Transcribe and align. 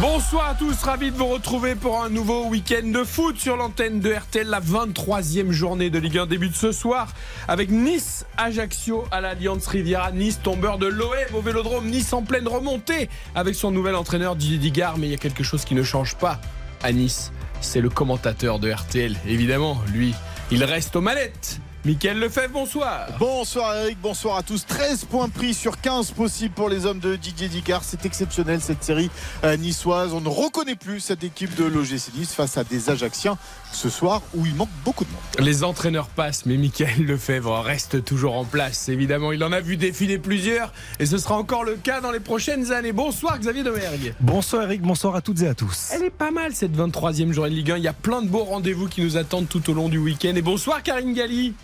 Bonsoir 0.00 0.50
à 0.50 0.54
tous, 0.54 0.82
ravi 0.82 1.10
de 1.10 1.16
vous 1.16 1.26
retrouver 1.26 1.74
pour 1.74 2.02
un 2.02 2.10
nouveau 2.10 2.48
week-end 2.48 2.86
de 2.86 3.02
foot 3.02 3.38
sur 3.38 3.56
l'antenne 3.56 4.00
de 4.00 4.12
RTL. 4.12 4.46
La 4.46 4.60
23e 4.60 5.50
journée 5.52 5.88
de 5.88 5.98
Ligue 5.98 6.18
1 6.18 6.26
débute 6.26 6.54
ce 6.54 6.70
soir 6.70 7.08
avec 7.48 7.70
Nice, 7.70 8.26
Ajaccio 8.36 9.04
à 9.10 9.22
l'Alliance 9.22 9.66
Riviera. 9.66 10.12
Nice 10.12 10.40
tombeur 10.42 10.76
de 10.76 10.86
l'OM 10.86 11.08
au 11.32 11.40
Vélodrome. 11.40 11.86
Nice 11.86 12.12
en 12.12 12.22
pleine 12.22 12.46
remontée 12.46 13.08
avec 13.34 13.54
son 13.54 13.70
nouvel 13.70 13.94
entraîneur 13.94 14.36
Didier 14.36 14.58
Digard. 14.58 14.98
Mais 14.98 15.06
il 15.06 15.12
y 15.12 15.14
a 15.14 15.18
quelque 15.18 15.42
chose 15.42 15.64
qui 15.64 15.74
ne 15.74 15.82
change 15.82 16.16
pas 16.16 16.40
à 16.82 16.92
Nice. 16.92 17.32
C'est 17.62 17.80
le 17.80 17.88
commentateur 17.88 18.58
de 18.58 18.70
RTL. 18.70 19.16
Évidemment, 19.26 19.80
lui, 19.94 20.14
il 20.50 20.62
reste 20.62 20.94
aux 20.96 21.00
manettes. 21.00 21.60
Michael 21.86 22.18
Lefebvre, 22.18 22.52
bonsoir. 22.52 23.06
Bonsoir 23.20 23.76
Eric, 23.76 23.98
bonsoir 24.02 24.38
à 24.38 24.42
tous. 24.42 24.66
13 24.66 25.04
points 25.04 25.28
pris 25.28 25.54
sur 25.54 25.80
15 25.80 26.10
possibles 26.10 26.52
pour 26.52 26.68
les 26.68 26.84
hommes 26.84 26.98
de 26.98 27.14
Didier 27.14 27.46
Digard. 27.46 27.84
C'est 27.84 28.04
exceptionnel 28.04 28.60
cette 28.60 28.82
série 28.82 29.08
euh, 29.44 29.56
niçoise. 29.56 30.12
On 30.12 30.20
ne 30.20 30.28
reconnaît 30.28 30.74
plus 30.74 30.98
cette 30.98 31.22
équipe 31.22 31.54
de 31.54 31.62
l'OGC 31.62 32.12
Nice 32.16 32.32
face 32.34 32.58
à 32.58 32.64
des 32.64 32.90
Ajacciens 32.90 33.38
ce 33.70 33.88
soir 33.88 34.22
où 34.34 34.44
il 34.44 34.56
manque 34.56 34.70
beaucoup 34.84 35.04
de 35.04 35.10
monde. 35.10 35.46
Les 35.46 35.62
entraîneurs 35.62 36.08
passent, 36.08 36.44
mais 36.44 36.56
Michael 36.56 37.06
Lefebvre 37.06 37.60
reste 37.60 38.04
toujours 38.04 38.34
en 38.34 38.44
place. 38.44 38.88
Évidemment, 38.88 39.30
il 39.30 39.44
en 39.44 39.52
a 39.52 39.60
vu 39.60 39.76
défiler 39.76 40.18
plusieurs 40.18 40.72
et 40.98 41.06
ce 41.06 41.18
sera 41.18 41.36
encore 41.36 41.62
le 41.62 41.76
cas 41.76 42.00
dans 42.00 42.10
les 42.10 42.18
prochaines 42.18 42.72
années. 42.72 42.90
Bonsoir 42.92 43.38
Xavier 43.38 43.62
Domergue. 43.62 44.12
Bonsoir 44.18 44.64
Eric, 44.64 44.82
bonsoir 44.82 45.14
à 45.14 45.20
toutes 45.20 45.42
et 45.42 45.46
à 45.46 45.54
tous. 45.54 45.90
Elle 45.92 46.02
est 46.02 46.10
pas 46.10 46.32
mal 46.32 46.52
cette 46.52 46.76
23e 46.76 47.30
journée 47.30 47.50
de 47.50 47.54
Ligue 47.54 47.70
1. 47.70 47.76
Il 47.76 47.84
y 47.84 47.88
a 47.88 47.92
plein 47.92 48.22
de 48.22 48.28
beaux 48.28 48.42
rendez-vous 48.42 48.88
qui 48.88 49.02
nous 49.02 49.16
attendent 49.16 49.48
tout 49.48 49.70
au 49.70 49.72
long 49.72 49.88
du 49.88 49.98
week-end. 49.98 50.34
Et 50.34 50.42
bonsoir 50.42 50.82
Karine 50.82 51.14
Galli. 51.14 51.54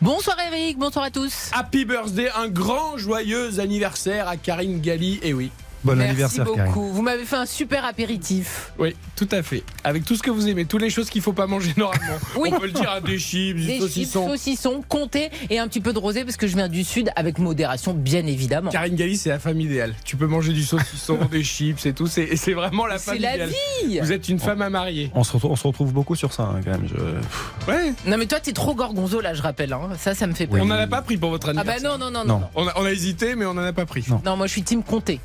Bonsoir 0.00 0.36
Eric, 0.46 0.78
bonsoir 0.78 1.04
à 1.04 1.10
tous. 1.10 1.50
Happy 1.52 1.84
birthday, 1.84 2.28
un 2.36 2.48
grand 2.48 2.96
joyeux 2.98 3.60
anniversaire 3.60 4.28
à 4.28 4.36
Karine 4.36 4.80
Galli. 4.80 5.20
Et 5.22 5.32
oui, 5.32 5.50
Bon 5.84 5.94
Merci 5.96 6.08
anniversaire 6.10 6.44
beaucoup. 6.44 6.56
Karine. 6.58 6.72
Vous 6.92 7.02
m'avez 7.02 7.24
fait 7.24 7.36
un 7.36 7.46
super 7.46 7.84
apéritif. 7.84 8.72
oui, 8.78 8.94
tout 9.16 9.28
à 9.32 9.42
fait. 9.42 9.62
Avec 9.84 10.04
tout 10.04 10.14
ce 10.16 10.22
que 10.22 10.30
vous 10.30 10.48
aimez, 10.48 10.64
toutes 10.64 10.82
les 10.82 10.90
choses 10.90 11.10
qu'il 11.10 11.22
faut 11.22 11.32
pas 11.32 11.46
manger 11.46 11.72
normalement. 11.76 12.02
Oui. 12.36 12.50
On 12.54 12.58
peut 12.60 12.66
le 12.66 12.72
dire 12.72 12.90
à 12.90 13.00
des 13.00 13.18
chips, 13.18 13.56
du 13.56 13.66
Des 13.66 13.72
chips, 13.74 13.80
saucisson. 13.82 14.28
saucissons, 14.28 14.82
comté 14.88 15.30
et 15.50 15.58
un 15.58 15.66
petit 15.68 15.80
peu 15.80 15.92
de 15.92 15.98
rosé 15.98 16.24
parce 16.24 16.36
que 16.36 16.46
je 16.46 16.56
viens 16.56 16.68
du 16.68 16.84
sud 16.84 17.10
avec 17.16 17.38
modération 17.38 17.94
bien 17.94 18.26
évidemment. 18.26 18.70
Karine 18.70 18.94
Galli, 18.96 19.16
c'est 19.16 19.28
la 19.30 19.38
femme 19.38 19.60
idéale. 19.60 19.94
Tu 20.04 20.16
peux 20.16 20.26
manger 20.26 20.52
du 20.52 20.62
saucisson, 20.64 21.18
des 21.30 21.42
chips 21.42 21.84
et 21.86 21.92
tout. 21.92 22.06
C'est 22.06 22.22
et 22.24 22.36
c'est 22.36 22.52
vraiment 22.54 22.86
la 22.86 22.98
femme 22.98 23.14
C'est 23.16 23.20
la 23.20 23.34
idéale. 23.34 23.50
vie. 23.86 24.00
Vous 24.00 24.12
êtes 24.12 24.28
une 24.28 24.38
femme 24.38 24.62
à 24.62 24.70
marier. 24.70 25.10
On 25.14 25.24
se, 25.24 25.32
retrouve, 25.32 25.50
on 25.52 25.56
se 25.56 25.66
retrouve 25.66 25.92
beaucoup 25.92 26.14
sur 26.14 26.32
ça 26.32 26.44
hein, 26.44 26.60
quand 26.64 26.70
même. 26.70 26.88
Je- 26.88 27.70
Ouais. 27.72 27.92
Non 28.06 28.16
mais 28.18 28.26
toi 28.26 28.40
t'es 28.40 28.52
trop 28.52 28.74
gorgonzola 28.74 29.34
je 29.34 29.42
rappelle. 29.42 29.72
hein. 29.72 29.90
Ça 29.98 30.14
ça 30.14 30.26
me 30.26 30.34
fait 30.34 30.46
peur. 30.46 30.60
On 30.62 30.66
n'en 30.66 30.74
a 30.76 30.86
pas 30.86 31.02
pris 31.02 31.16
pour 31.16 31.30
votre 31.30 31.48
Ah 31.50 31.52
bah 31.52 31.60
anniversaire. 31.72 31.98
non 31.98 32.10
non 32.10 32.10
non 32.10 32.24
non. 32.24 32.34
Non. 32.34 32.40
Non, 32.40 32.48
On 32.54 32.68
a, 32.68 32.72
on 32.76 32.84
a 32.84 32.90
hésité, 32.92 33.34
mais 33.36 33.44
on 33.46 33.54
n'en 33.54 33.62
a 33.64 33.72
pas 33.72 33.86
pris. 33.86 34.04
Non. 34.08 34.20
Non, 34.24 34.36
moi 34.36 34.46
je 34.46 34.52
suis 34.52 34.62
team 34.62 34.82
comté. 34.82 35.20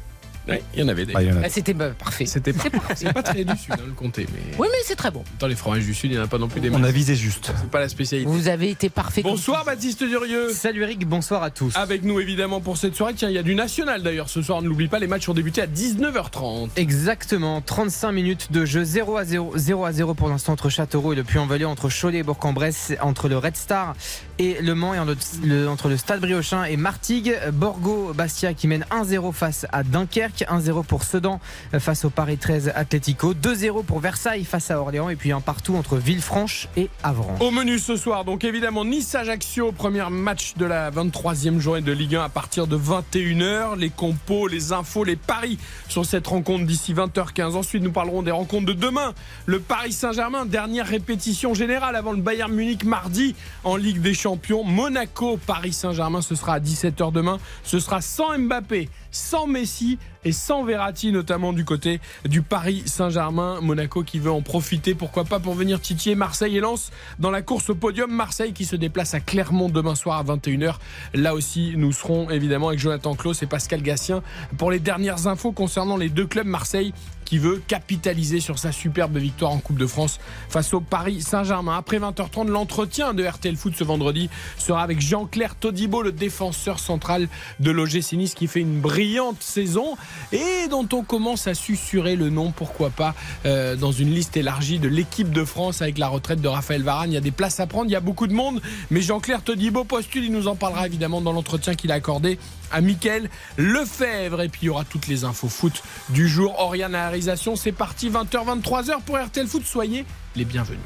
Ouais, 0.47 0.63
il 0.73 0.79
y 0.79 0.83
en 0.83 0.87
avait 0.87 1.05
des. 1.05 1.13
Ah, 1.15 1.19
Ah, 1.43 1.49
C'était 1.49 1.73
bah, 1.73 1.89
parfait. 1.89 2.25
C'était 2.25 2.53
pas. 2.53 2.69
Pas 3.13 3.23
très 3.23 3.43
du 3.43 3.57
sud, 3.57 3.73
hein, 3.73 3.77
le 3.85 3.91
comté, 3.93 4.25
mais. 4.33 4.55
Oui 4.57 4.67
mais 4.71 4.77
c'est 4.83 4.95
très 4.95 5.11
bon. 5.11 5.23
Dans 5.39 5.47
les 5.47 5.55
fromages 5.55 5.83
du 5.83 5.93
sud, 5.93 6.11
il 6.11 6.15
n'y 6.15 6.19
en 6.19 6.25
a 6.25 6.27
pas 6.27 6.37
non 6.37 6.47
plus 6.47 6.61
des 6.61 6.69
on 6.69 6.83
a 6.83 6.91
visé 6.91 7.15
juste. 7.15 7.51
C'est 7.59 7.69
pas 7.69 7.79
la 7.79 7.89
spécialité. 7.89 8.29
Vous 8.29 8.47
avez 8.47 8.69
été 8.69 8.89
parfait. 8.89 9.21
Bonsoir 9.23 9.65
Baptiste 9.65 10.03
Durieux. 10.03 10.51
Salut 10.53 10.83
Eric, 10.83 11.07
bonsoir 11.07 11.43
à 11.43 11.49
tous. 11.49 11.75
Avec 11.75 12.03
nous 12.03 12.19
évidemment 12.19 12.61
pour 12.61 12.77
cette 12.77 12.95
soirée. 12.95 13.13
Tiens, 13.15 13.29
il 13.29 13.35
y 13.35 13.37
a 13.37 13.43
du 13.43 13.55
national 13.55 14.03
d'ailleurs 14.03 14.29
ce 14.29 14.41
soir. 14.41 14.61
Ne 14.61 14.67
l'oublie 14.69 14.87
pas, 14.87 14.99
les 14.99 15.07
matchs 15.07 15.27
ont 15.29 15.33
débuté 15.33 15.61
à 15.61 15.67
19h30. 15.67 16.69
Exactement, 16.75 17.61
35 17.61 18.11
minutes 18.11 18.51
de 18.51 18.65
jeu 18.65 18.83
0 18.83 19.17
à 19.17 19.25
0, 19.25 19.53
0 19.55 19.85
à 19.85 19.91
0 19.91 20.13
pour 20.13 20.29
l'instant 20.29 20.53
entre 20.53 20.69
Châteauroux 20.69 21.13
et 21.13 21.15
le 21.15 21.23
Puy-en-Velay, 21.23 21.65
entre 21.65 21.89
Cholet 21.89 22.19
et 22.19 22.23
Bourg-en-Bresse, 22.23 22.93
entre 23.01 23.27
le 23.27 23.37
Red 23.37 23.55
Star 23.57 23.95
et 24.39 24.61
Le 24.61 24.75
Mans 24.75 24.93
et 24.93 24.99
entre 24.99 25.89
le 25.89 25.97
Stade 25.97 26.21
Briochin 26.21 26.65
et 26.65 26.77
Martigues. 26.77 27.35
Borgo 27.53 28.13
Bastia 28.13 28.53
qui 28.53 28.67
mène 28.67 28.85
1-0 28.91 29.33
face 29.33 29.65
à 29.71 29.83
Dunkerque, 29.83 30.45
1-0 30.47 30.85
pour 30.85 31.03
Sedan 31.03 31.39
face 31.79 32.05
au 32.05 32.09
Paris 32.09 32.37
13 32.37 32.73
Atlético, 32.75 33.33
2-0 33.33 33.83
pour 33.83 33.99
Versailles 33.99 34.45
face 34.45 34.69
à 34.69 34.79
Orléans 34.79 35.09
et 35.09 35.15
puis 35.15 35.31
un 35.31 35.41
partout 35.41 35.75
entre 35.75 35.97
Villefranche 35.97 36.67
et 36.77 36.89
Avran. 37.01 37.35
Au 37.39 37.49
menu 37.49 37.79
ce 37.79 37.95
soir, 37.95 38.25
donc 38.25 38.43
évidemment 38.43 38.85
Nice-Ajaccio, 38.85 39.71
premier 39.71 40.07
match 40.11 40.53
de 40.57 40.65
la 40.65 40.91
23e 40.91 41.59
journée 41.59 41.81
de 41.81 41.91
Ligue 41.91 42.15
1 42.15 42.25
à 42.25 42.29
partir 42.29 42.67
de 42.67 42.77
21h. 42.77 43.77
Les 43.77 43.89
compos, 43.89 44.47
les 44.47 44.71
infos, 44.71 45.03
les 45.03 45.15
paris 45.15 45.57
sur 45.87 46.05
cette 46.05 46.27
rencontre 46.27 46.65
d'ici 46.65 46.93
20h15. 46.93 47.55
Ensuite, 47.55 47.81
nous 47.81 47.91
parlerons 47.91 48.21
des 48.21 48.31
rencontres 48.31 48.67
de 48.67 48.73
demain. 48.73 49.13
Le 49.47 49.59
Paris 49.59 49.93
Saint-Germain, 49.93 50.45
dernière 50.45 50.85
répétition 50.85 51.53
générale 51.55 51.95
avant 51.95 52.11
le 52.11 52.21
Bayern 52.21 52.53
Munich 52.53 52.83
mardi 52.83 53.33
en 53.63 53.75
Ligue 53.75 53.99
des 53.99 54.13
Champions. 54.13 54.26
Monaco-Paris 54.65 55.73
Saint-Germain, 55.73 56.21
ce 56.21 56.35
sera 56.35 56.55
à 56.55 56.59
17h 56.59 57.11
demain. 57.11 57.37
Ce 57.63 57.79
sera 57.79 58.01
sans 58.01 58.37
Mbappé, 58.37 58.89
sans 59.11 59.47
Messi 59.47 59.97
et 60.25 60.31
sans 60.31 60.63
Verratti, 60.63 61.11
notamment 61.11 61.53
du 61.53 61.63
côté 61.63 62.01
du 62.25 62.41
Paris 62.41 62.83
Saint-Germain. 62.85 63.61
Monaco 63.61 64.03
qui 64.03 64.19
veut 64.19 64.31
en 64.31 64.41
profiter, 64.41 64.95
pourquoi 64.95 65.23
pas, 65.23 65.39
pour 65.39 65.53
venir 65.53 65.79
titiller 65.79 66.15
Marseille 66.15 66.57
et 66.57 66.59
Lens 66.59 66.91
dans 67.19 67.31
la 67.31 67.41
course 67.41 67.69
au 67.69 67.75
podium. 67.75 68.11
Marseille 68.11 68.53
qui 68.53 68.65
se 68.65 68.75
déplace 68.75 69.13
à 69.13 69.19
Clermont 69.19 69.69
demain 69.69 69.95
soir 69.95 70.17
à 70.17 70.23
21h. 70.23 70.75
Là 71.13 71.33
aussi, 71.33 71.73
nous 71.77 71.91
serons 71.91 72.29
évidemment 72.29 72.69
avec 72.69 72.79
Jonathan 72.79 73.15
Klaus 73.15 73.41
et 73.43 73.47
Pascal 73.47 73.81
Gassien 73.81 74.21
pour 74.57 74.71
les 74.71 74.79
dernières 74.79 75.27
infos 75.27 75.51
concernant 75.51 75.97
les 75.97 76.09
deux 76.09 76.27
clubs 76.27 76.47
Marseille 76.47 76.93
qui 77.27 77.39
veut 77.39 77.61
capitaliser 77.67 78.39
sur 78.39 78.57
sa 78.57 78.71
superbe 78.71 79.17
victoire 79.17 79.51
en 79.51 79.57
Coupe 79.57 79.77
de 79.77 79.85
France 79.85 80.17
face 80.47 80.73
au 80.73 80.79
Paris 80.79 81.21
Saint-Germain. 81.21 81.75
Après 81.77 81.99
20h30, 81.99 82.47
l'entretien 82.47 83.13
de 83.13 83.25
RTL 83.25 83.57
Foot 83.57 83.73
ce 83.75 83.83
vendredi 83.83 84.29
sera 84.57 84.81
avec 84.81 85.01
Jean-Claire 85.01 85.55
Todibo, 85.55 86.01
le 86.01 86.13
défenseur 86.13 86.79
central 86.79 87.27
de 87.59 87.69
l'OGC 87.69 88.13
Nice 88.13 88.33
qui 88.33 88.47
fait 88.47 88.61
une 88.61 88.79
brillante 88.79 89.43
saison 89.43 89.97
et 90.31 90.69
dont 90.69 90.87
on 90.93 91.03
commence 91.03 91.47
à 91.47 91.53
susurrer 91.53 92.15
le 92.15 92.29
nom, 92.29 92.51
pourquoi 92.51 92.91
pas, 92.91 93.13
euh, 93.45 93.75
dans 93.75 93.91
une 93.91 94.13
liste 94.13 94.37
élargie 94.37 94.79
de 94.79 94.87
l'équipe 94.87 95.31
de 95.31 95.43
France 95.43 95.81
avec 95.81 95.97
la 95.97 96.07
retraite 96.07 96.39
de 96.39 96.47
Raphaël 96.47 96.83
Varane. 96.83 97.11
Il 97.11 97.15
y 97.15 97.17
a 97.17 97.21
des 97.21 97.31
places 97.31 97.59
à 97.59 97.67
prendre, 97.67 97.87
il 97.89 97.93
y 97.93 97.97
a 97.97 97.99
beaucoup 97.99 98.27
de 98.27 98.33
monde, 98.33 98.61
mais 98.89 99.01
Jean-Claire 99.01 99.43
Todibo 99.43 99.83
postule, 99.83 100.23
il 100.23 100.31
nous 100.31 100.47
en 100.47 100.55
parlera 100.55 100.85
évidemment 100.85 101.19
dans 101.19 101.33
l'entretien 101.33 101.75
qu'il 101.75 101.91
a 101.91 101.95
accordé 101.95 102.39
à 102.71 102.81
Mickaël 102.81 103.29
Lefebvre. 103.57 104.41
Et 104.41 104.49
puis 104.49 104.61
il 104.63 104.65
y 104.65 104.69
aura 104.69 104.83
toutes 104.83 105.07
les 105.07 105.23
infos 105.23 105.49
foot 105.49 105.83
du 106.09 106.27
jour. 106.27 106.59
Oriane 106.59 106.95
à 106.95 106.99
la 106.99 107.07
réalisation, 107.09 107.55
c'est 107.55 107.71
parti 107.71 108.09
20h, 108.09 108.61
23h 108.61 109.01
pour 109.05 109.17
RTL 109.17 109.47
Foot. 109.47 109.63
Soyez 109.65 110.05
les 110.35 110.45
bienvenus. 110.45 110.79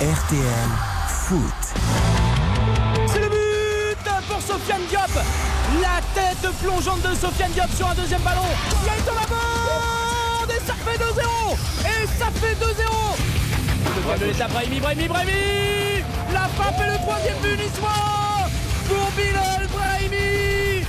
RTL 0.00 0.68
Foot. 1.08 1.40
C'est 3.06 3.20
le 3.20 3.28
but 3.28 4.12
pour 4.28 4.40
Sofiane 4.40 4.82
Diop. 4.88 5.24
La 5.80 6.00
tête 6.14 6.50
plongeante 6.62 7.02
de 7.02 7.14
Sofiane 7.14 7.52
Diop 7.52 7.70
sur 7.76 7.88
un 7.88 7.94
deuxième 7.94 8.22
ballon. 8.22 8.42
Il 8.82 8.86
y 8.86 8.90
a 8.90 9.00
dans 9.06 9.20
la 9.20 9.26
bande 9.26 10.50
et 10.50 10.66
ça 10.66 10.74
fait 10.74 10.98
2-0. 10.98 11.56
Et 11.84 12.06
ça 12.18 12.26
fait 12.40 12.54
2-0. 12.54 12.90
Le 14.10 14.48
Brahimi, 14.48 14.80
Brahimi, 14.80 15.08
Brahimi. 15.08 16.02
La 16.32 16.48
frappe 16.48 16.80
et 16.80 16.90
le 16.90 16.96
troisième 16.98 17.38
but 17.42 17.58
niçois 17.58 18.39
pour 18.90 19.10
Bilal 19.16 19.66
Brahimi. 19.72 20.84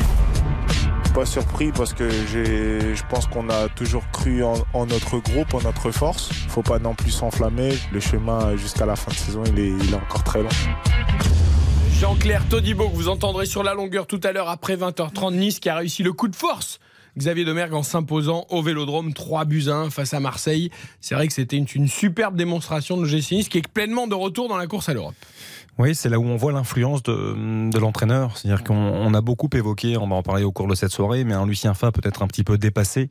pas 1.14 1.26
surpris 1.26 1.72
parce 1.74 1.94
que 1.94 2.10
j'ai- 2.10 2.96
je 2.96 3.04
pense 3.10 3.28
qu'on 3.28 3.50
a 3.50 3.68
toujours 3.70 4.04
cru 4.12 4.44
en, 4.44 4.54
en 4.74 4.86
notre 4.86 5.18
groupe, 5.20 5.54
en 5.54 5.62
notre 5.62 5.92
force. 5.92 6.30
Faut 6.48 6.62
pas 6.64 6.80
non 6.80 6.96
plus 6.96 7.12
s'enflammer. 7.12 7.78
Le 7.92 8.00
chemin 8.00 8.56
jusqu'à 8.56 8.86
la 8.86 8.96
fin 8.96 9.12
de 9.12 9.18
saison, 9.18 9.44
il 9.46 9.60
est, 9.60 9.68
il 9.70 9.92
est 9.92 9.96
encore 9.98 10.24
très 10.24 10.42
long. 10.42 10.50
Jean-Claire 12.00 12.48
Todibo, 12.50 12.90
que 12.90 12.96
vous 12.96 13.10
entendrez 13.10 13.46
sur 13.46 13.62
la 13.62 13.74
longueur 13.74 14.08
tout 14.08 14.20
à 14.24 14.32
l'heure 14.32 14.50
après 14.50 14.76
20h30, 14.76 15.36
Nice 15.36 15.60
qui 15.60 15.70
a 15.70 15.76
réussi 15.76 16.02
le 16.02 16.14
coup 16.14 16.28
de 16.30 16.36
force. 16.36 16.80
Xavier 17.18 17.44
Domergue 17.44 17.74
en 17.74 17.84
s'imposant 17.84 18.46
au 18.50 18.64
Vélodrome 18.64 19.14
3 19.14 19.44
buts 19.44 19.66
à 19.68 19.74
1 19.76 19.90
face 19.90 20.14
à 20.14 20.22
Marseille. 20.22 20.72
C'est 21.02 21.14
vrai 21.14 21.28
que 21.28 21.34
c'était 21.34 21.58
une, 21.58 21.68
une 21.76 21.90
superbe 21.90 22.38
démonstration 22.38 22.96
de 22.96 23.02
l'OGC 23.06 23.32
Nice 23.34 23.50
qui 23.50 23.58
est 23.58 23.68
pleinement 23.68 24.08
de 24.08 24.16
retour 24.16 24.48
dans 24.48 24.56
la 24.58 24.66
course 24.66 24.88
à 24.88 24.94
l'Europe. 24.94 25.14
Oui, 25.78 25.96
c'est 25.96 26.10
là 26.10 26.20
où 26.20 26.26
on 26.26 26.36
voit 26.36 26.52
l'influence 26.52 27.02
de, 27.02 27.70
de 27.72 27.80
l'entraîneur. 27.80 28.38
C'est-à-dire 28.38 28.64
qu'on 28.64 28.76
on 28.76 29.14
a 29.14 29.22
beaucoup 29.22 29.50
évoqué, 29.54 29.98
on 29.98 30.08
va 30.08 30.16
en 30.16 30.22
parler 30.22 30.44
au 30.44 30.52
cours 30.52 30.68
de 30.68 30.76
cette 30.76 30.92
soirée, 30.92 31.24
mais 31.24 31.34
un 31.34 31.48
Lucien 31.48 31.74
Favre 31.74 31.94
peut-être 31.94 32.22
un 32.22 32.28
petit 32.28 32.44
peu 32.44 32.58
dépassé 32.58 33.10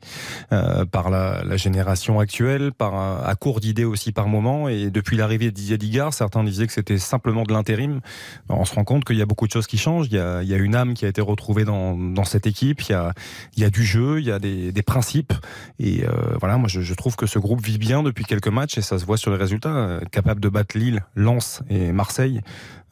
euh, 0.53 0.85
par 0.85 1.09
la, 1.09 1.43
la 1.43 1.57
génération 1.57 2.19
actuelle, 2.19 2.71
par 2.71 2.93
à 3.27 3.35
court 3.35 3.59
d'idées 3.59 3.83
aussi 3.83 4.11
par 4.11 4.27
moment. 4.27 4.69
Et 4.69 4.89
depuis 4.89 5.17
l'arrivée 5.17 5.47
de 5.47 5.55
Didier 5.55 6.09
certains 6.11 6.43
disaient 6.43 6.67
que 6.67 6.73
c'était 6.73 6.97
simplement 6.97 7.43
de 7.43 7.51
l'intérim. 7.51 7.99
On 8.47 8.63
se 8.63 8.73
rend 8.75 8.83
compte 8.83 9.03
qu'il 9.03 9.17
y 9.17 9.21
a 9.21 9.25
beaucoup 9.25 9.47
de 9.47 9.51
choses 9.51 9.67
qui 9.67 9.77
changent. 9.77 10.07
Il 10.07 10.15
y 10.15 10.19
a, 10.19 10.41
il 10.41 10.47
y 10.47 10.53
a 10.53 10.57
une 10.57 10.75
âme 10.75 10.93
qui 10.93 11.05
a 11.05 11.09
été 11.09 11.21
retrouvée 11.21 11.65
dans, 11.65 11.97
dans 11.97 12.23
cette 12.23 12.47
équipe. 12.47 12.81
Il 12.83 12.91
y 12.91 12.95
a, 12.95 13.13
il 13.57 13.63
y 13.63 13.65
a 13.65 13.69
du 13.69 13.83
jeu, 13.83 14.19
il 14.19 14.25
y 14.25 14.31
a 14.31 14.39
des, 14.39 14.71
des 14.71 14.83
principes. 14.83 15.33
Et 15.79 16.05
euh, 16.05 16.11
voilà, 16.39 16.57
moi 16.57 16.69
je, 16.69 16.81
je, 16.81 16.93
trouve 16.93 17.15
que 17.15 17.25
ce 17.25 17.39
groupe 17.39 17.61
vit 17.61 17.77
bien 17.77 18.03
depuis 18.03 18.23
quelques 18.23 18.47
matchs 18.47 18.77
et 18.77 18.81
ça 18.81 18.97
se 18.97 19.05
voit 19.05 19.17
sur 19.17 19.31
les 19.31 19.37
résultats. 19.37 19.99
Capable 20.11 20.39
de 20.39 20.49
battre 20.49 20.77
Lille, 20.77 21.03
Lens 21.15 21.63
et 21.69 21.91
Marseille 21.91 22.41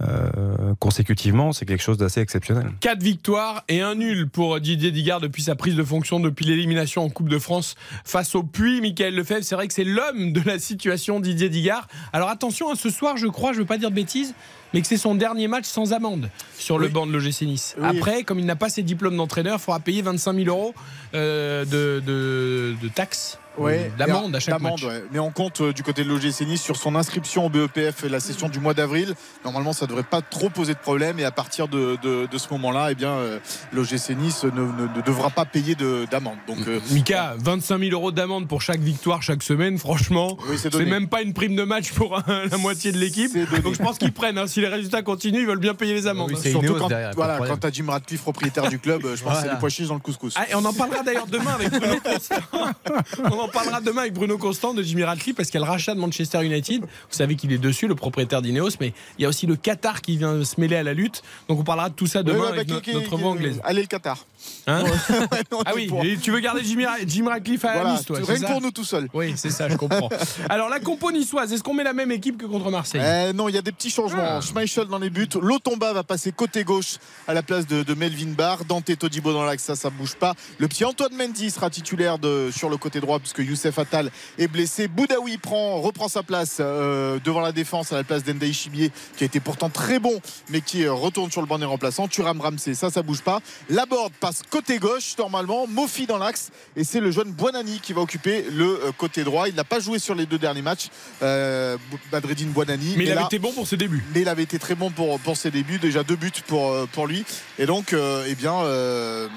euh, 0.01 0.73
consécutivement, 0.79 1.51
c'est 1.51 1.65
quelque 1.65 1.83
chose 1.83 1.97
d'assez 1.97 2.21
exceptionnel. 2.21 2.71
Quatre 2.79 3.03
victoires 3.03 3.63
et 3.67 3.81
un 3.81 3.95
nul 3.95 4.29
pour 4.29 4.59
Didier 4.61 4.91
Digard 4.91 5.19
depuis 5.19 5.43
sa 5.43 5.55
prise 5.55 5.75
de 5.75 5.83
fonction, 5.83 6.21
depuis 6.21 6.45
l'élimination 6.45 7.03
en 7.03 7.09
Coupe 7.09 7.27
de 7.27 7.39
France 7.39 7.75
face 8.05 8.33
au 8.33 8.43
Puy. 8.43 8.79
Michael 8.79 9.13
Lefebvre, 9.13 9.43
c'est 9.43 9.55
vrai 9.55 9.67
que 9.67 9.73
c'est 9.73 9.83
l'homme 9.83 10.31
de 10.31 10.41
la 10.45 10.57
situation, 10.57 11.19
Didier 11.19 11.49
Digard. 11.49 11.87
Alors 12.13 12.29
attention, 12.29 12.71
hein, 12.71 12.75
ce 12.75 12.89
soir, 12.89 13.17
je 13.17 13.27
crois, 13.27 13.51
je 13.51 13.57
ne 13.57 13.63
veux 13.63 13.67
pas 13.67 13.77
dire 13.77 13.89
de 13.89 13.95
bêtises, 13.95 14.35
mais 14.73 14.79
que 14.79 14.87
c'est 14.87 14.97
son 14.97 15.15
dernier 15.15 15.49
match 15.49 15.65
sans 15.65 15.91
amende 15.91 16.29
sur 16.57 16.79
le 16.79 16.87
banc 16.87 17.05
de 17.05 17.11
l'OGC 17.11 17.41
Nice. 17.41 17.75
Oui. 17.77 17.85
Après, 17.85 18.23
comme 18.23 18.39
il 18.39 18.45
n'a 18.45 18.55
pas 18.55 18.69
ses 18.69 18.83
diplômes 18.83 19.17
d'entraîneur, 19.17 19.57
il 19.57 19.61
faudra 19.61 19.81
payer 19.81 20.01
25 20.01 20.33
000 20.33 20.47
euros 20.47 20.73
euh, 21.13 21.65
de, 21.65 22.01
de, 22.05 22.75
de 22.81 22.87
taxes 22.87 23.37
Ouais, 23.59 23.91
d'amende 23.97 24.35
à 24.35 24.39
chaque 24.39 24.61
match. 24.61 24.83
Ouais. 24.83 25.03
Mais 25.11 25.19
on 25.19 25.31
compte 25.31 25.61
euh, 25.61 25.73
du 25.73 25.83
côté 25.83 26.03
de 26.03 26.09
l'OGC 26.09 26.41
Nice 26.41 26.61
sur 26.61 26.75
son 26.75 26.95
inscription 26.95 27.45
au 27.45 27.49
BEPF 27.49 28.03
la 28.09 28.19
session 28.19 28.49
du 28.49 28.59
mois 28.59 28.73
d'avril. 28.73 29.13
Normalement, 29.43 29.73
ça 29.73 29.85
ne 29.85 29.89
devrait 29.89 30.03
pas 30.03 30.21
trop 30.21 30.49
poser 30.49 30.73
de 30.73 30.79
problème. 30.79 31.19
Et 31.19 31.25
à 31.25 31.31
partir 31.31 31.67
de, 31.67 31.97
de, 32.01 32.25
de 32.25 32.37
ce 32.37 32.47
moment-là, 32.51 32.91
eh 32.91 32.95
bien, 32.95 33.11
euh, 33.11 33.39
l'OGC 33.73 34.11
Nice 34.17 34.43
ne, 34.43 34.49
ne, 34.51 34.95
ne, 34.95 35.01
devra 35.05 35.29
pas 35.29 35.45
payer 35.45 35.75
d'amende. 36.09 36.37
Donc, 36.47 36.59
euh, 36.67 36.79
Mika, 36.91 37.35
25 37.39 37.79
000 37.79 37.91
euros 37.91 38.11
d'amende 38.11 38.47
pour 38.47 38.61
chaque 38.61 38.79
victoire 38.79 39.21
chaque 39.21 39.43
semaine, 39.43 39.77
franchement, 39.77 40.37
oui, 40.47 40.57
c'est 40.57 40.73
même 40.85 41.07
pas 41.07 41.21
une 41.21 41.33
prime 41.33 41.55
de 41.55 41.63
match 41.63 41.91
pour 41.91 42.17
un, 42.17 42.45
la 42.49 42.57
moitié 42.57 42.91
de 42.91 42.97
l'équipe. 42.97 43.31
Donc 43.63 43.73
je 43.73 43.83
pense 43.83 43.97
qu'ils 43.97 44.11
prennent. 44.11 44.37
Hein. 44.37 44.47
Si 44.47 44.61
les 44.61 44.67
résultats 44.67 45.01
continuent, 45.01 45.41
ils 45.41 45.47
veulent 45.47 45.59
bien 45.59 45.75
payer 45.75 45.93
les 45.93 46.07
amendes. 46.07 46.31
Oui, 46.31 46.51
Surtout 46.51 46.75
quand, 46.75 46.89
voilà, 47.15 47.39
quand 47.39 47.57
tu 47.57 47.67
as 47.67 47.71
Jim 47.71 47.85
Radcliffe, 47.87 48.21
propriétaire 48.21 48.69
du 48.69 48.79
club, 48.79 49.01
je 49.01 49.07
pense 49.09 49.19
voilà. 49.21 49.37
que 49.37 49.47
c'est 49.47 49.53
les 49.53 49.59
pois 49.59 49.69
chiches 49.69 49.87
dans 49.87 49.95
le 49.95 49.99
couscous. 49.99 50.33
Ah, 50.37 50.49
et 50.49 50.55
on 50.55 50.63
en 50.65 50.73
parlera 50.73 51.03
d'ailleurs 51.03 51.27
demain 51.27 51.51
avec 51.51 51.69
Bruno 51.69 51.95
on 53.23 53.39
en 53.39 53.47
parlera 53.49 53.81
demain 53.81 54.01
avec 54.01 54.13
Bruno 54.13 54.37
Constant 54.37 54.73
de 54.73 54.83
Jimmy 54.83 55.03
Ratcliffe 55.03 55.35
parce 55.35 55.49
qu'elle 55.49 55.63
rachat 55.63 55.95
de 55.95 55.99
Manchester 55.99 56.43
United. 56.43 56.81
Vous 56.81 56.87
savez 57.09 57.35
qu'il 57.35 57.51
est 57.51 57.57
dessus, 57.57 57.87
le 57.87 57.95
propriétaire 57.95 58.41
d'Ineos, 58.41 58.71
mais 58.79 58.93
il 59.17 59.23
y 59.23 59.25
a 59.25 59.29
aussi 59.29 59.45
le 59.45 59.55
Qatar 59.55 60.01
qui 60.01 60.17
vient 60.17 60.43
se 60.43 60.59
mêler 60.59 60.75
à 60.75 60.83
la 60.83 60.93
lutte. 60.93 61.21
Donc 61.47 61.59
on 61.59 61.63
parlera 61.63 61.89
de 61.89 61.95
tout 61.95 62.07
ça 62.07 62.23
demain 62.23 62.45
ouais, 62.45 62.47
avec 62.47 62.67
notre, 62.67 62.91
notre 62.91 63.17
voix 63.17 63.31
anglaise. 63.31 63.59
Allez 63.63 63.81
le 63.81 63.87
Qatar. 63.87 64.25
Hein 64.67 64.83
non, 65.51 65.61
ah 65.65 65.71
oui, 65.75 65.91
et 66.03 66.17
tu 66.17 66.31
veux 66.31 66.39
garder 66.39 66.63
Jimmy, 66.63 66.85
Jim 67.05 67.27
Ratcliffe 67.27 67.65
à 67.65 67.73
voilà, 67.73 67.93
Nice, 67.93 68.05
toi 68.05 68.19
Rien 68.25 68.47
pour 68.47 68.61
nous 68.61 68.71
tout 68.71 68.83
seul. 68.83 69.09
Oui, 69.13 69.33
c'est 69.35 69.49
ça, 69.49 69.67
je 69.67 69.75
comprends. 69.75 70.09
Alors 70.49 70.69
la 70.69 70.79
compo 70.79 71.11
niçoise, 71.11 71.51
est-ce 71.51 71.63
qu'on 71.63 71.73
met 71.73 71.83
la 71.83 71.93
même 71.93 72.11
équipe 72.11 72.37
que 72.37 72.45
contre 72.45 72.71
Marseille? 72.71 73.01
Euh, 73.03 73.33
Non, 73.33 73.49
il 73.49 73.55
y 73.55 73.57
a 73.57 73.61
des 73.61 73.71
petits 73.71 73.89
changements. 73.89 74.23
Ah. 74.23 74.41
Schmeichel 74.41 74.87
dans 74.87 74.99
les 74.99 75.09
buts, 75.09 75.27
Lotomba 75.41 75.91
va 75.93 76.03
passer 76.03 76.31
côté 76.31 76.63
gauche 76.63 76.97
à 77.27 77.33
la 77.33 77.41
place 77.41 77.67
de, 77.67 77.83
de 77.83 77.93
Melvin 77.93 78.31
Barr, 78.31 78.63
Dante 78.65 78.97
Todibo 78.97 79.33
dans 79.33 79.43
l'axe, 79.43 79.63
ça, 79.63 79.75
ça 79.75 79.89
bouge 79.89 80.15
pas. 80.15 80.35
Le 80.57 80.67
petit 80.67 80.85
Antoine 80.85 81.13
Mendy 81.15 81.51
sera 81.51 81.69
titulaire 81.69 82.17
de, 82.17 82.49
sur 82.55 82.69
le 82.69 82.77
côté 82.77 83.01
droit 83.01 83.19
puisque 83.31 83.47
Youssef 83.47 83.77
Attal 83.77 84.11
est 84.37 84.47
blessé. 84.47 84.87
Boudaoui 84.87 85.37
prend, 85.37 85.81
reprend 85.81 86.07
sa 86.07 86.23
place 86.23 86.57
euh, 86.59 87.19
devant 87.23 87.41
la 87.41 87.51
défense 87.51 87.91
à 87.91 87.95
la 87.95 88.03
place 88.03 88.23
d'Endai 88.23 88.51
Chibier 88.53 88.91
qui 89.17 89.23
a 89.23 89.27
été 89.27 89.39
pourtant 89.39 89.69
très 89.69 89.99
bon 89.99 90.19
mais 90.49 90.61
qui 90.61 90.87
retourne 90.87 91.31
sur 91.31 91.41
le 91.41 91.47
banc 91.47 91.59
des 91.59 91.65
remplaçants. 91.65 92.07
Turam 92.07 92.41
Ramsey, 92.41 92.73
ça, 92.73 92.89
ça 92.89 93.01
bouge 93.01 93.21
pas. 93.21 93.41
Laborde 93.69 94.13
passe 94.19 94.41
côté 94.49 94.79
gauche 94.79 95.15
normalement. 95.17 95.67
Mofi 95.67 96.07
dans 96.07 96.17
l'axe 96.17 96.51
et 96.75 96.83
c'est 96.83 96.99
le 96.99 97.11
jeune 97.11 97.31
Buonani 97.31 97.79
qui 97.81 97.93
va 97.93 98.01
occuper 98.01 98.45
le 98.51 98.65
euh, 98.65 98.91
côté 98.97 99.23
droit. 99.23 99.47
Il 99.47 99.55
n'a 99.55 99.63
pas 99.63 99.79
joué 99.79 99.99
sur 99.99 100.15
les 100.15 100.25
deux 100.25 100.39
derniers 100.39 100.61
matchs. 100.61 100.87
Euh, 101.21 101.77
Buonani. 102.11 102.91
Mais, 102.91 102.97
mais 102.97 103.03
il 103.03 103.09
là, 103.09 103.17
avait 103.17 103.25
été 103.25 103.39
bon 103.39 103.51
pour 103.51 103.67
ses 103.67 103.77
débuts. 103.77 104.03
Mais 104.13 104.21
il 104.21 104.29
avait 104.29 104.43
été 104.43 104.59
très 104.59 104.75
bon 104.75 104.89
pour, 104.89 105.19
pour 105.19 105.37
ses 105.37 105.51
débuts. 105.51 105.77
Déjà 105.77 106.03
deux 106.03 106.15
buts 106.15 106.31
pour, 106.47 106.87
pour 106.87 107.07
lui. 107.07 107.25
Et 107.57 107.65
donc, 107.65 107.93
euh, 107.93 108.25
eh 108.27 108.35
bien, 108.35 108.55
euh, 108.55 109.27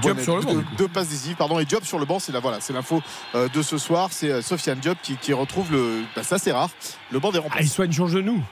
Diop 0.00 0.20
sur 0.20 0.36
le 0.36 0.42
banc, 0.42 0.54
deux, 0.54 0.64
deux, 0.78 0.88
passes 0.88 1.08
décisives, 1.08 1.36
pardon. 1.36 1.58
Et 1.58 1.64
Diop 1.64 1.84
sur 1.84 1.98
le 1.98 2.06
banc, 2.06 2.18
c'est 2.18 2.32
la 2.32 2.40
voilà, 2.40 2.60
c'est 2.60 2.72
l'info 2.72 3.02
de 3.34 3.62
ce 3.62 3.78
soir. 3.78 4.08
C'est 4.12 4.42
Sofiane 4.42 4.78
Diop 4.78 4.98
qui, 5.02 5.16
qui 5.16 5.32
retrouve 5.32 5.72
le, 5.72 6.02
bah, 6.16 6.22
ça 6.22 6.38
c'est 6.38 6.52
rare, 6.52 6.70
le 7.10 7.18
banc 7.18 7.30
des 7.30 7.38
remplaçants. 7.38 7.60
Ah, 7.60 7.64
il 7.64 7.68
soigne 7.68 7.92
son 7.92 8.06
genou. 8.08 8.42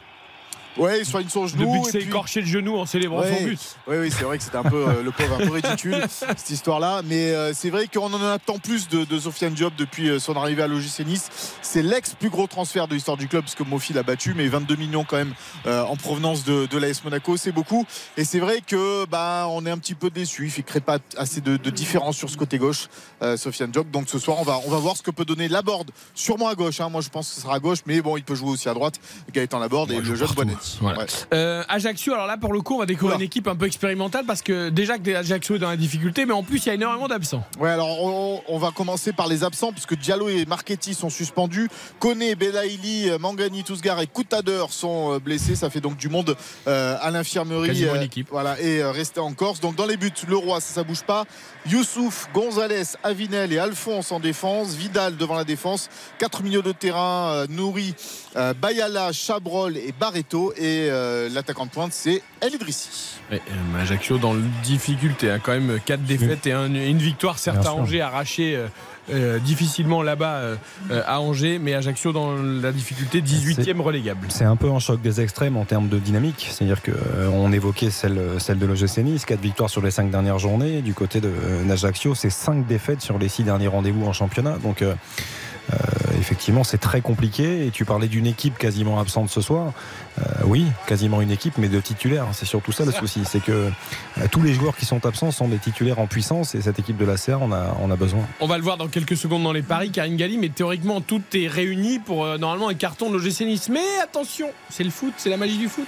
Ouais, 0.77 1.01
il 1.01 1.07
soigne 1.07 1.29
son 1.29 1.47
genou. 1.47 1.79
Depuis 1.79 1.93
c'est 1.93 1.99
puis... 1.99 2.09
écorché 2.09 2.41
le 2.41 2.47
genou 2.47 2.77
en 2.77 2.87
célébrant 2.87 3.21
ouais, 3.21 3.39
son 3.39 3.45
but. 3.45 3.61
Oui, 3.87 3.97
oui, 3.99 4.11
c'est 4.11 4.25
vrai 4.25 4.39
que 4.39 4.45
c'était 4.45 4.57
un 4.57 4.63
peu 4.63 4.89
euh, 4.89 5.03
le 5.03 5.11
pauvre, 5.11 5.35
un 5.41 5.47
peu 5.47 5.53
ridicule 5.53 5.97
cette 6.09 6.51
histoire-là. 6.51 7.03
Mais 7.05 7.33
euh, 7.33 7.53
c'est 7.55 7.71
vrai 7.71 7.89
qu'on 7.89 8.13
en 8.13 8.23
attend 8.23 8.59
plus 8.59 8.89
de, 8.89 9.05
de 9.05 9.19
Sofiane 9.19 9.55
Diop 9.55 9.75
depuis 9.77 10.11
euh, 10.11 10.19
son 10.19 10.37
arrivée 10.37 10.63
à 10.63 10.67
l'OGC 10.67 11.07
Nice. 11.07 11.31
C'est 11.63 11.83
l'ex 11.83 12.15
plus 12.15 12.31
gros 12.31 12.47
transfert 12.47 12.89
de 12.89 12.95
l'histoire 12.95 13.17
du 13.17 13.29
club 13.29 13.43
parce 13.43 13.55
que 13.55 13.63
Mofi 13.63 13.93
l'a 13.93 14.03
battu, 14.03 14.35
mais 14.35 14.49
22 14.49 14.77
millions 14.77 15.05
quand 15.05 15.17
même 15.17 15.35
euh, 15.67 15.83
en 15.83 15.97
provenance 15.97 16.45
de, 16.45 16.67
de 16.67 16.79
l'AS 16.79 17.05
Monaco, 17.05 17.37
c'est 17.37 17.53
beaucoup. 17.53 17.87
Et 18.17 18.25
c'est 18.25 18.39
vrai 18.39 18.61
que 18.67 19.07
bah 19.07 19.47
on 19.51 19.65
est 19.67 19.71
un 19.71 19.79
petit 19.79 19.95
peu 19.95 20.11
déçu. 20.11 20.53
Il 20.57 20.61
ne 20.61 20.67
crée 20.67 20.81
pas 20.81 20.99
assez 21.17 21.41
de, 21.41 21.57
de, 21.57 21.71
différence 21.71 22.17
sur 22.17 22.31
ce 22.31 22.37
côté 22.37 22.59
gauche, 22.59 22.89
euh, 23.23 23.37
Sofiane 23.37 23.71
Diop. 23.71 23.91
Donc 23.91 24.09
ce 24.09 24.19
soir, 24.19 24.39
on 24.41 24.45
va 24.45 24.61
on 24.67 24.71
va 24.71 24.79
voir 24.79 24.97
ce 24.97 25.03
que 25.03 25.11
peut 25.11 25.25
donner 25.25 25.49
Laborde, 25.49 25.91
sûrement 26.15 26.49
à 26.49 26.55
gauche. 26.55 26.81
Hein. 26.81 26.89
Moi, 26.89 27.01
je 27.01 27.09
pense 27.09 27.29
que 27.29 27.35
ce 27.35 27.41
sera 27.41 27.55
à 27.55 27.59
gauche, 27.59 27.81
mais 27.87 28.01
bon, 28.01 28.17
il 28.17 28.25
peut 28.25 28.35
jouer 28.35 28.51
aussi 28.51 28.69
à 28.69 28.75
droite. 28.75 29.01
Gaëtan 29.33 29.59
Laborde 29.59 29.93
et 29.93 30.01
le 30.01 30.15
jeune 30.15 30.29
Bonetti. 30.67 30.79
Voilà. 30.81 30.99
Ouais. 30.99 31.07
Euh, 31.35 31.63
Ajaccio, 31.69 32.15
alors 32.15 32.27
là 32.27 32.37
pour 32.37 32.53
le 32.53 32.61
coup, 32.61 32.75
on 32.75 32.79
va 32.79 32.87
découvrir 32.87 33.17
une 33.17 33.25
équipe 33.25 33.49
un 33.49 33.57
peu 33.57 33.67
expérimentale 33.67 34.25
parce 34.27 34.43
que 34.43 34.69
déjà 34.69 34.99
que 34.99 35.15
Ajaccio 35.15 35.57
est 35.57 35.59
dans 35.59 35.69
la 35.69 35.77
difficulté, 35.77 36.27
mais 36.27 36.33
en 36.33 36.43
plus 36.43 36.65
il 36.65 36.67
y 36.67 36.71
a 36.71 36.75
énormément 36.75 37.09
d'absents. 37.09 37.45
Ouais, 37.59 37.71
alors 37.71 38.03
on, 38.03 38.43
on, 38.49 38.59
va 38.59 38.71
commencer 38.71 39.13
par 39.13 39.29
les 39.29 39.45
absents 39.45 39.73
puisque 39.73 39.97
Diallo 39.97 40.29
et 40.29 40.45
Marchetti 40.47 40.95
sont 40.95 41.11
suspendus. 41.11 41.69
Koné, 41.99 42.35
Belaïli, 42.35 43.11
Mangani, 43.21 43.65
Tousgar 43.65 44.01
et 44.01 44.07
Koutader 44.07 44.65
sont 44.71 45.19
blessés. 45.19 45.57
Ça 45.57 45.71
fait 45.71 45.81
donc 45.81 45.97
du 45.97 46.09
monde 46.09 46.37
euh, 46.67 46.97
à 47.01 47.11
l'infirmerie. 47.11 47.85
Euh, 47.85 48.01
équipe. 48.01 48.29
Voilà, 48.31 48.61
et 48.61 48.83
euh, 48.83 48.91
resté 48.91 49.21
en 49.21 49.33
Corse. 49.33 49.61
Donc 49.61 49.77
dans 49.77 49.87
les 49.87 49.97
buts, 49.97 50.13
le 50.29 50.37
roi, 50.37 50.61
ça, 50.61 50.75
ça 50.75 50.85
bouge 50.85 51.03
pas. 51.03 51.25
Youssouf, 51.69 52.29
Gonzalez, 52.33 52.85
Avinel 53.03 53.53
et 53.53 53.59
Alphonse 53.59 54.13
en 54.13 54.21
défense. 54.21 54.75
Vidal 54.75 55.17
devant 55.17 55.35
la 55.35 55.45
défense. 55.45 55.89
Quatre 56.19 56.43
milieux 56.43 56.63
de 56.63 56.73
terrain, 56.73 57.31
euh, 57.33 57.47
Nouri, 57.49 57.95
Bayala, 58.61 59.13
Chabrol 59.13 59.77
et 59.77 59.93
Barreto. 59.99 60.53
Et 60.57 60.89
l'attaquant 61.33 61.67
de 61.67 61.71
pointe, 61.71 61.93
c'est 61.93 62.23
El 62.41 62.55
Idrissi. 62.55 63.17
Euh, 63.33 63.39
Ajaccio 63.81 64.19
dans 64.19 64.33
le 64.35 64.43
difficulté, 64.63 65.31
hein, 65.31 65.41
quand 65.43 65.53
même 65.53 65.81
4 65.85 66.03
défaites 66.03 66.47
et 66.47 66.53
un, 66.53 66.73
une 66.73 66.99
victoire 66.99 67.39
certes 67.39 67.67
à 67.67 67.75
Angers 67.75 68.01
arrachée 68.01 68.57
euh, 69.11 69.37
euh, 69.37 69.39
difficilement 69.39 70.03
là-bas 70.03 70.35
euh, 70.37 70.57
à 71.07 71.21
Angers, 71.21 71.59
mais 71.59 71.75
Ajaccio 71.75 72.13
dans 72.13 72.37
la 72.37 72.73
difficulté 72.73 73.21
18e 73.21 73.81
relégable. 73.81 74.27
C'est 74.29 74.45
un 74.45 74.57
peu 74.57 74.71
un 74.71 74.79
choc 74.79 75.01
des 75.01 75.21
extrêmes 75.21 75.57
en 75.57 75.65
termes 75.65 75.89
de 75.89 75.99
dynamique, 75.99 76.49
c'est-à-dire 76.51 76.83
que 76.83 76.93
euh, 76.93 77.29
on 77.33 77.53
évoquait 77.53 77.91
celle, 77.91 78.21
celle 78.39 78.59
de 78.59 78.67
l'OGC 78.67 78.99
Nice, 78.99 79.25
4 79.25 79.41
victoires 79.41 79.71
sur 79.71 79.83
les 79.83 79.91
5 79.91 80.11
dernières 80.11 80.39
journées, 80.39 80.83
du 80.83 80.95
côté 80.95 81.21
de 81.21 81.33
d'Ajaccio, 81.67 82.15
c'est 82.15 82.31
5 82.31 82.67
défaites 82.67 83.01
sur 83.01 83.19
les 83.19 83.29
6 83.29 83.45
derniers 83.45 83.69
rendez-vous 83.69 84.07
en 84.07 84.13
championnat, 84.13 84.59
donc 84.63 84.83
euh, 85.73 85.77
effectivement, 86.19 86.65
c'est 86.65 86.79
très 86.79 87.01
compliqué. 87.01 87.67
Et 87.67 87.71
tu 87.71 87.85
parlais 87.85 88.09
d'une 88.09 88.27
équipe 88.27 88.59
quasiment 88.59 89.01
absente 89.01 89.31
ce 89.31 89.41
soir. 89.41 89.73
Euh, 90.19 90.23
oui, 90.47 90.65
quasiment 90.87 91.21
une 91.21 91.31
équipe, 91.31 91.59
mais 91.59 91.69
de 91.69 91.79
titulaires. 91.81 92.27
C'est 92.33 92.47
surtout 92.47 92.73
ça 92.73 92.85
le 92.85 92.93
souci. 92.93 93.21
C'est 93.25 93.43
que 93.43 93.53
euh, 93.53 94.27
tous 94.31 94.43
les 94.43 94.55
joueurs 94.55 94.77
qui 94.77 94.87
sont 94.87 95.05
absents 95.05 95.31
sont 95.31 95.49
des 95.49 95.59
titulaires 95.59 95.99
en 95.99 96.07
puissance. 96.07 96.55
Et 96.55 96.63
cette 96.63 96.79
équipe 96.79 96.97
de 96.97 97.05
la 97.05 97.17
CR, 97.17 97.43
on 97.43 97.53
a, 97.53 97.77
on 97.81 97.91
a 97.91 97.97
besoin. 97.97 98.27
On 98.41 98.47
va 98.47 98.57
le 98.57 98.65
voir 98.65 98.79
dans 98.79 98.89
quelques 98.89 99.17
secondes 99.17 99.43
dans 99.43 99.53
les 99.53 99.63
paris, 99.63 99.91
Karine 99.91 100.17
Galli. 100.17 100.39
Mais 100.39 100.49
théoriquement, 100.49 101.01
tout 101.01 101.23
est 101.35 101.49
réuni 101.49 101.99
pour 101.99 102.25
euh, 102.25 102.39
normalement 102.39 102.69
un 102.69 102.75
carton 102.75 103.11
de 103.11 103.19
l'OGC 103.19 103.43
Nice. 103.43 103.69
Mais 103.69 103.85
attention, 104.03 104.49
c'est 104.71 104.85
le 104.85 104.91
foot, 104.91 105.13
c'est 105.19 105.31
la 105.31 105.37
magie 105.37 105.59
du 105.59 105.69
foot. 105.69 105.87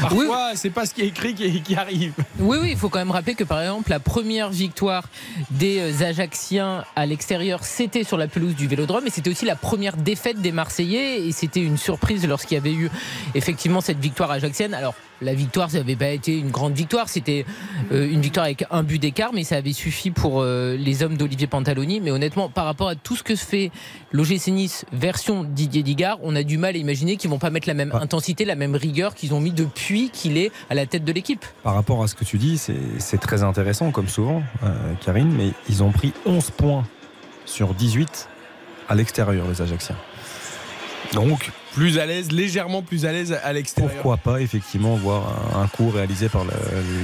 Parfois, 0.00 0.48
oui. 0.50 0.56
c'est 0.56 0.70
pas 0.70 0.86
ce 0.86 0.94
qui 0.94 1.02
est 1.02 1.08
écrit 1.08 1.34
qui, 1.34 1.60
qui, 1.62 1.76
arrive. 1.76 2.14
Oui, 2.38 2.58
oui, 2.60 2.70
il 2.70 2.76
faut 2.76 2.88
quand 2.88 2.98
même 2.98 3.10
rappeler 3.10 3.34
que 3.34 3.44
par 3.44 3.60
exemple, 3.60 3.90
la 3.90 4.00
première 4.00 4.48
victoire 4.48 5.08
des 5.50 6.02
Ajacciens 6.02 6.84
à 6.96 7.04
l'extérieur, 7.04 7.64
c'était 7.64 8.04
sur 8.04 8.16
la 8.16 8.28
pelouse 8.28 8.54
du 8.54 8.66
Vélodrome 8.66 9.06
et 9.06 9.10
c'était 9.10 9.30
aussi 9.30 9.44
la 9.44 9.56
première 9.56 9.96
défaite 9.96 10.40
des 10.40 10.52
Marseillais 10.52 11.26
et 11.26 11.32
c'était 11.32 11.60
une 11.60 11.76
surprise 11.76 12.26
lorsqu'il 12.26 12.54
y 12.54 12.58
avait 12.58 12.72
eu 12.72 12.90
effectivement 13.34 13.57
cette 13.80 13.98
victoire 13.98 14.30
ajaxienne. 14.30 14.74
Alors 14.74 14.94
la 15.20 15.34
victoire, 15.34 15.70
ça 15.70 15.78
n'avait 15.78 15.96
pas 15.96 16.08
été 16.08 16.38
une 16.38 16.50
grande 16.50 16.74
victoire, 16.74 17.08
c'était 17.08 17.44
euh, 17.90 18.08
une 18.08 18.20
victoire 18.20 18.46
avec 18.46 18.64
un 18.70 18.84
but 18.84 18.98
d'écart, 18.98 19.32
mais 19.32 19.42
ça 19.42 19.56
avait 19.56 19.72
suffi 19.72 20.10
pour 20.10 20.40
euh, 20.40 20.76
les 20.76 21.02
hommes 21.02 21.16
d'Olivier 21.16 21.48
Pantaloni. 21.48 22.00
Mais 22.00 22.10
honnêtement, 22.10 22.48
par 22.48 22.64
rapport 22.64 22.88
à 22.88 22.94
tout 22.94 23.16
ce 23.16 23.22
que 23.22 23.34
fait 23.34 23.70
l'OGC 24.12 24.48
Nice 24.48 24.84
version 24.92 25.42
Didier 25.42 25.82
Digard, 25.82 26.18
on 26.22 26.36
a 26.36 26.44
du 26.44 26.56
mal 26.56 26.76
à 26.76 26.78
imaginer 26.78 27.16
qu'ils 27.16 27.30
vont 27.30 27.38
pas 27.38 27.50
mettre 27.50 27.66
la 27.66 27.74
même 27.74 27.90
ah. 27.94 28.00
intensité, 28.00 28.44
la 28.44 28.54
même 28.54 28.76
rigueur 28.76 29.14
qu'ils 29.14 29.34
ont 29.34 29.40
mis 29.40 29.50
depuis 29.50 30.10
qu'il 30.10 30.38
est 30.38 30.52
à 30.70 30.74
la 30.74 30.86
tête 30.86 31.04
de 31.04 31.12
l'équipe. 31.12 31.44
Par 31.64 31.74
rapport 31.74 32.02
à 32.02 32.08
ce 32.08 32.14
que 32.14 32.24
tu 32.24 32.38
dis, 32.38 32.58
c'est 32.58 33.18
très 33.18 33.42
intéressant, 33.42 33.90
comme 33.90 34.08
souvent, 34.08 34.42
euh, 34.62 34.68
Karine, 35.04 35.32
mais 35.36 35.50
ils 35.68 35.82
ont 35.82 35.90
pris 35.90 36.12
11 36.26 36.50
points 36.52 36.84
sur 37.44 37.74
18 37.74 38.28
à 38.88 38.94
l'extérieur, 38.94 39.46
les 39.48 39.60
Ajacciens. 39.62 39.96
Donc, 41.14 41.50
plus 41.78 41.98
à 42.00 42.06
l'aise, 42.06 42.32
légèrement 42.32 42.82
plus 42.82 43.06
à 43.06 43.12
l'aise 43.12 43.38
à 43.44 43.52
l'extérieur. 43.52 43.92
Pourquoi 43.94 44.16
pas 44.16 44.40
effectivement 44.40 44.96
voir 44.96 45.32
un, 45.56 45.68
coup 45.68 45.90
réalisé 45.90 46.28
par 46.28 46.42
le- 46.44 46.50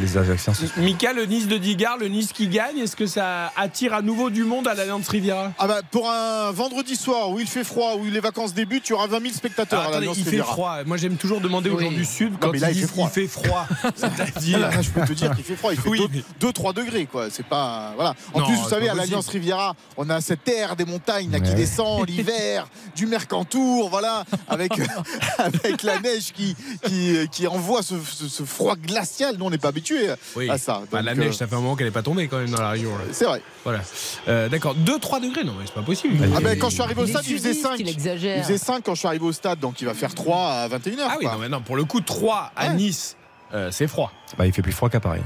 les 0.02 0.18
Ajacciens. 0.18 0.52
Mika, 0.78 1.12
le 1.12 1.26
Nice 1.26 1.46
de 1.46 1.56
Digard, 1.58 1.96
le 1.96 2.08
Nice 2.08 2.32
qui 2.32 2.48
gagne, 2.48 2.78
est-ce 2.78 2.96
que 2.96 3.06
ça 3.06 3.52
attire 3.56 3.94
à 3.94 4.02
nouveau 4.02 4.30
du 4.30 4.42
monde 4.42 4.66
à 4.66 4.74
l'Alliance 4.74 5.06
Riviera? 5.08 5.52
Ah 5.60 5.68
bah, 5.68 5.80
pour 5.90 6.10
un 6.10 6.50
vendredi 6.50 6.96
soir 6.96 7.30
où 7.30 7.38
il 7.38 7.46
fait 7.46 7.62
froid, 7.62 7.94
où 8.00 8.04
les 8.06 8.18
vacances 8.20 8.52
débutent, 8.52 8.88
il 8.88 8.90
y 8.90 8.94
aura 8.94 9.06
20 9.06 9.20
000 9.20 9.32
spectateurs 9.34 9.78
Ah, 9.80 9.84
à 9.84 9.88
attendez, 9.90 10.00
l'Alliance 10.06 10.16
il 10.18 10.24
fait 10.24 10.30
Riviera. 10.30 10.52
froid. 10.52 10.76
Moi, 10.86 10.96
j'aime 10.96 11.16
toujours 11.16 11.40
demander 11.40 11.70
aux 11.70 11.76
Oui. 11.78 11.84
gens 11.84 11.92
du 11.92 12.04
Sud 12.04 12.32
quand 12.40 12.50
mais 12.50 12.58
là, 12.58 12.70
ils 12.70 12.72
il 12.72 12.74
fait 12.74 12.80
disent 12.80 12.90
froid. 12.90 13.10
qu'il 13.10 13.22
fait 13.22 13.28
froid. 13.28 13.66
C'est-à-dire. 13.94 14.58
Là, 14.58 14.70
je 14.82 14.90
peux 14.90 15.02
te 15.02 15.12
dire 15.12 15.34
qu'il 15.36 15.44
fait 15.44 15.56
froid, 15.56 15.72
il 15.72 15.78
fait 15.80 15.88
Oui, 15.88 16.00
2-3 16.40 16.72
degrés 16.74 17.06
quoi. 17.06 17.26
C'est 17.30 17.46
pas 17.46 17.92
voilà. 17.94 18.14
En 18.32 18.40
Non, 18.40 18.46
plus, 18.46 18.56
vous 18.56 18.68
savez, 18.68 18.88
à 18.88 18.94
l'Alliance. 18.94 19.28
Riviera, 19.28 19.74
on 19.96 20.10
a 20.10 20.20
cette 20.20 20.48
air 20.48 20.74
des 20.76 20.84
montagnes 20.84 21.30
là, 21.30 21.38
qui 21.40 21.50
Ouais. 21.50 21.54
descend 21.54 22.08
l'hiver, 22.08 22.66
du 22.96 23.06
Mercantour, 23.06 23.88
voilà, 23.90 24.24
avec 24.48 24.63
avec 25.38 25.82
la 25.82 26.00
neige 26.00 26.32
qui 26.32 26.56
qui, 26.84 27.16
qui 27.30 27.46
envoie 27.46 27.82
ce, 27.82 27.94
ce- 28.00 28.28
ce 28.28 28.42
froid 28.44 28.76
glacial. 28.76 29.36
Nous, 29.38 29.44
on 29.44 29.50
n'est 29.50 29.58
pas 29.58 29.68
habitué 29.68 30.08
Oui. 30.36 30.48
à 30.50 30.58
ça. 30.58 30.82
Bah, 30.90 31.02
la 31.02 31.12
euh, 31.12 31.14
neige, 31.14 31.34
ça 31.34 31.46
fait 31.46 31.54
un 31.54 31.60
moment 31.60 31.76
qu'elle 31.76 31.86
n'est 31.86 31.92
pas 31.92 32.02
tombée 32.02 32.28
quand 32.28 32.38
même 32.38 32.50
dans 32.50 32.60
la 32.62 32.70
région. 32.70 32.90
c'est 33.12 33.24
vrai. 33.24 33.42
Voilà. 33.64 33.80
Euh, 34.28 34.48
D'accord. 34.48 34.74
2-3 34.76 35.20
degrés, 35.22 35.44
non, 35.44 35.54
mais 35.58 35.66
c'est 35.66 35.74
pas 35.74 35.82
possible. 35.82 36.16
Ah 36.36 36.40
ben, 36.40 36.58
quand 36.58 36.68
je 36.68 36.74
suis 36.74 36.82
arrivé 36.82 37.00
au 37.02 37.06
Il 37.06 37.10
stade, 37.10 37.24
il 37.26 37.36
faisait 37.36 37.48
sudiste, 37.54 37.66
5. 37.66 37.74
il 37.78 37.86
Il 37.88 37.92
exagère. 37.92 38.42
faisait 38.44 38.58
5 38.58 38.82
quand 38.84 38.94
je 38.94 38.98
suis 39.00 39.08
arrivé 39.08 39.24
au 39.24 39.32
stade, 39.32 39.58
donc 39.60 39.80
il 39.80 39.84
va 39.86 39.94
faire 39.94 40.14
3 40.14 40.36
à 40.50 40.68
21h. 40.68 41.06
Ah 41.08 41.16
oui, 41.18 41.26
non, 41.26 41.38
mais 41.38 41.48
non, 41.48 41.60
pour 41.60 41.76
le 41.76 41.84
coup, 41.84 42.00
3 42.00 42.52
à 42.56 42.68
Ouais. 42.68 42.74
Nice, 42.74 43.16
euh, 43.52 43.70
c'est 43.70 43.86
froid. 43.88 44.12
Bah, 44.38 44.46
il 44.46 44.52
fait 44.52 44.62
plus 44.62 44.72
froid 44.72 44.88
qu'à 44.90 45.00
Paris. 45.00 45.20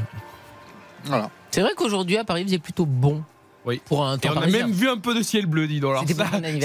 Voilà. 1.04 1.30
C'est 1.50 1.60
vrai 1.62 1.70
qu'aujourd'hui 1.76 2.16
à 2.18 2.24
Paris, 2.24 2.42
il 2.42 2.46
faisait 2.46 2.58
plutôt 2.58 2.84
bon. 2.86 3.22
Oui. 3.68 3.80
Pour 3.84 4.04
un 4.06 4.16
Et 4.16 4.20
temps 4.20 4.32
on 4.36 4.40
a 4.40 4.46
même 4.46 4.72
vu 4.72 4.88
un 4.88 4.96
peu 4.96 5.14
de 5.14 5.22
ciel 5.22 5.46
bleu, 5.46 5.66
dis 5.68 5.78
donc. 5.80 5.90
Alors, 5.92 6.04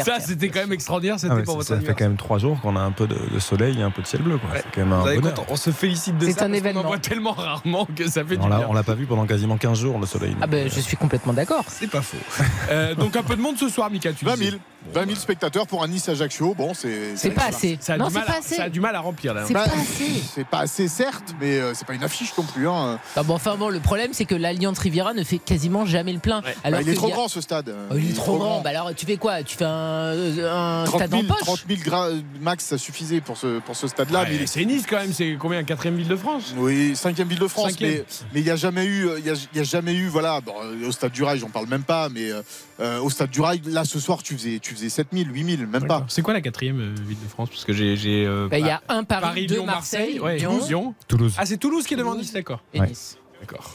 ça, 0.05 0.19
c'était 0.19 0.50
quand 0.50 0.62
même 0.62 0.74
extraordinaire. 0.74 1.19
C'était 1.19 1.33
Ah 1.33 1.36
ouais, 1.36 1.43
pour 1.43 1.62
ça, 1.63 1.75
votre 1.75 1.81
ça 1.81 1.88
fait 1.93 1.93
quand 1.98 2.05
même 2.05 2.17
trois 2.17 2.38
jours 2.39 2.60
qu'on 2.62 2.75
a 2.75 2.79
un 2.79 2.91
peu 2.91 3.05
de, 3.07 3.17
de 3.33 3.39
soleil 3.39 3.79
et 3.79 3.83
un 3.83 3.91
peu 3.91 4.01
de 4.01 4.07
ciel 4.07 4.22
bleu. 4.22 4.38
quoi. 4.38 4.50
Ouais. 4.51 4.63
C'est 4.63 4.72
quand 4.74 4.81
même 4.88 4.93
un 4.93 5.03
bonheur. 5.03 5.33
compte, 5.36 5.45
on 5.50 5.55
se 5.55 5.69
félicite 5.72 6.17
de 6.17 6.25
C'est 6.25 6.31
ça. 6.31 6.45
un 6.45 6.50
parce 6.50 6.62
qu'on 6.62 6.67
en 6.67 6.69
événement. 6.69 6.83
voit 6.83 6.98
tellement 6.98 7.31
rarement 7.33 7.86
que 7.95 8.07
ça 8.10 8.24
fait 8.24 8.38
On 8.39 8.43
du 8.45 8.50
l'a, 8.50 8.57
bien. 8.60 8.67
on 8.69 8.74
l'a 8.74 8.83
pas 8.83 8.95
vu 8.95 9.05
pendant 9.05 9.25
quasiment 9.25 9.57
15 9.57 9.79
jours 9.79 10.00
le 10.00 10.05
soleil. 10.07 10.36
Ah 10.41 10.48
ben 10.48 10.69
je 10.74 10.79
suis 10.79 10.98
complètement 10.98 11.33
d'accord. 11.33 11.65
C'est 11.67 11.89
pas 11.89 12.01
faux. 12.01 12.17
Euh, 12.72 12.95
donc 12.95 13.15
un 13.17 13.24
peu 13.24 13.36
de 13.36 13.41
monde 13.41 13.57
ce 13.57 13.67
soir, 13.67 13.89
Mika. 13.91 14.13
Tu 14.13 14.24
20 14.25 14.33
disais. 14.36 14.50
000. 14.51 14.57
20 14.93 15.05
000 15.05 15.15
spectateurs 15.17 15.67
pour 15.67 15.83
un 15.83 15.88
Nice 15.88 16.07
Ajaccio. 16.10 16.53
Bon, 16.55 16.74
c'est. 16.74 17.15
C'est 17.15 17.31
pas 17.31 17.45
assez. 17.48 17.77
Ça 17.81 17.93
a, 17.93 17.98
Non, 17.98 18.07
du 18.07 18.13
c'est 18.13 18.19
mal 18.19 18.27
pas 18.27 18.33
à, 18.33 18.38
assez. 18.38 18.55
ça 18.55 18.63
a 18.63 18.69
du 18.69 18.79
mal 18.79 18.95
à 18.95 19.00
remplir 19.01 19.33
là. 19.33 19.43
C'est 19.45 19.53
Bah, 19.53 19.65
pas 19.65 19.72
assez. 19.75 20.24
C'est 20.33 20.48
pas 20.48 20.60
assez, 20.60 20.88
certes, 20.88 21.36
mais 21.41 21.57
euh, 21.60 21.74
c'est 21.74 21.86
pas 21.86 21.93
une 21.93 22.03
affiche 22.03 22.33
non 22.38 22.43
plus. 22.45 22.67
Hein. 22.67 23.00
Ah 23.15 23.24
bon, 23.24 23.33
enfin 23.36 23.55
bon, 23.57 23.69
le 23.69 23.79
problème 23.79 24.12
c'est 24.13 24.25
que 24.25 24.36
l'Alliance 24.36 24.79
Riviera 24.79 25.13
ne 25.13 25.24
fait 25.24 25.38
quasiment 25.39 25.86
jamais 25.86 26.13
le 26.13 26.19
plein. 26.19 26.41
Ouais. 26.41 26.55
Alors 26.63 26.79
Bah, 26.79 26.86
il 26.88 26.92
est 26.93 26.95
que 26.95 27.00
trop 27.00 27.07
y 27.09 27.12
a- 27.12 27.15
grand 27.15 27.27
ce 27.27 27.41
stade. 27.41 27.73
Oh, 27.91 27.95
il 27.97 28.09
est 28.09 28.13
trop 28.13 28.38
grand. 28.38 28.62
Bah 28.62 28.69
alors 28.71 28.93
tu 28.95 29.05
fais 29.05 29.17
quoi? 29.17 29.43
Tu 29.43 29.57
fais 29.57 29.65
un, 29.65 30.13
un 30.13 30.83
30 30.85 30.95
stade 31.00 31.13
en 31.13 31.17
000, 31.21 31.27
poche? 31.27 31.39
30 31.41 31.63
000 31.67 31.79
gra- 31.81 32.21
max, 32.41 32.63
ça 32.65 32.77
suffisait 32.77 33.21
pour 33.21 33.38
ce, 33.38 33.59
pour 33.59 33.75
ce 33.75 33.88
stade-là. 33.88 34.21
Ouais, 34.21 34.25
mais 34.29 34.35
il 34.35 34.41
est- 34.43 34.47
c'est 34.47 34.65
Nice 34.65 34.85
quand 34.89 34.97
même. 34.97 35.13
C'est 35.13 35.35
combien? 35.39 35.63
Quatrième 35.63 35.95
ville 35.97 36.07
de 36.07 36.15
France? 36.15 36.53
Oui, 36.57 36.95
cinquième 36.95 37.27
ville 37.27 37.39
de 37.39 37.47
France, 37.47 37.71
Cinquième. 37.71 38.03
mais 38.33 38.39
il 38.39 38.43
n'y 38.43 38.50
a 38.50 38.55
jamais 38.55 38.85
eu, 38.85 39.07
euh, 39.07 39.19
il 39.19 39.25
y 39.25 39.29
a, 39.29 39.33
il 39.53 39.57
y 39.57 39.62
a 39.62 39.63
jamais 39.63 39.93
eu, 39.93 40.07
voilà, 40.07 40.41
bon, 40.41 40.53
euh, 40.63 40.88
au 40.88 40.91
stade 40.91 41.12
du 41.12 41.23
Rail, 41.23 41.39
j'en 41.39 41.50
parle 41.50 41.67
même 41.67 41.83
pas, 41.83 42.09
mais 42.09 42.31
euh, 42.31 42.41
euh, 42.79 43.00
au 43.01 43.09
stade 43.09 43.29
du 43.29 43.41
Rail, 43.41 43.62
là 43.65 43.85
ce 43.85 44.00
soir, 44.00 44.21
tu 44.23 44.35
faisais, 44.35 44.59
tu 44.59 44.73
faisais 44.73 44.89
7000, 44.89 45.29
8000, 45.33 45.67
même 45.67 45.85
pas. 45.88 46.05
C'est 46.07 46.21
quoi 46.21 46.33
la 46.33 46.41
quatrième 46.41 46.79
euh, 46.79 46.95
ville 47.07 47.17
de 47.23 47.27
France? 47.29 47.50
Parce 47.50 47.65
que 47.65 47.73
j'ai. 47.73 47.95
j'ai, 47.95 48.25
euh, 48.25 48.47
Bah, 48.50 48.59
Il 48.59 48.65
y 48.65 48.69
a 48.69 48.81
un 48.89 49.03
Paris, 49.03 49.21
Paris, 49.21 49.47
deux 49.47 49.55
Lyon, 49.55 49.65
Marseille, 49.65 50.19
ouais, 50.19 50.38
Lyon 50.38 50.59
Lyon. 50.67 50.95
Toulouse. 51.07 51.33
Ah, 51.38 51.45
c'est 51.45 51.57
Toulouse 51.57 51.85
qui 51.85 51.93
est 51.93 51.97
devant 51.97 52.15
Nice, 52.15 52.31
d'accord. 52.33 52.62
et 52.73 52.79
Ouais. 52.79 52.88
Nice. 52.88 53.17
D'accord. 53.41 53.73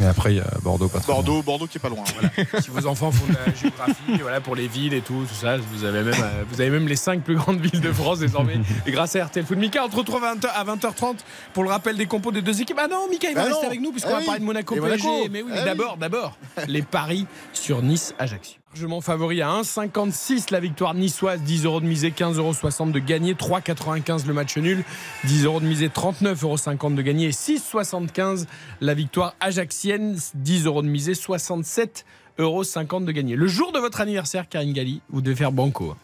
Et 0.00 0.04
après, 0.04 0.32
il 0.34 0.36
y 0.36 0.40
a 0.40 0.46
Bordeaux, 0.62 0.88
pas 0.88 0.98
loin. 0.98 1.06
Bordeaux, 1.06 1.42
Bordeaux 1.42 1.66
qui 1.66 1.78
est 1.78 1.80
pas 1.80 1.88
loin. 1.88 2.04
voilà. 2.14 2.30
si 2.60 2.70
vos 2.70 2.86
enfants 2.86 3.10
font 3.12 3.26
de 3.26 3.32
la 3.34 3.54
géographie, 3.54 4.20
voilà, 4.22 4.40
pour 4.40 4.56
les 4.56 4.66
villes 4.68 4.94
et 4.94 5.00
tout, 5.00 5.24
tout 5.28 5.34
ça, 5.34 5.56
vous 5.56 5.84
avez 5.84 6.02
même, 6.02 6.14
euh, 6.22 6.44
vous 6.50 6.60
avez 6.60 6.70
même 6.70 6.88
les 6.88 6.96
cinq 6.96 7.22
plus 7.22 7.36
grandes 7.36 7.60
villes 7.60 7.80
de 7.80 7.92
France 7.92 8.18
désormais. 8.20 8.58
et 8.86 8.90
grâce 8.90 9.16
à 9.16 9.24
RTL 9.24 9.44
Foot. 9.44 9.56
Mika, 9.58 9.84
on 9.84 9.88
te 9.88 9.96
retrouve 9.96 10.22
à 10.24 10.34
20h 10.34 10.48
à 10.54 10.64
20h30 10.64 11.16
pour 11.52 11.62
le 11.64 11.70
rappel 11.70 11.96
des 11.96 12.06
compos 12.06 12.32
des 12.32 12.42
deux 12.42 12.60
équipes. 12.60 12.78
Ah 12.82 12.88
non, 12.88 13.08
Mika, 13.10 13.28
il 13.30 13.34
va 13.34 13.42
Bah 13.42 13.46
rester 13.48 13.62
non. 13.62 13.68
avec 13.68 13.80
nous 13.80 13.90
puisqu'on 13.92 14.10
Eh 14.10 14.12
va 14.14 14.18
oui. 14.20 14.24
parler 14.26 14.40
de 14.40 14.44
Monaco 14.44 14.74
PSG. 14.74 15.08
Mais 15.30 15.42
oui, 15.42 15.50
Eh 15.50 15.54
mais 15.54 15.58
oui. 15.58 15.64
d'abord, 15.64 15.96
d'abord, 15.96 16.36
les 16.68 16.82
paris 16.82 17.26
sur 17.52 17.82
Nice 17.82 18.14
Ajaccio. 18.18 18.58
Largement 18.74 19.00
favori 19.00 19.40
à 19.40 19.50
1,56 19.50 20.50
la 20.50 20.58
victoire 20.58 20.94
niçoise, 20.94 21.40
10 21.42 21.64
euros 21.64 21.80
de 21.80 21.86
misée, 21.86 22.10
15,60 22.10 22.38
euros 22.38 22.90
de 22.90 22.98
gagné, 22.98 23.34
3,95 23.34 24.26
le 24.26 24.32
match 24.32 24.56
nul, 24.56 24.82
10 25.22 25.44
euros 25.44 25.60
de 25.60 25.64
misée, 25.64 25.86
39,50 25.86 26.42
euros 26.42 26.90
de 26.90 27.02
gagné 27.02 27.26
et 27.26 27.30
6,75 27.30 28.46
la 28.80 28.94
victoire 28.94 29.36
ajaxienne, 29.38 30.18
10 30.34 30.66
euros 30.66 30.82
de 30.82 30.88
misée, 30.88 31.14
67 31.14 32.04
euros 32.40 32.64
de 32.64 33.12
gagné. 33.12 33.36
Le 33.36 33.46
jour 33.46 33.70
de 33.70 33.78
votre 33.78 34.00
anniversaire, 34.00 34.48
Karine 34.48 34.72
Galli, 34.72 35.02
vous 35.08 35.20
devez 35.20 35.36
faire 35.36 35.52
banco. 35.52 35.94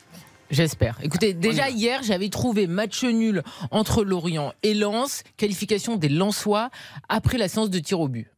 J'espère. 0.52 0.96
Écoutez, 1.02 1.34
déjà 1.34 1.70
y 1.70 1.72
va. 1.72 1.76
hier, 1.76 2.02
j'avais 2.04 2.28
trouvé 2.28 2.68
match 2.68 3.02
nul 3.02 3.42
entre 3.72 4.04
Lorient 4.04 4.52
et 4.62 4.74
Lens, 4.74 5.24
qualification 5.36 5.96
des 5.96 6.08
Lensois 6.08 6.70
après 7.08 7.36
la 7.36 7.48
séance 7.48 7.68
de 7.68 7.80
tir 7.80 7.98
au 7.98 8.06
but. 8.06 8.28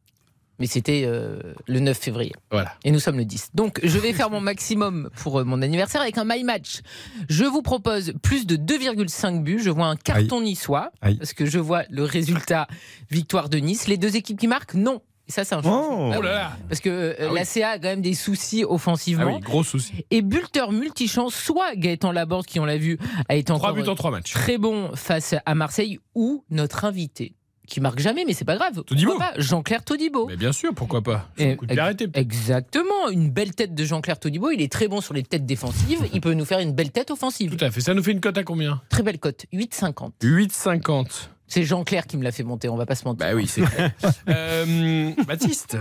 Mais 0.59 0.67
c'était 0.67 1.03
euh, 1.05 1.39
le 1.67 1.79
9 1.79 1.97
février. 1.97 2.31
Voilà. 2.51 2.73
Et 2.83 2.91
nous 2.91 2.99
sommes 2.99 3.17
le 3.17 3.25
10. 3.25 3.49
Donc, 3.55 3.79
je 3.83 3.97
vais 3.97 4.13
faire 4.13 4.29
mon 4.29 4.39
maximum 4.39 5.09
pour 5.17 5.39
euh, 5.39 5.43
mon 5.43 5.61
anniversaire 5.61 6.01
avec 6.01 6.17
un 6.17 6.25
my 6.25 6.43
match. 6.43 6.81
Je 7.27 7.43
vous 7.43 7.61
propose 7.63 8.13
plus 8.21 8.45
de 8.45 8.55
2,5 8.55 9.41
buts. 9.41 9.59
Je 9.63 9.69
vois 9.71 9.87
un 9.87 9.95
carton 9.95 10.41
niçois. 10.41 10.91
Aïe. 11.01 11.15
Parce 11.17 11.33
que 11.33 11.45
je 11.45 11.57
vois 11.59 11.83
le 11.89 12.03
résultat 12.03 12.67
victoire 13.09 13.49
de 13.49 13.57
Nice. 13.57 13.87
Les 13.87 13.97
deux 13.97 14.15
équipes 14.15 14.39
qui 14.39 14.47
marquent, 14.47 14.75
non. 14.75 15.01
Et 15.27 15.31
ça, 15.31 15.45
c'est 15.45 15.55
un. 15.55 15.61
Oh. 15.63 16.11
Ah 16.13 16.17
Oh 16.19 16.21
là 16.21 16.33
là 16.33 16.57
Parce 16.67 16.81
que 16.81 16.89
euh, 16.89 17.15
Ah 17.19 17.27
oui. 17.29 17.35
la 17.39 17.45
CA 17.45 17.69
a 17.69 17.75
quand 17.79 17.87
même 17.87 18.01
des 18.01 18.13
soucis 18.13 18.63
Ah 18.65 18.71
offensivement. 18.71 19.35
oui, 19.37 19.39
gros 19.39 19.63
souci. 19.63 20.05
Et 20.11 20.21
buteur 20.21 20.71
multichance, 20.73 21.33
soit 21.33 21.75
Gaëtan 21.75 22.11
Laborde, 22.11 22.45
qui 22.45 22.59
on 22.59 22.65
l'a 22.65 22.77
vu, 22.77 22.99
a 23.29 23.35
été 23.35 23.45
3 23.45 23.55
encore 23.55 23.73
buts 23.73 23.89
en 23.89 23.95
3 23.95 24.11
matchs. 24.11 24.33
très 24.33 24.57
bon 24.57 24.91
face 24.95 25.33
à 25.45 25.55
Marseille, 25.55 25.97
ou 26.13 26.43
notre 26.49 26.83
invité, 26.85 27.35
qui 27.67 27.79
marque 27.81 27.99
jamais, 27.99 28.23
mais 28.25 28.33
c'est 28.33 28.45
pas 28.45 28.55
grave. 28.57 28.83
Todibo. 28.83 29.13
Jean-Claire 29.37 29.83
Todibo. 29.83 30.27
Mais 30.27 30.35
bien 30.35 30.51
sûr, 30.51 30.73
pourquoi 30.73 31.01
pas 31.01 31.29
Et- 31.37 31.55
coup 31.55 31.65
de. 31.65 31.73
Exactement, 32.13 33.09
une 33.11 33.29
belle 33.29 33.53
tête 33.55 33.73
de 33.73 33.83
Jean-Claire 33.85 34.19
Todibo. 34.19 34.51
Il 34.51 34.61
est 34.61 34.71
très 34.71 34.87
bon 34.87 35.01
sur 35.01 35.13
les 35.13 35.23
têtes 35.23 35.45
défensives. 35.45 36.05
Il 36.13 36.21
peut 36.21 36.33
nous 36.33 36.45
faire 36.45 36.59
une 36.59 36.73
belle 36.73 36.91
tête 36.91 37.11
offensive. 37.11 37.55
Tout 37.55 37.63
à 37.63 37.71
fait. 37.71 37.81
Ça 37.81 37.93
nous 37.93 38.03
fait 38.03 38.11
une 38.11 38.21
cote 38.21 38.37
à 38.37 38.43
combien? 38.43 38.81
Très 38.89 39.03
belle 39.03 39.19
cote, 39.19 39.45
8,50. 39.53 40.11
8,50. 40.21 41.29
C'est 41.53 41.65
Jean-Claire 41.65 42.07
qui 42.07 42.17
me 42.17 42.23
l'a 42.23 42.31
fait 42.31 42.41
monter, 42.41 42.67
on 42.67 42.77
va 42.77 42.87
pas 42.87 42.95
se 42.95 43.05
mentir. 43.05 43.27
Bah 43.27 43.35
oui, 43.35 43.45
c'est 43.45 43.61
clair. 43.61 43.91
Euh, 44.29 45.11
Baptiste 45.27 45.77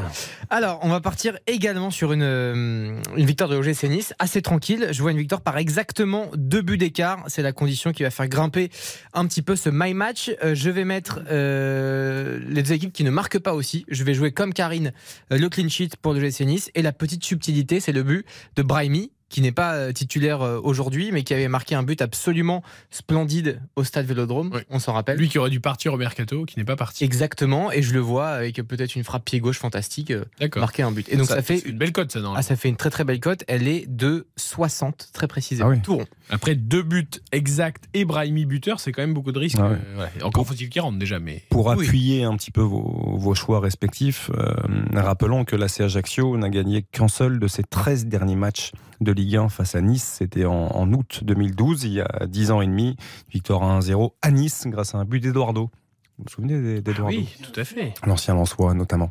Alors, 0.51 0.81
on 0.83 0.89
va 0.89 1.01
partir 1.01 1.39
également 1.47 1.91
sur 1.91 2.13
une, 2.13 2.23
euh, 2.23 3.01
une 3.17 3.25
victoire 3.25 3.49
de 3.49 3.57
l'OGC 3.57 3.85
Nice, 3.85 4.13
assez 4.19 4.43
tranquille. 4.43 4.89
Je 4.91 5.01
vois 5.01 5.13
une 5.13 5.19
victoire 5.19 5.41
par 5.41 5.57
exactement 5.57 6.27
deux 6.37 6.61
buts 6.61 6.77
d'écart. 6.77 7.25
C'est 7.29 7.41
la 7.41 7.53
condition 7.53 7.93
qui 7.93 8.03
va 8.03 8.11
faire 8.11 8.29
grimper 8.29 8.71
un 9.15 9.27
petit 9.27 9.41
peu 9.41 9.57
ce 9.57 9.71
my 9.71 9.95
match. 9.95 10.31
Euh, 10.43 10.55
je 10.55 10.69
vais 10.69 10.85
mettre 10.85 11.21
euh, 11.31 12.39
les 12.49 12.63
deux 12.63 12.73
équipes 12.73 12.93
qui 12.93 13.05
ne 13.05 13.11
marquent 13.11 13.39
pas 13.39 13.55
aussi. 13.55 13.87
Je 13.89 14.05
vais 14.05 14.13
jouer 14.13 14.33
comme 14.33 14.53
Karine 14.53 14.93
le 15.31 15.49
clean 15.49 15.71
sheet 15.71 15.91
pour 16.03 16.13
l'OGC 16.13 16.41
Nice. 16.41 16.71
Et 16.75 16.83
la 16.83 16.93
petite 16.93 17.25
subtilité, 17.25 17.81
c'est 17.81 17.93
le 17.93 18.03
but 18.03 18.27
de 18.57 18.63
Brahimi 18.63 19.13
qui 19.33 19.41
n'est 19.41 19.51
pas 19.51 19.73
euh, 19.75 19.93
titulaire 19.93 20.43
euh, 20.43 20.61
aujourd'hui, 20.63 21.11
mais 21.11 21.23
qui 21.25 21.33
avait 21.33 21.49
marqué 21.49 21.75
un 21.75 21.83
but 21.83 22.03
absolument 22.03 22.63
splendide 22.91 23.61
au 23.77 23.83
stade 23.83 24.05
Vélodrome, 24.07 24.51
Oui. 24.55 24.61
on 24.71 24.79
s'en 24.79 24.93
rappelle. 24.93 25.17
Lui 25.19 25.29
qui 25.31 25.39
aurait 25.39 25.49
dû 25.51 25.59
partir 25.59 25.95
au 25.95 25.97
mercato, 25.97 26.45
qui 26.45 26.59
n'est 26.59 26.65
pas 26.67 26.77
parti. 26.77 27.03
Exactement, 27.03 27.73
et 27.73 27.81
je 27.83 27.95
le 27.95 28.01
vois 28.01 28.29
avec 28.29 28.57
peut-être 28.63 28.95
une 28.95 29.05
frappe 29.05 29.25
pied 29.25 29.41
gauche 29.41 29.59
fantastique, 29.59 30.11
euh, 30.11 30.25
marquer 30.57 30.83
un 30.83 30.93
but. 30.93 31.09
Et 31.11 31.17
donc 31.17 31.27
ça, 31.27 31.41
fait 31.43 31.57
c'est 31.59 31.69
une 31.71 31.79
belle 31.79 31.93
cote, 31.93 32.13
ça, 32.13 32.21
non 32.21 32.35
ah, 32.37 32.43
ça 32.43 32.57
fait 32.57 32.69
une 32.69 32.77
très 32.77 32.91
très 32.91 33.05
belle 33.05 33.21
cote. 33.21 33.43
Elle 33.49 33.67
est 33.67 33.87
de 33.89 34.27
60, 34.37 35.09
très 35.15 35.27
précisément. 35.27 35.71
Ah 35.71 35.73
oui. 35.73 35.81
Tout 35.83 35.97
rond. 35.97 36.07
Après 36.29 36.55
deux 36.55 36.83
buts 36.83 37.09
exacts 37.33 37.85
et 37.95 38.05
Brahimi 38.05 38.45
buteur, 38.45 38.81
c'est 38.81 38.93
quand 38.93 39.03
même 39.03 39.15
beaucoup 39.15 39.33
de 39.33 39.39
risques. 39.39 39.59
Ah 39.59 39.71
ouais. 39.71 40.23
Encore 40.23 40.47
faut-il 40.47 40.69
qu'il 40.69 40.83
rentre 40.83 40.99
déjà, 40.99 41.19
mais. 41.19 41.43
Pour 41.49 41.67
Oui. 41.67 41.87
appuyer 41.87 42.25
un 42.25 42.37
petit 42.37 42.51
peu 42.51 42.61
vos, 42.61 43.17
vos 43.17 43.35
choix 43.35 43.61
respectifs, 43.61 44.31
euh, 44.37 44.53
rappelons 44.95 45.45
que 45.47 45.57
l'AC 45.57 45.81
Ajaccio 45.81 46.37
n'a 46.37 46.51
gagné 46.51 46.83
qu'un 46.93 47.09
seul 47.09 47.39
de 47.39 47.49
ses 47.49 47.63
13 47.63 48.07
derniers 48.07 48.37
matchs 48.37 48.73
de 49.03 49.13
Ligue 49.13 49.37
1 49.37 49.49
face 49.49 49.75
à 49.75 49.81
Nice. 49.81 50.17
C'était 50.19 50.45
en, 50.45 50.53
en 50.69 50.93
août 50.93 51.21
2012, 51.23 51.85
il 51.85 51.93
y 51.95 52.01
a 52.01 52.27
10 52.27 52.51
ans 52.51 52.61
et 52.61 52.67
demi. 52.67 52.97
Victoire 53.31 53.63
à 53.63 53.79
1-0 53.81 54.13
à 54.23 54.31
Nice 54.31 54.65
grâce 54.67 54.95
à 54.95 54.99
un 54.99 55.05
but 55.05 55.21
d'Eduardo. 55.21 55.71
Vous 56.19 56.25
vous 56.27 56.31
souvenez 56.31 56.81
d'Eduardo 56.83 57.17
oui, 57.17 57.29
tout 57.43 57.59
à 57.59 57.65
fait. 57.65 57.95
L'ancien 58.07 58.35
Lançois 58.35 58.75
notamment. 58.75 59.11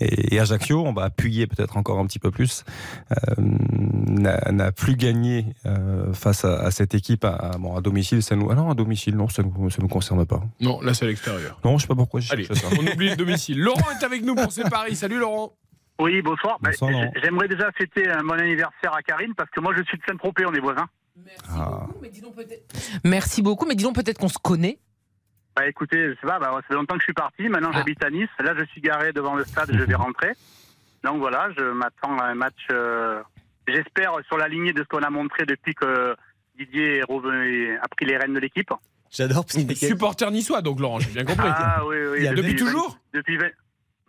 Et, 0.00 0.34
et 0.34 0.40
Ajaccio, 0.40 0.82
on 0.84 0.92
va 0.94 1.04
appuyer 1.04 1.46
peut-être 1.46 1.76
encore 1.76 1.98
un 1.98 2.06
petit 2.06 2.18
peu 2.18 2.30
plus, 2.30 2.64
euh, 3.12 3.34
n'a 4.50 4.72
plus 4.72 4.96
gagné 4.96 5.46
euh, 5.66 6.12
face 6.14 6.44
à, 6.46 6.58
à 6.60 6.70
cette 6.70 6.94
équipe 6.94 7.24
à, 7.24 7.52
bon, 7.58 7.76
à 7.76 7.80
domicile. 7.82 8.22
Ça 8.22 8.34
nous, 8.34 8.48
ah 8.50 8.54
non, 8.54 8.70
à 8.70 8.74
domicile, 8.74 9.14
non, 9.14 9.28
ça 9.28 9.42
nous, 9.42 9.70
ça 9.70 9.82
nous 9.82 9.88
concerne 9.88 10.24
pas. 10.24 10.42
Non, 10.60 10.80
là, 10.80 10.94
c'est 10.94 11.04
à 11.04 11.08
l'extérieur. 11.08 11.60
Non, 11.64 11.76
je 11.76 11.82
sais 11.82 11.88
pas 11.88 11.94
pourquoi 11.94 12.20
Allez, 12.30 12.44
ça. 12.46 12.54
on 12.72 12.92
oublie 12.92 13.10
le 13.10 13.16
domicile. 13.16 13.60
Laurent 13.60 13.90
est 14.00 14.04
avec 14.04 14.24
nous 14.24 14.34
pour 14.34 14.50
ses 14.50 14.62
paris. 14.64 14.96
Salut 14.96 15.18
Laurent. 15.18 15.52
Oui, 15.98 16.22
bonsoir. 16.22 16.58
J- 16.70 17.20
J'aimerais 17.22 17.48
déjà 17.48 17.70
fêter 17.72 18.08
euh, 18.08 18.22
mon 18.22 18.34
anniversaire 18.34 18.94
à 18.94 19.02
Karine 19.02 19.34
parce 19.34 19.50
que 19.50 19.60
moi 19.60 19.74
je 19.76 19.82
suis 19.84 19.98
de 19.98 20.02
Saint-Tropez, 20.08 20.44
on 20.46 20.54
est 20.54 20.60
voisins. 20.60 20.88
Merci 21.16 21.40
Ah. 21.50 21.82
beaucoup, 21.86 21.98
mais 22.00 22.08
dis 22.10 22.20
donc 22.20 22.36
peut-être. 22.36 23.00
Merci 23.04 23.42
beaucoup, 23.42 23.66
mais 23.66 23.74
peut-être 23.74 24.18
qu'on 24.18 24.28
se 24.28 24.38
connaît. 24.38 24.78
Bah 25.56 25.66
écoutez, 25.66 26.10
je 26.10 26.12
sais 26.20 26.26
pas, 26.26 26.38
bah, 26.38 26.50
ça 26.54 26.62
fait 26.68 26.74
longtemps 26.74 26.94
que 26.94 27.00
je 27.00 27.04
suis 27.06 27.12
parti. 27.12 27.48
Maintenant 27.48 27.70
Ah. 27.72 27.78
j'habite 27.78 28.02
à 28.04 28.10
Nice. 28.10 28.28
Là 28.38 28.54
je 28.56 28.64
suis 28.66 28.80
garé 28.80 29.12
devant 29.12 29.34
le 29.34 29.44
stade, 29.44 29.70
je 29.72 29.82
vais 29.82 29.94
rentrer. 29.96 30.32
Donc 31.02 31.18
voilà, 31.18 31.48
je 31.56 31.64
m'attends 31.72 32.16
à 32.18 32.26
un 32.26 32.34
match, 32.34 32.66
euh, 32.70 33.20
j'espère, 33.66 34.12
sur 34.26 34.36
la 34.36 34.46
lignée 34.48 34.72
de 34.72 34.82
ce 34.82 34.88
qu'on 34.88 35.02
a 35.02 35.10
montré 35.10 35.46
depuis 35.46 35.74
que 35.74 36.14
Didier 36.58 36.98
est 36.98 37.02
revenu- 37.04 37.76
a 37.80 37.88
pris 37.88 38.04
les 38.06 38.16
rênes 38.16 38.34
de 38.34 38.40
l'équipe. 38.40 38.70
J'adore 39.10 39.44
Supporter 39.74 40.30
niçois, 40.30 40.60
donc 40.60 40.80
Laurent, 40.80 40.98
j'ai 41.00 41.10
bien 41.10 41.24
compris. 41.24 41.48
Ah 41.48 41.82
oui, 41.86 41.96
oui. 42.12 42.16
Il 42.18 42.24
y 42.24 42.28
a 42.28 42.34
depuis 42.34 42.52
vingt- 42.52 42.58
toujours 42.58 42.98
Depuis 43.14 43.36
vingt- 43.38 43.50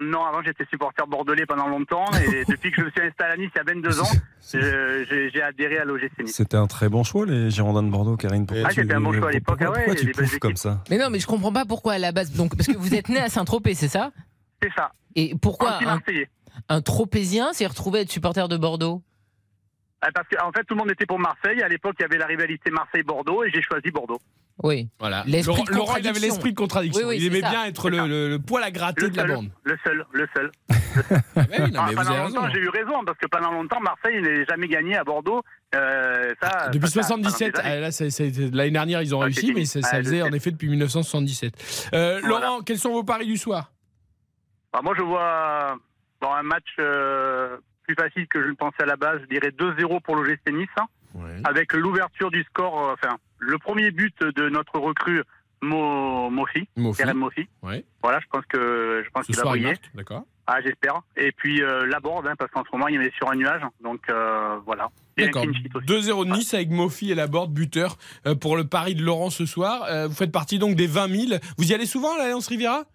Non, 0.02 0.24
avant 0.24 0.42
j'étais 0.42 0.66
supporter 0.70 1.06
bordelais 1.08 1.46
pendant 1.46 1.68
longtemps 1.68 2.06
et 2.16 2.46
depuis 2.48 2.72
que 2.72 2.82
je 2.82 2.86
me 2.86 2.92
suis 2.92 3.02
installé 3.02 3.34
à 3.34 3.38
Nice 3.38 3.50
il 3.54 3.58
y 3.58 3.60
a 3.60 3.64
22 3.74 4.00
ans, 4.00 4.12
je- 4.54 5.30
j'ai 5.34 5.42
adhéré 5.42 5.78
à 5.80 5.84
l'OGC 5.86 6.24
Nice. 6.24 6.36
C'était 6.36 6.56
un 6.58 6.68
très 6.68 6.88
bon 6.90 7.04
choix, 7.04 7.26
les 7.26 7.52
Girondins 7.52 7.84
de 7.84 7.90
Bordeaux, 7.90 8.16
Karine. 8.16 8.46
Pourquoi 8.48 8.68
Ah, 8.68 8.72
c'était 8.74 8.94
un 8.94 9.02
bon 9.02 9.12
choix 9.12 9.28
à 9.30 9.32
l'époque, 9.32 9.58
Pourquoi, 9.60 9.76
ah 9.76 9.80
ouais, 9.80 9.86
pourquoi 9.86 10.02
tu 10.02 10.12
pouffes 10.12 10.40
comme 10.40 10.56
ça? 10.56 10.82
Mais 10.90 10.98
non, 10.98 11.10
mais 11.10 11.20
je 11.20 11.28
comprends 11.28 11.52
pas 11.52 11.66
pourquoi 11.66 11.94
à 11.94 11.98
la 11.98 12.12
base. 12.14 12.32
Donc, 12.32 12.56
parce 12.56 12.68
que 12.68 12.78
vous 12.78 12.96
êtes 12.96 13.10
né 13.10 13.20
à 13.20 13.28
Saint-Tropez, 13.30 13.74
c'est 13.74 13.88
ça? 13.90 14.12
C'est 14.62 14.72
ça. 14.76 14.92
Et 15.16 15.36
pourquoi 15.42 15.80
un, 15.86 16.00
un 16.70 16.82
Tropézien 16.82 17.52
s'est 17.54 17.66
retrouvé 17.68 18.00
à 18.00 18.02
être 18.04 18.12
supporter 18.12 18.48
de 18.48 18.56
Bordeaux? 18.58 19.02
Ah, 20.02 20.10
Parce 20.14 20.28
qu'en 20.30 20.52
fait 20.54 20.64
tout 20.64 20.76
le 20.76 20.80
monde 20.80 20.92
était 20.92 21.06
pour 21.06 21.20
Marseille. 21.20 21.62
À 21.62 21.68
l'époque 21.68 21.96
il 22.00 22.04
y 22.04 22.06
avait 22.06 22.18
la 22.18 22.26
rivalité 22.26 22.72
Marseille-Bordeaux 22.72 23.44
et 23.44 23.50
j'ai 23.52 23.62
choisi 23.62 23.92
Bordeaux. 23.92 24.20
Oui. 24.62 24.90
Voilà. 25.00 25.24
L'esprit 25.26 25.64
Laurent, 25.70 25.96
il 25.98 26.08
avait 26.08 26.14
contradiction. 26.20 26.22
l'esprit 26.28 26.52
de 26.52 26.58
contradiction. 26.58 27.08
Oui, 27.08 27.16
oui, 27.18 27.18
il 27.22 27.28
aimait 27.28 27.42
ça. 27.42 27.50
bien 27.50 27.66
être 27.66 27.90
le, 27.90 28.08
le- 28.08 28.30
le 28.30 28.40
poil 28.40 28.62
à 28.64 28.72
gratter 28.72 29.04
Le 29.06 29.10
de 29.10 29.18
la 29.18 29.26
bande. 29.26 29.50
le 29.64 29.78
seul, 29.86 30.06
le 30.14 30.28
seul. 30.36 30.52
Ah, 30.68 30.74
oui, 31.38 31.72
non, 31.72 31.84
mais 31.86 31.94
Ah, 31.98 32.04
vous 32.04 32.14
longtemps 32.34 32.50
j'ai 32.54 32.60
eu 32.60 32.70
raison 32.70 33.04
parce 33.06 33.18
que 33.18 33.28
pendant 33.28 33.52
longtemps 33.52 33.80
Marseille 33.80 34.22
n'est 34.22 34.46
jamais 34.46 34.68
gagné 34.68 34.98
à 34.98 35.04
Bordeaux. 35.04 35.42
Euh, 35.76 36.34
ça, 36.42 36.70
Depuis 36.72 36.90
ça, 36.90 37.04
ça, 37.04 37.10
pendant 37.16 37.30
77, 37.30 37.54
des 37.54 37.60
années. 37.62 37.70
ah, 37.78 37.80
là, 37.80 37.92
c'est- 37.92 38.10
c'est- 38.10 38.54
l'année 38.54 38.72
dernière 38.72 39.02
ils 39.02 39.16
ont 39.16 39.22
Ah, 39.22 39.26
réussi, 39.26 39.54
mais 39.54 39.66
ça, 39.66 39.80
Ah, 39.84 39.98
faisait 39.98 40.22
en 40.22 40.32
effet 40.34 40.52
depuis 40.52 40.68
1977. 40.68 41.90
Euh, 41.94 42.20
Voilà. 42.22 42.48
Laurent, 42.48 42.62
quels 42.62 42.80
sont 42.80 42.92
vos 42.92 43.04
paris 43.04 43.28
du 43.28 43.38
soir? 43.38 43.72
Alors, 44.74 44.84
moi, 44.84 44.94
je 44.98 45.04
vois 45.04 45.78
dans 46.22 46.32
un 46.34 46.44
match 46.44 46.68
euh, 46.80 47.58
plus 47.84 47.96
facile 47.96 48.28
que 48.28 48.42
je 48.44 48.48
ne 48.50 48.56
pensais 48.56 48.84
à 48.84 48.86
la 48.86 48.98
base. 48.98 49.20
Je 49.22 49.28
dirais 49.28 49.52
2-0 49.52 50.00
pour 50.02 50.16
l'OGC 50.16 50.52
Nice, 50.52 50.68
hein, 50.78 50.86
avec 51.44 51.74
l'ouverture 51.74 52.32
du 52.32 52.44
score. 52.44 52.90
euh, 52.90 52.94
Enfin, 52.94 53.18
le 53.40 53.58
premier 53.58 53.92
but 53.92 54.16
de 54.22 54.50
notre 54.50 54.78
recrue 54.80 55.24
Mo, 55.62 56.30
Mofi, 56.30 56.68
Mofi. 56.78 57.04
Mofi. 57.14 57.48
Ouais. 57.62 57.84
Voilà, 58.02 58.20
je 58.22 58.26
pense 58.32 58.46
que 58.46 59.02
je 59.06 59.10
pense 59.12 59.26
qu'il 59.26 59.36
va 59.36 59.44
briller. 59.44 59.74
d'accord. 59.94 60.24
Ah, 60.52 60.62
j'espère. 60.64 61.02
Et 61.16 61.32
puis 61.32 61.62
euh, 61.62 61.86
la 61.86 62.00
Borde, 62.00 62.26
hein, 62.28 62.34
parce 62.40 62.50
qu'en 62.52 62.64
ce 62.64 62.70
moment, 62.76 62.88
il 62.88 63.00
est 63.02 63.14
sur 63.16 63.30
un 63.30 63.36
nuage. 63.36 63.62
Donc 63.84 64.02
euh, 64.10 64.58
voilà. 64.66 64.90
Et 65.18 65.24
un 65.24 65.26
D'accord. 65.28 65.44
clean 65.44 65.54
sheet 65.54 65.70
aussi. 65.76 65.86
2-0 65.86 66.26
de 66.26 66.32
Nice 66.32 66.54
avec 66.56 66.70
Mofi 66.70 67.12
et 67.12 67.16
Laborde, 67.16 67.54
buteur 67.54 67.98
euh, 68.26 68.34
pour 68.36 68.56
le 68.58 68.64
pari 68.64 68.96
de 68.96 69.04
Laurent 69.04 69.30
ce 69.30 69.46
soir. 69.46 69.84
Euh, 69.90 70.08
vous 70.08 70.16
faites 70.16 70.32
partie 70.32 70.58
donc 70.58 70.76
des 70.76 70.88
20 70.88 71.28
000. 71.30 71.42
Vous 71.58 71.70
y 71.72 71.76
allez 71.76 71.86
souvent 71.86 72.16
à 72.16 72.18
l'Alliance 72.20 72.48
Riviera? 72.48 72.86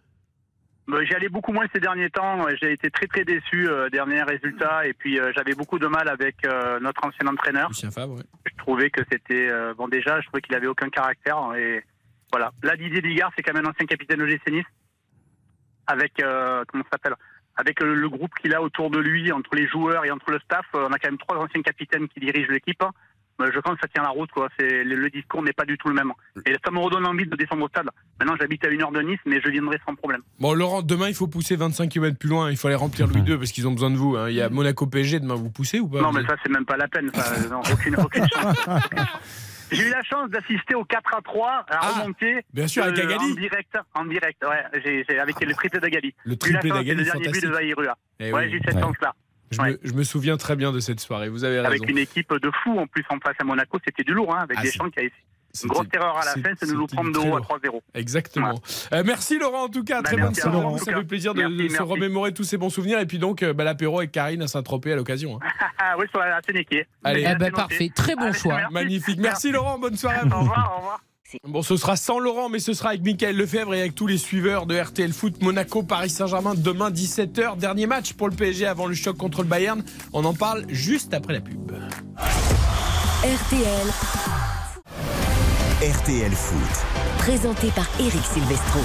Euh, 0.90 1.04
J'y 1.04 1.14
allais 1.14 1.28
beaucoup 1.28 1.52
moins 1.52 1.66
ces 1.74 1.80
derniers 1.80 2.10
temps. 2.10 2.46
J'ai 2.60 2.72
été 2.72 2.90
très 2.90 3.06
très 3.06 3.24
déçu 3.24 3.68
euh, 3.68 3.88
dernier 3.88 4.22
résultat. 4.22 4.86
Et 4.86 4.92
puis 4.92 5.18
euh, 5.18 5.32
j'avais 5.34 5.54
beaucoup 5.54 5.78
de 5.78 5.86
mal 5.86 6.08
avec 6.08 6.36
euh, 6.46 6.78
notre 6.80 7.04
ancien 7.04 7.26
entraîneur. 7.26 7.68
Lucien 7.68 7.90
Favre, 7.90 8.14
ouais. 8.16 8.22
Je 8.46 8.56
trouvais 8.58 8.90
que 8.90 9.02
c'était 9.10 9.48
euh, 9.48 9.74
bon 9.74 9.88
déjà. 9.88 10.20
Je 10.20 10.26
trouvais 10.26 10.42
qu'il 10.42 10.54
avait 10.54 10.66
aucun 10.66 10.90
caractère. 10.90 11.54
Et 11.56 11.82
voilà. 12.30 12.52
Là, 12.62 12.76
Didier 12.76 13.00
Ligard, 13.00 13.32
c'est 13.36 13.42
quand 13.42 13.54
même 13.54 13.64
un 13.66 13.70
ancien 13.70 13.86
capitaine 13.86 14.18
de 14.18 14.24
l'OGC 14.24 14.50
Nice. 14.50 14.66
Avec 15.86 16.22
euh, 16.22 16.64
comment 16.68 16.84
ça 16.84 16.90
s'appelle? 16.92 17.14
Avec 17.56 17.80
le 17.80 18.08
groupe 18.08 18.34
qu'il 18.40 18.52
a 18.54 18.60
autour 18.60 18.90
de 18.90 18.98
lui, 18.98 19.30
entre 19.30 19.54
les 19.54 19.68
joueurs 19.68 20.04
et 20.04 20.10
entre 20.10 20.32
le 20.32 20.40
staff, 20.40 20.66
on 20.74 20.86
a 20.92 20.98
quand 20.98 21.08
même 21.08 21.18
trois 21.18 21.36
anciens 21.38 21.62
capitaines 21.62 22.08
qui 22.08 22.18
dirigent 22.18 22.50
l'équipe. 22.50 22.82
Euh, 23.40 23.50
je 23.52 23.58
pense 23.58 23.74
que 23.74 23.80
ça 23.82 23.88
tient 23.88 24.02
la 24.02 24.10
route, 24.10 24.30
quoi. 24.30 24.48
C'est 24.58 24.84
le, 24.84 24.94
le 24.94 25.10
discours 25.10 25.42
n'est 25.42 25.52
pas 25.52 25.64
du 25.64 25.76
tout 25.76 25.88
le 25.88 25.94
même. 25.94 26.12
Et 26.46 26.54
ça 26.64 26.70
me 26.70 26.78
redonne 26.78 27.04
envie 27.06 27.26
de 27.26 27.34
descendre 27.36 27.64
au 27.64 27.68
stade. 27.68 27.86
Maintenant, 28.20 28.36
j'habite 28.40 28.64
à 28.64 28.68
une 28.68 28.80
heure 28.82 28.92
de 28.92 29.00
Nice, 29.02 29.18
mais 29.26 29.40
je 29.44 29.48
viendrai 29.50 29.78
sans 29.84 29.94
problème. 29.96 30.20
Bon, 30.38 30.54
Laurent, 30.54 30.82
demain, 30.82 31.08
il 31.08 31.14
faut 31.14 31.26
pousser 31.26 31.56
25 31.56 31.88
km 31.88 32.16
plus 32.16 32.28
loin. 32.28 32.50
Il 32.50 32.56
faut 32.56 32.68
aller 32.68 32.76
remplir 32.76 33.06
Louis 33.08 33.22
II 33.22 33.36
parce 33.36 33.50
qu'ils 33.50 33.66
ont 33.66 33.72
besoin 33.72 33.90
de 33.90 33.96
vous. 33.96 34.16
hein. 34.16 34.28
Il 34.30 34.36
y 34.36 34.40
a 34.42 34.48
Monaco 34.48 34.86
PSG 34.86 35.18
demain. 35.20 35.34
Vous 35.34 35.50
poussez 35.50 35.80
ou 35.80 35.88
pas? 35.88 36.00
Non, 36.00 36.12
mais 36.12 36.22
ça, 36.22 36.36
c'est 36.42 36.52
même 36.52 36.64
pas 36.64 36.76
la 36.76 36.86
peine. 36.86 37.10
Ça, 37.12 37.48
non, 37.50 37.60
aucune, 37.72 37.96
aucune 37.96 38.26
chance. 38.28 38.66
J'ai 39.72 39.88
eu 39.88 39.90
la 39.90 40.02
chance 40.04 40.30
d'assister 40.30 40.74
au 40.74 40.84
4 40.84 41.14
à 41.16 41.22
3 41.22 41.48
à 41.50 41.64
Ah, 41.70 42.00
remonter. 42.02 42.44
bien 42.52 42.68
sûr, 42.68 42.84
avec 42.84 42.98
euh, 42.98 43.04
Agali. 43.08 43.32
En 43.32 43.34
direct, 43.34 43.78
en 43.94 44.04
direct, 44.04 44.44
ouais. 44.44 44.80
J'ai, 44.84 45.04
j'ai- 45.08 45.18
avec 45.18 45.40
le 45.40 45.54
triplé 45.54 45.80
d'Agali. 45.80 46.14
Le 46.24 46.36
triplé 46.36 46.70
d'Agali, 46.70 47.04
c'est 47.04 47.14
le 47.14 47.20
dernier 47.24 47.28
but 47.40 47.46
de. 47.48 47.52
Zahirua. 47.54 47.96
Eh 48.20 48.32
ouais, 48.32 48.44
oui. 48.44 48.50
j'ai 48.50 48.56
eu 48.58 48.60
cette 48.64 48.74
Ouais. 48.76 48.80
chance-là. 48.82 49.14
Je, 49.54 49.60
Ouais. 49.62 49.70
me, 49.72 49.78
je 49.82 49.92
me 49.94 50.02
souviens 50.04 50.36
très 50.36 50.56
bien 50.56 50.72
de 50.72 50.80
cette 50.80 51.00
soirée. 51.00 51.28
Vous 51.28 51.44
avez 51.44 51.56
raison. 51.60 51.68
Avec 51.68 51.88
une 51.88 51.98
équipe 51.98 52.32
de 52.32 52.50
fous 52.62 52.78
en 52.78 52.86
plus 52.86 53.04
en 53.10 53.18
face 53.20 53.36
à 53.40 53.44
Monaco, 53.44 53.78
c'était 53.84 54.02
du 54.04 54.12
lourd, 54.12 54.34
hein, 54.34 54.40
avec 54.42 54.56
Ah, 54.60 54.62
des 54.62 54.70
champs 54.72 54.90
qui 54.90 55.00
a 55.00 55.02
été. 55.04 55.14
C'était- 55.56 55.68
Une 55.68 55.72
grosse 55.74 55.86
erreur 55.94 56.16
à 56.18 56.24
la 56.24 56.32
fin, 56.32 56.50
c'est 56.58 56.66
de 56.68 56.72
nous 56.74 56.86
prendre 56.88 57.12
de 57.12 57.18
haut 57.18 57.22
à 57.22 57.38
lourd. 57.38 57.40
3-0. 57.42 57.80
Exactement. 57.94 58.60
Euh, 58.92 59.04
merci 59.06 59.38
Laurent 59.38 59.66
en 59.66 59.68
tout 59.68 59.84
cas, 59.84 60.02
Bah, 60.02 60.08
très 60.08 60.16
merci 60.16 60.40
bonne 60.42 60.52
soirée. 60.52 60.78
Ça 60.80 60.92
fait 60.96 61.04
plaisir 61.04 61.32
de, 61.32 61.42
Merci, 61.42 61.56
de 61.56 61.62
se 61.68 61.72
merci. 61.74 61.82
remémorer 61.92 62.34
tous 62.34 62.42
ces 62.42 62.56
bons 62.56 62.70
souvenirs 62.70 62.98
et 62.98 63.06
puis 63.06 63.18
donc 63.20 63.44
euh, 63.44 63.52
bah, 63.52 63.62
l'apéro 63.62 63.98
avec 64.00 64.10
Karine 64.10 64.42
à 64.42 64.48
Saint-Tropez 64.48 64.92
à 64.92 64.96
l'occasion. 64.96 65.38
hein. 65.40 65.46
Ah 65.78 65.94
oui, 65.96 66.06
sur 66.10 66.18
la 66.18 66.40
Sénéquier. 66.44 66.88
Allez. 67.04 67.24
Eh 67.30 67.36
ben, 67.36 67.52
parfait. 67.52 67.88
Très 67.94 68.16
bon 68.16 68.32
choix. 68.32 68.62
Magnifique. 68.72 69.20
Merci 69.20 69.52
Laurent, 69.52 69.78
bonne 69.78 69.96
soirée 69.96 70.16
à 70.16 70.26
Au 70.26 70.40
revoir, 70.40 70.72
au 70.74 70.76
revoir. 70.78 71.00
Bon, 71.42 71.62
ce 71.62 71.76
sera 71.76 71.96
sans 71.96 72.18
Laurent, 72.18 72.48
mais 72.48 72.60
ce 72.60 72.72
sera 72.72 72.90
avec 72.90 73.02
Michael 73.02 73.36
Lefebvre 73.36 73.74
et 73.74 73.80
avec 73.80 73.94
tous 73.94 74.06
les 74.06 74.18
suiveurs 74.18 74.66
de 74.66 74.78
RTL 74.78 75.12
Foot 75.12 75.42
Monaco 75.42 75.82
Paris 75.82 76.10
Saint-Germain 76.10 76.54
demain 76.54 76.90
17h. 76.90 77.58
Dernier 77.58 77.86
match 77.86 78.12
pour 78.12 78.28
le 78.28 78.36
PSG 78.36 78.66
avant 78.66 78.86
le 78.86 78.94
choc 78.94 79.16
contre 79.16 79.42
le 79.42 79.48
Bayern. 79.48 79.82
On 80.12 80.24
en 80.24 80.34
parle 80.34 80.64
juste 80.68 81.12
après 81.14 81.32
la 81.34 81.40
pub. 81.40 81.72
RTL, 83.24 83.88
RTL 85.82 86.32
Foot. 86.32 86.84
présenté 87.18 87.68
par 87.68 87.88
Eric 87.98 88.22
Silvestro. 88.24 88.80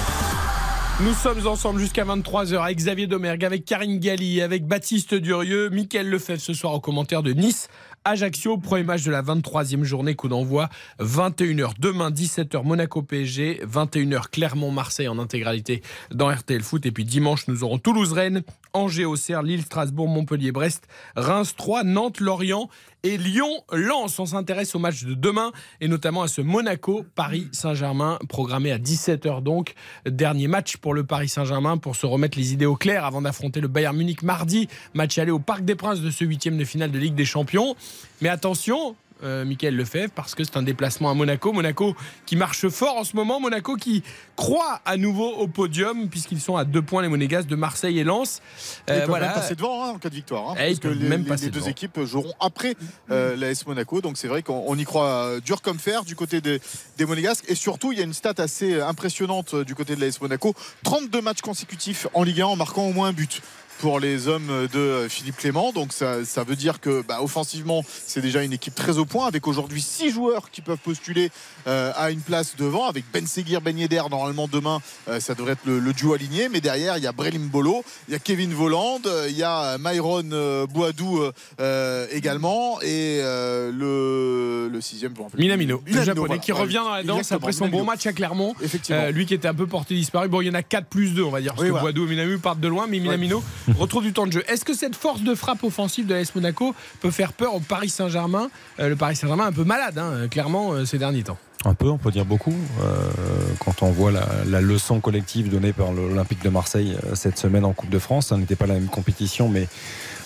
Nous 1.02 1.14
sommes 1.14 1.46
ensemble 1.46 1.80
jusqu'à 1.80 2.04
23h 2.04 2.62
avec 2.62 2.76
Xavier 2.76 3.06
Domergue, 3.06 3.42
avec 3.46 3.64
Karine 3.64 3.98
Galli, 3.98 4.42
avec 4.42 4.66
Baptiste 4.66 5.14
Durieux, 5.14 5.70
Michael 5.70 6.10
Lefebvre 6.10 6.42
ce 6.42 6.52
soir 6.52 6.74
au 6.74 6.80
commentaire 6.80 7.22
de 7.22 7.32
Nice. 7.32 7.68
Ajaccio, 8.06 8.56
premier 8.56 8.82
match 8.82 9.02
de 9.02 9.10
la 9.10 9.22
23e 9.22 9.82
journée, 9.82 10.14
coup 10.14 10.28
d'envoi. 10.28 10.70
21h 11.00 11.72
demain 11.78 12.10
17h 12.10 12.64
Monaco 12.64 13.02
PSG, 13.02 13.60
21h 13.66 14.30
Clermont-Marseille 14.30 15.06
en 15.06 15.18
intégralité 15.18 15.82
dans 16.10 16.30
RTL 16.30 16.62
Foot. 16.62 16.86
Et 16.86 16.92
puis 16.92 17.04
dimanche 17.04 17.46
nous 17.46 17.62
aurons 17.62 17.78
Toulouse-Rennes, 17.78 18.42
Angers 18.72 19.04
Auxerre, 19.04 19.42
Lille 19.42 19.62
Strasbourg, 19.62 20.08
Montpellier 20.08 20.50
Brest, 20.50 20.88
Reims 21.14 21.54
3, 21.58 21.84
Nantes 21.84 22.20
Lorient 22.20 22.70
et 23.02 23.18
Lyon 23.18 23.50
Lens. 23.72 24.18
On 24.18 24.26
s'intéresse 24.26 24.74
au 24.74 24.78
match 24.78 25.04
de 25.04 25.14
demain 25.14 25.52
et 25.80 25.88
notamment 25.88 26.22
à 26.22 26.28
ce 26.28 26.40
Monaco 26.40 27.04
Paris 27.14 27.48
Saint-Germain 27.52 28.18
programmé 28.28 28.72
à 28.72 28.78
17h 28.78 29.42
donc, 29.42 29.74
dernier 30.06 30.48
match 30.48 30.76
pour 30.76 30.94
le 30.94 31.04
Paris 31.04 31.28
Saint-Germain 31.28 31.76
pour 31.76 31.96
se 31.96 32.06
remettre 32.06 32.38
les 32.38 32.52
idées 32.52 32.66
au 32.66 32.76
clair 32.76 33.04
avant 33.04 33.22
d'affronter 33.22 33.60
le 33.60 33.68
Bayern 33.68 33.96
Munich 33.96 34.22
mardi, 34.22 34.68
match 34.94 35.18
aller 35.18 35.30
au 35.30 35.38
Parc 35.38 35.64
des 35.64 35.74
Princes 35.74 36.00
de 36.00 36.10
ce 36.10 36.24
huitième 36.24 36.56
de 36.56 36.64
finale 36.64 36.90
de 36.90 36.98
Ligue 36.98 37.14
des 37.14 37.24
Champions. 37.24 37.76
Mais 38.20 38.28
attention, 38.28 38.96
euh, 39.22 39.44
Michael 39.44 39.76
Lefebvre, 39.76 40.10
parce 40.14 40.34
que 40.34 40.44
c'est 40.44 40.56
un 40.56 40.62
déplacement 40.62 41.10
à 41.10 41.14
Monaco. 41.14 41.52
Monaco 41.52 41.94
qui 42.24 42.36
marche 42.36 42.68
fort 42.68 42.96
en 42.96 43.04
ce 43.04 43.14
moment. 43.16 43.38
Monaco 43.38 43.76
qui 43.76 44.02
croit 44.34 44.80
à 44.86 44.96
nouveau 44.96 45.28
au 45.36 45.46
podium, 45.46 46.08
puisqu'ils 46.08 46.40
sont 46.40 46.56
à 46.56 46.64
deux 46.64 46.80
points, 46.80 47.02
les 47.02 47.08
Monégasques, 47.08 47.46
de 47.48 47.56
Marseille 47.56 47.98
et 47.98 48.04
Lens. 48.04 48.40
Ils 48.88 48.92
Euh, 48.92 48.98
peuvent 49.00 49.08
voilà. 49.10 49.26
même 49.26 49.34
passer 49.34 49.54
devant 49.56 49.84
hein, 49.84 49.88
en 49.90 49.98
cas 49.98 50.08
de 50.08 50.14
victoire. 50.14 50.50
hein, 50.50 50.54
Eh, 50.58 50.70
ils 50.70 50.78
parce 50.80 50.80
que 50.80 50.88
les, 50.88 51.06
même 51.08 51.22
les- 51.24 51.28
passer 51.28 51.44
les 51.46 51.50
deux 51.50 51.58
devant. 51.60 51.70
équipes 51.70 52.00
joueront 52.04 52.32
après 52.40 52.74
euh, 53.10 53.36
l'AS 53.36 53.66
Monaco. 53.66 54.00
Donc 54.00 54.16
c'est 54.16 54.28
vrai 54.28 54.42
qu'on 54.42 54.64
on 54.66 54.76
y 54.78 54.84
croit 54.84 55.38
dur 55.44 55.60
comme 55.60 55.78
fer 55.78 56.04
du 56.04 56.16
côté 56.16 56.40
des, 56.40 56.58
des 56.96 57.04
Monégasques. 57.04 57.44
Et 57.48 57.54
surtout, 57.54 57.92
il 57.92 57.98
y 57.98 58.00
a 58.00 58.04
une 58.04 58.14
stat 58.14 58.34
assez 58.38 58.80
impressionnante 58.80 59.52
euh, 59.52 59.64
du 59.64 59.74
côté 59.74 59.96
de 59.96 60.00
l'AS 60.00 60.18
Monaco 60.22 60.54
32 60.82 61.20
matchs 61.20 61.42
consécutifs 61.42 62.06
en 62.14 62.22
Ligue 62.22 62.40
1 62.40 62.46
en 62.46 62.56
marquant 62.56 62.84
au 62.86 62.92
moins 62.94 63.08
un 63.08 63.12
but 63.12 63.42
pour 63.80 63.98
les 63.98 64.28
hommes 64.28 64.68
de 64.72 65.06
Philippe 65.08 65.36
Clément. 65.38 65.72
Donc 65.72 65.92
ça, 65.92 66.24
ça 66.24 66.44
veut 66.44 66.56
dire 66.56 66.80
que 66.80 67.02
bah, 67.02 67.22
offensivement, 67.22 67.82
c'est 68.06 68.20
déjà 68.20 68.42
une 68.42 68.52
équipe 68.52 68.74
très 68.74 68.98
au 68.98 69.06
point 69.06 69.26
avec 69.26 69.46
aujourd'hui 69.48 69.80
six 69.80 70.10
joueurs 70.10 70.50
qui 70.50 70.60
peuvent 70.60 70.78
postuler 70.78 71.30
euh, 71.66 71.92
à 71.96 72.10
une 72.10 72.20
place 72.20 72.56
devant 72.56 72.88
avec 72.88 73.04
Ben 73.12 73.26
Seguir, 73.26 73.60
Ben 73.62 73.76
Yedder. 73.78 74.02
Normalement 74.10 74.48
demain, 74.48 74.80
euh, 75.08 75.18
ça 75.18 75.34
devrait 75.34 75.52
être 75.52 75.64
le, 75.64 75.78
le 75.80 75.92
duo 75.94 76.12
aligné. 76.12 76.48
Mais 76.50 76.60
derrière, 76.60 76.98
il 76.98 77.04
y 77.04 77.06
a 77.06 77.12
Brelim 77.12 77.48
Bolo, 77.48 77.82
il 78.08 78.12
y 78.12 78.14
a 78.14 78.18
Kevin 78.18 78.52
Voland, 78.52 79.00
euh, 79.06 79.26
il 79.30 79.36
y 79.36 79.42
a 79.42 79.78
Myron 79.78 80.66
Boadou 80.72 81.22
euh, 81.60 82.06
également 82.12 82.80
et 82.82 83.20
le, 83.22 84.68
le 84.70 84.80
sixième, 84.80 85.12
plus. 85.12 85.24
Minamino, 85.38 85.82
le 85.86 86.02
japonais, 86.02 86.26
voilà. 86.26 86.38
qui 86.38 86.52
revient 86.52 86.82
dans 86.84 86.90
la 86.94 87.02
danse 87.02 87.18
exactement, 87.18 87.38
après 87.38 87.52
son 87.52 87.64
Minamino. 87.64 87.84
bon 87.84 87.90
match 87.90 88.06
à 88.06 88.12
Clermont. 88.12 88.54
Effectivement. 88.62 89.08
Lui 89.10 89.26
qui 89.26 89.34
était 89.34 89.48
un 89.48 89.54
peu 89.54 89.66
porté 89.66 89.94
disparu. 89.94 90.28
Bon, 90.28 90.40
il 90.40 90.46
y 90.48 90.50
en 90.50 90.54
a 90.54 90.62
4 90.62 90.86
plus 90.86 91.14
2, 91.14 91.22
on 91.22 91.30
va 91.30 91.40
dire, 91.40 91.52
parce 91.52 91.62
Oui, 91.62 91.68
que 91.68 91.72
voilà. 91.72 91.84
Boadou 91.84 92.04
et 92.04 92.10
Minamino 92.10 92.38
partent 92.38 92.60
de 92.60 92.68
loin, 92.68 92.86
mais 92.88 92.98
Minamino 92.98 93.42
retrouve 93.72 94.02
du 94.02 94.12
temps 94.12 94.26
de 94.26 94.32
jeu. 94.32 94.44
Est-ce 94.48 94.64
que 94.64 94.74
cette 94.74 94.96
force 94.96 95.22
de 95.22 95.34
frappe 95.34 95.64
offensive 95.64 96.06
de 96.06 96.14
l'AS 96.14 96.34
Monaco 96.34 96.74
peut 97.00 97.10
faire 97.10 97.32
peur 97.32 97.54
au 97.54 97.60
Paris 97.60 97.88
Saint-Germain 97.88 98.50
Euh, 98.78 98.88
Le 98.88 98.96
Paris 98.96 99.16
Saint-Germain 99.16 99.46
un 99.46 99.52
peu 99.52 99.64
malade, 99.64 99.98
hein, 99.98 100.28
clairement, 100.28 100.72
euh, 100.72 100.84
ces 100.84 100.98
derniers 100.98 101.22
temps. 101.22 101.38
Un 101.64 101.74
peu, 101.74 101.88
on 101.88 101.98
peut 101.98 102.10
dire 102.10 102.24
beaucoup. 102.24 102.54
euh, 102.82 103.10
quand 103.58 103.82
on 103.82 103.90
voit 103.90 104.10
la, 104.10 104.60
leçon 104.62 105.00
collective 105.00 105.50
donnée 105.50 105.74
par 105.74 105.92
l'Olympique 105.92 106.42
de 106.42 106.48
Marseille 106.48 106.96
cette 107.14 107.38
semaine 107.38 107.66
en 107.66 107.72
Coupe 107.74 107.90
de 107.90 107.98
France, 107.98 108.28
ça 108.28 108.38
n'était 108.38 108.56
pas 108.56 108.66
la 108.66 108.74
même 108.74 108.88
compétition, 108.88 109.48
mais 109.50 109.68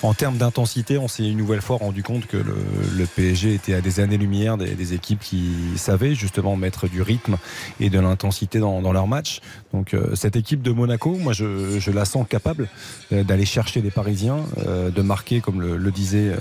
en 0.05 0.15
termes 0.15 0.37
d'intensité, 0.37 0.97
on 0.97 1.09
s'est 1.09 1.29
une 1.29 1.39
nouvelle 1.39 1.63
fois 1.63 1.79
rendu 1.79 2.05
compte 2.05 2.27
que 2.27 2.37
le, 2.37 3.07
PSG 3.07 3.55
était 3.55 3.75
à 3.75 3.81
des 3.81 4.01
années-lumière 4.01 4.57
des, 4.59 4.75
des, 4.75 4.93
équipes 4.95 5.21
qui 5.21 5.55
savaient 5.77 6.15
justement 6.15 6.57
mettre 6.57 6.89
du 6.89 7.03
rythme 7.03 7.37
et 7.81 7.91
de 7.91 7.99
l'intensité 7.99 8.59
dans, 8.59 8.83
dans 8.83 8.93
leur 8.93 9.07
match. 9.07 9.41
Donc 9.75 9.93
euh, 9.93 10.15
cette 10.15 10.37
équipe 10.37 10.63
de 10.63 10.71
Monaco, 10.71 11.17
moi 11.17 11.33
je, 11.33 11.81
je 11.81 11.91
la 11.91 12.05
sens 12.05 12.25
capable 12.29 12.69
euh, 13.13 13.25
d'aller 13.25 13.45
chercher 13.45 13.83
les 13.83 13.91
Parisiens, 13.91 14.39
euh, 14.69 14.91
de 14.91 15.03
marquer, 15.03 15.41
comme 15.41 15.61
le, 15.61 15.77
le 15.77 15.91
disait 15.91 16.33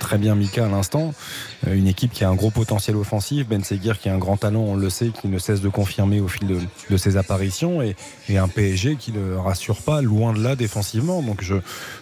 très 0.00 0.18
bien 0.18 0.34
Mika 0.34 0.66
à 0.66 0.68
l'instant, 0.68 1.14
une 1.70 1.86
équipe 1.86 2.10
qui 2.10 2.24
a 2.24 2.28
un 2.28 2.34
gros 2.34 2.50
potentiel 2.50 2.96
offensif, 2.96 3.46
Ben 3.46 3.62
Seguir 3.62 4.00
qui 4.00 4.08
a 4.08 4.14
un 4.14 4.18
grand 4.18 4.36
talent, 4.36 4.62
on 4.62 4.74
le 4.74 4.90
sait, 4.90 5.10
qui 5.10 5.28
ne 5.28 5.38
cesse 5.38 5.60
de 5.60 5.68
confirmer 5.68 6.18
au 6.18 6.26
fil 6.26 6.48
de, 6.48 6.58
de 6.90 6.96
ses 6.96 7.16
apparitions, 7.16 7.82
et, 7.82 7.94
et, 8.28 8.38
un 8.38 8.48
PSG 8.48 8.96
qui 8.96 9.12
ne 9.12 9.36
rassure 9.36 9.80
pas, 9.80 10.02
loin 10.02 10.32
de 10.32 10.42
là 10.42 10.56
défensivement. 10.56 11.22
Donc 11.22 11.42
je, 11.42 11.54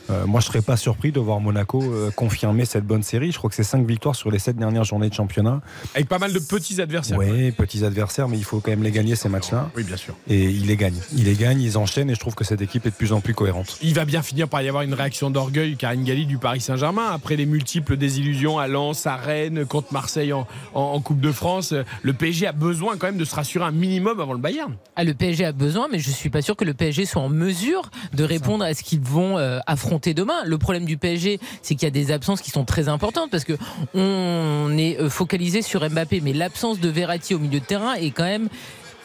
euh, 0.09 0.25
moi 0.27 0.41
je 0.41 0.47
serais 0.47 0.63
pas 0.63 0.79
surpris 0.79 1.13
de 1.13 1.21
voir 1.21 1.41
Monaco 1.41 1.83
confirmer 2.17 2.65
cette 2.65 2.87
bonne 2.87 3.03
série. 3.03 3.33
Je 3.33 3.39
crois 3.39 3.51
que 3.51 3.57
c'est 3.57 3.65
5 3.65 3.87
victoires 3.87 4.17
sur 4.17 4.31
les 4.31 4.39
7 4.39 4.57
dernières 4.57 4.85
journées 4.85 5.11
de 5.11 5.15
championnat. 5.15 5.61
Avec 5.95 6.09
pas 6.09 6.19
mal 6.19 6.33
de 6.33 6.39
petits 6.39 6.81
adversaires. 6.81 7.19
Oui, 7.19 7.51
petits 7.51 7.85
adversaires, 7.85 8.29
mais 8.29 8.39
il 8.39 8.45
faut 8.45 8.61
quand 8.61 8.71
même 8.71 8.83
les 8.83 8.93
gagner 8.93 9.15
ces 9.15 9.29
matchs-là. 9.29 9.71
Oui, 9.77 9.83
bien 9.83 9.99
sûr. 9.99 10.15
Et 10.27 10.70
les. 10.77 10.93
Ils 11.17 11.25
les 11.25 11.35
gagnent, 11.35 11.61
ils 11.61 11.79
enchaînent, 11.79 12.11
et 12.11 12.15
je 12.15 12.21
trouve 12.21 12.35
que 12.35 12.45
cette 12.45 12.61
équipe 12.61 12.87
est 12.87 12.91
de 12.91 12.95
plus 12.95 13.13
en 13.13 13.21
plus 13.21 13.35
cohérente. 13.35 13.79
Il 13.83 13.95
va 13.95 14.05
bien 14.05 14.23
finir 14.23 14.49
par 14.49 14.63
y 14.63 14.69
avoir 14.69 14.83
une 14.83 14.95
réaction 14.95 15.31
d'orgueil, 15.31 15.77
Karine 15.77 16.05
Galli 16.05 16.27
du 16.27 16.39
Paris 16.39 16.61
Saint-Germain, 16.61 17.11
après 17.13 17.37
les 17.37 17.47
multiples 17.47 17.97
désillusions 17.97 18.59
à 18.59 18.69
Lens, 18.69 19.07
à 19.07 19.17
Rennes, 19.17 19.67
contre 19.67 19.93
Marseille 19.93 20.33
en, 20.33 20.47
en, 20.75 20.83
en, 20.83 21.01
Coupe 21.01 21.21
de 21.21 21.33
France. 21.33 21.75
Le 22.03 22.13
PSG 22.13 22.47
a 22.47 22.53
besoin 22.53 22.97
quand 22.97 23.07
même 23.07 23.19
de 23.19 23.25
se 23.25 23.35
rassurer 23.35 23.65
un 23.65 23.71
minimum 23.71 24.21
avant 24.21 24.33
le 24.33 24.39
Bayern. 24.39 24.75
Ah, 24.97 25.05
le 25.05 25.15
PSG 25.15 25.45
a 25.45 25.53
besoin, 25.53 25.89
mais 25.91 25.99
je 25.99 26.11
suis 26.11 26.31
pas 26.31 26.43
sûr 26.43 26.57
que 26.57 26.65
le 26.65 26.75
PSG 26.75 27.07
soit 27.07 27.23
en 27.23 27.29
mesure 27.29 27.91
de 28.15 28.25
répondre 28.25 28.65
à 28.65 28.75
ce 28.75 28.83
qu'ils 28.83 29.01
vont 29.01 29.39
euh, 29.39 29.59
affronter 29.67 30.15
demain. 30.15 30.45
Le 30.45 30.59
problème 30.59 30.85
du 30.85 30.97
PSG, 30.97 31.41
c'est 31.63 31.75
qu'il 31.75 31.85
y 31.85 31.87
a 31.87 31.91
des 31.91 32.13
absences 32.13 32.41
qui 32.41 32.51
sont 32.51 32.65
très 32.65 32.89
importantes 32.89 33.31
parce 33.31 33.45
que 33.45 33.55
on 33.95 34.77
est 34.79 35.01
euh, 35.01 35.09
focalisé 35.09 35.63
sur 35.63 35.89
Mbappé, 35.89 36.21
mais 36.21 36.33
l'absence 36.33 36.81
de 36.81 36.89
Verratti 36.89 37.35
au 37.35 37.39
milieu 37.39 37.61
de 37.61 37.65
terrain 37.65 37.95
est 37.95 38.11
quand 38.11 38.25
même 38.25 38.49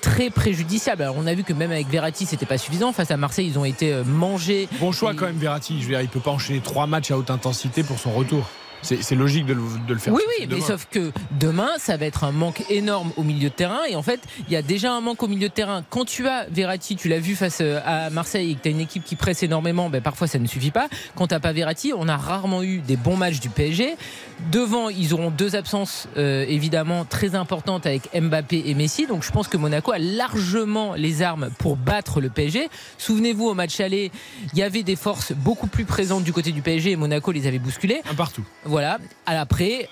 très 0.06 0.30
préjudiciable. 0.30 1.02
Alors 1.02 1.16
on 1.18 1.26
a 1.26 1.34
vu 1.34 1.44
que 1.44 1.52
même 1.52 1.72
avec 1.72 1.88
Verratti, 1.90 2.28
c'était 2.28 2.46
pas 2.46 2.60
suffisant. 2.60 2.94
Face 2.94 3.10
à 3.10 3.18
Marseille, 3.18 3.48
ils 3.48 3.58
ont 3.58 3.66
été 3.66 3.92
euh, 3.92 4.04
mangés. 4.04 4.70
Bon 4.80 4.92
choix 4.92 5.14
et... 5.14 5.16
quand 5.16 5.26
même 5.26 5.38
Verratti. 5.38 5.78
Je 5.80 5.86
veux 5.86 5.90
dire, 5.90 6.02
il 6.02 6.08
peut 6.08 6.20
pas 6.20 6.32
enchaîner 6.32 6.60
trois 6.60 6.86
matchs 6.86 7.10
à 7.10 7.18
haute 7.18 7.32
intensité 7.32 7.82
pour 7.84 7.98
son 7.98 8.12
retour. 8.12 8.46
C'est 8.84 9.16
logique 9.16 9.48
de 9.48 9.54
le, 9.54 9.62
de 9.88 9.94
le, 9.94 10.00
faire. 10.00 10.14
Oui, 10.14 10.22
oui, 10.28 10.46
demain. 10.46 10.60
mais 10.60 10.62
sauf 10.62 10.88
que 10.92 11.12
demain, 11.40 11.70
ça 11.80 11.98
va 11.98 12.06
être 12.06 12.24
un 12.24 12.32
manque 12.32 12.64
énorme 12.70 13.12
au 13.18 13.24
milieu 13.24 13.50
de 13.50 13.54
terrain. 13.54 13.80
Et 13.90 13.96
en 13.96 14.04
fait, 14.04 14.20
il 14.48 14.54
y 14.54 14.56
a 14.56 14.62
déjà 14.62 14.94
un 14.94 15.02
manque 15.02 15.24
au 15.24 15.28
milieu 15.28 15.50
de 15.50 15.54
terrain. 15.54 15.84
Quand 15.90 16.06
tu 16.06 16.28
as 16.28 16.46
Verratti, 16.52 16.96
tu 16.96 17.10
l'as 17.10 17.18
vu 17.18 17.36
face 17.36 17.60
euh, 17.62 17.80
à 17.84 18.12
Marseille 18.12 18.52
et 18.52 18.56
que 18.56 18.62
tu 18.62 18.68
as 18.68 18.72
une 18.72 18.82
équipe 18.82 19.04
qui 19.04 19.16
presse 19.16 19.42
énormément, 19.42 19.90
ben 19.90 20.02
parfois 20.02 20.28
ça 20.28 20.38
ne 20.38 20.46
suffit 20.46 20.70
pas. 20.70 20.88
Quand 21.16 21.26
tu 21.26 21.34
n'as 21.34 21.40
pas 21.40 21.52
Verratti, 21.52 21.94
on 21.98 22.08
a 22.08 22.16
rarement 22.16 22.62
eu 22.62 22.78
des 22.82 22.96
bons 22.96 23.18
matchs 23.18 23.40
du 23.40 23.50
PSG. 23.50 23.96
Devant, 24.52 24.90
ils 24.90 25.14
auront 25.14 25.32
deux 25.32 25.56
absences 25.56 26.08
euh, 26.18 26.46
évidemment 26.48 27.06
très 27.06 27.36
importantes 27.36 27.86
avec 27.86 28.10
Mbappé 28.14 28.64
et 28.66 28.74
Messi. 28.74 29.08
Donc 29.08 29.24
je 29.24 29.32
pense 29.32 29.48
que 29.48 29.58
Monaco 29.58 29.92
a 29.92 29.98
largement 29.98 30.94
les 30.94 31.22
armes 31.22 31.50
pour 31.58 31.78
battre 31.78 32.22
le 32.22 32.30
PSG. 32.30 32.70
Souvenez-vous, 32.98 33.48
au 33.48 33.54
match 33.54 33.80
aller, 33.80 34.12
il 34.54 34.60
y 34.60 34.64
avait 34.64 34.84
des 34.84 34.96
forces 34.96 35.32
beaucoup 35.32 35.68
plus 35.68 35.86
présentes 35.86 36.24
du 36.24 36.34
côté 36.34 36.52
du 36.52 36.62
PSG 36.62 36.92
et 36.92 36.96
Monaco 36.96 37.32
les 37.32 37.48
avait 37.48 37.60
bousculées. 37.60 38.02
Un 38.10 38.16
partout. 38.16 38.44
Voilà. 38.66 39.00
Après, 39.26 39.90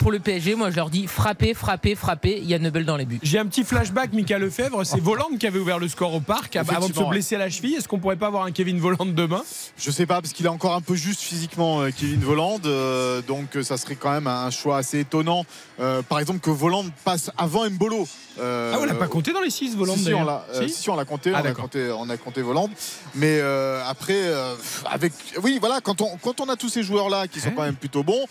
pour 0.00 0.10
le 0.10 0.18
PSG, 0.18 0.54
moi 0.54 0.70
je 0.70 0.76
leur 0.76 0.88
dis 0.88 1.06
frappez, 1.06 1.52
frappez, 1.52 1.94
frappez. 1.94 2.38
Il 2.42 2.48
y 2.48 2.54
a 2.54 2.58
Nebel 2.58 2.86
dans 2.86 2.96
les 2.96 3.04
buts. 3.04 3.20
J'ai 3.22 3.38
un 3.38 3.46
petit 3.46 3.64
flashback, 3.64 4.14
Mika 4.14 4.38
Lefebvre. 4.38 4.82
C'est 4.84 4.98
Voland 4.98 5.28
qui 5.38 5.46
avait 5.46 5.58
ouvert 5.58 5.78
le 5.78 5.88
score 5.88 6.14
au 6.14 6.20
parc 6.20 6.56
avant 6.56 6.88
de 6.88 6.94
se 6.94 7.08
blesser 7.08 7.36
à 7.36 7.38
la 7.38 7.50
cheville. 7.50 7.74
Est-ce 7.74 7.86
qu'on 7.86 7.98
pourrait 7.98 8.16
pas 8.16 8.28
avoir 8.28 8.44
un 8.44 8.50
Kevin 8.50 8.80
Voland 8.80 9.04
demain? 9.04 9.42
Je 9.78 9.90
sais 9.90 10.06
pas, 10.06 10.22
parce 10.22 10.32
qu'il 10.32 10.46
est 10.46 10.50
encore 10.50 10.74
un 10.74 10.80
peu 10.80 10.94
juste 10.94 11.20
physiquement, 11.20 11.82
euh, 11.82 11.90
Kevin 11.94 12.20
Voland. 12.20 12.60
Euh, 12.64 13.20
donc 13.20 13.58
ça 13.62 13.76
serait 13.76 13.94
quand 13.94 14.10
même 14.10 14.26
un 14.26 14.50
choix 14.50 14.78
assez 14.78 15.00
étonnant. 15.00 15.44
Euh, 15.80 16.00
par 16.00 16.18
exemple, 16.18 16.40
que 16.40 16.50
Voland 16.50 16.86
passe 17.04 17.30
avant 17.36 17.68
Mbolo. 17.68 18.08
Euh, 18.40 18.72
ah, 18.74 18.78
on 18.80 18.84
l'a 18.84 18.94
pas 18.94 19.06
compté 19.06 19.32
dans 19.32 19.40
les 19.40 19.50
6 19.50 19.76
Voland 19.76 19.94
si, 19.94 20.04
si, 20.04 20.14
on 20.14 20.24
l'a 20.24 20.44
si, 20.52 20.68
si, 20.68 20.90
on 20.90 20.96
l'a 20.96 21.04
compté, 21.04 21.32
ah, 21.34 21.42
on, 21.42 21.46
a 21.46 21.52
compté, 21.52 21.90
on 21.90 22.08
a 22.08 22.16
compté 22.16 22.42
Voland. 22.42 22.70
Mais 23.14 23.38
euh, 23.40 23.82
après, 23.86 24.16
euh, 24.16 24.54
avec, 24.90 25.12
oui, 25.42 25.58
voilà, 25.60 25.80
quand 25.80 26.00
on, 26.00 26.16
quand 26.16 26.40
on 26.40 26.48
a 26.48 26.56
tous 26.56 26.68
ces 26.68 26.82
joueurs-là 26.82 27.28
qui 27.28 27.40
sont 27.40 27.50
quand 27.50 27.62
même 27.62 27.76
plutôt 27.76 28.02
bons, 28.02 28.26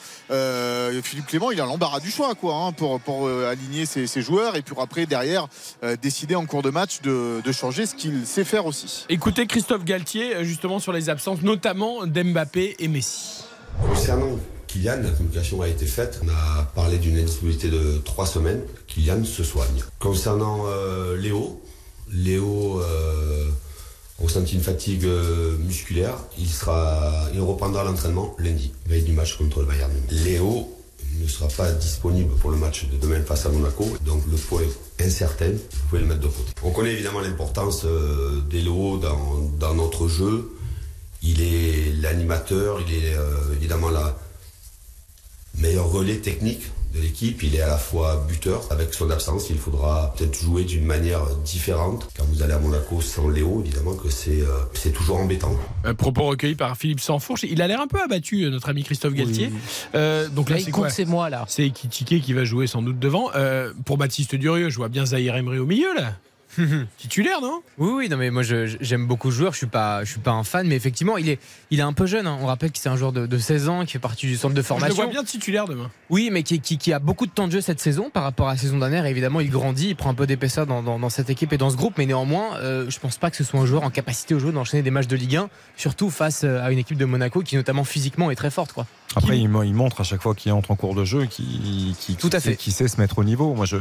Philippe 1.03 1.27
Clément, 1.27 1.51
il 1.51 1.61
a 1.61 1.65
l'embarras 1.65 1.99
du 1.99 2.11
choix, 2.11 2.35
quoi, 2.35 2.55
hein, 2.55 2.71
pour, 2.71 2.99
pour 2.99 3.27
aligner 3.27 3.85
ses, 3.85 4.07
ses, 4.07 4.21
joueurs 4.21 4.55
et 4.55 4.61
puis 4.61 4.75
après, 4.79 5.05
derrière, 5.05 5.47
décider 6.01 6.35
en 6.35 6.45
cours 6.45 6.61
de 6.61 6.69
match 6.69 7.01
de, 7.01 7.41
de 7.43 7.51
changer 7.51 7.85
ce 7.85 7.95
qu'il 7.95 8.25
sait 8.25 8.43
faire 8.43 8.65
aussi. 8.65 9.05
Écoutez 9.09 9.47
Christophe 9.47 9.83
Galtier, 9.83 10.43
justement, 10.43 10.79
sur 10.79 10.93
les 10.93 11.09
absences, 11.09 11.41
notamment 11.41 12.05
d'Mbappé 12.05 12.75
et 12.79 12.87
Messi. 12.87 13.43
Concernant 13.87 14.37
Kylian, 14.69 15.01
la 15.01 15.09
communication 15.09 15.61
a 15.63 15.67
été 15.67 15.87
faite. 15.87 16.21
On 16.23 16.29
a 16.29 16.63
parlé 16.75 16.99
d'une 16.99 17.17
indisponibilité 17.17 17.69
de 17.69 17.99
trois 18.05 18.27
semaines. 18.27 18.61
Kylian 18.85 19.23
se 19.23 19.43
soigne. 19.43 19.83
Concernant 19.97 20.65
euh, 20.67 21.17
Léo, 21.17 21.59
Léo 22.13 22.79
euh, 22.79 23.45
ressenti 24.19 24.53
une 24.53 24.61
fatigue 24.61 25.05
euh, 25.05 25.57
musculaire. 25.57 26.17
Il, 26.37 26.47
sera, 26.47 27.11
il 27.33 27.41
reprendra 27.41 27.83
l'entraînement 27.83 28.35
lundi, 28.37 28.71
veille 28.85 29.01
du 29.01 29.11
match 29.11 29.37
contre 29.39 29.61
le 29.61 29.65
Bayern. 29.65 29.91
Léo 30.11 30.71
ne 31.19 31.27
sera 31.27 31.47
pas 31.47 31.71
disponible 31.71 32.35
pour 32.35 32.51
le 32.51 32.57
match 32.57 32.85
de 32.85 32.97
demain 32.97 33.21
face 33.23 33.47
à 33.47 33.49
Monaco. 33.49 33.87
Donc 34.05 34.21
le 34.29 34.37
point 34.37 34.61
incertain, 34.99 35.49
vous 35.49 35.87
pouvez 35.89 36.01
le 36.01 36.07
mettre 36.07 36.21
de 36.21 36.27
côté. 36.27 36.51
On 36.63 36.69
connaît 36.69 36.93
évidemment 36.93 37.21
l'importance 37.21 37.87
d'Elo 38.47 38.99
dans, 38.99 39.49
dans, 39.59 39.73
notre 39.73 40.07
jeu. 40.07 40.51
Il 41.23 41.41
est 41.41 41.91
l'animateur, 41.99 42.79
il 42.87 42.93
est 42.93 43.15
évidemment 43.57 43.89
la 43.89 44.15
meilleur 45.59 45.89
relais 45.91 46.17
technique 46.17 46.61
de 46.93 47.01
l'équipe. 47.01 47.43
Il 47.43 47.55
est 47.55 47.61
à 47.61 47.67
la 47.67 47.77
fois 47.77 48.25
buteur. 48.27 48.63
Avec 48.71 48.93
son 48.93 49.09
absence, 49.09 49.49
il 49.49 49.57
faudra 49.57 50.13
peut-être 50.17 50.39
jouer 50.39 50.63
d'une 50.63 50.85
manière 50.85 51.25
différente. 51.45 52.07
Quand 52.17 52.25
vous 52.25 52.41
allez 52.41 52.53
à 52.53 52.59
Monaco 52.59 53.01
sans 53.01 53.29
Léo, 53.29 53.61
évidemment 53.63 53.93
que 53.93 54.09
c'est 54.09 54.41
euh, 54.41 54.47
c'est 54.73 54.91
toujours 54.91 55.17
embêtant. 55.17 55.55
Un 55.83 55.93
propos 55.93 56.23
recueilli 56.23 56.55
par 56.55 56.77
Philippe 56.77 56.99
Sansfourche. 56.99 57.43
Il 57.43 57.61
a 57.61 57.67
l'air 57.67 57.81
un 57.81 57.87
peu 57.87 58.01
abattu, 58.01 58.49
notre 58.49 58.69
ami 58.69 58.83
Christophe 58.83 59.13
Galtier. 59.13 59.49
Oui. 59.51 59.59
Euh, 59.95 60.27
donc 60.29 60.49
là, 60.49 60.57
là 60.57 60.63
c'est 60.63 60.71
quoi 60.71 60.89
C'est 60.89 61.05
moi 61.05 61.29
là. 61.29 61.45
C'est 61.47 61.65
Ekitike 61.65 62.21
qui 62.23 62.33
va 62.33 62.43
jouer 62.43 62.67
sans 62.67 62.81
doute 62.81 62.99
devant. 62.99 63.29
Euh, 63.35 63.73
pour 63.85 63.97
Baptiste 63.97 64.35
Durieux, 64.35 64.69
je 64.69 64.77
vois 64.77 64.89
bien 64.89 65.05
Zahir 65.05 65.35
Emery 65.35 65.59
au 65.59 65.65
milieu 65.65 65.93
là. 65.95 66.13
Titulaire, 66.97 67.41
non? 67.41 67.61
Oui, 67.77 67.91
oui, 67.95 68.09
non, 68.09 68.17
mais 68.17 68.31
moi 68.31 68.41
j'aime 68.43 69.05
beaucoup 69.05 69.29
le 69.29 69.33
joueur. 69.33 69.53
Je 69.53 69.57
suis 69.57 69.67
pas, 69.67 70.03
je 70.03 70.11
suis 70.11 70.19
pas 70.19 70.31
un 70.31 70.43
fan, 70.43 70.67
mais 70.67 70.75
effectivement, 70.75 71.17
il 71.17 71.29
est, 71.29 71.39
il 71.69 71.79
est 71.79 71.83
un 71.83 71.93
peu 71.93 72.05
jeune. 72.05 72.27
Hein. 72.27 72.37
On 72.41 72.47
rappelle 72.47 72.71
que 72.71 72.79
c'est 72.79 72.89
un 72.89 72.97
joueur 72.97 73.11
de, 73.11 73.27
de, 73.27 73.37
16 73.37 73.69
ans 73.69 73.85
qui 73.85 73.93
fait 73.93 73.99
partie 73.99 74.25
du 74.25 74.35
centre 74.35 74.55
de 74.55 74.61
formation. 74.61 74.95
Je 74.95 75.01
le 75.01 75.05
vois 75.05 75.13
bien 75.13 75.23
titulaire 75.23 75.67
demain. 75.67 75.91
Oui, 76.09 76.29
mais 76.31 76.43
qui, 76.43 76.59
qui, 76.59 76.77
qui, 76.77 76.91
a 76.91 76.99
beaucoup 76.99 77.25
de 77.25 77.31
temps 77.31 77.47
de 77.47 77.51
jeu 77.51 77.61
cette 77.61 77.79
saison 77.79 78.09
par 78.09 78.23
rapport 78.23 78.47
à 78.47 78.53
la 78.53 78.57
saison 78.57 78.79
dernière. 78.79 79.05
Et 79.05 79.11
évidemment, 79.11 79.39
il 79.39 79.49
grandit, 79.49 79.89
il 79.89 79.95
prend 79.95 80.09
un 80.09 80.15
peu 80.15 80.27
d'épaisseur 80.27 80.65
dans, 80.65 80.81
dans, 80.81 80.99
dans, 80.99 81.09
cette 81.09 81.29
équipe 81.29 81.53
et 81.53 81.57
dans 81.57 81.69
ce 81.69 81.77
groupe. 81.77 81.93
Mais 81.97 82.05
néanmoins, 82.05 82.57
euh, 82.57 82.89
je 82.89 82.99
pense 82.99 83.17
pas 83.17 83.29
que 83.29 83.37
ce 83.37 83.43
soit 83.43 83.59
un 83.59 83.65
joueur 83.65 83.83
en 83.83 83.89
capacité 83.89 84.33
au 84.33 84.39
jeu 84.39 84.51
d'enchaîner 84.51 84.83
des 84.83 84.91
matchs 84.91 85.07
de 85.07 85.15
Ligue 85.15 85.37
1, 85.37 85.49
surtout 85.77 86.09
face 86.09 86.43
euh, 86.43 86.63
à 86.63 86.71
une 86.71 86.79
équipe 86.79 86.97
de 86.97 87.05
Monaco 87.05 87.41
qui, 87.41 87.55
notamment 87.55 87.83
physiquement, 87.83 88.31
est 88.31 88.35
très 88.35 88.51
forte, 88.51 88.73
quoi. 88.73 88.87
Après, 89.15 89.37
qui... 89.37 89.43
il, 89.43 89.73
montre 89.73 90.01
à 90.01 90.03
chaque 90.03 90.21
fois 90.21 90.35
qu'il 90.35 90.51
entre 90.51 90.71
en 90.71 90.75
cours 90.75 90.93
de 90.93 91.03
jeu 91.03 91.25
qu'il 91.25 91.95
qui, 91.99 92.15
Tout 92.15 92.29
à 92.31 92.39
fait. 92.39 92.55
Qui 92.55 92.71
sait 92.71 92.87
se 92.87 93.01
mettre 93.01 93.17
au 93.17 93.23
niveau. 93.23 93.55
Moi, 93.55 93.65
je, 93.65 93.77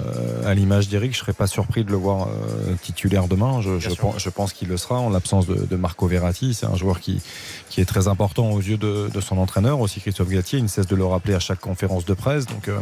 euh, 0.00 0.48
à 0.48 0.54
l'image 0.54 0.88
d'Eric, 0.88 1.12
je 1.12 1.18
serais 1.18 1.32
pas 1.32 1.48
surpris 1.48 1.82
de 1.82 1.90
le 1.90 1.96
voir 1.96 2.28
euh, 2.28 2.74
titulaire 2.82 3.26
demain. 3.26 3.60
Je, 3.60 3.80
je 3.80 3.90
pense, 3.90 4.22
je 4.22 4.30
pense 4.30 4.52
qu'il 4.52 4.68
le 4.68 4.76
sera 4.76 5.00
en 5.00 5.10
l'absence 5.10 5.46
de, 5.46 5.66
de, 5.66 5.76
Marco 5.76 6.06
Verratti. 6.06 6.54
C'est 6.54 6.66
un 6.66 6.76
joueur 6.76 7.00
qui, 7.00 7.20
qui 7.68 7.80
est 7.80 7.84
très 7.84 8.06
important 8.06 8.50
aux 8.52 8.60
yeux 8.60 8.76
de, 8.76 9.10
de, 9.12 9.20
son 9.20 9.38
entraîneur, 9.38 9.80
aussi 9.80 10.00
Christophe 10.00 10.28
Galtier. 10.28 10.60
Il 10.60 10.62
ne 10.62 10.68
cesse 10.68 10.86
de 10.86 10.94
le 10.94 11.04
rappeler 11.04 11.34
à 11.34 11.40
chaque 11.40 11.60
conférence 11.60 12.04
de 12.04 12.14
presse. 12.14 12.46
Donc, 12.46 12.68
euh, 12.68 12.80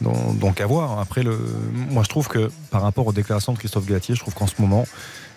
donc, 0.00 0.38
donc, 0.38 0.60
à 0.60 0.66
voir. 0.66 1.00
Après, 1.00 1.24
le, 1.24 1.36
moi, 1.72 2.04
je 2.04 2.08
trouve 2.08 2.28
que 2.28 2.50
par 2.70 2.82
rapport 2.82 3.06
aux 3.08 3.12
déclarations 3.12 3.52
de 3.52 3.58
Christophe 3.58 3.86
Galtier, 3.86 4.14
je 4.14 4.20
trouve 4.20 4.34
qu'en 4.34 4.46
ce 4.46 4.60
moment, 4.60 4.86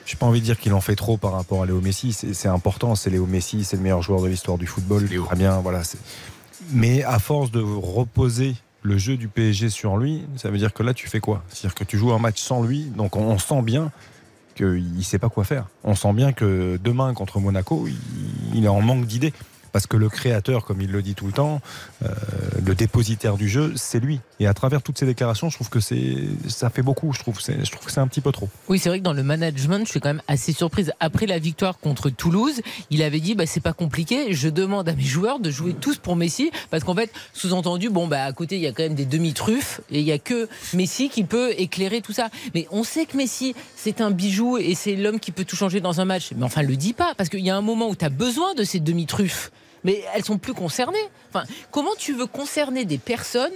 j'ai 0.10 0.16
pas 0.16 0.26
envie 0.26 0.40
de 0.40 0.46
dire 0.46 0.58
qu'il 0.58 0.74
en 0.74 0.82
fait 0.82 0.96
trop 0.96 1.18
par 1.18 1.34
rapport 1.34 1.62
à 1.62 1.68
Léo 1.68 1.82
Messi. 1.82 2.14
C'est 2.14 2.48
important. 2.48 2.96
C'est 2.96 3.12
Léo 3.12 3.28
Messi, 3.28 3.64
c'est 3.64 3.76
le 3.76 3.84
meilleur 3.84 4.02
joueur 4.02 4.24
de 4.24 4.28
l'histoire 4.28 4.58
du 4.58 4.66
football. 4.66 5.08
Très 5.08 5.36
bien, 5.36 5.60
voilà. 5.60 5.84
Mais 6.72 7.04
à 7.04 7.20
force 7.20 7.52
de 7.52 7.62
reposer 7.62 8.56
le 8.82 8.98
jeu 8.98 9.18
du 9.18 9.28
PSG 9.28 9.70
sur 9.70 9.98
lui, 9.98 10.24
ça 10.36 10.50
veut 10.50 10.58
dire 10.58 10.74
que 10.74 10.82
là, 10.82 10.96
tu 10.96 11.08
fais 11.08 11.20
quoi? 11.20 11.44
C'est-à-dire 11.50 11.76
que 11.76 11.84
tu 11.84 12.00
joues 12.00 12.12
un 12.12 12.18
match 12.18 12.42
sans 12.42 12.64
lui, 12.64 12.86
donc 12.86 13.16
on, 13.18 13.38
sent 13.38 13.62
bien 13.62 13.92
qu'il 14.56 14.96
ne 14.96 15.02
sait 15.04 15.20
pas 15.20 15.30
quoi 15.30 15.44
faire. 15.44 15.68
On 15.84 15.94
sent 15.94 16.14
bien 16.14 16.34
que 16.34 16.80
demain, 16.84 17.14
contre 17.14 17.40
Monaco, 17.40 17.86
il, 17.86 18.58
il 18.58 18.66
est 18.66 18.70
en 18.70 18.82
manque 18.82 19.06
d'idées. 19.06 19.34
Parce 19.72 19.88
que 19.88 19.98
le 19.98 20.10
créateur, 20.10 20.66
comme 20.66 20.82
il 20.82 20.92
le 20.92 21.02
dit 21.02 21.16
tout 21.16 21.28
le 21.28 21.32
temps, 21.32 21.62
euh, 22.04 22.10
le 22.66 22.76
dépositaire 22.76 23.38
du 23.38 23.50
jeu, 23.50 23.74
c'est 23.76 24.00
lui. 24.00 24.20
Et 24.40 24.48
à 24.48 24.54
travers 24.54 24.82
toutes 24.82 24.98
ces 24.98 25.06
déclarations, 25.06 25.50
je 25.50 25.56
trouve 25.56 25.70
que 25.70 25.80
c'est 25.80 26.16
ça 26.48 26.70
fait 26.70 26.82
beaucoup. 26.82 27.14
Je 27.14 27.20
trouve, 27.20 27.40
je 27.40 27.72
trouve 27.72 27.86
que 27.86 27.92
c'est 27.92 28.00
un 28.00 28.08
petit 28.08 28.22
peu 28.22 28.32
trop. 28.32 28.50
Oui, 28.68 28.80
c'est 28.80 28.90
vrai 28.90 29.00
que 29.00 29.04
dans 29.04 29.14
le 29.14 29.24
management, 29.24 29.86
je 29.86 29.92
suis 29.92 30.00
quand 30.00 30.10
même 30.10 30.22
assez 30.28 30.54
surprise. 30.54 30.92
Après 31.00 31.26
la 31.26 31.40
victoire 31.40 31.80
contre 31.80 32.10
Toulouse, 32.10 32.62
il 32.90 33.04
avait 33.04 33.20
dit 33.20 33.36
bah, 33.36 33.46
c'est 33.46 33.60
pas 33.60 33.74
compliqué. 33.74 34.34
Je 34.34 34.50
demande 34.50 34.90
à 34.90 34.94
mes 34.94 35.04
joueurs 35.04 35.40
de 35.40 35.52
jouer 35.52 35.74
tous 35.74 35.98
pour 35.98 36.16
Messi, 36.16 36.52
parce 36.70 36.84
qu'en 36.84 36.96
fait, 36.96 37.12
sous-entendu, 37.34 37.90
bon 37.90 38.08
bah 38.08 38.24
à 38.24 38.34
côté 38.34 38.56
il 38.56 38.62
y 38.62 38.68
a 38.68 38.72
quand 38.72 38.84
même 38.84 38.96
des 38.96 39.06
demi-truffes 39.06 39.82
et 39.92 40.00
il 40.00 40.06
y 40.06 40.12
a 40.12 40.20
que 40.20 40.48
Messi 40.74 41.10
qui 41.10 41.24
peut 41.24 41.54
éclairer 41.58 42.02
tout 42.02 42.14
ça. 42.14 42.30
Mais 42.54 42.68
on 42.72 42.84
sait 42.84 43.06
que 43.06 43.18
Messi 43.18 43.56
c'est 43.76 44.02
un 44.02 44.12
bijou 44.12 44.58
et 44.58 44.76
c'est 44.76 44.96
l'homme 44.96 45.20
qui 45.20 45.32
peut 45.32 45.46
tout 45.46 45.56
changer 45.56 45.82
dans 45.82 46.02
un 46.02 46.06
match. 46.06 46.32
Mais 46.36 46.44
enfin, 46.44 46.62
le 46.62 46.76
dis 46.76 46.94
pas, 46.94 47.14
parce 47.16 47.30
qu'il 47.30 47.46
y 47.46 47.50
a 47.50 47.56
un 47.56 47.62
moment 47.62 47.90
où 47.90 47.96
tu 47.96 48.06
as 48.06 48.10
besoin 48.10 48.54
de 48.56 48.64
ces 48.64 48.80
demi-truffes 48.80 49.52
mais 49.84 50.04
elles 50.14 50.26
sont 50.26 50.38
plus 50.38 50.54
concernées. 50.54 50.98
Enfin, 51.30 51.46
comment 51.72 51.96
tu 51.98 52.14
veux 52.14 52.26
concerner 52.26 52.86
des 52.86 52.98
personnes 52.98 53.52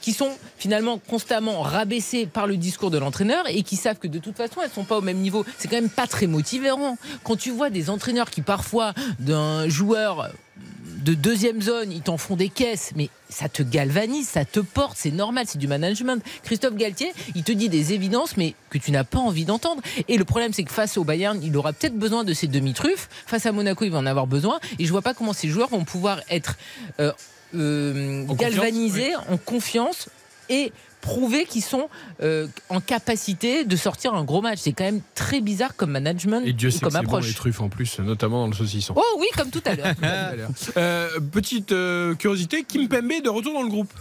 qui 0.00 0.12
sont 0.12 0.30
finalement 0.58 0.98
constamment 0.98 1.60
rabaissées 1.60 2.26
par 2.26 2.46
le 2.46 2.56
discours 2.56 2.90
de 2.90 2.98
l'entraîneur 2.98 3.44
et 3.48 3.62
qui 3.62 3.76
savent 3.76 3.98
que 3.98 4.08
de 4.08 4.18
toute 4.18 4.36
façon 4.36 4.60
elles 4.62 4.70
sont 4.70 4.84
pas 4.84 4.98
au 4.98 5.02
même 5.02 5.18
niveau? 5.18 5.44
C'est 5.58 5.68
quand 5.68 5.76
même 5.76 5.90
pas 5.90 6.06
très 6.06 6.26
motivant. 6.26 6.96
Quand 7.24 7.36
tu 7.36 7.50
vois 7.50 7.70
des 7.70 7.90
entraîneurs 7.90 8.30
qui 8.30 8.42
parfois 8.42 8.94
d'un 9.18 9.68
joueur 9.68 10.30
de 11.06 11.14
deuxième 11.14 11.62
zone, 11.62 11.92
ils 11.92 12.02
t'en 12.02 12.16
font 12.16 12.34
des 12.34 12.48
caisses, 12.48 12.90
mais 12.96 13.10
ça 13.28 13.48
te 13.48 13.62
galvanise, 13.62 14.26
ça 14.26 14.44
te 14.44 14.58
porte, 14.58 14.96
c'est 14.98 15.12
normal, 15.12 15.44
c'est 15.46 15.56
du 15.56 15.68
management. 15.68 16.20
Christophe 16.42 16.74
Galtier, 16.74 17.12
il 17.36 17.44
te 17.44 17.52
dit 17.52 17.68
des 17.68 17.92
évidences, 17.92 18.36
mais 18.36 18.54
que 18.70 18.78
tu 18.78 18.90
n'as 18.90 19.04
pas 19.04 19.20
envie 19.20 19.44
d'entendre. 19.44 19.80
Et 20.08 20.18
le 20.18 20.24
problème, 20.24 20.52
c'est 20.52 20.64
que 20.64 20.72
face 20.72 20.98
au 20.98 21.04
Bayern, 21.04 21.40
il 21.44 21.56
aura 21.56 21.72
peut-être 21.72 21.96
besoin 21.96 22.24
de 22.24 22.34
ces 22.34 22.48
demi-truffes. 22.48 23.08
Face 23.24 23.46
à 23.46 23.52
Monaco, 23.52 23.84
il 23.84 23.92
va 23.92 23.98
en 23.98 24.06
avoir 24.06 24.26
besoin. 24.26 24.58
Et 24.80 24.84
je 24.84 24.90
vois 24.90 25.00
pas 25.00 25.14
comment 25.14 25.32
ces 25.32 25.46
joueurs 25.48 25.68
vont 25.68 25.84
pouvoir 25.84 26.20
être 26.28 26.56
euh, 26.98 27.12
euh, 27.54 28.26
En 28.26 28.34
galvanisés, 28.34 29.14
en 29.28 29.36
confiance 29.36 30.08
et 30.48 30.72
prouver 31.06 31.44
qu'ils 31.44 31.62
sont 31.62 31.88
euh, 32.20 32.48
en 32.68 32.80
capacité 32.80 33.64
de 33.64 33.76
sortir 33.76 34.14
un 34.14 34.24
gros 34.24 34.42
match. 34.42 34.58
C'est 34.60 34.72
quand 34.72 34.84
même 34.84 35.00
très 35.14 35.40
bizarre 35.40 35.76
comme 35.76 35.92
management 35.92 36.42
Et 36.44 36.52
Dieu 36.52 36.70
sait 36.70 36.78
que 36.78 36.84
comme 36.84 36.92
c'est 36.92 36.98
bon 36.98 37.04
approche. 37.04 37.28
les 37.28 37.34
truffes 37.34 37.60
en 37.60 37.68
plus, 37.68 38.00
notamment 38.00 38.42
dans 38.42 38.48
le 38.48 38.54
saucisson. 38.54 38.94
Oh 38.96 39.18
oui, 39.18 39.26
comme 39.36 39.50
tout 39.50 39.62
à 39.64 39.74
l'heure. 39.74 39.94
Euh, 40.76 41.08
petite 41.32 41.72
euh, 41.72 42.14
curiosité, 42.14 42.64
Kim 42.64 42.88
Pembe 42.88 43.22
de 43.22 43.28
retour 43.28 43.52
dans 43.52 43.62
le 43.62 43.68
groupe. 43.68 43.92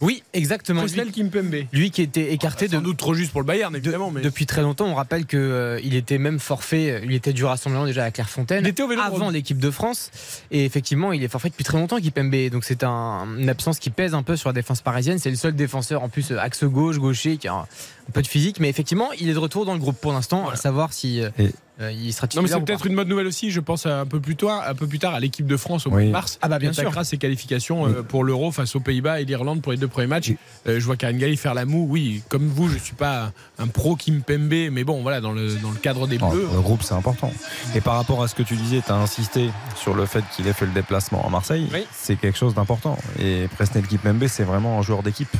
Oui, 0.00 0.22
exactement. 0.32 0.82
Lui, 0.84 1.12
Kim 1.12 1.28
Pembe. 1.30 1.54
lui 1.72 1.90
qui 1.90 2.00
était 2.00 2.32
écarté 2.32 2.68
Sans 2.68 2.78
de, 2.78 2.82
doute 2.84 2.96
trop 2.96 3.12
juste 3.14 3.32
pour 3.32 3.40
le 3.42 3.46
Bayern, 3.46 3.70
de- 3.72 3.78
évidemment. 3.78 4.10
mais... 4.10 4.22
depuis 4.22 4.46
très 4.46 4.62
longtemps. 4.62 4.86
On 4.86 4.94
rappelle 4.94 5.26
que 5.26 5.36
euh, 5.36 5.78
il 5.84 5.94
était 5.94 6.16
même 6.16 6.38
forfait. 6.38 6.90
euh, 6.90 7.00
Il 7.04 7.12
était 7.12 7.32
du 7.34 7.44
rassemblement 7.44 7.84
déjà 7.84 8.04
à 8.04 8.10
Clairefontaine 8.10 8.64
Il 8.64 8.68
était 8.68 8.82
au 8.82 8.88
Vélodrome. 8.88 9.14
avant 9.14 9.30
l'équipe 9.30 9.58
de 9.58 9.70
France. 9.70 10.10
Et 10.50 10.64
effectivement, 10.64 11.12
il 11.12 11.22
est 11.22 11.28
forfait 11.28 11.50
depuis 11.50 11.64
très 11.64 11.76
longtemps, 11.78 11.98
Kipembe. 12.00 12.34
Donc 12.50 12.64
c'est 12.64 12.82
un- 12.82 13.26
une 13.38 13.48
absence 13.50 13.78
qui 13.78 13.90
pèse 13.90 14.14
un 14.14 14.22
peu 14.22 14.36
sur 14.36 14.48
la 14.48 14.54
défense 14.54 14.80
parisienne. 14.80 15.18
C'est 15.18 15.30
le 15.30 15.36
seul 15.36 15.54
défenseur 15.54 16.02
en 16.02 16.08
plus 16.08 16.32
euh, 16.32 16.38
axe 16.40 16.64
gauche, 16.64 16.98
gaucher, 16.98 17.36
qui 17.36 17.48
a 17.48 17.54
un, 17.54 17.60
un 17.60 18.12
peu 18.12 18.22
de 18.22 18.26
physique. 18.26 18.58
Mais 18.58 18.68
effectivement, 18.70 19.12
il 19.20 19.28
est 19.28 19.34
de 19.34 19.38
retour 19.38 19.66
dans 19.66 19.74
le 19.74 19.80
groupe 19.80 20.00
pour 20.00 20.12
l'instant. 20.12 20.48
À 20.48 20.56
savoir 20.56 20.92
si 20.94 21.20
euh, 21.20 21.28
Et- 21.38 21.50
euh, 21.80 21.92
il 21.92 22.12
sera 22.12 22.26
Non 22.36 22.42
mais 22.42 22.48
c'est 22.48 22.60
peut-être 22.60 22.86
une 22.86 22.94
bonne 22.96 23.08
nouvelle 23.08 23.26
aussi. 23.26 23.50
Je 23.50 23.60
pense 23.60 23.86
un 23.86 24.06
peu 24.06 24.20
plus 24.20 24.36
tard, 24.36 24.64
un 24.66 24.74
peu 24.74 24.86
plus 24.86 24.98
tard 24.98 25.14
à 25.14 25.20
l'équipe 25.20 25.46
de 25.46 25.56
France 25.56 25.86
au 25.86 25.90
mois 25.90 26.00
Oui. 26.00 26.06
de 26.06 26.12
mars. 26.12 26.38
Ah 26.42 26.48
bah, 26.48 26.58
bien 26.58 26.70
attaquera 26.70 27.04
ses 27.04 27.16
qualifications 27.16 27.86
euh, 27.86 28.02
pour 28.02 28.24
l'Euro 28.24 28.52
face 28.52 28.76
aux 28.76 28.80
Pays-Bas 28.80 29.20
et 29.20 29.24
l'Irlande 29.24 29.62
pour 29.62 29.72
les 29.72 29.78
deux 29.78 29.88
premiers 29.88 30.06
matchs. 30.06 30.32
Euh, 30.66 30.78
je 30.78 30.84
vois 30.84 30.96
Karine 30.96 31.18
Galli 31.18 31.36
faire 31.36 31.54
la 31.54 31.64
moue. 31.64 31.86
Oui, 31.88 32.22
comme 32.28 32.48
vous, 32.48 32.68
je 32.68 32.78
suis 32.78 32.94
pas 32.94 33.32
un, 33.58 33.66
pro 33.66 33.96
Kim 33.96 34.22
Pembe, 34.22 34.70
mais 34.70 34.84
bon, 34.84 35.02
voilà, 35.02 35.20
dans 35.20 35.32
le 35.32 35.54
dans 35.56 35.70
le 35.70 35.76
cadre 35.78 36.06
des 36.06 36.18
Non, 36.18 36.30
Bleus. 36.30 36.48
le 36.52 36.60
groupe, 36.60 36.82
c'est 36.82 36.94
important. 36.94 37.32
Et 37.74 37.80
par 37.80 37.94
rapport 37.94 38.22
à 38.22 38.28
ce 38.28 38.34
que 38.34 38.42
tu 38.42 38.56
disais, 38.56 38.82
tu 38.84 38.92
as 38.92 38.96
insisté 38.96 39.48
sur 39.76 39.94
le 39.94 40.06
fait 40.06 40.24
qu'il 40.34 40.46
ait 40.48 40.52
fait 40.52 40.66
le 40.66 40.72
déplacement 40.72 41.26
à 41.26 41.30
Marseille. 41.30 41.66
Oui. 41.72 41.84
C'est 41.92 42.16
quelque 42.16 42.36
chose 42.38 42.54
d'important. 42.54 42.98
Et 43.18 43.48
Presnel 43.56 43.86
Kipembe, 43.86 44.26
c'est 44.26 44.44
vraiment 44.44 44.78
un 44.78 44.82
joueur 44.82 45.02
d'équipe. 45.02 45.34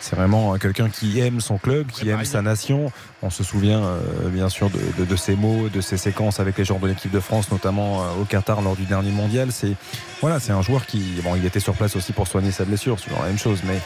C'est 0.00 0.16
vraiment 0.16 0.56
quelqu'un 0.58 0.88
qui 0.88 1.20
aime 1.20 1.40
son 1.40 1.58
club, 1.58 1.86
qui 1.90 2.08
aime 2.08 2.24
sa 2.24 2.42
nation. 2.42 2.90
On 3.24 3.30
se 3.30 3.42
souvient 3.42 3.82
euh, 3.82 4.28
bien 4.28 4.48
sûr 4.50 4.68
de, 4.70 4.78
de- 4.98 5.04
de 5.06 5.16
ses 5.16 5.34
mots, 5.34 5.68
de 5.70 5.80
ses 5.80 5.96
séquences 5.96 6.40
avec 6.40 6.58
les 6.58 6.64
joueurs 6.64 6.78
de 6.80 6.88
l'équipe 6.88 7.10
de 7.10 7.20
France, 7.20 7.50
notamment 7.50 8.02
euh, 8.02 8.20
au 8.20 8.24
Qatar 8.24 8.60
lors 8.60 8.76
du 8.76 8.84
dernier 8.84 9.10
mondial. 9.10 9.48
C'est 9.50 9.72
voilà, 10.20 10.40
c'est 10.40 10.52
un 10.52 10.62
joueur 10.62 10.86
qui, 10.86 11.00
bon, 11.22 11.34
il 11.36 11.44
était 11.44 11.60
sur 11.60 11.74
place 11.74 11.96
aussi 11.96 12.12
pour 12.12 12.26
soigner 12.28 12.50
sa 12.50 12.64
blessure, 12.64 12.98
c'est 12.98 13.06
toujours 13.06 13.22
la 13.22 13.28
même 13.28 13.38
chose. 13.38 13.60
Mais, 13.66 13.78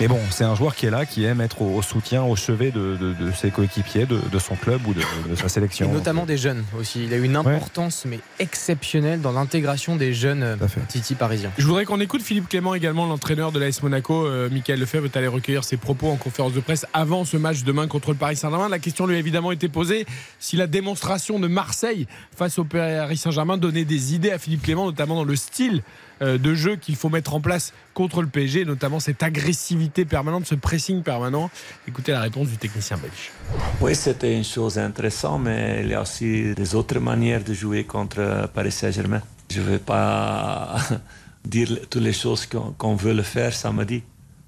mais 0.00 0.08
bon, 0.08 0.18
c'est 0.30 0.44
un 0.44 0.54
joueur 0.54 0.74
qui 0.74 0.86
est 0.86 0.90
là, 0.90 1.06
qui 1.06 1.24
aime 1.24 1.40
être 1.40 1.62
au, 1.62 1.76
au 1.76 1.82
soutien, 1.82 2.22
au 2.22 2.36
chevet 2.36 2.70
de, 2.70 2.96
de- 2.96 3.12
de 3.14 3.32
ses 3.32 3.50
coéquipiers, 3.50 4.06
de, 4.06 4.18
de 4.32 4.38
son 4.38 4.56
club 4.56 4.86
ou 4.86 4.94
de, 4.94 5.00
de 5.28 5.34
sa 5.36 5.46
Et 5.46 5.48
sélection. 5.48 5.92
notamment 5.92 6.24
des 6.26 6.36
jeunes 6.38 6.64
aussi. 6.78 7.04
Il 7.04 7.12
a 7.12 7.16
eu 7.16 7.24
une 7.24 7.36
importance 7.36 8.04
mais 8.06 8.20
exceptionnelle 8.38 9.20
dans 9.20 9.32
l'intégration 9.32 9.96
des 9.96 10.12
jeunes 10.14 10.42
euh. 10.42 10.56
Titi 10.88 11.14
parisiens. 11.14 11.50
Je 11.58 11.66
voudrais 11.66 11.84
qu'on 11.84 12.00
écoute 12.00 12.22
Philippe 12.22 12.48
Clément 12.48 12.74
également, 12.74 13.06
l'entraîneur 13.06 13.52
de 13.52 13.58
l'AS 13.58 13.82
Monaco. 13.82 14.26
Euh, 14.26 14.48
Michael 14.50 14.80
Lefebvre 14.80 15.04
est 15.06 15.16
allé 15.16 15.26
recueillir 15.26 15.64
ses 15.64 15.76
propos 15.76 16.08
en 16.10 16.16
conférence 16.16 16.52
de 16.52 16.60
presse 16.60 16.86
avant 16.94 17.24
ce 17.24 17.36
match 17.36 17.62
demain 17.64 17.86
contre 17.86 18.10
le 18.10 18.16
Paris 18.16 18.36
Saint-Germain. 18.36 18.68
Question 18.86 19.08
lui 19.08 19.16
a 19.16 19.18
évidemment 19.18 19.50
été 19.50 19.68
posée 19.68 20.06
si 20.38 20.56
la 20.56 20.68
démonstration 20.68 21.40
de 21.40 21.48
Marseille 21.48 22.06
face 22.36 22.56
au 22.60 22.62
Paris 22.62 23.16
Saint-Germain 23.16 23.56
donnait 23.56 23.84
des 23.84 24.14
idées 24.14 24.30
à 24.30 24.38
Philippe 24.38 24.62
Clément, 24.62 24.84
notamment 24.86 25.16
dans 25.16 25.24
le 25.24 25.34
style 25.34 25.82
euh, 26.22 26.38
de 26.38 26.54
jeu 26.54 26.76
qu'il 26.76 26.94
faut 26.94 27.08
mettre 27.08 27.34
en 27.34 27.40
place 27.40 27.72
contre 27.94 28.22
le 28.22 28.28
PSG, 28.28 28.64
notamment 28.64 29.00
cette 29.00 29.24
agressivité 29.24 30.04
permanente, 30.04 30.46
ce 30.46 30.54
pressing 30.54 31.02
permanent. 31.02 31.50
Écoutez 31.88 32.12
la 32.12 32.20
réponse 32.20 32.46
du 32.46 32.58
technicien 32.58 32.96
belge. 32.96 33.32
Oui, 33.80 33.96
c'était 33.96 34.36
une 34.36 34.44
chose 34.44 34.78
intéressante, 34.78 35.42
mais 35.42 35.80
il 35.82 35.88
y 35.88 35.94
a 35.94 36.02
aussi 36.02 36.54
des 36.54 36.74
autres 36.76 37.00
manières 37.00 37.42
de 37.42 37.54
jouer 37.54 37.82
contre 37.82 38.48
Paris 38.54 38.70
Saint-Germain. 38.70 39.20
Je 39.50 39.62
ne 39.62 39.66
vais 39.66 39.78
pas 39.80 40.76
dire 41.44 41.76
toutes 41.90 42.02
les 42.02 42.12
choses 42.12 42.46
qu'on 42.46 42.70
qu'on 42.78 42.94
veut 42.94 43.14
le 43.14 43.24
faire 43.24 43.52
samedi. 43.52 44.04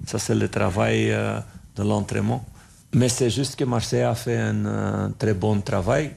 Ça, 0.07 0.21
c'est 0.21 0.37
le 0.37 0.49
travail 0.49 1.11
euh, 1.11 1.41
de 1.75 1.83
l'entraînement. 1.83 2.47
Mais 2.95 3.09
c'est 3.09 3.31
juste 3.31 3.57
que 3.57 3.65
Marseille 3.65 4.03
a 4.03 4.15
fait 4.15 4.39
un, 4.39 5.13
très 5.19 5.35
bon 5.35 5.61
travail 5.61 6.13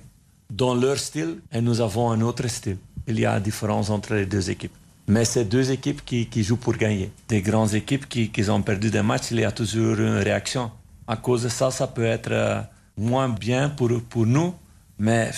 dans 0.49 0.73
leur 0.73 0.97
style 0.97 1.39
et 1.51 1.61
nous 1.61 1.81
avons 1.81 2.11
un 2.11 2.21
autre 2.21 2.47
style. 2.47 2.77
Il 3.07 3.19
y 3.19 3.25
a 3.25 3.35
une 3.35 3.43
différence 3.43 3.89
entre 3.89 4.13
les 4.13 4.25
deux 4.25 4.49
équipes. 4.49 4.71
Mais 5.07 5.25
c'est 5.25 5.45
deux 5.45 5.71
équipes 5.71 6.05
qui, 6.05 6.43
jouent 6.43 6.57
pour 6.57 6.75
gagner. 6.77 7.11
Des 7.27 7.41
grandes 7.41 7.73
équipes 7.73 8.07
qui, 8.07 8.49
ont 8.49 8.61
perdu 8.61 8.89
des 8.89 9.01
matchs, 9.01 9.31
il 9.31 9.39
y 9.41 9.43
a 9.43 9.51
toujours 9.51 9.99
une 9.99 10.19
réaction. 10.19 10.71
À 11.07 11.17
cause 11.17 11.43
de 11.43 11.49
ça, 11.49 11.71
ça 11.71 11.87
peut 11.87 12.05
être 12.05 12.31
euh, 12.31 12.61
moins 12.95 13.27
bien 13.27 13.69
pour, 13.69 13.89
nous, 14.25 14.53
mais 14.97 15.31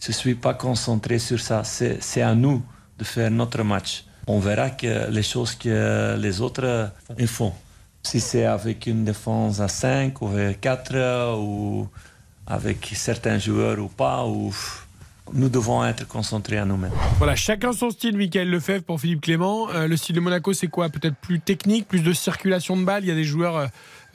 je 0.00 0.08
ne 0.08 0.12
suis 0.12 0.34
pas 0.34 0.54
concentré 0.54 1.18
sur 1.20 1.38
ça. 1.38 1.62
C'est 1.62 2.22
à 2.22 2.34
nous 2.34 2.62
de 2.98 3.04
faire 3.04 3.30
notre 3.30 3.62
match. 3.62 4.04
On 4.26 4.40
verra 4.40 4.70
que 4.70 5.08
les 5.10 5.22
choses 5.22 5.54
que 5.54 6.16
les 6.18 6.40
autres 6.40 6.64
euh, 6.64 7.26
font. 7.26 7.52
Si 8.02 8.20
c'est 8.20 8.44
avec 8.44 8.86
une 8.86 9.04
défense 9.04 9.60
à 9.60 9.68
5 9.68 10.22
ou 10.22 10.28
à 10.28 10.54
4 10.54 11.36
ou 11.38 11.88
avec 12.46 12.92
certains 12.94 13.38
joueurs 13.38 13.78
ou 13.78 13.88
pas, 13.88 14.24
nous 15.34 15.48
devons 15.48 15.84
être 15.84 16.06
concentrés 16.06 16.58
à 16.58 16.64
nous-mêmes. 16.64 16.92
Voilà, 17.18 17.36
chacun 17.36 17.72
son 17.72 17.90
style, 17.90 18.16
Michael 18.16 18.48
Lefebvre 18.50 18.84
pour 18.84 19.00
Philippe 19.00 19.20
Clément. 19.20 19.68
Euh, 19.70 19.86
le 19.86 19.96
style 19.96 20.16
de 20.16 20.20
Monaco, 20.20 20.52
c'est 20.52 20.68
quoi? 20.68 20.88
Peut-être 20.88 21.16
plus 21.16 21.40
technique, 21.40 21.86
plus 21.86 22.00
de 22.00 22.12
circulation 22.12 22.76
de 22.76 22.84
balles. 22.84 23.04
Il 23.04 23.08
y 23.08 23.12
a 23.12 23.14
des 23.14 23.24
joueurs 23.24 23.56
euh, 23.56 23.66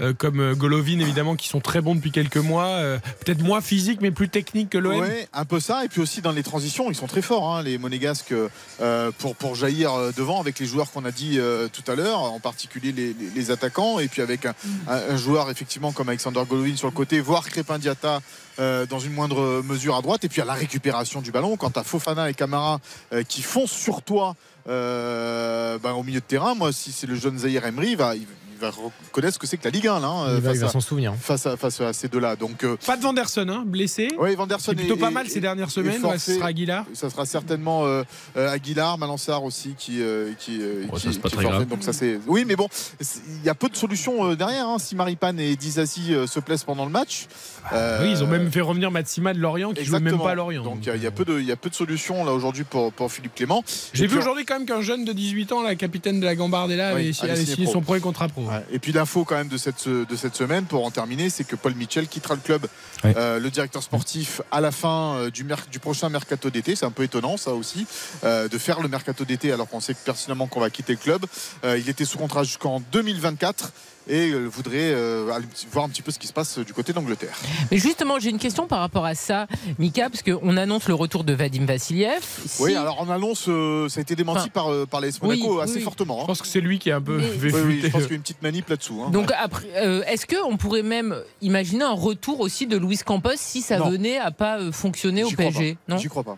euh, 0.04 0.14
comme 0.14 0.40
euh, 0.40 0.54
Golovin, 0.56 1.00
évidemment, 1.00 1.36
qui 1.36 1.48
sont 1.48 1.60
très 1.62 1.82
bons 1.82 1.96
depuis 1.96 2.12
quelques 2.12 2.38
mois. 2.38 2.66
Euh, 2.68 3.00
Peut-être 3.26 3.42
moins 3.42 3.62
physique, 3.62 4.00
mais 4.02 4.12
plus 4.12 4.30
technique 4.30 4.70
que 4.70 4.78
l'OM. 4.78 5.00
Ouais, 5.00 5.28
un 5.34 5.46
peu 5.46 5.60
ça. 5.60 5.84
Et 5.86 5.88
puis 5.88 6.02
aussi 6.02 6.22
dans 6.22 6.32
les 6.32 6.44
transitions, 6.44 6.90
ils 6.90 6.96
sont 6.96 7.08
très 7.08 7.22
forts, 7.22 7.56
hein, 7.56 7.64
les 7.64 7.78
Monégasques, 7.78 8.34
euh, 8.82 9.12
pour, 9.18 9.36
pour 9.36 9.56
jaillir 9.56 9.92
devant 10.16 10.40
avec 10.40 10.60
les 10.60 10.66
joueurs 10.66 10.92
qu'on 10.92 11.06
a 11.06 11.12
dit 11.12 11.40
euh, 11.40 11.68
tout 11.72 11.90
à 11.92 11.96
l'heure, 11.96 12.20
en 12.22 12.40
particulier 12.40 12.92
les, 12.92 13.08
les- 13.14 13.30
les 13.36 13.52
attaquants. 13.52 14.00
Et 14.00 14.08
puis 14.08 14.22
avec 14.22 14.46
un, 14.46 14.54
un- 14.88 15.02
un 15.14 15.18
joueur, 15.18 15.50
effectivement, 15.50 15.92
comme 15.92 16.10
Alexander 16.10 16.42
Golovin 16.48 16.76
sur 16.76 16.88
le 16.88 16.94
côté, 16.94 17.20
voire 17.20 17.48
Crépin 17.48 17.80
Diata 17.80 18.20
euh, 18.60 18.86
dans 18.86 19.00
une 19.00 19.14
moindre 19.14 19.62
mesure 19.64 19.96
à 19.96 20.02
droite. 20.02 20.24
Et 20.26 20.30
puis 20.30 20.42
à 20.42 20.46
la 20.46 20.54
récupération 20.54 21.22
du 21.22 21.32
ballon, 21.32 21.56
quand 21.58 21.72
tu 21.72 21.80
as 21.80 21.84
Fofana 21.84 22.30
et 22.30 22.34
Camara 22.34 22.80
euh, 23.14 23.24
qui 23.24 23.42
foncent 23.42 23.72
sur 23.72 24.02
toi 24.02 24.36
euh, 24.68 25.78
ben, 25.80 25.92
au 25.94 26.04
milieu 26.04 26.20
de 26.20 26.26
terrain, 26.26 26.54
moi, 26.56 26.72
si 26.72 26.92
c'est 26.92 27.08
le 27.08 27.16
jeune 27.16 27.38
Zahir 27.40 27.66
Emery, 27.66 27.92
il 27.92 27.98
va, 27.98 28.16
il, 28.16 28.22
il 28.22 28.28
va 28.64 28.72
reconnaître 29.08 29.34
ce 29.36 29.40
que 29.40 29.48
c'est 29.48 29.58
que 29.58 29.64
la 29.66 29.70
Ligue 29.72 29.88
1 29.88 30.00
là, 30.00 30.08
hein, 30.08 30.26
Il 30.36 30.42
va, 30.42 30.50
face 30.50 30.58
il 30.58 30.62
va 30.62 30.68
à- 30.68 30.72
s'en 30.72 30.80
souvenir. 30.82 31.14
face 31.20 31.46
à, 31.46 31.58
face 31.58 31.82
à 31.82 31.94
ces 31.94 32.08
deux-là. 32.08 32.36
Donc, 32.36 32.64
euh, 32.64 32.76
Pas 32.86 32.98
de 32.98 33.02
Vanderson, 33.02 33.48
hein, 33.50 33.64
blessé. 33.66 34.10
oui, 34.20 34.36
Vanderson 34.36 34.74
plutôt 34.74 34.96
est- 34.96 35.00
pas 35.00 35.12
mal 35.12 35.26
est- 35.26 35.30
ces 35.30 35.40
dernières 35.40 35.70
semaines. 35.72 36.04
Ouais, 36.06 36.18
ce 36.18 36.36
sera 36.36 36.48
Aguilar. 36.48 36.86
Ça 36.94 37.10
sera 37.10 37.26
certainement 37.26 37.86
euh, 37.86 38.04
euh, 38.38 38.50
Aguilar, 38.52 38.98
Malansar 38.98 39.44
aussi 39.44 39.76
qui 39.78 40.02
euh, 40.02 40.32
qui, 40.40 40.60
qui- 40.60 41.14
ça, 41.14 41.20
pas 41.22 41.30
très 41.30 41.44
grave. 41.44 41.66
Donc 41.68 41.84
ça 41.84 41.94
c'est 41.94 42.20
oui, 42.28 42.44
mais 42.48 42.56
bon, 42.56 42.68
il 43.00 43.46
y 43.46 43.50
a 43.50 43.56
peu 43.56 43.70
de 43.70 43.76
solutions 43.76 44.30
euh, 44.32 44.36
derrière. 44.36 44.68
hein. 44.68 44.78
Si 44.80 44.96
Maripane 44.96 45.40
et 45.40 45.56
Dizassi 45.56 46.14
euh, 46.14 46.28
se 46.28 46.40
plaisent 46.40 46.64
pendant 46.64 46.86
le 46.86 46.92
match, 46.92 47.28
euh, 47.72 48.00
Oui, 48.04 48.12
ils 48.12 48.24
ont 48.24 48.28
même 48.28 48.52
fait 48.52 48.62
revenir 48.62 48.92
Matsima 48.92 49.34
de 49.34 49.40
Lorient, 49.40 49.74
qui 49.74 49.84
jouait 49.86 50.00
même 50.00 50.18
pas 50.20 50.32
à 50.32 50.36
Lorient. 50.36 50.64
Donc 50.64 50.80
il 50.82 50.88
y 50.88 50.90
a- 50.90 50.96
il 50.96 51.04
y, 51.04 51.08
a 51.08 51.12
peu 51.12 51.26
de 51.26 51.40
il 51.40 51.46
y 51.46 51.52
a 51.52 51.56
peu 51.56 51.70
de 51.70 51.76
solutions 51.76 52.24
là 52.26 52.32
aujourd'hui 52.34 52.64
pour 52.64 52.92
pour 52.94 53.12
Philippe 53.12 53.36
Clément. 53.36 53.64
J'ai 53.94 54.08
vu 54.08 54.18
aujourd'hui 54.18 54.46
quand 54.46 54.56
même 54.58 54.66
qu'un 54.68 54.82
jeune 54.82 55.06
de 55.06 55.14
18 55.14 55.52
ans, 55.52 55.62
la 55.62 55.76
capitaine 55.76 56.20
de 56.20 56.26
la 56.26 56.36
Gambardella, 56.36 56.94
Oui, 56.96 57.12
avait, 57.22 57.46
signé 57.46 57.68
son 57.68 57.82
premier 57.82 58.00
contrat 58.02 58.28
pro. 58.28 58.42
Ouais. 58.44 58.53
Et 58.72 58.80
puis 58.80 58.92
l'info 58.92 59.26
quand 59.26 59.36
même 59.36 59.48
de 59.48 59.58
cette, 59.58 59.88
de 59.88 60.16
cette 60.16 60.36
semaine, 60.36 60.66
pour 60.66 60.86
en 60.86 60.92
terminer, 60.92 61.30
c'est 61.30 61.44
que 61.44 61.56
Paul 61.56 61.76
Mitchell 61.76 62.08
quittera 62.08 62.36
le 62.36 62.42
club, 62.42 62.68
euh, 63.06 63.40
le 63.40 63.50
directeur 63.50 63.82
sportif, 63.84 64.42
à 64.52 64.62
la 64.62 64.72
fin 64.72 65.16
euh, 65.16 65.30
du, 65.32 65.44
mer- 65.44 65.66
du 65.72 65.80
prochain 65.80 66.10
mercato 66.10 66.50
d'été. 66.50 66.76
C'est 66.76 66.86
un 66.86 66.92
peu 66.92 67.04
étonnant 67.04 67.38
ça 67.38 67.52
aussi, 67.54 67.86
euh, 68.24 68.48
de 68.48 68.58
faire 68.58 68.82
le 68.82 68.88
mercato 68.88 69.26
d'été 69.26 69.52
alors 69.52 69.68
qu'on 69.68 69.80
sait 69.80 69.94
pertinemment 69.94 70.48
qu'on 70.48 70.60
va 70.60 70.70
quitter 70.70 70.94
le 70.94 71.00
club. 71.00 71.26
Euh, 71.64 71.78
il 71.78 71.90
était 71.90 72.06
sous 72.06 72.18
contrat 72.18 72.44
jusqu'en 72.44 72.80
2024 72.92 73.72
et 74.08 74.30
euh, 74.32 74.46
voudrait 74.46 74.92
euh, 74.94 75.32
aller 75.32 75.46
voir 75.72 75.86
un 75.86 75.90
petit 75.90 76.02
peu 76.02 76.12
ce 76.12 76.20
qui 76.20 76.28
se 76.28 76.34
passe 76.34 76.60
du 76.60 76.74
côté 76.74 76.94
d'Angleterre. 76.94 77.38
Mais 77.72 77.78
justement, 77.78 78.20
j'ai 78.20 78.30
une 78.30 78.40
question 78.40 78.68
par 78.68 78.80
rapport 78.80 79.06
à 79.06 79.16
ça, 79.16 79.48
Mika, 79.80 80.10
parce 80.10 80.22
qu'on 80.24 80.58
annonce 80.58 80.88
le 80.88 80.94
retour 80.94 81.24
de 81.24 81.34
Vadim 81.34 81.66
Vassiliev. 81.66 82.24
Si- 82.46 82.62
Oui, 82.62 82.76
alors 82.76 83.00
en 83.02 83.10
annonce, 83.10 83.46
euh, 83.48 83.88
ça 83.90 84.00
a 84.00 84.02
été 84.02 84.16
démenti 84.16 84.40
Enfin, 84.42 84.50
par, 84.50 84.72
euh, 84.72 84.86
par 84.86 85.00
l'AS 85.02 85.22
Monaco 85.22 85.58
oui, 85.58 85.62
assez 85.64 85.76
oui. 85.76 85.82
fortement. 85.82 86.18
Je 86.18 86.24
hein. 86.24 86.28
pense 86.28 86.42
que 86.42 86.48
c'est 86.48 86.62
lui 86.62 86.80
qui 86.80 86.90
est 86.90 86.94
un 86.94 87.02
peu 87.02 87.18
Mais- 87.18 87.52
Oui, 87.54 87.82
je 87.84 87.88
pense 87.90 88.02
qu'il 88.04 88.10
y 88.12 88.14
a 88.14 88.16
une 88.16 88.22
petite 88.22 88.42
manip 88.42 88.68
là-dessous. 88.70 89.02
hein. 89.06 89.10
Donc 89.12 89.32
après, 89.38 89.68
euh, 89.78 90.04
est-ce 90.08 90.26
qu'on 90.26 90.58
pourrait 90.58 90.84
même 90.84 91.16
imaginer 91.42 91.84
un 91.84 91.92
retour 91.94 92.40
aussi 92.42 92.68
de 92.68 92.78
Luis 92.78 92.98
Campos 92.98 93.30
si 93.38 93.62
ça 93.62 93.78
Non. 93.78 93.90
venait 93.90 94.18
à 94.18 94.32
pas 94.32 94.60
euh, 94.60 94.72
fonctionner 94.72 95.24
au 95.24 95.30
PSG 95.32 95.76
pas. 95.88 95.94
Non? 95.96 96.00
J'y 96.00 96.08
crois 96.10 96.24
pas. 96.24 96.38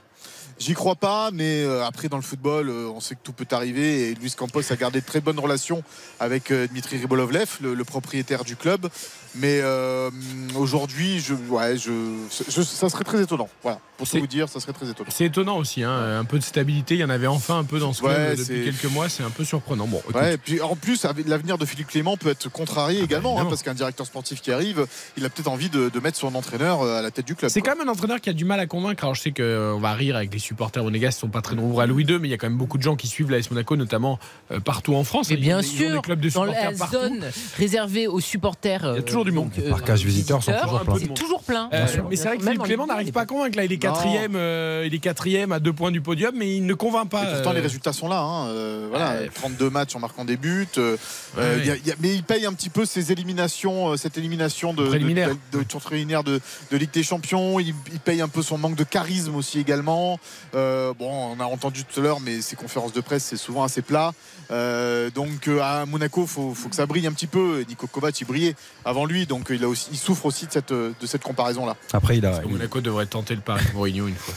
J'y 0.58 0.74
crois 0.74 0.96
pas, 0.96 1.32
mais 1.34 1.64
euh, 1.64 1.86
après 1.86 2.08
dans 2.08 2.16
le 2.16 2.24
football, 2.24 2.70
euh, 2.70 2.88
on 2.88 3.02
sait 3.02 3.16
que 3.16 3.20
tout 3.22 3.34
peut 3.34 3.48
arriver. 3.52 4.10
Et 4.10 4.16
Luis 4.16 4.32
Campos 4.32 4.62
a 4.72 4.76
gardé 4.78 5.02
de 5.02 5.06
très 5.06 5.20
bonnes 5.20 5.40
relations 5.40 5.84
avec 6.20 6.50
euh, 6.50 6.68
Dmitri 6.68 6.98
Ribolovlev, 6.98 7.58
le, 7.62 7.74
le 7.74 7.84
propriétaire 7.84 8.46
du 8.46 8.56
club. 8.56 8.90
Mais 9.38 9.60
euh, 9.62 10.10
aujourd'hui, 10.56 11.20
je, 11.20 11.34
ouais, 11.34 11.78
je, 11.78 11.92
je- 12.50 12.62
ça 12.62 12.90
serait 12.90 13.04
très 13.04 13.22
étonnant. 13.22 13.50
Voilà, 13.64 13.80
pour 13.98 14.08
tout 14.08 14.18
vous 14.20 14.28
dire, 14.28 14.48
ça 14.50 14.60
serait 14.60 14.74
très 14.74 14.90
étonnant. 14.90 15.10
C'est 15.12 15.26
étonnant 15.26 15.58
aussi, 15.58 15.84
hein, 15.84 16.20
un 16.20 16.24
peu 16.26 16.38
de 16.40 16.44
stabilité. 16.44 16.96
Il 16.96 17.02
y 17.02 17.04
en 17.04 17.10
avait 17.10 17.28
enfin 17.28 17.60
un 17.60 17.64
peu 17.64 17.80
dans 17.80 17.94
ce 17.94 18.02
club 18.02 18.12
Ouais, 18.16 18.36
depuis 18.36 18.64
quelques 18.66 18.92
mois. 18.94 19.10
C'est 19.10 19.24
un 19.24 19.30
peu 19.30 19.44
surprenant. 19.44 19.88
Bon, 19.88 20.02
Ouais, 20.14 20.36
et 20.36 20.38
puis 20.38 20.62
en 20.62 20.76
plus, 20.76 21.06
l'avenir 21.28 21.58
de 21.58 21.66
Philippe 21.66 21.88
Clément 21.88 22.16
peut 22.18 22.30
être 22.30 22.50
contrarié 22.50 23.02
également, 23.02 23.40
hein, 23.40 23.46
parce 23.46 23.62
qu'un 23.64 23.74
directeur 23.74 24.06
sportif 24.06 24.42
qui 24.42 24.52
arrive, 24.52 24.86
il 25.18 25.26
a 25.26 25.30
peut-être 25.30 25.48
envie 25.50 25.70
de, 25.70 25.90
de 25.90 26.00
mettre 26.00 26.18
son 26.18 26.34
entraîneur 26.36 26.82
euh, 26.82 27.00
à 27.00 27.02
la 27.02 27.12
tête 27.12 27.26
du 27.28 27.36
club. 27.36 27.52
C'est 27.52 27.62
quand 27.62 27.76
même 27.76 27.88
un 27.88 27.92
entraîneur 27.92 28.22
qui 28.22 28.30
a 28.30 28.34
du 28.34 28.46
mal 28.46 28.60
à 28.60 28.68
convaincre. 28.68 29.04
Alors 29.04 29.16
je 29.16 29.22
sais 29.22 29.32
qu'on 29.32 29.80
va 29.80 29.94
rire 29.94 30.16
avec 30.16 30.34
les 30.34 30.40
supporters 30.40 30.84
monégasques, 30.84 31.18
ils 31.18 31.22
sont 31.22 31.28
pas 31.30 31.42
très 31.42 31.56
nombreux 31.56 31.84
à 31.84 31.88
Louis 31.88 32.04
II, 32.06 32.20
mais 32.20 32.28
il 32.28 32.32
y 32.32 32.34
a 32.34 32.38
quand 32.38 32.48
même 32.50 32.58
beaucoup 32.58 32.78
de 32.78 32.84
gens 32.84 32.96
qui 32.96 33.08
suivent 33.08 33.30
l'AS 33.32 33.50
Monaco, 33.52 33.76
notamment 33.76 34.18
euh, 34.52 34.60
partout 34.60 34.96
en 34.96 35.04
France. 35.04 35.30
Mais 35.30 35.36
Ils 35.36 35.42
bien 35.42 35.60
ils 35.62 35.66
ont 35.68 35.78
sûr, 35.78 35.96
des 35.96 36.02
clubs 36.02 36.20
de 36.22 36.30
dans 36.30 36.46
la 36.46 36.72
partout. 36.72 36.96
zone 36.96 37.26
réservée 37.58 38.08
aux 38.08 38.20
supporters. 38.22 38.82
Il 38.94 38.96
y 38.96 39.00
a 39.00 39.04
toujours 39.04 39.25
du 39.26 39.32
monde. 39.32 39.50
Les 39.58 39.70
parcages 39.70 40.06
visiteurs 40.06 40.42
sont 40.44 40.54
toujours 40.54 40.82
pleins. 40.84 40.96
C'est 41.00 41.14
toujours 41.14 41.44
plein. 41.44 41.70
Euh, 41.74 41.86
mais 42.10 42.16
c'est 42.16 42.28
vrai 42.28 42.38
que 42.38 42.44
Philippe 42.44 42.64
Clément 42.64 42.88
n'arrive 42.88 43.12
pas 43.12 43.22
à 43.22 43.26
convaincre. 43.26 43.58
Là, 43.58 43.66
il 43.66 43.72
est 43.74 43.78
quatrième, 43.78 44.36
euh, 44.36 44.84
il 44.86 44.94
est 44.94 45.00
quatrième 45.00 45.52
à 45.52 45.60
deux 45.60 45.74
points 45.74 45.92
du 45.92 46.02
podium, 46.02 46.34
mais 46.38 46.56
il 46.56 46.66
ne 46.66 46.74
convainc 46.74 47.10
pas. 47.10 47.24
Et 47.24 47.34
pourtant, 47.34 47.50
euh, 47.52 47.54
les 47.56 47.60
résultats 47.62 47.94
sont 47.94 48.08
là. 48.08 48.20
hein. 48.22 48.48
Euh, 48.48 48.88
voilà, 48.90 49.22
Ouais. 49.22 49.30
32 49.34 49.70
matchs 49.70 49.96
en 49.96 50.00
marquant 50.00 50.24
des 50.26 50.38
buts. 50.38 50.68
euh, 50.78 50.94
Ouais, 51.38 51.42
euh, 51.44 51.56
ouais. 51.56 51.62
il 51.62 51.68
y 51.68 51.72
a- 51.72 51.76
il 51.76 51.88
y 51.88 51.92
a- 51.92 51.96
mais 52.00 52.14
il 52.16 52.24
paye 52.24 52.46
un 52.46 52.54
petit 52.54 52.70
peu 52.70 52.86
ses 52.86 53.12
éliminations, 53.12 53.92
euh, 53.92 53.98
cette 53.98 54.18
élimination 54.18 54.74
de, 54.74 54.86
Préliminaire. 54.88 55.30
de, 55.52 55.58
de 55.60 55.64
tour 55.64 55.82
préliminaire 55.82 56.24
de, 56.24 56.40
de 56.72 56.78
Ligue 56.78 56.92
des 56.92 57.04
Champions. 57.04 57.60
Il, 57.60 57.74
il 57.92 58.00
paye 58.00 58.22
un 58.22 58.28
peu 58.28 58.42
son 58.42 58.58
manque 58.58 58.76
de 58.76 58.84
charisme 58.84 59.36
aussi 59.36 59.60
également. 59.60 60.20
Euh, 60.54 60.94
bon, 60.98 61.36
on 61.38 61.40
a 61.42 61.46
entendu 61.46 61.84
tout 61.84 62.00
à 62.00 62.04
l'heure, 62.04 62.20
mais 62.20 62.42
ses 62.42 62.56
conférences 62.56 62.94
de 62.94 63.02
presse, 63.02 63.24
c'est 63.26 63.38
souvent 63.38 63.64
assez 63.64 63.82
plat. 63.82 64.14
Euh, 64.52 65.10
donc 65.10 65.48
euh, 65.48 65.60
à 65.62 65.86
Monaco, 65.86 66.22
il 66.24 66.28
faut, 66.28 66.54
faut 66.54 66.70
que 66.70 66.76
ça 66.76 66.86
brille 66.86 67.08
un 67.08 67.12
petit 67.14 67.28
peu. 67.28 67.62
Et 67.62 67.66
Nico 67.66 67.88
Kovac, 67.88 68.20
il 68.22 68.26
brillait 68.26 68.56
avant 68.84 69.06
lui, 69.06 69.15
donc 69.26 69.48
il, 69.50 69.64
a 69.64 69.68
aussi, 69.70 69.88
il 69.92 69.98
souffre 69.98 70.26
aussi 70.26 70.46
de 70.48 70.52
cette, 70.52 70.74
de 70.74 70.94
cette 71.06 71.24
comparaison-là. 71.24 71.76
Après, 71.94 72.18
il 72.18 72.26
a. 72.26 72.40
Que 72.40 72.48
Monaco 72.48 72.82
devrait 72.82 73.06
tenter 73.06 73.36
le 73.36 73.42
pari 73.42 73.64
Mourinho 73.74 74.08
une 74.08 74.16
fois. 74.16 74.34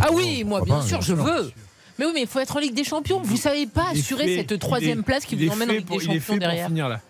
Ah 0.00 0.08
oui, 0.12 0.44
moi, 0.44 0.58
Pourquoi 0.60 0.76
bien 0.76 0.82
pas, 0.84 0.88
sûr, 0.88 1.02
je 1.02 1.14
veux. 1.14 1.50
Mais 1.98 2.06
oui, 2.06 2.12
mais 2.14 2.20
il 2.22 2.26
faut 2.28 2.38
être 2.40 2.56
en 2.56 2.60
Ligue 2.60 2.74
des 2.74 2.84
Champions. 2.84 3.20
Vous 3.22 3.36
savez 3.36 3.66
pas 3.66 3.86
Il 3.92 4.00
assurer 4.00 4.24
fait- 4.26 4.36
cette 4.38 4.50
il 4.52 4.58
troisième 4.58 5.00
est- 5.00 5.02
place 5.02 5.24
qui 5.26 5.34
il 5.36 5.46
vous 5.48 5.52
emmène 5.52 5.70
en 5.70 5.72
Ligue 5.74 5.86
pour- 5.86 5.98
des 5.98 6.04
Il 6.04 6.10
est 6.10 6.14
fait 6.14 6.18
Champions 6.20 6.34
pour 6.34 6.40
derrière. 6.40 6.66
finir 6.68 6.88
là. 6.88 7.00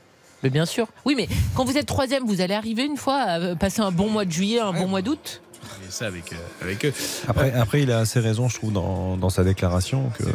Mais 0.42 0.50
bien 0.50 0.66
sûr. 0.66 0.88
Oui, 1.04 1.14
mais 1.16 1.28
quand 1.54 1.64
vous 1.64 1.76
êtes 1.76 1.86
troisième, 1.86 2.24
vous 2.26 2.40
allez 2.40 2.54
arriver 2.54 2.84
une 2.84 2.96
fois 2.96 3.16
à 3.20 3.38
euh, 3.38 3.54
passer 3.54 3.80
un 3.80 3.92
bon 3.92 4.08
mois 4.08 4.24
de 4.24 4.32
juillet, 4.32 4.58
un 4.58 4.72
bon 4.72 4.88
mois 4.88 5.00
d'août. 5.02 5.40
Et 5.86 5.90
ça 5.90 6.06
avec, 6.08 6.32
euh, 6.32 6.36
avec 6.64 6.84
eux. 6.84 6.92
Après, 7.28 7.52
après, 7.52 7.82
il 7.82 7.92
a 7.92 8.00
assez 8.00 8.18
raison, 8.18 8.48
je 8.48 8.56
trouve, 8.56 8.72
dans, 8.72 9.16
dans 9.16 9.30
sa 9.30 9.44
déclaration 9.44 10.10
que, 10.18 10.24
que 10.24 10.28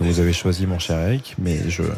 vous 0.00 0.18
avez 0.18 0.32
choisi, 0.32 0.66
mon 0.66 0.80
cher 0.80 0.98
Eric. 0.98 1.36
Mais 1.38 1.70
je, 1.70 1.82
euh, 1.82 1.88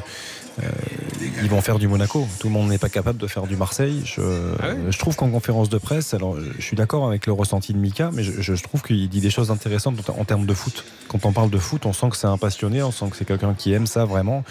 ils 1.42 1.48
vont 1.48 1.60
faire 1.60 1.78
du 1.78 1.88
Monaco. 1.88 2.26
Tout 2.38 2.48
le 2.48 2.52
monde 2.52 2.68
n'est 2.68 2.78
pas 2.78 2.88
capable 2.88 3.18
de 3.18 3.26
faire 3.26 3.46
du 3.46 3.56
Marseille. 3.56 4.02
Je, 4.04 4.20
Ah 4.62 4.66
je 4.88 4.98
trouve 4.98 5.16
qu'en 5.16 5.30
conférence 5.30 5.68
de 5.68 5.78
presse, 5.78 6.14
alors 6.14 6.36
je 6.58 6.62
suis 6.62 6.76
d'accord 6.76 7.06
avec 7.06 7.26
le 7.26 7.32
ressenti 7.32 7.72
de 7.72 7.78
Mika, 7.78 8.10
mais 8.12 8.22
je, 8.22 8.40
je 8.40 8.62
trouve 8.62 8.82
qu'il 8.82 9.08
dit 9.08 9.20
des 9.20 9.30
choses 9.30 9.50
intéressantes 9.50 9.96
en, 10.10 10.24
termes 10.24 10.46
de 10.46 10.54
foot. 10.54 10.84
Quand 11.08 11.24
on 11.24 11.32
parle 11.32 11.50
de 11.50 11.58
foot, 11.58 11.86
on 11.86 11.92
sent 11.92 12.10
que 12.10 12.16
c'est 12.16 12.26
un 12.26 12.38
passionné, 12.38 12.82
on 12.82 12.92
sent 12.92 13.06
que 13.10 13.16
c'est 13.16 13.24
quelqu'un 13.24 13.54
qui 13.54 13.72
aime 13.72 13.86
ça 13.86 14.04
vraiment 14.04 14.44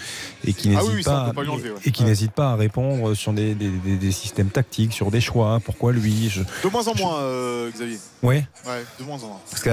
et 0.46 0.52
qui 0.52 0.70
Ah 0.76 0.80
n'hésite 0.82 0.94
oui, 0.96 1.02
pas, 1.02 1.32
pas 1.34 1.42
lui 1.42 1.48
enlever, 1.50 1.70
ouais. 1.70 1.76
et 1.84 1.90
qui 1.90 2.02
Ouais. 2.02 2.08
n'hésite 2.08 2.32
pas 2.32 2.50
à 2.52 2.56
répondre 2.56 3.14
sur 3.14 3.32
des, 3.32 3.54
des- 3.54 3.68
des- 3.70 3.96
des 3.96 4.12
systèmes 4.12 4.48
tactiques, 4.50 4.92
sur 4.92 5.10
des 5.10 5.20
choix. 5.20 5.60
Pourquoi 5.64 5.92
lui? 5.92 6.28
Je... 6.30 6.40
De 6.42 6.68
moins 6.70 6.86
en 6.88 6.94
moins, 6.96 7.18
euh, 7.20 7.70
Xavier. 7.70 7.98
Ouais. 8.22 8.44
Ouais, 8.66 8.84
de 8.98 9.04
moins 9.04 9.16
en 9.22 9.26
moins. 9.28 9.40
Parce 9.50 9.62
que 9.62 9.70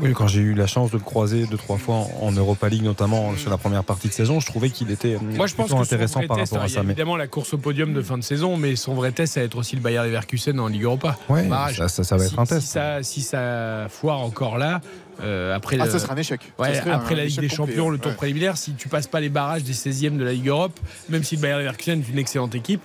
oui, 0.00 0.12
quand 0.12 0.26
j'ai 0.26 0.40
eu 0.40 0.54
la 0.54 0.66
chance 0.66 0.90
de 0.90 0.96
le 0.98 1.02
croiser 1.02 1.46
deux 1.46 1.56
trois 1.56 1.78
fois 1.78 1.96
en, 1.96 2.10
en 2.22 2.32
Europa 2.32 2.68
League 2.68 2.82
notamment 2.84 3.36
sur 3.36 3.50
la 3.50 3.58
première 3.58 3.84
partie 3.84 4.08
de 4.08 4.12
saison, 4.12 4.38
je 4.40 4.46
trouvais 4.46 4.70
qu'il 4.70 4.90
était 4.90 5.14
euh, 5.14 5.18
Moi, 5.36 5.46
je 5.46 5.54
pense 5.54 5.72
intéressant 5.82 6.26
par 6.26 6.36
test, 6.36 6.52
rapport 6.52 6.64
à 6.64 6.68
y 6.68 6.72
a 6.72 6.74
ça. 6.74 6.82
Mais 6.82 6.92
évidemment 6.92 7.16
la 7.16 7.26
course 7.26 7.54
au 7.54 7.58
podium 7.58 7.92
de 7.92 8.02
fin 8.02 8.18
de 8.18 8.22
saison, 8.24 8.56
mais 8.56 8.76
son 8.76 8.94
vrai 8.94 9.12
test, 9.12 9.34
ça 9.34 9.40
va 9.40 9.46
être 9.46 9.56
aussi 9.56 9.76
le 9.76 9.82
Bayern 9.82 10.06
Leverkusen 10.06 10.58
en 10.60 10.68
Ligue 10.68 10.82
Europa. 10.84 11.16
ouais, 11.28 11.44
Barrage. 11.44 11.76
ça, 11.78 11.88
ça, 11.88 12.04
ça 12.04 12.16
va 12.16 12.24
si, 12.26 12.32
être 12.32 12.38
un 12.38 12.44
si 12.44 12.54
test. 12.54 12.66
ça, 12.68 13.02
si 13.02 13.22
ça 13.22 13.86
foire 13.90 14.20
encore 14.20 14.58
là, 14.58 14.80
euh, 15.22 15.54
après, 15.54 15.76
Ah, 15.80 15.84
le- 15.86 15.90
ça 15.90 15.98
sera 15.98 16.12
un 16.14 16.16
échec. 16.16 16.40
Ça 16.56 16.62
Ouais, 16.62 16.74
serait 16.74 16.90
après 16.90 17.14
un 17.14 17.18
la 17.18 17.24
Ligue 17.24 17.40
des 17.40 17.48
complet, 17.48 17.56
Champions, 17.56 17.90
le 17.90 17.98
tour 17.98 18.10
ouais. 18.12 18.16
préliminaire, 18.16 18.56
si 18.56 18.74
tu 18.74 18.88
passes 18.88 19.06
pas 19.08 19.18
les 19.20 19.28
barrages 19.28 19.64
des 19.64 19.72
16e 19.72 20.16
de 20.16 20.24
la 20.24 20.32
Ligue 20.32 20.48
Europe, 20.48 20.78
même 21.08 21.24
si 21.24 21.36
le 21.36 21.42
Bayern 21.42 21.58
Leverkusen 21.60 22.00
est 22.00 22.12
une 22.12 22.18
excellente 22.18 22.54
équipe, 22.54 22.82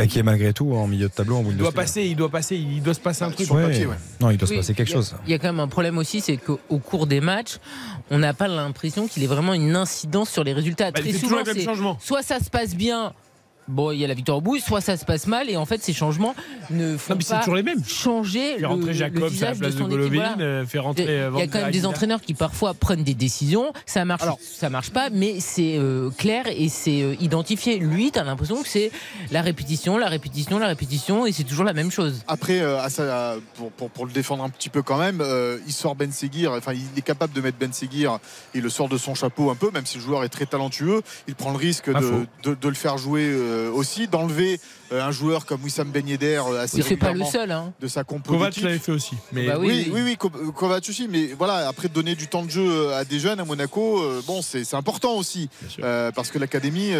Et 0.00 0.08
qui 0.08 0.18
est 0.18 0.22
malgré 0.24 0.52
tout 0.52 0.72
en 0.72 0.86
milieu 0.88 1.08
de 1.08 1.12
tableau 1.12 1.36
en 1.36 1.44
il 1.44 1.56
doit 1.56 1.70
passer, 1.70 2.02
il 2.02 2.16
doit 2.16 2.28
passer, 2.28 2.56
il 2.56 2.82
doit 2.82 2.94
se 2.94 3.00
passer 3.00 3.22
un 3.24 3.30
truc. 3.30 3.46
sur 3.46 3.54
Ouais. 3.54 3.62
papier, 3.68 3.86
ouais. 3.86 3.94
Non, 4.20 4.30
il 4.30 4.36
doit 4.36 4.48
se 4.48 4.54
passer 4.54 4.74
quelque 4.74 4.90
a- 4.90 4.94
chose. 4.94 5.14
Il 5.26 5.30
y 5.30 5.34
a 5.34 5.38
quand 5.38 5.46
même 5.48 5.60
un 5.60 5.68
problème 5.68 5.96
aussi, 5.98 6.20
c'est 6.20 6.36
qu'au 6.36 6.58
au 6.68 6.78
cours 6.78 7.06
des 7.06 7.20
matchs, 7.20 7.58
on 8.10 8.18
n'a 8.18 8.34
pas 8.34 8.48
l'impression 8.48 9.06
qu'il 9.06 9.22
ait 9.22 9.28
vraiment 9.28 9.54
une 9.54 9.76
incidence 9.76 10.30
sur 10.30 10.42
les 10.42 10.52
résultats. 10.52 10.90
Bah, 10.90 11.00
Très 11.00 11.12
souvent, 11.12 11.38
c'est 11.44 11.64
soit 12.00 12.22
ça 12.22 12.40
se 12.40 12.50
passe 12.50 12.74
bien. 12.74 13.12
Bon, 13.66 13.90
il 13.92 13.98
y 13.98 14.04
a 14.04 14.08
la 14.08 14.14
victoire 14.14 14.38
au 14.38 14.40
bout, 14.40 14.58
soit 14.58 14.80
ça 14.80 14.96
se 14.96 15.04
passe 15.04 15.26
mal, 15.26 15.48
et 15.48 15.56
en 15.56 15.64
fait, 15.64 15.82
ces 15.82 15.92
changements 15.94 16.34
ne 16.70 16.96
font 16.98 17.14
Non, 17.14 17.18
mais 17.18 17.24
c'est 17.24 17.34
pas 17.34 17.40
toujours 17.40 17.54
les 17.54 17.62
mêmes. 17.62 17.82
changer 17.84 18.54
Fait 18.56 18.60
le, 18.60 18.66
rentrer 18.66 18.86
le 18.88 18.92
Jacobs 18.92 19.22
à 19.40 19.44
la 19.46 19.54
place 19.54 19.74
de 19.74 19.82
de. 19.82 19.88
Golovin, 19.88 20.10
Voilà. 20.34 20.36
euh, 20.40 20.64
Il 20.70 20.76
y 21.08 21.18
a 21.18 21.30
Van 21.30 21.40
quand 21.50 21.60
même 21.60 21.70
des 21.70 21.86
entraîneurs 21.86 22.20
qui 22.20 22.34
parfois 22.34 22.74
prennent 22.74 23.04
des 23.04 23.14
décisions, 23.14 23.72
ça 23.86 24.04
marche, 24.04 24.22
Alors- 24.22 24.38
ça 24.42 24.68
marche 24.68 24.90
pas, 24.90 25.08
mais 25.10 25.40
c'est 25.40 25.76
euh, 25.78 26.10
clair 26.10 26.44
et 26.46 26.68
c'est 26.68 27.02
euh, 27.02 27.14
identifié. 27.20 27.78
Lui, 27.78 28.10
t'as 28.12 28.22
l'impression 28.24 28.62
que 28.62 28.68
c'est 28.68 28.90
la 29.30 29.40
répétition, 29.40 29.96
la 29.96 30.08
répétition, 30.08 30.58
la 30.58 30.66
répétition, 30.68 31.24
et 31.26 31.32
c'est 31.32 31.44
toujours 31.44 31.64
la 31.64 31.72
même 31.72 31.90
chose. 31.90 32.22
Après, 32.28 32.60
euh, 32.60 32.78
à 32.82 32.90
ça, 32.90 33.36
pour, 33.56 33.70
pour- 33.72 33.90
pour 33.90 34.06
le 34.06 34.12
défendre 34.12 34.44
un 34.44 34.50
petit 34.50 34.68
peu 34.68 34.82
quand 34.82 34.98
même, 34.98 35.20
euh, 35.22 35.58
il 35.66 35.72
sort 35.72 35.94
Ben 35.94 36.12
Seguir, 36.12 36.52
enfin 36.52 36.72
il 36.74 36.82
est 36.98 37.02
capable 37.02 37.32
de 37.32 37.40
mettre 37.40 37.56
Ben 37.58 37.72
Seguir, 37.72 38.18
il 38.54 38.60
le 38.62 38.68
sort 38.68 38.88
de 38.90 38.98
son 38.98 39.14
chapeau 39.14 39.48
un 39.50 39.54
peu, 39.54 39.70
même 39.70 39.86
si 39.86 39.96
le 39.98 40.02
joueur 40.04 40.22
est 40.24 40.28
très 40.28 40.46
talentueux, 40.46 41.00
il 41.28 41.34
prend 41.34 41.50
le 41.50 41.56
risque 41.56 41.88
de, 41.90 42.26
de- 42.42 42.54
de 42.54 42.68
le 42.68 42.74
faire 42.74 42.98
jouer 42.98 43.24
euh, 43.54 43.70
aussi, 43.72 44.08
d'enlever 44.08 44.60
euh, 44.92 45.02
un 45.02 45.10
joueur 45.10 45.46
comme 45.46 45.62
Wissam 45.62 45.88
Ben 45.90 46.06
Yedder 46.06 46.42
euh, 46.46 46.62
assez 46.64 46.82
Oui, 46.82 46.96
pas 46.96 47.12
le 47.12 47.24
seul. 47.24 47.50
Hein. 47.50 47.72
de 47.80 47.88
sa 47.88 48.04
compo 48.04 48.32
Kovac 48.32 48.56
l'avait 48.58 48.78
fait 48.78 48.92
aussi. 48.92 49.14
Mais 49.32 49.46
Bah 49.46 49.56
Oui, 49.58 49.90
oui, 49.92 50.00
oui, 50.04 50.16
Ko- 50.16 50.28
Kovac 50.30 50.84
aussi, 50.88 51.08
mais 51.08 51.30
voilà, 51.38 51.68
après 51.68 51.88
donner 51.88 52.14
du 52.14 52.26
temps 52.28 52.44
de 52.44 52.50
jeu 52.50 52.92
à 52.92 53.04
des 53.04 53.18
jeunes 53.18 53.40
à 53.40 53.44
Monaco, 53.44 54.02
euh, 54.02 54.22
bon, 54.26 54.42
c'est 54.42 54.74
important 54.74 55.14
aussi. 55.16 55.48
Euh, 55.82 56.10
parce 56.12 56.30
que 56.30 56.38
l'académie, 56.38 56.92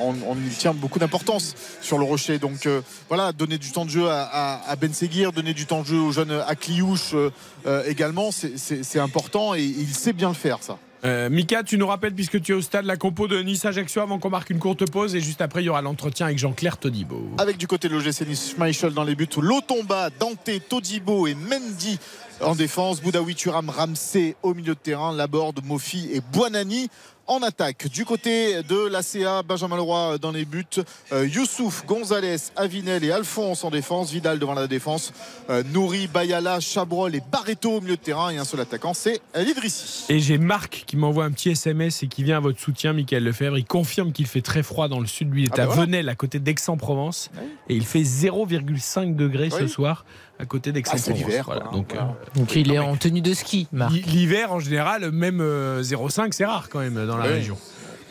on, 0.00 0.14
on 0.26 0.36
y 0.36 0.50
tient 0.50 0.74
beaucoup 0.74 0.98
d'importance 0.98 1.54
sur 1.80 1.98
le 1.98 2.04
rocher. 2.04 2.38
Donc 2.38 2.66
euh, 2.66 2.80
voilà, 3.08 3.32
donner 3.32 3.58
du 3.58 3.70
temps 3.72 3.84
de 3.84 3.90
jeu 3.90 4.08
à, 4.08 4.22
à- 4.24 4.70
à 4.70 4.76
Ben 4.76 4.92
Seguir, 4.92 5.32
donner 5.32 5.54
du 5.54 5.66
temps 5.66 5.82
de 5.82 5.86
jeu 5.86 5.98
aux 5.98 6.12
jeunes 6.12 6.32
à 6.46 6.54
Cliouche 6.54 7.14
euh, 7.14 7.82
également, 7.86 8.30
c'est 8.32 8.98
important 8.98 9.54
et 9.54 9.62
il 9.62 9.94
sait 9.94 10.12
bien 10.12 10.28
le 10.28 10.34
faire, 10.34 10.58
ça. 10.62 10.78
Euh, 11.04 11.30
Mika, 11.30 11.62
tu 11.62 11.78
nous 11.78 11.86
rappelles, 11.86 12.14
puisque 12.14 12.40
tu 12.40 12.52
es 12.52 12.54
au 12.54 12.62
stade, 12.62 12.84
la 12.84 12.96
compo 12.96 13.28
de 13.28 13.40
Nice 13.40 13.64
Ajaccio 13.64 14.02
avant 14.02 14.18
qu'on 14.18 14.30
marque 14.30 14.50
une 14.50 14.58
courte 14.58 14.90
pause 14.90 15.14
et 15.14 15.20
juste 15.20 15.40
après, 15.40 15.62
il 15.62 15.66
y 15.66 15.68
aura 15.68 15.82
l'entretien 15.82 16.26
avec 16.26 16.38
Jean-Claire 16.38 16.76
Todibo. 16.76 17.30
Avec 17.38 17.56
du 17.56 17.66
côté 17.66 17.88
de 17.88 17.94
l'OGC 17.94 18.26
Nice, 18.26 18.54
Schmeichel 18.54 18.92
dans 18.92 19.04
les 19.04 19.14
buts, 19.14 19.28
Lotomba, 19.40 20.10
Dante, 20.18 20.50
Todibo 20.68 21.26
et 21.26 21.34
Mendy 21.34 21.98
en 22.40 22.54
défense, 22.54 23.00
Boudaoui, 23.00 23.34
Thuram, 23.34 23.68
Ramsey 23.70 24.36
au 24.42 24.54
milieu 24.54 24.74
de 24.74 24.78
terrain, 24.78 25.12
Laborde, 25.12 25.60
Mofi 25.64 26.08
et 26.12 26.20
Buanani 26.32 26.88
en 27.26 27.42
attaque. 27.42 27.88
Du 27.88 28.06
côté 28.06 28.62
de 28.62 28.86
l'ACA, 28.88 29.42
Benjamin 29.42 29.76
Leroy 29.76 30.16
dans 30.16 30.30
les 30.30 30.46
buts, 30.46 30.64
euh, 31.12 31.26
Youssouf, 31.26 31.84
Gonzalez, 31.84 32.36
Avinel 32.56 33.04
et 33.04 33.10
Alphonse 33.12 33.64
en 33.64 33.70
défense, 33.70 34.10
Vidal 34.10 34.38
devant 34.38 34.54
la 34.54 34.66
défense, 34.66 35.12
euh, 35.50 35.62
Nouri, 35.74 36.06
Bayala, 36.06 36.58
Chabrol 36.60 37.14
et 37.14 37.20
Barreto 37.30 37.72
au 37.72 37.80
milieu 37.82 37.96
de 37.96 38.00
terrain 38.00 38.30
et 38.30 38.38
un 38.38 38.46
seul 38.46 38.60
attaquant, 38.60 38.94
c'est 38.94 39.20
l'Idrissi. 39.34 40.06
Et 40.08 40.20
j'ai 40.20 40.38
Marc 40.38 40.84
qui 40.86 40.96
m'envoie 40.96 41.24
un 41.26 41.30
petit 41.30 41.50
SMS 41.50 42.02
et 42.02 42.06
qui 42.08 42.22
vient 42.22 42.38
à 42.38 42.40
votre 42.40 42.60
soutien, 42.60 42.94
Michael 42.94 43.24
Lefebvre. 43.24 43.58
Il 43.58 43.66
confirme 43.66 44.12
qu'il 44.12 44.26
fait 44.26 44.40
très 44.40 44.62
froid 44.62 44.88
dans 44.88 45.00
le 45.00 45.06
sud. 45.06 45.30
Lui, 45.30 45.42
il 45.42 45.46
est 45.48 45.50
Ah 45.52 45.56
bah 45.56 45.62
à 45.64 45.66
voilà. 45.66 45.82
Venelle, 45.84 46.08
à 46.08 46.14
côté 46.14 46.38
d'Aix-en-Provence. 46.38 47.30
Et 47.68 47.74
il 47.74 47.84
fait 47.84 48.04
0,5 48.04 49.16
degrés 49.16 49.50
ce 49.50 49.64
Oui. 49.64 49.68
soir 49.68 50.06
à 50.38 50.44
côté 50.46 50.72
d'Aix-en-Provence. 50.72 51.08
Ah, 51.08 51.12
c'est 51.12 51.18
l'hiver, 51.18 51.44
Voilà. 51.46 51.64
Donc, 51.72 51.86
voilà. 51.92 52.08
euh, 52.10 52.38
Donc 52.38 52.54
il 52.56 52.72
est 52.72 52.78
en 52.78 52.96
tenue 52.96 53.20
de 53.20 53.34
ski, 53.34 53.66
Marc. 53.72 53.92
l'hi- 53.92 54.02
L'hiver, 54.02 54.52
en 54.52 54.60
général, 54.60 55.10
même 55.10 55.40
euh, 55.40 55.82
0,5, 55.82 56.32
c'est 56.32 56.44
rare 56.46 56.68
quand 56.70 56.78
même 56.80 57.06
dans 57.06 57.16
la 57.16 57.26
Oui. 57.26 57.32
région. 57.32 57.58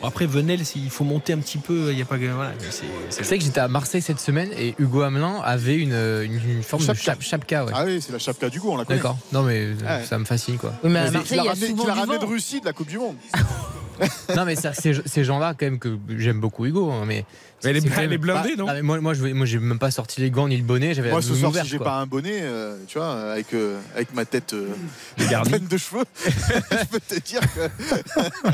Bon, 0.00 0.06
après, 0.06 0.26
Venelle, 0.26 0.60
il 0.76 0.90
faut 0.90 1.02
monter 1.02 1.32
un 1.32 1.38
petit 1.38 1.58
peu. 1.58 1.90
Il 1.90 1.98
y 1.98 2.02
a 2.02 2.04
pas. 2.04 2.16
Voilà, 2.18 2.52
mais 2.60 2.66
c'est- 2.70 3.22
vrai 3.24 3.38
que 3.38 3.42
j'étais 3.44 3.58
à 3.58 3.66
Marseille 3.66 4.00
cette 4.00 4.20
semaine 4.20 4.48
et 4.56 4.76
Hugo 4.78 5.00
Hamelin 5.02 5.40
avait 5.42 5.74
une, 5.76 5.92
une, 5.92 6.40
une 6.48 6.62
forme 6.62 6.84
Chapka. 6.84 7.16
de 7.16 7.20
chap- 7.20 7.22
chapka. 7.22 7.64
ouais. 7.64 7.72
Ah 7.74 7.82
oui, 7.84 8.00
c'est 8.00 8.12
la 8.12 8.20
chapka 8.20 8.48
du 8.48 8.60
coup, 8.60 8.70
on 8.70 8.76
la 8.76 8.84
connaît. 8.84 9.00
D'accord. 9.00 9.18
Non 9.32 9.42
mais 9.42 9.56
euh, 9.58 9.74
Ouais. 9.82 10.04
ça 10.04 10.16
me 10.18 10.24
fascine 10.24 10.56
quoi. 10.56 10.72
Oui, 10.84 10.90
mais 10.90 11.00
à 11.00 11.10
Marseille, 11.10 11.38
il 11.40 11.44
y 11.44 11.48
a 11.48 11.50
ramené, 11.50 11.74
qu'il 11.74 11.90
a 11.90 11.94
ramené 11.94 12.18
de 12.20 12.24
Russie 12.26 12.60
de 12.60 12.66
la 12.66 12.72
Coupe 12.72 12.88
du 12.88 12.98
Monde. 12.98 13.16
non 14.36 14.44
mais 14.44 14.54
ça, 14.56 14.72
ces, 14.72 14.92
ces 15.06 15.24
gens-là 15.24 15.54
quand 15.58 15.66
même 15.66 15.78
que 15.78 15.96
j'aime 16.16 16.40
beaucoup 16.40 16.66
Hugo. 16.66 16.90
hein, 16.90 17.04
mais 17.06 17.24
Mais 17.64 17.70
elle 17.70 17.76
est- 17.76 17.80
c'est 17.80 17.88
quand 17.88 17.94
elle 17.96 18.02
même- 18.02 18.12
est 18.12 18.18
blindée, 18.18 18.54
non 18.56 18.66
ah, 18.68 18.74
mais 18.74 18.82
Moi, 18.82 19.00
moi, 19.00 19.14
je 19.14 19.24
moi, 19.26 19.46
j'ai 19.46 19.58
même 19.58 19.78
pas 19.80 19.90
sorti 19.90 20.20
les 20.20 20.30
gants 20.30 20.46
ni 20.48 20.56
le 20.56 20.62
bonnet. 20.62 20.94
J'avais 20.94 21.10
Moi 21.10 21.20
ce 21.22 21.34
soir, 21.34 21.50
ouverte, 21.50 21.64
si 21.66 21.72
j'ai 21.72 21.78
pas 21.78 21.96
un 21.98 22.06
bonnet, 22.06 22.38
euh, 22.42 22.76
tu 22.86 22.98
vois, 22.98 23.32
avec, 23.32 23.52
euh, 23.54 23.78
avec 23.96 24.14
ma 24.14 24.24
tête 24.24 24.52
euh, 24.54 24.68
pleine 25.44 25.66
de 25.66 25.76
cheveux, 25.76 26.04
je 26.26 26.84
peux 26.90 27.00
te 27.00 27.18
dire 27.20 27.40
que. 27.40 27.68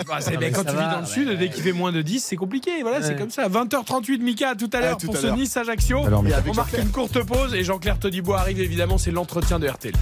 Bah, 0.06 0.16
c'est 0.20 0.32
Non, 0.32 0.38
bien 0.38 0.48
mais 0.48 0.50
quand 0.52 0.64
tu 0.64 0.74
va, 0.74 0.88
vis 0.88 0.94
dans 0.94 1.00
le 1.00 1.06
sud, 1.06 1.38
dès 1.38 1.48
qu'il 1.50 1.62
fait 1.62 1.72
moins 1.72 1.92
de 1.92 2.00
10, 2.02 2.20
c'est 2.24 2.36
compliqué. 2.36 2.70
Voilà, 2.82 3.02
c'est 3.02 3.16
comme 3.16 3.30
ça. 3.30 3.48
20h38, 3.48 4.18
Mika, 4.22 4.50
à 4.50 4.54
tout 4.54 4.70
à 4.72 4.80
l'heure 4.80 4.96
pour 4.98 5.16
ce 5.16 5.26
l'heure. 5.26 5.36
Nice 5.36 5.56
Ajaccio. 5.56 6.06
Alors, 6.06 6.20
Et 6.20 6.24
Mika. 6.24 6.36
avec 6.38 6.52
On 6.52 6.56
marque 6.56 6.78
une 6.78 6.90
courte 6.90 7.22
pause 7.24 7.54
et 7.54 7.62
Jean-Claire 7.64 7.98
Todibo 7.98 8.32
arrive 8.34 8.60
évidemment, 8.60 8.96
c'est 8.98 9.10
l'entretien 9.10 9.58
de 9.58 9.68
RTL. 9.68 9.94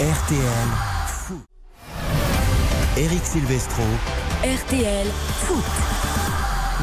RTL. 0.00 0.97
Eric 2.98 3.24
Silvestro. 3.24 3.84
RTL 4.42 5.06
Foot. 5.46 5.97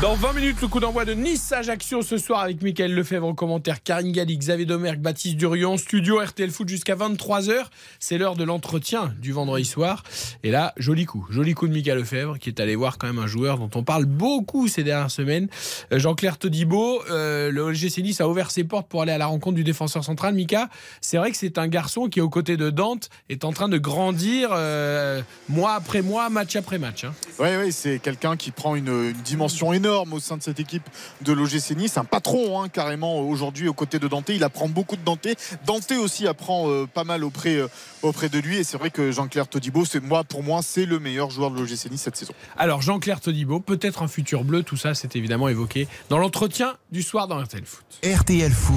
Dans 0.01 0.13
20 0.13 0.33
minutes, 0.33 0.61
le 0.61 0.67
coup 0.67 0.81
d'envoi 0.81 1.05
de 1.05 1.13
Nice-Ajaccio 1.13 2.01
ce 2.01 2.17
soir 2.17 2.41
avec 2.41 2.61
Mickaël 2.61 2.93
Lefebvre 2.93 3.27
en 3.27 3.33
commentaire, 3.33 3.81
Karine 3.81 4.11
Galli, 4.11 4.37
Xavier 4.37 4.65
Domergue, 4.65 4.99
Baptiste 4.99 5.37
Durion, 5.37 5.77
studio 5.77 6.19
RTL 6.19 6.51
Foot 6.51 6.67
jusqu'à 6.67 6.95
23h. 6.95 7.67
C'est 8.01 8.17
l'heure 8.17 8.35
de 8.35 8.43
l'entretien 8.43 9.15
du 9.21 9.31
vendredi 9.31 9.63
soir. 9.63 10.03
Et 10.43 10.51
là, 10.51 10.73
joli 10.75 11.05
coup, 11.05 11.25
joli 11.29 11.53
coup 11.53 11.69
de 11.69 11.73
Mickaël 11.73 11.97
Lefebvre 11.97 12.37
qui 12.39 12.49
est 12.49 12.59
allé 12.59 12.75
voir 12.75 12.97
quand 12.97 13.07
même 13.07 13.19
un 13.19 13.25
joueur 13.25 13.57
dont 13.57 13.69
on 13.73 13.83
parle 13.83 14.03
beaucoup 14.03 14.67
ces 14.67 14.83
dernières 14.83 15.11
semaines. 15.11 15.47
Euh, 15.93 15.97
Jean-Claire 15.97 16.37
Todibo, 16.37 17.01
euh, 17.09 17.49
le 17.49 17.71
LGC 17.71 18.01
Nice 18.01 18.19
a 18.19 18.27
ouvert 18.27 18.51
ses 18.51 18.65
portes 18.65 18.89
pour 18.89 19.01
aller 19.01 19.13
à 19.13 19.17
la 19.17 19.27
rencontre 19.27 19.55
du 19.55 19.63
défenseur 19.63 20.03
central. 20.03 20.35
Mika, 20.35 20.69
c'est 20.99 21.17
vrai 21.17 21.31
que 21.31 21.37
c'est 21.37 21.57
un 21.57 21.69
garçon 21.69 22.09
qui, 22.09 22.19
aux 22.19 22.29
côtés 22.29 22.57
de 22.57 22.69
Dante, 22.69 23.09
est 23.29 23.45
en 23.45 23.53
train 23.53 23.69
de 23.69 23.77
grandir 23.77 24.49
euh, 24.51 25.21
mois 25.47 25.73
après 25.73 26.01
mois, 26.01 26.29
match 26.29 26.57
après 26.57 26.79
match. 26.79 27.05
hein. 27.05 27.13
Oui, 27.39 27.47
oui, 27.63 27.71
c'est 27.71 27.99
quelqu'un 27.99 28.35
qui 28.35 28.51
prend 28.51 28.75
une 28.75 29.13
dimension 29.23 29.71
énorme 29.71 29.84
au 29.87 30.19
sein 30.19 30.37
de 30.37 30.43
cette 30.43 30.59
équipe 30.59 30.87
de 31.21 31.33
l'OGC 31.33 31.75
Nice. 31.75 31.97
Un 31.97 32.05
patron, 32.05 32.61
hein, 32.61 32.69
carrément, 32.69 33.19
aujourd'hui 33.19 33.67
aux 33.67 33.73
côtés 33.73 33.99
de 33.99 34.07
Dante. 34.07 34.29
Il 34.29 34.43
apprend 34.43 34.67
beaucoup 34.67 34.95
de 34.95 35.03
Dante. 35.03 35.27
Dante 35.65 35.91
aussi 35.91 36.27
apprend 36.27 36.69
euh, 36.69 36.87
pas 36.87 37.03
mal 37.03 37.23
auprès, 37.23 37.55
euh, 37.55 37.67
auprès 38.01 38.29
de 38.29 38.39
lui. 38.39 38.57
Et 38.57 38.63
c'est 38.63 38.77
vrai 38.77 38.89
que 38.89 39.11
Jean-Claire 39.11 39.47
Todibo, 39.47 39.85
c'est 39.85 40.01
moi, 40.01 40.23
pour 40.23 40.43
moi, 40.43 40.61
c'est 40.63 40.85
le 40.85 40.99
meilleur 40.99 41.29
joueur 41.29 41.51
de 41.51 41.59
l'OGC 41.59 41.91
Nice 41.91 42.01
cette 42.01 42.17
saison. 42.17 42.33
Alors 42.57 42.81
Jean-Claire 42.81 43.21
Todibo, 43.21 43.59
peut-être 43.59 44.03
un 44.03 44.07
futur 44.07 44.43
bleu, 44.43 44.63
tout 44.63 44.77
ça 44.77 44.93
c'est 44.93 45.15
évidemment 45.15 45.47
évoqué 45.47 45.87
dans 46.09 46.17
l'entretien 46.17 46.75
du 46.91 47.03
soir 47.03 47.27
dans 47.27 47.41
RTL 47.41 47.65
Foot. 47.65 47.85
RTL 48.03 48.51
Foot. 48.51 48.75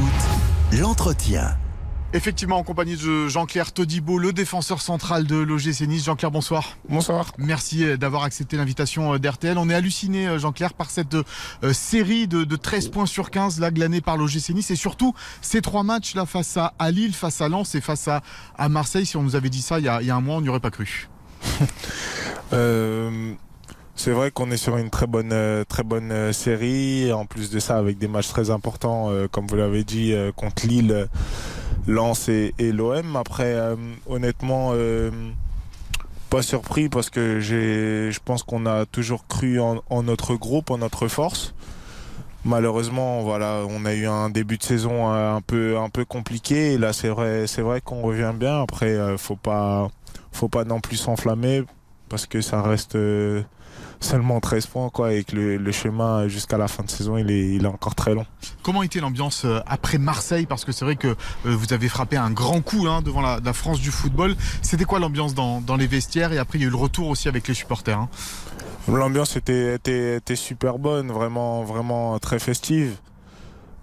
L'entretien. 0.72 1.56
Effectivement, 2.14 2.56
en 2.56 2.62
compagnie 2.62 2.96
de 2.96 3.28
Jean-Claire 3.28 3.70
Todibo, 3.70 4.16
le 4.16 4.32
défenseur 4.32 4.80
central 4.80 5.26
de 5.26 5.36
l'OGC 5.36 5.82
Nice. 5.82 6.06
Jean-Claire, 6.06 6.30
bonsoir. 6.30 6.78
Bonsoir. 6.88 7.32
Merci 7.36 7.84
euh, 7.84 7.98
d'avoir 7.98 8.22
accepté 8.22 8.56
l'invitation 8.56 9.12
euh, 9.12 9.18
d'RTL. 9.18 9.58
On 9.58 9.68
est 9.68 9.74
halluciné, 9.74 10.26
euh, 10.26 10.38
Jean-Claire, 10.38 10.72
par 10.72 10.88
cette 10.88 11.18
série 11.72 12.26
de, 12.26 12.44
de 12.44 12.56
13 12.56 12.88
points 12.88 13.04
sur 13.04 13.30
15 13.30 13.60
là, 13.60 13.70
glanée 13.70 14.00
par 14.00 14.16
l'OGC 14.16 14.54
Nice 14.54 14.70
et 14.70 14.76
surtout 14.76 15.14
ces 15.42 15.60
trois 15.60 15.82
matchs 15.82 16.14
là 16.14 16.24
face 16.24 16.56
à, 16.56 16.72
à 16.78 16.90
Lille, 16.90 17.12
face 17.12 17.42
à 17.42 17.50
Lens 17.50 17.74
et 17.74 17.82
face 17.82 18.08
à, 18.08 18.22
à 18.56 18.70
Marseille. 18.70 19.04
Si 19.04 19.18
on 19.18 19.22
nous 19.22 19.36
avait 19.36 19.50
dit 19.50 19.60
ça 19.60 19.78
il 19.78 19.84
y 19.84 19.88
a, 19.88 20.00
il 20.00 20.06
y 20.06 20.10
a 20.10 20.16
un 20.16 20.22
mois, 20.22 20.36
on 20.36 20.40
n'y 20.40 20.48
aurait 20.48 20.60
pas 20.60 20.70
cru. 20.70 21.08
Euh, 22.54 23.34
c'est 23.94 24.12
vrai 24.12 24.30
qu'on 24.30 24.50
est 24.50 24.56
sur 24.56 24.78
une 24.78 24.88
très 24.88 25.06
bonne, 25.06 25.34
très 25.68 25.82
bonne 25.82 26.32
série. 26.32 27.12
En 27.12 27.26
plus 27.26 27.50
de 27.50 27.58
ça, 27.58 27.76
avec 27.76 27.98
des 27.98 28.08
matchs 28.08 28.28
très 28.28 28.48
importants, 28.48 29.12
comme 29.30 29.46
vous 29.46 29.56
l'avez 29.56 29.84
dit, 29.84 30.14
contre 30.34 30.66
Lille, 30.66 31.08
Lens 31.88 32.28
et, 32.28 32.52
l'OM. 32.60 33.16
Après, 33.16 33.54
euh, 33.54 33.74
honnêtement, 34.06 34.72
euh, 34.74 35.10
pas 36.28 36.42
surpris 36.42 36.90
parce 36.90 37.08
que 37.08 37.40
je 37.40 38.18
pense 38.24 38.42
qu'on 38.42 38.66
a 38.66 38.84
toujours 38.84 39.26
cru 39.26 39.58
en, 39.58 40.02
notre 40.02 40.34
groupe, 40.34 40.70
en 40.70 40.78
notre 40.78 41.08
force. 41.08 41.54
Malheureusement, 42.44 43.22
voilà, 43.22 43.62
on 43.68 43.84
a 43.84 43.94
eu 43.94 44.06
un 44.06 44.28
début 44.28 44.58
de 44.58 44.62
saison 44.62 45.12
euh, 45.12 45.34
un 45.34 45.88
peu, 45.88 46.04
compliqué. 46.04 46.76
Là, 46.76 46.92
c'est 46.92 47.08
vrai, 47.08 47.46
vrai 47.46 47.80
qu'on 47.80 48.02
revient 48.02 48.34
bien. 48.34 48.62
Après, 48.62 48.96
faut 49.16 49.36
pas, 49.36 49.88
faut 50.30 50.48
pas 50.48 50.64
non 50.64 50.80
plus 50.80 50.96
s'enflammer 50.96 51.64
parce 52.10 52.26
que 52.26 52.42
ça 52.42 52.60
reste 52.62 52.96
seulement 54.00 54.40
13 54.40 54.66
points, 54.66 54.90
quoi, 54.90 55.12
et 55.12 55.24
que 55.24 55.34
le, 55.34 55.56
le 55.56 55.72
chemin 55.72 56.28
jusqu'à 56.28 56.56
la 56.58 56.68
fin 56.68 56.82
de 56.84 56.90
saison, 56.90 57.16
il 57.18 57.30
est, 57.30 57.54
il 57.54 57.64
est 57.64 57.68
encore 57.68 57.94
très 57.94 58.14
long. 58.14 58.24
Comment 58.62 58.82
était 58.82 59.00
l'ambiance 59.00 59.44
euh, 59.44 59.60
après 59.66 59.98
Marseille? 59.98 60.46
Parce 60.46 60.64
que 60.64 60.72
c'est 60.72 60.84
vrai 60.84 60.96
que 60.96 61.08
euh, 61.08 61.14
vous 61.44 61.72
avez 61.72 61.88
frappé 61.88 62.16
un 62.16 62.30
grand 62.30 62.60
coup 62.60 62.86
hein, 62.86 63.02
devant 63.02 63.20
la, 63.20 63.40
la 63.42 63.52
France 63.52 63.80
du 63.80 63.90
football. 63.90 64.36
C'était 64.62 64.84
quoi 64.84 64.98
l'ambiance 64.98 65.34
dans, 65.34 65.60
dans 65.60 65.76
les 65.76 65.86
vestiaires? 65.86 66.32
Et 66.32 66.38
après, 66.38 66.58
il 66.58 66.62
y 66.62 66.64
a 66.64 66.68
eu 66.68 66.70
le 66.70 66.76
retour 66.76 67.08
aussi 67.08 67.28
avec 67.28 67.48
les 67.48 67.54
supporters. 67.54 67.98
hein. 67.98 68.08
L'ambiance 68.88 69.36
était, 69.36 69.74
était, 69.74 70.16
était 70.16 70.36
super 70.36 70.78
bonne, 70.78 71.10
vraiment, 71.12 71.62
vraiment 71.64 72.18
très 72.18 72.38
festive. 72.38 72.96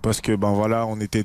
Parce 0.06 0.22
que 0.22 0.36
ben 0.36 0.52
voilà, 0.52 0.86
on 0.86 1.00
était 1.00 1.24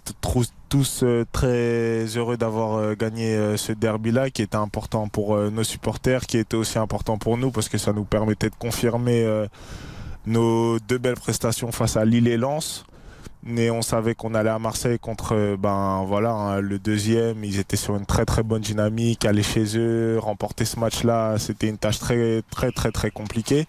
tous, 0.70 1.02
euh, 1.02 1.26
très 1.32 2.06
heureux 2.16 2.38
d'avoir 2.38 2.78
euh, 2.78 2.94
gagné 2.94 3.34
euh, 3.34 3.58
ce 3.58 3.72
derby-là, 3.72 4.30
qui 4.30 4.40
était 4.40 4.56
important 4.56 5.06
pour 5.06 5.36
nos 5.36 5.64
supporters, 5.64 6.22
qui 6.22 6.38
était 6.38 6.56
aussi 6.56 6.78
important 6.78 7.18
pour 7.18 7.36
nous, 7.36 7.50
parce 7.50 7.68
que 7.68 7.76
ça 7.76 7.92
nous 7.92 8.04
permettait 8.04 8.48
de 8.48 8.54
confirmer 8.54 9.46
nos 10.24 10.78
deux 10.78 10.96
belles 10.96 11.16
prestations 11.16 11.72
face 11.72 11.98
à 11.98 12.06
Lille 12.06 12.26
et 12.26 12.38
Lens. 12.38 12.86
Mais 13.42 13.68
on 13.70 13.82
savait 13.82 14.14
qu'on 14.14 14.32
allait 14.32 14.48
à 14.48 14.58
Marseille 14.58 14.98
contre 14.98 15.56
ben 15.58 16.02
voilà 16.06 16.32
hein, 16.32 16.60
le 16.62 16.78
deuxième. 16.78 17.44
Ils 17.44 17.58
étaient 17.58 17.76
sur 17.76 17.96
une 17.96 18.06
très 18.06 18.24
très 18.24 18.42
bonne 18.42 18.62
dynamique. 18.62 19.26
Aller 19.26 19.42
chez 19.42 19.76
eux, 19.76 20.18
remporter 20.18 20.64
ce 20.64 20.80
match-là, 20.80 21.36
c'était 21.36 21.68
une 21.68 21.76
tâche 21.76 21.98
très 21.98 22.40
très 22.50 22.72
très 22.72 22.92
très 22.92 23.10
compliquée. 23.10 23.66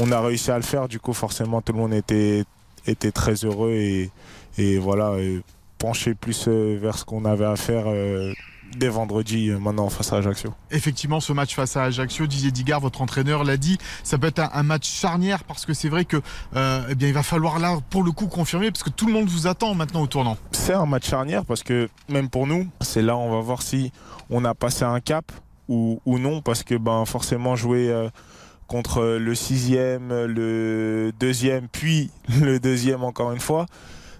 On 0.00 0.10
a 0.10 0.20
réussi 0.20 0.50
à 0.50 0.56
le 0.56 0.64
faire. 0.64 0.88
Du 0.88 0.98
coup, 0.98 1.12
forcément, 1.12 1.62
tout 1.62 1.72
le 1.72 1.78
monde 1.78 1.94
était 1.94 2.44
était 2.86 3.12
très 3.12 3.34
heureux 3.44 3.72
et 3.72 4.10
et 4.58 4.78
voilà 4.78 5.18
et 5.18 5.40
penché 5.78 6.14
plus 6.14 6.46
euh, 6.48 6.78
vers 6.80 6.96
ce 6.98 7.04
qu'on 7.04 7.24
avait 7.24 7.44
à 7.44 7.56
faire 7.56 7.84
euh, 7.86 8.32
dès 8.76 8.88
vendredi 8.88 9.50
euh, 9.50 9.58
maintenant 9.58 9.88
face 9.88 10.12
à 10.12 10.16
Ajaccio. 10.16 10.52
Effectivement, 10.70 11.20
ce 11.20 11.32
match 11.32 11.54
face 11.54 11.76
à 11.76 11.84
Ajaccio, 11.84 12.26
Didier 12.26 12.50
Digard, 12.50 12.80
votre 12.80 13.02
entraîneur, 13.02 13.44
l'a 13.44 13.56
dit, 13.56 13.78
ça 14.02 14.18
peut 14.18 14.28
être 14.28 14.38
un, 14.40 14.50
un 14.52 14.62
match 14.62 14.88
charnière 14.88 15.44
parce 15.44 15.66
que 15.66 15.74
c'est 15.74 15.88
vrai 15.88 16.04
que 16.04 16.18
euh, 16.56 16.86
eh 16.90 16.94
bien, 16.94 17.08
il 17.08 17.14
va 17.14 17.22
falloir 17.22 17.58
là, 17.58 17.78
pour 17.90 18.02
le 18.02 18.12
coup, 18.12 18.26
confirmer 18.26 18.70
parce 18.70 18.82
que 18.82 18.90
tout 18.90 19.06
le 19.06 19.12
monde 19.12 19.28
vous 19.28 19.46
attend 19.46 19.74
maintenant 19.74 20.02
au 20.02 20.06
tournant. 20.06 20.36
C'est 20.52 20.74
un 20.74 20.86
match 20.86 21.08
charnière 21.08 21.44
parce 21.44 21.62
que 21.62 21.88
même 22.08 22.28
pour 22.28 22.46
nous, 22.46 22.68
c'est 22.80 23.02
là 23.02 23.16
on 23.16 23.30
va 23.30 23.40
voir 23.40 23.62
si 23.62 23.92
on 24.30 24.44
a 24.44 24.54
passé 24.54 24.84
un 24.84 25.00
cap 25.00 25.30
ou, 25.68 26.00
ou 26.06 26.18
non 26.18 26.40
parce 26.42 26.62
que 26.62 26.74
ben 26.74 27.04
forcément 27.04 27.56
jouer 27.56 27.88
euh, 27.90 28.08
contre 28.66 29.18
le 29.20 29.34
sixième, 29.34 30.08
le 30.08 31.12
deuxième, 31.18 31.68
puis 31.68 32.10
le 32.40 32.58
deuxième 32.58 33.04
encore 33.04 33.32
une 33.32 33.40
fois. 33.40 33.66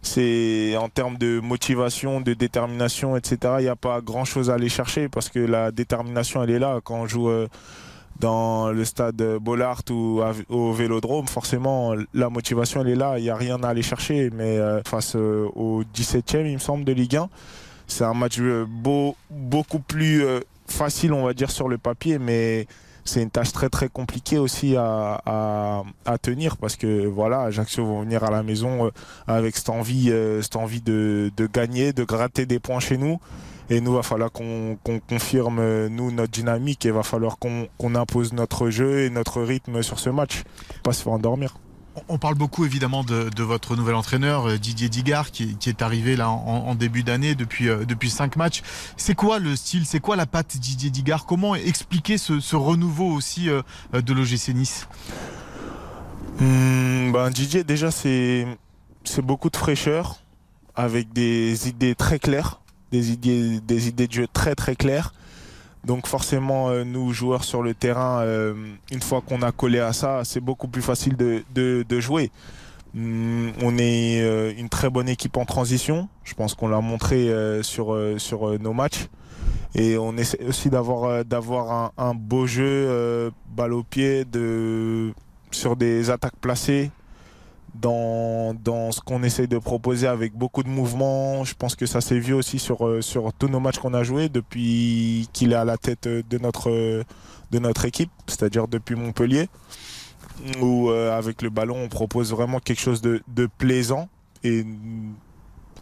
C'est 0.03 0.76
en 0.76 0.88
termes 0.88 1.16
de 1.16 1.38
motivation, 1.38 2.20
de 2.20 2.34
détermination, 2.34 3.16
etc. 3.16 3.55
Il 3.61 3.62
n'y 3.62 3.68
a 3.68 3.76
pas 3.76 4.00
grand 4.00 4.24
chose 4.24 4.50
à 4.50 4.55
aller 4.55 4.68
chercher 4.68 5.09
parce 5.09 5.28
que 5.28 5.38
la 5.38 5.70
détermination, 5.70 6.42
elle 6.42 6.50
est 6.50 6.59
là. 6.59 6.80
Quand 6.82 6.96
on 6.96 7.07
joue 7.07 7.30
euh, 7.30 7.46
dans 8.18 8.72
le 8.72 8.84
stade 8.84 9.22
Bollard 9.40 9.82
ou 9.90 10.20
au 10.48 10.72
Vélodrome, 10.72 11.28
forcément, 11.28 11.94
la 12.14 12.28
motivation, 12.30 12.80
elle 12.80 12.88
est 12.88 12.96
là. 12.96 13.18
Il 13.18 13.22
n'y 13.22 13.30
a 13.30 13.36
rien 13.36 13.62
à 13.62 13.68
aller 13.68 13.82
chercher. 13.82 14.30
Mais 14.34 14.59
euh, 14.59 14.82
face 14.82 15.14
euh, 15.14 15.48
au 15.55 15.84
17e, 15.84 16.46
il 16.46 16.55
me 16.55 16.59
semble, 16.59 16.84
de 16.84 16.92
Ligue 16.92 17.16
1, 17.16 17.28
c'est 17.86 18.05
un 18.05 18.14
match 18.14 18.40
beau, 18.40 19.14
beaucoup 19.30 19.78
plus 19.78 20.24
facile, 20.66 21.12
on 21.12 21.24
va 21.24 21.32
dire, 21.32 21.53
sur 21.53 21.68
le 21.68 21.78
papier. 21.78 22.18
Mais 22.18 22.66
c'est 23.05 23.22
une 23.22 23.30
tâche 23.30 23.53
très 23.53 23.68
très 23.68 23.88
compliquée 23.88 24.38
aussi 24.38 24.76
à, 24.76 25.22
à, 26.05 26.18
tenir 26.18 26.57
parce 26.57 26.76
que 26.76 27.07
voilà, 27.07 27.42
Ajaccio 27.42 27.84
vont 27.84 28.03
venir 28.03 28.22
à 28.24 28.30
la 28.30 28.42
maison 28.42 28.86
euh, 28.86 28.90
avec 29.26 29.57
cette 29.57 29.70
envie, 29.70 30.11
euh, 30.11 30.40
de, 30.40 31.46
gagner, 31.53 31.92
de 31.92 32.05
gratter 32.05 32.46
des 32.46 32.61
points 32.61 32.80
chez 32.80 32.98
nous. 32.98 33.18
Et 33.70 33.80
nous, 33.80 33.92
il 33.92 33.96
va 33.96 34.03
falloir 34.03 34.30
qu'on 34.30 34.78
confirme, 35.09 35.59
euh, 35.59 35.88
nous, 35.88 36.11
notre 36.12 36.32
dynamique 36.32 36.84
et 36.84 36.88
il 36.88 36.94
va 36.94 37.03
falloir 37.03 37.38
qu'on 37.38 37.68
qu'on 37.78 37.94
impose 37.94 38.32
notre 38.32 38.70
jeu 38.70 39.00
et 39.00 39.11
notre 39.11 39.42
rythme 39.42 39.82
sur 39.82 39.98
ce 39.98 40.11
match. 40.11 40.42
Pas 40.82 40.92
se 40.92 41.03
faire 41.03 41.12
endormir. 41.12 41.55
On 42.09 42.16
parle 42.16 42.36
beaucoup 42.36 42.64
évidemment 42.64 43.05
de, 43.05 43.43
votre 43.43 43.76
nouvel 43.76 43.95
entraîneur 43.95 44.49
euh, 44.49 44.59
Didier 44.59 44.88
Digard 44.88 45.30
qui, 45.30 45.57
est 45.66 45.82
arrivé 45.82 46.16
là 46.16 46.30
en, 46.30 46.74
début 46.74 47.03
d'année 47.03 47.34
depuis 47.34 47.68
euh, 47.68 47.84
depuis 47.84 48.09
cinq 48.09 48.36
matchs. 48.36 48.62
C'est 48.97 49.14
quoi 49.14 49.38
le 49.38 49.57
style 49.57 49.84
C'est 49.84 50.01
quoi 50.01 50.16
la 50.16 50.26
patte 50.26 50.57
Didier 50.57 50.90
Digard? 50.90 51.26
Comment 51.26 51.55
expliquer 51.55 52.16
ce, 52.16 52.57
renouveau 52.57 53.12
aussi 53.12 53.51
euh, 53.51 53.62
de 53.93 54.12
l'OGC 54.12 54.55
Nice? 54.55 54.88
Hmm, 56.40 57.12
ben, 57.12 57.30
Didier, 57.30 57.62
déjà, 57.62 57.90
c'est 57.90 58.47
c'est 59.05 59.22
beaucoup 59.22 59.51
de 59.51 59.57
fraîcheur 59.57 60.16
avec 60.74 61.12
des 61.12 61.68
idées 61.68 61.95
très 61.95 62.18
claires, 62.18 62.61
des 62.90 63.11
idées, 63.11 63.61
des 63.61 63.88
idées 63.88 64.07
de 64.07 64.12
jeu 64.12 64.26
très 64.32 64.55
très 64.55 64.76
claires. 64.76 65.12
Donc 65.85 66.07
forcément, 66.07 66.70
euh, 66.70 66.85
nous 66.85 67.12
joueurs 67.12 67.45
sur 67.45 67.62
le 67.62 67.74
terrain, 67.74 68.20
euh, 68.20 68.55
une 68.93 69.03
fois 69.03 69.20
qu'on 69.20 69.43
a 69.43 69.51
collé 69.51 69.80
à 69.80 69.93
ça, 69.93 70.22
c'est 70.24 70.41
beaucoup 70.41 70.68
plus 70.68 70.83
facile 70.83 71.16
de, 71.16 71.43
de, 71.55 71.85
de 71.89 72.01
jouer. 72.01 72.30
Hmm, 72.95 73.49
on 73.62 73.78
est 73.78 74.20
euh, 74.20 74.53
une 74.57 74.68
très 74.68 74.91
bonne 74.91 75.09
équipe 75.09 75.37
en 75.37 75.45
transition. 75.45 76.09
Je 76.24 76.35
pense 76.35 76.55
qu'on 76.55 76.68
l'a 76.68 76.80
montré 76.80 77.30
sur, 77.62 77.99
sur 78.18 78.59
nos 78.61 78.72
matchs. 78.72 79.09
Et 79.74 79.97
on 79.97 80.16
essaie 80.16 80.45
aussi 80.45 80.68
d'avoir 80.70 81.24
d'avoir 81.24 81.72
un, 81.72 81.93
un 81.97 82.14
beau 82.14 82.47
jeu, 82.47 83.33
balle 83.57 83.72
au 83.72 83.83
pied, 83.83 84.24
de, 84.24 85.12
sur 85.51 85.76
des 85.76 86.11
attaques 86.11 86.37
placées, 86.41 86.91
dans, 87.75 88.55
dans 88.55 88.93
ce 88.93 89.01
qu'on 89.01 89.23
essaie 89.23 89.47
de 89.47 89.59
proposer 89.59 90.07
avec 90.07 90.35
beaucoup 90.35 90.62
de 90.62 90.68
mouvements. 90.68 91.45
Je 91.45 91.55
pense 91.55 91.75
que 91.75 91.87
ça 91.87 92.01
s'est 92.01 92.18
vu 92.18 92.35
aussi 92.35 92.59
sur, 92.59 92.87
euh, 92.87 93.01
sur 93.01 93.33
tous 93.33 93.49
nos 93.49 93.61
matchs 93.61 93.79
qu'on 93.79 93.95
a 93.95 94.03
joués 94.03 94.29
depuis 94.29 95.29
qu'il 95.33 95.53
est 95.53 95.57
à 95.57 95.64
la 95.64 95.79
tête 95.79 96.07
euh, 96.07 96.23
de 96.29 96.39
notre, 96.39 96.70
euh, 96.70 97.03
de 97.51 97.59
notre 97.59 97.85
équipe, 97.85 98.11
c'est-à-dire 98.27 98.68
depuis 98.68 98.95
Montpellier, 98.95 99.49
où 100.61 100.91
avec 100.91 101.43
le 101.43 101.51
ballon 101.51 101.77
on 101.85 101.89
propose 101.89 102.33
vraiment 102.33 102.59
quelque 102.59 102.81
chose 102.81 103.03
de, 103.03 103.23
de 103.29 103.47
plaisant 103.59 104.09
et 104.43 104.64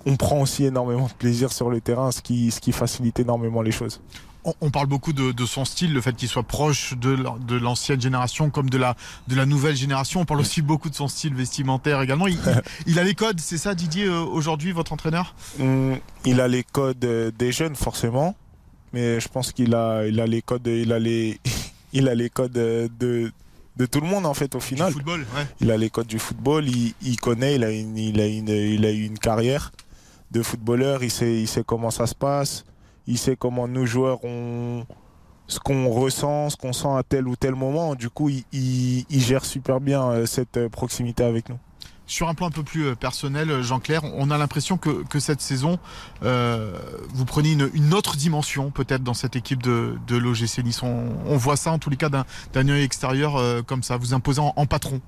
on 0.04 0.16
prend 0.16 0.40
aussi 0.40 0.64
énormément 0.64 1.06
de 1.06 1.12
plaisir 1.12 1.52
sur 1.52 1.70
le 1.70 1.80
terrain, 1.80 2.10
ce 2.10 2.20
qui, 2.20 2.50
ce 2.50 2.60
qui 2.60 2.72
facilite 2.72 3.20
énormément 3.20 3.62
les 3.62 3.70
choses. 3.70 4.00
On, 4.44 4.70
parle 4.70 4.86
beaucoup 4.86 5.12
de, 5.12 5.46
son 5.46 5.64
style, 5.64 5.92
le 5.92 6.00
fait 6.00 6.14
qu'il 6.16 6.28
soit 6.28 6.42
proche 6.42 6.94
de, 6.96 7.54
l'ancienne 7.56 8.00
génération 8.00 8.48
comme 8.48 8.70
de 8.70 8.78
la, 8.78 8.96
de 9.28 9.36
la 9.36 9.44
nouvelle 9.44 9.76
génération. 9.76 10.20
On 10.20 10.24
parle 10.24 10.40
aussi 10.40 10.62
beaucoup 10.62 10.88
de 10.88 10.94
son 10.94 11.08
style 11.08 11.34
vestimentaire 11.34 12.00
également. 12.00 12.26
Il, 12.26 12.98
a 12.98 13.04
les 13.04 13.14
codes, 13.14 13.38
c'est 13.40 13.58
ça 13.58 13.74
Didier, 13.74 14.06
euh, 14.06 14.20
aujourd'hui, 14.20 14.72
votre 14.72 14.92
entraîneur? 14.92 15.34
Hum, 15.60 15.98
Il 16.24 16.40
a 16.40 16.48
les 16.48 16.64
codes 16.64 17.04
euh, 17.04 17.30
des 17.38 17.52
jeunes, 17.52 17.76
forcément. 17.76 18.34
Mais 18.92 19.20
je 19.20 19.28
pense 19.28 19.52
qu'il 19.52 19.74
a, 19.74 20.06
il 20.06 20.18
a 20.20 20.26
les 20.26 20.42
codes, 20.42 20.66
il 20.66 20.92
a 20.92 20.98
les, 20.98 21.38
il 21.92 22.08
a 22.08 22.14
les 22.14 22.30
codes 22.30 22.56
euh, 22.56 22.88
de, 22.98 23.32
de 23.76 23.86
tout 23.86 24.00
le 24.00 24.06
monde 24.06 24.26
en 24.26 24.34
fait 24.34 24.54
au 24.54 24.60
final. 24.60 24.92
football, 24.92 25.26
Il 25.60 25.70
a 25.70 25.76
les 25.76 25.90
codes 25.90 26.06
du 26.06 26.18
football, 26.18 26.66
il, 26.68 27.20
connaît, 27.20 27.56
il 27.56 27.64
a, 27.64 27.70
une, 27.70 27.96
il, 27.96 28.20
a 28.20 28.26
une, 28.26 28.48
il 28.48 28.84
a 28.84 28.90
eu 28.90 29.04
une 29.04 29.18
carrière 29.18 29.70
de 30.30 30.42
footballeur, 30.42 31.02
il 31.02 31.10
sait, 31.10 31.40
il 31.40 31.48
sait 31.48 31.62
comment 31.64 31.90
ça 31.90 32.06
se 32.06 32.14
passe 32.14 32.64
il 33.10 33.18
sait 33.18 33.36
comment 33.36 33.68
nous 33.68 33.86
joueurs 33.86 34.24
on 34.24 34.86
ce 35.50 35.58
qu'on 35.58 35.90
ressent, 35.90 36.48
ce 36.48 36.56
qu'on 36.56 36.72
sent 36.72 36.88
à 36.88 37.02
tel 37.02 37.28
ou 37.28 37.36
tel 37.36 37.54
moment. 37.54 37.94
Du 37.94 38.08
coup, 38.08 38.30
il, 38.30 39.04
gère 39.10 39.44
super 39.44 39.80
bien 39.80 40.02
euh, 40.10 40.26
cette 40.26 40.56
euh, 40.56 40.68
proximité 40.68 41.24
avec 41.24 41.48
nous. 41.48 41.58
Sur 42.06 42.28
un 42.28 42.34
plan 42.34 42.46
un 42.46 42.50
peu 42.50 42.62
plus 42.62 42.86
euh, 42.86 42.94
personnel, 42.94 43.62
Jean-Claire, 43.62 44.02
on 44.16 44.30
a 44.30 44.38
l'impression 44.38 44.78
que, 44.78 45.18
cette 45.18 45.40
saison, 45.40 45.78
vous 46.22 47.24
prenez 47.24 47.52
une, 47.52 47.94
autre 47.94 48.16
dimension 48.16 48.70
peut-être 48.70 49.02
dans 49.02 49.14
cette 49.14 49.36
équipe 49.36 49.62
de, 49.62 49.98
de 50.06 50.16
l'OGC 50.16 50.64
Nice. 50.64 50.82
On, 50.82 51.36
voit 51.36 51.56
ça 51.56 51.72
en 51.72 51.78
tous 51.78 51.90
les 51.90 51.96
cas 51.96 52.08
d'un 52.08 52.68
œil 52.68 52.82
extérieur 52.82 53.64
comme 53.66 53.82
ça, 53.82 53.96
vous 53.96 54.14
imposant 54.14 54.52
en, 54.56 54.66
patron. 54.66 55.00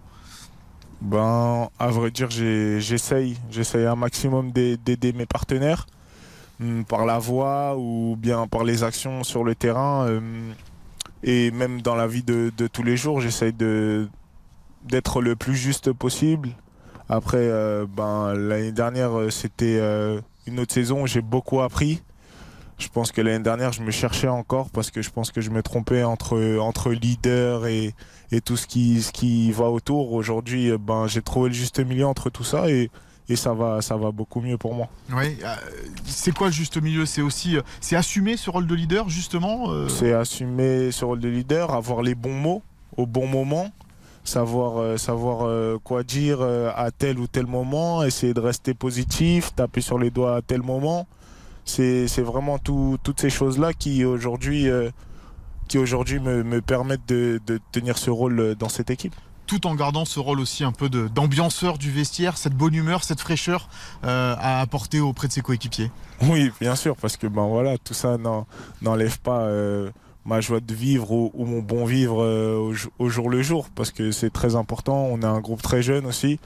Ben, 1.01 1.69
à 1.81 1.89
vrai 1.89 2.13
dire, 2.13 2.31
j'essaye, 2.31 3.37
j'essaye 3.51 3.87
un 3.87 3.97
maximum 3.97 4.53
d'aider 4.53 5.13
mes 5.13 5.27
partenaires. 5.27 5.87
Mm, 6.63 6.85
par 6.85 7.07
la 7.07 7.19
voix 7.19 7.77
ou 7.77 8.17
bien 8.17 8.47
par 8.47 8.63
les 8.63 8.85
actions 8.85 9.25
sur 9.25 9.43
le 9.43 9.55
terrain. 9.55 10.07
Euh, 10.07 10.21
et 11.25 11.51
même 11.51 11.83
dans 11.83 11.97
la 11.97 12.07
vie 12.07 12.23
de, 12.23 12.53
tous 12.73 12.83
les 12.83 12.97
jours, 12.97 13.21
j'essaye 13.21 13.53
d'être 13.53 15.21
le 15.21 15.37
plus 15.37 15.57
juste 15.57 15.93
possible. 15.93 16.51
Après, 17.09 17.39
euh, 17.39 17.87
ben, 17.89 18.35
l'année 18.35 18.73
dernière, 18.73 19.19
euh, 19.19 19.31
c'était 19.31 19.81
une 20.47 20.61
autre 20.61 20.73
saison 20.73 21.03
où 21.03 21.07
j'ai 21.07 21.21
beaucoup 21.21 21.61
appris. 21.61 22.03
Je 22.79 22.89
pense 22.89 23.13
que 23.13 23.21
l'année 23.21 23.43
dernière, 23.43 23.73
je 23.73 23.83
me 23.83 23.91
cherchais 23.91 24.29
encore 24.29 24.71
parce 24.71 24.91
que 24.91 25.03
je 25.03 25.11
pense 25.11 25.31
que 25.31 25.41
je 25.41 25.51
me 25.51 25.63
trompais 25.63 26.05
entre, 26.05 26.59
entre 26.59 26.93
leader 26.93 27.67
et, 27.67 27.95
et 28.33 28.41
tout 28.41 28.57
ce 28.57 28.67
qui, 28.67 29.03
ce 29.03 29.13
qui 29.13 29.53
va 29.53 29.67
autour. 29.67 30.13
Aujourd'hui, 30.13 30.77
ben, 30.79 31.07
j'ai 31.07 31.23
trouvé 31.23 31.49
le 31.49 31.55
juste 31.55 31.81
milieu 31.81 32.07
entre 32.07 32.31
tout 32.31 32.45
ça 32.45 32.69
et, 32.71 32.91
et 33.33 33.37
ça 33.37 33.55
va, 33.55 33.81
ça 33.81 33.97
va 33.97 34.11
beaucoup 34.11 34.41
mieux 34.41 34.59
pour 34.59 34.75
moi. 34.75 34.89
Oui, 35.11 35.39
euh, 35.43 35.55
c'est 36.05 36.33
quoi 36.33 36.49
le 36.49 36.53
juste 36.53 36.81
milieu? 36.81 37.07
C'est 37.07 37.23
aussi, 37.23 37.57
euh, 37.57 37.63
c'est 37.81 37.97
assumer 37.97 38.37
ce 38.37 38.51
rôle 38.51 38.67
de 38.67 38.75
leader 38.75 39.09
justement. 39.09 39.71
Euh? 39.71 39.89
C'est 39.89 40.13
assumer 40.13 40.93
ce 40.93 41.05
rôle 41.05 41.21
de 41.21 41.29
leader, 41.29 41.73
avoir 41.73 42.03
les 42.03 42.15
bons 42.15 42.35
mots 42.35 42.63
au 42.97 43.07
bon 43.07 43.27
moment, 43.27 43.71
savoir, 44.23 44.99
savoir 44.99 45.49
quoi 45.83 46.03
dire 46.03 46.43
à 46.43 46.91
tel 46.91 47.19
ou 47.19 47.27
tel 47.27 47.47
moment, 47.47 48.05
essayer 48.05 48.35
de 48.35 48.41
rester 48.41 48.75
positif, 48.75 49.55
taper 49.55 49.81
sur 49.81 49.99
les 49.99 50.11
doigts 50.11 50.37
à 50.37 50.43
tel 50.43 50.61
moment. 50.61 51.07
C'est, 51.65 52.07
vraiment 52.19 52.59
toutes 52.59 53.19
ces 53.19 53.31
choses 53.31 53.59
là 53.59 53.73
qui 53.73 54.05
aujourd'hui, 54.05 54.69
qui 55.69 55.79
aujourd'hui 55.79 56.21
me, 56.21 56.43
me 56.43 56.61
permettent 56.61 57.09
de 57.09 57.41
tenir 57.73 57.97
ce 57.97 58.11
rôle 58.11 58.57
dans 58.57 58.69
cette 58.69 58.91
équipe 58.91 59.15
tout 59.53 59.67
en 59.67 59.75
gardant 59.75 60.07
ce 60.07 60.19
rôle 60.19 60.41
aussi 60.41 60.65
un 60.65 60.73
peu 60.73 60.89
d'ambianceur 60.89 61.77
du 61.77 61.91
vestiaire, 61.91 62.39
cette 62.39 62.55
bonne 62.55 62.75
humeur, 62.75 63.05
cette 63.05 63.21
fraîcheur 63.21 63.69
euh, 64.03 64.35
à 64.39 64.63
apporter 64.63 64.99
auprès 64.99 65.29
de 65.29 65.33
ses 65.35 65.43
coéquipiers. 65.43 65.91
Oui, 66.23 66.51
bien 66.59 66.75
sûr, 66.75 66.97
parce 66.97 67.19
que 67.19 67.27
ben 67.27 67.47
voilà, 67.47 67.77
tout 67.77 67.93
ça 67.93 68.17
n'enlève 68.81 69.21
pas 69.21 69.43
euh, 69.43 69.91
ma 70.25 70.41
joie 70.41 70.61
de 70.61 70.73
vivre 70.73 71.13
ou, 71.13 71.31
mon 71.45 71.59
bon 71.59 71.85
vivre 71.85 72.23
euh, 72.23 72.73
au, 72.99 73.09
jour 73.11 73.29
le 73.29 73.43
jour, 73.43 73.69
parce 73.75 73.91
que 73.91 74.11
c'est 74.11 74.31
très 74.31 74.57
important. 74.57 75.09
On 75.11 75.21
est 75.21 75.27
un 75.27 75.41
groupe 75.41 75.61
très 75.61 75.83
jeune 75.83 76.07
aussi. 76.07 76.41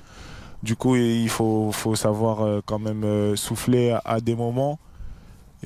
Du 0.65 0.75
coup, 0.75 0.97
il 0.97 1.29
faut, 1.29 1.71
faut 1.71 1.95
savoir 1.95 2.63
quand 2.65 2.81
même 2.81 3.37
souffler 3.37 3.97
à 4.05 4.21
des 4.21 4.35
moments 4.35 4.81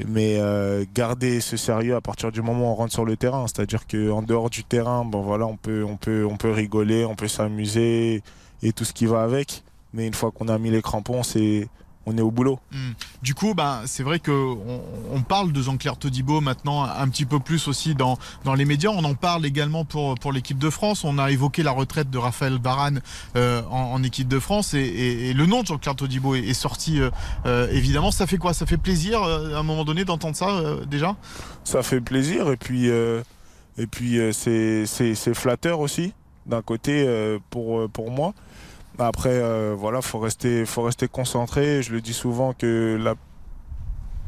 mais 0.08 0.36
euh, 0.38 0.84
garder 0.94 1.40
ce 1.40 1.56
sérieux 1.56 1.94
à 1.94 2.00
partir 2.00 2.32
du 2.32 2.42
moment 2.42 2.68
où 2.68 2.72
on 2.72 2.74
rentre 2.74 2.92
sur 2.92 3.04
le 3.04 3.16
terrain. 3.16 3.46
C'est-à-dire 3.46 3.86
qu'en 3.86 4.22
dehors 4.22 4.50
du 4.50 4.64
terrain, 4.64 5.04
bon 5.04 5.22
voilà, 5.22 5.46
on 5.46 5.56
peut, 5.56 5.84
on 5.84 5.96
peut, 5.96 6.26
on 6.30 6.36
peut 6.36 6.50
rigoler, 6.50 7.04
on 7.04 7.14
peut 7.14 7.28
s'amuser 7.28 8.22
et 8.62 8.72
tout 8.72 8.84
ce 8.84 8.92
qui 8.92 9.06
va 9.06 9.22
avec. 9.22 9.62
Mais 9.92 10.06
une 10.06 10.14
fois 10.14 10.30
qu'on 10.30 10.48
a 10.48 10.58
mis 10.58 10.70
les 10.70 10.82
crampons, 10.82 11.22
c'est 11.22 11.68
on 12.10 12.18
est 12.18 12.22
au 12.22 12.30
boulot. 12.30 12.58
Hmm. 12.72 12.92
Du 13.22 13.34
coup, 13.34 13.54
bah, 13.54 13.82
c'est 13.86 14.02
vrai 14.02 14.18
qu'on 14.18 14.58
on 15.12 15.22
parle 15.22 15.52
de 15.52 15.62
Jean-Claire 15.62 15.96
Todibo 15.96 16.40
maintenant 16.40 16.82
un 16.84 17.08
petit 17.08 17.24
peu 17.24 17.38
plus 17.38 17.68
aussi 17.68 17.94
dans, 17.94 18.18
dans 18.44 18.54
les 18.54 18.64
médias. 18.64 18.90
On 18.90 19.04
en 19.04 19.14
parle 19.14 19.46
également 19.46 19.84
pour, 19.84 20.16
pour 20.16 20.32
l'équipe 20.32 20.58
de 20.58 20.70
France. 20.70 21.04
On 21.04 21.18
a 21.18 21.30
évoqué 21.30 21.62
la 21.62 21.70
retraite 21.70 22.10
de 22.10 22.18
Raphaël 22.18 22.58
Varane 22.62 23.00
euh, 23.36 23.62
en, 23.70 24.02
équipe 24.02 24.28
de 24.28 24.38
France 24.38 24.74
et, 24.74 25.32
le 25.34 25.46
nom 25.46 25.62
de 25.62 25.66
Jean-Claire 25.66 25.94
Todibo 25.94 26.34
est, 26.34 26.52
sorti 26.54 27.00
euh, 27.00 27.10
euh, 27.46 27.68
évidemment. 27.70 28.10
Ça 28.10 28.26
fait 28.26 28.38
quoi? 28.38 28.54
Ça 28.54 28.66
fait 28.66 28.78
plaisir 28.78 29.22
à 29.22 29.58
un 29.58 29.62
moment 29.62 29.84
donné 29.84 30.04
d'entendre 30.04 30.36
ça 30.36 30.76
déjà? 30.86 31.16
Ça 31.64 31.82
fait 31.82 32.00
plaisir 32.00 32.50
et 32.50 32.56
puis, 32.56 32.88
et 32.88 33.86
puis 33.86 34.18
c'est 34.32 35.34
flatteur 35.34 35.80
aussi 35.80 36.12
d'un 36.46 36.62
côté 36.62 37.06
pour, 37.50 37.88
pour 37.90 38.10
moi. 38.10 38.34
Après, 39.00 39.30
euh, 39.32 39.74
voilà, 39.76 40.02
faut 40.02 40.18
rester, 40.18 40.66
faut 40.66 40.82
rester 40.82 41.08
concentré. 41.08 41.82
Je 41.82 41.92
le 41.92 42.00
dis 42.00 42.12
souvent 42.12 42.52
que 42.52 42.98
la, 43.00 43.14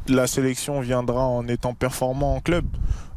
la 0.07 0.25
sélection 0.25 0.79
viendra 0.81 1.25
en 1.25 1.47
étant 1.47 1.73
performant 1.73 2.35
en 2.35 2.39
club. 2.39 2.65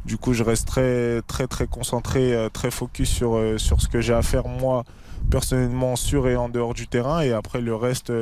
Du 0.05 0.17
coup, 0.17 0.33
je 0.33 0.43
reste 0.43 0.67
très, 0.67 1.21
très, 1.23 1.67
concentré, 1.67 2.33
euh, 2.33 2.49
très 2.49 2.71
focus 2.71 3.09
sur, 3.09 3.35
euh, 3.35 3.57
sur 3.57 3.81
ce 3.81 3.87
que 3.87 4.01
j'ai 4.01 4.13
à 4.13 4.21
faire 4.21 4.47
moi 4.47 4.83
personnellement 5.31 5.95
sur 5.95 6.27
et 6.27 6.35
en 6.35 6.47
dehors 6.47 6.73
du 6.73 6.87
terrain. 6.87 7.21
Et 7.21 7.33
après, 7.33 7.59
le 7.59 7.75
reste, 7.75 8.13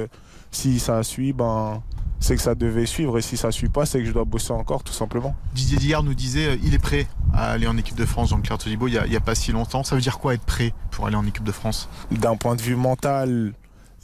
si 0.51 0.79
ça 0.79 1.03
suit, 1.03 1.33
ben, 1.33 1.83
c'est 2.19 2.35
que 2.35 2.41
ça 2.41 2.55
devait 2.55 2.85
suivre. 2.85 3.17
Et 3.17 3.21
si 3.21 3.37
ça 3.37 3.51
suit 3.51 3.69
pas, 3.69 3.85
c'est 3.85 3.99
que 3.99 4.05
je 4.05 4.11
dois 4.11 4.25
bosser 4.25 4.51
encore, 4.51 4.83
tout 4.83 4.93
simplement. 4.93 5.35
Didier 5.53 5.77
Digard 5.77 6.03
nous 6.03 6.13
disait 6.13 6.47
euh, 6.47 6.57
il 6.63 6.73
est 6.73 6.79
prêt 6.79 7.07
à 7.33 7.51
aller 7.51 7.67
en 7.67 7.77
équipe 7.77 7.95
de 7.95 8.05
France, 8.05 8.29
Jean-Claire 8.29 8.57
Todibo, 8.57 8.87
il 8.87 8.99
n'y 9.09 9.15
a, 9.15 9.19
pas 9.19 9.35
si 9.35 9.51
longtemps. 9.51 9.83
Ça 9.83 9.95
veut 9.95 10.01
dire 10.01 10.19
quoi 10.19 10.33
être 10.33 10.45
prêt 10.45 10.73
pour 10.91 11.07
aller 11.07 11.15
en 11.15 11.25
équipe 11.25 11.43
de 11.43 11.51
France? 11.51 11.89
D'un 12.11 12.35
point 12.35 12.55
de 12.55 12.61
vue 12.61 12.75
mental 12.75 13.53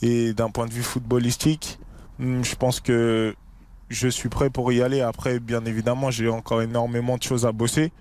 et 0.02 0.34
d'un 0.34 0.50
point 0.50 0.66
de 0.66 0.74
vue 0.74 0.84
footballistique, 0.84 1.80
hmm, 2.20 2.44
je 2.44 2.56
pense 2.56 2.80
que 2.80 3.36
je 3.90 4.08
suis 4.08 4.30
prêt 4.30 4.50
pour 4.50 4.72
y 4.72 4.82
aller. 4.82 5.02
Après, 5.02 5.40
bien 5.40 5.64
évidemment, 5.66 6.12
j'ai 6.12 6.30
encore 6.30 6.62
énormément 6.62 7.18
de 7.18 7.24
choses 7.24 7.46
à 7.46 7.52
bosser. 7.52 7.92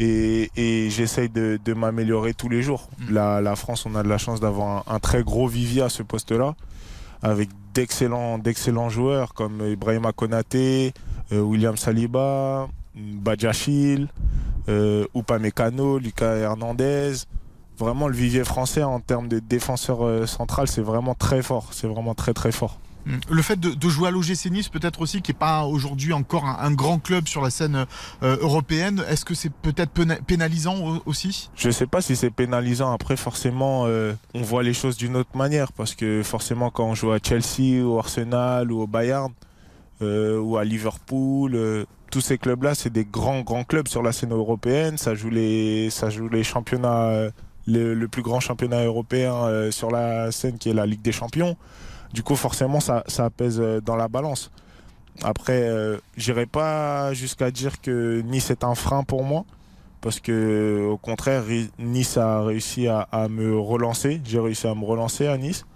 Et, 0.00 0.88
j'essaye 0.90 1.28
de, 1.28 1.74
m'améliorer 1.74 2.32
tous 2.32 2.48
les 2.48 2.62
jours. 2.62 2.88
Hmm. 2.98 3.14
La, 3.14 3.56
France, 3.56 3.84
on 3.84 3.96
a 3.96 4.04
de 4.04 4.08
la 4.08 4.18
chance 4.18 4.38
d'avoir 4.38 4.88
un, 4.88 4.94
un 4.94 5.00
très 5.00 5.24
gros 5.24 5.48
vivier 5.48 5.82
à 5.82 5.88
ce 5.88 6.04
poste-là 6.04 6.54
avec 7.22 7.48
d'excellents, 7.74 8.88
joueurs 8.88 9.34
comme 9.34 9.62
Ibrahima 9.66 10.12
Konaté, 10.12 10.92
euh, 11.32 11.40
William 11.40 11.76
Saliba, 11.76 12.68
Badiachil, 12.94 14.08
euh, 14.68 15.06
Upamecano, 15.14 15.98
Lucas 15.98 16.34
Hernandez. 16.36 17.12
Vraiment, 17.78 18.08
le 18.08 18.14
vivier 18.14 18.42
français 18.42 18.82
en 18.82 18.98
termes 18.98 19.28
de 19.28 19.38
défenseur 19.38 20.04
euh, 20.04 20.26
central, 20.26 20.66
c'est 20.66 20.82
vraiment 20.82 21.14
très 21.14 21.42
fort. 21.42 21.68
C'est 21.72 21.86
vraiment 21.86 22.14
très 22.14 22.34
très 22.34 22.50
fort. 22.50 22.80
Mm. 23.08 23.20
Le 23.30 23.42
fait 23.42 23.58
de, 23.58 23.88
jouer 23.88 24.08
à 24.08 24.10
l'OGC 24.10 24.50
Nice, 24.50 24.68
peut-être 24.68 25.00
aussi, 25.00 25.22
qui 25.22 25.32
n'est 25.32 25.38
pas 25.38 25.64
aujourd'hui 25.64 26.12
encore 26.12 26.44
un, 26.44 26.70
grand 26.72 26.98
club 26.98 27.26
sur 27.26 27.42
la 27.42 27.50
scène 27.50 27.86
euh, 28.22 28.36
européenne, 28.40 29.02
est-ce 29.08 29.24
que 29.24 29.34
c'est 29.34 29.50
peut-être 29.50 29.92
pénalisant 30.26 31.00
aussi? 31.06 31.48
Je 31.56 31.68
ne 31.68 31.72
sais 31.72 31.86
pas 31.86 32.02
si 32.02 32.14
c'est 32.14 32.30
pénalisant. 32.30 32.92
Après, 32.92 33.16
forcément, 33.16 33.84
euh, 33.86 34.12
on 34.34 34.42
voit 34.42 34.62
les 34.62 34.74
choses 34.74 34.96
d'une 34.96 35.16
autre 35.16 35.36
manière. 35.36 35.72
Parce 35.72 35.94
que 35.94 36.22
forcément, 36.22 36.70
quand 36.70 36.84
on 36.84 36.94
joue 36.94 37.10
à 37.10 37.18
Chelsea, 37.22 37.82
au 37.82 37.98
Arsenal 37.98 38.70
ou 38.70 38.82
au 38.82 38.86
Bayern, 38.86 39.32
euh, 40.02 40.38
ou 40.38 40.58
à 40.58 40.64
Liverpool, 40.64 41.86
tous 42.10 42.20
ces 42.20 42.36
clubs-là, 42.36 42.74
c'est 42.74 42.92
des 42.92 43.06
grands, 43.06 43.40
grands 43.40 43.64
clubs 43.64 43.88
sur 43.88 44.02
la 44.02 44.12
scène 44.12 44.32
européenne. 44.32 44.98
Ça 44.98 45.14
joue 45.14 45.30
les, 45.30 45.88
ça 45.90 46.10
joue 46.10 46.28
les 46.28 46.44
championnats, 46.44 47.30
le, 47.66 48.06
plus 48.06 48.22
grand 48.22 48.40
championnat 48.40 48.84
européen 48.84 49.70
sur 49.70 49.90
la 49.90 50.30
scène 50.30 50.58
qui 50.58 50.68
est 50.68 50.74
la 50.74 50.86
Ligue 50.86 51.02
des 51.02 51.12
Champions. 51.12 51.56
Du 52.12 52.22
coup, 52.22 52.36
forcément, 52.36 52.80
ça, 52.80 53.04
ça 53.06 53.30
pèse 53.30 53.60
euh, 53.60 53.80
dans 53.80 53.96
la 53.96 54.08
balance. 54.08 54.50
Après, 55.22 55.62
euh, 55.62 55.98
j'irai 56.16 56.46
pas 56.46 57.12
jusqu'à 57.12 57.50
dire 57.50 57.80
que 57.80 58.20
Nice 58.22 58.50
est 58.50 58.64
un 58.64 58.74
frein 58.74 59.02
pour 59.02 59.24
moi, 59.24 59.44
parce 60.00 60.20
que 60.20 60.86
au 60.88 60.96
contraire, 60.96 61.42
Nice 61.78 62.16
a 62.16 62.42
réussi 62.42 62.86
à, 62.86 63.06
me 63.28 63.58
relancer. 63.58 64.20
J'ai 64.24 64.38
réussi 64.38 64.66
à 64.66 64.74
me 64.74 64.84
relancer 64.84 65.26
à 65.26 65.36
Nice. 65.36 65.66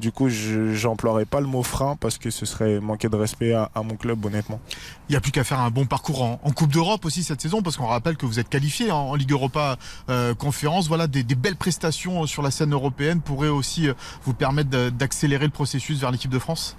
Du 0.00 0.12
coup, 0.12 0.28
je 0.28 0.86
n'emploierai 0.86 1.26
pas 1.26 1.40
le 1.40 1.46
mot 1.46 1.62
frein 1.62 1.96
parce 2.00 2.16
que 2.16 2.30
ce 2.30 2.46
serait 2.46 2.80
manquer 2.80 3.08
de 3.08 3.16
respect 3.16 3.52
à, 3.52 3.70
mon 3.84 3.96
club, 3.96 4.24
honnêtement. 4.24 4.60
Il 5.08 5.12
n'y 5.12 5.16
a 5.16 5.20
plus 5.20 5.30
qu'à 5.30 5.44
faire 5.44 5.60
un 5.60 5.70
bon 5.70 5.84
parcours 5.84 6.22
en, 6.22 6.38
Coupe 6.52 6.72
d'Europe 6.72 7.04
aussi 7.04 7.22
cette 7.22 7.40
saison, 7.40 7.62
parce 7.62 7.76
qu'on 7.76 7.86
rappelle 7.86 8.16
que 8.16 8.26
vous 8.26 8.38
êtes 8.38 8.48
qualifié 8.48 8.90
en, 8.90 9.14
Ligue 9.14 9.32
Europa 9.32 9.76
euh, 10.08 10.34
Conférence. 10.34 10.88
Voilà, 10.88 11.06
des, 11.06 11.22
belles 11.22 11.56
prestations 11.56 12.26
sur 12.26 12.42
la 12.42 12.50
scène 12.50 12.72
européenne 12.72 13.20
pourraient 13.20 13.48
aussi 13.48 13.88
euh, 13.88 13.94
vous 14.24 14.34
permettre 14.34 14.70
d'accélérer 14.90 15.44
le 15.44 15.52
processus 15.52 16.00
vers 16.00 16.10
l'équipe 16.10 16.30
de 16.30 16.38
France 16.38 16.76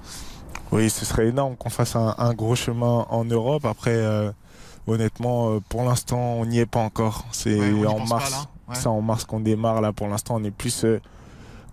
Oui, 0.71 0.89
ce 0.89 1.05
serait 1.05 1.27
énorme 1.27 1.55
qu'on 1.55 1.69
fasse 1.69 1.95
un, 1.95 2.15
un 2.17 2.33
gros 2.33 2.55
chemin 2.55 3.05
en 3.09 3.23
Europe. 3.23 3.65
Après, 3.65 3.93
euh, 3.93 4.31
honnêtement, 4.87 5.51
euh, 5.51 5.59
pour 5.69 5.83
l'instant, 5.83 6.19
on 6.19 6.45
n'y 6.45 6.59
est 6.59 6.65
pas 6.65 6.79
encore. 6.79 7.25
C'est 7.31 7.59
Ouais, 7.59 7.87
en 7.87 8.05
mars. 8.05 8.47
Ouais. 8.67 8.75
C'est 8.75 8.87
en 8.87 9.01
mars 9.01 9.25
qu'on 9.25 9.39
démarre. 9.39 9.81
Là, 9.81 9.93
pour 9.93 10.07
l'instant, 10.07 10.35
on 10.37 10.43
est 10.43 10.51
plus 10.51 10.85
euh, 10.85 11.01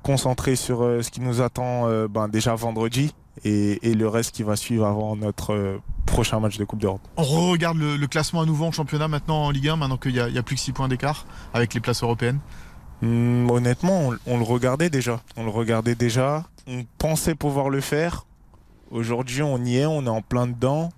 concentré 0.03 0.57
sur 0.57 0.83
euh, 0.83 1.03
ce 1.03 1.11
qui 1.11 1.21
nous 1.21 1.41
attend 1.41 1.89
euh, 1.89 2.09
ben, 2.09 2.29
déjà 2.29 2.55
vendredi 2.55 3.15
et, 3.45 3.91
et 3.91 3.95
le 3.95 4.09
reste 4.09 4.35
qui 4.35 4.43
va 4.43 4.57
suivre 4.57 4.87
avant 4.87 5.17
notre 5.17 5.53
euh, 5.53 5.79
prochain 6.07 6.41
match 6.41 6.57
de 6.59 6.65
Coupe 6.65 6.81
d'Europe. 6.81 7.01
On 7.17 7.23
regarde 7.23 7.77
le, 7.79 7.97
le 7.97 8.07
classement 8.07 8.41
à 8.41 8.47
nouveau 8.47 8.65
en 8.67 8.73
championnat 8.73 9.09
maintenant 9.09 9.45
en 9.45 9.51
Ligue 9.51 9.69
1, 9.69 9.77
maintenant 9.77 9.97
qu'il 9.97 10.13
n'y 10.13 10.21
a, 10.39 10.43
plus 10.43 10.57
que 10.57 10.61
6 10.63 10.73
points 10.73 10.89
d'écart 10.89 11.27
avec 11.55 11.75
les 11.75 11.81
places 11.81 12.03
européennes. 12.03 12.39
Hum, 13.03 13.51
honnêtement, 13.51 14.09
on, 14.09 14.17
on 14.27 14.39
le 14.39 14.45
regardait 14.45 14.91
déjà. 14.91 15.21
On 15.37 15.45
le 15.45 15.51
regardait 15.51 15.95
déjà. 15.95 16.45
On 16.67 16.85
pensait 16.99 17.35
pouvoir 17.35 17.71
le 17.71 17.81
faire. 17.81 18.27
Aujourd'hui, 18.91 19.43
on 19.43 19.59
y 19.65 19.77
est. 19.77 19.87
On 19.87 20.05
est 20.07 20.09
en 20.11 20.23
plein 20.23 20.47
dedans. 20.47 20.89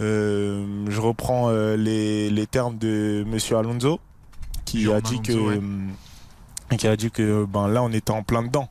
Euh, 0.00 0.86
je 0.88 1.00
reprends 1.00 1.50
les, 1.50 2.30
les 2.30 2.46
termes 2.46 2.78
de 2.78 3.24
Monsieur 3.26 3.56
Alonso, 3.56 3.98
qui 4.64 4.90
a 4.92 5.00
dit 5.00 5.20
que, 5.20 5.32
ouais. 5.32 5.56
hum, 5.56 5.88
qui 6.76 6.86
a 6.86 6.96
dit 6.96 7.10
que 7.10 7.44
ben 7.44 7.68
là, 7.68 7.82
on 7.82 7.92
était 7.92 8.10
en 8.10 8.22
plein 8.22 8.42
dedans. 8.42 8.68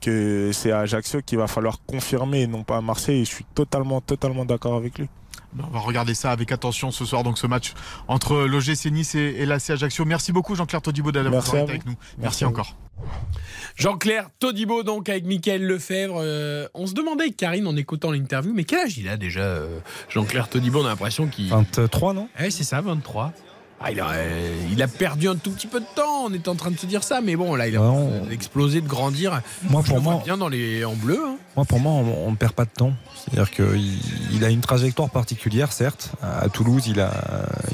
Que 0.00 0.50
c'est 0.52 0.70
à 0.70 0.80
Ajaccio 0.80 1.22
qu'il 1.22 1.38
va 1.38 1.48
falloir 1.48 1.80
confirmer, 1.84 2.42
et 2.42 2.46
non 2.46 2.62
pas 2.62 2.76
à 2.76 2.80
Marseille. 2.80 3.22
Et 3.22 3.24
je 3.24 3.30
suis 3.30 3.44
totalement, 3.54 4.00
totalement 4.00 4.44
d'accord 4.44 4.76
avec 4.76 4.98
lui. 4.98 5.08
On 5.58 5.66
va 5.68 5.80
regarder 5.80 6.14
ça 6.14 6.30
avec 6.30 6.52
attention 6.52 6.90
ce 6.90 7.04
soir, 7.04 7.22
donc 7.22 7.38
ce 7.38 7.46
match 7.46 7.72
entre 8.06 8.44
l'OGC 8.44 8.90
Nice 8.92 9.14
et, 9.14 9.36
et 9.38 9.46
l'AC 9.46 9.70
Ajaccio. 9.70 10.04
Merci 10.04 10.30
beaucoup 10.30 10.54
Jean-Claire 10.54 10.82
Todibo 10.82 11.10
d'avoir 11.10 11.46
été 11.46 11.58
avec 11.58 11.86
nous. 11.86 11.94
Merci, 12.18 12.44
encore. 12.44 12.76
Jean-Claire 13.76 14.28
Todibo, 14.38 14.82
donc, 14.82 15.08
avec 15.08 15.24
Michael 15.24 15.64
Lefebvre. 15.64 16.20
Euh, 16.20 16.66
on 16.74 16.86
se 16.86 16.94
demandait, 16.94 17.30
Karine, 17.30 17.66
en 17.66 17.76
écoutant 17.76 18.10
l'interview, 18.10 18.52
mais 18.52 18.64
quel 18.64 18.80
âge 18.80 18.98
il 18.98 19.08
a 19.08 19.16
déjà, 19.16 19.40
euh, 19.40 19.78
Jean-Claire 20.08 20.48
Todibo? 20.48 20.82
On 20.82 20.86
a 20.86 20.90
l'impression 20.90 21.28
qu'il. 21.28 21.48
23, 21.48 22.12
non? 22.12 22.28
Ouais, 22.38 22.50
c'est 22.50 22.64
ça, 22.64 22.80
23. 22.80 23.32
Ah, 23.80 23.92
il, 23.92 24.00
a, 24.00 24.08
euh, 24.10 24.56
il 24.72 24.82
a 24.82 24.88
perdu 24.88 25.28
un 25.28 25.36
tout 25.36 25.52
petit 25.52 25.68
peu 25.68 25.78
de 25.78 25.86
temps, 25.94 26.24
on 26.26 26.32
était 26.34 26.48
en 26.48 26.56
train 26.56 26.72
de 26.72 26.76
se 26.78 26.84
dire 26.86 27.04
ça, 27.04 27.20
mais 27.20 27.36
bon, 27.36 27.54
là, 27.54 27.68
il 27.68 27.76
a 27.76 27.78
Non. 27.78 28.28
explosé, 28.28 28.80
de 28.80 28.88
grandir. 28.88 29.40
Moi, 29.70 29.82
Je 29.84 29.92
pour 29.92 30.00
moi, 30.00 30.20
bien 30.24 30.36
dans 30.36 30.48
les, 30.48 30.84
en 30.84 30.94
bleu. 30.94 31.20
hein. 31.24 31.36
Moi, 31.54 31.64
pour 31.64 31.78
moi, 31.78 31.92
on 31.92 32.30
ne 32.32 32.36
perd 32.36 32.52
pas 32.54 32.64
de 32.64 32.70
temps. 32.70 32.92
C'est-à-dire 33.14 33.50
qu'il 33.52 33.98
il 34.32 34.44
a 34.44 34.48
une 34.50 34.62
trajectoire 34.62 35.10
particulière, 35.10 35.70
certes. 35.72 36.10
À 36.22 36.48
Toulouse, 36.48 36.88
il 36.88 37.00
a, 37.00 37.12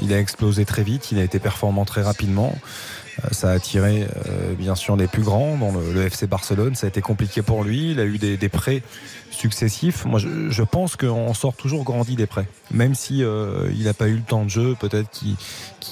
il 0.03 0.13
a 0.13 0.19
explosé 0.19 0.63
très 0.63 0.83
vite, 0.83 1.11
il 1.11 1.17
a 1.17 1.23
été 1.23 1.39
performant 1.39 1.85
très 1.85 2.03
rapidement. 2.03 2.53
Euh, 3.23 3.27
Ça 3.31 3.49
a 3.49 3.53
attiré 3.53 4.07
euh, 4.27 4.53
bien 4.57 4.75
sûr 4.75 4.95
les 4.95 5.07
plus 5.07 5.23
grands 5.23 5.57
dans 5.57 5.71
le, 5.71 5.93
le 5.93 6.01
FC 6.05 6.27
Barcelone. 6.27 6.75
Ça 6.75 6.87
a 6.87 6.89
été 6.89 7.01
compliqué 7.01 7.41
pour 7.41 7.63
lui. 7.63 7.91
Il 7.91 7.99
a 7.99 8.05
eu 8.05 8.17
des, 8.17 8.37
des 8.37 8.49
prêts 8.49 8.81
successifs. 9.31 10.05
Moi, 10.05 10.19
je, 10.19 10.49
je 10.49 10.63
pense 10.63 10.95
qu'on 10.95 11.33
sort 11.33 11.55
toujours 11.55 11.83
grandi 11.83 12.15
des 12.15 12.25
prêts, 12.25 12.47
même 12.71 12.95
si 12.95 13.23
euh, 13.23 13.69
il 13.77 13.83
n'a 13.83 13.93
pas 13.93 14.07
eu 14.07 14.15
le 14.15 14.21
temps 14.21 14.43
de 14.45 14.49
jeu, 14.49 14.75
peut-être 14.79 15.09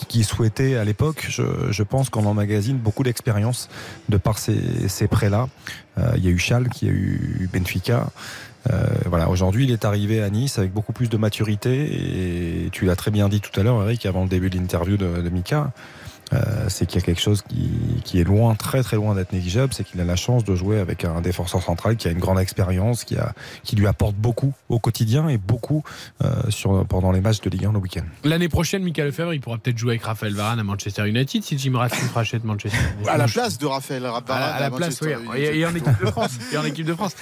qu'il 0.08 0.26
souhaitait 0.26 0.76
à 0.76 0.86
l'époque. 0.86 1.26
Je, 1.30 1.44
je 1.70 1.84
pense 1.84 2.10
qu'on 2.10 2.26
emmagasine 2.26 2.78
beaucoup 2.78 3.04
d'expérience 3.04 3.70
de 4.10 4.18
par 4.18 4.38
ces, 4.38 4.88
ces 4.88 5.08
prêts-là. 5.08 5.50
Euh, 5.98 6.14
il 6.16 6.24
y 6.24 6.28
a 6.28 6.32
eu 6.32 6.40
Schalke, 6.40 6.82
il 6.82 6.88
y 6.88 6.92
a 6.92 6.94
eu 6.94 7.50
Benfica. 7.52 8.10
Euh, 8.72 8.86
voilà, 9.08 9.30
aujourd'hui, 9.30 9.66
il 9.66 9.72
est 9.72 9.84
arrivé 9.84 10.24
à 10.24 10.30
Nice 10.30 10.58
avec 10.58 10.72
beaucoup 10.72 10.94
plus 10.94 11.10
de 11.10 11.18
maturité 11.18 12.66
et 12.66 12.70
tu 12.72 12.86
l'as 12.86 12.96
très 12.96 13.12
bien 13.12 13.28
dit 13.28 13.42
tout 13.42 13.58
à 13.60 13.64
l'heure, 13.64 13.84
Eric, 13.84 14.06
avant 14.06 14.24
le 14.24 14.30
début 14.30 14.50
de 14.50 14.58
l'interview 14.58 14.96
de, 14.96 15.22
de 15.22 15.30
Mika. 15.30 15.72
Euh, 16.32 16.66
c'est 16.70 16.86
qu'il 16.86 17.00
y 17.00 17.04
a 17.04 17.06
quelque 17.06 17.22
chose 17.22 17.42
qui, 17.42 17.70
qui 18.04 18.20
est 18.20 18.24
loin, 18.24 18.56
très 18.56 18.82
très 18.84 18.96
loin 18.96 19.16
d'être 19.16 19.34
négligeable, 19.34 19.74
c'est 19.74 19.84
qu'il 19.84 20.00
a 20.02 20.06
la 20.06 20.16
chance 20.16 20.44
de 20.44 20.56
jouer 20.56 20.80
avec 20.80 21.06
un 21.06 21.22
défenseur 21.22 21.62
central 21.62 21.98
qui 21.98 22.08
a 22.08 22.12
une 22.12 22.20
grande 22.20 22.40
expérience, 22.40 23.04
qui, 23.04 23.18
a, 23.18 23.34
qui 23.64 23.76
lui 23.76 23.88
apporte 23.88 24.16
beaucoup 24.16 24.54
au 24.70 24.80
quotidien 24.80 25.28
et 25.30 25.38
beaucoup 25.38 25.84
euh, 26.24 26.50
sur, 26.50 26.86
pendant 26.86 27.12
les 27.12 27.22
matchs 27.22 27.42
de 27.42 27.50
Ligue 27.50 27.66
1 27.66 27.74
le 27.74 27.80
week-end. 27.80 28.04
L'année 28.24 28.50
prochaine, 28.50 28.84
Michael 28.84 29.08
Lefebvre, 29.08 29.34
il 29.34 29.42
pourra 29.42 29.58
peut-être 29.58 29.78
jouer 29.78 29.92
avec 29.92 30.04
Raphaël 30.04 30.34
Varane 30.34 30.60
à 30.60 30.64
Manchester 30.64 31.08
United 31.08 31.44
si 31.44 31.58
Jim 31.58 31.78
Ratcliffe 31.78 32.14
rachète 32.14 32.44
Manchester 32.44 32.78
United. 32.78 33.08
À 33.14 33.18
la 33.18 33.28
place 33.28 33.58
de 33.58 33.66
Raphaël 33.66 34.02
Varane 34.02 34.24
à 34.28 34.40
la, 34.40 34.54
à 34.54 34.60
la 34.60 34.72
place, 34.72 35.02
oui. 35.02 35.10
Et, 35.36 35.60
et 35.60 35.66
en 35.66 35.76
équipe 35.76 36.00
de 36.02 36.10
France. 36.10 36.32
Et 36.52 36.58
en 36.58 36.66
équipe 36.66 36.86
de 36.86 36.94
France. 36.94 37.16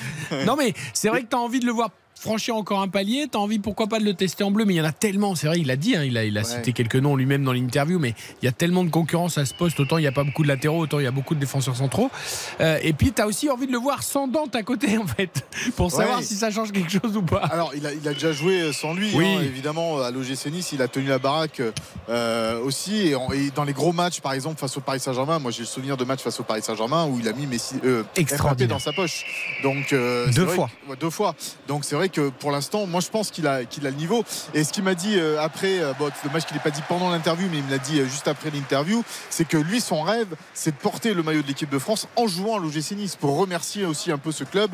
Non, 0.45 0.55
mais 0.55 0.73
c'est 0.93 1.09
vrai 1.09 1.23
que 1.23 1.27
tu 1.27 1.35
as 1.35 1.39
envie 1.39 1.59
de 1.59 1.65
le 1.65 1.71
voir 1.71 1.89
franchir 2.21 2.55
encore 2.55 2.81
un 2.81 2.87
palier, 2.87 3.25
tu 3.31 3.35
as 3.37 3.41
envie 3.41 3.57
pourquoi 3.57 3.87
pas 3.87 3.97
de 3.99 4.05
le 4.05 4.13
tester 4.13 4.43
en 4.43 4.51
bleu, 4.51 4.63
mais 4.63 4.75
il 4.75 4.77
y 4.77 4.81
en 4.81 4.85
a 4.85 4.91
tellement, 4.91 5.33
c'est 5.33 5.47
vrai, 5.47 5.59
il 5.59 5.71
a 5.71 5.75
dit, 5.75 5.95
hein, 5.95 6.03
il 6.03 6.15
a, 6.17 6.23
il 6.23 6.37
a 6.37 6.41
Ouais. 6.41 6.47
cité 6.47 6.71
quelques 6.71 6.95
noms 6.97 7.15
lui-même 7.15 7.43
dans 7.43 7.51
l'interview, 7.51 7.97
mais 7.97 8.13
il 8.41 8.45
y 8.45 8.47
a 8.47 8.51
tellement 8.51 8.83
de 8.83 8.91
concurrence 8.91 9.39
à 9.39 9.45
ce 9.45 9.55
poste, 9.55 9.79
autant 9.79 9.97
il 9.97 10.01
n'y 10.01 10.07
a 10.07 10.11
pas 10.11 10.23
beaucoup 10.23 10.43
de 10.43 10.47
latéraux, 10.47 10.79
autant 10.81 10.99
il 10.99 11.03
y 11.03 11.07
a 11.07 11.11
beaucoup 11.11 11.33
de 11.33 11.39
défenseurs 11.39 11.75
centraux. 11.75 12.11
Euh, 12.59 12.77
et 12.83 12.93
puis 12.93 13.11
tu 13.11 13.21
as 13.21 13.27
aussi 13.27 13.49
envie 13.49 13.65
de 13.65 13.71
le 13.71 13.79
voir 13.79 14.03
sans 14.03 14.27
Dante 14.27 14.55
à 14.55 14.61
côté, 14.61 14.97
en 14.99 15.07
fait, 15.07 15.43
pour 15.75 15.91
savoir 15.91 16.19
Ouais. 16.19 16.23
si 16.23 16.35
ça 16.35 16.51
change 16.51 16.71
quelque 16.71 16.91
chose 16.91 17.17
ou 17.17 17.23
pas. 17.23 17.39
Alors, 17.51 17.71
il 17.75 17.85
a, 17.87 17.93
il 17.93 18.07
a 18.07 18.13
déjà 18.13 18.31
joué 18.31 18.71
sans 18.71 18.93
lui, 18.93 19.09
Oui. 19.15 19.25
hein, 19.25 19.41
évidemment, 19.41 19.99
à 20.01 20.11
l'OGC 20.11 20.51
Nice. 20.51 20.71
Il 20.73 20.81
a 20.83 20.87
tenu 20.87 21.07
la 21.07 21.17
baraque 21.17 21.61
euh, 22.09 22.61
aussi. 22.63 23.07
Et, 23.07 23.15
en- 23.15 23.31
et 23.31 23.49
dans 23.55 23.63
les 23.63 23.73
gros 23.73 23.93
matchs, 23.93 24.21
par 24.21 24.33
exemple, 24.33 24.59
face 24.59 24.77
au 24.77 24.81
Paris 24.81 24.99
Saint-Germain, 24.99 25.39
moi 25.39 25.49
j'ai 25.51 25.61
le 25.61 25.65
souvenir 25.65 25.97
de 25.97 26.03
matchs 26.03 26.21
face 26.21 26.39
au 26.39 26.43
Paris 26.43 26.61
Saint-Germain 26.61 27.05
où 27.07 27.19
il 27.19 27.27
a 27.27 27.33
mis 27.33 27.47
Messi, 27.47 27.75
euh, 27.83 28.03
Extraordinaire. 28.15 28.69
dans 28.75 28.79
sa 28.79 28.93
poche. 28.93 29.25
Donc, 29.63 29.91
euh, 29.93 30.27
Deux 30.33 30.45
fois. 30.45 30.69
que- 30.85 30.91
ouais, 30.91 30.97
deux 30.99 31.09
fois. 31.09 31.35
Donc, 31.67 31.83
c'est 31.85 31.95
vrai 31.95 32.09
que 32.11 32.29
pour 32.29 32.51
l'instant, 32.51 32.85
moi 32.85 33.01
je 33.01 33.07
pense 33.09 33.31
qu'il 33.31 33.47
a, 33.47 33.53
a 33.55 33.61
le 33.81 33.91
niveau. 33.91 34.23
Et 34.53 34.63
ce 34.63 34.71
qu'il 34.71 34.83
m'a 34.83 34.93
dit 34.93 35.17
euh, 35.17 35.41
après, 35.41 35.79
euh, 35.79 35.93
c'est 36.21 36.27
dommage 36.27 36.45
qu'il 36.45 36.55
n'ait 36.55 36.61
pas 36.63 36.69
dit 36.69 36.83
pendant 36.87 37.09
l'interview, 37.09 37.47
mais 37.51 37.57
il 37.57 37.63
me 37.63 37.71
l'a 37.71 37.77
dit 37.79 37.99
euh, 37.99 38.05
juste 38.05 38.27
après 38.27 38.51
l'interview, 38.51 39.03
c'est 39.29 39.47
que 39.47 39.57
lui, 39.57 39.81
son 39.81 40.03
rêve, 40.03 40.27
c'est 40.53 40.71
de 40.71 40.75
porter 40.75 41.13
le 41.13 41.23
maillot 41.23 41.41
de 41.41 41.47
l'équipe 41.47 41.69
de 41.69 41.79
France 41.79 42.07
en 42.15 42.27
jouant 42.27 42.57
à 42.57 42.59
l'OGC 42.59 42.91
Nice 42.91 43.15
pour 43.15 43.37
remercier 43.37 43.85
aussi 43.85 44.11
un 44.11 44.17
peu 44.17 44.31
ce 44.31 44.43
club 44.43 44.71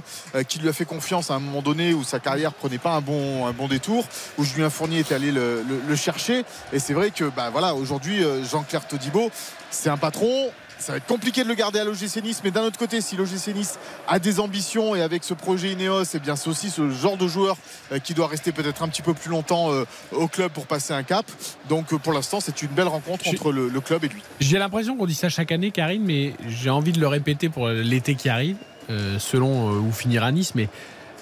qui 0.48 0.60
lui 0.60 0.68
a 0.70 0.74
fait 0.74 0.86
confiance 0.86 1.32
à 1.32 1.36
un 1.36 1.40
moment 1.40 1.62
donné 1.62 1.94
où 1.94 2.04
sa 2.04 2.20
carrière 2.20 2.54
prenait 2.54 2.78
pas 2.78 2.92
un 2.92 3.02
bon, 3.02 3.46
un 3.46 3.54
bon 3.54 3.68
détour, 3.68 4.06
où 4.38 4.44
Julien 4.44 4.70
Fournier 4.70 5.00
est 5.00 5.12
allé 5.12 5.32
le, 5.32 5.64
le- 5.88 5.96
chercher. 5.96 6.44
Et 6.74 6.80
c'est 6.80 6.94
vrai 6.94 7.12
que 7.12 7.26
bah, 7.26 7.50
voilà, 7.52 7.74
aujourd'hui, 7.76 8.24
Jean-Claire 8.50 8.88
Todibo, 8.88 9.30
c'est 9.70 9.90
un 9.90 9.98
patron. 9.98 10.50
Ça 10.80 10.94
va 10.94 10.98
être 10.98 11.08
compliqué 11.08 11.44
de 11.44 11.48
le 11.48 11.56
garder 11.56 11.80
à 11.80 11.84
l'OGC 11.84 12.22
Nice, 12.24 12.42
mais 12.44 12.52
d'un 12.52 12.62
autre 12.64 12.78
côté, 12.78 13.02
si 13.02 13.16
l'OGC 13.16 13.54
Nice 13.56 13.80
a 14.08 14.20
des 14.20 14.40
ambitions 14.40 14.96
et 14.96 15.02
avec 15.02 15.24
ce 15.24 15.34
projet 15.34 15.72
Ineos, 15.72 16.04
eh 16.14 16.20
bien 16.20 16.36
c'est 16.36 16.50
aussi 16.50 16.70
ce 16.70 16.90
genre 16.92 17.18
de 17.18 17.28
joueur 17.28 17.58
euh, 17.92 18.00
qui 18.00 18.14
doit 18.14 18.28
rester 18.28 18.52
peut-être 18.52 18.84
un 18.84 18.88
petit 18.88 19.02
peu 19.02 19.14
plus 19.14 19.30
longtemps 19.30 19.72
euh, 19.72 19.86
au 20.12 20.28
club 20.28 20.52
pour 20.52 20.68
passer 20.68 20.94
un 20.94 21.04
cap. 21.04 21.26
Donc 21.70 21.94
euh, 21.94 21.98
pour 21.98 22.14
l'instant, 22.14 22.40
c'est 22.40 22.62
une 22.62 22.70
belle 22.70 22.88
rencontre 22.88 23.28
entre 23.28 23.52
le, 23.52 23.70
le 23.70 23.82
club 23.82 24.04
et 24.04 24.08
lui. 24.10 24.22
J'ai 24.40 24.60
l'impression 24.60 24.96
qu'on 24.96 25.06
dit 25.08 25.16
ça 25.16 25.30
chaque 25.30 25.52
année, 25.52 25.72
Karine, 25.72 26.04
mais 26.04 26.34
j'ai 26.48 26.70
envie 26.70 26.92
de 26.92 27.00
le 27.00 27.08
répéter 27.08 27.50
pour 27.50 27.68
l'été 27.70 28.16
qui 28.16 28.30
arrive, 28.30 28.58
euh, 28.90 29.18
selon 29.20 29.72
où 29.72 29.92
finira 29.92 30.32
Nice. 30.32 30.54
Mais 30.56 30.70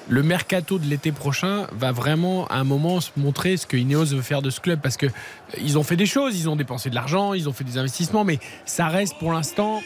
le 0.08 0.24
mercato 0.24 0.78
de 0.78 0.86
l'été 0.86 1.12
prochain 1.12 1.68
va 1.72 1.92
vraiment 1.92 2.48
à 2.48 2.58
un 2.58 2.64
moment 2.64 3.02
se 3.02 3.12
montrer 3.18 3.58
ce 3.58 3.66
que 3.66 3.78
Ineos 3.78 4.06
veut 4.06 4.22
faire 4.22 4.42
de 4.42 4.50
ce 4.50 4.60
club. 4.60 4.80
Parce 4.82 4.98
que 4.98 5.08
euh, 5.08 5.10
ils 5.62 5.78
ont 5.78 5.84
fait 5.84 5.96
des 5.96 6.06
choses, 6.06 6.40
ils 6.40 6.50
ont 6.50 6.56
dépensé 6.56 6.90
de 6.90 6.96
l'argent, 6.96 7.34
ils 7.34 7.50
ont 7.50 7.54
fait 7.54 7.64
des 7.64 7.78
investissements, 7.78 8.24
mais 8.24 8.40
ça 8.66 8.88
reste 8.88 9.18
pour 9.18 9.32
l'instant, 9.32 9.82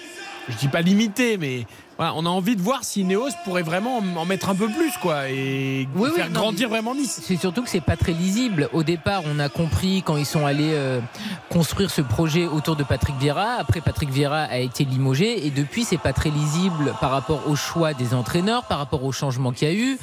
je 0.50 0.58
dis 0.58 0.68
pas 0.68 0.82
limité, 0.82 1.38
mais 1.38 1.66
voilà, 2.00 2.14
on 2.16 2.26
a 2.26 2.30
envie 2.30 2.56
de 2.56 2.62
voir 2.62 2.86
si 2.86 3.02
Ineos 3.02 3.28
pourrait 3.44 3.62
vraiment 3.62 3.98
en 3.98 4.24
mettre 4.24 4.48
un 4.48 4.56
peu 4.56 4.70
plus, 4.70 4.94
quoi, 5.02 5.30
et 5.30 5.86
Oui, 5.96 6.10
oui, 6.10 6.16
faire 6.16 6.30
non, 6.30 6.40
grandir 6.40 6.70
vraiment 6.70 6.96
Nice. 6.96 7.20
C'est 7.22 7.36
surtout 7.36 7.62
que 7.62 7.70
c'est 7.70 7.82
pas 7.82 7.98
très 7.98 8.14
lisible. 8.14 8.70
Au 8.72 8.84
départ, 8.84 9.24
on 9.26 9.38
a 9.38 9.50
compris 9.50 10.02
quand 10.06 10.16
ils 10.16 10.26
sont 10.26 10.46
allés 10.46 10.72
euh, 10.72 11.02
construire 11.50 11.92
ce 11.92 12.02
projet 12.02 12.48
autour 12.48 12.78
de 12.78 12.86
Patrick 12.86 13.18
Vieira. 13.18 13.56
Après, 13.60 13.82
Patrick 13.82 14.12
Vieira 14.12 14.44
a 14.44 14.60
été 14.60 14.86
limogé 14.86 15.46
et 15.46 15.50
depuis, 15.50 15.84
c'est 15.84 15.98
pas 15.98 16.14
très 16.14 16.30
lisible 16.30 16.94
par 17.02 17.12
rapport 17.12 17.50
au 17.50 17.58
choix 17.58 17.94
des 17.94 18.14
entraîneurs, 18.14 18.64
par 18.64 18.78
rapport 18.78 19.04
au 19.04 19.12
changement 19.12 19.52
qu'il 19.52 19.68
y 19.68 19.72
a 19.72 19.74
eu. 19.74 19.98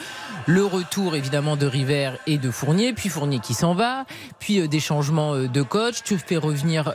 Le 0.44 0.66
retour 0.66 1.16
évidemment 1.16 1.56
de 1.56 1.64
River 1.64 2.10
et 2.26 2.36
de 2.36 2.50
Fournier, 2.50 2.92
puis 2.92 3.08
Fournier 3.08 3.38
qui 3.38 3.54
s'en 3.54 3.72
va, 3.72 4.04
puis 4.38 4.60
euh, 4.60 4.68
des 4.68 4.80
changements 4.80 5.32
euh, 5.32 5.48
de 5.48 5.62
coach. 5.62 6.02
Tu 6.04 6.18
fais 6.18 6.36
revenir 6.36 6.92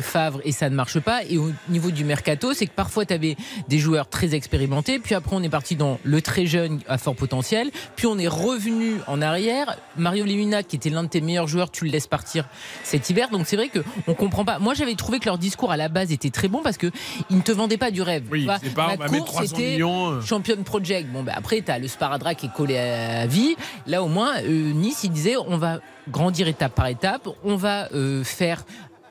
Favre 0.00 0.40
et 0.44 0.52
ça 0.52 0.70
ne 0.70 0.74
marche 0.74 1.00
pas. 1.00 1.22
Et 1.28 1.36
au 1.36 1.50
niveau 1.68 1.90
du 1.90 2.04
mercato, 2.04 2.54
c'est 2.54 2.66
que 2.66 2.74
parfois 2.74 3.04
tu 3.04 3.12
avais 3.12 3.36
des 3.68 3.78
joueurs 3.78 4.05
très 4.10 4.34
expérimentés, 4.34 4.98
puis 4.98 5.14
après 5.14 5.34
on 5.36 5.42
est 5.42 5.48
parti 5.48 5.76
dans 5.76 5.98
le 6.04 6.22
très 6.22 6.46
jeune 6.46 6.80
à 6.88 6.98
fort 6.98 7.14
potentiel, 7.14 7.70
puis 7.96 8.06
on 8.06 8.18
est 8.18 8.28
revenu 8.28 8.94
en 9.06 9.20
arrière. 9.22 9.76
Mario 9.96 10.24
Lemina, 10.24 10.62
qui 10.62 10.76
était 10.76 10.90
l'un 10.90 11.02
de 11.04 11.08
tes 11.08 11.20
meilleurs 11.20 11.48
joueurs, 11.48 11.70
tu 11.70 11.84
le 11.84 11.90
laisses 11.90 12.06
partir 12.06 12.48
cet 12.82 13.10
hiver. 13.10 13.28
Donc 13.30 13.46
c'est 13.46 13.56
vrai 13.56 13.68
que 13.68 13.80
on 14.06 14.14
comprend 14.14 14.44
pas. 14.44 14.58
Moi 14.58 14.74
j'avais 14.74 14.94
trouvé 14.94 15.18
que 15.18 15.26
leur 15.26 15.38
discours 15.38 15.72
à 15.72 15.76
la 15.76 15.88
base 15.88 16.12
était 16.12 16.30
très 16.30 16.48
bon 16.48 16.62
parce 16.62 16.76
que 16.76 16.90
ils 17.30 17.36
ne 17.36 17.42
te 17.42 17.52
vendaient 17.52 17.76
pas 17.76 17.90
du 17.90 18.02
rêve. 18.02 18.24
Oui, 18.30 18.46
c'est 18.62 18.74
pas, 18.74 18.96
la 18.98 19.04
on 19.04 19.08
course, 19.08 19.24
300 19.32 19.46
c'était 19.56 19.70
millions. 19.72 20.10
euh. 20.12 20.20
Champion 20.22 20.56
Project. 20.64 21.10
Bon, 21.10 21.22
ben 21.22 21.34
après, 21.36 21.60
tu 21.62 21.70
as 21.70 21.78
le 21.78 21.88
sparadrap 21.88 22.34
qui 22.36 22.46
est 22.46 22.52
collé 22.52 22.76
à 22.78 23.26
vie. 23.26 23.56
Là, 23.86 24.02
au 24.02 24.08
moins, 24.08 24.36
euh, 24.42 24.72
Nice, 24.72 25.00
il 25.04 25.10
disait 25.10 25.36
on 25.36 25.56
va 25.56 25.80
grandir 26.08 26.48
étape 26.48 26.74
par 26.74 26.86
étape. 26.86 27.28
On 27.44 27.56
va 27.56 27.88
euh, 27.92 28.22
faire 28.24 28.64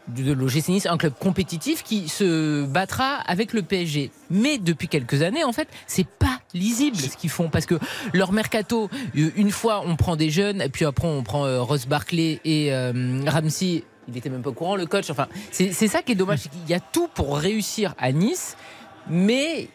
de 0.07 0.31
l'OGC 0.33 0.69
Nice 0.69 0.85
un 0.85 0.97
club 0.97 1.13
compétitif 1.19 1.83
qui 1.83 2.09
se 2.09 2.65
battra 2.65 3.15
avec 3.25 3.53
le 3.53 3.61
PSG. 3.61 4.11
Mais 4.29 4.57
depuis 4.57 4.87
quelques 4.87 5.21
années, 5.21 5.43
en 5.43 5.53
fait, 5.53 5.67
c'est 5.87 6.07
pas 6.07 6.39
lisible 6.53 6.97
ce 6.97 7.17
qu'ils 7.17 7.29
font 7.29 7.49
parce 7.49 7.65
que 7.65 7.75
leur 8.13 8.31
mercato, 8.31 8.89
euh, 9.17 9.31
une 9.35 9.51
fois 9.51 9.83
on 9.85 9.95
prend 9.95 10.15
des 10.15 10.29
jeunes, 10.29 10.61
et 10.61 10.69
puis 10.69 10.85
après 10.85 11.07
on 11.07 11.23
prend 11.23 11.45
euh, 11.45 11.61
Ross 11.61 11.87
Barkley 11.87 12.39
et 12.45 12.73
euh, 12.73 13.21
Ramsey. 13.27 13.83
Il 14.07 14.15
était 14.15 14.29
même 14.29 14.43
pas 14.43 14.51
au 14.51 14.53
courant, 14.53 14.75
le 14.75 14.85
coach. 14.85 15.09
Enfin, 15.09 15.27
c'est 15.51 15.71
ça 15.71 16.03
qui 16.03 16.11
est 16.11 16.15
dommage. 16.15 16.43
qu'il 16.43 16.69
y 16.69 16.75
a 16.75 16.79
tout 16.79 17.07
pour 17.07 17.37
réussir 17.37 17.95
à 17.97 18.11
Nice, 18.11 18.55
mais 19.09 19.67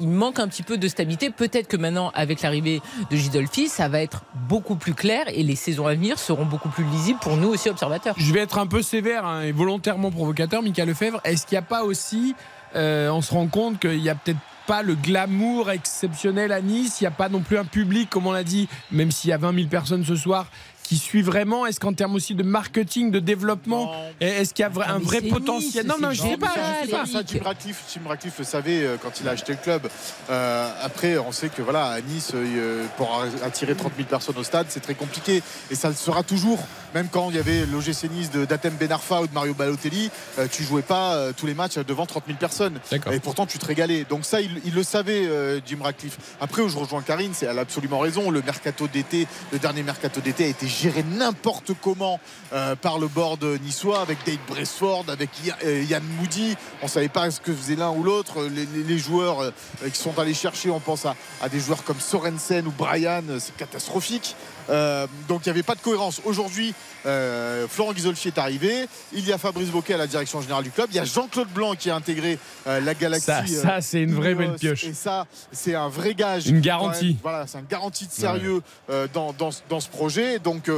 il 0.00 0.08
manque 0.08 0.38
un 0.38 0.48
petit 0.48 0.62
peu 0.62 0.76
de 0.76 0.88
stabilité. 0.88 1.30
Peut-être 1.30 1.68
que 1.68 1.76
maintenant, 1.76 2.10
avec 2.14 2.42
l'arrivée 2.42 2.80
de 3.10 3.16
Gidolfi, 3.16 3.68
ça 3.68 3.88
va 3.88 4.00
être 4.00 4.22
beaucoup 4.48 4.76
plus 4.76 4.94
clair 4.94 5.24
et 5.28 5.42
les 5.42 5.56
saisons 5.56 5.86
à 5.86 5.94
venir 5.94 6.18
seront 6.18 6.46
beaucoup 6.46 6.68
plus 6.68 6.84
lisibles 6.84 7.18
pour 7.20 7.36
nous 7.36 7.48
aussi 7.48 7.68
observateurs. 7.68 8.14
Je 8.18 8.32
vais 8.32 8.40
être 8.40 8.58
un 8.58 8.66
peu 8.66 8.82
sévère 8.82 9.26
hein, 9.26 9.42
et 9.42 9.52
volontairement 9.52 10.10
provocateur, 10.10 10.62
Michael 10.62 10.88
Lefebvre. 10.88 11.20
Est-ce 11.24 11.46
qu'il 11.46 11.56
n'y 11.56 11.60
a 11.60 11.62
pas 11.62 11.84
aussi, 11.84 12.34
euh, 12.76 13.10
on 13.10 13.22
se 13.22 13.32
rend 13.32 13.46
compte 13.48 13.80
qu'il 13.80 14.00
y 14.00 14.10
a 14.10 14.14
peut-être 14.14 14.38
pas 14.68 14.82
le 14.82 14.94
glamour 14.94 15.70
exceptionnel 15.70 16.52
à 16.52 16.60
Nice, 16.60 17.00
il 17.00 17.04
n'y 17.04 17.08
a 17.08 17.10
pas 17.10 17.30
non 17.30 17.40
plus 17.40 17.56
un 17.56 17.64
public, 17.64 18.10
comme 18.10 18.26
on 18.26 18.32
l'a 18.32 18.44
dit, 18.44 18.68
même 18.92 19.10
s'il 19.10 19.30
y 19.30 19.32
a 19.32 19.38
20 19.38 19.54
000 19.54 19.68
personnes 19.68 20.04
ce 20.04 20.14
soir, 20.14 20.46
qui 20.88 20.96
suit 20.96 21.20
vraiment? 21.20 21.66
Est-ce 21.66 21.80
qu'en 21.80 21.92
termes 21.92 22.14
aussi 22.14 22.34
de 22.34 22.42
marketing, 22.42 23.10
de 23.10 23.18
développement, 23.18 23.92
est-ce 24.20 24.54
qu'il 24.54 24.62
y 24.62 24.66
a 24.66 24.70
vra- 24.70 24.88
un 24.88 24.98
vrai 24.98 25.20
potentiel? 25.20 25.86
Non, 25.86 25.96
non, 26.00 26.12
je 26.12 26.22
sais 26.22 26.36
pas. 26.38 26.48
je 26.82 26.86
sais 26.86 26.92
pas. 26.96 27.04
Ça, 27.04 27.20
Jim 27.26 27.40
Ratcliffe, 27.44 27.82
Jim 27.92 28.00
Ratcliffe 28.08 28.38
le 28.38 28.44
savait 28.44 28.82
euh, 28.84 28.96
quand 29.02 29.20
il 29.20 29.28
a 29.28 29.32
acheté 29.32 29.52
le 29.52 29.58
club. 29.58 29.86
Euh, 30.30 30.70
après, 30.82 31.18
on 31.18 31.30
sait 31.30 31.50
que 31.50 31.60
voilà, 31.60 31.88
à 31.88 32.00
Nice, 32.00 32.32
euh, 32.34 32.86
pour 32.96 33.22
attirer 33.44 33.74
30 33.74 33.92
000 33.96 34.08
personnes 34.08 34.36
au 34.38 34.42
stade, 34.42 34.66
c'est 34.70 34.80
très 34.80 34.94
compliqué. 34.94 35.42
Et 35.70 35.74
ça 35.74 35.88
le 35.90 35.94
sera 35.94 36.22
toujours. 36.22 36.58
Même 36.94 37.08
quand 37.12 37.28
il 37.28 37.36
y 37.36 37.38
avait 37.38 37.66
l'OGC 37.66 38.04
Nice 38.10 38.30
de 38.30 38.46
d'Atem 38.46 38.72
Benarfa 38.76 39.20
ou 39.20 39.26
de 39.26 39.34
Mario 39.34 39.52
Balotelli, 39.52 40.10
euh, 40.38 40.46
tu 40.50 40.62
jouais 40.64 40.80
pas 40.80 41.16
euh, 41.16 41.32
tous 41.36 41.44
les 41.46 41.52
matchs 41.52 41.76
devant 41.76 42.06
30 42.06 42.24
000 42.28 42.38
personnes. 42.38 42.80
Et 43.12 43.20
pourtant, 43.20 43.44
tu 43.44 43.58
te 43.58 43.66
régalais. 43.66 44.06
Donc 44.08 44.24
ça, 44.24 44.40
il, 44.40 44.58
il 44.64 44.72
le 44.74 44.82
savait, 44.82 45.26
euh, 45.26 45.60
Jim 45.66 45.78
Ratcliffe. 45.82 46.16
Après, 46.40 46.62
où 46.62 46.68
je 46.70 46.78
rejoins 46.78 47.02
Karine, 47.02 47.32
c'est 47.34 47.44
elle 47.44 47.58
a 47.58 47.62
absolument 47.62 47.98
raison. 47.98 48.30
Le 48.30 48.40
mercato 48.40 48.88
d'été, 48.88 49.26
le 49.52 49.58
dernier 49.58 49.82
mercato 49.82 50.22
d'été 50.22 50.44
a 50.44 50.48
été 50.48 50.66
géré 50.78 51.02
n'importe 51.02 51.72
comment 51.80 52.20
euh, 52.52 52.76
par 52.76 52.98
le 52.98 53.08
board 53.08 53.44
niçois 53.62 54.00
avec 54.00 54.18
Dave 54.24 54.38
Bressford, 54.48 55.06
avec 55.08 55.30
euh, 55.64 55.82
Yann 55.82 56.02
Moody. 56.18 56.56
On 56.82 56.88
savait 56.88 57.08
pas 57.08 57.30
ce 57.30 57.40
que 57.40 57.52
faisait 57.52 57.76
l'un 57.76 57.90
ou 57.90 58.02
l'autre. 58.02 58.48
Les, 58.48 58.98
joueurs 58.98 59.40
euh, 59.40 59.50
qui 59.92 59.98
sont 59.98 60.18
allés 60.18 60.34
chercher, 60.34 60.70
on 60.70 60.80
pense 60.80 61.06
à, 61.06 61.48
des 61.48 61.60
joueurs 61.60 61.84
comme 61.84 62.00
Sorensen 62.00 62.66
ou 62.66 62.72
Brian, 62.76 63.22
c'est 63.38 63.56
catastrophique. 63.56 64.36
Euh, 64.70 65.06
donc 65.28 65.42
il 65.44 65.48
n'y 65.48 65.50
avait 65.52 65.62
pas 65.62 65.74
de 65.74 65.80
cohérence. 65.80 66.20
Aujourd'hui, 66.24 66.74
euh, 67.06 67.66
Florent 67.68 67.92
Ghisolfi 67.92 68.28
est 68.28 68.38
arrivé. 68.38 68.86
Il 69.12 69.26
y 69.26 69.32
a 69.32 69.38
Fabrice 69.38 69.68
Boquet 69.70 69.94
à 69.94 69.96
la 69.98 70.06
direction 70.06 70.40
générale 70.40 70.64
du 70.64 70.70
club. 70.70 70.88
Il 70.90 70.96
y 70.96 71.00
a 71.00 71.04
Jean-Claude 71.04 71.48
Blanc 71.48 71.74
qui 71.74 71.90
a 71.90 71.96
intégré 71.96 72.38
euh, 72.66 72.80
la 72.80 72.94
Galaxie. 72.94 73.26
Ça, 73.26 73.44
ça, 73.46 73.80
c'est 73.80 74.02
une 74.02 74.14
vraie 74.14 74.34
belle 74.34 74.54
pioche. 74.54 74.84
Et 74.84 74.92
ça, 74.94 75.26
c'est 75.52 75.74
un 75.74 75.88
vrai 75.88 76.14
gage. 76.14 76.46
Une 76.48 76.60
garantie. 76.60 77.08
Même. 77.08 77.16
Voilà, 77.22 77.46
c'est 77.46 77.58
une 77.58 77.66
garantie 77.66 78.06
de 78.06 78.12
sérieux 78.12 78.62
dans, 79.14 79.32
dans, 79.32 79.50
ce- 79.50 79.60
dans 79.68 79.80
ce 79.80 79.88
projet. 79.88 80.38
Donc, 80.38 80.70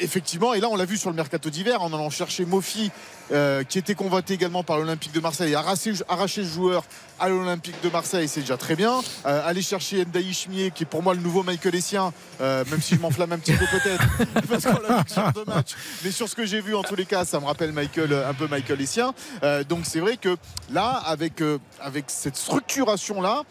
effectivement, 0.00 0.54
et 0.54 0.60
là, 0.60 0.68
on 0.70 0.76
l'a 0.76 0.84
vu 0.84 0.96
sur 0.96 1.10
le 1.10 1.16
mercato 1.16 1.50
d'hiver, 1.50 1.82
en 1.82 1.92
allant 1.92 2.10
chercher 2.10 2.44
Mofi, 2.44 2.90
euh, 3.30 3.62
qui 3.64 3.78
était 3.78 3.94
convoité 3.94 4.34
également 4.34 4.62
par 4.62 4.78
l'Olympique 4.78 5.12
de 5.12 5.20
Marseille, 5.20 5.54
arracher, 5.54 5.92
arracher 6.08 6.42
le 6.42 6.48
joueur 6.48 6.84
à 7.18 7.28
l'Olympique 7.28 7.80
de 7.82 7.88
Marseille, 7.88 8.26
c'est 8.28 8.40
déjà 8.40 8.56
très 8.56 8.74
bien. 8.74 9.00
Euh, 9.26 9.46
aller 9.46 9.62
chercher 9.62 10.04
Ndaï 10.04 10.32
Chimier, 10.32 10.70
qui 10.70 10.82
est 10.82 10.86
pour 10.86 11.02
moi 11.02 11.14
le 11.14 11.20
nouveau 11.20 11.42
Michael 11.42 11.74
Essien, 11.74 12.12
euh, 12.40 12.64
même 12.70 12.82
si 12.82 12.96
je 12.96 13.00
m'enflamme 13.00 13.32
un 13.32 13.38
petit 13.38 13.52
peu 13.52 13.64
peut-être, 13.66 14.04
parce 14.48 14.64
qu'on 14.64 14.82
l'a 14.82 14.98
vu 14.98 15.08
sur 15.08 15.32
deux 15.32 15.44
matchs. 15.44 15.72
Mais 16.04 16.10
sur 16.10 16.28
ce 16.28 16.34
que 16.34 16.44
j'ai 16.44 16.60
vu, 16.60 16.74
en 16.74 16.82
tous 16.82 16.96
les 16.96 17.06
cas, 17.06 17.24
ça 17.24 17.38
me 17.38 17.46
rappelle 17.46 17.72
Michael, 17.72 18.12
un 18.12 18.34
peu 18.34 18.48
Michael 18.48 18.80
Essien. 18.80 19.14
Euh, 19.42 19.62
donc 19.62 19.80
c'est 19.84 20.00
vrai 20.00 20.16
que 20.16 20.36
là, 20.70 21.00
avec, 21.06 21.40
euh, 21.40 21.58
avec 21.80 22.06
cette 22.08 22.36
structuration-là, 22.36 23.42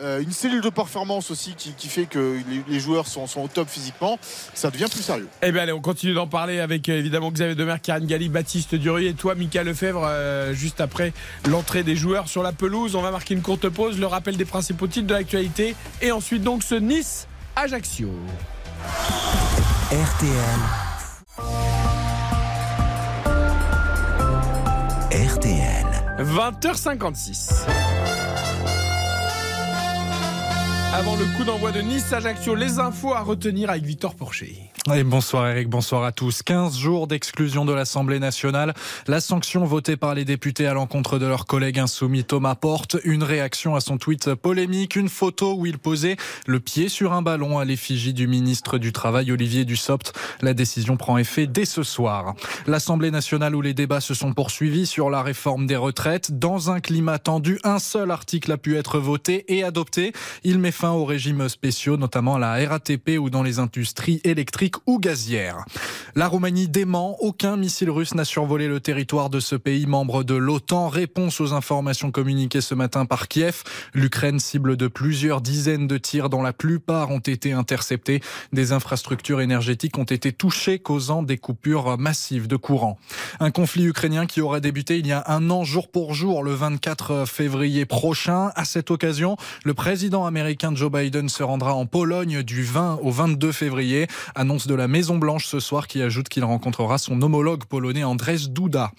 euh, 0.00 0.22
une 0.22 0.32
cellule 0.32 0.60
de 0.60 0.70
performance 0.70 1.30
aussi 1.30 1.54
qui, 1.54 1.72
qui 1.72 1.88
fait 1.88 2.06
que 2.06 2.38
les, 2.48 2.62
les 2.68 2.80
joueurs 2.80 3.06
sont, 3.06 3.26
sont 3.26 3.42
au 3.42 3.48
top 3.48 3.68
physiquement, 3.68 4.18
ça 4.54 4.70
devient 4.70 4.86
plus 4.90 5.02
sérieux. 5.02 5.28
Eh 5.42 5.52
bien 5.52 5.62
allez, 5.62 5.72
on 5.72 5.80
continue 5.80 6.14
d'en 6.14 6.26
parler 6.26 6.60
avec 6.60 6.88
euh, 6.88 6.98
évidemment 6.98 7.30
Xavier 7.30 7.54
Demer, 7.54 7.76
Karine 7.82 8.06
Galli, 8.06 8.28
Baptiste 8.28 8.74
Durier 8.74 9.10
et 9.10 9.14
toi, 9.14 9.34
Mika 9.34 9.62
Lefebvre, 9.64 10.04
euh, 10.04 10.52
juste 10.52 10.80
après 10.80 11.12
l'entrée 11.48 11.82
des 11.82 11.96
joueurs 11.96 12.28
sur 12.28 12.42
la 12.42 12.52
pelouse. 12.52 12.94
On 12.96 13.02
va 13.02 13.10
marquer 13.10 13.34
une 13.34 13.42
courte 13.42 13.68
pause, 13.68 13.98
le 13.98 14.06
rappel 14.06 14.36
des 14.36 14.44
principaux 14.44 14.86
titres 14.86 15.06
de 15.06 15.14
l'actualité 15.14 15.74
et 16.02 16.12
ensuite 16.12 16.42
donc 16.42 16.62
ce 16.62 16.74
Nice-Ajaccio. 16.74 18.10
RTL. 19.90 20.86
RTL. 25.12 25.86
20h56. 26.18 27.66
Avant 30.96 31.14
le 31.16 31.26
coup 31.36 31.44
d'envoi 31.44 31.72
de 31.72 31.82
Nice-Ajaccio, 31.82 32.54
les 32.54 32.78
infos 32.78 33.12
à 33.12 33.20
retenir 33.20 33.68
avec 33.68 33.84
Victor 33.84 34.14
Porcher. 34.14 34.72
Bonsoir 34.86 35.48
Eric, 35.48 35.68
bonsoir 35.68 36.04
à 36.04 36.12
tous. 36.12 36.44
15 36.44 36.78
jours 36.78 37.08
d'exclusion 37.08 37.64
de 37.64 37.72
l'Assemblée 37.72 38.20
nationale. 38.20 38.72
La 39.08 39.18
sanction 39.18 39.64
votée 39.64 39.96
par 39.96 40.14
les 40.14 40.24
députés 40.24 40.68
à 40.68 40.74
l'encontre 40.74 41.18
de 41.18 41.26
leur 41.26 41.46
collègue 41.46 41.80
insoumis 41.80 42.22
Thomas 42.22 42.54
Porte. 42.54 42.96
Une 43.02 43.24
réaction 43.24 43.74
à 43.74 43.80
son 43.80 43.98
tweet 43.98 44.36
polémique. 44.36 44.94
Une 44.94 45.08
photo 45.08 45.56
où 45.58 45.66
il 45.66 45.78
posait 45.78 46.16
le 46.46 46.60
pied 46.60 46.88
sur 46.88 47.14
un 47.14 47.22
ballon 47.22 47.58
à 47.58 47.64
l'effigie 47.64 48.14
du 48.14 48.28
ministre 48.28 48.78
du 48.78 48.92
Travail 48.92 49.32
Olivier 49.32 49.64
Dussopt. 49.64 50.12
La 50.40 50.54
décision 50.54 50.96
prend 50.96 51.18
effet 51.18 51.48
dès 51.48 51.64
ce 51.64 51.82
soir. 51.82 52.36
L'Assemblée 52.68 53.10
nationale 53.10 53.56
où 53.56 53.62
les 53.62 53.74
débats 53.74 54.00
se 54.00 54.14
sont 54.14 54.34
poursuivis 54.34 54.86
sur 54.86 55.10
la 55.10 55.20
réforme 55.20 55.66
des 55.66 55.74
retraites. 55.74 56.38
Dans 56.38 56.70
un 56.70 56.78
climat 56.78 57.18
tendu, 57.18 57.58
un 57.64 57.80
seul 57.80 58.12
article 58.12 58.52
a 58.52 58.56
pu 58.56 58.76
être 58.76 59.00
voté 59.00 59.52
et 59.52 59.64
adopté. 59.64 60.12
Il 60.44 60.60
met 60.60 60.70
fin 60.70 60.92
aux 60.92 61.04
régimes 61.04 61.48
spéciaux, 61.48 61.96
notamment 61.96 62.36
à 62.36 62.38
la 62.38 62.68
RATP 62.68 63.18
ou 63.18 63.30
dans 63.30 63.42
les 63.42 63.58
industries 63.58 64.20
électriques 64.22 64.75
ou 64.86 64.98
gazières. 64.98 65.64
La 66.14 66.28
Roumanie 66.28 66.68
dément, 66.68 67.16
aucun 67.20 67.56
missile 67.56 67.90
russe 67.90 68.14
n'a 68.14 68.24
survolé 68.24 68.68
le 68.68 68.80
territoire 68.80 69.28
de 69.28 69.38
ce 69.38 69.54
pays 69.54 69.86
membre 69.86 70.24
de 70.24 70.34
l'OTAN. 70.34 70.88
Réponse 70.88 71.40
aux 71.40 71.52
informations 71.52 72.10
communiquées 72.10 72.62
ce 72.62 72.74
matin 72.74 73.04
par 73.04 73.28
Kiev. 73.28 73.62
L'Ukraine 73.92 74.38
cible 74.38 74.76
de 74.76 74.88
plusieurs 74.88 75.40
dizaines 75.40 75.86
de 75.86 75.98
tirs 75.98 76.30
dont 76.30 76.42
la 76.42 76.52
plupart 76.52 77.10
ont 77.10 77.18
été 77.18 77.52
interceptés. 77.52 78.22
Des 78.52 78.72
infrastructures 78.72 79.40
énergétiques 79.40 79.98
ont 79.98 80.04
été 80.04 80.32
touchées, 80.32 80.78
causant 80.78 81.22
des 81.22 81.36
coupures 81.36 81.98
massives 81.98 82.48
de 82.48 82.56
courant. 82.56 82.98
Un 83.40 83.50
conflit 83.50 83.84
ukrainien 83.84 84.26
qui 84.26 84.40
aurait 84.40 84.60
débuté 84.60 84.98
il 84.98 85.06
y 85.06 85.12
a 85.12 85.24
un 85.26 85.50
an 85.50 85.64
jour 85.64 85.90
pour 85.90 86.14
jour, 86.14 86.42
le 86.42 86.54
24 86.54 87.26
février 87.26 87.84
prochain. 87.84 88.52
À 88.54 88.64
cette 88.64 88.90
occasion, 88.90 89.36
le 89.64 89.74
président 89.74 90.24
américain 90.24 90.74
Joe 90.74 90.90
Biden 90.90 91.28
se 91.28 91.42
rendra 91.42 91.74
en 91.74 91.86
Pologne 91.86 92.42
du 92.42 92.62
20 92.62 93.00
au 93.02 93.10
22 93.10 93.52
février. 93.52 94.06
Annonce 94.34 94.65
de 94.66 94.74
la 94.74 94.88
Maison 94.88 95.18
Blanche 95.18 95.46
ce 95.46 95.60
soir 95.60 95.86
qui 95.86 96.02
ajoute 96.02 96.28
qu'il 96.28 96.44
rencontrera 96.44 96.98
son 96.98 97.20
homologue 97.22 97.64
polonais 97.64 98.04
Andrzej 98.04 98.50
Duda. 98.50 98.92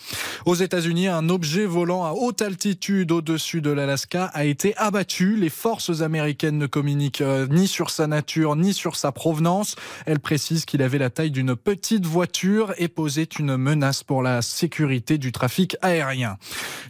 Aux 0.46 0.56
États-Unis, 0.56 1.08
un 1.08 1.30
objet 1.30 1.66
volant 1.66 2.06
à 2.06 2.12
haute 2.12 2.42
altitude 2.42 3.12
au-dessus 3.12 3.62
de 3.62 3.70
l'Alaska 3.70 4.26
a 4.34 4.46
été 4.46 4.76
abattu. 4.78 5.36
Les 5.36 5.50
forces 5.50 6.02
américaines 6.02 6.58
ne 6.58 6.68
communiquent 6.68 7.22
euh, 7.22 7.48
ni 7.50 7.68
sur 7.68 7.90
sa 7.90 8.08
nature 8.08 8.56
ni 8.56 8.74
sur 8.74 8.96
sa 8.96 9.12
provenance. 9.12 9.76
Elles 10.06 10.20
précisent 10.20 10.66
qu'il 10.66 10.82
avait 10.82 10.98
la 10.98 11.10
taille 11.10 11.32
d'une 11.32 11.56
petite 11.56 12.06
voiture 12.06 12.74
et 12.78 12.88
posait 12.88 13.24
une 13.24 13.58
menace 13.58 14.04
pour 14.04 14.22
la 14.22 14.42
sécurité 14.42 15.18
du 15.18 15.32
trafic 15.32 15.78
aérien. 15.82 16.38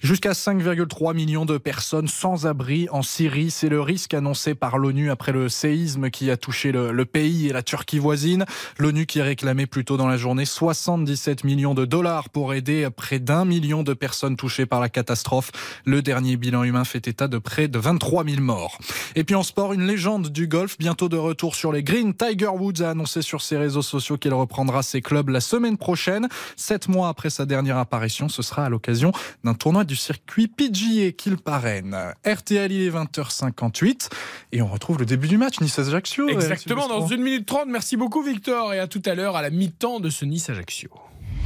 Jusqu'à 0.02 0.32
5,3 0.32 1.16
millions 1.16 1.46
de 1.46 1.58
personnes 1.58 2.08
sans 2.08 2.46
abri 2.46 2.88
en 2.92 3.02
Syrie, 3.02 3.52
c'est 3.52 3.70
le 3.70 3.82
risque 3.82 4.14
annoncé 4.14 4.56
par 4.56 4.78
l'ONU 4.78 5.12
après 5.12 5.32
le 5.32 5.50
séisme 5.50 6.10
qui 6.10 6.30
a 6.32 6.38
touché 6.38 6.72
le 6.72 7.06
pays 7.06 7.48
et 7.48 7.54
la 7.54 7.64
Turquie 7.64 8.00
voisine. 8.00 8.46
L'ONU 8.78 9.06
qui 9.06 9.22
réclamait 9.22 9.66
plus 9.66 9.86
tôt 9.86 9.98
dans 9.98 10.08
la 10.08 10.18
journée 10.18 10.46
77 10.46 11.44
millions 11.44 11.74
de 11.74 11.86
dollars 11.86 12.30
pour 12.30 12.54
aider 12.54 12.88
près 12.96 13.20
d'un 13.20 13.46
million 13.46 13.84
de 13.84 13.94
personnes 13.94 14.36
touchées 14.36 14.66
par 14.66 14.80
la 14.80 14.90
catastrophe. 14.90 15.52
Le 15.86 16.02
dernier 16.02 16.38
bilan 16.38 16.64
humain 16.64 16.84
fait 16.84 17.08
état 17.08 17.28
de 17.28 17.38
près 17.38 17.68
de 17.68 17.80
23 17.80 18.26
000 18.26 18.42
morts. 18.42 18.80
Et 19.16 19.24
puis 19.24 19.36
en 19.36 19.44
sport, 19.44 19.74
une 19.74 19.86
légende 19.86 20.30
du 20.30 20.48
golf, 20.48 20.78
bientôt 20.78 21.10
de 21.10 21.18
retour 21.18 21.56
sur 21.56 21.72
les 21.72 21.84
greens. 21.84 22.14
Tiger 22.14 22.48
Woods 22.48 22.82
a 22.82 22.92
annoncé 22.92 23.22
sur 23.22 23.42
ses 23.42 23.58
réseaux 23.58 23.82
sociaux 23.82 24.18
qu'il 24.18 24.34
reprendra 24.34 24.84
ses 24.84 25.02
clubs 25.02 25.30
la 25.30 25.42
semaine 25.42 25.78
prochaine. 25.78 26.28
Sept 26.56 26.88
mois 26.88 27.10
après 27.10 27.30
sa 27.30 27.46
dernière 27.46 27.78
apparition, 27.78 28.30
ce 28.30 28.42
sera 28.42 28.66
à 28.66 28.70
l'occasion 28.70 29.12
d'un 29.44 29.54
tournoi 29.54 29.84
du 29.84 29.96
circuit 29.96 30.48
PGA 30.48 31.12
qu'il 31.12 31.38
parraine. 31.38 31.96
RTL, 32.26 32.72
il 32.72 32.82
est 32.82 32.90
20h58 32.90 34.10
et 34.52 34.62
on 34.62 34.68
retrouve 34.68 35.00
le 35.00 35.06
début 35.06 35.28
du 35.28 35.38
match 35.38 35.60
Nice-Ajaccio. 35.60 36.30
Exactement, 36.30 36.88
dans 36.88 37.08
une 37.08 37.22
minute 37.22 37.46
trente. 37.46 37.68
Merci 37.68 37.98
beaucoup 37.98 38.22
Victor 38.22 38.47
et 38.48 38.80
à 38.80 38.88
tout 38.88 39.02
à 39.06 39.14
l'heure 39.14 39.36
à 39.36 39.42
la 39.42 39.50
mi-temps 39.50 40.00
de 40.00 40.10
ce 40.10 40.24
Nice-Ajaccio. 40.24 40.90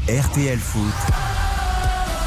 RTL 0.08 0.60
Foot. 0.60 0.82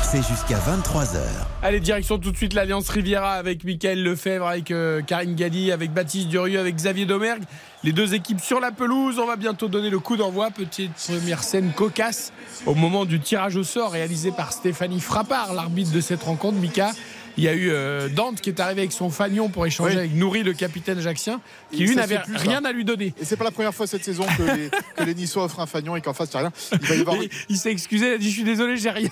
C'est 0.03 0.23
jusqu'à 0.23 0.59
23h. 0.59 1.19
Allez, 1.63 1.79
direction 1.81 2.19
tout 2.19 2.33
de 2.33 2.37
suite 2.37 2.55
l'Alliance 2.55 2.89
Riviera 2.89 3.35
avec 3.35 3.63
Michael 3.65 4.03
Lefebvre, 4.03 4.47
avec 4.47 4.71
euh, 4.71 5.01
Karine 5.03 5.35
Galli, 5.35 5.71
avec 5.71 5.93
Baptiste 5.93 6.29
Durieux, 6.29 6.59
avec 6.59 6.75
Xavier 6.75 7.07
Domergue. 7.07 7.43
Les 7.85 7.93
deux 7.93 8.15
équipes 8.15 8.41
sur 8.41 8.59
la 8.59 8.73
pelouse. 8.73 9.19
On 9.21 9.27
va 9.27 9.37
bientôt 9.37 9.69
donner 9.69 9.91
le 9.91 9.99
coup 10.01 10.17
d'envoi. 10.17 10.51
Petite 10.51 10.93
première 10.93 11.45
scène 11.45 11.73
cocasse 11.73 12.33
au 12.67 12.75
moment 12.75 13.05
du 13.05 13.21
tirage 13.21 13.57
au 13.57 13.65
sort 13.65 13.93
réalisé 13.93 14.33
par 14.33 14.53
Stéphanie 14.53 15.01
Frappard, 15.01 15.53
l'arbitre 15.55 15.93
de 15.93 16.01
cette 16.01 16.23
rencontre. 16.23 16.59
Mika, 16.59 16.91
Il 17.37 17.45
y 17.45 17.49
a 17.49 17.55
eu 17.55 17.71
euh, 17.71 18.09
Dante 18.09 18.41
qui 18.41 18.51
est 18.51 18.61
arrivé 18.61 18.83
avec 18.83 18.93
son 18.93 19.11
fanion 19.11 19.49
pour 19.49 19.67
échanger 19.67 19.93
Oui. 19.95 19.99
avec 19.99 20.15
Nourri, 20.15 20.43
le 20.43 20.53
capitaine 20.53 20.99
ajaxien, 20.99 21.41
qui 21.73 21.83
Et 21.83 21.87
lui 21.87 21.97
n'avait 21.97 22.17
ça. 22.17 22.23
rien 22.37 22.65
à 22.65 22.71
lui 22.73 22.85
donner. 22.85 23.13
Et 23.21 23.25
c'est 23.25 23.37
pas 23.37 23.45
la 23.45 23.51
première 23.51 23.75
fois 23.75 23.87
cette 23.87 24.05
saison 24.05 24.25
que 24.37 24.43
les, 24.43 24.71
que 24.97 25.03
les 25.05 25.15
Niçois 25.15 25.45
offrent 25.45 25.61
un 25.61 25.67
fagnon 25.67 25.97
et 25.97 26.01
qu'en 26.01 26.13
face, 26.15 26.29
il 26.33 26.39
n'y 26.41 26.45
a 26.47 26.49
rien. 26.49 26.53
Il 26.81 26.87
va 26.89 26.95
y 26.95 27.01
avoir, 27.01 27.23
Et 27.23 27.31
il 27.49 27.57
s'est 27.57 27.71
excusé, 27.73 28.07
il 28.09 28.13
a 28.13 28.19
dit 28.19 28.29
Je 28.31 28.35
suis 28.35 28.45
désolé, 28.45 28.77
j'ai 28.77 28.91
rien. 28.91 29.11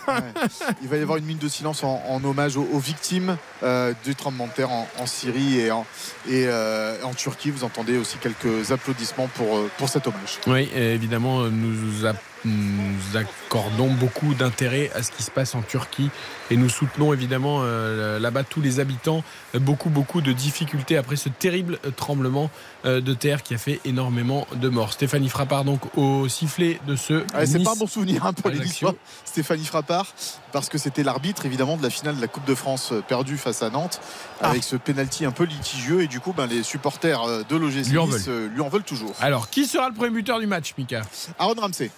il 0.83 0.89
va 0.89 0.97
y 0.97 1.01
avoir 1.01 1.19
une 1.19 1.25
minute 1.25 1.43
de 1.43 1.49
silence 1.49 1.83
en, 1.85 2.03
en 2.09 2.23
hommage 2.25 2.57
aux, 2.57 2.69
aux 2.73 2.79
victimes 2.79 3.37
euh, 3.63 3.93
du 4.05 4.15
tremblement 4.15 4.47
de 4.47 4.53
terre 4.53 4.71
en, 4.71 4.89
en 4.99 5.07
Syrie 5.07 5.59
et, 5.61 5.71
en, 5.71 5.85
et 6.29 6.47
euh, 6.47 7.03
en 7.03 7.15
Turquie. 7.15 7.51
Vous 7.51 7.65
entendez 7.65 7.97
aussi 7.99 8.19
quelques 8.19 8.71
applaudissements 8.71 9.29
pour, 9.35 9.61
pour 9.79 9.89
cet 9.89 10.07
hommage. 10.07 10.39
Oui, 10.47 10.69
évidemment, 10.77 11.43
nous, 11.49 12.07
a- 12.07 12.15
nous 12.45 13.17
accordons 13.17 13.91
beaucoup 13.93 14.35
d'intérêt 14.35 14.91
à 14.95 15.03
ce 15.03 15.13
qui 15.13 15.23
se 15.23 15.31
passe 15.31 15.55
en 15.55 15.63
Turquie 15.63 16.11
et 16.51 16.57
nous 16.57 16.69
soutenons 16.69 17.13
évidemment 17.13 17.61
euh, 17.63 18.19
là-bas 18.19 18.45
tous 18.45 18.61
les 18.61 18.81
habitants. 18.81 19.23
Beaucoup, 19.55 19.91
beaucoup 19.91 20.21
de 20.21 20.33
difficultés 20.33 20.97
après 20.97 21.17
ce 21.17 21.29
terrible 21.29 21.79
euh, 21.85 21.91
tremblement 21.91 22.51
euh, 22.85 23.01
de 23.01 23.15
terre 23.15 23.43
qui 23.43 23.55
a 23.55 23.59
fait 23.59 23.81
énormément 23.85 24.47
de 24.55 24.69
morts. 24.69 24.93
Stéphanie 24.93 25.29
Frappard, 25.29 25.65
donc, 25.65 25.81
au 25.97 26.29
sifflet 26.29 26.81
de 26.87 26.97
ce. 26.97 27.25
Ah, 27.35 27.47
c'est 27.47 27.63
pas 27.63 27.73
un 27.73 27.77
bon 27.77 27.87
souvenir 27.87 28.27
hein, 28.27 28.33
pour 28.33 28.51
les. 28.51 28.59
Niçois. 28.59 28.95
Stéphanie 29.25 29.65
Frappard, 29.65 30.07
parce 30.53 30.69
que 30.69 30.79
c'était 30.79 31.03
l'arbitre 31.03 31.47
évidemment 31.47 31.77
de 31.77 31.83
la 31.83 31.91
finale 31.91 32.17
de 32.17 32.21
la 32.21 32.29
Coupe 32.29 32.45
de 32.45 32.55
France 32.55 32.93
perdue 33.09 33.37
face 33.37 33.63
à 33.63 33.71
Nantes, 33.71 34.01
Ah. 34.41 34.51
avec 34.51 34.63
ce 34.65 34.77
penalty 34.77 35.25
un 35.25 35.33
peu 35.33 35.45
litigieux. 35.45 36.03
Et 36.03 36.07
du 36.07 36.21
coup, 36.21 36.33
ben, 36.33 36.47
les 36.47 36.63
supporters 36.63 37.45
de 37.49 37.57
l'OGC 37.57 37.89
Lui 37.91 38.05
Nice 38.05 38.29
lui 38.29 38.61
en 38.61 38.69
veulent 38.69 38.83
toujours. 38.83 39.15
Alors, 39.21 39.49
qui 39.49 39.67
sera 39.67 39.89
le 39.89 39.95
premier 39.95 40.11
buteur 40.11 40.41
du 40.41 40.47
match, 40.47 40.75
Mika? 40.77 41.03
Aaron 41.39 41.55
Ramsey. 41.59 41.91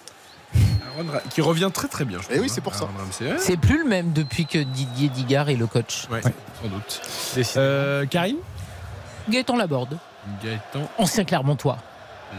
Aaron 0.53 1.11
Ra- 1.11 1.19
Qui 1.29 1.41
revient 1.41 1.69
très 1.73 1.87
très 1.87 2.05
bien. 2.05 2.19
je 2.19 2.25
Eh 2.29 2.33
trouve, 2.33 2.41
oui, 2.43 2.49
c'est 2.49 2.59
hein, 2.59 2.63
pour 2.63 2.75
ça. 2.75 2.87
Ramsey. 2.97 3.31
Ouais, 3.31 3.37
C'est 3.39 3.57
plus 3.57 3.79
le 3.79 3.85
même 3.89 4.13
depuis 4.13 4.45
que 4.45 4.57
Didier 4.59 5.09
Digard 5.09 5.49
est 5.49 5.55
le 5.55 5.67
coach. 5.67 6.07
ouais, 6.11 6.21
sans 6.21 6.67
doute. 6.69 7.01
Euh, 7.57 8.05
Karine 8.05 8.37
Gaëtan 9.29 9.55
Laborde, 9.57 9.97
Gaëtan 10.43 10.87
ancien 10.97 11.23
Clermontois. 11.25 11.77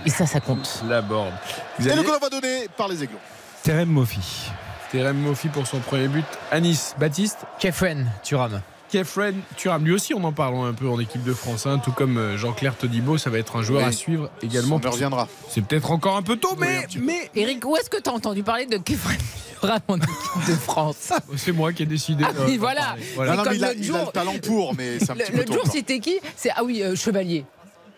Et 0.04 0.10
ça, 0.10 0.26
ça 0.26 0.40
compte. 0.40 0.82
Laborde. 0.88 1.32
Et 1.80 1.84
le 1.84 2.02
goal 2.02 2.18
va 2.20 2.28
donné 2.28 2.68
par 2.76 2.86
les 2.88 3.02
Aiglons. 3.02 3.18
Terem 3.62 3.88
Mofi. 3.88 4.50
Terem 4.92 5.16
Mofi 5.18 5.48
pour 5.48 5.66
son 5.66 5.78
premier 5.80 6.08
but. 6.08 6.24
Anis 6.52 6.94
Baptiste. 6.98 7.38
Kefren, 7.58 8.10
Turam. 8.22 8.60
Kefren 8.90 9.34
Turam, 9.56 9.84
lui 9.84 9.92
aussi 9.92 10.14
on 10.14 10.22
en 10.24 10.32
parle 10.32 10.54
un 10.56 10.72
peu 10.72 10.88
en 10.88 10.98
équipe 11.00 11.22
de 11.24 11.32
France, 11.34 11.66
hein, 11.66 11.78
tout 11.82 11.92
comme 11.92 12.18
euh, 12.18 12.36
Jean-Claire 12.36 12.76
Todibo, 12.76 13.18
ça 13.18 13.30
va 13.30 13.38
être 13.38 13.56
un 13.56 13.62
joueur 13.62 13.82
Oui. 13.82 13.88
à 13.88 13.92
suivre 13.92 14.30
également. 14.42 14.80
On 14.84 14.90
reviendra. 14.90 15.28
C'est 15.48 15.64
peut-être 15.64 15.90
encore 15.90 16.16
un 16.16 16.22
peu 16.22 16.36
tôt, 16.36 16.54
mais, 16.58 16.86
mais 17.00 17.30
Eric, 17.34 17.64
où 17.66 17.76
est-ce 17.76 17.90
que 17.90 18.00
tu 18.00 18.08
as 18.08 18.12
entendu 18.12 18.42
parler 18.42 18.66
de 18.66 18.76
Kefren 18.78 19.16
Turam 19.60 19.80
en 19.88 19.96
équipe 19.96 20.46
de 20.48 20.54
France 20.54 21.12
c'est 21.36 21.52
moi 21.52 21.72
qui 21.72 21.82
ai 21.82 21.86
décidé. 21.86 22.24
Ah 22.26 22.32
euh, 22.40 22.56
voilà. 22.58 22.80
parler. 22.82 23.02
Ah 23.08 23.12
Voilà. 23.16 23.36
non, 23.36 23.42
il, 23.52 23.64
a, 23.64 23.68
l'autre 23.68 23.78
il 23.80 23.84
a 23.84 23.86
jour- 23.86 24.06
le 24.06 24.12
talent 24.12 24.34
pour, 24.46 24.74
mais 24.74 24.98
c'est 24.98 25.10
un 25.10 25.14
petit 25.16 25.32
peu 25.32 25.38
L'autre 25.38 25.48
tôt. 25.54 25.64
jour, 25.64 25.72
c'était 25.72 25.98
qui? 25.98 26.18
C'est 26.36 26.50
Ah 26.54 26.62
oui, 26.62 26.82
euh, 26.82 26.94
Chevalier. 26.94 27.44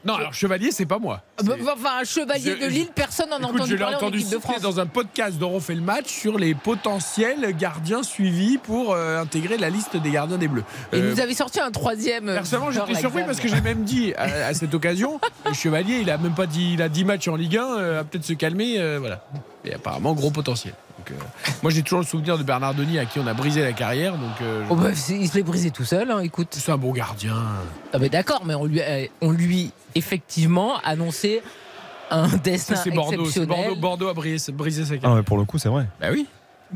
Non, 0.04 0.14
alors 0.14 0.32
Chevalier, 0.32 0.70
c'est 0.70 0.86
pas 0.86 0.98
moi. 0.98 1.22
Ah 1.38 1.42
bah, 1.42 1.54
Enfin, 1.74 1.98
un 2.00 2.04
chevalier 2.04 2.56
Je- 2.58 2.64
de 2.64 2.70
Lille, 2.70 2.88
personne 2.94 3.30
n'en 3.30 3.36
a 3.38 3.46
entendu 3.46 3.72
l'ai 3.72 3.78
parler 3.78 3.96
en 3.96 3.98
entendu 3.98 4.18
équipe 4.18 4.30
de 4.30 4.34
citer 4.36 4.52
France. 4.52 4.62
dans 4.62 4.78
un 4.80 4.86
podcast 4.86 5.38
dont 5.38 5.50
on 5.50 5.60
fait 5.60 5.74
le 5.74 5.80
match 5.80 6.06
sur 6.06 6.38
les 6.38 6.54
potentiels 6.54 7.54
gardiens 7.56 8.02
suivis 8.02 8.58
pour 8.58 8.92
euh, 8.94 9.20
intégrer 9.20 9.58
la 9.58 9.70
liste 9.70 9.96
des 9.96 10.10
gardiens 10.10 10.38
des 10.38 10.48
Bleus. 10.48 10.64
Et 10.92 10.96
Euh, 10.96 11.10
nous 11.10 11.20
avait 11.20 11.34
sorti 11.34 11.60
un 11.60 11.70
troisième. 11.72 12.28
euh, 12.28 12.34
Personnellement, 12.34 12.70
j'étais 12.70 12.94
surpris 13.00 13.24
parce 13.24 13.40
que 13.40 13.48
j'ai 13.48 13.60
même 13.60 13.82
dit 13.84 14.14
à, 14.16 14.46
à 14.46 14.54
cette 14.54 14.72
occasion, 14.74 15.20
le 15.46 15.52
Chevalier, 15.52 15.98
il 16.02 16.10
a 16.10 16.16
même 16.18 16.34
pas 16.34 16.46
dit, 16.46 16.74
il 16.74 16.82
a 16.82 16.88
10 16.88 17.04
matchs 17.04 17.28
en 17.28 17.36
Ligue 17.36 17.56
1, 17.56 17.64
euh, 17.78 18.00
à 18.00 18.04
peut-être 18.04 18.24
se 18.24 18.32
calmer, 18.34 18.78
euh, 18.78 18.98
voilà. 19.00 19.24
Et 19.64 19.74
apparemment, 19.74 20.14
gros 20.14 20.30
potentiel. 20.30 20.74
Donc, 21.08 21.18
euh, 21.20 21.48
moi, 21.62 21.70
j'ai 21.70 21.82
toujours 21.82 22.00
le 22.00 22.04
souvenir 22.06 22.36
de 22.38 22.42
Bernard 22.42 22.74
Denis 22.74 22.98
à 22.98 23.06
qui 23.06 23.18
on 23.18 23.26
a 23.26 23.34
brisé 23.34 23.62
la 23.62 23.72
carrière, 23.72 24.12
donc 24.12 24.40
euh, 24.42 24.64
Oh 24.70 24.74
bah, 24.76 24.90
il 25.10 25.28
se 25.28 25.34
l'est 25.34 25.42
brisé 25.42 25.70
tout 25.70 25.84
seul, 25.84 26.10
hein, 26.10 26.20
écoute. 26.20 26.48
c'est 26.52 26.70
un 26.72 26.76
bon 26.78 26.92
gardien. 26.92 27.36
Ah 27.92 27.98
bah 27.98 28.08
d'accord, 28.08 28.42
mais 28.44 28.54
on 28.54 28.64
lui, 28.64 28.80
a- 28.80 29.08
on 29.20 29.30
lui 29.32 29.72
effectivement 29.94 30.78
annoncé 30.84 31.42
un 32.10 32.28
destin 32.28 32.74
Ça, 32.76 32.82
c'est 32.84 32.90
Bordeaux. 32.90 33.20
exceptionnel. 33.20 33.48
Bordeaux, 33.48 33.76
Bordeaux 33.80 34.08
a 34.08 34.14
brisé, 34.14 34.52
brisé 34.52 34.84
sa 34.84 34.94
Ah, 34.94 34.98
carrière. 34.98 35.16
mais 35.18 35.22
pour 35.22 35.38
le 35.38 35.44
coup, 35.44 35.58
c'est 35.58 35.68
vrai. 35.68 35.86
Bah 36.00 36.08
oui, 36.12 36.26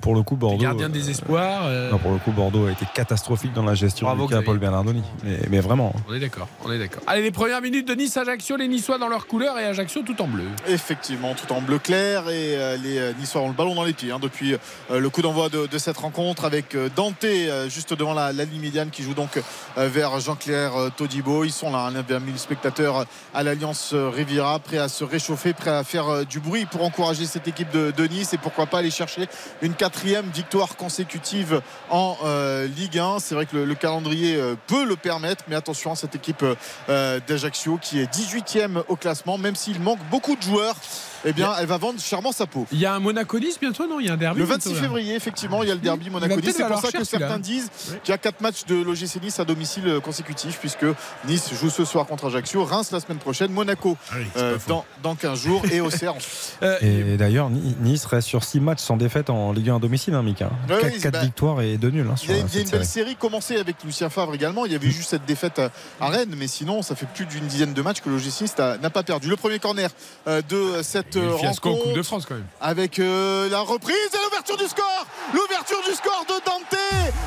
Pour 0.01 0.15
le 0.15 0.23
coup, 0.23 0.37
Bordeaux. 0.37 0.57
gardien 0.63 0.87
euh, 0.87 0.89
des 0.89 1.11
espoirs. 1.11 1.67
euh, 1.67 1.91
non, 1.91 1.99
pour 1.99 2.13
le 2.13 2.19
coup, 2.19 2.33
Bordeaux 2.33 2.67
a 2.67 2.71
été 2.73 2.87
catastrophique 2.95 3.53
dans 3.53 3.63
la 3.63 3.75
gestion 3.75 4.07
Bravo, 4.07 4.27
du 4.27 4.33
cas. 4.35 4.41
Paul 4.43 4.59
Bernardoni. 4.59 5.03
Mais, 5.23 5.39
mais 5.51 5.61
vraiment. 5.61 5.95
On 6.09 6.15
est 6.15 6.21
d'accord, 6.21 6.49
on 6.65 6.73
est 6.73 6.79
d'accord. 6.79 7.03
Allez, 7.07 7.23
les 7.23 7.31
premières 7.31 7.61
minutes 7.61 7.87
de 7.87 7.95
Nice 7.95 8.17
Ajaccio, 8.17 8.57
les 8.57 8.69
Niçois 8.69 8.99
dans 8.99 9.09
leur 9.09 9.27
couleur 9.27 9.59
et 9.59 9.65
Ajaccio 9.67 10.03
tout 10.03 10.21
en 10.23 10.27
bleu. 10.29 10.45
Effectivement, 10.67 11.35
tout 11.35 11.53
en 11.53 11.61
bleu 11.61 11.79
clair 11.79 12.29
et 12.31 12.57
euh, 12.57 12.77
les 12.79 13.13
Niçois 13.21 13.43
ont 13.43 13.49
le 13.49 13.55
ballon 13.55 13.75
dans 13.75 13.85
les 13.85 13.93
pieds 13.93 14.13
hein, 14.13 14.19
depuis 14.21 14.55
euh, 14.91 14.99
le 14.99 15.11
coup 15.11 15.21
d'envoi 15.21 15.49
de, 15.51 15.67
de 15.67 15.79
cette 15.79 15.99
rencontre 15.99 16.45
avec 16.47 16.75
Dante 16.97 17.27
juste 17.69 17.93
devant 17.95 18.15
la, 18.15 18.33
la 18.33 18.45
ligne 18.45 18.61
médiane 18.63 18.91
qui 18.91 19.03
joue 19.03 19.15
donc 19.15 19.41
vers 19.77 20.19
Jean-Claire 20.21 20.73
Todibo. 20.97 21.45
Ils 21.45 21.53
sont 21.53 21.71
là, 21.71 21.91
hein, 21.95 22.05
20 22.09 22.25
000 22.25 22.37
spectateurs 22.37 23.05
à 23.35 23.43
l'Alliance 23.43 23.93
Riviera, 23.95 24.59
prêts 24.59 24.79
à 24.79 24.89
se 24.89 25.05
réchauffer, 25.05 25.53
prêts 25.53 25.71
à 25.71 25.85
faire 25.85 26.25
du 26.27 26.41
bruit 26.41 26.65
pour 26.65 26.83
encourager 26.83 27.27
cette 27.27 27.47
équipe 27.47 27.71
de, 27.71 27.91
de 27.91 28.05
Nice 28.07 28.33
et 28.33 28.39
pourquoi 28.39 28.67
pas 28.67 28.79
aller 28.79 28.91
chercher 28.91 29.27
une 29.61 29.75
quatrième 29.83 30.31
victoire 30.31 30.77
consécutive 30.77 31.61
en 31.91 32.17
euh, 32.25 32.69
Ligue 32.69 33.01
1. 33.01 33.19
C'est 33.19 33.35
vrai 33.35 33.47
que 33.47 33.57
le, 33.57 33.65
le 33.65 33.75
calendrier 33.75 34.37
euh, 34.37 34.55
peut 34.69 34.85
le 34.85 34.95
permettre, 34.95 35.43
mais 35.49 35.57
attention 35.57 35.91
à 35.91 35.97
cette 35.97 36.15
équipe 36.15 36.45
euh, 36.89 37.19
d'Ajaccio 37.27 37.79
qui 37.83 37.99
est 37.99 38.05
18e 38.05 38.85
au 38.87 38.95
classement, 38.95 39.39
même 39.39 39.57
s'il 39.57 39.81
manque 39.81 39.99
beaucoup 40.09 40.37
de 40.37 40.43
joueurs. 40.43 40.77
Eh 41.25 41.33
bien, 41.33 41.53
elle 41.61 41.67
va 41.67 41.77
vendre 41.79 42.01
chèrement 42.01 42.33
sa 42.33 42.47
peau. 42.47 42.67
Il 42.73 42.79
y 42.81 42.87
a 42.87 42.95
un 42.95 43.01
Monaco-Nice 43.01 43.59
bientôt, 43.61 43.87
non? 43.87 44.01
Il 44.01 44.07
y 44.07 44.11
a 44.11 44.15
un 44.15 44.17
derby 44.17 44.41
Le 44.41 44.47
bientôt, 44.47 44.71
26 44.71 44.75
là. 44.75 44.81
février, 44.81 45.15
effectivement, 45.15 45.63
il 45.63 45.69
y 45.69 45.73
a 45.73 45.75
le 45.75 45.81
derby 45.81 46.11
Monaco-Nice. 46.11 46.43
peut-être 46.43 46.57
C'est 46.57 46.67
pour 46.67 46.81
ça 46.81 46.91
que 46.91 47.05
certains 47.05 47.39
disent 47.39 47.71
Oui. 47.91 47.97
qu'il 48.03 48.11
y 48.13 48.15
a 48.15 48.19
4 48.19 48.41
matchs 48.41 48.65
de 48.67 48.75
l'OGC 48.83 49.21
Nice 49.23 49.39
à 49.39 49.45
domicile 49.45 49.87
euh, 49.87 50.01
consécutifs, 50.01 50.59
puisque 50.59 50.85
Nice 51.29 51.51
joue 51.55 51.71
ce 51.71 51.85
soir 51.85 52.07
contre 52.07 52.27
Ajaccio, 52.27 52.65
Reims 52.65 52.91
la 52.93 53.01
semaine 53.01 53.19
prochaine, 53.19 53.53
Monaco 53.53 53.97
Ah 54.11 54.15
oui, 54.19 54.25
euh, 54.37 54.59
dans, 54.67 54.85
dans 55.03 55.15
15 55.15 55.39
jours 55.41 55.63
et 55.71 55.81
Auxerre 55.81 56.15
ensuite. 56.17 56.33
Euh, 56.63 56.79
Et 56.81 57.17
d'ailleurs, 57.17 57.51
Ni- 57.51 57.75
Nice 57.81 58.05
reste 58.07 58.29
sur 58.29 58.45
6 58.45 58.61
matchs 58.61 58.81
sans 58.81 58.97
défaite 58.97 59.31
en 59.31 59.53
Ligue 59.53 59.71
1 59.71 59.77
à 59.77 59.79
domicile, 59.79 60.15
hein, 60.15 60.23
Mika. 60.23 60.51
Ouais, 60.69 60.81
4, 60.81 60.93
oui, 60.95 61.11
bah, 61.11 61.21
victoires 61.21 61.61
et 61.61 61.77
2 61.77 61.91
nuls. 61.91 62.07
hein, 62.09 62.15
Il 62.23 62.31
y 62.31 62.33
a, 62.33 62.37
y 62.37 62.41
une 62.41 62.47
belle 62.47 62.67
série. 62.67 62.85
série 62.87 63.17
commencée 63.17 63.57
avec 63.57 63.77
Lucien 63.85 64.11
Favre 64.11 64.35
également. 64.35 64.65
Il 64.67 64.73
y 64.73 64.75
avait 64.77 64.91
juste 64.91 65.11
cette 65.11 65.25
défaite 65.25 65.59
à, 65.59 65.71
à 66.01 66.09
Rennes, 66.09 66.35
mais 66.37 66.47
sinon, 66.47 66.83
ça 66.83 66.95
fait 66.95 67.07
plus 67.15 67.27
d'une 67.27 67.47
dizaine 67.47 67.73
de 67.75 67.83
matchs 67.83 68.01
que 68.01 68.09
l'OGC 68.11 68.43
Nice 68.43 68.55
n'a 68.59 68.91
pas 68.91 69.03
perdu. 69.03 69.29
Le 69.29 69.37
premier 69.37 69.59
corner 69.59 69.91
de 70.27 70.83
cette 70.83 71.12
eu 71.17 71.23
euh, 71.23 71.49
en 71.49 71.55
Coupe 71.55 71.93
de 71.95 72.03
France 72.03 72.27
quand 72.27 72.35
même. 72.35 72.47
avec 72.61 72.99
euh, 72.99 73.49
la 73.49 73.61
reprise 73.61 73.97
et 74.13 74.25
l'ouverture 74.25 74.57
du 74.57 74.67
score 74.67 75.07
l'ouverture 75.33 75.81
du 75.89 75.95
score 75.95 76.25
de 76.29 76.35
Dante 76.45 76.79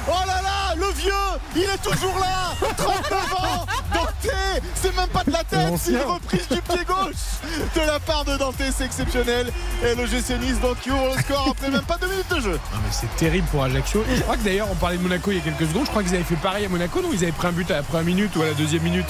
oh 0.08 0.12
là 0.28 0.42
là 0.42 0.76
le 0.78 0.88
vieux 0.94 1.12
il 1.56 1.64
est 1.64 1.82
toujours 1.82 2.18
là 2.20 2.54
39 2.78 3.34
ans 3.34 3.66
Dante 3.94 4.32
c'est 4.76 4.96
même 4.96 5.08
pas 5.10 5.24
de 5.24 5.32
la 5.32 5.44
tête 5.44 5.74
c'est 5.80 5.92
une 5.92 5.98
reprise 6.02 6.48
du 6.50 6.62
pied 6.62 6.84
gauche 6.86 7.72
de 7.76 7.82
la 7.82 8.00
part 8.00 8.26
de 8.26 8.36
Dante 8.38 8.56
c'est 8.76 8.86
exceptionnel 8.86 9.52
et 9.84 9.96
le 9.96 10.06
GC 10.06 10.38
Nice 10.40 10.60
donc 10.60 10.80
qui 10.82 10.92
ouvre 10.92 11.14
le 11.16 11.22
score 11.22 11.50
après 11.52 11.70
même 11.70 11.82
pas 11.84 11.98
deux 11.98 12.08
minutes 12.08 12.30
de 12.34 12.40
jeu 12.40 12.52
Non, 12.52 12.80
mais 12.84 12.92
c'est 12.92 13.14
terrible 13.18 13.48
pour 13.52 13.64
Ajaccio. 13.64 14.04
Je 14.14 14.22
crois 14.22 14.36
que 14.38 14.44
d'ailleurs, 14.44 14.68
on 14.72 14.76
parlait 14.76 14.98
de 14.98 15.02
Monaco 15.02 15.32
il 15.32 15.38
y 15.38 15.40
a 15.40 15.44
quelques 15.44 15.68
secondes. 15.70 15.86
Je 15.86 15.90
crois 15.90 16.04
qu'ils 16.04 16.14
avaient 16.16 16.24
fait 16.24 16.36
pareil 16.36 16.66
à 16.66 16.70
Monaco. 16.70 17.02
Non, 17.02 17.10
ils 17.14 17.24
avaient 17.24 17.32
pris 17.32 17.48
un 17.48 17.52
but 17.52 17.70
à 17.72 17.76
la 17.78 17.84
première 17.84 18.06
minute 18.06 18.36
ou 18.36 18.42
à 18.42 18.46
la 18.48 18.54
deuxième 18.54 18.82
minute. 18.84 19.06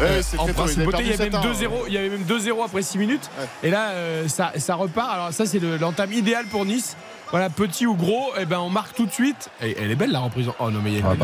Ouais, 0.00 0.06
Euh, 0.06 0.22
c'est 0.22 0.38
en 0.38 0.46
principauté, 0.48 0.98
il 1.00 1.08
y 1.08 1.12
avait 1.12 1.30
même 1.30 1.40
7-1, 1.42 1.52
2-0. 1.52 1.70
Il 1.88 1.94
y 1.94 1.98
avait 1.98 2.08
même 2.08 2.24
2-0 2.24 2.64
après 2.64 2.82
6 2.82 2.98
minutes. 2.98 3.30
Ouais. 3.38 3.46
Et 3.68 3.70
là, 3.70 3.90
euh, 3.90 4.19
ça, 4.28 4.52
ça 4.56 4.74
repart. 4.74 5.10
Alors 5.12 5.32
ça, 5.32 5.46
c'est 5.46 5.58
le- 5.58 5.76
l'entame 5.76 6.12
idéale 6.12 6.46
pour 6.46 6.64
Nice. 6.64 6.96
Voilà, 7.30 7.48
petit 7.48 7.86
ou 7.86 7.94
gros, 7.94 8.32
et 8.40 8.44
ben 8.44 8.58
on 8.58 8.70
marque 8.70 8.94
tout 8.94 9.06
de 9.06 9.12
suite. 9.12 9.50
Et 9.62 9.76
elle 9.80 9.90
est 9.90 9.94
belle 9.94 10.10
la 10.10 10.18
reprise. 10.20 10.48
Oh 10.58 10.70
non 10.70 10.80
mais 10.82 10.92
il 10.92 10.98
y 10.98 11.02
a 11.02 11.04
Ah. 11.10 11.14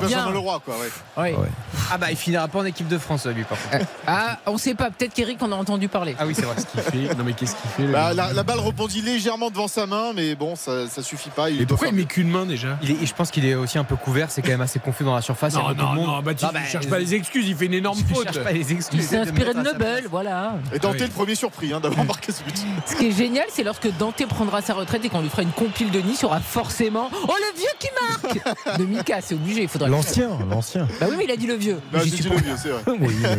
Benjamin 0.00 0.30
Leroy 0.30 0.60
quoi 0.64 0.74
ouais. 1.16 1.32
Ouais. 1.34 1.48
Ah 1.90 1.98
bah 1.98 2.10
il 2.10 2.16
finira 2.16 2.46
pas 2.48 2.60
en 2.60 2.64
équipe 2.64 2.86
de 2.88 2.98
France 2.98 3.26
lui 3.26 3.44
par 3.44 3.58
contre. 3.70 3.84
Ah, 4.06 4.38
on 4.46 4.58
sait 4.58 4.74
pas, 4.74 4.90
peut-être 4.90 5.12
qu'Eric 5.14 5.42
en 5.42 5.52
a 5.52 5.54
entendu 5.56 5.88
parler. 5.88 6.14
Ah 6.18 6.26
oui 6.26 6.34
c'est 6.34 6.42
vrai. 6.44 6.54
Qu'est-ce 6.56 6.66
qu'il 6.90 7.08
fait 7.08 7.14
Non 7.14 7.24
mais 7.24 7.32
qu'est-ce 7.32 7.54
qu'il 7.56 7.70
fait 7.70 7.82
le 7.84 7.92
Bah, 7.92 8.12
la, 8.14 8.32
la 8.32 8.42
balle 8.42 8.58
rebondit 8.60 9.02
légèrement 9.02 9.50
devant 9.50 9.68
sa 9.68 9.86
main 9.86 10.12
mais 10.14 10.34
bon 10.34 10.54
ça, 10.56 10.88
ça 10.88 11.02
suffit 11.02 11.30
pas 11.30 11.50
il 11.50 11.60
Et 11.62 11.66
pourquoi 11.66 11.88
il 11.88 11.94
met 11.94 12.04
qu'une 12.04 12.28
main 12.30 12.46
déjà 12.46 12.78
Il 12.82 12.90
est, 12.92 13.06
je 13.06 13.14
pense 13.14 13.30
qu'il 13.30 13.44
est 13.44 13.54
aussi 13.54 13.78
un 13.78 13.84
peu 13.84 13.96
couvert, 13.96 14.30
c'est 14.30 14.42
quand 14.42 14.50
même 14.50 14.60
assez 14.60 14.78
confus 14.78 15.04
dans 15.04 15.14
la 15.14 15.22
surface. 15.22 15.54
il 15.54 15.56
y 15.58 15.60
a 15.60 15.74
Non, 15.74 15.94
non, 15.94 16.06
non, 16.06 16.22
Baptiste, 16.22 16.52
bah, 16.52 16.60
il 16.64 16.68
cherche 16.70 16.88
pas 16.88 16.98
les 16.98 17.14
excuses, 17.14 17.46
il 17.48 17.56
fait 17.56 17.66
une 17.66 17.74
énorme 17.74 17.98
faute. 18.12 18.24
cherche 18.24 18.42
pas 18.44 18.52
les 18.52 18.72
excuses. 18.72 19.00
Il 19.00 19.04
s'est 19.04 19.16
de 19.16 19.22
inspiré 19.22 19.54
de 19.54 19.60
Nobel, 19.60 20.04
voilà. 20.10 20.54
et 20.72 20.78
Dante 20.78 20.94
oui. 20.94 21.00
le 21.02 21.08
premier 21.08 21.34
surpris 21.34 21.72
hein, 21.72 21.80
d'avoir 21.80 22.04
marqué 22.06 22.30
ce 22.32 22.42
but 22.44 22.54
Ce 22.86 22.94
qui 22.96 23.06
est 23.08 23.12
génial, 23.12 23.46
c'est 23.52 23.64
lorsque 23.64 23.88
Dante 23.98 24.24
prendra 24.26 24.62
sa 24.62 24.74
retraite 24.74 25.04
et 25.04 25.08
qu'on 25.08 25.20
lui 25.22 25.28
fera 25.28 25.39
une 25.42 25.50
compile 25.52 25.90
de 25.90 26.00
Nice, 26.00 26.18
il 26.20 26.22
y 26.22 26.26
aura 26.26 26.40
forcément 26.40 27.08
Oh 27.28 27.34
le 27.38 27.58
vieux 27.58 27.68
qui 27.78 27.88
marque 28.00 28.78
De 28.78 28.84
Mika, 28.84 29.20
c'est 29.20 29.34
obligé, 29.34 29.62
il 29.62 29.68
faudra 29.68 29.88
le 29.88 29.94
faire. 29.96 30.28
L'ancien, 30.30 30.46
l'ancien. 30.50 30.88
Bah 31.00 31.06
oui, 31.10 31.14
mais 31.18 31.24
il 31.24 31.30
a 31.30 31.36
dit 31.36 31.46
le 31.46 31.54
vieux. 31.54 31.78
Dit 32.04 32.22
le 32.22 32.36
vieux 32.36 32.54
c'est 32.56 32.68
vrai 32.70 32.82
oui, 33.00 33.14
mais 33.22 33.36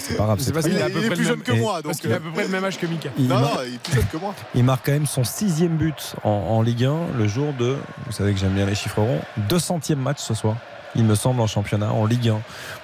c'est 0.00 0.16
pas 0.16 0.24
grave. 0.24 0.38
C'est 0.40 0.52
pas- 0.52 0.60
Il 0.60 0.68
qu'il 0.70 0.76
est- 0.78 0.82
a 0.82 0.86
à 0.86 0.88
peu 0.90 0.98
il 0.98 1.04
est 1.04 1.06
près 1.08 1.16
plus 1.16 1.22
le 1.24 1.28
jeune 1.28 1.36
même- 1.36 1.42
que 1.44 1.52
moi 1.52 1.72
Parce 1.82 1.84
donc 1.84 1.96
qu'il 1.96 2.12
a 2.12 2.14
à 2.14 2.18
euh, 2.18 2.20
peu 2.20 2.30
près 2.32 2.42
le 2.44 2.48
même 2.48 2.64
âge 2.64 2.78
que 2.78 2.86
Mika. 2.86 3.10
il, 3.18 3.26
non 3.28 3.38
non 3.40 3.50
il 3.66 3.74
est 3.74 3.78
plus 3.78 3.94
jeune 3.94 4.06
que 4.06 4.16
moi 4.16 4.34
il 4.54 4.64
marque 4.64 4.86
quand 4.86 4.92
même 4.92 5.06
son 5.06 5.24
sixième 5.24 5.76
but 5.76 6.14
en, 6.24 6.30
en 6.30 6.62
Ligue 6.62 6.84
1 6.84 6.94
le 7.18 7.28
jour 7.28 7.52
de, 7.58 7.76
vous 8.06 8.12
savez 8.12 8.32
que 8.32 8.38
j'aime 8.40 8.52
bien 8.54 8.66
les 8.66 8.74
chiffres 8.74 9.00
ronds, 9.00 9.20
200e 9.48 9.94
match 9.96 10.18
ce 10.18 10.34
soir. 10.34 10.56
il 10.96 11.04
me 11.04 11.14
semble, 11.14 11.40
en 11.40 11.46
championnat, 11.46 11.92
en 11.92 12.04
Ligue 12.06 12.28
1 12.30 12.40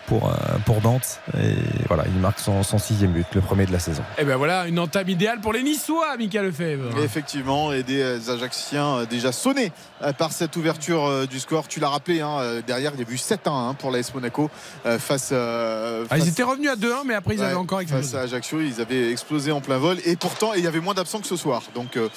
pour, 0.06 0.28
euh, 0.30 0.34
pour 0.64 0.82
Nantes. 0.82 1.20
Et 1.38 1.54
voilà, 1.88 2.04
il 2.06 2.20
marque 2.20 2.38
son, 2.40 2.62
son 2.62 2.78
sixième 2.78 3.12
but, 3.12 3.26
le 3.34 3.40
premier 3.40 3.66
de 3.66 3.72
la 3.72 3.78
saison. 3.78 4.02
Et 4.18 4.24
ben 4.24 4.36
voilà, 4.36 4.66
une 4.66 4.78
entame 4.78 5.08
idéale 5.08 5.40
pour 5.40 5.52
les 5.52 5.62
Niçois, 5.62 6.16
Michael 6.16 6.46
Lefebvre. 6.46 6.98
Et 6.98 7.02
effectivement, 7.02 7.72
et 7.72 7.82
des 7.82 8.00
euh, 8.02 8.18
Ajacciens 8.34 8.98
euh, 8.98 9.06
déjà 9.06 9.32
sonnés 9.32 9.72
par 10.18 10.32
cette 10.32 10.54
ouverture 10.56 11.26
du 11.26 11.40
score. 11.40 11.68
Tu 11.68 11.80
l'as 11.80 11.88
rappelé, 11.88 12.20
hein, 12.20 12.60
derrière, 12.66 12.92
il 12.94 13.00
y 13.00 13.08
a 13.08 13.10
eu 13.10 13.16
7 13.16 13.46
1 13.46 13.50
hein, 13.50 13.74
pour 13.74 13.90
l'AS 13.90 14.12
Monaco 14.14 14.50
euh, 14.84 14.98
face, 14.98 15.30
euh, 15.32 16.04
Ah, 16.10 16.16
ils 16.18 16.20
face- 16.20 16.28
étaient 16.32 16.42
revenus 16.42 16.70
à 16.70 16.76
2-1, 16.76 17.04
mais 17.06 17.14
après 17.14 17.34
ils 17.34 17.40
Ouais, 17.40 17.46
avaient 17.46 17.54
encore 17.54 17.80
face 17.80 17.90
explosé. 17.92 18.16
à 18.18 18.20
Ajaccio, 18.22 18.60
ils 18.60 18.80
avaient 18.80 19.10
explosé 19.10 19.52
en 19.52 19.60
plein 19.62 19.78
vol 19.78 19.96
et 20.04 20.16
pourtant 20.16 20.52
il 20.54 20.62
y 20.62 20.66
avait 20.66 20.80
moins 20.80 20.92
d'absents 20.94 21.20
que 21.20 21.26
ce 21.26 21.36
soir. 21.36 21.62
Donc 21.74 21.96
euh, 21.96 22.08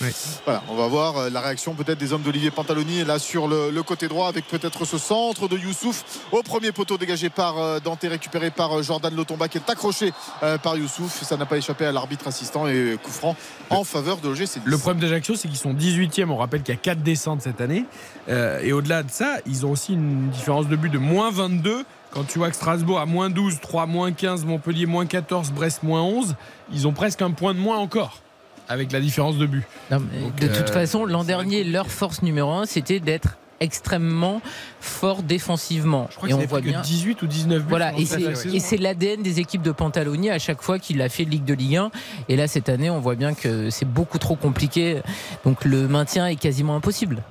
voilà, 0.45 0.61
on 0.69 0.75
va 0.75 0.87
voir 0.87 1.29
la 1.29 1.39
réaction 1.41 1.73
peut-être 1.73 1.97
des 1.97 2.11
hommes 2.13 2.21
d'Olivier 2.21 2.51
Pantaloni 2.51 3.03
là 3.05 3.17
sur 3.19 3.47
le, 3.47 3.71
le 3.71 3.83
côté 3.83 4.07
droit 4.09 4.27
avec 4.27 4.45
peut-être 4.47 4.83
ce 4.85 4.97
centre 4.97 5.47
de 5.47 5.57
Youssouf 5.57 6.03
au 6.31 6.43
premier 6.43 6.71
poteau 6.71 6.97
dégagé 6.97 7.29
par 7.29 7.57
euh, 7.57 7.78
Dante, 7.79 8.01
récupéré 8.03 8.51
par 8.51 8.77
euh, 8.77 8.83
Jordan 8.83 9.15
Lotomba 9.15 9.47
qui 9.47 9.57
est 9.57 9.69
accroché 9.69 10.11
euh, 10.43 10.57
par 10.57 10.77
Youssouf. 10.77 11.23
Ça 11.23 11.37
n'a 11.37 11.45
pas 11.45 11.57
échappé 11.57 11.85
à 11.85 11.91
l'arbitre 11.91 12.27
assistant 12.27 12.67
et 12.67 12.97
coup 13.01 13.11
franc 13.11 13.35
en 13.69 13.83
faveur 13.83 14.17
de 14.17 14.29
l'OGC. 14.29 14.61
Le 14.65 14.77
problème 14.77 15.01
d'Ajaccio, 15.01 15.35
c'est 15.35 15.47
qu'ils 15.47 15.57
sont 15.57 15.73
18e. 15.73 16.29
On 16.29 16.37
rappelle 16.37 16.61
qu'il 16.63 16.73
y 16.73 16.77
a 16.77 16.81
4 16.81 17.01
descentes 17.01 17.41
cette 17.41 17.61
année. 17.61 17.85
Euh, 18.29 18.59
et 18.61 18.73
au-delà 18.73 19.03
de 19.03 19.11
ça, 19.11 19.37
ils 19.45 19.65
ont 19.65 19.71
aussi 19.71 19.93
une 19.93 20.29
différence 20.29 20.67
de 20.67 20.75
but 20.75 20.89
de 20.89 20.97
moins 20.97 21.31
22. 21.31 21.85
Quand 22.11 22.23
tu 22.23 22.39
vois 22.39 22.49
que 22.49 22.55
Strasbourg 22.55 22.99
a 22.99 23.05
moins 23.05 23.29
12, 23.29 23.59
3, 23.61 23.85
moins 23.85 24.11
15, 24.11 24.45
Montpellier 24.45 24.87
moins 24.87 25.05
14, 25.05 25.51
Brest 25.51 25.83
moins 25.83 26.01
11, 26.01 26.35
ils 26.73 26.87
ont 26.87 26.93
presque 26.93 27.21
un 27.21 27.31
point 27.31 27.53
de 27.53 27.59
moins 27.59 27.77
encore 27.77 28.21
avec 28.67 28.91
la 28.91 28.99
différence 28.99 29.37
de 29.37 29.47
but. 29.47 29.63
Non, 29.91 29.99
mais 29.99 30.21
Donc, 30.21 30.35
de 30.35 30.47
toute 30.47 30.69
euh, 30.69 30.73
façon, 30.73 31.05
l'an 31.05 31.23
dernier, 31.23 31.63
leur 31.63 31.87
force 31.87 32.21
numéro 32.21 32.51
un, 32.51 32.65
c'était 32.65 32.99
d'être 32.99 33.38
extrêmement 33.59 34.41
fort 34.81 35.23
défensivement. 35.23 36.07
Je 36.11 36.15
crois 36.17 36.29
et 36.29 36.33
on 36.33 36.39
voit 36.45 36.61
bien. 36.61 36.81
18 36.81 37.21
ou 37.21 37.27
19 37.27 37.59
buts. 37.61 37.65
Voilà, 37.69 37.93
et 37.93 37.99
la 38.01 38.05
c'est 38.05 38.35
saison. 38.35 38.55
et 38.55 38.59
c'est 38.59 38.77
l'ADN 38.77 39.21
des 39.21 39.39
équipes 39.39 39.61
de 39.61 39.71
Pantaloni 39.71 40.29
à 40.29 40.39
chaque 40.39 40.61
fois 40.61 40.79
qu'il 40.79 41.01
a 41.01 41.09
fait 41.09 41.23
Ligue 41.25 41.45
de 41.45 41.53
Ligue 41.53 41.77
1. 41.77 41.91
Et 42.29 42.35
là, 42.35 42.47
cette 42.47 42.69
année, 42.69 42.89
on 42.89 42.99
voit 42.99 43.15
bien 43.15 43.33
que 43.33 43.69
c'est 43.69 43.85
beaucoup 43.85 44.17
trop 44.19 44.35
compliqué. 44.35 45.01
Donc 45.45 45.65
le 45.65 45.87
maintien 45.87 46.27
est 46.27 46.35
quasiment 46.35 46.75
impossible. 46.75 47.21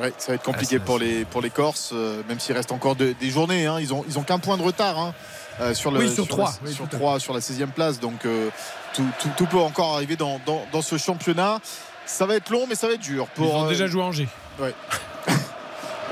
Ouais, 0.00 0.12
ça 0.18 0.32
va 0.32 0.34
être 0.36 0.44
compliqué 0.44 0.76
Ah, 0.80 0.84
pour, 0.84 0.98
les, 0.98 1.24
pour 1.24 1.40
les 1.42 1.50
Corses, 1.50 1.90
euh, 1.92 2.22
même 2.28 2.38
s'il 2.38 2.54
reste 2.54 2.70
encore 2.70 2.94
de- 2.94 3.14
des 3.20 3.30
journées. 3.30 3.66
hein. 3.66 3.78
Ils 3.80 3.92
ont, 3.92 4.04
ils 4.08 4.16
ont 4.18 4.22
qu'un 4.22 4.38
point 4.38 4.56
de 4.56 4.62
retard 4.62 4.96
hein, 4.96 5.12
euh, 5.60 5.74
sur, 5.74 5.90
le, 5.90 5.98
Oui, 6.00 6.14
sur 6.14 6.24
la-. 6.38 6.44
Oui, 6.64 6.72
sur, 6.72 6.86
tout 6.88 6.94
à 6.94 6.98
trois, 6.98 7.18
sur 7.20 7.34
la 7.34 7.40
16e 7.40 7.72
place. 7.72 7.98
Donc 7.98 8.24
euh, 8.24 8.48
tout, 8.94 9.04
tout- 9.20 9.30
tout 9.36 9.46
peut 9.46 9.58
encore 9.58 9.94
arriver 9.94 10.14
dans, 10.14 10.40
dans- 10.46 10.62
dans 10.72 10.82
ce 10.82 10.98
championnat. 10.98 11.58
Ça 12.06 12.26
va 12.26 12.36
être 12.36 12.50
long, 12.50 12.66
mais 12.68 12.76
ça 12.76 12.86
va 12.86 12.94
être 12.94 13.00
dur. 13.00 13.26
Ils 13.36 13.42
Pour, 13.42 13.54
ont 13.56 13.64
euh, 13.64 13.68
déjà 13.70 13.86
joué 13.88 14.02
à 14.02 14.04
Angers. 14.04 14.28
Ouais. 14.60 14.72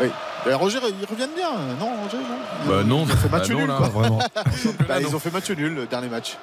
Oui. 0.01 0.09
Ben, 0.45 0.55
Roger, 0.57 0.79
ils 1.01 1.07
reviennent 1.07 1.35
bien, 1.35 1.51
non, 1.81 2.03
Roger 2.03 2.19
non 2.19 2.37
Ils 2.65 2.69
Bah 2.69 2.75
ont- 2.81 2.85
non, 2.85 3.05
ils 3.07 3.13
ont 3.13 3.17
fait 3.17 3.29
bah 3.29 3.39
match 3.39 3.51
non, 3.51 3.59
nul. 3.59 3.67
là. 3.69 3.79
vraiment. 3.81 4.19
Bah, 4.89 5.01
ils 5.01 5.15
ont 5.15 5.19
fait 5.19 5.33
match 5.33 5.51
nul 5.51 5.75
le 5.75 5.87
dernier 5.87 6.09
match. 6.09 6.37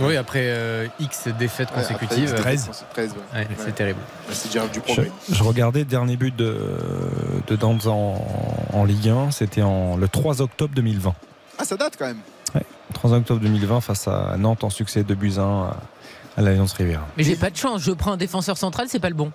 Oui, 0.00 0.16
après 0.16 0.42
euh, 0.44 0.86
X 1.00 1.26
défaites 1.38 1.70
Ouais, 1.70 1.82
consécutives. 1.82 2.28
après, 2.30 2.42
13. 2.56 2.68
c'est 2.72 2.88
13, 2.90 3.10
ouais. 3.12 3.16
Ouais, 3.34 3.40
Ouais. 3.40 3.56
C'est 3.58 3.74
terrible. 3.74 3.98
Bah, 4.28 4.32
C'est 4.34 4.52
Gérald 4.52 4.72
Je, 4.72 4.78
Duprogé. 4.80 5.10
je 5.30 5.42
regardais 5.42 5.80
le 5.80 5.84
dernier 5.86 6.16
but 6.16 6.36
de, 6.36 6.56
de 7.48 7.56
Danz 7.56 7.88
en, 7.88 8.24
en 8.72 8.84
Ligue 8.84 9.08
1, 9.08 9.30
c'était 9.32 9.62
en, 9.62 9.96
le 9.96 10.06
3 10.06 10.40
octobre 10.40 10.72
2020. 10.74 11.14
Ah, 11.58 11.64
ça 11.64 11.76
date 11.76 11.94
quand 11.98 12.06
même. 12.06 12.20
3 12.94 13.12
octobre 13.12 13.40
2020 13.40 13.80
face 13.82 14.06
à 14.08 14.36
Nantes 14.38 14.64
en 14.64 14.70
succès 14.70 15.02
de 15.02 15.14
buts 15.14 15.34
1 15.36 15.42
à, 15.42 15.76
à 16.36 16.40
l'Alliance 16.42 16.72
Rivière. 16.74 17.02
Mais 17.16 17.22
j'ai 17.24 17.36
pas 17.36 17.50
de 17.50 17.56
chance. 17.56 17.82
Je 17.82 17.90
prends 17.92 18.12
un 18.12 18.16
défenseur 18.16 18.56
central, 18.56 18.86
c'est 18.88 18.98
pas 19.00 19.10
le 19.10 19.14
bon. 19.14 19.30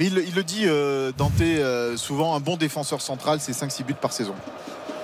Mais 0.00 0.06
il, 0.06 0.14
le- 0.14 0.24
il 0.26 0.34
le 0.34 0.42
dit, 0.42 0.62
euh, 0.64 1.12
Dante, 1.16 1.32
euh, 1.42 1.94
souvent, 1.98 2.34
un 2.34 2.40
bon 2.40 2.56
défenseur 2.56 3.02
central, 3.02 3.38
c'est 3.38 3.52
5-6 3.52 3.84
buts 3.84 3.94
par 3.94 4.12
saison. 4.12 4.34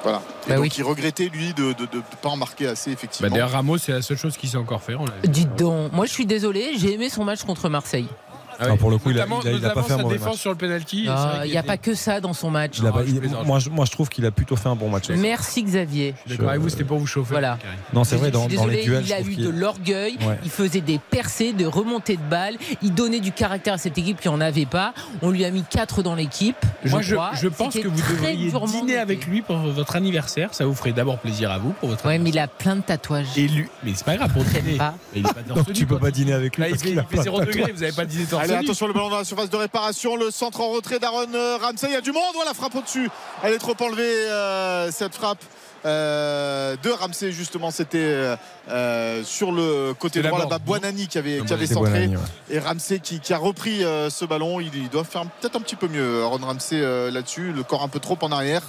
Voilà. 0.03 0.23
Et 0.47 0.51
Bah 0.51 0.55
donc, 0.57 0.65
oui. 0.65 0.73
il 0.79 0.85
regrettait, 0.85 1.29
lui, 1.29 1.53
de 1.53 1.65
ne 1.79 2.01
pas 2.23 2.31
en 2.31 2.37
marquer 2.37 2.67
assez, 2.69 2.91
Bah, 2.91 2.95
effectivement. 2.95 3.29
D'ailleurs, 3.31 3.51
Ramos, 3.51 3.77
c'est 3.77 3.93
la 3.93 4.01
seule 4.01 4.17
chose 4.17 4.37
qu'il 4.39 4.49
sait 4.49 4.57
encore 4.57 4.83
faire. 4.83 5.01
Dites 5.25 5.55
donc, 5.57 5.93
moi 5.93 6.07
je 6.07 6.13
suis 6.13 6.25
désolé, 6.27 6.73
j'ai 6.79 6.95
aimé 6.95 7.11
son 7.11 7.25
match 7.25 7.43
contre 7.43 7.69
Marseille. 7.69 8.07
Ah 8.59 8.67
Ah, 8.71 8.77
pour 8.77 8.91
le 8.91 8.99
coup, 8.99 9.11
il 9.11 9.17
a- 9.19 9.27
Notamment- 9.27 9.41
il 9.43 9.49
a- 9.49 9.53
il 9.53 9.67
a 9.67 9.71
pas 9.71 9.83
fait 9.83 9.93
un 9.93 9.99
mauvais 9.99 10.15
défense 10.17 10.29
match. 10.35 10.41
sur 10.41 10.51
le 10.51 10.57
penalty. 10.57 11.07
Ah, 11.09 11.43
Il 11.45 11.51
n'y 11.51 11.57
a 11.59 11.63
pas 11.63 11.77
que 11.77 11.95
ça 11.95 12.21
dans 12.21 12.33
son 12.33 12.51
match. 12.51 12.79
Il 12.79 12.85
pas- 12.85 13.05
moi, 13.45 13.59
je, 13.59 13.69
moi, 13.71 13.85
je 13.85 13.91
trouve 13.91 14.09
qu'il 14.09 14.25
a 14.27 14.31
plutôt 14.31 14.57
fait 14.57 14.69
un 14.69 14.75
bon 14.77 14.89
match. 14.89 15.09
Merci 15.11 15.63
Xavier. 15.63 16.15
D'accord 16.27 16.49
avec 16.51 16.61
vous, 16.61 16.69
c'était 16.69 16.85
pour 16.85 16.99
vous 16.99 17.07
chauffer. 17.07 17.31
Voilà. 17.33 17.59
Non, 17.93 18.05
c'est 18.05 18.17
vrai, 18.17 18.31
dans, 18.31 18.47
les 18.47 18.83
duels, 18.83 19.05
il 19.07 19.13
a 19.13 19.21
eu 19.21 19.37
de 19.37 19.49
l'orgueil, 19.49 20.17
Ouais. 20.27 20.39
il 20.45 20.51
faisait 20.51 20.81
des 20.81 20.99
percées, 20.99 21.53
de 21.53 21.67
remontées 21.67 22.17
de 22.17 22.23
balles, 22.23 22.57
il 22.83 22.95
donnait 22.95 23.21
du 23.21 23.33
caractère 23.33 23.75
à 23.75 23.79
cette 23.79 23.99
équipe 23.99 24.21
qui 24.21 24.29
en 24.29 24.41
avait 24.41 24.67
pas. 24.67 24.93
On 25.23 25.31
lui 25.31 25.45
a 25.45 25.51
mis 25.51 25.63
4 25.63 26.03
dans 26.03 26.15
l'équipe. 26.15 26.57
Moi, 26.87 27.01
je, 27.03 27.09
je, 27.11 27.15
crois. 27.15 27.31
je 27.35 27.49
pense 27.49 27.75
que 27.75 27.87
vous 27.89 27.97
devriez 27.97 28.51
dîner 28.67 28.97
avec 28.99 29.27
lui 29.27 29.43
pour 29.43 29.57
votre 29.57 29.97
anniversaire. 29.97 30.55
Ça 30.55 30.65
vous 30.67 30.75
ferait 30.75 30.93
d'abord 30.93 31.19
plaisir 31.19 31.51
à 31.51 31.59
vous 31.59 31.71
pour 31.73 31.89
votre 31.89 32.07
Ouais, 32.07 32.19
mais 32.19 32.31
il 32.31 32.39
a 32.39 32.47
plein 32.49 32.77
de 32.77 32.83
tatouages. 32.83 33.27
Et 33.37 33.49
lui, 33.49 33.67
mais 33.85 33.93
c'est 33.95 34.05
pas 34.05 34.17
grave 34.17 34.33
pour 34.33 34.45
dîner. 34.45 34.79
tu 35.75 35.87
peux 35.87 35.99
pas 35.99 36.11
dîner 36.11 36.33
avec 36.33 36.57
lui 36.57 36.65
il 36.69 36.77
fait, 36.77 36.89
qu'il 36.89 36.99
a 36.99 37.03
il 37.03 37.09
fait 37.09 37.15
plein 37.15 37.23
0 37.23 37.41
de 37.41 37.45
degré, 37.47 37.73
vous 37.73 37.83
avez 37.83 37.93
pas 37.93 38.05
dîné 38.05 38.25
Allez, 38.53 38.65
attention, 38.65 38.87
le 38.87 38.93
ballon 38.93 39.09
dans 39.11 39.19
la 39.19 39.25
surface 39.25 39.51
de 39.51 39.57
réparation, 39.57 40.17
le 40.17 40.31
centre 40.31 40.61
en 40.61 40.69
retrait 40.69 40.99
d'Aaron 41.01 41.27
euh, 41.35 41.59
Ramsey. 41.61 41.89
Il 41.89 41.93
y 41.93 41.97
a 41.97 42.01
du 42.01 42.13
monde, 42.13 42.23
voilà, 42.35 42.55
frappe 42.55 42.77
au-dessus. 42.77 43.11
Elle 43.43 43.55
est 43.55 43.59
trop 43.59 43.75
enlevée, 43.81 44.03
euh, 44.03 44.91
cette 44.93 45.15
frappe. 45.15 45.43
Euh, 45.85 46.77
de 46.83 46.91
Ramsey 46.91 47.33
justement 47.33 47.71
c'était 47.71 47.99
euh, 47.99 48.37
euh, 48.69 49.23
sur 49.25 49.53
le 49.53 49.95
côté 49.99 50.23
droit 50.23 50.39
la 50.39 50.45
là-bas 50.45 50.59
Buonani 50.59 51.07
qui 51.07 51.19
avait, 51.19 51.41
qui 51.41 51.67
centré. 51.67 52.09
ouais. 52.09 52.17
et 52.51 52.59
Ramsey 52.59 52.99
qui, 52.99 53.21
qui 53.21 53.33
a 53.33 53.39
repris 53.39 53.85
euh, 53.85 54.11
ce 54.11 54.25
ballon. 54.25 54.61
Il, 54.61 54.75
il 54.75 54.89
doit 54.89 55.05
faire 55.05 55.23
peut-être 55.41 55.57
un 55.57 55.61
petit 55.61 55.77
peu 55.77 55.89
mieux 55.89 56.23
Aaron 56.23 56.39
Ramsey 56.39 56.81
euh, 56.81 57.11
là-dessus. 57.11 57.53
Le 57.53 57.63
corps 57.63 57.83
un 57.83 57.89
peu 57.89 58.01
trop 58.01 58.19
en 58.23 58.33
arrière. 58.33 58.63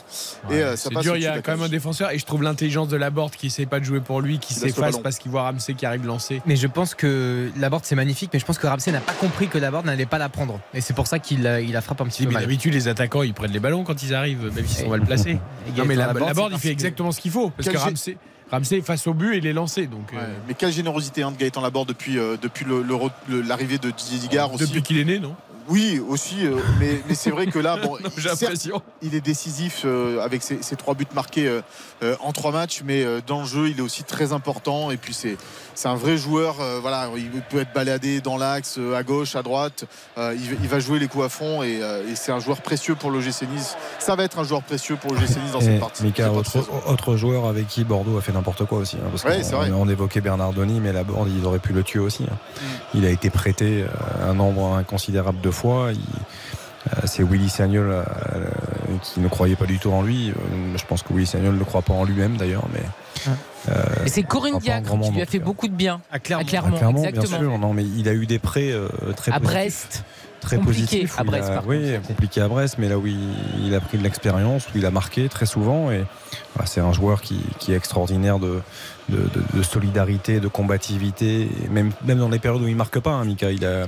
Et 0.50 0.54
euh, 0.56 0.76
ça 0.76 0.90
C'est 0.90 0.94
passe 0.94 1.04
dur, 1.04 1.16
il 1.18 1.24
y 1.24 1.28
a 1.28 1.36
la 1.36 1.42
quand 1.42 1.52
même 1.54 1.64
un 1.64 1.70
défenseur. 1.70 2.12
Et 2.12 2.20
je 2.20 2.26
trouve 2.26 2.44
l'intelligence 2.44 2.88
de 2.90 2.98
la 2.98 3.10
board 3.10 3.32
qui 3.36 3.48
essaie 3.48 3.66
pas 3.66 3.80
de 3.80 3.86
jouer 3.86 4.00
pour 4.00 4.22
lui, 4.22 4.40
qui 4.40 4.54
s'efface 4.54 5.00
parce 5.00 5.18
qu'il 5.18 5.32
voit 5.32 5.44
Ramsey 5.44 5.74
qui 5.74 5.86
arrive 5.86 6.06
lancé. 6.06 6.42
Mais 6.46 6.56
je 6.56 6.68
pense 6.68 6.94
que 6.96 7.50
Laborde 7.58 7.86
c'est 7.86 7.96
magnifique, 7.96 8.30
mais 8.34 8.40
je 8.40 8.46
pense 8.46 8.58
que 8.58 8.68
Ramsey 8.68 8.92
n'a 8.92 9.00
pas 9.02 9.14
compris 9.14 9.48
que 9.48 9.58
Laborde 9.58 9.86
n'allait 9.86 10.06
pas 10.06 10.18
la 10.18 10.30
prendre. 10.30 10.60
Et 10.74 10.82
c'est 10.82 10.94
pour 10.94 11.08
ça 11.08 11.20
qu'il 11.20 11.48
a, 11.48 11.60
il 11.62 11.76
a 11.76 11.82
frappé 11.82 12.04
un 12.04 12.08
petit 12.08 12.26
peu 12.26 12.34
Mais 12.34 12.40
d'habitude, 12.40 12.74
les 12.74 12.88
attaquants 12.88 13.24
ils 13.24 13.34
prennent 13.34 13.52
les 13.52 13.60
ballons 13.60 13.84
quand 13.84 14.04
ils 14.04 14.14
arrivent, 14.14 14.52
même 14.54 14.68
s'ils 14.68 14.84
sont 14.86 14.90
mal 14.90 15.02
placés. 15.02 15.40
Non, 15.78 15.84
mais 15.86 15.96
la, 15.96 16.14
la 16.14 16.34
il 16.52 16.58
fait 16.58 16.70
exactement 16.70 16.97
ce 17.12 17.22
qu'il 17.22 17.32
faut 17.32 17.50
parce 17.50 17.68
Quel 17.68 17.76
que 17.78 17.80
Ramsey, 17.80 18.18
Ramsey 18.52 18.82
face 18.82 19.06
au 19.08 19.14
but 19.14 19.36
il 19.38 19.46
est 19.46 19.54
lancé. 19.54 19.88
Donc, 19.88 20.14
euh, 20.14 20.34
mais 20.48 20.54
quelle 20.54 20.72
générosité 20.72 21.24
hein, 21.24 21.32
de 21.32 21.38
Gaëtan 21.38 21.62
Laborde 21.62 21.88
depuis, 21.90 22.18
euh, 22.18 22.38
depuis 22.42 22.66
le 22.66 22.84
le- 23.30 23.42
l'arrivée 23.42 23.78
de 23.78 23.92
Didier 23.92 24.20
Digard 24.20 24.54
aussi. 24.54 24.66
depuis 24.66 24.82
qu'il 24.84 24.98
est 24.98 25.06
né, 25.06 25.20
non? 25.20 25.36
Oui, 25.70 26.02
aussi, 26.08 26.46
euh, 26.46 26.56
mais, 26.80 27.02
mais 27.08 27.16
c'est 27.16 27.30
vrai 27.32 27.48
que 27.48 27.60
là, 27.60 27.78
bon, 27.82 27.98
J'ai 28.18 28.30
certes, 28.30 28.42
l'impression. 28.42 28.82
il 29.02 29.16
est 29.16 29.22
décisif 29.22 29.82
euh, 29.86 30.22
avec 30.24 30.42
ses, 30.44 30.62
ses 30.62 30.76
trois 30.76 30.94
buts 30.94 31.06
marqués 31.14 31.48
euh, 32.04 32.16
en 32.22 32.32
trois 32.32 32.52
matchs, 32.52 32.82
mais 32.86 33.04
euh, 33.04 33.20
dans 33.26 33.42
le 33.42 33.46
jeu, 33.46 33.70
il 33.70 33.80
est 33.80 33.82
aussi 33.82 34.04
très 34.04 34.32
important. 34.34 34.92
Et 34.92 34.98
puis 34.98 35.14
c'est 35.14 35.38
c'est 35.76 35.90
un 35.90 35.96
vrai 35.96 36.18
joueur. 36.18 36.56
euh, 36.62 36.80
voilà, 36.82 37.10
il 37.18 37.30
peut 37.50 37.60
être 37.60 37.74
baladé 37.74 38.22
dans 38.22 38.38
l'axe, 38.38 38.80
à 38.96 39.04
gauche, 39.04 39.36
à 39.36 39.44
droite. 39.44 39.84
Euh, 40.18 40.34
il, 40.36 40.58
il 40.64 40.68
va 40.70 40.80
jouer 40.80 41.00
les 41.00 41.08
coups 41.08 41.26
à 41.26 41.30
fond 41.30 41.62
et, 41.64 41.80
euh, 41.84 42.10
et 42.10 42.16
c'est 42.16 42.32
un 42.32 42.40
joueur 42.40 42.62
précieux 42.62 42.96
pour 42.96 43.12
l'OGC 43.12 43.44
Nice. 43.54 43.76
Ça 44.00 44.16
va 44.16 44.24
être 44.24 44.40
un 44.40 44.44
joueur 44.44 44.64
précieux 44.64 44.96
pour 44.96 45.12
l'OGC 45.14 45.38
Nice 45.44 45.52
dans 45.54 45.60
Et 45.60 45.66
cette 45.66 45.80
partie. 45.80 46.04
Mika, 46.04 46.32
cette 46.46 46.64
autre, 46.88 47.16
joueur 47.18 47.46
avec 47.46 47.68
qui 47.68 47.84
Bordeaux 47.84 48.18
a 48.18 48.22
fait 48.22 48.32
n'importe 48.32 48.66
quoi 48.66 48.80
aussi. 48.80 48.96
hein, 48.98 49.08
parce 49.12 49.24
Ouais, 49.24 49.38
qu'on- 49.42 49.44
c'est 49.44 49.56
vrai. 49.56 49.70
on, 49.72 49.82
on 49.82 49.90
évoquait 49.90 50.22
Bernardoni, 50.22 50.80
mais 50.80 50.94
la 50.94 51.04
Borde, 51.04 51.30
ils 51.30 51.46
auraient 51.46 51.60
pu 51.60 51.74
le 51.74 51.84
tuer 51.84 52.00
aussi. 52.00 52.24
hein. 52.24 52.38
Mm. 52.62 52.66
Il 53.00 53.06
a 53.06 53.10
été 53.10 53.30
prêté 53.30 53.86
un 54.24 54.34
nombre 54.34 54.74
inconsidérable 54.76 55.42
de 55.42 55.52
fois. 55.58 55.90
Il- 55.94 56.00
euh, 56.00 57.02
c'est 57.06 57.22
Willy 57.24 57.50
Sagnol 57.50 57.90
euh, 57.92 58.04
qui 59.04 59.20
ne 59.20 59.28
croyait 59.28 59.58
pas 59.58 59.66
du 59.66 59.78
tout 59.78 59.92
en 59.92 60.02
lui. 60.02 60.30
Euh, 60.30 60.78
Je 60.78 60.86
pense 60.86 61.04
que 61.04 61.12
Willy 61.12 61.26
Sagnol 61.28 61.54
ne 61.56 61.60
le 61.60 61.66
croit 61.66 61.82
pas 61.82 61.94
en 61.94 62.06
lui-même 62.06 62.38
d'ailleurs, 62.38 62.66
mais. 62.74 63.32
euh, 63.70 63.84
c'est 64.06 64.24
Corinne 64.24 64.60
Diacre 64.60 64.98
qui 65.02 65.12
lui 65.12 65.22
a 65.22 65.26
fait 65.26 65.40
beaucoup 65.40 65.68
de 65.68 65.74
bien. 65.74 66.00
À 66.12 66.20
Clermont. 66.20 66.44
À 66.44 66.48
Clermont, 66.48 66.78
clairement, 66.78 67.02
bien 67.02 67.10
exactement. 67.10 67.40
sûr. 67.40 67.60
Non, 67.60 67.74
mais 67.74 67.84
il 67.84 68.08
a 68.08 68.14
eu 68.14 68.26
des 68.26 68.40
prêts 68.40 68.72
euh, 68.72 68.88
très 69.18 69.34
À 69.34 69.40
positifs. 69.40 69.54
Brest. 69.58 70.04
très 70.40 70.56
Compliqué 70.58 70.82
positif. 71.02 71.20
à 71.20 71.24
Brest, 71.26 71.50
a- 71.50 71.54
par 71.56 71.68
oui, 71.68 71.92
compliqué 72.08 72.40
à 72.42 72.48
Brest, 72.48 72.76
mais 72.78 72.88
là 72.88 72.98
où 72.98 73.06
il, 73.08 73.18
il 73.66 73.76
a 73.76 73.82
pris 73.82 73.98
de 73.98 74.04
l'expérience, 74.04 74.68
où 74.68 74.78
il 74.78 74.86
a 74.86 74.92
marqué 74.92 75.28
très 75.28 75.46
souvent. 75.48 75.92
Et 75.92 76.06
c'est 76.66 76.82
un 76.82 76.92
joueur 76.94 77.22
qui, 77.22 77.40
qui 77.60 77.72
est 77.72 77.76
extraordinaire 77.76 78.40
de, 78.40 78.60
de, 79.10 79.18
de- 79.18 79.58
de 79.58 79.64
solidarité, 79.64 80.40
de 80.40 80.48
combativité. 80.48 81.50
Et 81.64 81.70
même, 81.70 81.92
même 82.06 82.18
dans 82.20 82.30
les 82.30 82.40
périodes 82.40 82.62
où 82.64 82.68
il 82.68 82.76
marque 82.76 83.00
pas, 83.00 83.12
hein, 83.12 83.26
Mika, 83.26 83.52
il 83.52 83.64
a, 83.66 83.86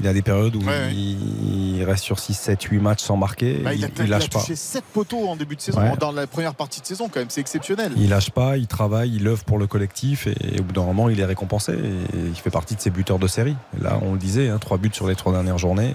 il 0.00 0.06
a 0.08 0.12
des 0.12 0.22
périodes 0.22 0.56
où 0.56 0.60
Ouais, 0.64 0.92
il, 0.92 1.76
il 1.78 1.84
reste 1.84 2.02
sur 2.04 2.18
6, 2.18 2.34
7, 2.34 2.62
8 2.64 2.78
matchs 2.80 3.02
sans 3.02 3.16
marquer. 3.16 3.58
Bah, 3.64 3.72
il, 3.72 3.78
il, 3.80 3.84
a, 3.84 3.88
il 3.88 4.04
il 4.06 4.12
a 4.14 4.18
lâche 4.18 4.30
pas. 4.30 4.40
touché 4.40 4.56
7 4.56 4.82
poteaux 4.92 5.28
en 5.28 5.36
début 5.36 5.56
de 5.56 5.60
saison, 5.60 5.80
Ouais. 5.80 5.92
dans 5.98 6.12
la 6.12 6.26
première 6.26 6.54
partie 6.54 6.80
de 6.80 6.86
saison 6.86 7.08
quand 7.08 7.20
même, 7.20 7.30
c'est 7.30 7.40
exceptionnel. 7.40 7.92
Il 7.96 8.08
lâche 8.10 8.30
pas, 8.30 8.56
il 8.56 8.66
travaille, 8.66 9.14
il 9.14 9.26
œuvre 9.28 9.44
pour 9.44 9.58
le 9.58 9.66
collectif 9.66 10.26
et, 10.26 10.58
au 10.60 10.62
bout 10.64 10.72
d'un 10.72 10.84
moment, 10.84 11.08
il 11.08 11.20
est 11.20 11.24
récompensé. 11.24 11.72
Et 11.72 12.18
il 12.26 12.34
fait 12.36 12.50
partie 12.50 12.74
de 12.74 12.80
ses 12.80 12.90
buteurs 12.90 13.18
de 13.18 13.26
série. 13.28 13.56
Là, 13.80 13.98
on 14.02 14.12
le 14.12 14.18
disait, 14.18 14.48
hein, 14.48 14.58
trois 14.58 14.78
buts 14.78 14.90
sur 14.92 15.06
les 15.08 15.14
trois 15.14 15.32
dernières 15.32 15.58
journées. 15.58 15.94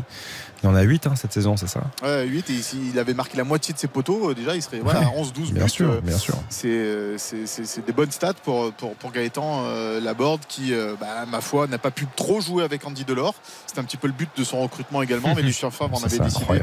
Il 0.63 0.67
y 0.67 0.69
en 0.69 0.75
a 0.75 0.81
8 0.81 1.09
cette 1.15 1.33
saison, 1.33 1.57
c'est 1.57 1.67
ça 1.67 1.81
Ouais, 2.01 2.25
8 2.25 2.49
et 2.49 2.61
s'il 2.61 2.97
avait 2.97 3.13
marqué 3.13 3.35
la 3.37 3.43
moitié 3.43 3.73
de 3.73 3.79
ses 3.79 3.87
poteaux, 3.89 4.29
euh, 4.29 4.33
déjà 4.33 4.55
il 4.55 4.61
serait 4.61 4.79
voilà, 4.79 5.01
Ouais, 5.01 5.05
11-12 5.17 5.47
buts. 5.49 5.53
Bien 5.55 5.67
sûr, 5.67 5.89
euh, 5.91 6.01
bien 6.01 6.17
sûr. 6.17 6.35
C'est 6.49 6.67
euh, 6.69 7.17
c'est- 7.17 7.45
c'est- 7.47 7.65
c'est 7.65 7.85
des 7.85 7.91
bonnes 7.91 8.11
stats 8.11 8.33
pour, 8.45 8.71
pour, 8.73 8.95
pour 8.95 9.11
Gaëtan 9.11 9.63
euh, 9.65 9.99
Laborde 9.99 10.41
qui, 10.47 10.73
euh, 10.73 10.95
bah, 10.99 11.25
ma 11.29 11.41
foi, 11.41 11.67
n'a 11.67 11.77
pas 11.77 11.91
pu 11.91 12.07
trop 12.15 12.39
jouer 12.39 12.63
avec 12.63 12.87
Andy 12.87 13.03
Delors. 13.03 13.35
C'était 13.67 13.79
un 13.81 13.83
petit 13.83 13.97
peu 13.97 14.07
le 14.07 14.13
but 14.13 14.29
de 14.37 14.43
son 14.45 14.61
recrutement 14.61 15.01
également, 15.01 15.33
mais 15.35 15.41
Lucien 15.43 15.69
Favre 15.69 15.93
en 15.95 15.97
Ça, 15.97 16.05
avait 16.05 16.15
c'est 16.17 16.23
décidé. 16.23 16.61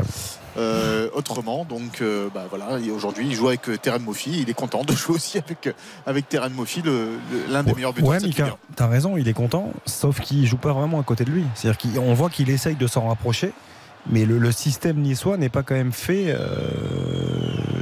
euh, 0.57 1.09
autrement. 1.15 1.65
Donc 1.67 2.03
bah, 2.35 2.47
voilà, 2.49 2.79
et 2.79 2.91
aujourd'hui 2.91 3.27
il 3.29 3.35
joue 3.35 3.49
avec 3.49 3.63
Terem 3.83 4.03
Moffi. 4.03 4.41
Il 4.43 4.49
est 4.49 4.55
content 4.55 4.83
de 4.83 4.93
jouer 4.97 5.17
aussi 5.17 5.37
avec, 5.39 5.69
avec 6.07 6.29
Terem 6.29 6.55
Moffi, 6.55 6.81
le- 6.83 7.11
le- 7.31 7.53
l'un 7.53 7.63
des 7.63 7.75
meilleurs 7.75 7.93
buteurs 7.93 8.09
Ouais, 8.11 8.21
Mika, 8.21 8.57
t'as 8.77 8.87
raison, 8.87 9.17
il 9.19 9.29
est 9.29 9.33
content, 9.35 9.73
sauf 9.85 10.21
qu'il 10.21 10.47
joue 10.47 10.57
pas 10.57 10.73
vraiment 10.73 11.01
à 11.01 11.03
côté 11.03 11.25
de 11.25 11.31
lui. 11.31 11.45
C'est-à-dire 11.55 11.93
qu'on 11.95 12.15
voit 12.15 12.31
qu'il 12.31 12.49
essaye 12.51 12.77
de 12.77 12.87
s'en 12.87 13.07
rapprocher, 13.09 13.53
mais 14.09 14.25
le, 14.25 14.39
le 14.39 14.53
système 14.53 14.99
niçois 14.99 15.37
n'est 15.37 15.49
pas 15.49 15.63
quand 15.63 15.75
même 15.75 15.93
fait, 15.93 16.27
euh, 16.29 16.39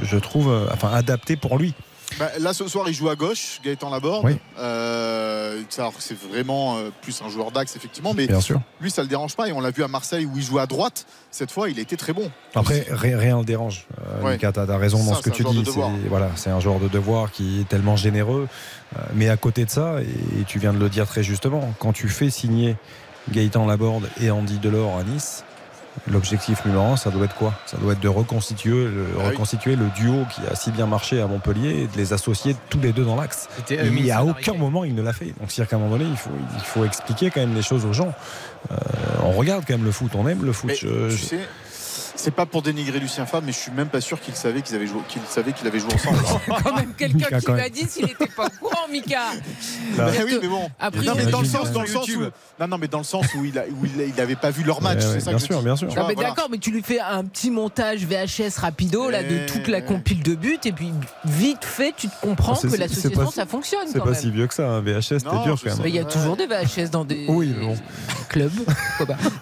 je 0.03 0.17
trouve, 0.17 0.49
euh, 0.51 0.67
enfin 0.73 0.89
adapté 0.93 1.35
pour 1.35 1.57
lui. 1.57 1.73
Bah, 2.17 2.27
là 2.39 2.53
ce 2.53 2.67
soir 2.67 2.85
il 2.87 2.93
joue 2.95 3.07
à 3.09 3.15
gauche, 3.15 3.59
Gaëtan 3.63 3.91
Laborde. 3.91 4.25
Oui. 4.25 4.37
Euh, 4.57 5.61
c'est 5.99 6.17
vraiment 6.17 6.77
euh, 6.77 6.89
plus 7.03 7.21
un 7.21 7.29
joueur 7.29 7.51
d'axe 7.51 7.75
effectivement, 7.75 8.13
mais 8.15 8.25
Bien 8.27 8.41
sûr. 8.41 8.59
lui 8.81 8.89
ça 8.89 9.03
le 9.03 9.07
dérange 9.07 9.35
pas 9.35 9.47
et 9.47 9.51
on 9.51 9.61
l'a 9.61 9.69
vu 9.69 9.83
à 9.83 9.87
Marseille 9.87 10.25
où 10.25 10.31
il 10.35 10.41
joue 10.43 10.57
à 10.57 10.65
droite. 10.65 11.05
Cette 11.29 11.51
fois 11.51 11.69
il 11.69 11.77
était 11.77 11.97
très 11.97 12.11
bon. 12.13 12.31
Après, 12.55 12.85
ri- 12.89 13.13
rien 13.15 13.35
ne 13.35 13.39
le 13.41 13.45
dérange. 13.45 13.85
Euh, 13.99 14.23
Ouais. 14.23 14.37
T'as 14.39 14.77
raison 14.77 15.03
dans 15.03 15.13
ce 15.13 15.21
que 15.21 15.29
tu 15.29 15.43
dis. 15.43 15.59
C'est 15.59 15.63
devoir. 15.71 15.91
voilà, 16.09 16.29
c'est 16.35 16.49
un 16.49 16.59
joueur 16.59 16.79
de 16.79 16.87
devoir 16.87 17.31
qui 17.31 17.61
est 17.61 17.69
tellement 17.69 17.95
généreux. 17.95 18.47
Euh, 18.97 18.99
mais 19.13 19.29
à 19.29 19.37
côté 19.37 19.63
de 19.65 19.69
ça, 19.69 19.97
et 20.01 20.43
tu 20.47 20.57
viens 20.59 20.73
de 20.73 20.79
le 20.79 20.89
dire 20.89 21.05
très 21.07 21.21
justement, 21.23 21.73
quand 21.77 21.93
tu 21.93 22.09
fais 22.09 22.29
signer 22.31 22.75
Gaëtan 23.31 23.67
Laborde 23.67 24.09
et 24.19 24.31
Andy 24.31 24.57
Delors 24.57 24.97
à 24.97 25.03
Nice, 25.03 25.43
l'objectif 26.07 26.63
numéro 26.65 26.83
un, 26.85 26.97
ça 26.97 27.09
doit 27.09 27.25
être 27.25 27.35
quoi? 27.35 27.53
Ça 27.65 27.77
doit 27.77 27.93
être 27.93 27.99
de 27.99 28.07
reconstituer 28.07 28.85
le, 28.85 29.05
Ah 29.15 29.21
oui. 29.23 29.29
reconstituer 29.31 29.75
le 29.75 29.85
duo 29.95 30.23
qui 30.33 30.41
a 30.51 30.55
si 30.55 30.71
bien 30.71 30.85
marché 30.85 31.21
à 31.21 31.27
Montpellier 31.27 31.81
et 31.83 31.87
de 31.87 31.97
les 31.97 32.13
associer 32.13 32.55
tous 32.69 32.79
les 32.79 32.91
deux 32.93 33.03
dans 33.03 33.15
l'axe. 33.15 33.47
Euh, 33.71 33.89
mis 33.91 34.09
à 34.11 34.23
aucun 34.23 34.53
moment 34.53 34.83
il 34.85 34.95
ne 34.95 35.01
l'a 35.01 35.13
fait. 35.13 35.25
Donc 35.39 35.49
c'est-à-dire 35.51 35.67
qu'à 35.69 35.75
un 35.75 35.79
moment 35.79 35.97
donné, 35.97 36.09
il 36.09 36.17
faut, 36.17 36.29
il 36.55 36.61
faut 36.61 36.85
expliquer 36.85 37.29
quand 37.31 37.41
même 37.41 37.53
les 37.55 37.61
choses 37.61 37.85
aux 37.85 37.93
gens. 37.93 38.13
Euh, 38.71 38.75
on 39.23 39.31
regarde 39.31 39.63
quand 39.67 39.73
même 39.75 39.85
le 39.85 39.91
foot, 39.91 40.11
on 40.15 40.27
aime 40.27 40.43
le 40.45 40.53
foot. 40.53 40.69
Mais 40.69 40.75
Je- 40.75 41.09
tu 41.09 41.17
je- 41.17 41.25
sais, 41.25 41.39
c'est 42.19 42.31
pas 42.31 42.45
pour 42.45 42.61
dénigrer 42.61 42.99
Lucien 42.99 43.25
Favre, 43.25 43.43
mais 43.45 43.51
je 43.51 43.57
suis 43.57 43.71
même 43.71 43.87
pas 43.87 44.01
sûr 44.01 44.19
qu'il 44.19 44.35
savait 44.35 44.61
qu'ils 44.61 44.75
avaient 44.75 44.87
joué, 44.87 44.99
qu'il 45.07 45.21
savait 45.29 45.53
qu'il 45.53 45.65
avait 45.67 45.79
joué 45.79 45.93
ensemble. 45.93 46.17
quand 46.63 46.75
même 46.75 46.93
quelqu'un 46.93 47.17
Mika, 47.17 47.39
qui 47.39 47.45
quand 47.45 47.53
lui 47.53 47.59
a 47.61 47.63
même. 47.63 47.71
dit 47.71 47.85
s'il 47.87 48.05
n'était 48.05 48.27
pas 48.27 48.47
au 48.47 48.49
courant, 48.67 48.87
Mika. 48.91 49.19
Bah 49.97 50.07
oui, 50.25 50.37
mais 50.41 50.47
bon. 50.47 50.69
non, 51.03 51.13
mais 51.15 51.25
dans 51.27 51.39
le 51.41 51.47
sens, 51.47 51.71
dans 51.71 51.81
le 51.81 51.87
sur 51.87 52.01
sens 52.05 52.15
où, 52.15 52.21
non, 52.59 52.67
non, 52.67 52.77
mais 52.77 52.87
dans 52.87 52.97
le 52.99 53.03
sens 53.03 53.25
où 53.35 53.45
il, 53.45 53.57
a, 53.57 53.63
où 53.67 53.85
il, 53.85 54.01
a- 54.01 54.05
il 54.05 54.19
avait 54.21 54.35
pas 54.35 54.51
vu 54.51 54.63
leur 54.63 54.81
match. 54.81 54.97
Ouais, 54.99 55.01
c'est 55.03 55.13
ouais, 55.13 55.19
ça 55.21 55.29
bien 55.31 55.33
que 55.35 55.39
je 55.41 55.45
sûr, 55.45 55.61
bien 55.61 55.75
sûr. 55.75 55.87
Tu 55.87 55.95
Non, 55.95 56.01
vois, 56.01 56.09
mais 56.09 56.13
voilà. 56.15 56.29
d'accord, 56.29 56.49
mais 56.51 56.57
tu 56.57 56.71
lui 56.71 56.83
fais 56.83 56.99
un 56.99 57.23
petit 57.23 57.51
montage 57.51 58.05
VHS 58.05 58.57
rapido 58.59 59.09
là 59.09 59.23
de 59.23 59.45
toute 59.47 59.67
la 59.67 59.81
compile 59.81 60.21
de 60.23 60.35
buts 60.35 60.59
et 60.65 60.71
puis 60.71 60.91
vite 61.25 61.63
fait 61.63 61.93
tu 61.95 62.07
te 62.09 62.15
comprends 62.21 62.55
C'est- 62.55 62.67
que 62.69 62.75
l'association 62.75 63.09
c'est 63.17 63.25
pas- 63.25 63.31
ça 63.31 63.45
fonctionne 63.45 63.87
C'est 63.87 63.99
quand 63.99 64.05
pas 64.05 64.11
même. 64.11 64.19
si 64.19 64.29
vieux 64.31 64.47
que 64.47 64.53
ça, 64.53 64.67
un 64.69 64.81
VHS, 64.81 65.01
c'était 65.19 65.43
dur 65.43 65.55
je 65.57 65.63
quand 65.63 65.69
même. 65.69 65.79
Mais 65.83 65.89
il 65.89 65.95
y 65.95 65.99
a 65.99 66.03
toujours 66.05 66.35
des 66.35 66.47
VHS 66.47 66.89
dans 66.91 67.05
des 67.05 67.25
clubs. 68.27 68.51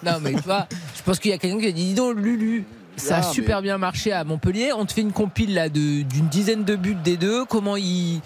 Non, 0.04 0.12
mais 0.20 0.32
tu 0.34 0.42
vois, 0.42 0.66
je 0.96 0.97
pense 1.08 1.18
qu'il 1.18 1.30
y 1.30 1.34
a 1.34 1.38
quelqu'un 1.38 1.58
qui 1.58 1.66
a 1.66 1.72
dit 1.72 1.84
dis 1.86 1.94
donc, 1.94 2.16
Lulu. 2.16 2.64
Ça 2.96 3.16
a 3.16 3.18
Ah, 3.20 3.22
super 3.22 3.62
bien 3.62 3.78
marché 3.78 4.10
à 4.12 4.24
Montpellier. 4.24 4.72
On 4.76 4.84
te 4.84 4.92
fait 4.92 5.02
une 5.02 5.12
compile 5.12 5.54
là 5.54 5.68
de- 5.68 6.02
d'une 6.02 6.26
dizaine 6.26 6.64
de 6.64 6.74
buts 6.74 6.96
des 7.02 7.16
deux. 7.16 7.44
Comment 7.44 7.76
ils, 7.76 8.20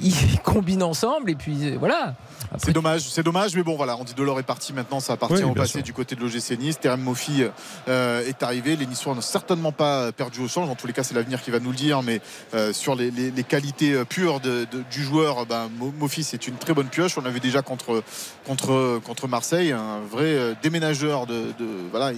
ils 0.00 0.14
combinent 0.44 0.82
ensemble? 0.82 1.30
Et 1.30 1.34
puis 1.34 1.56
euh, 1.62 1.76
voilà. 1.78 2.14
C'est 2.58 2.72
dommage, 2.72 3.02
c'est 3.02 3.22
dommage, 3.22 3.54
mais 3.54 3.62
bon 3.62 3.76
voilà, 3.76 3.96
on 3.98 4.04
dit 4.04 4.14
Delors 4.14 4.38
est 4.40 4.44
parti 4.44 4.72
maintenant, 4.72 5.00
ça 5.00 5.14
appartient 5.14 5.36
Oui, 5.42 5.50
au 5.50 5.54
passé 5.54 5.72
sûr. 5.72 5.82
du 5.82 5.92
côté 5.92 6.14
de 6.14 6.20
l'OGC 6.20 6.58
Nice. 6.58 6.78
Terem 6.80 7.00
Moffi 7.00 7.44
euh, 7.88 8.26
est 8.26 8.42
arrivé, 8.42 8.76
les 8.76 8.86
Niçois 8.86 9.14
n'ont 9.14 9.20
certainement 9.20 9.72
pas 9.72 10.12
perdu 10.12 10.40
au 10.40 10.48
change, 10.48 10.68
en 10.68 10.74
tous 10.74 10.86
les 10.86 10.92
cas 10.92 11.02
c'est 11.02 11.14
l'avenir 11.14 11.42
qui 11.42 11.50
va 11.50 11.60
nous 11.60 11.70
le 11.70 11.76
dire, 11.76 12.02
mais 12.02 12.20
euh, 12.54 12.72
sur 12.72 12.94
les, 12.94 13.10
les- 13.10 13.30
les 13.30 13.44
qualités 13.44 13.92
euh, 13.92 14.04
pures 14.04 14.40
de- 14.40 14.66
de- 14.70 14.82
du 14.90 15.02
joueur, 15.02 15.46
ben, 15.46 15.68
Mo- 15.78 15.92
Moffi 15.98 16.22
c'est 16.24 16.46
une 16.48 16.56
très 16.56 16.74
bonne 16.74 16.88
pioche, 16.88 17.18
on 17.18 17.22
l'a 17.22 17.30
vu 17.30 17.40
déjà 17.40 17.62
contre, 17.62 18.02
contre, 18.46 19.00
contre 19.04 19.28
Marseille, 19.28 19.72
un 19.72 20.00
vrai 20.10 20.56
déménageur 20.62 21.26
de, 21.26 21.34
de- 21.58 21.66
voilà, 21.90 22.12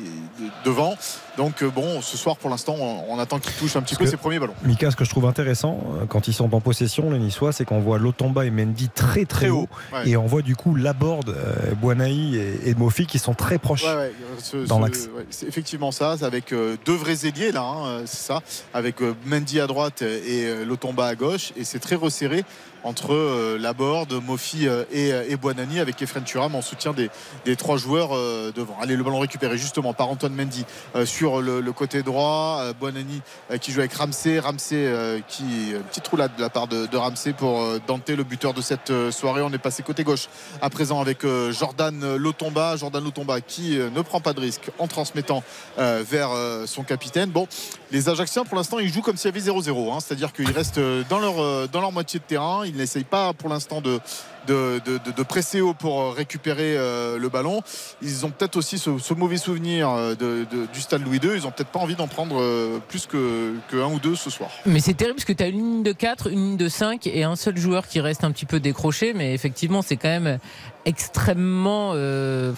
devant. 0.65 0.95
Donc 1.37 1.65
bon, 1.65 2.03
ce 2.03 2.17
soir 2.17 2.37
pour 2.37 2.51
l'instant 2.51 2.77
on, 2.79 3.05
on 3.09 3.19
attend 3.19 3.39
qu'il 3.39 3.53
touche 3.55 3.77
un 3.77 3.83
petit 3.83 3.95
Parce 3.95 4.05
peu 4.11 4.11
ses 4.11 4.17
premiers 4.17 4.39
ballons. 4.39 4.55
Mika, 4.65 4.91
ce 4.91 4.97
que 4.97 5.05
je 5.05 5.11
trouve 5.11 5.25
intéressant, 5.27 5.81
quand 6.09 6.29
ils 6.29 6.35
sont 6.35 6.53
en 6.55 6.61
possession, 6.61 7.11
les 7.11 7.19
Niçois, 7.19 7.53
c'est 7.53 7.65
qu'on 7.65 7.81
voit 7.81 7.99
Lotomba 7.99 8.45
et 8.45 8.51
Mendy 8.51 8.89
très 8.89 9.25
très, 9.25 9.49
haut. 9.49 9.69
Ouais. 9.93 10.10
Et 10.11 10.17
on 10.17 10.27
voit 10.27 10.43
du 10.43 10.57
coup 10.57 10.75
Laborde, 10.75 11.29
euh, 11.29 11.73
Boinaï 11.81 12.35
et, 12.37 12.71
et 12.71 12.75
Mofi 12.75 13.07
qui 13.07 13.21
sont 13.21 13.33
très 13.33 13.59
proches. 13.59 13.85
Ouais, 13.85 13.95
ouais, 13.95 14.13
ce- 14.43 14.67
dans 14.67 14.81
l'axe. 14.81 15.09
ouais, 15.17 15.25
c'est 15.31 15.47
effectivement 15.47 15.93
ça, 15.93 16.17
c'est 16.19 16.25
avec 16.25 16.53
euh, 16.53 16.77
deux 16.85 16.95
vrais 16.97 17.27
ailiers 17.27 17.53
là, 17.53 17.63
hein, 17.63 17.87
euh, 17.87 18.03
c'est 18.07 18.27
ça, 18.27 18.43
avec 18.75 19.01
euh, 19.03 19.15
Mendy 19.25 19.61
à 19.61 19.69
droite 19.69 20.03
et 20.03 20.47
euh, 20.47 20.65
Lotomba 20.65 21.07
à 21.07 21.15
gauche, 21.15 21.53
et 21.57 21.63
c'est 21.63 21.79
très 21.79 21.95
resserré 21.95 22.45
entre 22.85 23.13
euh, 23.13 23.59
Laborde, 23.59 24.13
Mofi 24.25 24.67
euh, 24.67 24.85
et, 24.91 25.13
euh, 25.13 25.25
et 25.29 25.37
Buonanni 25.37 25.81
avec 25.81 26.01
Efren 26.01 26.25
Turam 26.25 26.55
en 26.55 26.63
soutien 26.63 26.93
des, 26.93 27.11
des 27.45 27.57
trois 27.57 27.77
joueurs 27.77 28.11
euh, 28.13 28.53
devant. 28.55 28.77
Allez, 28.81 28.97
le 28.97 29.05
ballon 29.05 29.19
récupéré 29.19 29.59
justement 29.59 29.93
par 29.93 30.09
Antoine 30.09 30.35
Mendy 30.35 30.65
sur 31.05 31.41
le, 31.41 31.61
côté 31.73 32.03
droit, 32.03 32.63
euh, 32.63 33.59
qui 33.59 33.73
joue 33.73 33.81
avec 33.81 33.93
Ramsey, 33.93 34.39
Ramsey 34.39 34.93
qui 35.29 35.71
une 35.73 35.83
petite 35.83 36.07
roulade 36.09 36.33
de 36.37 36.43
la 36.43 36.51
part 36.51 36.67
de, 36.67 36.97
Ramsey 36.97 37.33
pour 37.33 37.63
Dante, 37.87 38.09
le 38.11 38.25
buteur 38.25 38.55
de 38.55 38.61
cette 38.61 38.93
soirée. 39.11 39.43
On 39.43 39.53
est 39.53 39.59
passé 39.59 39.83
côté 39.83 40.05
gauche 40.05 40.29
à 40.61 40.71
présent 40.71 41.01
avec 41.01 41.25
Jordan 41.51 42.17
Lotomba, 42.17 42.77
Jordan 42.77 43.03
Lotomba 43.03 43.41
qui 43.41 43.77
ne 43.77 44.03
prend 44.03 44.21
pas 44.21 44.33
de 44.33 44.41
risque 44.41 44.71
en 44.79 44.87
transmettant 44.87 45.43
vers 45.79 46.31
son 46.67 46.83
capitaine. 46.83 47.31
Bon, 47.31 47.47
les 47.91 48.09
Ajacciens 48.09 48.45
pour 48.45 48.57
l'instant 48.57 48.79
ils 48.79 48.93
jouent 48.93 49.03
comme 49.03 49.17
s'il 49.17 49.35
y 49.35 49.39
avait 49.39 49.51
0-0, 49.51 49.93
hein. 49.93 49.99
c'est-à-dire 50.01 50.33
qu'ils 50.33 50.51
restent 50.51 50.81
dans 51.09 51.19
leur, 51.19 51.69
dans 51.69 51.81
leur 51.81 51.93
moitié 51.93 52.21
de 52.21 52.25
terrain, 52.25 52.65
ils 52.71 52.77
n'essayent 52.77 53.05
pas 53.05 53.33
pour 53.33 53.49
l'instant 53.49 53.81
de, 53.81 54.01
de, 54.47 54.81
de- 54.85 54.99
de- 55.05 55.11
de 55.17 55.23
presser 55.23 55.61
haut 55.61 55.75
pour 55.75 56.01
euh, 56.01 56.11
récupérer 56.11 56.77
euh, 56.77 57.19
le 57.19 57.29
ballon. 57.29 57.61
Ils 58.03 58.25
ont 58.25 58.31
peut-être 58.31 58.57
aussi 58.57 58.79
ce, 58.79 58.99
ce 58.99 59.13
mauvais 59.15 59.37
souvenir 59.37 59.91
euh, 59.91 60.15
de- 60.15 60.47
de- 60.51 60.67
du 60.73 60.81
stade 60.81 61.05
Louis 61.05 61.19
II, 61.23 61.31
ils 61.35 61.47
ont 61.47 61.51
peut-être 61.51 61.69
pas 61.71 61.79
envie 61.81 61.95
d'en 61.97 62.09
prendre 62.09 62.41
euh, 62.41 62.79
plus 62.89 63.07
que, 63.07 63.55
que 63.69 63.77
un 63.77 63.93
ou 63.93 63.99
deux 63.99 64.17
ce 64.17 64.31
soir. 64.31 64.51
Mais 64.67 64.81
c'est 64.81 64.95
terrible 64.95 65.17
parce 65.17 65.27
que 65.27 65.33
tu 65.35 65.43
as 65.43 65.49
une 65.49 65.57
ligne 65.59 65.83
de 65.83 65.93
4, 65.93 66.29
une 66.31 66.39
ligne 66.39 66.57
de 66.57 66.69
5 66.69 67.07
et 67.07 67.25
un 67.25 67.37
seul 67.37 67.57
joueur 67.59 67.87
qui 67.87 68.01
reste 68.01 68.25
un 68.25 68.31
petit 68.33 68.47
peu 68.47 68.61
décroché. 68.61 69.13
Mais 69.15 69.35
effectivement, 69.35 69.83
c'est 69.83 69.97
quand 69.97 70.09
même 70.09 70.39
extrêmement 70.87 71.93
euh, 71.95 72.53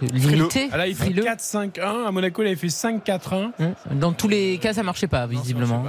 limité. 0.00 0.68
Ah 0.72 0.76
là, 0.78 0.86
il 0.86 0.94
fait 0.94 1.04
frileux. 1.04 1.24
4-5-1. 1.24 2.06
À 2.06 2.10
Monaco, 2.10 2.42
il 2.42 2.46
avait 2.48 2.56
fait 2.56 2.66
5-4-1. 2.68 3.50
Dans 3.92 4.12
tous 4.12 4.28
les 4.28 4.58
cas, 4.58 4.72
ça 4.74 4.82
marchait 4.82 5.06
pas, 5.08 5.26
visiblement. 5.26 5.84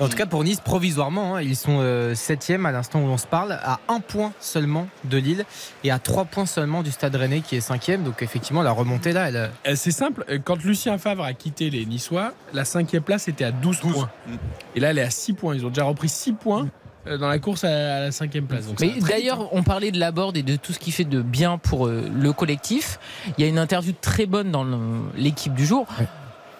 En 0.00 0.08
tout 0.08 0.16
cas, 0.16 0.26
pour 0.26 0.42
Nice, 0.44 0.60
provisoirement, 0.60 1.36
hein, 1.36 1.42
ils 1.42 1.56
sont 1.56 1.82
7e 2.14 2.64
à 2.66 2.72
l'instant 2.72 3.02
où 3.02 3.06
l'on 3.06 3.18
se 3.18 3.26
parle, 3.26 3.52
à 3.52 3.80
un 3.88 4.00
point 4.00 4.32
seulement 4.40 4.86
de 5.04 5.18
Lille 5.18 5.44
et 5.84 5.90
à 5.90 5.98
3 5.98 6.24
points 6.24 6.46
seulement 6.46 6.82
du 6.82 6.90
Stade 6.90 7.14
Rennais 7.16 7.40
qui 7.40 7.56
est 7.56 7.66
5e. 7.68 8.02
Donc, 8.02 8.22
effectivement, 8.22 8.62
la 8.62 8.72
remontée 8.72 9.12
là, 9.12 9.28
elle. 9.28 9.36
euh, 9.36 9.48
Euh, 9.66 9.74
C'est 9.76 9.90
simple, 9.90 10.24
euh, 10.30 10.38
quand 10.42 10.62
Lucien 10.64 10.96
Favre 10.98 11.24
a 11.24 11.34
quitté 11.34 11.68
les 11.70 11.84
Niçois, 11.84 12.32
la 12.54 12.64
cinquième 12.64 13.02
place 13.02 13.28
était 13.28 13.44
à 13.44 13.52
12, 13.52 13.80
points. 13.80 14.10
Mm. 14.26 14.32
Et 14.76 14.80
là, 14.80 14.90
elle 14.90 14.98
est 14.98 15.02
à 15.02 15.10
6 15.10 15.34
points. 15.34 15.54
Ils 15.54 15.66
ont 15.66 15.70
déjà 15.70 15.84
repris 15.84 16.08
6 16.08 16.32
points 16.32 16.68
euh, 17.06 17.18
dans 17.18 17.28
la 17.28 17.38
course 17.38 17.64
à 17.64 18.00
la 18.00 18.10
cinquième 18.12 18.46
place. 18.46 18.66
Donc, 18.66 18.80
Mais 18.80 18.88
vite, 18.88 19.04
hein. 19.04 19.06
d'ailleurs, 19.10 19.52
on 19.54 19.62
parlait 19.62 19.90
de 19.90 19.98
la 20.00 20.12
board 20.12 20.36
et 20.36 20.42
de 20.42 20.56
tout 20.56 20.72
ce 20.72 20.78
qui 20.78 20.92
fait 20.92 21.04
de 21.04 21.20
bien 21.20 21.58
pour 21.58 21.86
euh, 21.86 22.08
le 22.14 22.32
collectif. 22.32 22.98
Il 23.36 23.42
y 23.42 23.46
a 23.46 23.48
une 23.50 23.58
interview 23.58 23.92
très 24.00 24.24
bonne 24.26 24.50
dans 24.50 24.66
l'équipe 25.14 25.52
du 25.54 25.66
jour 25.66 25.86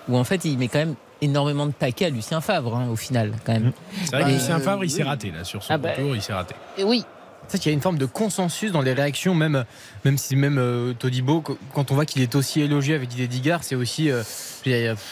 où 0.09 0.17
en 0.17 0.25
fait 0.25 0.45
il 0.45 0.59
met 0.59 0.69
quand 0.69 0.79
même 0.79 0.95
énormément 1.23 1.67
de 1.67 1.73
paquets 1.73 2.07
à 2.07 2.11
Lucien 2.11 2.41
Favre 2.41 2.77
hein, 2.77 2.89
au 2.91 2.97
final 2.97 3.33
quand 3.45 3.53
même. 3.53 3.73
C'est 4.05 4.13
vrai 4.13 4.25
que 4.25 4.29
Et- 4.31 4.33
Lucien 4.35 4.59
Favre, 4.61 4.85
il 4.85 4.91
s'est 4.91 5.03
raté 5.03 5.31
là 5.31 5.45
sur 5.45 5.63
son 5.63 5.75
Ah 5.75 5.79
bah- 5.79 5.93
retour, 5.97 6.15
il 6.17 6.23
s'est 6.23 6.33
raté. 6.33 6.55
Et 6.79 6.85
oui. 6.85 7.05
En 7.47 7.51
fait, 7.51 7.59
il 7.65 7.67
y 7.67 7.71
a 7.71 7.75
une 7.75 7.81
forme 7.81 7.99
de 7.99 8.07
consensus 8.07 8.71
dans 8.71 8.81
les 8.83 8.93
réactions, 8.93 9.35
même, 9.35 9.65
même 10.05 10.19
si 10.19 10.37
même 10.37 10.59
euh, 10.59 10.93
Todibo, 10.93 11.41
qu- 11.41 11.53
quand 11.75 11.91
on 11.91 11.97
voit 11.97 12.05
qu'il 12.07 12.23
est 12.23 12.37
aussi 12.37 12.61
élogié 12.61 12.95
avec 12.95 13.09
Didier 13.09 13.27
Digard, 13.27 13.65
c'est 13.65 13.75
aussi. 13.75 14.09
euh, 14.09 14.23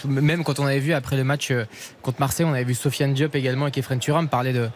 même 0.04 0.44
quand 0.44 0.60
on 0.60 0.66
avait 0.66 0.78
vu 0.78 0.92
après 0.92 1.16
le 1.16 1.24
match 1.24 1.50
euh, 1.50 1.64
contre 2.00 2.20
Marseille, 2.20 2.46
on 2.46 2.52
avait 2.52 2.62
vu 2.64 2.74
Sofiane 2.74 3.12
Diop 3.12 3.34
également 3.34 3.64
avec 3.64 3.78
Efren 3.78 3.98
Turam 3.98 4.28
parler 4.28 4.52
de. 4.52 4.68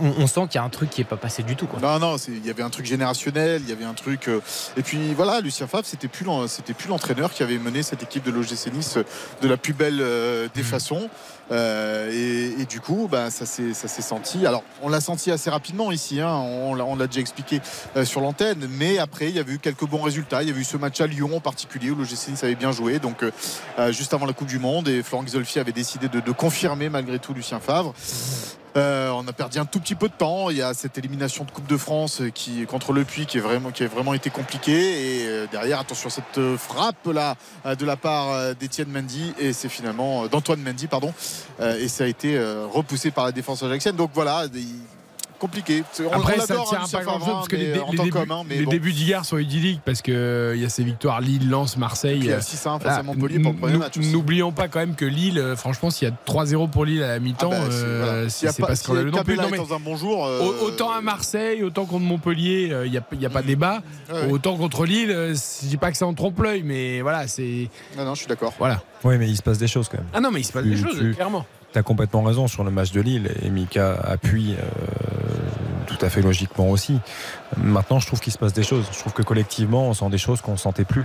On, 0.00 0.22
on 0.22 0.26
sent 0.26 0.42
qu'il 0.48 0.56
y 0.56 0.58
a 0.58 0.64
un 0.64 0.68
truc 0.68 0.90
qui 0.90 1.00
est 1.00 1.04
pas 1.04 1.16
passé 1.16 1.42
du 1.42 1.56
tout. 1.56 1.66
Quoi. 1.66 1.78
Non, 1.80 1.98
non, 1.98 2.16
il 2.28 2.44
y 2.44 2.50
avait 2.50 2.62
un 2.62 2.70
truc 2.70 2.86
générationnel, 2.86 3.62
il 3.64 3.68
y 3.68 3.72
avait 3.72 3.84
un 3.84 3.94
truc. 3.94 4.28
euh, 4.28 4.40
et 4.76 4.82
puis 4.82 5.14
voilà, 5.14 5.40
Lucien 5.40 5.66
Favre, 5.66 5.84
c'était 5.86 6.08
plus 6.08 6.24
l'entraîneur 6.88 7.32
qui 7.32 7.42
avait 7.42 7.58
mené 7.58 7.82
cette 7.82 8.02
équipe 8.02 8.24
de 8.24 8.30
l'OGC 8.30 8.72
Nice 8.72 8.96
euh, 8.96 9.04
de 9.42 9.48
la 9.48 9.56
plus 9.56 9.72
belle 9.72 9.98
euh, 10.00 10.48
des 10.54 10.62
façons. 10.62 11.08
Euh, 11.52 12.10
et, 12.10 12.62
et 12.62 12.64
du 12.64 12.80
coup, 12.80 13.06
bah, 13.10 13.30
ça 13.30 13.44
s'est 13.46 13.74
senti. 14.02 14.46
Alors, 14.46 14.62
on 14.82 14.88
l'a 14.88 15.00
senti 15.00 15.30
assez 15.30 15.50
rapidement 15.50 15.92
ici. 15.92 16.20
hein, 16.20 16.28
on 16.34 16.74
l'a 16.96 17.06
déjà 17.06 17.20
expliqué 17.20 17.60
euh, 17.96 18.04
sur 18.04 18.20
l'antenne. 18.20 18.66
Mais 18.70 18.98
après, 18.98 19.28
il 19.28 19.36
y 19.36 19.38
avait 19.38 19.52
eu 19.52 19.58
quelques 19.58 19.86
bons 19.86 20.02
résultats. 20.02 20.42
Il 20.42 20.48
y 20.48 20.50
avait 20.50 20.60
eu 20.62 20.64
ce 20.64 20.76
match 20.78 21.00
à 21.00 21.06
Lyon 21.06 21.30
en 21.36 21.40
particulier 21.40 21.90
où 21.90 21.96
l'OGC 21.96 22.28
Nice 22.30 22.44
avait 22.44 22.54
bien 22.54 22.72
joué. 22.72 22.98
Donc, 22.98 23.22
euh, 23.22 23.92
juste 23.92 24.14
avant 24.14 24.26
la 24.26 24.32
Coupe 24.32 24.48
du 24.48 24.58
Monde, 24.58 24.88
et 24.88 25.02
Florent 25.02 25.24
Xolfi 25.24 25.58
avait 25.58 25.72
décidé 25.72 26.08
de, 26.08 26.20
de 26.20 26.32
confirmer 26.32 26.88
malgré 26.88 27.18
tout 27.18 27.34
Lucien 27.34 27.60
Favre. 27.60 27.94
Euh, 28.76 29.10
on 29.10 29.26
a 29.28 29.32
perdu 29.32 29.58
un 29.58 29.66
tout 29.66 29.78
petit 29.78 29.94
peu 29.94 30.08
de 30.08 30.14
temps. 30.14 30.50
Il 30.50 30.56
y 30.56 30.62
a 30.62 30.74
cette 30.74 30.98
élimination 30.98 31.44
de 31.44 31.50
Coupe 31.50 31.66
de 31.68 31.76
France 31.76 32.22
qui 32.34 32.66
contre 32.66 32.92
le 32.92 33.04
Puy 33.04 33.26
qui 33.26 33.38
est 33.38 33.40
vraiment 33.40 33.70
a 33.70 33.86
vraiment 33.86 34.14
été 34.14 34.30
compliquée. 34.30 35.22
Et 35.22 35.28
euh, 35.28 35.46
derrière, 35.50 35.80
attention 35.80 36.10
cette 36.10 36.56
frappe 36.56 37.06
là 37.06 37.36
euh, 37.66 37.74
de 37.74 37.86
la 37.86 37.96
part 37.96 38.54
d'Étienne 38.56 38.88
Mendy 38.88 39.32
et 39.38 39.52
c'est 39.52 39.68
finalement 39.68 40.26
d'Antoine 40.26 40.60
Mendy 40.60 40.86
pardon. 40.86 41.12
Et 41.60 41.88
ça 41.88 42.04
a 42.04 42.06
été 42.06 42.38
repoussé 42.70 43.10
par 43.10 43.24
la 43.24 43.32
défense 43.32 43.62
ajaxienne. 43.62 43.96
Donc 43.96 44.10
voilà. 44.14 44.46
Compliqué. 45.44 45.82
On, 46.00 46.10
Après, 46.12 46.36
on 46.38 46.40
ça 46.40 46.46
tient 46.46 46.78
hein, 46.80 46.86
pas 46.90 47.02
grand 47.04 47.18
chose 47.18 47.28
parce 47.28 47.48
que 47.48 47.56
les, 47.56 47.78
en 47.78 47.90
les 47.90 47.98
débuts, 47.98 48.10
qu'homme, 48.10 48.30
hein, 48.30 48.42
mais 48.48 48.56
les 48.56 48.64
bon. 48.64 48.70
débuts 48.70 48.92
d'hier 48.92 49.24
sont 49.24 49.38
idylliques 49.38 49.80
parce 49.84 50.00
qu'il 50.02 50.14
y 50.56 50.64
a 50.64 50.68
ces 50.68 50.84
victoires 50.84 51.20
Lille, 51.20 51.48
Lens, 51.50 51.76
Marseille. 51.76 52.18
Puis, 52.18 52.28
il 52.28 52.30
y 52.30 52.32
a 52.32 52.36
euh, 52.36 52.40
6-1 52.40 52.80
face 52.80 52.98
à 52.98 53.02
Montpellier 53.02 53.38
pour 53.40 53.52
le 53.52 53.58
premier 53.58 53.72
nous- 53.74 53.78
match 53.78 53.98
aussi. 53.98 54.12
N'oublions 54.12 54.52
pas 54.52 54.68
quand 54.68 54.78
même 54.80 54.94
que 54.94 55.04
Lille, 55.04 55.38
euh, 55.38 55.56
franchement, 55.56 55.90
s'il 55.90 56.08
y 56.08 56.10
a 56.10 56.14
3-0 56.26 56.68
pour 56.70 56.84
Lille 56.84 57.02
à 57.02 57.08
la 57.08 57.18
mi-temps, 57.18 57.50
Ah 57.52 57.60
bah, 57.60 57.66
c'est- 57.70 57.76
euh, 57.84 58.28
c'est 58.28 58.60
pas- 58.60 58.66
pas 58.68 58.76
scandaleux 58.76 59.10
non 59.10 59.22
plus. 59.22 59.36
Dans 59.36 59.74
un 59.74 59.80
bon 59.80 59.96
jour. 59.96 60.26
euh, 60.26 60.40
Autant 60.62 60.90
à 60.90 61.00
Marseille, 61.00 61.62
autant 61.62 61.84
contre 61.84 62.04
Montpellier, 62.04 62.72
il 62.86 62.90
n'y 62.90 62.96
a, 62.98 63.02
y 63.12 63.26
a 63.26 63.30
pas 63.30 63.42
débat. 63.42 63.82
Autant 64.30 64.56
contre 64.56 64.84
Lille, 64.86 65.10
euh, 65.10 65.34
je 65.34 65.66
dis 65.66 65.76
pas 65.76 65.90
que 65.90 65.96
c'est 65.96 66.04
en 66.04 66.14
trompe-l'œil, 66.14 66.62
mais 66.64 67.00
voilà, 67.02 67.26
c'est. 67.28 67.68
Non, 67.96 68.04
non, 68.04 68.14
je 68.14 68.20
suis 68.20 68.28
d'accord. 68.28 68.54
Voilà. 68.58 68.82
Oui, 69.04 69.18
mais 69.18 69.28
il 69.28 69.36
se 69.36 69.42
passe 69.42 69.58
des 69.58 69.66
choses 69.66 69.88
quand 69.88 69.98
même. 69.98 70.06
Ah 70.14 70.20
non, 70.20 70.30
mais 70.30 70.40
il 70.40 70.44
se 70.44 70.52
passe 70.52 70.64
des 70.64 70.76
choses, 70.76 70.96
tu- 70.98 71.12
clairement. 71.14 71.44
Tu 71.74 71.80
as 71.80 71.82
complètement 71.82 72.22
raison 72.22 72.46
sur 72.46 72.62
le 72.62 72.70
match 72.70 72.92
de 72.92 73.00
Lille 73.00 73.32
et 73.42 73.50
Mika 73.50 73.94
appuie 73.94 74.54
euh, 74.54 74.84
tout 75.88 75.98
à 76.00 76.08
fait 76.08 76.22
logiquement 76.22 76.70
aussi. 76.70 77.00
Maintenant, 77.62 77.98
je 78.00 78.06
trouve 78.06 78.20
qu'il 78.20 78.32
se 78.32 78.38
passe 78.38 78.52
des 78.52 78.62
choses. 78.62 78.84
Je 78.92 78.98
trouve 78.98 79.12
que 79.12 79.22
collectivement, 79.22 79.88
on 79.88 79.94
sent 79.94 80.08
des 80.10 80.18
choses 80.18 80.40
qu'on 80.40 80.52
ne 80.52 80.56
sentait 80.56 80.84
plus. 80.84 81.04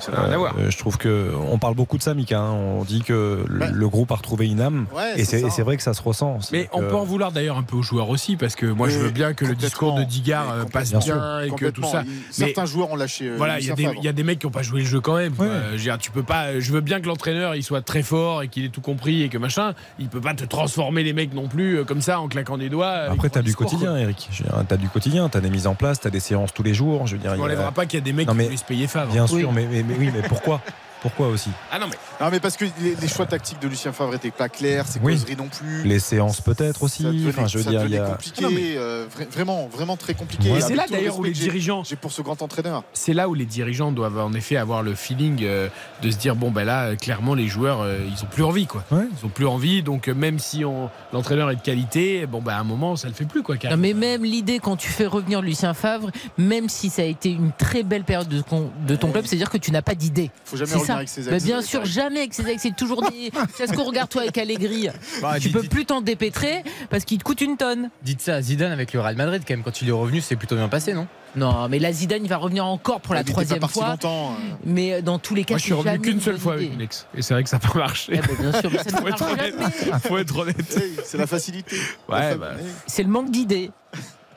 ça 0.00 0.12
n'a 0.12 0.20
rien 0.22 0.32
à 0.32 0.36
voir. 0.38 0.54
Euh, 0.58 0.70
je 0.70 0.78
trouve 0.78 0.96
que 0.98 1.32
on 1.50 1.58
parle 1.58 1.74
beaucoup 1.74 1.98
de 1.98 2.02
ça, 2.02 2.14
Mika. 2.14 2.38
hein. 2.40 2.52
On 2.52 2.84
dit 2.84 3.02
que 3.02 3.44
le- 3.48 3.66
le 3.70 3.88
groupe 3.88 4.10
a 4.12 4.16
retrouvé 4.16 4.48
une 4.48 4.60
âme, 4.60 4.86
Ouais, 4.94 5.12
et 5.16 5.24
c'est 5.24 5.48
ça. 5.48 5.62
vrai 5.62 5.76
que 5.76 5.82
ça 5.82 5.94
se 5.94 6.02
ressent. 6.02 6.38
Mais 6.52 6.68
on 6.72 6.80
peut 6.80 6.96
en 6.96 7.04
vouloir 7.04 7.32
d'ailleurs 7.32 7.56
un 7.58 7.62
peu 7.62 7.76
aux 7.76 7.82
joueurs 7.82 8.08
aussi, 8.08 8.36
parce 8.36 8.54
que 8.56 8.66
moi 8.66 8.88
je 8.88 8.98
veux 8.98 9.10
bien 9.10 9.34
que 9.34 9.44
le 9.44 9.54
discours 9.54 9.94
de 9.94 10.04
Digard 10.04 10.50
euh, 10.50 10.64
passe 10.64 10.92
Bien 10.92 11.40
et 11.40 11.50
que 11.50 11.66
tout 11.70 11.82
ça. 11.84 12.02
Il- 12.04 12.10
Mais 12.38 12.46
Certains 12.46 12.66
joueurs 12.66 12.90
ont 12.90 12.96
lâché. 12.96 13.28
euh, 13.28 13.34
voilà, 13.36 13.60
il 13.60 13.66
y, 13.66 13.70
a 13.70 13.74
des- 13.74 13.88
y 14.02 14.08
a 14.08 14.12
des 14.12 14.22
mecs 14.24 14.38
qui 14.38 14.46
n'ont 14.46 14.52
pas 14.52 14.62
joué 14.62 14.80
le 14.80 14.86
jeu 14.86 15.00
quand 15.00 15.16
même. 15.16 15.34
Euh, 15.40 15.70
je 15.72 15.76
veux 15.76 15.82
dire, 15.82 15.98
tu 15.98 16.10
peux 16.10 16.22
pas. 16.22 16.58
Je 16.60 16.72
veux 16.72 16.80
bien 16.80 17.00
que 17.00 17.06
l'entraîneur 17.06 17.54
il 17.54 17.62
soit 17.62 17.82
très 17.82 18.02
fort 18.02 18.42
et 18.42 18.48
qu'il 18.48 18.64
ait 18.64 18.68
tout 18.68 18.80
compris 18.80 19.22
et 19.22 19.28
que 19.28 19.38
machin. 19.38 19.74
Il 19.98 20.08
peut 20.08 20.20
pas 20.20 20.34
te 20.34 20.44
transformer 20.44 21.02
les 21.02 21.12
mecs 21.12 21.32
non 21.34 21.48
plus 21.48 21.78
euh, 21.78 21.84
comme 21.84 22.00
ça 22.00 22.20
en 22.20 22.28
claquant 22.28 22.58
des 22.58 22.68
doigts. 22.68 22.92
Après, 23.10 23.28
ton 23.28 23.34
tu 23.34 23.38
as 23.38 23.42
du 23.42 23.46
discours, 23.48 23.66
quotidien. 23.66 23.96
Eric. 23.96 24.28
T'as 24.68 24.76
du 24.76 24.88
quotidien, 24.88 25.28
tu 25.28 25.38
as 25.38 25.40
des 25.40 25.50
mises 25.50 25.66
en 25.66 25.74
place, 25.82 26.00
tu 26.00 26.06
as 26.06 26.10
des 26.10 26.20
séances 26.20 26.54
tous 26.54 26.62
les 26.62 26.74
jours. 26.74 27.06
Je 27.08 27.16
veux 27.16 27.18
dire, 27.22 27.34
il 27.34 27.40
y 27.40 27.54
a- 27.56 27.72
pas 27.72 27.86
qu'il 27.86 27.98
y 27.98 28.02
a 28.02 28.04
des 28.04 28.12
mecs 28.12 28.26
Non, 28.28 28.32
qui 28.32 28.38
mais- 28.38 28.44
voulaient 28.44 28.56
se 28.56 28.64
payer 28.64 28.86
Favre. 28.86 29.12
Bien 29.12 29.26
Oui. 29.30 29.40
sûr, 29.40 29.52
mais, 29.52 29.66
mais- 29.70 29.82
mais 29.82 29.94
oui, 29.98 30.10
mais 30.14 30.22
pourquoi? 30.28 30.60
Pourquoi 31.02 31.28
aussi 31.28 31.50
Ah 31.70 31.78
non 31.78 31.86
mais. 31.88 31.96
Non, 32.24 32.30
mais 32.30 32.38
parce 32.40 32.56
que 32.56 32.64
les, 32.80 32.94
les 32.94 33.08
choix 33.08 33.26
tactiques 33.26 33.60
de 33.60 33.68
Lucien 33.68 33.92
Favre 33.92 34.14
étaient 34.14 34.30
pas 34.30 34.48
clairs, 34.48 34.86
ses 34.86 35.00
Oui. 35.00 35.14
causeries 35.14 35.36
non 35.36 35.48
plus. 35.48 35.82
Les 35.82 35.98
séances 35.98 36.40
peut-être 36.40 36.82
aussi. 36.84 37.02
Ça 37.02 37.08
devenait, 37.10 37.28
Enfin, 37.30 37.46
je 37.48 37.58
veux 37.58 37.64
ça 37.64 37.70
dire, 37.70 37.80
il 37.82 37.86
y 37.86 37.90
devenait 37.94 38.06
a. 38.08 38.10
compliqué, 38.12 38.36
Ah 38.38 38.48
non, 38.48 38.50
mais- 38.54 38.76
euh, 38.76 39.06
vra- 39.06 39.28
vraiment, 39.30 39.66
vraiment 39.68 39.96
très 39.96 40.14
compliqué. 40.14 40.48
C'est 40.60 40.74
là 40.76 40.84
d'ailleurs 40.88 41.18
où 41.18 41.24
les 41.24 41.32
dirigeants. 41.32 41.82
J'ai 41.84 41.96
pour 41.96 42.12
ce 42.12 42.22
grand 42.22 42.40
entraîneur. 42.42 42.84
C'est 42.92 43.14
là 43.14 43.28
où 43.28 43.34
les 43.34 43.46
dirigeants 43.46 43.90
doivent 43.92 44.18
en 44.18 44.32
effet 44.34 44.56
avoir 44.56 44.82
le 44.82 44.94
feeling 44.94 45.40
euh, 45.42 45.68
de 46.02 46.10
se 46.10 46.16
dire 46.16 46.36
bon 46.36 46.50
ben 46.50 46.64
là 46.64 46.84
euh, 46.90 46.96
clairement 46.96 47.34
les 47.34 47.48
joueurs 47.48 47.80
euh, 47.80 47.98
ils 48.06 48.22
ont 48.24 48.28
plus 48.28 48.44
envie 48.44 48.66
quoi. 48.66 48.84
Ils 48.92 49.26
ont 49.26 49.28
plus 49.28 49.46
envie 49.46 49.82
donc 49.82 50.06
même 50.08 50.38
si 50.38 50.64
on- 50.64 50.88
l'entraîneur 51.12 51.50
est 51.50 51.56
de 51.56 51.60
qualité 51.62 52.26
bon 52.26 52.40
ben 52.40 52.52
à 52.54 52.58
un 52.60 52.64
moment 52.64 52.94
ça 52.96 53.08
le 53.08 53.14
fait 53.14 53.24
plus 53.24 53.42
quoi. 53.42 53.56
Non, 53.70 53.76
mais 53.76 53.92
même 53.94 54.24
l'idée 54.24 54.58
quand 54.60 54.76
tu 54.76 54.88
fais 54.88 55.06
revenir 55.06 55.42
Lucien 55.42 55.74
Favre, 55.74 56.10
même 56.38 56.68
si 56.68 56.90
ça 56.90 57.02
a 57.02 57.06
été 57.06 57.30
une 57.30 57.50
très 57.52 57.82
belle 57.82 58.04
période 58.04 58.28
de, 58.28 58.40
ton- 58.40 58.70
de 58.86 58.94
ton 58.96 59.10
club, 59.10 59.24
c'est-à-dire 59.26 59.50
que 59.50 59.58
tu 59.58 59.70
n'as 59.72 59.82
pas 59.82 59.94
d'idée. 59.94 60.30
Faut 60.44 60.56
jamais 60.56 60.70
C'est 60.70 60.78
ça. 60.92 60.96
avec 60.98 61.08
ses 61.08 61.22
Bah, 61.22 61.34
ex. 61.36 61.44
bien 61.44 61.62
sûr, 61.62 61.84
jamais 61.84 62.20
avec 62.20 62.34
ses 62.34 62.46
ex. 62.48 62.62
C'est 62.62 62.76
toujours 62.76 63.02
dit. 63.10 63.30
C'est 63.54 63.66
ce 63.66 63.72
qu'on 63.72 63.84
regarde 63.84 64.08
toi 64.08 64.22
avec 64.22 64.38
Allegri. 64.38 64.88
Bah, 65.20 65.38
tu 65.40 65.50
peux 65.50 65.62
plus 65.62 65.84
t'en 65.86 66.00
dépêtrer 66.00 66.62
parce 66.90 67.04
qu'il 67.04 67.18
te 67.18 67.24
coûte 67.24 67.40
une 67.40 67.56
tonne. 67.56 67.90
Dites 68.02 68.20
ça 68.20 68.34
à 68.36 68.42
Zidane 68.42 68.72
avec 68.72 68.92
le 68.92 69.00
Real 69.00 69.16
Madrid, 69.16 69.42
quand 69.46 69.54
même, 69.54 69.62
quand 69.62 69.82
il 69.82 69.88
est 69.88 69.92
revenu, 69.92 70.20
c'est 70.20 70.36
plutôt 70.36 70.56
bien 70.56 70.68
passé, 70.68 70.94
non? 70.94 71.06
Non, 71.34 71.66
mais 71.70 71.78
la 71.78 71.92
Zidane, 71.92 72.22
il 72.24 72.28
va 72.28 72.36
revenir 72.36 72.66
encore 72.66 73.00
pour 73.00 73.14
la 73.14 73.20
Il 73.20 73.24
pas 73.24 73.30
troisième 73.32 73.66
fois. 73.66 73.88
longtemps, 73.90 74.32
euh. 74.32 74.54
Mais 74.66 74.92
euh, 74.92 75.00
dans 75.00 75.18
tous 75.18 75.34
les 75.34 75.44
cas, 75.44 75.54
Moi 75.54 75.58
je 75.58 75.64
suis 75.64 75.72
revenu 75.72 75.98
qu'une 75.98 76.12
une 76.14 76.20
seule 76.20 76.36
fois 76.38 76.54
avec 76.54 76.74
une 76.74 76.80
ex 76.82 77.06
et 77.16 77.22
c'est 77.22 77.32
vrai 77.32 77.42
que 77.42 77.48
ça 77.48 77.58
peut 77.58 77.78
marcher. 77.78 78.12
Eh 78.14 78.18
ben, 78.18 78.36
bien 78.50 78.60
sûr, 78.60 78.70
mais 78.70 78.78
ça 78.78 78.90
ne 78.90 78.96
faut, 79.00 79.08
être 79.08 79.22
honnête. 79.32 79.54
jamais. 79.58 79.98
faut 80.00 80.18
être 80.18 80.38
honnête. 80.38 80.78
C'est 81.04 81.16
la 81.16 81.26
facilité. 81.26 81.76
Ouais, 82.06 82.36
bah. 82.36 82.50
C'est 82.86 83.02
le 83.02 83.08
manque 83.08 83.30
d'idées. 83.30 83.70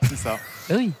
C'est 0.08 0.16
ça. 0.16 0.38
Oui. 0.70 0.92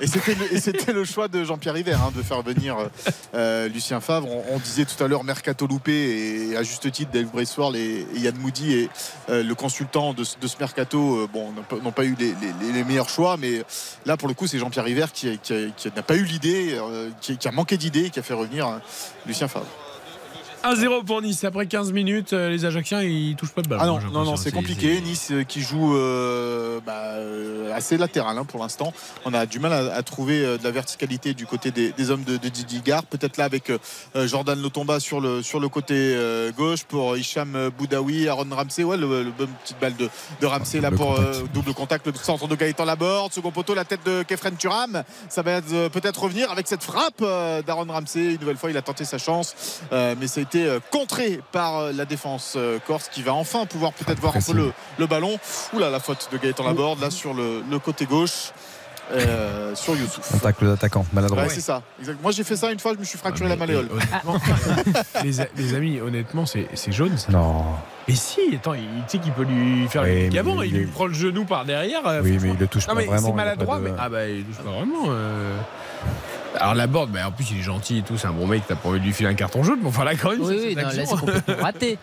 Et 0.00 0.06
c'était 0.06 0.92
le, 0.92 1.04
choix 1.04 1.28
de 1.28 1.44
Jean-Pierre 1.44 1.74
River 1.74 1.94
hein, 1.94 2.12
de 2.16 2.22
faire 2.22 2.42
venir 2.42 2.76
euh, 2.78 2.88
euh, 3.34 3.68
Lucien 3.68 4.00
Favre. 4.00 4.28
On, 4.30 4.54
on 4.54 4.58
disait 4.58 4.84
tout 4.84 5.02
à 5.02 5.08
l'heure 5.08 5.24
mercato 5.24 5.66
loupé 5.66 6.50
et 6.50 6.56
à 6.56 6.62
juste 6.62 6.90
titre 6.90 7.10
Dave 7.12 7.26
Bracewell 7.26 7.76
et, 7.76 8.06
et 8.14 8.18
Yann 8.20 8.36
Moody 8.38 8.74
et 8.74 8.90
euh, 9.28 9.42
le 9.42 9.54
consultant 9.54 10.12
de, 10.14 10.24
ce- 10.24 10.38
de 10.38 10.46
ce 10.46 10.56
mercato 10.58 11.16
euh, 11.22 11.28
bon, 11.32 11.52
n'ont 11.82 11.92
pas- 11.92 12.04
eu 12.04 12.16
les, 12.18 12.34
les- 12.62 12.72
les 12.72 12.84
meilleurs 12.84 13.08
choix, 13.08 13.36
mais 13.36 13.62
là 14.06 14.16
pour 14.16 14.28
le 14.28 14.34
coup 14.34 14.46
c'est 14.46 14.58
Jean-Pierre 14.58 14.84
River 14.84 15.06
qui, 15.12 15.38
n'a 15.96 16.02
pas 16.02 16.16
eu 16.16 16.24
l'idée, 16.24 16.78
qui, 17.20 17.36
qui 17.36 17.48
a 17.48 17.52
manqué 17.52 17.76
d'idée 17.76 18.04
et 18.06 18.10
qui 18.10 18.18
a 18.20 18.22
fait 18.22 18.34
revenir 18.34 18.80
Lucien 19.26 19.48
Favre. 19.48 19.66
1-0 20.74 21.04
pour 21.04 21.22
Nice 21.22 21.44
après 21.44 21.66
15 21.66 21.92
minutes 21.92 22.32
euh, 22.32 22.50
les 22.50 22.64
Ajacciens 22.64 23.02
ils 23.02 23.36
touchent 23.36 23.52
pas 23.52 23.62
de 23.62 23.68
balle. 23.68 23.78
Ah 23.80 23.86
non, 23.86 24.00
non, 24.24 24.36
c'est 24.36 24.52
compliqué. 24.52 25.00
Nice 25.00 25.28
euh, 25.30 25.42
qui 25.44 25.60
joue 25.60 25.96
euh, 25.96 26.80
bah, 26.84 27.14
assez 27.74 27.96
latéral 27.96 28.36
hein, 28.38 28.44
pour 28.44 28.60
l'instant. 28.60 28.92
On 29.24 29.32
a 29.34 29.46
du 29.46 29.58
mal 29.58 29.72
à, 29.72 29.94
à 29.94 30.02
trouver 30.02 30.40
de 30.42 30.62
la 30.64 30.70
verticalité 30.70 31.34
du 31.34 31.46
côté 31.46 31.70
des, 31.70 31.92
des 31.92 32.10
hommes 32.10 32.24
de, 32.24 32.36
de 32.36 32.48
Didier 32.48 32.80
Gare. 32.84 33.04
Peut-être 33.04 33.36
là 33.36 33.44
avec 33.44 33.70
euh, 33.70 33.78
Jordan 34.26 34.60
Lotomba 34.60 35.00
sur 35.00 35.20
le, 35.20 35.42
sur 35.42 35.60
le 35.60 35.68
côté 35.68 35.94
euh, 35.96 36.50
gauche 36.52 36.84
pour 36.84 37.16
Hicham 37.16 37.70
Boudaoui, 37.78 38.28
Aaron 38.28 38.46
Ramsey. 38.50 38.84
Ouais, 38.84 38.96
le, 38.96 39.22
le 39.22 39.30
bonne 39.30 39.48
petite 39.62 39.78
balle 39.80 39.96
de, 39.96 40.08
de 40.40 40.46
Ramsey 40.46 40.80
là 40.80 40.90
Double 40.90 40.96
pour 40.98 41.14
contact. 41.14 41.36
euh, 41.36 41.42
double 41.54 41.74
contact. 41.74 42.06
Le 42.06 42.12
centre 42.14 42.48
de 42.48 42.54
Gaëtan 42.54 42.84
Laborde, 42.84 43.32
second 43.32 43.50
poteau, 43.52 43.74
la 43.74 43.84
tête 43.84 44.00
de 44.04 44.22
Kefren 44.22 44.56
Turam. 44.56 45.02
Ça 45.28 45.42
va 45.42 45.60
peut-être 45.62 46.22
revenir 46.22 46.50
avec 46.50 46.66
cette 46.68 46.82
frappe 46.82 47.20
d'Aaron 47.66 47.86
Ramsey. 47.90 48.34
Une 48.34 48.40
nouvelle 48.40 48.56
fois, 48.56 48.70
il 48.70 48.76
a 48.76 48.82
tenté 48.82 49.04
sa 49.04 49.18
chance, 49.18 49.80
euh, 49.92 50.14
mais 50.18 50.26
ça 50.26 50.40
a 50.40 50.42
été 50.42 50.57
euh, 50.66 50.80
contré 50.90 51.40
par 51.52 51.76
euh, 51.78 51.92
la 51.92 52.04
défense 52.04 52.54
euh, 52.56 52.78
corse 52.86 53.08
qui 53.08 53.22
va 53.22 53.34
enfin 53.34 53.66
pouvoir 53.66 53.92
peut-être 53.92 54.20
voir 54.20 54.36
un 54.36 54.40
peu 54.40 54.52
le, 54.52 54.72
le 54.98 55.06
ballon. 55.06 55.38
Oula, 55.72 55.90
la 55.90 56.00
faute 56.00 56.28
de 56.32 56.38
Gaëtan 56.38 56.64
Laborde 56.64 57.00
là 57.00 57.10
sur 57.10 57.34
le, 57.34 57.62
le 57.70 57.78
côté 57.78 58.06
gauche. 58.06 58.52
euh, 59.10 59.74
sur 59.74 59.96
Youssouf. 59.96 60.42
Tacle 60.42 60.66
d'attaquant, 60.66 61.06
maladroit. 61.14 61.44
Ouais, 61.44 61.48
c'est 61.48 61.62
ça. 61.62 61.80
Exact. 61.98 62.18
Moi 62.22 62.30
j'ai 62.32 62.44
fait 62.44 62.56
ça 62.56 62.70
une 62.70 62.78
fois, 62.78 62.92
je 62.94 62.98
me 62.98 63.04
suis 63.04 63.16
fracturé 63.18 63.48
la 63.48 63.56
malléole. 63.56 63.88
Honnêtement, 63.90 64.36
les, 65.56 65.74
amis, 65.74 65.98
honnêtement, 66.00 66.44
c'est 66.44 66.68
c'est 66.74 66.92
jaune. 66.92 67.16
ça. 67.16 67.32
Non. 67.32 67.64
Et 68.06 68.14
si, 68.14 68.40
attends, 68.54 68.74
il, 68.74 68.82
tu 68.82 69.16
sais 69.16 69.18
qu'il 69.18 69.32
peut 69.32 69.44
lui 69.44 69.86
faire 69.88 70.02
Oui, 70.02 70.08
un 70.10 70.12
mais 70.14 70.20
médicament, 70.24 70.62
il 70.62 70.72
lui 70.74 70.86
prend 70.86 71.06
le 71.06 71.14
genou 71.14 71.44
par 71.46 71.64
derrière. 71.64 72.00
Oui, 72.22 72.38
mais 72.40 72.50
il 72.50 72.58
le 72.58 72.66
touche 72.66 72.86
Non, 72.86 72.94
pas 72.94 73.00
mais 73.00 73.06
vraiment. 73.06 73.28
c'est 73.28 73.32
maladroit, 73.34 73.78
de- 73.78 73.84
mais 73.84 73.92
ah 73.98 74.08
bah 74.10 74.26
il 74.28 74.44
touche 74.44 74.56
pas 74.56 74.70
vraiment. 74.70 75.04
euh. 75.08 75.56
Alors 76.60 76.74
la 76.74 76.86
board, 76.86 77.10
bah, 77.10 77.28
en 77.28 77.32
plus 77.32 77.50
il 77.52 77.58
est 77.58 77.62
gentil 77.62 77.98
et 77.98 78.02
tout, 78.02 78.16
c'est 78.18 78.26
un 78.26 78.32
bon 78.32 78.46
mec, 78.46 78.62
t'as 78.66 78.74
pas 78.74 78.88
envie 78.88 79.00
de 79.00 79.04
lui 79.04 79.12
filer 79.12 79.28
un 79.28 79.34
carton 79.34 79.62
jaune, 79.62 79.78
mais 79.82 79.88
enfin 79.88 80.04
là 80.04 80.14
quand 80.14 80.30
même, 80.30 80.42
Oui, 80.42 80.56
oui, 80.58 80.74
non, 80.76 80.82
là 80.82 80.90
c'est 80.92 81.06
complètement 81.06 81.62
raté. 81.62 81.98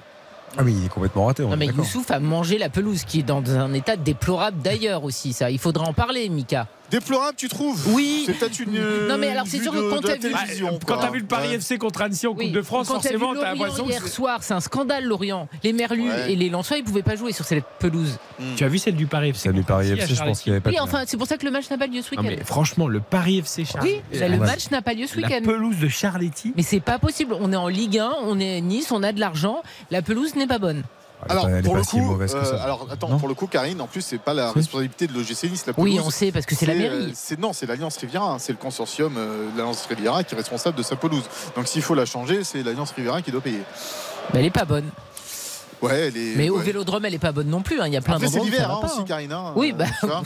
Ah 0.58 0.62
oui, 0.64 0.76
il 0.80 0.86
est 0.86 0.90
complètement 0.90 1.26
raté. 1.26 1.44
on 1.44 1.50
Non, 1.50 1.58
mais. 1.58 1.68
Youssouf 1.68 2.10
a 2.12 2.20
mangé 2.20 2.58
la 2.58 2.70
pelouse, 2.70 3.04
qui 3.04 3.20
est 3.20 3.24
dans 3.24 3.44
un 3.50 3.74
état 3.74 3.98
déplorable 3.98 4.62
d'ailleurs 4.62 5.04
aussi. 5.04 5.34
Ça, 5.34 5.52
il 5.52 5.60
faudra 5.60 5.86
en 5.86 5.94
parler, 5.94 6.30
Mika. 6.30 6.68
Déplorable, 6.92 7.36
tu 7.36 7.48
trouves 7.50 7.82
Oui. 7.96 8.24
C'est 8.26 8.34
peut-être 8.34 8.60
une. 8.60 8.78
euh, 8.78 9.10
Non, 9.10 9.18
mais 9.18 9.30
alors, 9.30 9.46
c'est 9.48 9.60
sûr 9.62 9.72
que 9.72 9.78
de- 9.78 9.90
quand 9.90 10.06
la 10.08 10.18
t'as 10.18 10.28
vu- 10.28 10.34
Bah, 10.34 10.70
Quand 10.86 10.98
t'as 10.98 11.10
vu 11.12 11.20
le 11.20 11.26
Paris 11.26 11.50
Ouais. 11.50 11.56
FC 11.56 11.78
contre 11.78 12.02
Annecy 12.02 12.28
en 12.28 12.34
Coupe 12.36 12.52
de 12.52 12.62
France, 12.62 12.88
Quand 12.88 13.00
t'as 13.00 13.10
vu 13.12 13.18
forcément 13.18 13.42
t'as 13.42 13.54
l'impression 13.54 13.88
hier 13.90 14.08
soir, 14.08 14.44
c'est 14.44 14.54
un 14.54 14.60
scandale, 14.60 15.06
Lorient. 15.06 15.48
Les 15.64 15.74
Merlus 15.74 16.10
Ouais. 16.10 16.34
et 16.34 16.36
les 16.36 16.50
Lensois, 16.50 16.78
ils 16.78 16.84
pouvaient 16.84 17.02
pas 17.04 17.16
jouer 17.16 17.32
sur 17.32 17.46
cette 17.46 17.66
pelouse. 17.80 18.18
Tu 18.56 18.64
as 18.64 18.68
vu 18.68 18.78
celle 18.78 18.96
du 18.96 19.08
Paris 19.08 19.30
FC 19.30 19.44
Celle 19.44 19.54
du 19.54 19.64
Paris 19.64 19.92
FC, 19.92 20.14
je 20.16 20.24
pense 20.24 20.42
qu'il 20.42 20.52
n'y 20.52 20.58
avait 20.58 20.64
pas 20.64 20.70
Oui, 20.70 20.76
de- 20.76 20.82
enfin, 20.82 21.04
c'est 21.08 21.18
pour 21.18 21.28
ça 21.28 21.38
que 21.38 21.46
le 21.46 21.52
match 21.52 21.70
n'a 21.70 21.78
pas 21.78 21.88
lieu 21.88 22.02
ce 22.02 22.12
week-end. 22.12 22.24
mais 22.24 22.38
franchement, 22.44 22.88
le 22.88 23.00
Paris 23.00 23.40
FC 23.40 23.66
Charles. 23.66 23.84
Oui, 23.86 24.02
le 24.14 24.38
match 24.38 24.70
n'a 24.72 24.82
pas 24.82 24.94
lieu 24.94 25.08
ce 25.08 25.20
La 25.20 25.28
week-end. 25.28 25.44
pelouse 25.44 25.78
de 25.80 25.88
Charletti. 25.88 26.54
Mais 26.56 26.64
c'est 26.64 26.80
pas 26.80 27.00
possible. 27.00 27.36
On 27.40 27.52
est 27.52 27.56
en 27.58 27.68
Ligue 27.68 27.98
1, 27.98 28.12
on 28.24 28.40
est 28.40 28.58
à 28.58 28.62
Nice, 28.62 28.92
on 28.92 29.02
a 29.04 29.12
de 29.12 29.20
l'argent. 29.20 29.62
La 29.92 30.02
pelouse 30.02 30.36
n'est 30.36 30.48
pas 30.48 30.60
bonne. 30.60 30.84
Alors, 31.30 31.50
est 31.50 31.62
pour 31.64 31.74
pas 31.74 31.80
le 31.80 31.84
si 31.86 31.92
coup, 31.92 32.02
mauvaise 32.02 32.34
que 32.34 32.38
euh, 32.38 32.64
alors 32.64 32.88
attends, 32.92 33.10
Non 33.10 33.18
pour 33.18 33.28
le 33.28 33.34
coup, 33.34 33.48
Karine, 33.48 33.82
en 33.82 33.88
plus, 33.88 34.02
c'est 34.02 34.18
pas 34.20 34.34
la 34.34 34.52
responsabilité 34.52 35.08
de 35.08 35.14
l'OGC 35.14 35.44
Nice, 35.50 35.66
la 35.66 35.74
Oui, 35.78 35.92
pelouse. 35.94 36.04
on 36.08 36.10
sait 36.12 36.32
parce 36.32 36.46
que 36.46 36.56
c'est 36.56 36.66
la 36.66 36.74
euh, 36.74 36.78
mairie. 36.78 37.12
c'est 37.16 37.40
non, 37.40 37.54
c'est 37.54 37.66
l'Alliance 37.66 37.98
Riviera, 37.98 38.34
hein, 38.34 38.38
c'est 38.40 38.52
le 38.54 38.58
consortium 38.60 39.16
euh, 39.18 39.52
de 39.52 39.58
l'Alliance 39.58 39.86
Riviera 39.88 40.24
qui 40.24 40.36
est 40.36 40.38
responsable 40.38 40.78
de 40.78 40.84
sa 40.84 40.96
pelouse. 40.96 41.24
Donc 41.56 41.68
s'il 41.68 41.82
faut 41.82 41.96
la 41.96 42.06
changer, 42.06 42.44
c'est 42.44 42.64
l'Alliance 42.64 42.92
Riviera 42.92 43.22
qui 43.22 43.32
doit 43.32 43.42
payer. 43.42 43.62
Mais 44.34 44.40
elle 44.40 44.46
est 44.46 44.52
pas 44.52 44.66
bonne. 44.66 44.86
Ouais, 45.82 46.08
elle 46.08 46.18
est. 46.18 46.36
Mais 46.36 46.50
au. 46.50 46.58
Vélodrome, 46.58 47.04
elle 47.06 47.14
est 47.14 47.20
pas 47.20 47.34
bonne 47.34 47.50
non 47.50 47.62
plus. 47.62 47.80
hein. 47.82 47.88
Il 47.88 47.94
y 47.94 47.98
a 47.98 48.02
plein 48.02 48.16
Après, 48.16 48.28
c'est 48.28 48.40
l'hiver 48.40 48.72
hein, 48.72 48.80
aussi. 48.86 49.04
Karine. 49.04 49.32
hein, 49.34 49.52
Oui, 49.56 49.74
euh, 49.74 49.78
bah. 49.78 49.86
Non, 50.04 50.10
Non, 50.10 50.24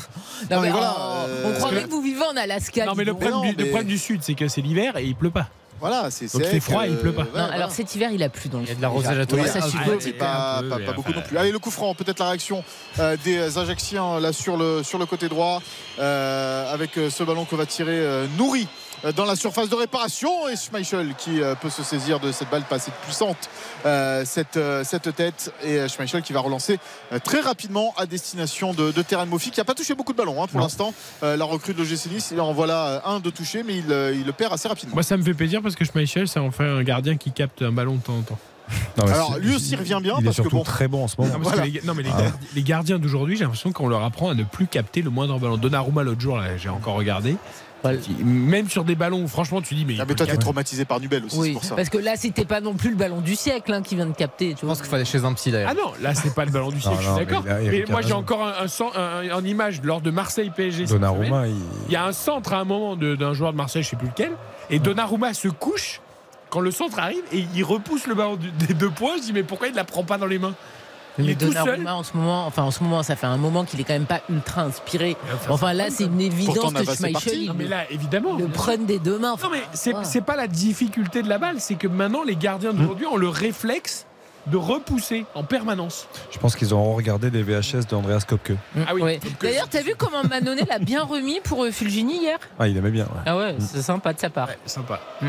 mais 0.51 0.59
mais 0.61 0.69
voilà, 0.69 0.95
euh, 1.27 1.43
on 1.47 1.53
croirait 1.57 1.81
que- 1.81 1.85
que 1.87 1.91
vous 1.91 2.01
vivez 2.01 2.23
en 2.31 2.37
Alaska. 2.37 2.85
Non, 2.85 2.93
mais 2.95 3.03
le 3.03 3.13
problème, 3.15 3.41
du, 3.55 3.63
le 3.63 3.65
problème 3.69 3.87
du 3.87 3.97
Sud, 3.97 4.21
c'est 4.23 4.35
que 4.35 4.47
c'est 4.47 4.61
l'hiver 4.61 4.95
et 4.97 5.05
il 5.05 5.15
pleut 5.15 5.31
pas. 5.31 5.47
Voilà, 5.79 6.11
c'est 6.11 6.31
Donc 6.31 6.41
il 6.43 6.47
fait 6.49 6.59
froid 6.59 6.85
et 6.85 6.89
il 6.89 6.97
pleut 6.97 7.11
pas. 7.13 7.21
euh, 7.21 7.25
Non, 7.25 7.31
ouais, 7.33 7.39
alors 7.39 7.51
voilà. 7.55 7.69
cet 7.69 7.95
hiver, 7.95 8.09
il 8.11 8.21
a 8.23 8.29
plu 8.29 8.49
dans 8.49 8.59
le 8.59 8.65
Il 8.65 8.69
y 8.69 8.71
a 8.71 8.75
de 8.75 8.81
l'arrosage 8.81 9.17
à 9.17 9.21
Oui, 9.23 9.39
Ouais, 9.39 9.43
les 9.43 9.49
ça 9.49 9.61
suffit. 9.61 10.13
pas, 10.13 10.61
pas- 10.69 10.79
pas 10.79 10.91
beaucoup 10.93 11.11
non 11.13 11.21
plus. 11.21 11.37
Allez, 11.37 11.51
le 11.51 11.59
coup 11.59 11.71
franc, 11.71 11.93
peut-être 11.95 12.19
la 12.19 12.29
réaction 12.29 12.63
euh, 12.99 13.15
des 13.23 13.57
Ajacciens 13.57 14.19
là 14.19 14.33
sur 14.33 14.57
le, 14.57 14.83
sur 14.83 14.97
le 14.99 15.05
côté 15.05 15.29
droit 15.29 15.61
euh, 15.99 16.73
avec 16.73 16.91
ce 17.09 17.23
ballon 17.23 17.45
que 17.45 17.55
va 17.55 17.65
tirer 17.65 17.97
euh, 17.99 18.25
euh, 18.39 18.65
dans 19.15 19.25
la 19.25 19.35
surface 19.35 19.69
de 19.69 19.75
réparation 19.75 20.29
et 20.49 20.55
Schmeichel 20.55 21.13
qui 21.17 21.41
euh, 21.41 21.55
peut 21.55 21.69
se 21.69 21.83
saisir 21.83 22.19
de 22.19 22.31
cette 22.31 22.49
balle 22.49 22.63
pas 22.63 22.75
assez 22.75 22.91
puissante 23.03 23.49
euh, 23.85 24.23
cette, 24.25 24.57
euh, 24.57 24.83
cette 24.83 25.15
tête 25.15 25.53
et 25.63 25.77
euh, 25.79 25.87
Schmeichel 25.87 26.21
qui 26.21 26.33
va 26.33 26.41
relancer 26.41 26.79
euh, 27.13 27.19
très 27.19 27.39
rapidement 27.39 27.93
à 27.97 28.05
destination 28.05 28.73
de, 28.73 28.91
de 28.91 29.01
Terrain 29.01 29.25
Mofi 29.25 29.51
qui 29.51 29.59
n'a 29.59 29.63
pas 29.65 29.73
touché 29.75 29.95
beaucoup 29.95 30.11
de 30.11 30.17
ballons 30.17 30.43
hein, 30.43 30.47
pour 30.47 30.59
l'instant 30.59 30.93
Euh, 31.23 31.37
la 31.37 31.45
recrue 31.45 31.73
de 31.73 31.79
l'OGC 31.79 32.07
Nice 32.11 32.29
il 32.31 32.41
en 32.41 32.51
voilà 32.53 32.85
euh, 32.87 32.99
un 33.05 33.19
de 33.19 33.29
touché 33.29 33.63
mais 33.63 33.77
il, 33.77 33.91
euh, 33.91 34.13
il 34.13 34.25
le 34.25 34.33
perd 34.33 34.53
assez 34.53 34.67
rapidement 34.67 34.95
Moi, 34.95 35.03
ça 35.03 35.15
me 35.17 35.23
fait 35.23 35.33
plaisir 35.33 35.61
parce 35.61 35.75
que 35.75 35.85
Schmeichel, 35.85 36.27
c'est 36.27 36.39
enfin 36.39 36.65
un 36.65 36.83
gardien 36.83 37.15
qui 37.17 37.31
capte 37.31 37.61
un 37.61 37.71
ballon 37.71 37.95
de 37.95 38.01
temps 38.01 38.17
en 38.17 38.21
temps. 38.21 38.39
Non, 38.97 39.05
mais 39.05 39.11
Alors 39.13 39.37
lui 39.39 39.55
aussi 39.55 39.75
revient 39.75 39.99
bien 40.01 40.15
il 40.19 40.21
est 40.21 40.25
parce 40.25 40.37
que 40.37 40.43
surtout 40.43 40.57
bon. 40.57 40.63
très 40.63 40.87
bon 40.87 41.03
en 41.05 41.07
ce 41.07 41.15
moment. 41.19 41.33
Non, 41.33 41.43
parce 41.43 41.59
que 41.59 41.65
les, 41.65 41.81
non, 41.83 41.93
mais 41.95 42.03
les, 42.03 42.11
Ah. 42.11 42.31
les 42.53 42.61
gardiens 42.63 42.99
d'aujourd'hui, 42.99 43.35
j'ai 43.35 43.43
l'impression 43.43 43.71
qu'on 43.71 43.87
leur 43.87 44.03
apprend 44.03 44.29
à 44.29 44.35
ne 44.35 44.43
plus 44.43 44.67
capter 44.67 45.01
le 45.01 45.09
moindre 45.09 45.39
ballon. 45.39 45.57
Donnarumma 45.57 46.03
l'autre 46.03 46.21
jour, 46.21 46.37
là, 46.37 46.55
j'ai 46.57 46.69
encore 46.69 46.93
regardé. 46.95 47.35
Même 48.23 48.69
sur 48.69 48.83
des 48.83 48.95
ballons 48.95 49.23
où 49.23 49.27
franchement 49.27 49.61
tu 49.61 49.73
dis 49.75 49.85
mais. 49.85 49.93
il 49.93 50.01
Ah, 50.01 50.05
peut 50.05 50.09
mais 50.11 50.15
toi 50.15 50.25
t'es 50.25 50.37
traumatisé 50.37 50.85
par 50.85 50.99
Nubel 50.99 51.25
aussi, 51.25 51.35
c'est 51.35 51.41
Oui, 51.41 51.53
pour 51.53 51.63
ça. 51.63 51.75
parce 51.75 51.89
que 51.89 51.97
là, 51.97 52.13
c'était 52.15 52.45
pas 52.45 52.61
non 52.61 52.73
plus 52.73 52.89
le 52.89 52.95
ballon 52.95 53.21
du 53.21 53.35
siècle 53.35 53.71
hein, 53.73 53.81
qui 53.81 53.95
vient 53.95 54.05
de 54.05 54.13
capter. 54.15 54.55
Je 54.59 54.65
pense 54.65 54.79
qu'il 54.81 54.89
fallait 54.89 55.05
chez 55.05 55.23
un 55.23 55.33
psy 55.33 55.51
d'ailleurs. 55.51 55.69
Ah 55.71 55.75
non, 55.75 55.91
là 56.01 56.13
c'est 56.15 56.33
pas 56.35 56.45
le 56.45 56.51
ballon 56.51 56.69
du 56.69 56.81
siècle, 56.81 56.97
Non, 56.97 57.01
je 57.01 57.15
suis 57.15 57.25
d'accord. 57.25 57.43
mais 57.45 57.85
moi 57.89 58.01
j'ai 58.01 58.13
encore 58.13 58.45
un, 58.47 59.45
image 59.45 59.81
lors 59.83 60.01
de 60.01 60.11
Marseille 60.11 60.51
PSG. 60.55 60.85
Donnarumma, 60.85 61.47
il- 61.47 61.55
Il 61.87 61.93
y 61.93 61.95
a 61.95 62.05
un 62.05 62.11
centre 62.13 62.53
à 62.53 62.59
un 62.59 62.65
moment 62.65 62.95
de- 62.95 63.15
d'un 63.15 63.33
joueur 63.33 63.51
de 63.53 63.57
Marseille, 63.57 63.83
je 63.83 63.89
sais 63.89 63.95
plus 63.95 64.07
lequel, 64.09 64.31
et 64.69 64.79
Donnarumma 64.79 65.33
se 65.33 65.47
couche 65.47 66.01
quand 66.49 66.59
le 66.59 66.71
centre 66.71 66.99
arrive 66.99 67.21
et 67.31 67.45
il 67.55 67.63
repousse 67.63 68.07
le 68.07 68.15
ballon 68.15 68.35
du- 68.35 68.51
des 68.51 68.73
deux 68.73 68.89
points. 68.89 69.13
Je 69.17 69.21
dis 69.23 69.33
mais 69.33 69.43
pourquoi 69.43 69.67
il 69.67 69.71
ne 69.71 69.75
la 69.77 69.83
prend 69.85 70.03
pas 70.03 70.17
dans 70.17 70.25
les 70.25 70.39
mains? 70.39 70.53
Mais 71.25 71.31
est 71.33 71.35
tout 71.35 71.51
seul. 71.51 71.63
Donnarumma 71.65 71.95
en 71.95 72.03
ce 72.03 72.15
moment, 72.17 72.45
enfin 72.45 72.63
en 72.63 72.71
ce 72.71 72.83
moment, 72.83 73.03
ça 73.03 73.15
fait 73.15 73.27
un 73.27 73.37
moment 73.37 73.65
qu'il 73.65 73.79
est 73.79 73.83
quand 73.83 73.93
même 73.93 74.05
pas 74.05 74.21
ultra 74.29 74.61
inspiré. 74.63 75.15
Enfin 75.49 75.73
là, 75.73 75.85
c'est 75.89 76.05
une 76.05 76.21
évidence 76.21 76.73
que 76.73 76.83
Schmeichel, 76.95 77.45
Non, 77.47 77.53
mais 77.57 77.65
là, 77.67 77.83
évidemment. 77.89 78.35
le 78.37 78.47
prenne 78.47 78.85
des 78.85 78.99
deux 78.99 79.19
mains. 79.19 79.35
Non, 79.41 79.49
mais 79.51 79.61
c'est 79.73 79.93
c'est 80.03 80.21
pas 80.21 80.35
la 80.35 80.47
difficulté 80.47 81.21
de 81.21 81.29
la 81.29 81.37
balle, 81.37 81.55
c'est 81.59 81.75
que 81.75 81.87
maintenant 81.87 82.23
les 82.23 82.35
gardiens 82.35 82.73
d'aujourd'hui 82.73 83.05
ont 83.07 83.17
le 83.17 83.29
réflexe 83.29 84.05
de 84.47 84.57
repousser 84.57 85.25
en 85.35 85.43
permanence. 85.43 86.07
Je 86.31 86.39
pense 86.39 86.55
qu'ils 86.55 86.73
ont 86.73 86.93
regardé 86.95 87.29
les 87.29 87.43
VHS 87.43 87.85
d'Andreas 87.89 88.21
Kopke. 88.27 88.53
Ah 88.87 88.95
oui. 88.95 89.01
Ouais. 89.01 89.19
D'ailleurs, 89.41 89.67
t'as 89.69 89.81
vu 89.81 89.93
comment 89.97 90.23
Manonnet 90.23 90.63
l'a 90.67 90.79
bien 90.79 91.03
remis 91.03 91.39
pour 91.43 91.65
euh, 91.65 91.71
Fulgini 91.71 92.19
hier? 92.21 92.39
Ah, 92.57 92.67
il 92.67 92.75
aimait 92.77 92.89
bien. 92.89 93.03
ouais. 93.03 93.21
Ah 93.27 93.37
ouais, 93.37 93.55
c'est 93.59 93.81
sympa 93.83 94.13
de 94.13 94.19
sa 94.19 94.29
part. 94.29 94.49
sympa. 94.65 94.99
Ah, 95.21 95.25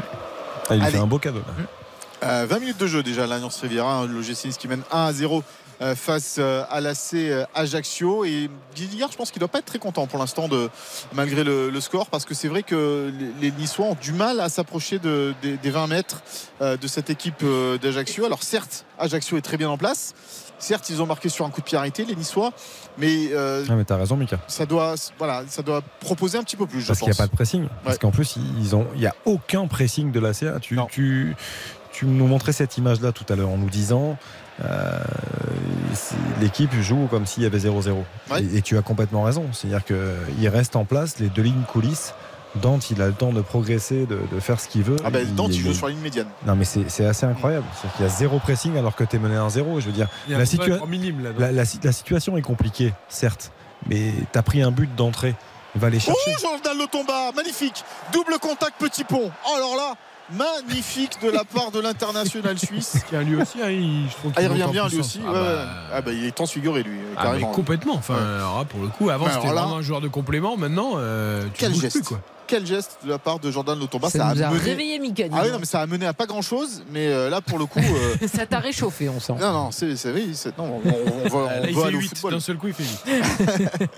il 0.77 0.81
Allez. 0.83 0.93
fait 0.93 0.99
un 0.99 1.07
beau 1.07 1.19
cadeau. 1.19 1.41
là. 1.41 2.29
Euh, 2.29 2.47
20 2.49 2.59
minutes 2.61 2.79
de 2.79 2.87
jeu 2.87 3.03
déjà, 3.03 3.27
l'Alliance 3.27 3.61
Riviera, 3.61 3.95
hein, 3.99 4.07
le 4.07 4.23
GC 4.23 4.51
qui 4.51 4.69
mène 4.69 4.83
1 4.93 5.07
à 5.07 5.12
0 5.12 5.39
euh, 5.39 5.43
face 5.94 6.36
euh, 6.39 6.65
à 6.70 6.81
l'AC 6.81 7.15
euh, 7.15 7.44
Ajaccio. 7.55 8.24
Et 8.24 8.51
Guilligard, 8.77 9.11
je 9.12 9.16
pense 9.16 9.31
qu'il 9.31 9.40
doit 9.40 9.48
pas 9.48 9.59
être 9.61 9.65
très 9.66 9.78
content 9.78 10.07
pour 10.07 10.19
l'instant, 10.19 10.47
de, 10.48 10.69
malgré 11.15 11.43
le, 11.44 11.70
le 11.70 11.81
score, 11.81 12.07
parce 12.09 12.24
que 12.24 12.35
c'est 12.35 12.48
vrai 12.48 12.62
que 12.62 13.12
les, 13.40 13.51
Niçois 13.52 13.86
ont 13.86 13.97
du 14.01 14.12
mal 14.12 14.40
à 14.40 14.48
s'approcher 14.48 14.98
de- 14.98 15.35
des, 15.43 15.57
des 15.57 15.70
20 15.70 15.86
mètres 15.86 16.23
euh, 16.61 16.77
de 16.77 16.86
cette 16.86 17.11
équipe 17.11 17.43
euh, 17.43 17.78
d'Ajaccio. 17.78 18.24
Alors 18.24 18.43
certes, 18.43 18.85
Ajaccio 18.98 19.36
est 19.36 19.43
très 19.43 19.57
bien 19.57 19.69
en 19.70 19.78
place. 19.78 20.15
Certes, 20.59 20.90
ils 20.90 21.01
ont 21.01 21.07
marqué 21.07 21.31
sur 21.31 21.47
un 21.47 21.51
coup 21.51 21.62
de 21.62 21.65
pied 21.65 21.78
arrêté, 21.78 22.05
les 22.05 22.15
Niçois, 22.15 22.52
mais 22.98 23.28
euh, 23.32 23.65
Ah, 23.66 23.74
mais 23.77 23.85
t'as 23.85 23.97
raison, 23.97 24.15
Mika. 24.19 24.39
ça 24.47 24.66
doit, 24.66 24.94
voilà, 25.16 25.43
ça 25.48 25.62
doit 25.62 25.81
proposer 26.01 26.36
un 26.36 26.43
petit 26.43 26.57
peu 26.57 26.66
plus. 26.66 26.82
je 26.82 26.89
Parce 26.89 26.98
qu'il 26.98 27.09
n'y 27.09 27.15
a 27.15 27.16
pas 27.16 27.27
de 27.27 27.32
pressing. 27.32 27.66
Parce 27.82 27.97
qu'en 27.97 28.11
plus, 28.11 28.36
ils 28.61 28.77
ont, 28.77 28.86
il 28.94 29.01
n'y 29.01 29.07
a 29.07 29.15
aucun 29.24 29.66
pressing 29.66 30.12
de 30.12 30.20
la 30.20 30.35
CA. 30.35 30.61
Tu, 30.61 30.78
tu, 30.90 31.35
tu 31.93 32.05
nous 32.05 32.27
montrais 32.27 32.52
cette 32.52 32.77
image-là 32.77 33.12
tout 33.12 33.24
à 33.32 33.36
l'heure 33.36 33.48
en 33.48 33.57
nous 33.57 33.70
disant 33.70 34.11
euh, 34.11 34.15
l'équipe 36.41 36.73
joue 36.81 37.07
comme 37.11 37.27
s'il 37.27 37.43
y 37.43 37.47
avait 37.47 37.59
0-0. 37.59 37.93
Ouais. 38.31 38.43
Et, 38.43 38.59
et 38.59 38.62
tu 38.62 38.77
as 38.78 38.82
complètement 38.82 39.23
raison. 39.23 39.47
C'est-à-dire 39.53 39.85
qu'il 39.85 40.49
reste 40.49 40.77
en 40.77 40.85
place 40.85 41.19
les 41.19 41.28
deux 41.28 41.43
lignes 41.43 41.62
coulisses. 41.73 42.15
Dante, 42.57 42.91
il 42.91 43.01
a 43.01 43.07
le 43.07 43.12
temps 43.12 43.32
de 43.32 43.43
progresser, 43.43 44.07
de, 44.07 44.19
de 44.32 44.41
faire 44.41 44.59
ce 44.59 44.66
qu'il 44.66 44.82
veut. 44.82 44.97
Ah 45.05 45.11
ben, 45.11 45.24
Dante, 45.37 45.55
il 45.55 45.61
joue 45.61 45.73
sur 45.73 45.87
la 45.87 45.93
ligne 45.93 46.03
médiane. 46.03 46.27
Non, 46.45 46.57
mais 46.57 46.65
c'est 46.65 46.91
c'est 46.91 47.07
assez 47.07 47.24
incroyable. 47.24 47.65
C'est 47.81 47.93
qu'il 47.93 48.05
y 48.05 48.09
a 48.09 48.11
zéro 48.11 48.41
pressing 48.41 48.77
alors 48.77 48.97
que 48.97 49.05
tu 49.05 49.16
es 49.16 49.19
mené 49.20 49.37
1-0. 49.37 49.81
Je 49.81 49.87
veux 49.87 49.93
dire, 49.93 50.09
situa- 50.28 50.85
minime 50.89 51.32
là. 51.39 51.53
la 51.53 51.65
situation 51.93 52.37
est 52.37 52.43
compliquée, 52.43 52.93
certes. 53.09 53.53
Mais 53.87 54.12
tu 54.32 54.39
as 54.39 54.43
pris 54.43 54.62
un 54.62 54.73
but 54.73 54.93
d'entrée. 54.97 55.35
Va 55.77 55.89
les 55.89 56.01
chercher. 56.01 56.19
Oh, 56.27 56.31
Jordan 56.41 56.77
Le 56.77 56.87
Tomba, 56.89 57.31
magnifique. 57.37 57.85
Double 58.12 58.39
contact, 58.41 58.73
petit 58.81 59.05
pont. 59.05 59.31
Oh, 59.47 59.53
alors 59.57 59.77
là, 59.77 59.95
magnifique 60.36 61.20
de 61.23 61.31
la 61.31 61.44
part 61.44 61.70
de 61.70 61.81
l'international 61.81 62.59
suisse. 62.59 62.98
Tiens, 63.09 63.23
lui 63.23 63.40
aussi, 63.40 63.59
hein, 63.62 63.70
il, 63.70 64.09
je 64.09 64.15
trouve 64.16 64.32
Ah, 64.36 64.43
il 64.43 64.48
revient 64.48 64.69
bien 64.70 64.89
lui 64.89 64.98
aussi. 65.01 65.20
Ah 65.24 65.28
ouais, 65.28 65.35
bah, 65.35 65.43
ouais. 65.43 65.65
Ah 65.94 66.01
bah, 66.02 66.12
il 66.12 66.24
est 66.24 66.35
transfiguré 66.35 66.82
lui, 66.82 66.98
ah, 67.16 67.32
mais 67.35 67.40
complètement. 67.52 67.94
Enfin, 67.94 68.15
Ouais. 68.15 68.20
alors 68.39 68.59
là, 68.59 68.65
pour 68.65 68.81
le 68.81 68.89
coup, 68.89 69.11
avant 69.11 69.27
Mais 69.27 69.32
c'était 69.32 69.47
là- 69.48 69.62
vraiment 69.62 69.77
un 69.77 69.82
joueur 69.82 70.01
de 70.01 70.09
complément. 70.09 70.57
Maintenant, 70.57 70.93
euh, 70.97 71.44
tu 71.44 71.51
Quel 71.61 71.74
geste 71.74 71.97
plus 71.97 72.05
quoi. 72.05 72.20
Quel 72.51 72.66
geste 72.66 72.98
de 73.05 73.09
la 73.10 73.18
part 73.18 73.39
de 73.39 73.48
Jordan 73.51 73.78
Le 73.78 73.86
Tomba. 73.86 74.10
Ça, 74.10 74.27
a 74.27 74.35
nous 74.35 74.43
a 74.43 74.48
mené- 74.51 74.59
réveillé 74.59 74.98
dis 74.98 75.14
Ah 75.32 75.43
oui, 75.44 75.51
non, 75.52 75.59
mais 75.60 75.64
ça 75.66 75.81
a 75.82 75.86
mené 75.86 76.05
à 76.05 76.12
pas 76.12 76.27
grand 76.27 76.43
chose. 76.43 76.82
Mais 76.90 77.06
euh, 77.06 77.31
là, 77.31 77.40
pour 77.40 77.59
le 77.60 77.66
coup. 77.66 77.78
euh, 77.78 78.27
Ça 78.35 78.44
t'a 78.44 78.59
réchauffé, 78.59 79.09
on 79.09 79.20
sent. 79.20 79.35
Non, 79.40 79.52
non, 79.52 79.70
c'est, 79.70 79.94
c'est, 79.97 80.12
oui, 80.12 80.32
c'est- 80.35 80.56
non, 80.59 80.81
on, 80.85 80.89
on 80.89 81.28
va, 81.28 81.55
Là, 81.55 81.60
on 81.62 81.66
il 81.68 81.74
va 81.77 81.81
fait 81.82 81.86
aller 81.89 81.97
au 81.97 82.01
8. 82.01 82.09
football. 82.09 82.32
D'un 82.32 82.40
seul 82.40 82.56
coup, 82.59 82.66
il 82.68 82.74
fait 82.74 82.82
8. 82.82 83.81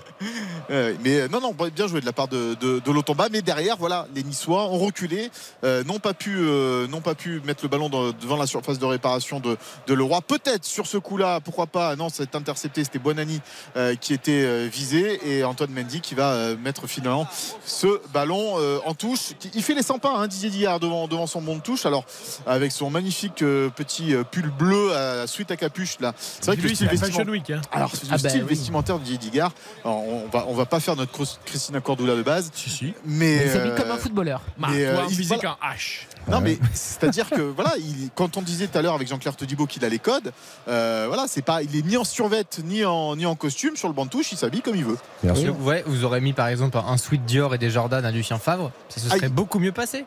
Ouais, 0.69 0.95
mais 1.03 1.21
euh, 1.21 1.27
non, 1.27 1.41
non, 1.41 1.53
bien 1.75 1.87
joué 1.87 1.99
de 1.99 2.05
la 2.05 2.13
part 2.13 2.27
de, 2.29 2.55
de, 2.59 2.79
de 2.79 2.91
Lotomba. 2.91 3.27
Mais 3.31 3.41
derrière, 3.41 3.75
voilà, 3.77 4.07
les 4.15 4.23
Niçois 4.23 4.65
ont 4.69 4.77
reculé, 4.77 5.29
euh, 5.63 5.83
n'ont 5.83 5.99
pas 5.99 6.13
pu, 6.13 6.35
euh, 6.37 6.87
n'ont 6.87 7.01
pas 7.01 7.15
pu 7.15 7.41
mettre 7.45 7.63
le 7.63 7.69
ballon 7.69 7.89
dans- 7.89 8.11
devant 8.11 8.37
la 8.37 8.47
surface 8.47 8.79
de 8.79 8.85
réparation 8.85 9.39
de, 9.39 9.57
de 9.87 9.93
Leroy. 9.93 10.21
Peut-être 10.21 10.63
sur 10.65 10.87
ce 10.87 10.97
coup-là, 10.97 11.39
pourquoi 11.41 11.67
pas. 11.67 11.95
Non, 11.95 12.07
c'est 12.09 12.35
intercepté. 12.35 12.83
C'était 12.83 12.99
Bonani 12.99 13.41
euh, 13.75 13.95
qui 13.95 14.13
était 14.13 14.43
euh, 14.45 14.69
visé 14.71 15.19
et 15.29 15.43
Antoine 15.43 15.71
Mendy 15.71 15.99
qui 16.01 16.15
va 16.15 16.31
euh, 16.33 16.55
mettre 16.57 16.87
finalement 16.87 17.27
ce 17.65 17.99
ballon 18.13 18.42
euh, 18.57 18.79
en 18.85 18.93
touche. 18.93 19.33
Il 19.53 19.63
fait 19.63 19.73
les 19.73 19.83
100 19.83 19.99
pas, 19.99 20.15
hein, 20.17 20.27
Didier 20.27 20.49
Dillard 20.49 20.79
devant, 20.79 21.07
devant 21.07 21.27
son 21.27 21.41
bon 21.41 21.55
de 21.57 21.61
touche. 21.61 21.85
Alors 21.85 22.05
avec 22.45 22.71
son 22.71 22.89
magnifique 22.89 23.41
euh, 23.41 23.69
petit 23.69 24.13
euh, 24.13 24.23
pull 24.23 24.49
bleu 24.49 24.93
à 24.95 25.27
suite 25.27 25.51
à 25.51 25.55
capuche 25.57 25.97
là. 25.99 26.13
C'est 26.17 26.45
vrai 26.45 26.55
que 26.57 26.61
Lui, 26.61 26.69
le 26.69 26.75
c'est 26.75 26.85
style 26.85 26.97
vestimentaire- 26.99 27.29
Week. 27.31 27.49
hein. 27.49 27.61
alors, 27.71 27.91
le 27.93 27.99
Ah 28.11 28.17
bah 28.21 28.29
style 28.29 28.43
oui. 28.43 28.49
vestimentaire 28.49 28.99
de 28.99 29.03
Didier 29.03 29.41
alors, 29.41 30.03
on 30.07 30.27
va, 30.31 30.45
on 30.47 30.53
va 30.53 30.65
pas 30.65 30.79
faire 30.79 30.95
notre 30.95 31.11
Christina 31.45 31.81
Cordula 31.81 32.15
de 32.15 32.21
base, 32.23 32.51
Si, 32.53 32.69
si. 32.69 32.93
mais. 33.05 33.45
Il 33.45 33.51
s'habille 33.51 33.71
euh, 33.71 33.77
comme 33.77 33.91
un 33.91 33.97
footballeur. 33.97 34.41
Mais, 34.57 34.85
euh, 34.85 34.95
il- 35.09 35.15
visé 35.15 35.35
voilà. 35.35 35.57
qu'un 35.61 35.67
H. 35.75 36.05
Non, 36.31 36.39
mais 36.39 36.57
c'est-à-dire 36.73 37.29
que, 37.29 37.41
voilà, 37.41 37.73
il- 37.77 38.09
quand 38.15 38.37
on 38.37 38.41
disait 38.41 38.67
tout 38.67 38.77
à 38.77 38.81
l'heure 38.81 38.93
avec 38.93 39.07
Jean-Claire 39.07 39.35
Todibo 39.35 39.65
qu'il 39.65 39.83
a 39.85 39.89
les 39.89 39.99
codes, 39.99 40.31
euh, 40.67 41.05
voilà, 41.07 41.25
c'est 41.27 41.41
pas, 41.41 41.63
il 41.63 41.75
est 41.75 41.81
ni 41.85 41.97
en 41.97 42.03
survette, 42.03 42.59
ni 42.63 42.85
en, 42.85 43.15
ni 43.15 43.25
en 43.25 43.35
costume 43.35 43.75
sur 43.75 43.87
le 43.87 43.93
banc 43.93 44.05
de 44.05 44.09
touche, 44.11 44.31
il 44.31 44.37
s'habille 44.37 44.61
comme 44.61 44.75
il 44.75 44.85
veut. 44.85 44.97
Bien 45.23 45.35
sûr. 45.35 45.59
ouais, 45.61 45.83
vous 45.85 46.03
aurez 46.05 46.21
mis 46.21 46.33
par 46.33 46.47
exemple 46.47 46.77
un 46.77 46.97
sweat 46.97 47.25
Dior 47.25 47.53
et 47.55 47.57
des 47.57 47.69
Jordan 47.69 48.05
à 48.05 48.11
Lucien 48.33 48.39
Favre, 48.39 48.71
ça 48.89 48.99
se 48.99 49.09
serait 49.09 49.25
Aïe. 49.25 49.31
beaucoup 49.31 49.59
mieux 49.59 49.71
passé. 49.71 50.05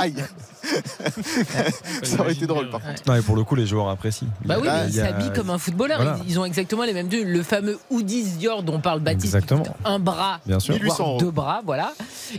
Aïe 0.00 0.14
Ça 2.02 2.20
aurait 2.20 2.32
été 2.32 2.46
drôle, 2.46 2.70
par 2.70 2.80
contre. 2.80 3.02
Non, 3.06 3.14
et 3.14 3.22
pour 3.22 3.36
le 3.36 3.44
coup, 3.44 3.54
les 3.54 3.66
joueurs 3.66 3.88
apprécient. 3.88 4.28
Bah 4.44 4.56
oui, 4.60 4.68
mais 4.70 4.88
il 4.88 4.94
ils 4.94 5.00
a- 5.00 5.06
s'habillent 5.06 5.32
comme 5.32 5.50
un 5.50 5.58
footballeur. 5.58 5.98
Voilà. 6.02 6.18
Ils, 6.24 6.32
ils 6.32 6.38
ont 6.38 6.44
exactement 6.44 6.84
les 6.84 6.92
mêmes 6.92 7.08
deux. 7.08 7.24
Le 7.24 7.42
fameux 7.42 7.78
Hoodies 7.90 8.24
Dior 8.38 8.62
dont 8.62 8.80
parle 8.80 9.00
Baptiste. 9.00 9.34
Exactement. 9.34 9.64
Un 9.84 9.98
bras, 9.98 10.40
Bien 10.46 10.60
sûr. 10.60 10.74
1800 10.74 10.96
voire 10.96 11.08
euros. 11.08 11.20
deux 11.20 11.30
bras, 11.30 11.60
voilà. 11.64 11.92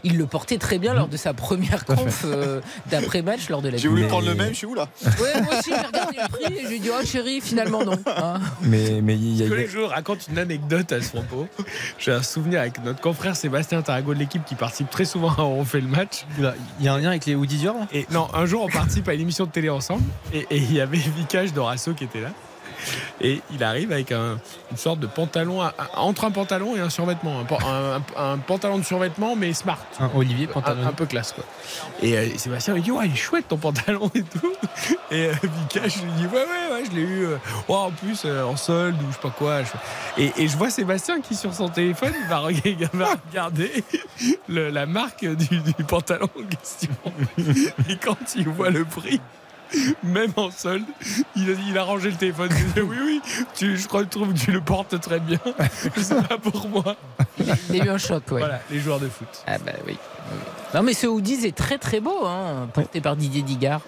Il 0.03 0.17
le 0.17 0.25
portait 0.25 0.57
très 0.57 0.77
bien 0.79 0.93
lors 0.93 1.07
de 1.07 1.17
sa 1.17 1.33
première 1.33 1.85
conf 1.85 2.23
euh, 2.25 2.61
d'après-match 2.91 3.49
lors 3.49 3.61
de 3.61 3.69
la 3.69 3.77
J'ai 3.77 3.87
voulu 3.87 4.03
Mais- 4.03 4.07
prendre 4.07 4.27
le 4.27 4.35
même 4.35 4.53
chez 4.53 4.65
vous 4.67 4.75
là. 4.75 4.87
Ouais, 5.19 5.41
moi 5.41 5.57
aussi, 5.59 5.69
j'ai 5.71 5.87
regardé 5.87 6.17
le 6.21 6.27
prix 6.29 6.53
et 6.57 6.67
j'ai 6.69 6.79
dit, 6.79 6.89
oh 6.91 7.05
chérie, 7.05 7.41
finalement 7.41 7.83
non. 7.83 7.97
Hein. 8.05 8.39
Mais, 8.61 9.01
mais 9.01 9.15
il 9.15 9.35
y 9.37 9.43
a- 9.43 9.47
Tous 9.47 9.55
les 9.55 9.67
jours, 9.67 9.89
raconte 9.89 10.27
une 10.29 10.37
anecdote 10.37 10.91
à 10.91 11.01
ce 11.01 11.09
propos? 11.11 11.47
J'ai 11.97 12.11
un 12.11 12.23
souvenir 12.23 12.59
avec 12.61 12.83
notre 12.83 13.01
confrère 13.01 13.35
Sébastien 13.35 13.81
Tarago 13.81 14.13
de 14.13 14.19
l'équipe 14.19 14.43
qui 14.45 14.55
participe 14.55 14.89
très 14.89 15.05
souvent 15.05 15.31
à 15.31 15.41
On 15.43 15.63
fait 15.65 15.81
le 15.81 15.87
match. 15.87 16.25
Il 16.37 16.85
y 16.85 16.87
a 16.87 16.93
un 16.93 16.99
lien 16.99 17.09
avec 17.09 17.25
les 17.25 17.35
hoodies 17.35 17.57
Dior 17.57 17.75
Et 17.93 18.05
non, 18.11 18.18
un 18.33 18.45
jour, 18.45 18.63
on 18.63 18.69
participe 18.69 19.07
à 19.07 19.13
une 19.13 19.21
émission 19.21 19.45
de 19.45 19.51
télé 19.51 19.69
ensemble 19.69 20.03
et 20.33 20.45
il 20.51 20.73
y 20.73 20.81
avait 20.81 20.97
Vicage 20.97 21.53
Dorasso 21.53 21.93
qui 21.93 22.03
était 22.03 22.21
là. 22.21 22.31
Et 23.21 23.41
il 23.51 23.63
arrive 23.63 23.91
avec 23.91 24.11
un- 24.11 24.39
une 24.71 24.77
sorte 24.77 24.99
de 24.99 25.07
pantalon, 25.07 25.61
à- 25.61 25.73
entre 25.97 26.25
un 26.25 26.31
pantalon 26.31 26.75
et 26.75 26.79
un 26.79 26.89
survêtement. 26.89 27.39
Un, 27.39 27.43
pan- 27.43 27.57
un- 27.65 28.01
un 28.33 28.37
pantalon 28.37 28.77
de 28.77 28.83
survêtement, 28.83 29.35
mais 29.35 29.53
smart. 29.53 29.79
Un 29.99 30.09
Olivier 30.15 30.47
pantalon. 30.47 30.85
un 30.87 30.91
peu 30.93 31.05
classe, 31.05 31.33
quoi. 31.33 31.43
Et 32.01 32.17
euh, 32.17 32.37
Sébastien 32.37 32.73
me 32.75 32.79
dit 32.79 32.91
Ouais, 32.91 33.07
il 33.07 33.13
est 33.13 33.17
chouette 33.17 33.47
ton 33.47 33.57
pantalon 33.57 34.09
et 34.15 34.23
tout. 34.23 34.53
Et 35.11 35.25
euh, 35.27 35.33
Vicage 35.61 35.97
lui 36.03 36.11
dit 36.17 36.25
Ouais, 36.27 36.45
ouais, 36.45 36.73
ouais, 36.73 36.83
je 36.89 36.95
l'ai 36.95 37.01
eu. 37.01 37.25
euh, 37.25 37.35
ouais, 37.67 37.75
en 37.75 37.91
plus, 37.91 38.21
euh, 38.25 38.43
en 38.43 38.55
solde 38.55 38.95
ou 39.01 39.07
je 39.09 39.13
sais 39.15 39.21
pas 39.21 39.29
quoi. 39.31 39.63
Je- 39.63 40.21
Et, 40.23 40.31
et 40.37 40.47
je 40.47 40.55
vois 40.57 40.69
Sébastien 40.69 41.19
qui, 41.21 41.35
sur 41.35 41.53
son 41.53 41.67
téléphone, 41.69 42.13
va 42.29 42.39
regarder, 42.39 42.77
va 42.93 43.09
regarder 43.29 43.83
le- 44.47 44.69
la 44.69 44.85
marque 44.85 45.25
du, 45.25 45.59
du 45.59 45.83
pantalon 45.83 46.27
en 46.37 46.43
question. 46.43 46.89
Et 47.89 47.97
quand 47.97 48.17
il 48.35 48.47
voit 48.49 48.69
le 48.69 48.85
prix, 48.85 49.19
même 50.03 50.31
en 50.35 50.51
solde, 50.51 50.85
il 51.35 51.49
a, 51.49 51.53
il 51.67 51.77
a 51.77 51.83
rangé 51.83 52.11
le 52.11 52.17
téléphone. 52.17 52.49
Il 52.51 52.73
dit, 52.73 52.81
oui, 52.81 52.97
oui, 53.01 53.21
tu, 53.55 53.77
je 53.77 53.87
crois, 53.87 54.05
trouve 54.05 54.33
que 54.33 54.39
tu 54.39 54.51
le 54.51 54.61
portes 54.61 54.99
très 54.99 55.19
bien. 55.19 55.39
C'est 55.97 56.27
pas 56.27 56.37
pour 56.37 56.67
moi. 56.69 56.95
Il 57.69 57.81
a 57.81 57.85
eu 57.85 57.89
un 57.89 57.97
choc, 57.97 58.23
ouais. 58.31 58.39
Voilà, 58.39 58.61
les 58.69 58.79
joueurs 58.79 58.99
de 58.99 59.07
foot. 59.07 59.27
Ah 59.47 59.57
bah 59.59 59.73
oui. 59.87 59.97
Non 60.73 60.83
mais 60.83 60.93
ce 60.93 61.07
hoodies 61.07 61.45
est 61.45 61.55
très 61.55 61.77
très 61.77 61.99
beau, 61.99 62.25
hein, 62.25 62.69
porté 62.73 63.01
par 63.01 63.15
Didier 63.15 63.41
Digard. 63.41 63.81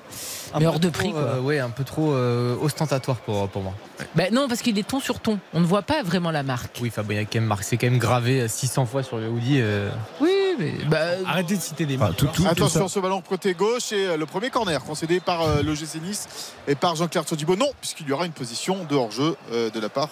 Un 0.54 0.60
Mais 0.60 0.66
hors 0.66 0.80
de 0.80 0.90
prix, 0.90 1.12
quoi. 1.12 1.22
euh, 1.22 1.40
ouais, 1.40 1.60
un 1.60 1.70
peu 1.70 1.84
trop 1.84 2.14
euh, 2.14 2.56
ostentatoire 2.62 3.18
pour, 3.18 3.48
pour 3.50 3.62
moi. 3.62 3.74
Bah 4.16 4.26
non, 4.32 4.48
parce 4.48 4.62
qu'il 4.62 4.78
est 4.78 4.88
ton 4.88 5.00
sur 5.00 5.20
ton. 5.20 5.40
On 5.54 5.60
ne 5.62 5.66
voit 5.66 5.82
pas 5.84 6.04
vraiment 6.04 6.32
la 6.32 6.44
marque. 6.44 6.78
Oui, 6.82 6.90
enfin, 6.92 7.04
bon, 7.04 7.12
il 7.12 7.16
y 7.16 7.20
a 7.20 7.24
quand 7.26 7.36
même 7.36 7.46
marqué- 7.48 7.64
c'est 7.64 7.78
quand 7.78 7.88
même 7.90 8.00
gravé 8.00 8.48
600 8.48 8.86
fois 8.86 9.04
sur 9.04 9.18
le 9.18 9.30
hoodie. 9.30 9.60
euh. 9.62 9.90
Oui, 10.20 10.30
mais 10.60 10.74
bah, 10.90 10.98
Arrêtez 11.26 11.56
de 11.56 11.62
citer 11.62 11.86
des 11.86 11.96
Enfin, 11.96 12.06
marques. 12.08 12.18
tout- 12.18 12.28
tout- 12.28 12.44
tout 12.44 12.48
Attention, 12.50 12.88
ça- 12.88 12.94
ce 12.96 13.00
ballon 13.00 13.22
côté 13.22 13.54
gauche 13.54 13.92
et 13.94 14.08
euh, 14.08 14.18
le 14.18 14.26
premier 14.26 14.50
corner 14.50 14.84
concédé 14.84 15.20
par 15.22 15.42
euh, 15.44 15.62
le 15.62 15.74
GC 15.74 16.00
Nice 16.00 16.28
et 16.68 16.76
par 16.76 16.96
Jean-Claire 16.96 17.24
Todibo. 17.26 17.56
Non, 17.56 17.70
puisqu'il 17.80 18.08
y 18.08 18.12
aura 18.12 18.26
une 18.26 18.32
position 18.34 18.78
de 18.90 18.96
hors-jeu 18.96 19.36
euh, 19.54 19.70
de 19.70 19.80
la 19.80 19.90
part 19.90 20.10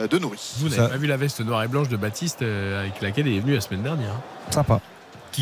euh, 0.00 0.06
de 0.08 0.18
Nourri. 0.18 0.40
Vous 0.58 0.68
n'avez 0.68 0.88
pas 0.88 0.96
vu 0.98 1.06
la 1.06 1.16
veste 1.16 1.40
noire 1.40 1.62
et 1.62 1.68
blanche 1.68 1.88
de 1.88 1.96
Baptiste 1.96 2.42
euh, 2.42 2.80
avec 2.82 3.00
laquelle 3.00 3.26
il 3.26 3.36
est 3.36 3.40
venu 3.40 3.54
la 3.54 3.60
semaine 3.62 3.82
dernière. 3.82 4.12
Sympa. 4.50 4.80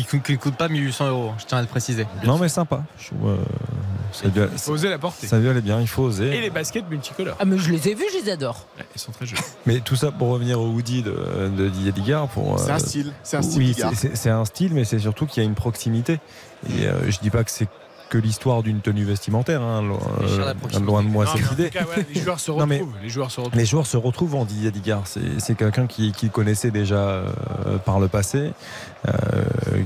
Qui 0.03 0.31
ne 0.33 0.37
coûte 0.37 0.55
pas 0.55 0.67
1800 0.67 1.09
euros, 1.09 1.33
je 1.37 1.45
tiens 1.45 1.57
à 1.57 1.61
le 1.61 1.67
préciser. 1.67 2.05
Non, 2.25 2.37
mais 2.37 2.49
sympa. 2.49 2.83
Je 2.99 3.07
trouve, 3.07 3.29
euh, 3.29 3.37
Ça 4.11 4.27
lui, 4.27 4.33
Il 4.51 4.57
faut 4.59 4.71
oser 4.71 4.89
la 4.89 4.97
porter. 4.99 5.27
ça 5.27 5.37
allait 5.37 5.61
bien, 5.61 5.79
il 5.81 5.87
faut 5.87 6.03
oser. 6.03 6.35
Et 6.35 6.41
les 6.41 6.49
baskets 6.49 6.89
multicolores. 6.89 7.35
Ah, 7.39 7.45
mais 7.45 7.57
je 7.57 7.71
les 7.71 7.89
ai 7.89 7.93
vus, 7.93 8.05
je 8.13 8.23
les 8.25 8.31
adore. 8.31 8.65
Ouais, 8.77 8.85
ils 8.95 8.99
sont 8.99 9.11
très 9.11 9.25
jolis. 9.25 9.41
Mais 9.65 9.79
tout 9.79 9.95
ça 9.95 10.11
pour 10.11 10.29
revenir 10.29 10.59
au 10.59 10.67
Woody 10.67 11.03
de, 11.03 11.49
de 11.55 11.69
Didier 11.69 11.91
Digard. 11.91 12.27
Pour, 12.27 12.59
C'est 12.59 12.71
un 12.71 12.75
euh, 12.75 12.79
style, 12.79 13.13
c'est 13.23 13.37
un 13.37 13.41
style 13.41 13.59
Oui, 13.59 13.75
c'est 14.13 14.29
un 14.29 14.45
style, 14.45 14.73
mais 14.73 14.83
c'est 14.85 14.99
surtout 14.99 15.25
qu'il 15.25 15.43
y 15.43 15.45
a 15.45 15.49
une 15.49 15.55
proximité. 15.55 16.19
Et 16.69 16.87
euh, 16.87 17.09
je 17.09 17.19
dis 17.19 17.29
pas 17.29 17.43
que 17.43 17.51
c'est 17.51 17.67
que 18.09 18.17
l'histoire 18.17 18.63
d'une 18.63 18.79
tenue 18.81 19.03
vestimentaire. 19.03 19.61
hein, 19.61 19.81
lo- 19.81 19.99
Mais 20.21 20.27
cher, 20.27 20.39
la 20.45 20.51
euh, 20.51 20.79
loin 20.79 21.03
de 21.03 21.09
moi 21.09 21.25
Non, 21.25 21.31
cette 21.35 21.51
idée. 21.51 21.65
tout 21.69 21.77
cas, 21.77 21.83
ouais, 21.85 22.05
les 22.13 22.21
joueurs 22.21 22.39
se 22.39 22.51
Non, 22.57 22.65
mais- 22.65 22.77
retrouvent. 22.77 22.93
Les 23.03 23.09
joueurs 23.09 23.31
se 23.31 23.41
retrouvent. 23.41 23.59
Les 23.59 23.65
joueurs 23.65 23.85
se 23.87 23.97
retrouvent 23.97 24.35
en 24.35 24.45
Didier 24.45 24.71
Digard. 24.71 25.03
C'est 25.39 25.55
quelqu'un 25.55 25.87
qui, 25.87 26.11
qui 26.13 26.29
connaissait 26.29 26.71
déjà 26.71 26.95
euh, 26.95 27.25
par 27.85 27.99
le 27.99 28.07
passé, 28.07 28.51
euh, 29.07 29.11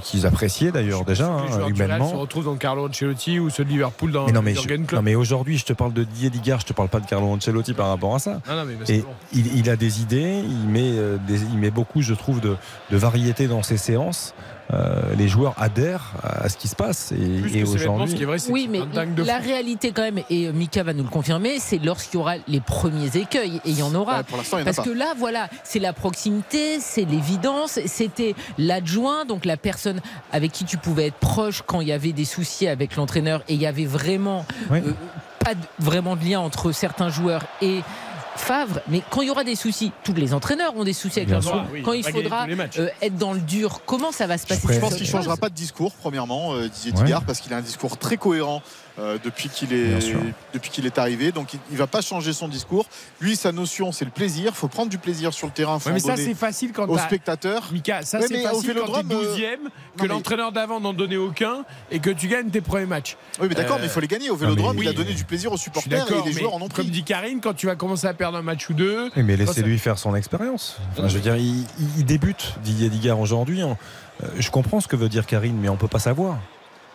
qu'ils 0.01 0.25
appréciaient 0.25 0.71
d'ailleurs 0.71 1.03
déjà, 1.05 1.23
les 1.25 1.29
hein, 1.31 1.37
joueurs 1.51 1.67
du 1.71 1.73
Real 1.73 1.75
se 1.75 1.83
humainement. 1.95 2.19
retrouvent 2.19 2.45
dans 2.45 2.55
Carlo 2.55 2.87
Ancelotti 2.87 3.39
ou 3.39 3.49
ceux 3.49 3.63
de 3.65 3.69
Liverpool 3.69 4.11
dans 4.11 4.25
Mais 4.25 4.31
non, 4.31 4.41
le 4.41 4.45
mais, 4.45 4.53
je- 4.55 4.61
Jurgen 4.61 4.85
non, 4.91 5.01
mais 5.01 5.15
aujourd'hui, 5.15 5.57
je 5.57 5.65
te 5.65 5.73
parle 5.73 5.93
de 5.93 6.03
Didier 6.03 6.29
Digard, 6.29 6.59
je 6.61 6.65
te 6.67 6.73
parle 6.73 6.89
pas 6.89 6.99
de 6.99 7.07
Carlo 7.07 7.27
Ancelotti 7.27 7.73
par 7.73 7.87
rapport 7.89 8.15
à 8.15 8.19
ça. 8.19 8.33
Non, 8.47 8.55
non, 8.55 8.65
mais 8.65 8.73
bah, 8.75 8.83
c'est 8.85 8.95
Et 8.97 9.01
bon. 9.01 9.07
il, 9.33 9.57
il 9.57 9.69
a 9.69 9.75
des 9.75 10.01
idées, 10.01 10.43
il 10.47 10.67
met, 10.69 10.91
euh, 10.93 11.17
des- 11.27 11.41
il 11.41 11.57
met 11.57 11.71
beaucoup, 11.71 12.01
je 12.01 12.13
trouve, 12.13 12.39
de, 12.39 12.55
de 12.91 12.97
variété 12.97 13.47
dans 13.47 13.63
ses 13.63 13.77
séances. 13.77 14.33
Euh, 14.73 15.15
les 15.17 15.27
joueurs 15.27 15.53
adhèrent 15.57 16.13
à 16.23 16.47
ce 16.47 16.55
qui 16.55 16.67
se 16.69 16.75
passe. 16.75 17.11
Et, 17.11 17.59
et 17.59 17.63
aujourd'hui, 17.63 18.13
qui 18.13 18.23
est 18.23 18.25
vrai, 18.25 18.37
c'est 18.39 18.51
Oui, 18.51 18.67
que 18.67 18.71
mais 18.71 19.23
la 19.25 19.39
fou. 19.41 19.43
réalité 19.47 19.91
quand 19.91 20.03
même, 20.03 20.21
et 20.29 20.51
Mika 20.51 20.83
va 20.83 20.93
nous 20.93 21.03
le 21.03 21.09
confirmer, 21.09 21.59
c'est 21.59 21.77
lorsqu'il 21.77 22.19
y 22.19 22.21
aura 22.21 22.35
les 22.47 22.61
premiers 22.61 23.17
écueils, 23.17 23.57
et 23.65 23.69
il 23.71 23.77
y 23.79 23.83
en 23.83 23.93
aura. 23.95 24.19
Ouais, 24.19 24.23
pour 24.23 24.37
l'instant, 24.37 24.57
il 24.59 24.61
n'y 24.61 24.69
en 24.69 24.71
a 24.71 24.73
Parce 24.73 24.87
pas. 24.87 24.93
que 24.93 24.97
là, 24.97 25.13
voilà, 25.17 25.49
c'est 25.65 25.79
la 25.79 25.91
proximité, 25.93 26.79
c'est 26.79 27.03
l'évidence, 27.05 27.79
c'était 27.85 28.33
l'adjoint, 28.57 29.25
donc 29.25 29.43
la 29.45 29.57
personne 29.57 29.99
avec 30.31 30.51
qui 30.53 30.63
tu 30.63 30.77
pouvais 30.77 31.07
être 31.07 31.15
proche 31.19 31.63
quand 31.65 31.81
il 31.81 31.87
y 31.89 31.91
avait 31.91 32.13
des 32.13 32.25
soucis 32.25 32.67
avec 32.67 32.95
l'entraîneur, 32.95 33.43
et 33.49 33.55
il 33.55 33.61
y 33.61 33.65
avait 33.67 33.85
vraiment 33.85 34.45
Oui. 34.69 34.79
euh, 34.85 34.91
pas 35.43 35.55
de- 35.55 35.59
vraiment 35.79 36.15
de 36.15 36.23
lien 36.23 36.39
entre 36.39 36.71
certains 36.71 37.09
joueurs 37.09 37.43
et 37.61 37.81
Favre, 38.35 38.79
mais 38.87 39.01
quand 39.09 39.21
il 39.21 39.27
y 39.27 39.31
aura 39.31 39.43
des 39.43 39.55
soucis, 39.55 39.91
tous 40.03 40.13
les 40.13 40.33
entraîneurs 40.33 40.75
ont 40.77 40.83
des 40.83 40.93
soucis 40.93 41.19
avec. 41.19 41.35
Ah 41.45 41.65
oui, 41.71 41.81
Quand 41.83 41.93
il 41.93 42.03
faudra 42.03 42.47
euh, 42.47 42.87
être 43.01 43.17
dans 43.17 43.33
le 43.33 43.39
dur, 43.39 43.81
comment 43.85 44.11
ça 44.11 44.25
va 44.27 44.37
se 44.37 44.47
passer 44.47 44.67
Je 44.73 44.79
pense 44.79 44.95
qu'il 44.95 45.05
ne 45.05 45.11
changera 45.11 45.37
pas 45.37 45.49
de 45.49 45.55
discours, 45.55 45.91
premièrement, 45.93 46.53
euh, 46.53 46.69
Didier 46.69 47.15
Ouais. 47.15 47.21
Parce 47.25 47.39
qu'il 47.39 47.53
a 47.53 47.57
un 47.57 47.61
discours 47.61 47.97
très 47.97 48.17
cohérent 48.17 48.61
euh, 48.99 49.17
depuis 49.23 49.49
qu'il 49.49 49.73
est, 49.73 49.99
depuis 50.53 50.69
qu'il 50.69 50.85
est 50.85 50.97
arrivé. 50.97 51.31
Donc 51.31 51.53
il 51.53 51.59
ne 51.71 51.77
va 51.77 51.87
pas 51.87 52.01
changer 52.01 52.33
son 52.33 52.47
discours. 52.47 52.85
Lui, 53.19 53.35
sa 53.35 53.51
notion, 53.51 53.91
c'est 53.91 54.05
le 54.05 54.11
plaisir. 54.11 54.51
Il 54.53 54.55
faut 54.57 54.67
prendre 54.67 54.89
du 54.89 54.97
plaisir 54.97 55.33
sur 55.33 55.47
le 55.47 55.53
terrain. 55.53 55.79
faut 55.79 55.89
Ouais, 55.89 55.93
mais 55.95 55.99
ça, 55.99 56.17
c'est 56.17 56.33
facile 56.33 56.71
quand 56.73 56.87
aux 56.89 56.95
t'as. 56.97 57.05
spectateurs. 57.05 57.69
Mika, 57.71 58.03
ça 58.03 58.19
Ouais, 58.19 58.27
c'est 58.27 58.39
au 58.39 58.43
facile 58.43 58.51
quand 58.53 58.61
t'es 58.61 58.67
Vélodrome, 58.73 59.11
euh, 59.11 59.35
12ème, 59.35 59.69
que 59.97 60.01
mais- 60.03 60.07
l'entraîneur 60.07 60.51
d'avant 60.51 60.79
n'en 60.79 60.93
donnait 60.93 61.17
aucun 61.17 61.63
et 61.89 61.99
que 61.99 62.09
tu 62.09 62.27
gagnes 62.27 62.49
tes 62.49 62.61
premiers 62.61 62.85
matchs. 62.85 63.17
Oui, 63.39 63.47
mais 63.49 63.55
d'accord, 63.55 63.77
Euh, 63.77 63.79
mais 63.79 63.85
il 63.87 63.89
faut 63.91 63.99
les 63.99 64.07
gagner. 64.07 64.29
Au 64.29 64.35
Vélodrome, 64.35 64.75
mais- 64.75 64.83
il 64.83 64.87
a 64.89 64.93
donné 64.93 65.13
du 65.13 65.23
plaisir 65.23 65.51
aux 65.51 65.57
supporters 65.57 66.05
et 66.11 66.15
les 66.27 66.33
mais 66.33 66.39
joueurs 66.41 66.53
en 66.53 66.57
ont 66.57 66.67
comme 66.67 66.69
pris. 66.69 66.85
dit 66.85 67.03
Karine, 67.03 67.39
quand 67.41 67.53
tu 67.53 67.65
vas 67.67 67.75
commencer 67.75 68.07
à 68.07 68.13
perdre 68.13 68.37
un 68.37 68.41
match 68.41 68.69
ou 68.69 68.73
deux, 68.73 69.09
Oui, 69.15 69.23
mais 69.23 69.37
laissez-lui 69.37 69.79
faire 69.79 69.97
son 69.97 70.15
expérience. 70.15 70.77
Enfin, 70.93 71.07
je 71.07 71.15
veux 71.15 71.21
dire, 71.21 71.35
il, 71.37 71.65
il 71.97 72.05
débute 72.05 72.55
Didier 72.63 72.89
Digard 72.89 73.19
aujourd'hui. 73.19 73.61
Euh, 73.61 73.73
Je 74.37 74.51
comprends 74.51 74.79
ce 74.81 74.87
que 74.87 74.95
veut 74.95 75.09
dire 75.09 75.25
Karine, 75.25 75.57
mais 75.59 75.69
on 75.69 75.77
peut 75.77 75.87
pas 75.87 75.97
savoir. 75.99 76.37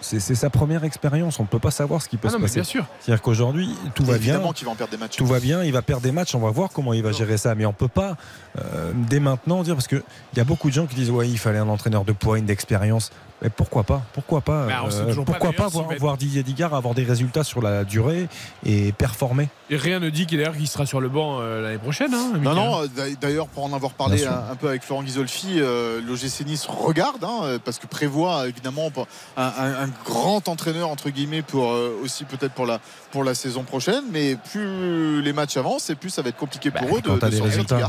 C'est 0.01 0.21
sa 0.21 0.51
première 0.51 0.85
expérience. 0.85 1.41
On 1.41 1.45
ne 1.45 1.49
peut 1.49 1.59
pas 1.59 1.71
savoir 1.71 2.03
ce 2.03 2.09
qui 2.09 2.17
peut 2.17 2.29
Ah 2.29 2.33
se 2.33 2.37
passer. 2.37 2.55
bien 2.55 2.65
sûr. 2.65 2.87
C'est-à-dire 3.01 3.23
qu'aujourd'hui, 3.23 3.75
tout 3.95 4.05
va 4.05 4.19
bien. 4.19 4.35
Évidemment 4.35 4.53
qu'il 4.53 4.67
va 4.67 4.73
en 4.73 4.77
perdre 4.77 4.91
des 4.93 4.99
matchs. 4.99 5.17
Tout 5.17 5.27
va 5.27 5.41
bien, 5.41 5.65
il 5.65 5.73
va 5.73 5.83
perdre 5.83 6.03
des 6.03 6.13
matchs, 6.13 6.35
on 6.35 6.39
va 6.41 6.51
voir 6.51 6.71
comment 6.73 6.93
il 6.93 7.03
va 7.03 7.13
gérer 7.13 7.37
ça. 7.39 7.55
Mais 7.55 7.67
on 7.67 7.73
peut 7.73 7.89
pas 7.89 8.17
euh, 8.59 8.93
dès 9.09 9.21
maintenant 9.21 9.63
dire 9.63 9.75
parce 9.75 9.89
que 9.89 10.03
il 10.33 10.39
y 10.39 10.41
a 10.41 10.45
beaucoup 10.45 10.69
de 10.69 10.75
gens 10.75 10.87
qui 10.87 10.95
disent 10.95 11.11
ouais 11.11 11.29
il 11.29 11.39
fallait 11.39 11.59
un 11.59 11.69
entraîneur 11.69 12.05
de 12.05 12.13
poigne, 12.13 12.45
d'expérience. 12.45 13.11
Mais 13.43 13.51
pourquoi 13.51 13.83
pas 13.85 14.03
Pourquoi 14.15 14.41
pas 14.41 14.67
Bah, 14.67 14.83
on 14.87 14.91
sait 14.91 15.01
euh, 15.01 15.15
pas, 15.15 15.25
Pourquoi 15.25 15.53
pas, 15.53 15.69
s'il 15.69 15.99
voir, 15.99 16.17
Didier 16.17 16.43
Digard 16.43 16.73
avoir 16.73 16.95
des 16.95 17.05
résultats 17.05 17.45
sur 17.45 17.61
la 17.61 17.85
durée 17.85 18.29
et 18.65 18.93
performer 18.93 19.49
Et 19.69 19.77
rien 19.77 20.01
ne 20.01 20.09
dit 20.09 20.25
qu'il 20.27 20.39
d'ailleurs 20.39 20.57
qu'il 20.57 20.67
sera 20.67 20.87
sur 20.87 21.01
le 21.03 21.11
banc 21.11 21.41
euh, 21.41 21.61
l'année 21.63 21.77
prochaine. 21.79 22.15
Hein, 22.15 22.33
Non, 22.41 22.55
non, 22.55 22.83
euh, 22.83 22.87
d'a- 22.89 23.15
d'ailleurs, 23.21 23.49
pour 23.49 23.65
en 23.65 23.75
avoir 23.75 23.93
parlé 23.93 24.25
un, 24.25 24.53
un 24.53 24.57
peu 24.57 24.69
avec 24.69 24.83
Florent 24.83 25.03
Ghisolfi, 25.03 25.57
euh, 25.61 26.01
l'OGC 26.01 26.47
Nice 26.47 26.67
regarde, 26.67 27.23
hein, 27.25 27.41
euh, 27.43 27.59
parce 27.63 27.79
que 27.79 27.87
prévoit 27.87 28.49
évidemment 28.49 28.91
un, 29.37 29.43
un- 29.43 29.85
un 29.85 29.89
grand 30.07 30.49
entraîneur, 30.49 30.89
entre 30.89 31.11
guillemets, 31.11 31.43
pour 31.43 31.71
euh, 31.73 31.95
aussi 32.03 32.25
peut-être 32.25 32.53
pour 32.55 32.65
la, 32.65 32.81
pour 33.17 33.25
la 33.25 33.35
saison 33.35 33.63
prochaine. 33.63 34.05
Mais 34.13 34.37
plus 34.37 35.23
les 35.23 35.33
matchs 35.33 35.57
avancent, 35.57 35.89
et 35.89 35.95
plus 35.95 36.11
ça 36.11 36.21
va 36.21 36.29
être 36.29 36.37
compliqué 36.37 36.71
pour 36.71 36.99
eux 36.99 37.01
de, 37.01 37.09
quand 37.09 37.17
t'as 37.19 37.27
de 37.31 37.31
des 37.31 37.39
sortir 37.39 37.89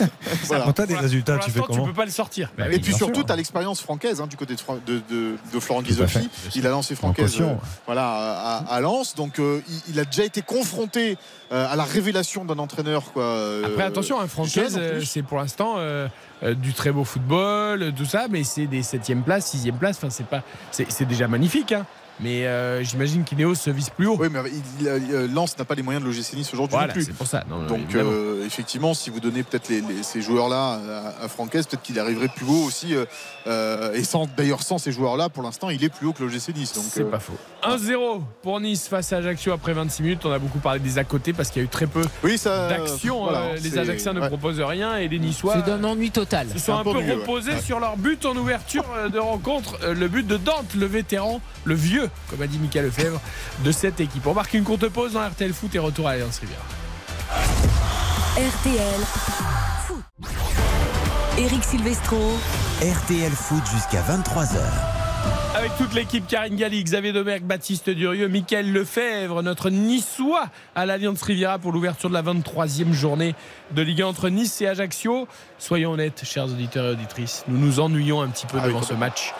Voilà. 0.44 0.64
Quand 0.64 0.72
tu 0.74 0.82
as 0.82 0.86
des 0.86 0.96
résultats, 0.96 1.36
pour 1.36 1.44
tu 1.44 1.50
fais 1.50 1.58
l'instant, 1.58 1.66
comment 1.74 1.84
tu 1.86 1.90
peux 1.90 1.96
pas 1.96 2.04
le 2.04 2.10
sortir. 2.12 2.52
Bah 2.56 2.66
Et 2.68 2.74
oui, 2.74 2.78
puis 2.78 2.94
surtout, 2.94 3.24
tu 3.24 3.32
as 3.32 3.36
l'expérience 3.36 3.80
francaise 3.80 4.20
hein, 4.20 4.28
du 4.28 4.36
côté 4.36 4.54
de, 4.54 4.60
Fra- 4.60 4.78
de- 4.86 5.00
de- 5.10 5.34
de 5.52 5.60
Florent 5.60 5.82
fait. 6.06 6.24
Il 6.54 6.66
a 6.68 6.70
lancé 6.70 6.94
francaise 6.94 7.36
euh, 7.40 7.54
voilà, 7.86 8.06
à, 8.08 8.74
à 8.76 8.80
Lens. 8.80 9.16
Donc, 9.16 9.40
euh, 9.40 9.60
il, 9.68 9.94
il 9.94 9.98
a 10.00 10.04
déjà 10.04 10.24
été 10.24 10.40
confronté 10.42 11.18
euh, 11.52 11.66
à 11.68 11.74
la 11.74 11.82
révélation 11.84 12.44
d'un 12.44 12.58
entraîneur. 12.60 13.12
Quoi, 13.12 13.24
euh, 13.24 13.64
Après, 13.66 13.82
attention, 13.82 14.20
un 14.20 14.28
Francaise, 14.28 14.78
c'est 15.04 15.22
pour 15.22 15.38
l'instant 15.38 15.74
euh, 15.78 16.06
euh, 16.44 16.54
du 16.54 16.72
très 16.74 16.92
beau 16.92 17.02
football, 17.04 17.92
tout 17.96 18.04
ça, 18.04 18.26
mais 18.30 18.44
c'est 18.44 18.66
des 18.66 18.82
7e 18.82 19.22
places, 19.22 19.52
6e 19.54 19.72
places. 19.72 19.96
Enfin, 19.96 20.10
c'est 20.10 20.26
pas, 20.26 20.42
c'est 20.70 20.90
c'est 20.90 21.06
déjà 21.06 21.26
magnifique. 21.26 21.72
hein. 21.72 21.84
Mais 22.22 22.46
euh, 22.46 22.82
j'imagine 22.84 23.24
qu'Ineos 23.24 23.54
se 23.54 23.70
vise 23.70 23.88
plus 23.90 24.06
haut. 24.06 24.16
Oui, 24.20 24.28
mais 24.30 24.40
il, 24.80 24.82
il- 24.82 24.88
euh, 24.88 25.26
Lens 25.32 25.56
n'a 25.58 25.64
pas 25.64 25.74
les 25.74 25.82
moyens 25.82 26.04
de 26.04 26.10
l'OGC 26.10 26.34
Nice 26.34 26.52
aujourd'hui 26.52 26.72
voilà, 26.76 26.88
non 26.88 26.92
plus. 26.92 27.04
c'est 27.04 27.14
pour 27.14 27.26
ça. 27.26 27.44
Non, 27.48 27.64
Donc 27.66 27.94
euh, 27.94 28.44
effectivement, 28.46 28.92
si 28.94 29.08
vous 29.10 29.20
donnez 29.20 29.42
peut-être 29.42 29.68
les- 29.70 29.80
les- 29.80 30.02
ces 30.02 30.20
joueurs-là 30.20 30.80
à, 31.20 31.24
à 31.24 31.28
Francaise, 31.28 31.66
peut-être 31.66 31.82
qu'il 31.82 31.98
arriverait 31.98 32.28
plus 32.28 32.44
haut 32.46 32.64
aussi. 32.66 32.94
euh, 32.94 33.04
euh, 33.46 33.94
et 33.94 34.04
sans 34.04 34.26
d'ailleurs 34.36 34.62
sans 34.62 34.76
ces 34.78 34.92
joueurs-là, 34.92 35.28
pour 35.30 35.42
l'instant, 35.42 35.70
il 35.70 35.82
est 35.82 35.88
plus 35.88 36.06
haut 36.06 36.12
que 36.12 36.22
l'OGC 36.22 36.54
Nice. 36.54 36.74
Donc 36.74 36.84
c'est 36.90 37.02
euh, 37.02 37.10
pas 37.10 37.20
faux. 37.20 37.32
1-0 37.62 38.20
pour 38.42 38.60
Nice 38.60 38.86
face 38.88 39.12
à 39.12 39.16
Ajaccio 39.18 39.52
après 39.52 39.72
26 39.72 40.02
minutes. 40.02 40.26
On 40.26 40.32
a 40.32 40.38
beaucoup 40.38 40.58
parlé 40.58 40.80
des 40.80 40.98
à 40.98 41.04
côté 41.04 41.32
parce 41.32 41.50
qu'il 41.50 41.62
y 41.62 41.64
a 41.64 41.66
eu 41.66 41.68
très 41.68 41.86
peu 41.86 42.02
oui, 42.22 42.36
ça. 42.36 42.68
d'action. 42.68 43.22
voilà, 43.24 43.38
Euh, 43.40 43.56
les 43.62 43.78
Ajacciens 43.78 44.12
ne 44.12 44.26
proposent 44.26 44.60
rien 44.60 44.96
et 44.98 45.08
les 45.08 45.18
Niçois 45.18 45.54
C'est 45.56 45.66
d'un 45.66 45.82
ennui 45.84 46.10
total. 46.10 46.48
se 46.52 46.58
sont 46.58 46.74
un 46.74 46.80
un 46.80 46.84
peu 46.84 46.92
peu 46.92 47.00
mieux, 47.00 47.06
ouais. 47.14 47.14
reposés 47.14 47.52
Ouais. 47.52 47.60
sur 47.62 47.80
leur 47.80 47.96
but 47.96 48.26
en 48.26 48.36
ouverture 48.36 48.84
euh, 48.96 49.08
de 49.08 49.18
rencontre. 49.18 49.78
Euh, 49.82 49.94
Le 49.94 50.08
but 50.08 50.26
de 50.26 50.36
Dante, 50.36 50.74
le 50.76 50.86
vétéran, 50.86 51.40
le 51.64 51.74
vieux, 51.74 52.09
comme 52.28 52.42
a 52.42 52.46
dit 52.46 52.58
Michael 52.58 52.86
Lefebvre, 52.86 53.20
de 53.64 53.72
cette 53.72 54.00
équipe. 54.00 54.26
On 54.26 54.34
marque 54.34 54.54
une 54.54 54.64
courte 54.64 54.88
pause 54.88 55.12
dans 55.12 55.26
RTL 55.28 55.52
Foot 55.52 55.74
et 55.74 55.78
retour 55.78 56.08
à 56.08 56.12
Alliance 56.12 56.38
Rivière. 56.38 56.60
RTL 58.36 59.00
Foot. 59.86 60.04
Eric 61.38 61.64
Silvestro. 61.64 62.18
RTL 62.80 63.32
Foot 63.32 63.62
jusqu'à 63.72 64.02
23h. 64.02 64.58
Avec 65.54 65.76
toute 65.76 65.92
l'équipe, 65.94 66.26
Karine 66.26 66.56
Galli, 66.56 66.82
Xavier 66.82 67.12
Domergue, 67.12 67.42
Baptiste 67.42 67.90
Durieux, 67.90 68.28
Michael 68.28 68.72
Lefebvre, 68.72 69.42
notre 69.42 69.68
Niçois 69.68 70.46
à 70.74 70.86
l'Alliance 70.86 71.20
Riviera 71.22 71.58
pour 71.58 71.72
l'ouverture 71.72 72.08
de 72.08 72.14
la 72.14 72.22
23e 72.22 72.92
journée 72.92 73.34
de 73.72 73.82
Ligue 73.82 74.00
1 74.02 74.06
entre 74.06 74.28
Nice 74.28 74.60
et 74.62 74.68
Ajaccio. 74.68 75.26
Soyons 75.58 75.92
honnêtes, 75.92 76.22
chers 76.24 76.44
auditeurs 76.44 76.86
et 76.86 76.90
auditrices, 76.92 77.44
nous 77.48 77.58
nous 77.58 77.80
ennuyons 77.80 78.22
un 78.22 78.28
petit 78.28 78.46
peu 78.46 78.58
Ah 78.58 78.62
oui, 78.64 78.68
devant 78.68 78.82
ce 78.82 78.94
match. 78.94 79.34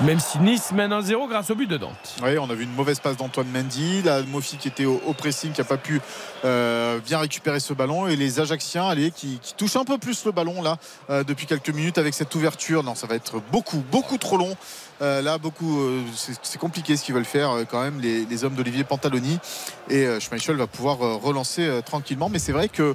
Même 0.00 0.18
si 0.18 0.40
Nice 0.40 0.72
mène 0.72 0.90
1-0 0.90 1.28
grâce 1.28 1.50
au 1.50 1.54
but 1.54 1.68
de 1.68 1.76
Dante. 1.76 2.16
Oui, 2.22 2.36
on 2.38 2.50
a 2.50 2.54
vu 2.54 2.64
une 2.64 2.74
mauvaise 2.74 2.98
passe 2.98 3.16
d'Antoine 3.16 3.46
Mendy. 3.46 4.02
La 4.02 4.22
Mofi 4.22 4.56
qui 4.56 4.66
était 4.66 4.86
au, 4.86 4.98
pressing, 5.16 5.52
qui 5.52 5.60
n'a 5.60 5.64
pas 5.64 5.76
pu 5.76 6.00
euh, 6.44 6.98
bien 6.98 7.18
récupérer 7.18 7.60
ce 7.60 7.72
ballon. 7.74 8.08
Et 8.08 8.16
les 8.16 8.40
Ajacciens, 8.40 8.88
allez, 8.88 9.12
qui, 9.12 9.38
qui 9.40 9.54
touchent 9.54 9.76
un 9.76 9.84
peu 9.84 9.96
plus 9.96 10.24
le 10.24 10.32
ballon 10.32 10.62
là 10.62 10.78
euh, 11.10 11.22
depuis 11.22 11.46
quelques 11.46 11.70
minutes 11.70 11.98
avec 11.98 12.12
cette 12.12 12.34
ouverture. 12.34 12.82
Non, 12.82 12.96
ça 12.96 13.06
va 13.06 13.14
être 13.14 13.40
beaucoup, 13.52 13.84
beaucoup 13.92 14.18
trop 14.18 14.36
long. 14.36 14.56
Euh, 15.04 15.20
là, 15.20 15.36
beaucoup, 15.36 15.80
euh, 15.82 16.00
c'est 16.42 16.58
compliqué 16.58 16.96
ce 16.96 17.04
qu'ils 17.04 17.14
veulent 17.14 17.24
faire 17.26 17.50
euh, 17.50 17.64
quand 17.70 17.82
même 17.82 18.00
les, 18.00 18.24
les 18.24 18.44
hommes 18.44 18.54
d'Olivier 18.54 18.84
Pantaloni. 18.84 19.38
Et 19.90 20.06
Schmeichel 20.18 20.56
va 20.56 20.66
pouvoir 20.66 20.96
relancer 21.20 21.80
tranquillement. 21.84 22.30
Mais 22.30 22.38
c'est 22.38 22.52
vrai 22.52 22.68
que 22.70 22.94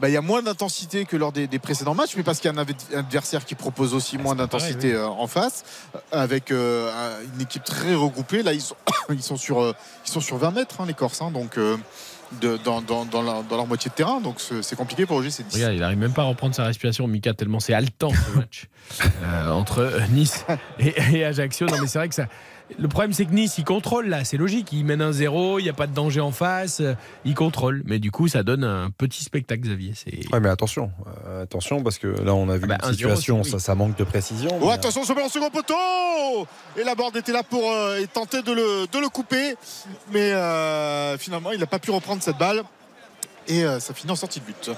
bah, 0.00 0.08
il 0.08 0.12
y 0.12 0.16
a 0.16 0.20
moins 0.20 0.40
d'intensité 0.40 1.04
que 1.04 1.16
lors 1.16 1.32
des, 1.32 1.48
des 1.48 1.58
précédents 1.58 1.94
matchs, 1.94 2.14
mais 2.16 2.22
parce 2.22 2.38
qu'il 2.38 2.48
y 2.52 2.56
a 2.56 2.58
un 2.58 2.62
adv- 2.62 2.94
un 2.94 2.98
adversaire 3.00 3.44
qui 3.44 3.56
propose 3.56 3.92
aussi 3.92 4.18
moins 4.18 4.36
pas 4.36 4.46
pareil, 4.46 4.74
d'intensité 4.74 4.96
en 4.96 5.26
face, 5.26 5.64
avec 6.12 6.52
un- 6.52 6.86
une 7.34 7.40
équipe 7.40 7.64
très 7.64 7.94
regroupée. 7.96 8.44
Là, 8.44 8.52
ils 8.52 8.60
sont, 8.62 8.76
ils 9.10 9.22
sont 9.22 9.36
sur, 9.36 9.74
ils 10.06 10.10
sont 10.10 10.20
sur 10.20 10.36
20 10.36 10.52
mètres, 10.52 10.76
hein, 10.80 10.84
les 10.86 10.94
Corses, 10.94 11.20
hein, 11.22 11.32
donc 11.32 11.58
de- 12.40 12.58
dans, 12.64 12.80
dans- 12.82 13.04
dans 13.04 13.22
leur, 13.22 13.42
dans 13.44 13.56
leur 13.56 13.66
moitié 13.66 13.88
de 13.90 13.94
terrain. 13.94 14.20
Donc 14.20 14.36
c'est 14.40 14.76
compliqué 14.76 15.06
pour 15.06 15.16
OGC 15.16 15.26
Nice. 15.44 15.54
Regarde, 15.54 15.74
il 15.74 15.82
arrive 15.82 15.98
même 15.98 16.12
pas 16.12 16.22
à 16.22 16.26
reprendre 16.26 16.54
sa 16.54 16.64
respiration, 16.64 17.06
Mika, 17.06 17.34
tellement 17.34 17.60
c'est 17.60 17.74
haletant 17.74 18.10
ce 18.10 18.36
match 18.36 18.66
euh, 19.22 19.50
entre 19.50 19.92
Nice 20.10 20.44
et, 20.78 20.94
et 21.12 21.24
Ajaccio. 21.24 21.66
Non, 21.66 21.76
mais 21.80 21.86
c'est 21.86 21.98
vrai 21.98 22.08
que 22.08 22.14
ça. 22.14 22.26
Le 22.78 22.88
problème, 22.88 23.12
c'est 23.12 23.24
que 23.24 23.32
Nice, 23.32 23.56
il 23.58 23.64
contrôle 23.64 24.08
là, 24.08 24.24
c'est 24.24 24.36
logique. 24.36 24.72
Il 24.72 24.84
mène 24.84 25.00
un 25.00 25.12
0 25.12 25.58
il 25.58 25.62
n'y 25.62 25.68
a 25.68 25.72
pas 25.72 25.86
de 25.86 25.94
danger 25.94 26.20
en 26.20 26.32
face, 26.32 26.82
il 27.24 27.34
contrôle. 27.34 27.82
Mais 27.86 27.98
du 27.98 28.10
coup, 28.10 28.28
ça 28.28 28.42
donne 28.42 28.64
un 28.64 28.90
petit 28.90 29.24
spectacle, 29.24 29.62
Xavier. 29.62 29.94
Ouais, 30.32 30.40
mais 30.40 30.48
attention, 30.48 30.90
euh, 31.26 31.44
attention 31.44 31.82
parce 31.82 31.98
que 31.98 32.08
là 32.08 32.34
on 32.34 32.48
a 32.48 32.56
vu 32.56 32.64
Ah 32.64 32.76
bah, 32.78 32.78
une 32.84 32.90
1-0, 32.90 32.92
situation, 32.92 33.44
ça, 33.44 33.58
ça 33.58 33.74
manque 33.74 33.96
de 33.96 34.04
précision. 34.04 34.50
Oh, 34.60 34.66
mais, 34.66 34.72
attention, 34.72 35.04
ce 35.04 35.12
ballon 35.12 35.26
au 35.26 35.30
second 35.30 35.50
poteau 35.50 35.74
Et 36.76 36.84
la 36.84 36.94
borde 36.94 37.16
était 37.16 37.32
là 37.32 37.42
pour 37.42 37.70
euh, 37.70 38.00
tenter 38.12 38.42
de 38.42 38.52
le, 38.52 38.86
de 38.90 38.98
le 38.98 39.08
couper. 39.08 39.54
Mais 40.12 40.32
euh, 40.32 41.16
finalement, 41.18 41.52
il 41.52 41.60
n'a 41.60 41.66
pas 41.66 41.78
pu 41.78 41.90
reprendre 41.90 42.22
cette 42.22 42.38
balle. 42.38 42.62
Et 43.46 43.64
euh, 43.64 43.80
ça 43.80 43.94
finit 43.94 44.12
en 44.12 44.16
sortie 44.16 44.40
de 44.40 44.44
but. 44.44 44.70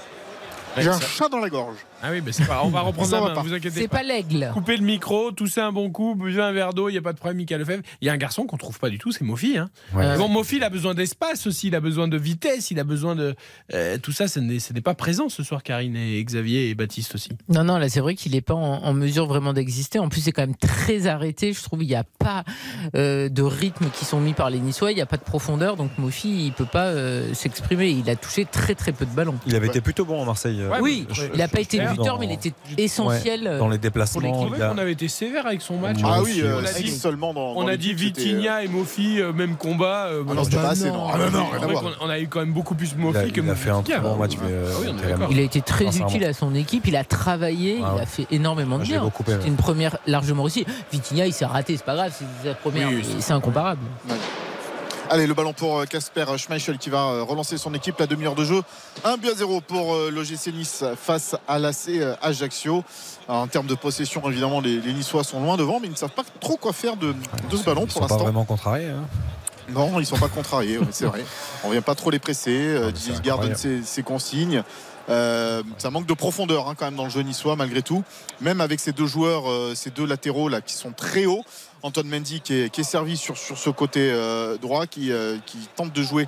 J'ai 0.77 0.89
un 0.89 0.99
chat 0.99 1.27
dans 1.27 1.39
la 1.39 1.49
gorge. 1.49 1.75
Ah 2.03 2.09
oui, 2.11 2.21
mais 2.25 2.31
c'est 2.31 2.45
pas. 2.45 2.61
On 2.63 2.69
va 2.69 2.81
reprendre 2.81 3.07
Ça 3.09 3.19
la 3.19 3.27
main, 3.29 3.33
pas. 3.35 3.41
vous 3.43 3.53
inquiétez 3.53 3.81
C'est 3.81 3.87
pas. 3.87 3.97
pas 3.97 4.03
l'aigle. 4.03 4.49
Coupez 4.53 4.77
le 4.77 4.83
micro, 4.83 5.31
toussez 5.31 5.61
un 5.61 5.71
bon 5.71 5.89
coup, 5.91 6.15
buvez 6.15 6.41
un 6.41 6.51
verre 6.51 6.73
d'eau, 6.73 6.89
il 6.89 6.93
n'y 6.93 6.97
a 6.97 7.01
pas 7.01 7.13
de 7.13 7.17
problème, 7.17 7.37
Michael 7.37 7.59
Lefebvre. 7.59 7.83
Il 8.01 8.07
y 8.07 8.09
a 8.09 8.13
un 8.13 8.17
garçon 8.17 8.45
qu'on 8.45 8.57
trouve 8.57 8.79
pas 8.79 8.89
du 8.89 8.97
tout, 8.97 9.11
c'est 9.11 9.23
Mofi. 9.23 9.57
Hein. 9.57 9.69
Ouais. 9.93 10.07
Mais 10.07 10.17
Bon, 10.17 10.27
Mofi, 10.27 10.57
il 10.57 10.63
a 10.63 10.69
besoin 10.69 10.93
d'espace 10.93 11.47
aussi, 11.47 11.67
il 11.67 11.75
a 11.75 11.79
besoin 11.79 12.07
de 12.07 12.17
vitesse, 12.17 12.71
il 12.71 12.79
a 12.79 12.83
besoin 12.83 13.15
de. 13.15 13.35
euh, 13.73 13.97
tout 13.97 14.11
ça, 14.11 14.27
ce 14.27 14.39
n'est 14.39 14.81
pas 14.81 14.93
présent 14.95 15.29
ce 15.29 15.43
soir, 15.43 15.63
Karine 15.63 15.95
et 15.95 16.23
Xavier 16.23 16.69
et 16.69 16.75
Baptiste 16.75 17.15
aussi. 17.15 17.29
Non, 17.49 17.63
non, 17.63 17.77
là 17.77 17.89
c'est 17.89 17.99
vrai 17.99 18.15
qu'il 18.15 18.31
n'est 18.33 18.41
pas 18.41 18.53
en, 18.55 18.83
en 18.83 18.93
mesure 18.93 19.27
vraiment 19.27 19.53
d'exister. 19.53 19.99
En 19.99 20.09
plus, 20.09 20.21
c'est 20.21 20.31
quand 20.31 20.41
même 20.43 20.55
très 20.55 21.07
arrêté. 21.07 21.53
Je 21.53 21.61
trouve 21.61 21.83
il 21.83 21.87
n'y 21.87 21.95
a 21.95 22.03
pas 22.19 22.43
euh, 22.95 23.29
de 23.29 23.41
rythme 23.41 23.87
qui 23.97 24.05
sont 24.05 24.19
mis 24.19 24.33
par 24.33 24.49
les 24.49 24.59
Niçois. 24.59 24.91
Il 24.91 24.95
n'y 24.95 25.01
a 25.01 25.05
pas 25.05 25.17
de 25.17 25.23
profondeur. 25.23 25.75
Donc 25.77 25.91
Mofi, 25.97 26.45
il 26.47 26.51
peut 26.53 26.65
pas 26.65 26.85
euh, 26.87 27.33
s'exprimer. 27.33 27.89
Il 27.89 28.09
a 28.09 28.15
touché 28.15 28.45
très 28.45 28.75
très 28.75 28.91
peu 28.91 29.05
de 29.05 29.11
ballons. 29.11 29.35
Il 29.47 29.55
avait 29.55 29.67
été 29.67 29.81
plutôt 29.81 30.05
bon 30.05 30.21
à 30.21 30.25
Marseille. 30.25 30.61
euh, 30.61 30.79
oui, 30.81 31.07
je- 31.11 31.23
il 31.33 31.37
n'a 31.37 31.47
pas 31.47 31.59
été 31.61 31.77
buteur, 31.91 32.19
mais 32.19 32.25
il 32.27 32.31
était 32.31 32.53
essentiel. 32.77 33.47
ouais, 33.47 33.57
dans 33.57 33.67
les 33.69 33.77
Pour 33.77 33.81
déplacements. 33.83 34.21
les 34.21 34.55
il 34.57 34.61
a- 34.63 34.71
on 34.73 34.77
avait 34.77 34.91
été 34.93 35.07
sévère 35.07 35.45
avec 35.47 35.61
son 35.61 35.77
match. 35.77 35.97
Ah 36.03 36.21
oui, 36.21 36.41
euh, 36.41 36.59
on 36.61 36.63
a 36.63 36.67
six 36.67 36.83
dit- 36.83 36.91
seulement 36.91 37.33
dans. 37.33 37.53
On 37.55 37.61
dans 37.63 37.67
a 37.67 37.77
dit 37.77 37.89
c'était, 37.89 38.03
Vitinha 38.03 38.63
et 38.63 38.67
Mofi, 38.67 39.19
euh, 39.21 39.33
même 39.33 39.55
combat. 39.55 40.07
euh, 40.07 40.23
Ah 40.29 40.33
non, 40.33 40.43
c'était 40.43 40.55
bah 40.57 40.61
pas 40.63 40.69
assez, 40.69 40.87
non. 40.89 41.07
non. 41.07 41.07
Ah 41.13 41.17
non, 41.17 41.31
non, 41.71 41.91
on 42.01 42.09
a 42.09 42.19
eu 42.19 42.27
quand 42.27 42.39
même 42.39 42.53
beaucoup 42.53 42.75
plus 42.75 42.91
Il 42.93 42.97
Mofi 42.99 43.31
que 43.31 43.41
il 43.41 43.49
a 43.49 43.55
fait 43.55 43.69
un 43.69 43.77
Vitinha. 43.79 43.99
très 43.99 44.09
bon 44.09 44.15
match, 44.15 44.33
mais 44.41 44.51
euh, 44.51 44.67
Ah. 45.21 45.27
Il 45.29 45.39
a 45.39 45.43
été 45.43 45.61
très 45.61 45.97
utile 45.97 46.25
à 46.25 46.33
son 46.33 46.53
équipe. 46.55 46.87
Il 46.87 46.95
a 46.95 47.03
travaillé. 47.03 47.77
Il 47.79 48.01
a 48.01 48.05
fait 48.05 48.27
énormément 48.31 48.77
de 48.77 48.83
bien. 48.83 49.09
C'était 49.25 49.47
une 49.47 49.55
première 49.55 49.97
largement 50.07 50.43
réussie. 50.43 50.65
Vitinha, 50.91 51.25
il 51.25 51.33
s'est 51.33 51.45
raté. 51.45 51.77
C'est 51.77 51.85
pas 51.85 51.95
grave. 51.95 52.13
C'est 52.17 52.49
sa 52.49 52.55
première. 52.55 52.89
C'est 53.19 53.33
incomparable. 53.33 53.81
Allez, 55.13 55.27
le 55.27 55.33
ballon 55.33 55.51
pour 55.51 55.79
euh, 55.79 55.85
Casper 55.85 56.23
Schmeichel 56.37 56.77
qui 56.77 56.89
va 56.89 56.99
euh, 57.03 57.23
relancer 57.23 57.57
son 57.57 57.73
équipe 57.73 57.99
la 57.99 58.07
demi-heure 58.07 58.33
de 58.33 58.45
jeu. 58.45 58.61
1 59.03 59.17
but 59.17 59.29
à 59.31 59.35
0 59.35 59.59
pour 59.59 59.93
euh, 59.93 60.09
l'OGC 60.09 60.53
Nice 60.53 60.85
face 60.95 61.35
à 61.49 61.59
l'AC 61.59 61.89
Ajaccio. 62.21 62.81
Alors, 63.27 63.41
en 63.41 63.47
termes 63.47 63.67
de 63.67 63.75
possession, 63.75 64.21
évidemment, 64.29 64.61
les, 64.61 64.79
les 64.79 64.93
Niçois 64.93 65.25
sont 65.25 65.41
loin 65.41 65.57
devant, 65.57 65.81
mais 65.81 65.87
ils 65.87 65.91
ne 65.91 65.97
savent 65.97 66.11
pas 66.11 66.23
trop 66.39 66.55
quoi 66.55 66.71
faire 66.71 66.95
de, 66.95 67.13
de 67.49 67.57
ce 67.57 67.63
ballon 67.65 67.81
Ils 67.81 67.87
pour 67.87 67.93
sont 67.93 67.99
pas 67.99 68.05
l'instant. 68.07 68.23
vraiment 68.23 68.45
contrariés. 68.45 68.87
hein. 68.87 69.03
Non, 69.69 69.99
ils 69.99 70.05
sont 70.05 70.17
pas 70.17 70.29
contrariés, 70.29 70.79
c'est 70.91 71.05
vrai. 71.05 71.23
On 71.65 71.69
vient 71.69 71.81
pas 71.81 71.95
trop 71.95 72.09
les 72.09 72.19
presser. 72.19 72.73
donne 72.75 72.93
incroyable. 73.15 73.57
ses, 73.57 73.83
ses 73.83 74.03
consignes. 74.03 74.63
Euh, 75.09 75.63
ça 75.77 75.89
manque 75.89 76.05
de 76.05 76.13
profondeur 76.13 76.69
hein, 76.69 76.73
quand 76.77 76.85
même 76.85 76.95
dans 76.95 77.03
le 77.05 77.09
jeu 77.09 77.21
niçois 77.21 77.55
malgré 77.55 77.81
tout. 77.81 78.03
Même 78.39 78.61
avec 78.61 78.79
ces 78.79 78.91
deux 78.91 79.07
joueurs, 79.07 79.49
euh, 79.49 79.73
ces 79.75 79.89
deux 79.89 80.05
latéraux 80.05 80.47
là 80.47 80.61
qui 80.61 80.73
sont 80.75 80.91
très 80.91 81.25
hauts. 81.25 81.43
Antoine 81.83 82.07
Mendy 82.07 82.41
qui 82.41 82.53
est, 82.53 82.69
qui 82.69 82.81
est 82.81 82.85
servi 82.85 83.17
sur, 83.17 83.37
sur 83.37 83.57
ce 83.57 83.69
côté 83.69 84.11
euh, 84.11 84.57
droit, 84.57 84.85
qui, 84.87 85.11
euh, 85.11 85.37
qui 85.45 85.57
tente 85.75 85.93
de 85.93 86.03
jouer 86.03 86.27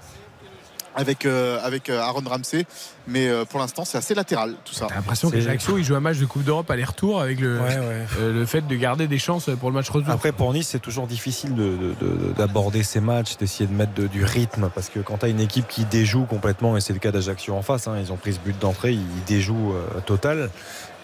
avec, 0.96 1.26
euh, 1.26 1.60
avec 1.64 1.90
Aaron 1.90 2.22
Ramsey. 2.24 2.66
Mais 3.08 3.28
euh, 3.28 3.46
pour 3.46 3.60
l'instant, 3.60 3.84
c'est 3.84 3.98
assez 3.98 4.14
latéral 4.14 4.54
tout 4.64 4.76
ça. 4.76 4.86
T'as 4.88 4.96
l'impression 4.96 5.32
qu'Ajaccio, 5.32 5.80
il 5.80 5.84
joue 5.84 5.96
un 5.96 6.00
match 6.00 6.18
de 6.20 6.26
Coupe 6.26 6.44
d'Europe 6.44 6.70
aller-retour 6.70 7.20
avec 7.20 7.40
le, 7.40 7.58
Ouais, 7.60 7.78
ouais. 7.80 8.06
euh, 8.20 8.32
le 8.34 8.46
fait 8.46 8.62
de 8.68 8.76
garder 8.76 9.08
des 9.08 9.18
chances 9.18 9.50
pour 9.60 9.70
le 9.72 9.74
match 9.76 9.90
retour. 9.90 10.12
Après, 10.12 10.32
pour 10.32 10.54
Nice, 10.54 10.68
c'est 10.70 10.80
toujours 10.82 11.08
difficile 11.08 11.56
de- 11.56 11.78
de- 11.78 11.96
de- 12.00 12.34
d'aborder 12.34 12.84
ces 12.84 13.00
matchs, 13.00 13.38
d'essayer 13.38 13.66
de 13.68 13.74
mettre 13.74 13.94
de- 13.96 14.06
du 14.08 14.24
rythme. 14.24 14.70
Parce 14.76 14.90
que 14.90 15.00
quand 15.00 15.18
tu 15.18 15.26
as 15.26 15.30
une 15.30 15.40
équipe 15.40 15.68
qui 15.68 15.84
déjoue 15.86 16.26
complètement, 16.26 16.78
et 16.78 16.82
c'est 16.82 16.94
le 16.94 17.00
cas 17.00 17.12
d'Ajaccio 17.12 17.56
en 17.56 17.64
face, 17.64 17.88
hein, 17.88 17.96
ils 18.00 18.12
ont 18.12 18.18
pris 18.18 18.34
ce 18.34 18.40
but 18.40 18.58
d'entrée, 18.60 18.94
ils 18.94 19.24
déjouent 19.26 19.74
euh, 19.74 20.00
total, 20.06 20.52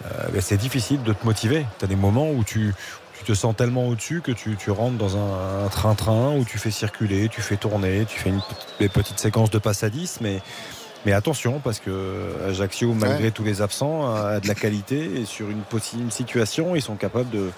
euh, 0.06 0.10
ben, 0.32 0.40
c'est 0.42 0.58
difficile 0.58 1.02
de 1.02 1.14
te 1.14 1.26
motiver. 1.26 1.66
Tu 1.80 1.86
as 1.86 1.88
des 1.88 1.96
moments 1.96 2.30
où 2.30 2.44
tu, 2.44 2.76
tu 3.20 3.26
te 3.26 3.34
sens 3.34 3.56
tellement 3.56 3.88
au-dessus 3.88 4.22
que 4.22 4.32
tu, 4.32 4.56
tu 4.56 4.72
rentres 4.72 4.98
dans 4.98 5.18
un 5.18 5.68
train-train 5.70 6.36
où 6.38 6.46
tu 6.46 6.58
fais 6.58 6.72
circuler, 6.72 7.30
tu 7.30 7.42
fais 7.42 7.58
tourner, 7.58 8.06
tu 8.08 8.18
fais 8.20 8.30
une, 8.30 8.40
petite- 8.42 8.68
des 8.80 8.90
petites 8.90 9.20
séquences 9.20 9.52
de 9.52 9.58
passe 9.60 9.84
à 9.84 9.90
10, 9.90 10.20
mais. 10.22 10.42
Mais 11.06 11.14
attention, 11.14 11.62
parce 11.64 11.80
que 11.80 12.36
Ajaccio, 12.50 12.94
malgré 12.94 13.32
tous 13.32 13.46
les 13.46 13.62
absents, 13.62 14.14
a 14.14 14.42
de 14.42 14.48
la 14.50 14.54
qualité 14.54 15.22
et 15.22 15.26
sur 15.26 15.50
une, 15.50 15.62
possi- 15.62 15.98
une 15.98 16.12
situation, 16.12 16.76
ils 16.76 16.82
sont 16.82 16.98
capables 16.98 17.30
de, 17.30 17.52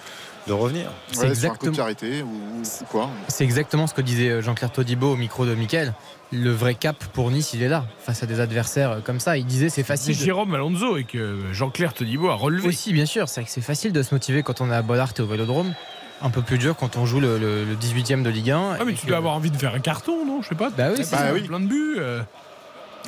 de 0.46 0.52
revenir. 0.52 0.92
C'est 1.10 1.22
Ouais, 1.22 1.28
exactement- 1.30 1.72
pied 1.72 1.82
arrêté 1.82 2.22
ou, 2.22 2.28
ou 2.28 2.84
quoi. 2.88 3.10
C'est 3.26 3.42
exactement 3.42 3.88
ce 3.88 3.94
que 3.94 4.00
disait 4.00 4.40
Jean-Claire 4.42 4.70
Todibo 4.70 5.14
au 5.14 5.16
micro 5.16 5.44
de 5.44 5.56
Mickaël. 5.56 5.92
Le 6.32 6.50
vrai 6.50 6.74
cap 6.74 6.96
pour 7.12 7.30
Nice, 7.30 7.52
il 7.52 7.62
est 7.62 7.68
là, 7.68 7.84
face 7.98 8.22
à 8.22 8.26
des 8.26 8.40
adversaires 8.40 8.90
euh, 8.92 9.00
comme 9.00 9.20
ça. 9.20 9.36
Il 9.36 9.44
disait 9.44 9.68
c'est 9.68 9.76
C'est 9.82 9.82
facile. 9.84 10.16
de- 10.18 10.24
Jérôme 10.24 10.54
Alonso 10.54 10.96
et 10.96 11.04
que 11.04 11.38
Jean-Claire 11.52 11.92
Todibo 11.92 12.30
a 12.30 12.34
relevé. 12.34 12.68
Aussi, 12.68 12.92
bien 12.94 13.04
sûr, 13.06 13.28
c'est 13.28 13.40
vrai 13.42 13.46
que 13.46 13.52
c'est 13.52 13.60
facile 13.60 13.92
de 13.92 14.02
se 14.02 14.14
motiver 14.14 14.42
quand 14.42 14.60
on 14.62 14.70
est 14.70 14.74
à 14.74 14.80
Bollard 14.82 15.12
et 15.18 15.20
au 15.20 15.26
Vélodrome. 15.26 15.74
Un 16.22 16.30
peu 16.30 16.40
plus 16.40 16.56
dur 16.56 16.76
quand 16.76 16.96
on 16.96 17.04
joue 17.04 17.20
le, 17.20 17.36
le- 17.38 17.64
le 17.64 17.74
18e 17.74 18.22
de 18.22 18.30
Ligue 18.30 18.50
1. 18.52 18.76
Ah, 18.80 18.84
mais 18.86 18.94
tu 18.94 19.02
que- 19.02 19.08
dois 19.08 19.18
avoir 19.18 19.34
envie 19.34 19.50
de 19.50 19.56
faire 19.56 19.74
un 19.74 19.80
carton, 19.80 20.24
non? 20.24 20.40
Je 20.40 20.48
sais 20.48 20.54
pas. 20.54 20.70
Bah 20.70 20.88
oui, 20.90 21.02
c'est 21.04 21.10
Bah 21.10 21.18
ça. 21.28 21.32
oui. 21.34 21.42
Plein 21.42 21.60
de 21.60 21.66
buts. 21.66 21.96
euh. 21.98 22.22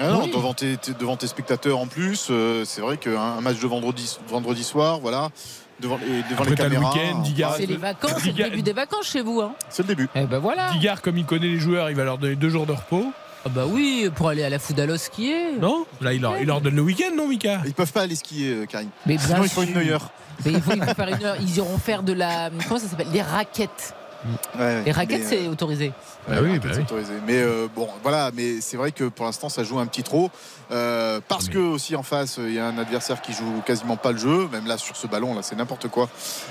Ah 0.01 0.09
non, 0.11 0.25
Oui. 0.25 0.31
devant, 0.35 0.53
tes, 0.53 0.77
tes- 0.77 0.93
devant 0.93 1.17
tes 1.17 1.29
spectateurs 1.29 1.79
en 1.79 1.87
plus, 1.87 2.27
euh, 2.31 2.65
c'est 2.67 2.81
vrai 2.81 2.97
qu'un 2.97 3.17
un 3.17 3.41
match 3.41 3.61
de 3.61 3.67
vendredi, 3.69 4.19
vendredi 4.29 4.65
soir, 4.65 4.99
voilà, 4.99 5.29
devant, 5.81 5.99
et 5.99 6.23
devant 6.31 6.43
Après, 6.43 6.51
les 6.51 6.57
caméras. 6.57 6.93
week-end, 6.93 7.19
Digard. 7.21 7.55
C'est 7.57 7.67
les 7.67 7.77
vacances, 7.77 8.13
c'est 8.23 8.27
le 8.37 8.45
début 8.45 8.63
des 8.63 8.73
vacances 8.73 9.07
chez 9.07 9.23
vous. 9.23 9.41
Hein. 9.41 9.53
C'est 9.69 9.83
le 9.83 9.89
début. 9.89 10.09
Eh 10.15 10.23
ben 10.25 10.39
voilà. 10.39 10.71
Digard, 10.73 11.03
comme 11.03 11.17
il 11.19 11.25
connaît 11.25 11.47
les 11.49 11.59
joueurs, 11.59 11.91
il 11.91 11.97
va 11.97 12.05
leur 12.05 12.19
donner 12.19 12.37
deux 12.37 12.49
jours 12.51 12.67
de 12.67 12.73
repos. 12.73 13.13
Ah 13.47 13.51
bah 13.51 13.65
oui, 13.69 14.09
pour 14.15 14.29
aller 14.31 14.43
à 14.43 14.49
la 14.49 14.59
Foudalo 14.59 14.97
skier. 14.97 15.59
Non 15.61 15.85
Là, 16.01 16.15
il 16.15 16.23
leur, 16.23 16.39
il 16.39 16.47
leur 16.47 16.61
donne 16.63 16.77
le 16.77 16.83
week-end, 16.83 17.15
non, 17.15 17.29
Mika 17.29 17.61
Ils 17.67 17.75
peuvent 17.75 17.93
pas 17.93 18.03
aller 18.03 18.15
skier, 18.17 18.51
euh, 18.55 18.67
Karine. 18.67 18.89
Mais 19.05 19.17
bien 19.17 19.27
Sinon, 19.27 19.43
il 19.45 19.51
faut 19.51 19.63
sûr. 19.65 19.79
une 19.81 19.91
heure. 19.91 20.11
Mais 20.47 20.53
il 20.53 20.63
faut, 20.63 20.73
il 20.73 20.83
faut 20.83 20.95
faire 20.97 21.09
une 21.09 21.25
heure. 21.25 21.37
Ils 21.41 21.57
iront 21.59 21.77
faire 21.79 22.03
de 22.03 22.13
la. 22.15 22.49
Comment 22.67 22.81
ça 22.81 22.89
s'appelle? 22.89 23.09
Les 23.13 23.21
raquettes. 23.23 23.95
Les 24.85 24.93
raquettes, 24.93 25.21
mais, 25.21 25.27
c'est 25.27 25.47
euh, 25.47 25.51
autorisé. 25.51 25.93
Bah 26.29 26.35
Ouais, 26.37 26.41
oui, 26.43 26.49
raquettes, 26.53 26.63
bah 26.63 26.69
c'est 26.73 26.77
oui. 26.79 26.83
autorisé. 26.85 27.13
Mais 27.27 27.43
euh, 27.43 27.67
bon, 27.75 27.89
voilà, 28.03 28.31
mais 28.35 28.61
c'est 28.61 28.77
vrai 28.77 28.93
que 28.93 29.05
pour 29.05 29.25
l'instant, 29.27 29.49
ça 29.49 29.65
joue 29.65 29.79
un 29.79 29.87
petit 29.87 30.03
trop. 30.03 30.31
Euh, 30.71 31.21
parce 31.29 31.49
que 31.49 31.59
aussi 31.59 31.95
en 31.97 32.03
face, 32.03 32.39
il 32.43 32.53
y 32.55 32.59
a 32.59 32.67
un 32.67 32.79
adversaire 32.79 33.21
qui 33.21 33.33
joue 33.33 33.63
quasiment 33.67 33.97
pas 33.97 34.13
le 34.13 34.19
jeu. 34.19 34.49
Même 34.53 34.67
là, 34.67 34.79
sur 34.79 34.97
ce 34.97 35.07
ballon, 35.07 35.35
là, 35.35 35.43
c'est 35.43 35.57
n'importe 35.57 35.89
quoi. 35.89 36.09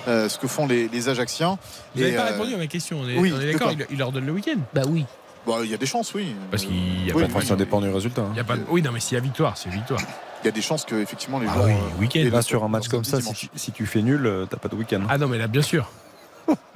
euh, 0.08 0.30
ce 0.30 0.38
que 0.38 0.48
font 0.48 0.68
les, 0.68 0.88
les 0.88 1.10
Ajacciens. 1.10 1.58
Vous 1.96 2.02
n'avez 2.02 2.14
Et, 2.14 2.16
pas 2.18 2.26
répondu 2.26 2.54
à 2.54 2.58
ma 2.58 2.68
question. 2.68 3.00
On 3.02 3.10
est, 3.10 3.18
oui, 3.18 3.34
on 3.36 3.40
est 3.42 3.48
de 3.48 3.52
d'accord, 3.54 3.72
il, 3.72 3.86
il 3.90 3.98
leur 3.98 4.12
donne 4.12 4.26
le 4.26 4.32
week-end. 4.32 4.60
Bah 4.74 4.82
oui. 4.88 5.06
bon, 5.46 5.64
il 5.64 5.72
y 5.72 5.74
a 5.74 5.78
des 5.78 5.86
chances, 5.88 6.14
oui. 6.14 6.36
Parce 6.52 6.64
qu'il 6.66 7.06
y 7.08 7.12
a 7.12 7.16
Oui, 7.16 7.26
pas 7.28 7.40
de 7.40 7.46
ça 7.46 7.56
dépend 7.56 7.82
du 7.82 7.90
résultat. 7.90 8.22
hein. 8.22 8.30
il 8.34 8.38
y 8.38 8.42
a 8.42 8.44
pas 8.44 8.58
de- 8.58 8.64
Oui, 8.70 8.82
non, 8.82 8.92
mais 8.92 9.00
s'il 9.00 9.16
y 9.16 9.18
a 9.18 9.24
victoire, 9.24 9.58
c'est 9.58 9.70
victoire. 9.70 10.00
Il 10.44 10.46
y 10.46 10.50
a 10.50 10.52
des 10.52 10.62
chances 10.62 10.84
que 10.86 10.96
effectivement 10.96 11.40
les 11.40 11.48
Ah 11.50 11.54
joueurs. 11.54 11.68
oui, 11.68 11.74
week-end. 12.02 12.20
et 12.20 12.30
Là, 12.30 12.42
sur 12.42 12.64
un 12.64 12.68
match 12.68 12.88
comme 12.90 13.04
ça, 13.06 13.22
si 13.22 13.34
tu, 13.34 13.50
si 13.56 13.72
tu 13.72 13.86
fais 13.86 14.02
nul, 14.02 14.30
t'as 14.50 14.58
pas 14.58 14.68
de 14.70 14.76
week-end. 14.76 15.02
Ah 15.10 15.18
non, 15.18 15.28
mais 15.28 15.38
là, 15.38 15.48
bien 15.48 15.62
sûr. 15.62 15.90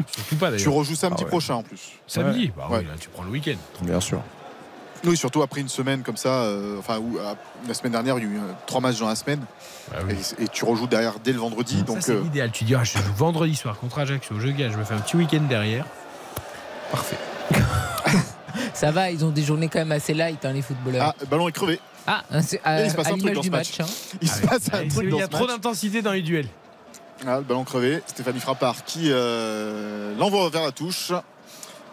Surtout 0.07 0.35
pas 0.37 0.51
Tu 0.55 0.69
rejoues 0.69 0.95
samedi 0.95 1.17
Ah 1.21 1.23
ouais. 1.25 1.29
prochain 1.29 1.55
en 1.55 1.63
plus. 1.63 1.91
Samedi, 2.07 2.51
bah 2.55 2.67
Ouais. 2.69 2.79
oui, 2.79 2.85
là, 2.85 2.93
tu 2.99 3.09
prends 3.09 3.23
le 3.23 3.29
week-end. 3.29 3.57
Bien 3.81 3.99
sûr. 3.99 4.21
Oui, 5.05 5.15
surtout 5.15 5.43
après 5.43 5.61
une 5.61 5.69
semaine 5.69 6.01
comme 6.01 6.17
ça. 6.17 6.29
euh, 6.43 6.79
enfin, 6.79 6.97
où, 6.97 7.17
euh, 7.17 7.33
la 7.67 7.73
semaine 7.73 7.91
dernière, 7.91 8.17
il 8.17 8.23
y 8.23 8.27
a 8.27 8.29
eu 8.31 8.37
euh, 8.37 8.51
trois 8.65 8.81
matchs 8.81 8.99
dans 8.99 9.07
la 9.07 9.15
semaine. 9.15 9.41
Bah 9.91 9.99
oui. 10.07 10.15
Et, 10.39 10.43
et 10.43 10.47
tu 10.47 10.65
rejoues 10.65 10.87
derrière 10.87 11.19
dès 11.23 11.33
le 11.33 11.39
vendredi. 11.39 11.77
Ça, 11.79 11.83
donc, 11.83 11.97
c'est 12.01 12.13
euh, 12.13 12.21
l'idéal. 12.21 12.51
Tu 12.51 12.63
dis, 12.63 12.73
ah, 12.73 12.83
je 12.83 12.97
joue 12.97 13.13
vendredi 13.15 13.55
soir 13.55 13.77
contre 13.77 13.99
Ajaccio, 13.99 14.39
je 14.39 14.47
gagne, 14.47 14.71
je 14.71 14.77
me 14.77 14.83
fais 14.83 14.95
un 14.95 14.99
petit 14.99 15.15
week-end 15.17 15.41
derrière. 15.47 15.85
Parfait. 16.91 17.17
Ça 18.73 18.91
va, 18.91 19.11
ils 19.11 19.23
ont 19.25 19.29
des 19.29 19.43
journées 19.43 19.67
quand 19.69 19.79
même 19.79 19.91
assez 19.91 20.13
light, 20.13 20.43
hein, 20.45 20.53
les 20.53 20.61
footballeurs. 20.61 21.07
ah, 21.09 21.15
le 21.19 21.25
ballon 21.27 21.47
est 21.47 21.51
crevé. 21.51 21.79
Ah, 22.05 22.23
c'est 22.41 22.61
à, 22.63 22.83
il 22.83 22.89
se 22.89 22.95
passe 22.95 23.07
un 23.11 23.17
truc 23.17 23.33
dans 23.33 23.43
ce 23.43 23.49
match. 23.49 23.79
match. 23.79 23.89
hein. 23.89 23.93
Il 24.21 24.29
se 24.29 24.41
passe 24.47 24.67
un 24.71 24.77
Ah, 24.79 24.83
il 25.03 25.13
y 25.15 25.21
a 25.21 25.27
trop 25.27 25.45
d'intensité 25.45 26.01
dans 26.01 26.11
les 26.13 26.21
duels. 26.21 26.47
Ah, 27.25 27.37
le 27.37 27.43
ballon 27.43 27.63
crevé. 27.63 28.01
Stéphanie 28.05 28.39
Frappard 28.39 28.83
qui 28.85 29.09
euh, 29.11 30.15
l'envoie 30.17 30.49
vers 30.49 30.63
la 30.63 30.71
touche. 30.71 31.11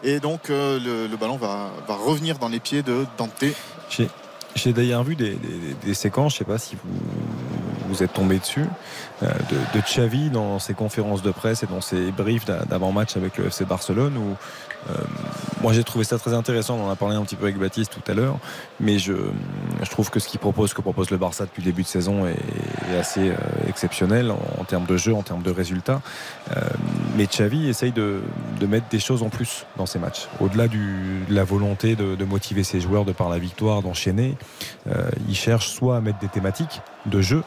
Et 0.03 0.21
donc, 0.21 0.51
euh, 0.51 1.09
le, 1.09 1.17
ballon 1.17 1.37
va, 1.37 1.71
revenir 1.89 2.39
dans 2.39 2.49
les 2.49 2.61
pieds 2.61 2.83
de 2.83 3.07
Dante. 3.17 3.45
J'ai 3.89 4.73
d'ailleurs 4.73 5.03
vu 5.03 5.17
des, 5.17 5.95
séquences, 5.95 6.35
je 6.35 6.39
sais 6.39 6.45
pas 6.45 6.59
si 6.59 6.77
vous, 7.89 8.03
êtes 8.03 8.13
tombé 8.13 8.39
dessus, 8.39 8.67
euh, 9.23 9.29
de, 9.75 9.79
de 9.79 10.29
dans 10.29 10.59
ses 10.59 10.75
conférences 10.75 11.23
de 11.23 11.31
presse 11.31 11.63
et 11.63 11.67
dans 11.67 11.81
ses 11.81 12.13
briefs 12.13 12.45
d'a- 12.45 12.65
d'avant-match 12.65 13.17
avec 13.17 13.39
le 13.39 13.47
FC 13.47 13.65
Barcelone 13.65 14.37
moi 15.65 15.73
j'ai 15.73 15.83
trouvé 15.83 16.05
ça 16.05 16.19
très 16.19 16.35
intéressant, 16.35 16.77
on 16.77 16.87
en 16.87 16.91
a 16.91 16.97
parlé 16.97 17.17
un 17.17 17.23
petit 17.23 17.37
peu 17.37 17.45
avec 17.45 17.59
Baptiste 17.59 17.93
tout 17.93 18.11
à 18.11 18.15
l'heure, 18.15 18.39
mais 18.81 18.99
je, 18.99 19.15
trouve 19.91 20.11
que 20.11 20.21
ce 20.21 20.29
qu'il 20.29 20.41
propose, 20.41 20.71
ce 20.71 20.75
que 20.75 20.83
propose 20.83 21.11
le 21.11 21.17
Barça 21.17 21.45
depuis 21.45 21.63
le 21.63 21.67
début 21.67 21.83
de 21.83 21.89
saison 21.89 22.27
est, 22.27 22.37
assez 22.99 23.31
euh, 23.31 23.35
exceptionnel 23.69 24.31
en, 24.31 24.65
termes 24.65 24.85
de 24.85 24.97
jeu, 24.97 25.15
en 25.15 25.23
termes 25.23 25.43
de 25.43 25.51
résultats. 25.51 26.03
Euh, 26.55 26.61
mais 27.17 27.27
Xavi 27.27 27.69
essaye 27.69 27.93
de, 27.93 28.21
mettre 28.69 28.89
des 28.89 28.99
choses 28.99 29.23
en 29.23 29.29
plus 29.31 29.67
dans 29.77 29.87
ses 29.87 29.99
matchs. 29.99 30.29
Au-delà 30.41 30.69
de 30.69 30.79
la 31.29 31.45
volonté 31.45 31.97
de, 31.97 32.15
de 32.15 32.25
motiver 32.25 32.63
ses 32.63 32.81
joueurs 32.81 33.05
de 33.05 33.13
par 33.13 33.29
la 33.29 33.39
victoire, 33.39 33.83
d'enchaîner, 33.83 34.37
euh, 34.87 35.09
il 35.29 35.35
cherche 35.35 35.69
soit 35.69 35.97
à 35.97 36.01
mettre 36.01 36.19
des 36.19 36.29
thématiques 36.29 36.83
de 37.07 37.21
jeu, 37.21 37.43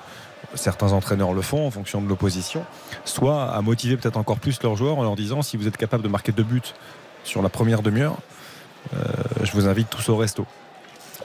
certains 0.53 0.93
entraîneurs 0.93 1.33
le 1.33 1.41
font 1.41 1.67
en 1.67 1.71
fonction 1.71 2.01
de 2.01 2.07
l'opposition, 2.07 2.65
soit 3.05 3.51
à 3.51 3.61
motiver 3.61 3.97
peut-être 3.97 4.17
encore 4.17 4.39
plus 4.39 4.61
leurs 4.63 4.75
joueurs 4.75 4.97
en 4.97 5.03
leur 5.03 5.15
disant 5.15 5.41
si 5.41 5.57
vous 5.57 5.67
êtes 5.67 5.77
capable 5.77 6.03
de 6.03 6.09
marquer 6.09 6.31
deux 6.31 6.43
buts 6.43 6.73
sur 7.27 7.41
la 7.41 7.49
première 7.49 7.81
demi-heure, 7.81 8.17
euh, 8.93 8.97
je 9.43 9.51
vous 9.51 9.67
invite 9.67 9.89
tous 9.89 10.09
au 10.09 10.17
resto. 10.17 10.45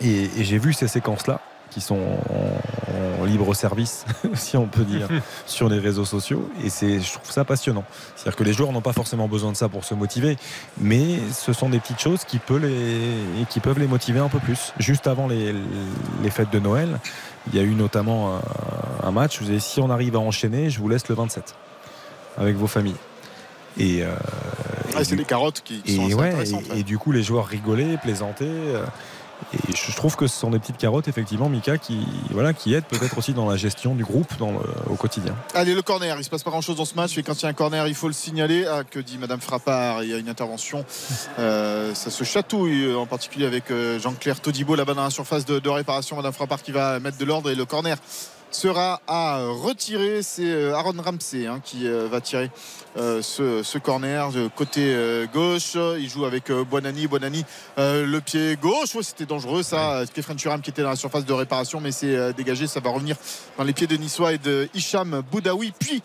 Et, 0.01 0.25
et 0.37 0.45
j'ai 0.45 0.59
vu 0.59 0.73
ces 0.73 0.89
séquences-là 0.89 1.41
qui 1.71 1.81
sont 1.81 1.95
en, 1.97 3.23
en 3.23 3.25
libre 3.25 3.55
service, 3.55 4.05
si 4.35 4.59
on 4.59 4.67
peut 4.67 4.85
dire, 4.85 5.09
sur 5.47 5.69
les 5.69 5.79
réseaux 5.79 6.05
sociaux. 6.05 6.51
Et 6.63 6.69
c'est, 6.69 7.01
je 7.01 7.13
trouve 7.15 7.31
ça 7.31 7.45
passionnant. 7.45 7.85
C'est-à-dire 8.15 8.37
que 8.37 8.45
les 8.45 8.53
joueurs 8.53 8.73
n'ont 8.73 8.83
pas 8.83 8.93
forcément 8.93 9.29
besoin 9.29 9.53
de 9.53 9.57
ça 9.57 9.69
pour 9.69 9.85
se 9.85 9.95
motiver, 9.95 10.37
mais 10.79 11.19
ce 11.33 11.53
sont 11.53 11.71
des 11.71 11.79
petites 11.79 12.01
choses 12.01 12.25
qui, 12.25 12.39
peuvent 12.39 12.63
les, 12.63 13.47
qui 13.49 13.61
peuvent 13.61 13.79
les 13.79 13.87
motiver 13.87 14.21
un 14.21 14.29
peu 14.29 14.41
plus. 14.41 14.75
Juste 14.79 15.07
avant 15.07 15.29
les, 15.29 15.55
les 16.23 16.31
fêtes 16.31 16.51
de 16.51 16.59
Noël, 16.59 16.99
il 17.51 17.59
y 17.59 17.61
a 17.61 17.63
eu 17.63 17.75
notamment 17.75 18.37
un, 18.37 18.43
un 19.07 19.11
match. 19.13 19.41
Vous 19.41 19.49
avez 19.49 19.61
si 19.61 19.81
on 19.81 19.89
arrive 19.89 20.17
à 20.17 20.21
enchaîner, 20.21 20.69
je 20.69 20.79
vous 20.79 20.89
laisse 20.89 21.09
le 21.09 21.15
27 21.15 21.55
avec 22.37 22.57
vos 22.57 22.67
familles. 22.67 22.97
Et, 23.79 24.03
euh, 24.03 24.15
Ah, 24.95 25.05
c'est 25.05 25.17
des 25.17 25.25
carottes 25.25 25.63
qui, 25.65 25.81
qui 25.83 25.97
sont 25.97 26.09
et, 26.09 26.15
ouais, 26.15 26.29
intéressantes. 26.29 26.65
et, 26.75 26.81
et 26.81 26.83
du 26.83 26.99
coup, 26.99 27.13
les 27.13 27.23
joueurs 27.23 27.47
rigolaient, 27.47 27.97
plaisantaient. 28.03 28.45
euh, 28.45 28.85
Et 29.55 29.75
je 29.75 29.97
trouve 29.97 30.15
que 30.15 30.29
ce 30.29 30.39
sont 30.39 30.51
des 30.51 30.61
petites 30.61 30.77
carottes, 30.77 31.09
effectivement, 31.09 31.49
Mika, 31.49 31.77
qui, 31.77 32.07
voilà, 32.31 32.53
qui 32.53 32.75
aident 32.75 32.85
peut-être 32.85 33.19
aussi 33.19 33.33
dans 33.33 33.49
la 33.49 33.57
gestion 33.57 33.95
du 33.97 34.05
groupe 34.05 34.33
dans 34.39 34.53
le- 34.53 34.61
au 34.89 34.95
quotidien. 34.95 35.35
Allez, 35.55 35.75
le 35.75 35.83
corner, 35.83 36.17
il 36.17 36.23
se 36.23 36.31
passe 36.31 36.45
pas 36.45 36.51
grand 36.53 36.61
chose 36.61 36.77
dans 36.77 36.85
ce 36.85 36.95
match, 36.95 37.15
mais 37.17 37.25
quand 37.25 37.35
il 37.35 37.43
y 37.43 37.47
a 37.47 37.49
un 37.49 37.53
corner, 37.53 37.89
il 37.89 37.95
faut 37.97 38.07
le 38.07 38.13
signaler. 38.13 38.67
Ah, 38.71 38.83
que 38.89 39.01
dit 39.01 39.19
Madame 39.19 39.41
Frappard 39.41 40.05
Il 40.05 40.11
y 40.11 40.15
a 40.15 40.19
une 40.19 40.29
intervention. 40.29 40.85
Euh, 41.41 41.93
ça 41.95 42.11
se 42.11 42.23
chatouille, 42.23 42.95
en 42.95 43.07
particulier 43.07 43.47
avec 43.47 43.65
Jean-Claire 44.01 44.39
Todibo 44.41 44.77
là-bas 44.77 44.95
dans 44.95 45.03
la 45.05 45.11
surface 45.11 45.45
de, 45.45 45.59
de 45.59 45.69
réparation. 45.69 46.15
Madame 46.17 46.33
Frappard 46.33 46.63
qui 46.63 46.71
va 46.71 47.01
mettre 47.01 47.19
de 47.19 47.25
l'ordre 47.25 47.51
et 47.51 47.55
le 47.57 47.65
corner 47.65 47.97
sera 48.53 49.01
à 49.07 49.41
retirer. 49.47 50.23
C'est 50.23 50.45
euh, 50.45 50.75
Aaron 50.75 50.95
Ramsey 51.03 51.47
hein, 51.47 51.61
qui 51.65 51.87
euh, 51.87 52.09
va 52.11 52.21
tirer 52.21 52.51
euh, 52.97 53.23
ce, 53.23 53.63
ce 53.63 53.79
corner 53.79 54.31
de 54.31 54.49
côté 54.49 54.95
euh, 54.95 55.27
gauche. 55.27 55.77
Il 55.99 56.09
joue 56.09 56.25
avec 56.25 56.51
euh, 56.51 56.65
Buonani. 56.65 57.07
Buonani, 57.07 57.45
le 57.77 58.19
pied 58.21 58.57
gauche. 58.57 58.97
C'était 59.03 59.27
dangereux 59.27 59.63
ça. 59.63 60.05
Kefren 60.15 60.37
Turam 60.37 60.61
qui 60.61 60.71
était 60.71 60.83
dans 60.83 60.91
la 60.91 60.97
surface 60.97 61.25
de 61.25 61.33
réparation, 61.33 61.81
mais 61.81 61.93
c'est 61.93 62.33
dégagé. 62.35 62.67
Ça 62.67 62.81
va 62.81 62.91
revenir 62.91 63.17
dans 63.57 63.65
les 63.65 63.73
pieds 63.73 63.87
de 63.87 63.97
Niçois 63.97 64.35
et 64.35 64.39
de 64.39 64.69
Hicham 64.75 65.23
Boudaoui. 65.31 65.73
Puis 65.79 66.03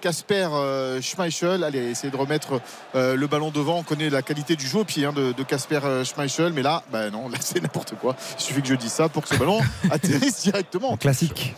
Casper 0.00 0.48
euh, 0.52 1.00
Schmeichel. 1.00 1.64
Allez, 1.64 1.90
essayer 1.90 2.10
de 2.10 2.16
remettre 2.16 2.60
euh, 2.94 3.16
le 3.16 3.26
ballon 3.26 3.50
devant. 3.50 3.78
On 3.78 3.82
connaît 3.82 4.10
la 4.10 4.22
qualité 4.22 4.56
du 4.56 4.66
jeu 4.66 4.78
au 4.78 4.84
pied 4.84 5.04
hein, 5.04 5.12
de, 5.12 5.42
Casper 5.42 5.80
euh, 5.84 6.04
Schmeichel, 6.04 6.52
mais 6.52 6.62
là, 6.62 6.82
bah 6.90 7.10
non, 7.10 7.28
là 7.28 7.38
c'est 7.40 7.60
n'importe 7.60 7.94
quoi. 8.00 8.16
Il 8.38 8.42
suffit 8.42 8.62
que 8.62 8.68
je 8.68 8.74
dise 8.74 8.92
ça 8.92 9.08
pour 9.08 9.22
que 9.22 9.28
ce 9.28 9.36
ballon 9.36 9.60
atterrisse 9.90 10.42
directement. 10.42 10.92
En 10.92 10.96
classique. 10.96 11.54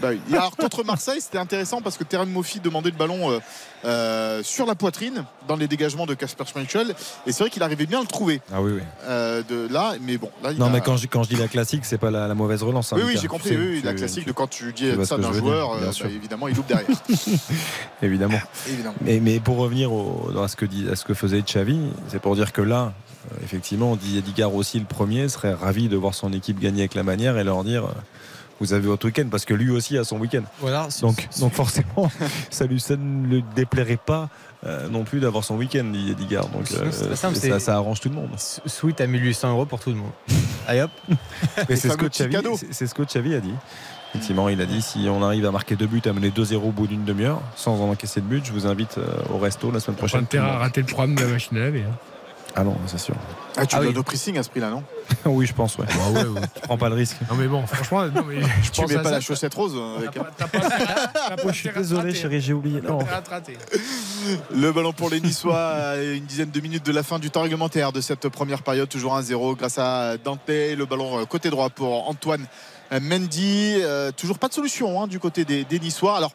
Bah 0.00 0.08
oui. 0.10 0.20
Alors 0.32 0.56
contre 0.56 0.84
Marseille, 0.84 1.20
c'était 1.20 1.38
intéressant 1.38 1.80
parce 1.80 1.96
que 1.96 2.04
Terem 2.04 2.30
Moffi 2.30 2.60
demandait 2.60 2.90
le 2.90 2.96
ballon 2.96 3.40
euh, 3.84 4.42
sur 4.42 4.66
la 4.66 4.74
poitrine 4.74 5.24
dans 5.48 5.56
les 5.56 5.66
dégagements 5.68 6.06
de 6.06 6.14
Casper 6.14 6.44
Schmeichel, 6.46 6.94
et 7.26 7.32
c'est 7.32 7.42
vrai 7.44 7.50
qu'il 7.50 7.62
arrivait 7.62 7.86
bien 7.86 7.98
à 7.98 8.02
le 8.02 8.06
trouver 8.08 8.40
Ah 8.52 8.62
oui, 8.62 8.72
oui. 8.76 8.80
euh, 9.04 9.42
de 9.48 9.72
là. 9.72 9.94
Mais 10.00 10.18
bon, 10.18 10.30
là, 10.42 10.52
il 10.52 10.58
Non, 10.58 10.66
a- 10.66 10.70
mais 10.70 10.80
quand 10.80 10.96
je, 10.96 11.06
quand 11.06 11.22
je 11.24 11.28
dis 11.30 11.36
la 11.36 11.48
classique, 11.48 11.84
c'est 11.84 11.98
pas 11.98 12.10
la, 12.10 12.28
la 12.28 12.34
mauvaise 12.34 12.62
relance. 12.62 12.92
hein, 12.92 12.96
oui, 12.98 13.02
oui, 13.08 13.18
j'ai 13.20 13.28
compris. 13.28 13.50
Tu 13.50 13.56
Oui, 13.56 13.62
sais, 13.62 13.70
oui, 13.72 13.82
la 13.84 13.94
classique 13.94 14.22
tu- 14.24 14.28
de 14.28 14.32
quand 14.32 14.46
tu 14.48 14.72
dis 14.72 14.90
ça 15.04 15.16
d'un 15.16 15.30
dire, 15.30 15.34
joueur, 15.34 15.72
euh, 15.72 15.80
bah, 15.86 16.06
évidemment, 16.08 16.48
il 16.48 16.54
loupe 16.56 16.66
derrière. 16.68 16.86
Évidemment. 18.02 18.38
Évidemment. 18.68 18.94
Mais, 19.00 19.20
mais 19.20 19.40
pour 19.40 19.56
revenir 19.58 19.92
au- 19.92 20.30
à, 20.42 20.48
ce 20.48 20.56
que, 20.56 20.64
dit- 20.66 20.88
à 20.90 20.96
ce 20.96 21.04
que 21.04 21.14
faisait 21.14 21.42
Xavi, 21.42 21.78
c'est 22.08 22.20
pour 22.20 22.34
dire 22.34 22.52
que 22.52 22.62
là, 22.62 22.92
effectivement, 23.44 23.96
Didier 23.96 24.20
Digard 24.22 24.54
aussi, 24.54 24.78
le 24.78 24.84
premier, 24.84 25.28
serait 25.28 25.54
ravi 25.54 25.88
de 25.88 25.96
voir 25.96 26.14
son 26.14 26.32
équipe 26.32 26.58
gagner 26.58 26.80
avec 26.82 26.94
la 26.94 27.02
manière 27.02 27.38
et 27.38 27.44
leur 27.44 27.62
dire 27.64 27.84
vous 28.62 28.72
avez 28.72 28.86
votre 28.86 29.06
week-end, 29.06 29.26
parce 29.30 29.44
que 29.44 29.54
lui 29.54 29.70
aussi 29.70 29.98
a 29.98 30.04
son 30.04 30.18
week-end. 30.18 30.42
Voilà, 30.60 30.88
Donc, 31.00 31.28
donc 31.40 31.52
forcément, 31.52 32.10
ça, 32.50 32.66
lui, 32.66 32.78
ça 32.80 32.96
ne 32.96 33.26
le 33.28 33.42
déplairait 33.56 33.96
pas 33.98 34.28
euh, 34.64 34.88
non 34.88 35.02
plus 35.04 35.18
d'avoir 35.20 35.42
son 35.44 35.56
week-end, 35.56 35.84
Didier 35.84 36.14
Digard. 36.14 36.48
Donc 36.48 36.70
euh, 36.72 36.84
pas 37.08 37.16
simple, 37.16 37.36
ça, 37.36 37.58
ça 37.58 37.74
arrange 37.76 38.00
tout 38.00 38.08
le 38.08 38.14
monde. 38.14 38.30
Sweet 38.38 39.00
à 39.00 39.06
1800 39.06 39.50
euros 39.50 39.66
pour 39.66 39.80
tout 39.80 39.90
le 39.90 39.96
monde. 39.96 40.12
Allez 40.68 40.82
hop. 40.82 40.90
Mais 41.68 41.76
c'est 41.76 41.88
ce, 41.90 41.96
que 41.96 42.06
Xavi- 42.06 42.72
ce 42.72 42.94
que 42.94 43.34
a 43.36 43.40
dit. 43.40 43.54
Effectivement, 44.14 44.48
il 44.50 44.60
a 44.60 44.66
dit 44.66 44.82
si 44.82 45.06
on 45.08 45.22
arrive 45.22 45.46
à 45.46 45.50
marquer 45.50 45.74
deux 45.74 45.86
buts, 45.86 46.02
à 46.04 46.12
mener 46.12 46.28
2-0 46.30 46.56
au 46.56 46.70
bout 46.70 46.86
d'une 46.86 47.04
demi-heure, 47.04 47.40
sans 47.56 47.80
en 47.80 47.88
encaisser 47.90 48.20
de 48.20 48.26
but, 48.26 48.44
je 48.44 48.52
vous 48.52 48.66
invite 48.66 48.98
euh, 48.98 49.06
au 49.32 49.38
resto 49.38 49.70
la 49.70 49.80
semaine 49.80 49.96
Pas 49.96 50.00
prochaine. 50.00 50.20
intérêt 50.24 50.48
à 50.50 50.58
rater 50.58 50.82
le 50.82 50.86
programme 50.86 51.14
de 51.14 51.22
la 51.22 51.28
machine 51.28 51.56
à 51.56 51.60
laver. 51.60 51.82
hein. 51.82 51.96
Ah 52.54 52.64
non, 52.64 52.76
c'est 52.86 52.98
sûr. 52.98 53.14
Ah, 53.56 53.66
tu 53.66 53.76
Ah 53.76 53.80
donnes 53.80 53.88
oui. 53.88 53.98
au 53.98 54.02
pressing 54.02 54.36
à 54.38 54.42
ce 54.42 54.50
prix-là, 54.50 54.70
non 54.70 54.82
oui, 55.26 55.46
je 55.46 55.52
pense, 55.54 55.76
ouais. 55.78 55.86
Tu 55.86 56.60
prends 56.62 56.78
pas 56.78 56.88
le 56.88 56.94
risque. 56.94 57.16
Non 57.28 57.36
mais 57.36 57.46
bon, 57.46 57.66
franchement, 57.66 58.06
non, 58.06 58.24
mais 58.26 58.40
je 58.62 58.70
Tu 58.72 58.80
pense 58.80 58.90
mets 58.90 58.96
pas 58.96 59.04
ça, 59.04 59.10
la 59.10 59.20
chaussette 59.20 59.54
rose 59.54 59.74
avec. 59.98 60.10
T'as 60.12 60.46
pas 60.46 60.60
t'as 61.28 61.36
pas 61.36 61.52
Je 61.52 61.52
suis 61.52 61.70
désolé, 61.70 62.14
chérie, 62.14 62.40
j'ai 62.40 62.52
oublié. 62.52 62.80
Non. 62.80 62.98
Le 64.54 64.72
ballon 64.72 64.92
pour 64.92 65.10
les 65.10 65.20
Niçois 65.20 65.58
à 65.58 65.96
une 65.96 66.24
dizaine 66.24 66.50
de 66.50 66.60
minutes 66.60 66.86
de 66.86 66.92
la 66.92 67.02
fin 67.02 67.18
du 67.18 67.30
temps 67.30 67.42
réglementaire 67.42 67.92
de 67.92 68.00
cette 68.00 68.28
première 68.28 68.62
période, 68.62 68.88
toujours 68.88 69.18
1-0 69.18 69.56
grâce 69.56 69.78
à 69.78 70.16
Dante. 70.18 70.40
Le 70.48 70.84
ballon 70.84 71.20
euh, 71.20 71.24
côté 71.24 71.50
droit 71.50 71.70
pour 71.70 72.08
Antoine 72.08 72.46
Mendy. 72.90 73.76
Euh, 73.80 74.12
toujours 74.12 74.38
pas 74.38 74.48
de 74.48 74.54
solution 74.54 75.02
hein, 75.02 75.06
du 75.06 75.18
côté 75.18 75.44
des, 75.44 75.64
des 75.64 75.78
Niçois. 75.78 76.16
Alors, 76.16 76.32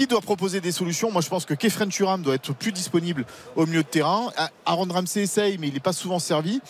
qui 0.00 0.06
doit 0.06 0.22
proposer 0.22 0.62
des 0.62 0.72
solutions 0.72 1.10
Moi, 1.12 1.20
je 1.20 1.28
pense 1.28 1.44
que 1.44 1.52
Kefren 1.52 1.90
Turam 1.90 2.22
doit 2.22 2.34
être 2.34 2.54
plus 2.54 2.72
disponible 2.72 3.26
au 3.54 3.66
milieu 3.66 3.82
de 3.82 3.88
terrain. 3.88 4.30
A- 4.38 4.48
Aaron 4.64 4.86
Ramsey 4.90 5.24
essaye, 5.24 5.58
mais 5.58 5.68
il 5.68 5.74
n'est 5.74 5.80
pas 5.80 5.92
souvent 5.92 6.18
servi. 6.18 6.62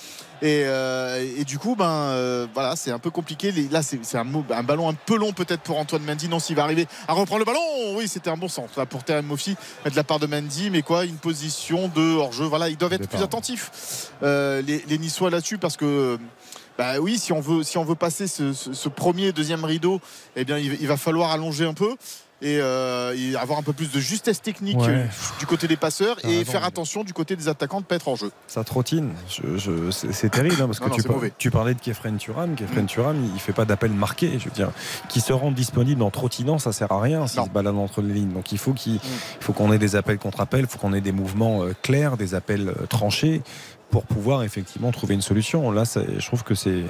Et, 0.42 0.64
euh, 0.64 1.24
et 1.38 1.44
du 1.44 1.56
coup, 1.56 1.76
ben 1.76 1.84
euh, 1.88 2.48
voilà, 2.54 2.74
c'est 2.74 2.90
un 2.90 2.98
peu 2.98 3.10
compliqué. 3.10 3.52
Là, 3.70 3.82
c'est 3.84 4.16
un, 4.16 4.26
un 4.50 4.62
ballon 4.64 4.88
un 4.88 4.94
peu 4.94 5.16
long 5.16 5.32
peut-être 5.32 5.60
pour 5.60 5.78
Antoine 5.78 6.02
Mendy. 6.02 6.28
Non, 6.28 6.40
s'il 6.40 6.56
va 6.56 6.64
arriver 6.64 6.88
à 7.06 7.12
reprendre 7.12 7.38
le 7.38 7.44
ballon, 7.44 7.60
oui, 7.96 8.08
c'était 8.08 8.30
un 8.30 8.36
bon 8.36 8.48
sens 8.48 8.70
là, 8.76 8.84
pour 8.84 9.04
Terem 9.04 9.26
Moffi 9.26 9.54
de 9.84 9.94
la 9.94 10.02
part 10.02 10.18
de 10.18 10.26
Mendy. 10.26 10.70
Mais 10.70 10.82
quoi, 10.82 11.04
une 11.04 11.18
position 11.18 11.86
de 11.86 12.16
hors-jeu. 12.16 12.46
Voilà, 12.46 12.68
ils 12.68 12.76
doivent 12.76 12.94
être 12.94 13.08
plus 13.08 13.22
attentifs 13.22 14.10
euh, 14.24 14.60
les, 14.62 14.84
les 14.88 14.98
Niçois 14.98 15.30
là-dessus 15.30 15.58
parce 15.58 15.76
que. 15.76 16.18
Bah 16.78 16.98
oui, 16.98 17.18
si 17.18 17.30
on 17.32 17.40
veut, 17.40 17.62
si 17.62 17.76
on 17.76 17.84
veut 17.84 17.94
passer 17.94 18.26
ce, 18.26 18.54
ce- 18.54 18.72
ce 18.72 18.88
premier 18.88 19.32
deuxième 19.32 19.64
rideau, 19.66 20.00
eh 20.34 20.46
bien, 20.46 20.56
il, 20.56 20.78
il 20.80 20.86
va 20.88 20.96
falloir 20.96 21.30
allonger 21.30 21.66
un 21.66 21.74
peu 21.74 21.94
et, 22.42 22.58
euh, 22.60 23.14
et 23.16 23.36
avoir 23.36 23.58
un 23.58 23.62
peu 23.62 23.72
plus 23.72 23.90
de 23.90 24.00
justesse 24.00 24.40
technique 24.40 24.78
Ouais. 24.78 25.06
du 25.38 25.46
côté 25.46 25.68
des 25.68 25.76
passeurs 25.76 26.16
T'as 26.22 26.28
et 26.28 26.44
faire 26.44 26.64
attention 26.64 27.04
du 27.04 27.12
côté 27.12 27.36
des 27.36 27.48
attaquants 27.48 27.80
de 27.80 27.84
pas 27.86 27.96
être 27.96 28.08
en 28.08 28.16
jeu. 28.16 28.30
Ça 28.46 28.64
trottine. 28.64 29.10
Je- 29.28 29.56
je- 29.58 29.90
c'est 29.90 30.30
terrible 30.30 30.56
hein, 30.60 30.66
parce 30.66 30.80
que 30.80 30.88
Non, 30.88 30.94
tu, 30.94 31.02
par- 31.02 31.16
parlais 31.52 31.74
de 31.74 31.80
Kefren 31.80 32.16
Turam. 32.16 32.54
Kefren 32.54 32.86
Turam, 32.86 33.16
il 33.34 33.40
fait 33.40 33.52
pas 33.52 33.64
d'appel 33.64 33.90
marqué. 33.92 34.38
Je 34.38 34.44
veux 34.46 34.50
dire, 34.50 34.70
qui 35.08 35.20
se 35.20 35.32
rend 35.32 35.50
disponible 35.50 36.02
en 36.02 36.10
trottinant, 36.10 36.58
ça 36.58 36.72
sert 36.72 36.90
à 36.92 37.00
rien 37.00 37.26
s'il 37.26 37.42
se 37.44 37.48
balade 37.50 37.76
entre 37.76 38.00
les 38.02 38.14
lignes. 38.14 38.32
Donc 38.32 38.52
il 38.52 38.58
faut 38.58 38.72
qu'il 38.72 38.94
il 38.94 39.00
faut 39.44 39.52
qu'on 39.52 39.72
ait 39.72 39.78
des 39.78 39.96
appels 39.96 40.18
contre 40.18 40.40
appels, 40.40 40.60
il 40.60 40.66
faut 40.66 40.78
qu'on 40.78 40.92
ait 40.94 41.00
des 41.00 41.12
mouvements 41.12 41.62
euh, 41.62 41.74
clairs, 41.82 42.16
des 42.16 42.34
appels 42.34 42.68
euh, 42.68 42.86
tranchés 42.88 43.42
pour 43.90 44.04
pouvoir 44.04 44.42
effectivement 44.44 44.90
trouver 44.92 45.14
une 45.14 45.20
solution. 45.22 45.70
Là, 45.70 45.84
ça- 45.84 46.00
je 46.18 46.24
trouve 46.26 46.44
que 46.44 46.54
c'est 46.54 46.84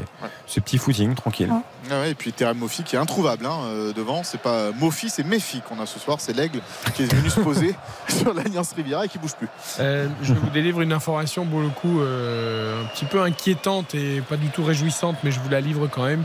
c'est 0.47 0.60
petit 0.60 0.78
footing, 0.78 1.14
tranquille. 1.14 1.51
Ah 1.90 2.01
ouais, 2.01 2.10
et 2.10 2.14
puis 2.14 2.32
Terem 2.32 2.59
Moffi 2.59 2.82
qui 2.82 2.97
est 2.97 2.98
introuvable 2.98 3.47
hein, 3.47 3.59
euh, 3.64 3.93
devant. 3.93 4.22
C'est 4.22 4.40
pas 4.40 4.70
Moffi, 4.72 5.09
c'est 5.10 5.24
Méfi 5.24 5.62
qu'on 5.62 5.81
a 5.81 5.86
ce 5.86 5.98
soir. 5.98 6.18
C'est 6.20 6.36
l'aigle 6.36 6.60
qui 6.94 7.02
est 7.05 7.12
venu 7.12 7.31
se 7.31 7.40
poser 7.40 7.74
sur 8.09 8.35
l'Alliance 8.35 8.72
Riviera 8.74 9.06
et 9.06 9.09
qui 9.09 9.18
bouge 9.18 9.35
plus. 9.35 9.48
Euh, 9.81 10.09
je 10.22 10.35
vous 10.35 10.51
délivre 10.51 10.81
une 10.81 10.93
information 10.93 11.47
pour 11.47 11.60
le 11.60 11.68
coup 11.68 12.01
euh, 12.01 12.82
un 12.82 12.86
petit 12.94 13.06
peu 13.06 13.22
inquiétante 13.22 13.94
et 13.94 14.20
pas 14.20 14.36
du 14.36 14.48
tout 14.48 14.62
réjouissante, 14.64 15.16
mais 15.24 15.31
je 15.31 15.40
vous 15.40 15.48
la 15.48 15.60
livre 15.60 15.86
quand 15.89 16.05
même. 16.05 16.24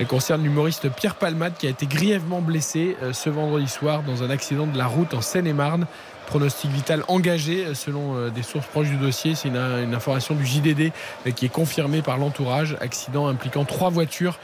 Elle 0.00 0.06
concerne 0.06 0.44
l'humoriste 0.44 0.88
Pierre 0.90 1.16
Palmade 1.16 1.54
qui 1.58 1.66
a 1.66 1.70
été 1.70 1.86
grièvement 1.86 2.40
blessé 2.40 2.96
euh, 3.02 3.12
ce 3.12 3.30
vendredi 3.30 3.66
soir 3.66 4.02
dans 4.04 4.22
un 4.22 4.30
accident 4.30 4.66
de 4.66 4.78
la 4.78 4.86
route 4.86 5.12
en 5.12 5.20
Seine-et-Marne. 5.20 5.86
Pronostic 6.28 6.70
vital 6.70 7.04
engagé 7.08 7.64
euh, 7.64 7.74
selon 7.74 8.14
euh, 8.14 8.28
des 8.28 8.42
sources 8.42 8.66
proches 8.66 8.88
du 8.88 8.96
dossier. 8.96 9.34
C'est 9.34 9.48
une, 9.48 9.94
information 9.94 10.34
du 10.34 10.44
JDD 10.44 10.92
euh, 11.26 11.30
qui 11.30 11.46
est 11.46 11.48
confirmée 11.48 12.02
par 12.02 12.18
l'entourage. 12.18 12.76
Accident 12.82 13.28
impliquant 13.28 13.64
trois 13.64 13.88
voitures 13.90 14.38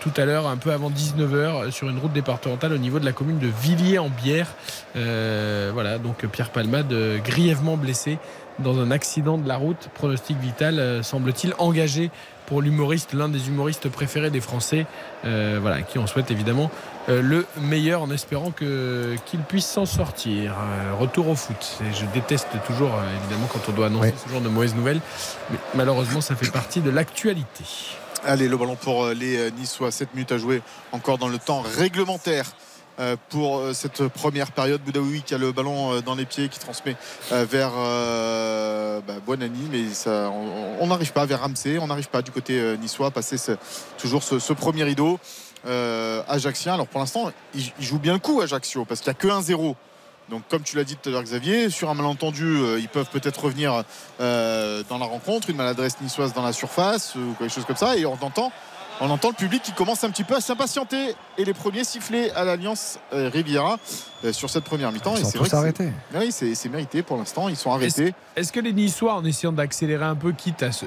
tout 0.00 0.12
à 0.18 0.26
l'heure, 0.26 0.48
un 0.48 0.58
peu 0.58 0.70
avant 0.70 0.90
19h, 0.90 1.70
sur 1.70 1.88
une 1.88 1.98
route 1.98 2.12
départementale 2.12 2.74
au 2.74 2.78
niveau 2.78 2.98
de 2.98 3.06
la 3.06 3.12
commune 3.12 3.38
de 3.38 3.46
Villiers-en-Bière. 3.62 4.48
Voilà, 4.94 5.96
donc 5.96 6.26
Pierre 6.26 6.50
Palmade 6.50 6.94
grièvement 7.24 7.78
blessé 7.78 8.18
dans 8.58 8.78
un 8.78 8.90
accident 8.90 9.38
de 9.38 9.48
la 9.48 9.56
route. 9.56 9.88
Pronostic 9.94 10.36
vital, 10.38 11.02
semble-t-il, 11.02 11.54
engagé 11.56 12.10
pour 12.52 12.60
l'humoriste, 12.60 13.14
l'un 13.14 13.30
des 13.30 13.48
humoristes 13.48 13.88
préférés 13.88 14.28
des 14.28 14.42
Français, 14.42 14.84
euh, 15.24 15.56
voilà, 15.58 15.76
à 15.76 15.80
qui 15.80 15.98
on 15.98 16.06
souhaite 16.06 16.30
évidemment 16.30 16.70
euh, 17.08 17.22
le 17.22 17.46
meilleur 17.62 18.02
en 18.02 18.10
espérant 18.10 18.50
que 18.50 19.16
qu'il 19.24 19.40
puisse 19.40 19.64
s'en 19.64 19.86
sortir. 19.86 20.52
Euh, 20.52 20.94
retour 20.94 21.28
au 21.28 21.34
foot. 21.34 21.78
Et 21.80 21.94
je 21.94 22.04
déteste 22.12 22.48
toujours, 22.66 22.90
euh, 22.94 23.16
évidemment, 23.22 23.48
quand 23.50 23.70
on 23.70 23.72
doit 23.72 23.86
annoncer 23.86 24.12
ce 24.22 24.30
genre 24.30 24.42
de 24.42 24.50
mauvaises 24.50 24.74
nouvelles, 24.74 25.00
mais 25.50 25.56
malheureusement, 25.74 26.20
ça 26.20 26.36
fait 26.36 26.50
partie 26.50 26.80
de 26.80 26.90
l'actualité. 26.90 27.64
Allez, 28.22 28.48
le 28.48 28.56
ballon 28.58 28.76
pour 28.76 29.06
les 29.06 29.50
Niçois. 29.52 29.90
7 29.90 30.12
minutes 30.12 30.32
à 30.32 30.36
jouer 30.36 30.60
encore 30.92 31.16
dans 31.16 31.28
le 31.28 31.38
temps 31.38 31.62
réglementaire. 31.62 32.44
Euh, 32.98 33.16
Pour 33.30 33.58
euh, 33.58 33.72
cette 33.72 34.06
première 34.08 34.52
période, 34.52 34.80
Boudaoui 34.82 35.22
qui 35.22 35.34
a 35.34 35.38
le 35.38 35.52
ballon 35.52 35.92
euh, 35.94 36.00
dans 36.00 36.14
les 36.14 36.26
pieds, 36.26 36.48
qui 36.48 36.58
transmet 36.58 36.96
vers 37.30 37.72
euh, 37.76 39.00
bah, 39.06 39.14
Buonani, 39.26 39.68
mais 39.70 39.84
on- 40.80 40.86
n'arrive 40.86 41.12
pas 41.12 41.24
vers 41.24 41.40
Ramsey, 41.40 41.78
on 41.78 41.86
n'arrive 41.86 42.08
pas 42.08 42.22
du 42.22 42.30
côté 42.30 42.76
niçois 42.78 43.06
à 43.06 43.10
passer 43.10 43.38
ce- 43.38 43.56
toujours 43.98 44.22
ce, 44.22 44.52
premier 44.52 44.84
rideau. 44.84 45.18
Euh, 45.66 46.22
Ajaxien, 46.28 46.74
alors 46.74 46.86
pour 46.86 47.00
l'instant, 47.00 47.32
il, 47.54 47.72
joue 47.80 47.98
bien 47.98 48.12
le 48.12 48.18
coup 48.18 48.40
Ajaccio, 48.40 48.84
parce 48.84 49.00
qu'il 49.00 49.10
n'y 49.10 49.16
a 49.16 49.20
que 49.20 49.28
1-0. 49.28 49.74
Donc 50.28 50.42
comme 50.50 50.62
tu 50.62 50.76
l'as 50.76 50.84
dit 50.84 50.96
tout 50.96 51.08
à 51.08 51.12
l'heure 51.12 51.22
Xavier, 51.22 51.70
sur 51.70 51.88
un 51.88 51.94
malentendu, 51.94 52.58
ils 52.78 52.88
peuvent 52.88 53.08
peut-être 53.10 53.44
revenir 53.44 53.84
dans 54.18 54.98
la 54.98 55.06
rencontre, 55.06 55.50
une 55.50 55.56
maladresse 55.56 56.00
niçoise 56.00 56.32
dans 56.34 56.42
la 56.42 56.52
surface 56.52 57.14
ou 57.14 57.34
quelque 57.38 57.52
chose 57.52 57.64
comme 57.64 57.76
ça, 57.76 57.96
et 57.96 58.04
on 58.06 58.18
entend, 58.20 58.52
on 59.04 59.10
entend 59.10 59.28
le 59.30 59.34
public 59.34 59.62
qui 59.62 59.72
commence 59.72 60.04
un 60.04 60.10
petit 60.10 60.22
peu 60.24 60.36
à 60.36 60.40
s'impatienter 60.40 61.14
et 61.36 61.44
les 61.44 61.54
premiers 61.54 61.84
sifflets 61.84 62.30
à 62.32 62.44
l'Alliance 62.44 62.98
euh, 63.12 63.28
Riviera 63.28 63.78
euh, 64.24 64.32
sur 64.32 64.48
cette 64.48 64.64
première 64.64 64.92
mi-temps. 64.92 65.14
Ils 65.16 65.24
sont 65.24 65.30
c'est 65.30 65.38
vrai 65.38 65.38
tous 65.38 65.44
que 65.44 65.50
c'est- 65.50 65.56
arrêtés. 65.56 65.92
Oui, 66.14 66.30
c'est 66.54 66.68
mérité 66.68 67.02
pour 67.02 67.16
l'instant, 67.16 67.48
ils 67.48 67.56
sont 67.56 67.72
arrêtés. 67.72 68.14
Est-ce 68.36 68.52
que 68.52 68.60
les 68.60 68.72
Niçois, 68.72 69.14
en 69.14 69.24
essayant 69.24 69.52
d'accélérer 69.52 70.04
un 70.04 70.14
peu, 70.14 70.32
quitte 70.32 70.62
à 70.62 70.70
se 70.72 70.80
se- 70.80 70.86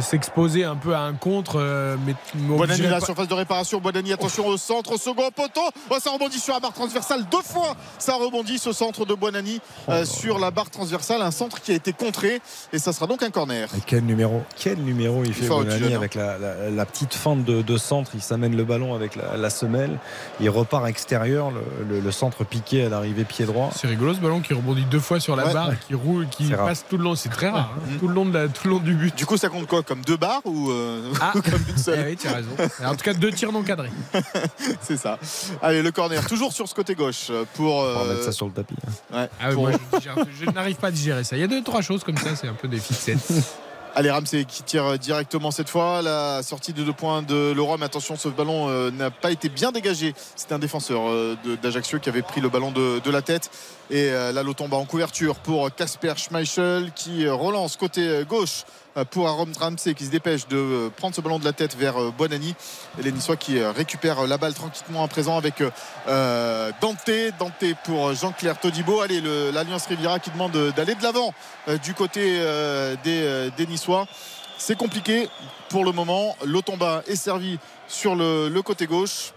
s'exposer 0.00 0.64
un 0.64 0.76
peu 0.76 0.94
à 0.94 1.00
un 1.00 1.14
contre. 1.14 1.56
euh, 1.58 1.96
mais 2.06 2.14
Bonani 2.34 2.82
la 2.82 2.98
pas- 3.00 3.06
surface 3.06 3.28
de 3.28 3.34
réparation. 3.34 3.80
Bonani, 3.80 4.12
attention 4.12 4.46
au 4.46 4.56
centre, 4.56 4.92
au 4.92 4.98
second 4.98 5.30
poteau. 5.34 5.60
Oh, 5.90 5.96
ça 6.00 6.10
rebondit 6.10 6.38
sur 6.38 6.54
la 6.54 6.60
barre 6.60 6.72
transversale. 6.72 7.24
Deux 7.30 7.42
fois, 7.42 7.74
ça 7.98 8.14
rebondit 8.14 8.58
ce 8.58 8.72
centre 8.72 9.04
de 9.04 9.14
Bonani 9.14 9.60
euh, 9.88 10.04
sur 10.04 10.38
la 10.38 10.50
barre 10.50 10.70
transversale. 10.70 11.22
Un 11.22 11.30
centre 11.30 11.60
qui 11.60 11.72
a 11.72 11.74
été 11.74 11.92
contré 11.92 12.40
et 12.72 12.78
ça 12.78 12.92
sera 12.92 13.06
donc 13.06 13.22
un 13.22 13.30
corner. 13.30 13.68
Et 13.76 13.80
quel 13.86 14.04
numéro 14.04 14.42
Quel 14.56 14.78
numéro 14.78 15.24
il 15.24 15.32
fait 15.34 15.46
Bonani 15.48 15.80
chose, 15.84 15.94
avec 15.94 16.14
la, 16.14 16.38
la- 16.38 16.70
la 16.70 16.86
petite 16.86 17.14
fente 17.14 17.44
de, 17.44 17.62
de 17.62 17.76
centre? 17.76 18.12
Il 18.14 18.22
s'amène 18.22 18.56
le 18.56 18.64
ballon 18.64 18.94
avec 18.94 19.16
la, 19.16 19.36
la 19.36 19.50
semelle. 19.50 19.98
Il 20.40 20.50
repart 20.50 20.86
extérieur. 20.86 21.50
Le, 21.50 21.60
le- 21.88 22.00
le 22.00 22.12
centre 22.12 22.44
piqué 22.44 22.84
à 22.86 22.88
l'arrivée 22.88 23.24
pied 23.24 23.44
droit. 23.44 23.70
C'est 23.76 23.86
rigolo 23.86 24.14
ce 24.14 24.20
ballon 24.20 24.40
qui 24.40 24.54
rebondit 24.54 24.84
deux 24.84 25.00
fois 25.00 25.20
sur 25.20 25.36
la 25.36 25.42
Ouais. 25.46 25.52
barre, 25.52 25.72
et 25.72 25.76
qui 25.88 25.94
roule, 25.94 26.28
qui 26.28 26.54
rare. 26.54 26.66
passe 26.66 26.84
tout 26.88 26.96
le 26.96 27.04
long. 27.04 27.14
C'est 27.16 27.28
très 27.28 27.48
rare. 27.48 27.70
hein. 27.76 27.96
Tout 27.98 28.08
le 28.08 28.14
long 28.14 28.24
de 28.24 28.32
la, 28.32 28.48
tout 28.48 28.66
le 28.68 28.70
long 28.74 28.78
du 28.80 28.94
but. 28.94 29.14
Du 29.16 29.26
coup, 29.26 29.31
ça 29.36 29.48
compte 29.48 29.66
quoi 29.66 29.82
Comme 29.82 30.02
deux 30.02 30.16
barres 30.16 30.42
ou, 30.44 30.70
euh, 30.70 31.12
Ah. 31.20 31.32
ou 31.34 31.42
comme 31.42 31.54
une 31.68 31.74
Eh 31.76 31.80
seule 31.80 32.06
oui, 32.08 32.16
tu 32.16 32.28
as 32.28 32.32
raison. 32.34 32.50
En 32.84 32.94
tout 32.94 33.04
cas, 33.04 33.14
deux 33.14 33.30
tirs 33.32 33.52
non 33.52 33.62
cadrés. 33.62 33.90
C'est 34.82 34.96
ça. 34.96 35.18
Allez, 35.62 35.82
le 35.82 35.90
corner, 35.90 36.24
toujours 36.26 36.52
sur 36.52 36.68
ce 36.68 36.74
côté 36.74 36.94
gauche 36.94 37.30
pour. 37.54 37.76
On 37.76 37.82
va 37.94 38.00
euh, 38.00 38.08
mettre 38.14 38.24
ça 38.24 38.32
sur 38.32 38.46
le 38.46 38.52
tapis. 38.52 38.74
ouais, 39.12 39.28
Ah 39.40 39.48
oui, 39.48 39.54
pour- 39.54 39.62
moi, 39.68 39.72
je, 39.92 39.98
digère- 39.98 40.16
je 40.40 40.50
n'arrive 40.50 40.76
pas 40.76 40.88
à 40.88 40.90
digérer 40.90 41.24
ça. 41.24 41.36
Il 41.36 41.40
y 41.40 41.44
a 41.44 41.48
deux, 41.48 41.62
trois 41.62 41.82
choses 41.82 42.04
comme 42.04 42.16
ça, 42.16 42.34
c'est 42.36 42.48
un 42.48 42.54
peu 42.54 42.68
des 42.68 42.78
fixettes. 42.78 43.18
Allez, 43.94 44.10
Ramsey 44.10 44.46
qui 44.46 44.62
tire 44.62 44.98
directement 44.98 45.50
cette 45.50 45.68
fois. 45.68 46.00
La 46.00 46.42
sortie 46.42 46.72
de 46.72 46.82
deux 46.82 46.94
points 46.94 47.20
de 47.20 47.52
Leroy, 47.52 47.76
mais 47.78 47.84
attention, 47.84 48.16
ce 48.16 48.28
ballon 48.28 48.70
euh, 48.70 48.90
n'a 48.90 49.10
pas 49.10 49.30
été 49.30 49.50
bien 49.50 49.70
dégagé. 49.70 50.14
C'était 50.34 50.54
un 50.54 50.58
défenseur 50.58 51.10
euh, 51.10 51.36
d'Ajaccio 51.62 51.98
qui 51.98 52.08
avait 52.08 52.22
pris 52.22 52.40
le 52.40 52.48
ballon 52.48 52.70
de, 52.70 53.00
de 53.04 53.10
la 53.10 53.20
tête. 53.20 53.50
Et 53.94 54.08
euh, 54.10 54.32
là, 54.32 54.42
l'eau 54.42 54.54
tombe 54.54 54.72
en 54.72 54.86
couverture 54.86 55.34
pour 55.34 55.70
Casper 55.74 56.14
Schmeichel 56.16 56.92
qui 56.96 57.26
euh, 57.26 57.34
relance 57.34 57.76
côté 57.76 58.00
euh, 58.08 58.24
gauche 58.24 58.64
euh, 58.96 59.04
pour 59.04 59.28
Aaron 59.28 59.48
Ramsey 59.60 59.92
qui 59.92 60.06
se 60.06 60.10
dépêche 60.10 60.48
de 60.48 60.56
euh, 60.56 60.88
prendre 60.88 61.14
ce 61.14 61.20
ballon 61.20 61.38
de 61.38 61.44
la 61.44 61.52
tête 61.52 61.76
vers 61.76 62.00
euh, 62.00 62.10
Bonani. 62.10 62.54
Et 62.98 63.02
les 63.02 63.12
Niçois 63.12 63.36
qui 63.36 63.58
euh, 63.58 63.70
récupèrent 63.70 64.26
la 64.26 64.38
balle 64.38 64.54
tranquillement 64.54 65.04
à 65.04 65.08
présent 65.08 65.36
avec 65.36 65.60
euh, 65.60 65.70
euh, 66.08 66.72
Dante. 66.80 67.10
Dante 67.38 67.64
pour 67.84 68.14
Jean-Claire 68.14 68.58
Todibo. 68.58 69.02
Allez, 69.02 69.20
le- 69.20 69.50
l'Alliance 69.50 69.84
Riviera 69.84 70.18
qui 70.20 70.30
demande 70.30 70.56
euh, 70.56 70.72
d'aller 70.72 70.94
de 70.94 71.02
l'avant 71.02 71.34
euh, 71.68 71.76
du 71.76 71.92
côté 71.92 72.38
euh, 72.40 72.96
des, 73.04 73.20
euh, 73.22 73.50
des 73.58 73.66
Niçois. 73.66 74.06
C'est 74.56 74.78
compliqué 74.78 75.28
pour 75.68 75.84
le 75.84 75.92
moment. 75.92 76.34
L'Otomba 76.46 77.02
est 77.08 77.16
servi 77.16 77.58
sur 77.88 78.14
le, 78.14 78.48
le 78.48 78.62
côté 78.62 78.86
gauche. 78.86 79.32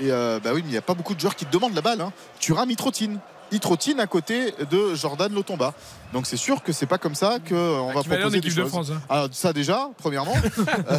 Et 0.00 0.10
euh, 0.10 0.40
bah 0.42 0.52
oui, 0.54 0.62
mais 0.62 0.68
il 0.70 0.72
n'y 0.72 0.78
a 0.78 0.82
pas 0.82 0.94
beaucoup 0.94 1.14
de 1.14 1.20
joueurs 1.20 1.36
qui 1.36 1.44
demandent 1.44 1.74
la 1.74 1.82
balle. 1.82 2.00
Hein. 2.00 2.10
Thuram, 2.40 2.70
il 2.70 2.76
trottine. 2.76 3.18
Il 3.50 3.60
trottine 3.60 3.98
à 4.00 4.06
côté 4.06 4.54
de 4.70 4.94
Jordan 4.94 5.32
Lotomba. 5.32 5.72
Donc 6.12 6.26
c'est 6.26 6.36
sûr 6.36 6.62
que 6.62 6.72
c'est 6.72 6.86
pas 6.86 6.98
comme 6.98 7.14
ça 7.14 7.38
qu'on 7.46 7.92
va 7.92 8.02
Qui 8.02 8.08
va 8.08 8.16
proposer 8.16 8.40
des 8.40 8.46
équipe 8.46 8.56
de 8.56 8.62
choses. 8.62 8.70
France. 8.70 8.90
hein. 8.92 9.00
Alors 9.08 9.28
ça 9.32 9.52
déjà, 9.52 9.88
premièrement. 9.98 10.34
Euh, 10.90 10.98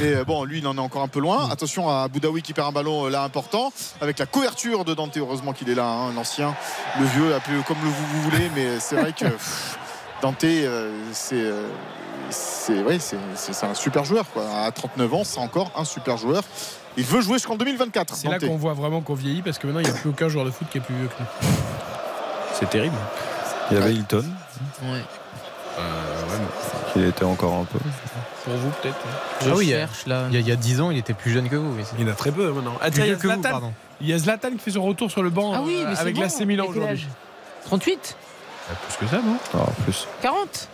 Mais 0.00 0.14
euh, 0.14 0.24
bon, 0.24 0.44
lui, 0.44 0.58
il 0.58 0.66
en 0.66 0.76
est 0.76 0.80
encore 0.80 1.02
un 1.02 1.08
peu 1.08 1.20
loin. 1.20 1.48
Attention 1.50 1.88
à 1.88 2.08
Boudaoui 2.08 2.42
qui 2.42 2.52
perd 2.52 2.68
un 2.68 2.72
ballon 2.72 3.06
euh, 3.06 3.10
là 3.10 3.22
important. 3.22 3.72
Avec 4.00 4.18
la 4.18 4.26
couverture 4.26 4.84
de 4.84 4.94
Dante, 4.94 5.16
heureusement 5.16 5.52
qu'il 5.52 5.68
est 5.70 5.74
là, 5.74 5.86
hein, 5.86 6.12
l'ancien, 6.14 6.54
le 7.00 7.06
vieux, 7.06 7.34
appelez-le 7.34 7.62
comme 7.62 7.78
le 7.82 7.88
vous, 7.88 8.06
vous 8.14 8.22
voulez. 8.22 8.50
Mais 8.54 8.80
c'est 8.80 8.96
vrai 8.96 9.12
que 9.12 9.24
pff, 9.28 9.78
Dante, 10.22 10.44
euh, 10.44 10.92
c'est... 11.12 11.34
euh, 11.36 11.68
c'est 12.30 12.82
ouais, 12.82 12.98
un 13.62 13.74
super 13.74 14.04
joueur. 14.04 14.24
Quoi. 14.32 14.44
À 14.64 14.70
39 14.70 15.14
ans, 15.14 15.24
c'est 15.24 15.40
encore 15.40 15.70
un 15.76 15.84
super 15.84 16.16
joueur. 16.18 16.42
Il 16.96 17.04
veut 17.04 17.20
jouer 17.20 17.34
jusqu'en 17.34 17.56
2024. 17.56 18.14
C'est 18.14 18.28
là 18.28 18.38
qu'on 18.38 18.56
voit 18.56 18.72
vraiment 18.74 19.00
qu'on 19.00 19.14
vieillit 19.14 19.42
parce 19.42 19.58
que 19.58 19.66
maintenant, 19.66 19.80
il 19.80 19.84
n'y 19.90 19.96
a 19.96 20.00
plus 20.00 20.10
aucun 20.10 20.28
joueur 20.28 20.44
de 20.44 20.50
foot 20.50 20.66
qui 20.70 20.78
est 20.78 20.80
plus 20.80 20.94
vieux 20.94 21.08
que 21.08 21.14
nous. 21.20 21.48
C'est 22.54 22.68
terrible. 22.70 22.96
Il 23.70 23.76
y 23.78 23.80
avait 23.80 23.92
Hilton. 23.94 24.24
Ouais. 24.82 25.02
Il 26.96 27.04
était 27.04 27.24
encore 27.24 27.54
un 27.54 27.64
peu. 27.64 27.78
Pour 28.44 28.54
vous, 28.54 28.70
peut-être. 28.82 28.96
Ah 29.42 29.44
oui, 29.54 29.66
il 29.66 29.68
y 29.70 29.74
a- 29.74 29.86
cherche 29.86 30.06
là. 30.06 30.24
il 30.30 30.34
y, 30.34 30.36
a, 30.38 30.40
il 30.40 30.48
y 30.48 30.52
a 30.52 30.56
10 30.56 30.80
ans, 30.80 30.90
il 30.90 30.98
était 30.98 31.12
plus 31.14 31.30
jeune 31.30 31.48
que 31.48 31.54
vous. 31.54 31.72
Il 31.98 32.04
y 32.04 32.08
en 32.08 32.12
a 32.12 32.16
très 32.16 32.32
peu 32.32 32.50
maintenant. 32.50 32.74
Ah, 32.80 32.90
tiens, 32.90 33.04
il 33.04 33.08
y 33.10 33.12
a 33.12 33.14
vieux 33.14 33.22
que 33.22 33.28
vous, 33.28 33.34
Zlatan. 33.34 33.50
pardon. 33.50 33.72
Il 34.00 34.08
y 34.08 34.12
a 34.12 34.18
Zlatan 34.18 34.50
qui 34.52 34.58
fait 34.58 34.70
son 34.72 34.82
retour 34.82 35.10
sur 35.10 35.22
le 35.22 35.30
banc 35.30 35.52
Ah 35.54 35.60
oui, 35.62 35.76
euh, 35.84 35.90
mais 35.90 35.98
avec 35.98 36.14
bon. 36.16 36.22
l'AC 36.22 36.40
Milan 36.40 36.64
aujourd'hui. 36.68 36.90
âge 36.94 37.06
38 37.66 38.16
Plus 38.96 39.06
que 39.06 39.10
ça, 39.10 39.22
non? 39.22 39.36
Ah, 39.54 39.66
plus. 39.84 40.08
40 40.22 40.68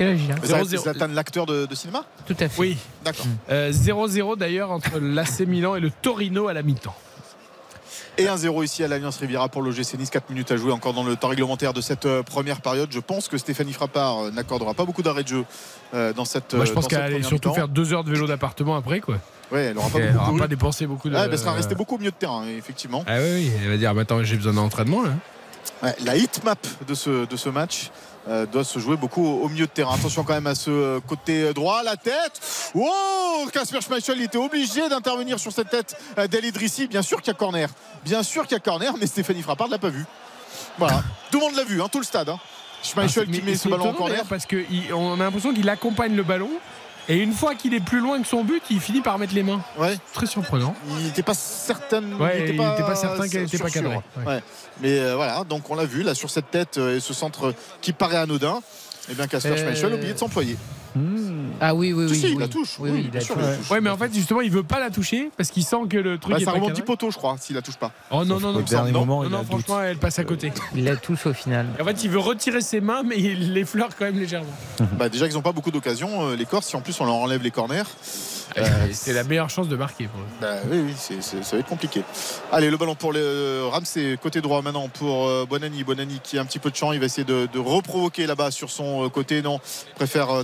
Quel 0.00 0.08
âge 0.08 0.20
il 0.24 0.32
a 0.32 0.36
Zlatan, 0.36 0.64
0-0. 0.64 0.82
Zlatan, 0.82 1.08
l'acteur 1.08 1.44
de, 1.44 1.66
de 1.66 1.74
cinéma 1.74 2.06
Tout 2.26 2.36
à 2.40 2.48
fait. 2.48 2.58
Oui. 2.58 2.78
D'accord. 3.04 3.26
Euh, 3.50 3.70
0-0 3.70 4.38
d'ailleurs 4.38 4.70
entre 4.70 4.98
l'AC 4.98 5.40
Milan 5.40 5.76
et 5.76 5.80
le 5.80 5.90
Torino 5.90 6.48
à 6.48 6.54
la 6.54 6.62
mi-temps. 6.62 6.94
Et 8.16 8.24
1-0 8.24 8.64
ici 8.64 8.82
à 8.82 8.88
l'Alliance 8.88 9.18
Riviera 9.18 9.50
pour 9.50 9.60
l'OGC 9.60 9.98
Nice. 9.98 10.08
4 10.08 10.30
minutes 10.30 10.52
à 10.52 10.56
jouer 10.56 10.72
encore 10.72 10.94
dans 10.94 11.04
le 11.04 11.16
temps 11.16 11.28
réglementaire 11.28 11.74
de 11.74 11.82
cette 11.82 12.06
euh, 12.06 12.22
première 12.22 12.62
période. 12.62 12.88
Je 12.90 12.98
pense 12.98 13.28
que 13.28 13.36
Stéphanie 13.36 13.74
Frappard 13.74 14.20
euh, 14.20 14.30
n'accordera 14.30 14.72
pas 14.72 14.86
beaucoup 14.86 15.02
d'arrêts 15.02 15.22
de 15.22 15.28
jeu 15.28 15.44
euh, 15.92 16.14
dans 16.14 16.24
cette 16.24 16.54
Moi, 16.54 16.64
je 16.64 16.70
euh, 16.70 16.74
pense 16.74 16.88
qu'elle 16.88 17.02
allait 17.02 17.22
surtout 17.22 17.52
faire 17.52 17.68
deux 17.68 17.92
heures 17.92 18.02
de 18.02 18.10
vélo 18.10 18.26
d'appartement 18.26 18.76
après, 18.76 19.00
quoi. 19.00 19.18
Ouais, 19.52 19.64
elle 19.64 19.76
aura 19.76 19.90
pas 19.90 19.98
elle 19.98 20.14
n'aura 20.14 20.28
couru. 20.28 20.38
pas 20.40 20.48
dépensé 20.48 20.86
beaucoup 20.86 21.10
de. 21.10 21.14
Ouais, 21.14 21.28
elle 21.30 21.38
sera 21.38 21.52
restée 21.52 21.74
beaucoup 21.74 21.96
au 21.96 21.98
milieu 21.98 22.10
de 22.10 22.16
terrain, 22.16 22.44
effectivement. 22.46 23.04
Ah 23.06 23.18
oui, 23.20 23.50
elle 23.62 23.68
va 23.68 23.76
dire 23.76 23.94
bah, 23.94 24.00
attends, 24.00 24.24
j'ai 24.24 24.36
besoin 24.36 24.54
d'entraînement 24.54 25.02
là. 25.02 25.10
Ouais, 25.82 25.94
la 26.04 26.16
hit 26.16 26.42
map 26.42 26.54
de 26.86 26.94
ce, 26.94 27.26
de 27.26 27.36
ce 27.36 27.48
match 27.50 27.90
euh, 28.28 28.46
doit 28.46 28.64
se 28.64 28.78
jouer 28.78 28.96
beaucoup 28.96 29.24
au, 29.24 29.44
au 29.44 29.48
milieu 29.48 29.66
de 29.66 29.70
terrain. 29.70 29.94
Attention 29.94 30.24
quand 30.24 30.34
même 30.34 30.46
à 30.46 30.54
ce 30.54 30.70
euh, 30.70 31.00
côté 31.00 31.52
droit, 31.54 31.82
la 31.82 31.96
tête. 31.96 32.40
Oh 32.74 33.46
Casper 33.52 33.80
Schmeichel 33.80 34.18
il 34.18 34.24
était 34.24 34.38
obligé 34.38 34.88
d'intervenir 34.88 35.38
sur 35.38 35.52
cette 35.52 35.70
tête 35.70 35.96
euh, 36.18 36.26
d'El 36.26 36.44
Idrissi. 36.44 36.86
Bien 36.86 37.02
sûr 37.02 37.18
qu'il 37.22 37.28
y 37.28 37.36
a 37.36 37.38
corner. 37.38 37.68
Bien 38.04 38.22
sûr 38.22 38.42
qu'il 38.46 38.52
y 38.52 38.56
a 38.56 38.60
corner, 38.60 38.94
mais 38.98 39.06
Stéphanie 39.06 39.42
Frappard 39.42 39.68
ne 39.68 39.72
l'a 39.72 39.78
pas 39.78 39.88
vu. 39.88 40.04
Voilà. 40.78 41.02
Tout 41.30 41.38
le 41.40 41.46
monde 41.46 41.56
l'a 41.56 41.64
vu, 41.64 41.80
hein, 41.82 41.88
tout 41.90 41.98
le 41.98 42.04
stade. 42.04 42.28
hein. 42.28 42.38
Schmeichel 42.82 43.26
Ah, 43.28 43.32
qui 43.32 43.42
met 43.42 43.56
ce 43.56 43.68
ballon 43.68 43.90
en 43.90 43.92
corner. 43.92 44.24
parce 44.28 44.46
qu'on 44.46 45.14
a 45.14 45.16
l'impression 45.24 45.52
qu'il 45.52 45.68
accompagne 45.68 46.14
le 46.16 46.22
ballon 46.22 46.48
et 47.08 47.16
une 47.16 47.32
fois 47.32 47.54
qu'il 47.54 47.74
est 47.74 47.80
plus 47.84 48.00
loin 48.00 48.20
que 48.20 48.26
son 48.28 48.44
but, 48.44 48.62
il 48.70 48.80
finit 48.80 49.00
par 49.00 49.18
mettre 49.18 49.34
les 49.34 49.42
mains. 49.42 49.60
Ouais. 49.78 49.96
Très 50.12 50.26
surprenant. 50.26 50.74
Il 50.98 51.04
n'était 51.06 51.22
pas 51.22 51.34
certain. 51.34 52.02
Ouais, 52.18 52.38
il 52.40 52.44
était 52.44 52.56
pas 52.56 52.94
certain 52.94 53.28
qu'elle 53.28 53.42
était 53.42 53.56
sûr, 53.56 53.66
pas 53.66 53.70
cadrée. 53.70 54.00
Ouais. 54.26 54.42
Mais 54.80 54.98
euh, 54.98 55.16
voilà, 55.16 55.44
donc 55.44 55.68
on 55.70 55.74
l'a 55.74 55.84
vu 55.84 56.02
là 56.02 56.14
sur 56.14 56.30
cette 56.30 56.50
tête 56.50 56.78
euh, 56.78 56.96
et 56.96 57.00
ce 57.00 57.12
centre 57.14 57.54
qui 57.80 57.92
paraît 57.92 58.16
anodin. 58.16 58.60
Eh 59.10 59.14
bien, 59.14 59.26
Casper 59.26 59.50
Euh, 59.50 59.56
Schmeichel 59.56 59.92
a 59.92 59.96
oublié 59.96 60.12
de 60.12 60.18
s'employer. 60.18 60.56
Ah 61.60 61.74
oui, 61.74 61.92
oui, 61.92 62.06
Si, 62.08 62.12
oui. 62.14 62.18
si, 62.20 62.26
il 62.28 62.34
oui. 62.34 62.40
la 62.40 62.48
touche. 62.48 62.76
Oui, 62.78 62.90
il 63.08 63.14
la 63.14 63.20
touche. 63.20 63.70
Ouais, 63.70 63.80
mais 63.80 63.90
en 63.90 63.96
fait, 63.96 64.12
justement, 64.12 64.40
il 64.40 64.50
veut 64.50 64.62
pas 64.62 64.80
la 64.80 64.90
toucher 64.90 65.30
parce 65.36 65.50
qu'il 65.50 65.64
sent 65.64 65.76
que 65.88 65.96
le 65.98 66.18
truc 66.18 66.34
Bah, 66.34 66.40
est 66.40 66.44
ça 66.44 66.52
remonte. 66.52 66.72
10 66.72 66.82
poteaux, 66.82 67.10
je 67.10 67.16
crois, 67.16 67.36
s'il 67.40 67.56
la 67.56 67.62
touche 67.62 67.76
pas. 67.76 67.92
Oh 68.10 68.24
non, 68.24 68.40
non, 68.40 68.52
non. 68.52 68.64
Non, 68.70 68.90
moment, 68.92 69.22
non, 69.24 69.30
non, 69.30 69.44
franchement, 69.44 69.80
elle 69.82 69.98
passe 69.98 70.18
à 70.18 70.24
côté. 70.24 70.52
Il 70.74 70.84
la 70.84 70.96
touche 70.96 71.26
au 71.26 71.32
final. 71.32 71.66
En 71.80 71.84
fait, 71.84 72.04
il 72.04 72.10
veut 72.10 72.18
retirer 72.18 72.60
ses 72.60 72.80
mains, 72.80 73.02
mais 73.04 73.16
il 73.18 73.52
l'effleure 73.52 73.90
quand 73.98 74.04
même 74.04 74.18
légèrement. 74.18 74.46
Bah, 74.98 75.08
déjà, 75.08 75.26
ils 75.26 75.34
n'ont 75.34 75.42
pas 75.42 75.52
beaucoup 75.52 75.70
d'occasions, 75.70 76.28
euh, 76.28 76.36
les 76.36 76.44
Corses. 76.46 76.66
Si 76.66 76.76
en 76.76 76.80
plus 76.80 76.98
on 77.00 77.04
leur 77.06 77.14
enlève 77.14 77.42
les 77.42 77.50
corners, 77.50 77.82
Euh, 78.58 78.62
C'est 78.92 79.12
la 79.12 79.22
meilleure 79.22 79.48
chance 79.48 79.68
de 79.68 79.76
marquer 79.76 80.08
pour 80.08 80.20
eux. 80.20 80.24
bah, 80.40 80.56
oui, 80.70 80.78
oui, 80.86 80.94
ça 81.20 81.36
va 81.52 81.58
être 81.58 81.68
compliqué. 81.68 82.02
Allez, 82.50 82.68
le 82.70 82.76
ballon 82.76 82.94
pour 82.96 83.12
le 83.12 83.62
Ramsey, 83.70 84.18
côté 84.20 84.40
droit 84.40 84.60
maintenant 84.62 84.88
pour 84.88 85.28
euh, 85.28 85.46
Bonani. 85.48 85.84
Bonani 85.84 86.18
qui 86.22 86.36
a 86.36 86.40
un 86.42 86.44
petit 86.44 86.58
peu 86.58 86.70
de 86.70 86.76
champ, 86.76 86.92
il 86.92 86.98
va 86.98 87.06
essayer 87.06 87.24
de, 87.24 87.48
de 87.52 87.58
reprovoquer 87.60 88.26
là-bas 88.26 88.50
sur 88.50 88.70
son 88.70 89.04
euh, 89.04 89.08
côté. 89.08 89.40
Non, 89.42 89.60
préfère 89.94 90.30
euh, 90.30 90.42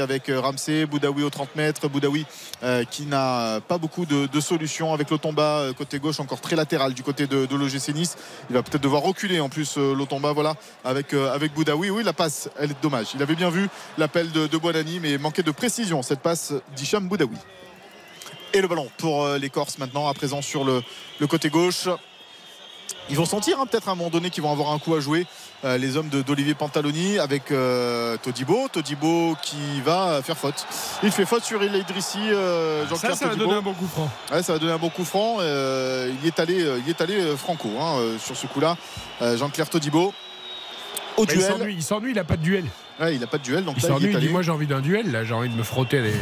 avec 0.00 0.28
euh, 0.28 0.40
Ramsey. 0.40 0.86
Boudaoui 0.86 1.22
au 1.22 1.30
30 1.30 1.54
mètres. 1.56 1.88
Boudaoui 1.88 2.26
euh, 2.62 2.84
qui 2.84 3.06
n'a 3.06 3.60
pas 3.60 3.78
beaucoup 3.78 4.06
de, 4.06 4.26
de 4.26 4.40
solutions 4.40 4.92
avec 4.92 5.10
l'Otomba 5.10 5.60
euh, 5.60 5.72
côté 5.72 5.98
gauche, 5.98 6.18
encore 6.20 6.40
très 6.40 6.56
latéral 6.56 6.94
du 6.94 7.02
côté 7.02 7.26
de, 7.26 7.46
de 7.46 7.56
l'OGC 7.56 7.94
Nice. 7.94 8.16
Il 8.50 8.54
va 8.54 8.62
peut-être 8.62 8.82
devoir 8.82 9.02
reculer 9.02 9.40
en 9.40 9.48
plus 9.48 9.76
l'Otomba, 9.76 10.32
voilà, 10.32 10.54
avec, 10.84 11.14
avec 11.14 11.54
Boudaoui. 11.54 11.90
Oui, 11.90 12.02
la 12.02 12.12
passe, 12.12 12.50
elle 12.58 12.72
est 12.72 12.82
dommage. 12.82 13.08
Il 13.14 13.22
avait 13.22 13.36
bien 13.36 13.50
vu 13.50 13.68
l'appel 13.96 14.32
de, 14.32 14.46
de 14.46 14.58
Bonani, 14.58 14.98
mais 15.00 15.16
manquait 15.16 15.42
de 15.42 15.50
précision 15.52 16.02
cette 16.02 16.20
passe 16.20 16.52
d'Hicham 16.76 17.06
Boudaoui. 17.08 17.36
Et 18.52 18.60
le 18.60 18.68
ballon 18.68 18.88
pour 18.98 19.28
les 19.28 19.50
Corses 19.50 19.78
maintenant, 19.78 20.08
à 20.08 20.14
présent 20.14 20.42
sur 20.42 20.64
le, 20.64 20.82
côté 21.28 21.50
gauche. 21.50 21.88
Ils 23.10 23.16
vont 23.16 23.26
sentir 23.26 23.60
hein, 23.60 23.66
peut-être 23.66 23.88
à 23.88 23.92
un 23.92 23.94
moment 23.94 24.10
donné 24.10 24.30
qu'ils 24.30 24.42
vont 24.42 24.52
avoir 24.52 24.72
un 24.72 24.78
coup 24.78 24.94
à 24.94 25.00
jouer, 25.00 25.26
les 25.64 25.96
hommes 25.96 26.08
d'Olivier 26.08 26.54
Pantaloni 26.54 27.18
avec 27.18 27.50
euh, 27.50 28.16
Todibo. 28.18 28.68
Todibo 28.72 29.36
qui 29.42 29.80
va 29.84 30.20
faire 30.22 30.36
faute. 30.36 30.66
Il 31.02 31.10
fait 31.10 31.26
faute 31.26 31.42
sur 31.44 31.62
Idrissi, 31.62 32.18
euh, 32.30 32.84
Ça, 32.84 32.90
Jean-Claire 32.90 33.16
ça 33.16 33.24
va 33.26 33.30
Todibo. 33.32 33.46
donner 33.46 33.58
un 33.58 33.62
bon 33.62 33.74
coup 33.74 33.88
franc. 33.88 34.10
Ouais, 34.32 34.42
ça 34.42 34.52
va 34.52 34.58
donner 34.58 34.72
un 34.72 34.78
bon 34.78 34.90
coup 34.90 35.04
franc. 35.04 35.38
Euh, 35.40 36.10
il 36.18 36.24
y 36.24 36.28
est 36.28 36.38
allé, 36.38 36.62
euh, 36.62 36.78
il 36.84 36.88
est 36.88 37.00
allé 37.00 37.14
euh, 37.20 37.36
franco 37.36 37.68
hein, 37.80 37.96
euh, 37.98 38.18
sur 38.18 38.36
ce 38.36 38.46
coup-là. 38.46 38.76
Euh, 39.22 39.36
Jean-Claire 39.36 39.68
Todibo. 39.68 40.14
Au 41.16 41.24
il 41.24 41.26
duel. 41.26 41.42
s'ennuie, 41.42 41.74
il 41.74 41.82
s'ennuie, 41.82 42.10
il 42.12 42.18
a 42.20 42.24
pas 42.24 42.36
de 42.36 42.42
duel. 42.42 42.64
Ouais, 43.00 43.14
il 43.14 43.20
n'a 43.20 43.26
pas 43.26 43.38
de 43.38 43.42
duel, 43.42 43.64
donc 43.64 43.74
Il 43.78 43.82
s'ennuie, 43.82 44.12
il 44.12 44.18
dit 44.20 44.28
moi 44.28 44.42
j'ai 44.42 44.52
envie 44.52 44.68
d'un 44.68 44.80
duel, 44.80 45.10
là 45.10 45.24
j'ai 45.24 45.34
envie 45.34 45.48
de 45.48 45.56
me 45.56 45.64
frotter 45.64 46.00
les. 46.00 46.12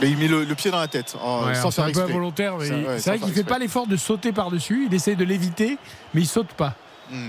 Mais 0.00 0.10
il 0.10 0.18
met 0.18 0.26
le, 0.28 0.44
le 0.44 0.54
pied 0.56 0.70
dans 0.72 0.80
la 0.80 0.88
tête, 0.88 1.16
en- 1.22 1.46
Ouais, 1.46 1.54
sans 1.54 1.60
alors, 1.60 1.72
c'est 1.72 1.82
faire 1.82 1.84
un 1.84 1.92
peu 1.92 2.00
involontaire, 2.12 2.56
mais 2.58 2.66
Ça, 2.68 2.74
ouais, 2.74 2.82
c'est 2.82 2.88
vrai 2.88 2.98
faire 3.00 3.12
qu'il 3.14 3.22
fait 3.34 3.40
exprès. 3.40 3.42
pas 3.44 3.58
l'effort 3.60 3.86
de 3.86 3.96
sauter 3.96 4.32
par-dessus, 4.32 4.88
il 4.90 4.94
essaye 4.94 5.14
de 5.16 5.24
l'éviter, 5.24 5.78
mais 6.12 6.20
il 6.22 6.26
saute 6.26 6.48
pas. 6.48 6.74
Hmm. 7.10 7.28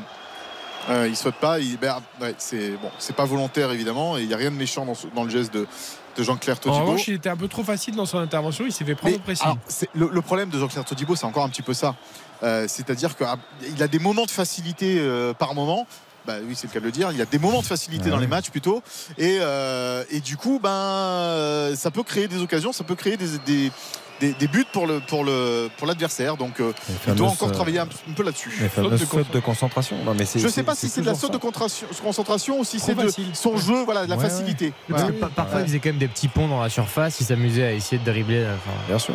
Euh, 0.89 1.07
il 1.07 1.15
saute 1.15 1.35
pas. 1.35 1.59
Il, 1.59 1.77
ben, 1.77 1.97
ouais, 2.21 2.33
c'est 2.37 2.71
bon, 2.71 2.89
c'est 2.99 3.15
pas 3.15 3.25
volontaire 3.25 3.71
évidemment. 3.71 4.17
Et 4.17 4.21
il 4.21 4.27
n'y 4.27 4.33
a 4.33 4.37
rien 4.37 4.51
de 4.51 4.55
méchant 4.55 4.85
dans, 4.85 4.95
ce- 4.95 5.07
dans 5.15 5.23
le 5.23 5.29
geste 5.29 5.53
de, 5.53 5.67
de 6.15 6.23
Jean-Claire 6.23 6.55
En 6.57 6.59
Todibo. 6.59 6.85
revanche, 6.85 7.07
il 7.07 7.15
était 7.15 7.29
un 7.29 7.35
peu 7.37 7.47
trop 7.47 7.63
facile 7.63 7.95
dans 7.95 8.05
son 8.05 8.17
intervention, 8.19 8.65
il 8.65 8.71
s'est 8.71 8.85
fait 8.85 8.95
prendre 8.95 9.15
au 9.15 9.19
pressing. 9.19 9.47
le, 9.93 10.09
le 10.11 10.21
problème 10.21 10.49
de 10.49 10.57
Jean-Claire 10.59 10.85
Todibo, 10.85 11.15
c'est 11.15 11.25
encore 11.25 11.43
un 11.43 11.49
petit 11.49 11.61
peu 11.61 11.73
ça. 11.73 11.95
Euh, 12.43 12.65
C'est-à-dire 12.67 13.15
qu'il 13.17 13.83
a 13.83 13.87
des 13.87 13.99
moments 13.99 14.25
de 14.25 14.31
facilité 14.31 14.97
euh, 14.99 15.33
par 15.33 15.53
moment. 15.55 15.85
bah 16.25 16.35
oui, 16.47 16.53
c'est 16.55 16.67
le 16.67 16.73
cas 16.73 16.79
de 16.79 16.85
le 16.85 16.91
dire. 16.91 17.11
Il 17.11 17.17
y 17.17 17.21
a 17.21 17.25
des 17.25 17.39
moments 17.39 17.61
de 17.61 17.65
facilité 17.65 18.05
Ouais. 18.05 18.11
dans 18.11 18.17
les 18.19 18.27
matchs 18.27 18.49
plutôt. 18.49 18.81
Et, 19.17 19.39
euh, 19.41 20.03
et 20.09 20.19
du 20.21 20.37
coup, 20.37 20.59
ben, 20.61 21.73
ça 21.75 21.91
peut 21.91 22.03
créer 22.03 22.27
des 22.27 22.41
occasions, 22.41 22.71
ça 22.71 22.83
peut 22.83 22.95
créer 22.95 23.17
des, 23.17 23.37
des, 23.45 23.71
des- 24.19 24.33
des 24.33 24.47
buts 24.47 24.65
pour 24.71 24.87
le 24.87 24.99
pour 24.99 25.23
le 25.23 25.69
pour 25.77 25.87
l'adversaire. 25.87 26.37
Donc, 26.37 26.59
euh, 26.59 26.73
il 26.89 26.93
doit 27.15 27.27
fameuses, 27.27 27.33
encore 27.33 27.49
euh, 27.49 27.53
travailler 27.53 27.79
un, 27.79 27.83
un 27.83 28.13
peu 28.15 28.23
là-dessus. 28.23 28.51
Les 28.61 28.69
fameuses 28.69 29.03
fautes 29.05 29.31
de 29.31 29.39
concentration. 29.39 29.97
Non, 30.05 30.13
mais 30.13 30.25
c'est- 30.25 30.39
Je 30.39 30.47
sais 30.47 30.53
c'est- 30.55 30.63
pas 30.63 30.75
si 30.75 30.89
c'est 30.89 31.01
de 31.01 31.05
la 31.05 31.15
saute 31.15 31.33
de 31.33 31.37
concentration, 31.37 31.87
concentration 32.03 32.59
ou 32.59 32.63
si 32.63 32.79
c'est 32.79 32.95
de 32.95 33.11
son 33.33 33.57
jeu, 33.57 33.83
voilà, 33.83 34.05
de 34.05 34.09
la 34.09 34.17
Ouais, 34.17 34.29
facilité. 34.29 34.73
Parce 34.89 35.01
Voilà. 35.01 35.15
que 35.15 35.19
pa- 35.21 35.29
parfois, 35.35 35.61
il 35.61 35.67
faisait 35.67 35.79
quand 35.79 35.89
même 35.89 35.97
des 35.97 36.07
petits 36.07 36.27
ponts 36.27 36.47
dans 36.47 36.61
la 36.61 36.69
surface. 36.69 37.19
Il 37.19 37.25
s'amusait 37.25 37.63
à 37.65 37.71
essayer 37.73 37.97
de 37.99 38.05
dribbler. 38.09 38.45
Enfin, 38.45 38.71
Bien 38.87 38.99
sûr. 38.99 39.13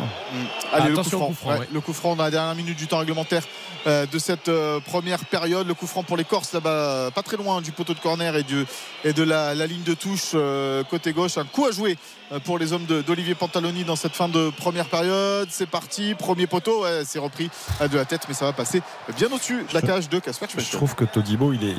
Allez, 0.71 0.89
le, 0.89 0.95
coup 0.97 1.03
franc. 1.03 1.17
au 1.17 1.27
coup 1.27 1.33
franc, 1.33 1.49
Ouais, 1.51 1.59
ouais. 1.59 1.67
le 1.73 1.81
coup 1.81 1.93
franc 1.93 2.15
dans 2.15 2.23
la 2.23 2.31
dernière 2.31 2.55
minute 2.55 2.77
du 2.77 2.87
temps 2.87 2.97
réglementaire 2.99 3.43
euh, 3.85 4.05
de 4.05 4.17
cette 4.19 4.47
euh, 4.49 4.79
première 4.79 5.19
période. 5.25 5.67
Le 5.67 5.73
coup 5.73 5.87
franc 5.87 6.03
pour 6.03 6.15
les 6.17 6.23
Corses 6.23 6.53
là-bas, 6.53 6.69
euh, 6.69 7.11
pas 7.11 7.21
très 7.21 7.35
loin 7.37 7.61
du 7.61 7.71
poteau 7.71 7.93
de 7.93 7.99
corner 7.99 8.35
et, 8.37 8.43
du, 8.43 8.65
et 9.03 9.11
de 9.13 9.23
la, 9.23 9.53
la 9.55 9.67
ligne 9.67 9.83
de 9.83 9.93
touche 9.93 10.31
euh, 10.35 10.83
côté 10.85 11.11
gauche. 11.11 11.37
Un 11.37 11.43
coup 11.45 11.65
à 11.65 11.71
jouer 11.71 11.97
euh, 12.31 12.39
pour 12.39 12.57
les 12.57 12.71
hommes 12.73 12.85
de- 12.85 13.01
d'Olivier 13.01 13.35
Pantaloni 13.35 13.83
dans 13.83 13.95
cette 13.97 14.13
fin 14.15 14.29
de 14.29 14.49
première 14.51 14.85
période. 14.93 15.47
C'est 15.49 15.65
parti, 15.65 16.13
premier 16.13 16.45
poteau, 16.45 16.83
ouais, 16.83 17.01
c'est 17.03 17.17
repris 17.17 17.49
de 17.81 17.97
la 17.97 18.05
tête, 18.05 18.25
mais 18.27 18.35
ça 18.35 18.45
va 18.45 18.53
passer 18.53 18.81
bien 19.17 19.27
au-dessus 19.31 19.65
de 19.67 19.73
la 19.73 19.81
cage 19.81 20.07
de 20.07 20.19
Casper 20.19 20.45
Je 20.55 20.71
trouve 20.71 20.93
que 20.93 21.03
Todibo, 21.03 21.51
il 21.51 21.63
est 21.63 21.75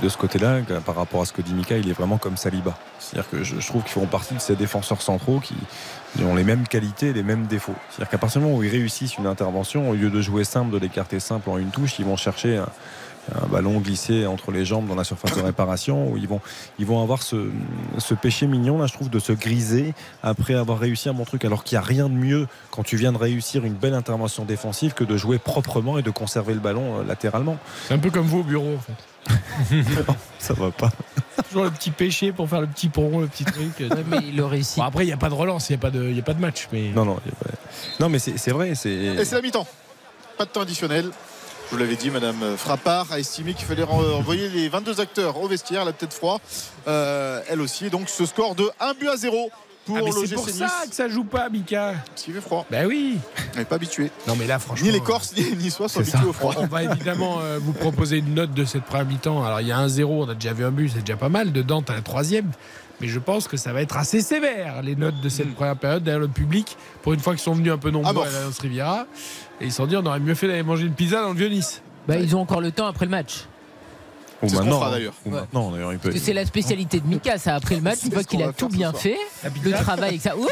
de 0.00 0.08
ce 0.08 0.16
côté-là, 0.16 0.60
par 0.86 0.94
rapport 0.94 1.22
à 1.22 1.24
ce 1.24 1.32
que 1.32 1.42
dit 1.42 1.52
Mika, 1.52 1.76
il 1.76 1.88
est 1.88 1.92
vraiment 1.92 2.18
comme 2.18 2.36
Saliba. 2.36 2.78
C'est-à-dire 3.00 3.28
que 3.28 3.42
je, 3.42 3.66
trouve 3.66 3.82
qu'ils 3.82 3.92
font 3.92 4.06
partie 4.06 4.34
de 4.34 4.38
ces 4.38 4.54
défenseurs 4.54 5.02
centraux 5.02 5.40
qui, 5.40 5.56
qui 6.16 6.22
ont 6.22 6.36
les 6.36 6.44
mêmes 6.44 6.66
qualités 6.68 7.08
et 7.08 7.12
les 7.12 7.24
mêmes 7.24 7.46
défauts. 7.46 7.74
C'est-à-dire 7.90 8.10
qu'à 8.10 8.18
partir 8.18 8.40
du 8.40 8.46
moment 8.46 8.58
où 8.58 8.62
ils 8.62 8.70
réussissent 8.70 9.18
une 9.18 9.26
intervention, 9.26 9.90
au 9.90 9.94
lieu 9.94 10.08
de 10.08 10.20
jouer 10.20 10.44
simple, 10.44 10.70
de 10.70 10.78
l'écarter 10.78 11.18
simple 11.18 11.50
en 11.50 11.58
une 11.58 11.70
touche, 11.70 11.98
ils 11.98 12.04
vont 12.04 12.16
chercher 12.16 12.58
un, 12.58 12.68
un 13.42 13.46
ballon 13.46 13.78
glissé 13.78 14.26
entre 14.26 14.50
les 14.52 14.64
jambes 14.64 14.86
dans 14.88 14.94
la 14.94 15.04
surface 15.04 15.36
de 15.36 15.42
réparation, 15.42 16.10
où 16.10 16.16
ils 16.16 16.26
vont, 16.28 16.40
ils 16.78 16.86
vont 16.86 17.02
avoir 17.02 17.22
ce, 17.22 17.50
ce 17.98 18.14
péché 18.14 18.46
mignon, 18.46 18.78
là, 18.78 18.86
je 18.86 18.92
trouve, 18.92 19.10
de 19.10 19.18
se 19.18 19.32
griser 19.32 19.94
après 20.22 20.54
avoir 20.54 20.78
réussi 20.78 21.08
un 21.08 21.14
bon 21.14 21.24
truc, 21.24 21.44
alors 21.44 21.64
qu'il 21.64 21.76
n'y 21.78 21.84
a 21.84 21.86
rien 21.86 22.08
de 22.08 22.14
mieux 22.14 22.46
quand 22.70 22.82
tu 22.82 22.96
viens 22.96 23.12
de 23.12 23.18
réussir 23.18 23.64
une 23.64 23.74
belle 23.74 23.94
intervention 23.94 24.44
défensive 24.44 24.94
que 24.94 25.04
de 25.04 25.16
jouer 25.16 25.38
proprement 25.38 25.98
et 25.98 26.02
de 26.02 26.10
conserver 26.10 26.54
le 26.54 26.60
ballon 26.60 27.00
euh, 27.00 27.04
latéralement. 27.04 27.58
C'est 27.88 27.94
un 27.94 27.98
peu 27.98 28.10
comme 28.10 28.26
vous 28.26 28.40
au 28.40 28.44
bureau 28.44 28.74
en 28.76 28.80
fait. 28.80 28.94
Ça 30.38 30.54
va 30.54 30.70
pas. 30.70 30.90
Toujours 31.48 31.64
le 31.64 31.70
petit 31.70 31.90
péché 31.90 32.32
pour 32.32 32.48
faire 32.48 32.60
le 32.60 32.66
petit 32.66 32.88
pont, 32.88 33.20
le 33.20 33.26
petit 33.26 33.44
truc. 33.44 33.82
mais 34.08 34.18
il 34.26 34.36
le 34.36 34.44
réussit. 34.44 34.76
Bon, 34.78 34.84
après, 34.84 35.04
il 35.04 35.06
n'y 35.08 35.12
a 35.12 35.16
pas 35.16 35.28
de 35.28 35.34
relance, 35.34 35.68
il 35.68 35.72
n'y 35.72 35.76
a, 35.76 35.80
pas 35.80 35.90
de- 35.90 36.04
il 36.08 36.16
y 36.16 36.20
a 36.20 36.22
pas 36.22 36.34
de 36.34 36.40
match. 36.40 36.68
Mais... 36.72 36.90
Non, 36.94 37.04
non, 37.04 37.18
il 37.24 37.30
y 37.30 37.32
a 37.32 37.36
pas- 37.44 37.56
non 38.00 38.08
mais 38.08 38.18
c'est 38.18 38.36
c'est 38.38 38.50
vrai. 38.50 38.74
C'est 38.74 38.90
Et 38.90 39.24
c'est 39.24 39.34
la 39.36 39.42
mi-temps. 39.42 39.66
Pas 40.38 40.44
de 40.46 40.50
temps 40.50 40.62
additionnel. 40.62 41.10
Je 41.70 41.76
vous 41.76 41.80
l'avais 41.80 41.94
dit, 41.96 42.10
Madame 42.10 42.56
Frappard 42.56 43.06
a 43.12 43.20
estimé 43.20 43.54
qu'il 43.54 43.64
fallait 43.66 43.84
envoyer 43.84 44.48
les 44.48 44.68
22 44.68 45.00
acteurs 45.00 45.40
au 45.40 45.46
vestiaire, 45.46 45.84
la 45.84 45.92
tête 45.92 46.12
froide. 46.12 46.40
Euh, 46.88 47.40
elle 47.48 47.60
aussi. 47.60 47.86
Et 47.86 47.90
donc 47.90 48.08
ce 48.08 48.26
score 48.26 48.56
de 48.56 48.68
1 48.80 48.94
but 48.94 49.08
à 49.08 49.16
0 49.16 49.50
pour 49.86 49.96
Ah, 49.96 50.00
c'est 50.26 50.34
pour 50.34 50.46
Nice. 50.46 50.56
ça 50.56 50.70
que 50.88 50.94
ça 50.94 51.08
joue 51.08 51.22
pas, 51.22 51.48
Mika. 51.48 51.94
Parce 52.08 52.22
qu'il 52.22 52.34
fait 52.34 52.40
froid. 52.40 52.66
Ben 52.72 52.86
oui. 52.86 53.18
On 53.54 53.58
n'est 53.58 53.64
pas 53.64 53.76
habitué. 53.76 54.10
Non, 54.26 54.34
mais 54.36 54.48
là, 54.48 54.58
franchement. 54.58 54.84
Ni 54.86 54.92
les 54.92 55.00
Corses, 55.00 55.32
ni 55.36 55.44
les 55.44 55.56
Niçois 55.56 55.88
sont 55.88 56.02
ça. 56.04 56.10
habitués 56.18 56.28
au 56.28 56.32
froid. 56.32 56.54
On 56.58 56.66
va 56.66 56.82
évidemment 56.82 57.38
euh, 57.40 57.58
vous 57.62 57.72
proposer 57.72 58.18
une 58.18 58.34
note 58.34 58.52
de 58.52 58.64
cette 58.64 58.82
première 58.84 59.06
mi-temps. 59.06 59.44
Alors 59.44 59.60
il 59.60 59.68
y 59.68 59.72
a 59.72 59.78
un 59.78 59.88
0 59.88 60.24
on 60.24 60.28
a 60.28 60.34
déjà 60.34 60.52
vu 60.52 60.64
un 60.64 60.70
but, 60.72 60.90
c'est 60.92 61.00
déjà 61.04 61.16
pas 61.16 61.28
mal. 61.28 61.52
De 61.52 61.62
Dante 61.62 61.88
à 61.90 61.94
la 61.94 62.02
troisième. 62.02 62.50
Mais 63.00 63.08
je 63.08 63.18
pense 63.18 63.48
que 63.48 63.56
ça 63.56 63.72
va 63.72 63.80
être 63.80 63.96
assez 63.96 64.20
sévère, 64.20 64.82
les 64.82 64.94
notes 64.94 65.20
de 65.22 65.28
cette 65.30 65.54
première 65.54 65.76
période. 65.76 66.02
D'ailleurs, 66.02 66.20
le 66.20 66.28
public, 66.28 66.76
pour 67.00 67.14
une 67.14 67.20
fois 67.20 67.32
qu'ils 67.32 67.40
sont 67.42 67.54
venus 67.54 67.72
un 67.72 67.78
peu 67.78 67.90
nombreux 67.90 68.10
Ah 68.10 68.12
bon. 68.12 68.20
à 68.22 68.28
l'Alliance 68.30 68.58
Riviera, 68.58 69.06
et 69.60 69.66
ils 69.66 69.70
se 69.70 69.76
sont 69.78 69.86
dit 69.86 69.96
on 69.96 70.04
aurait 70.06 70.20
mieux 70.20 70.34
fait 70.34 70.46
d'aller 70.46 70.62
manger 70.62 70.86
une 70.86 70.94
pizza 70.94 71.22
dans 71.22 71.30
le 71.30 71.36
Vieux-Nice. 71.36 71.82
Bah, 72.08 72.16
ils 72.16 72.34
ont 72.34 72.40
encore 72.40 72.60
le 72.60 72.72
temps 72.72 72.86
après 72.86 73.04
le 73.04 73.10
match. 73.10 73.46
Ou 74.42 74.48
C'est 74.48 74.56
maintenant, 74.56 74.78
fera, 74.78 74.90
d'ailleurs. 74.92 75.12
ou 75.26 75.30
maintenant, 75.30 75.70
d'ailleurs, 75.70 75.92
il 75.92 75.98
peut. 75.98 76.08
Parce 76.08 76.20
que 76.20 76.24
c'est 76.24 76.32
la 76.32 76.46
spécialité 76.46 76.98
de 76.98 77.06
Mika, 77.06 77.36
ça 77.36 77.54
après 77.54 77.76
le 77.76 77.82
match, 77.82 77.98
une 78.06 78.12
fois 78.12 78.24
qu'il 78.24 78.42
a 78.42 78.52
tout 78.52 78.68
bien 78.68 78.92
fait, 78.92 79.18
le 79.62 79.72
travail 79.72 80.10
avec 80.10 80.22
ça, 80.22 80.36
oup, 80.36 80.48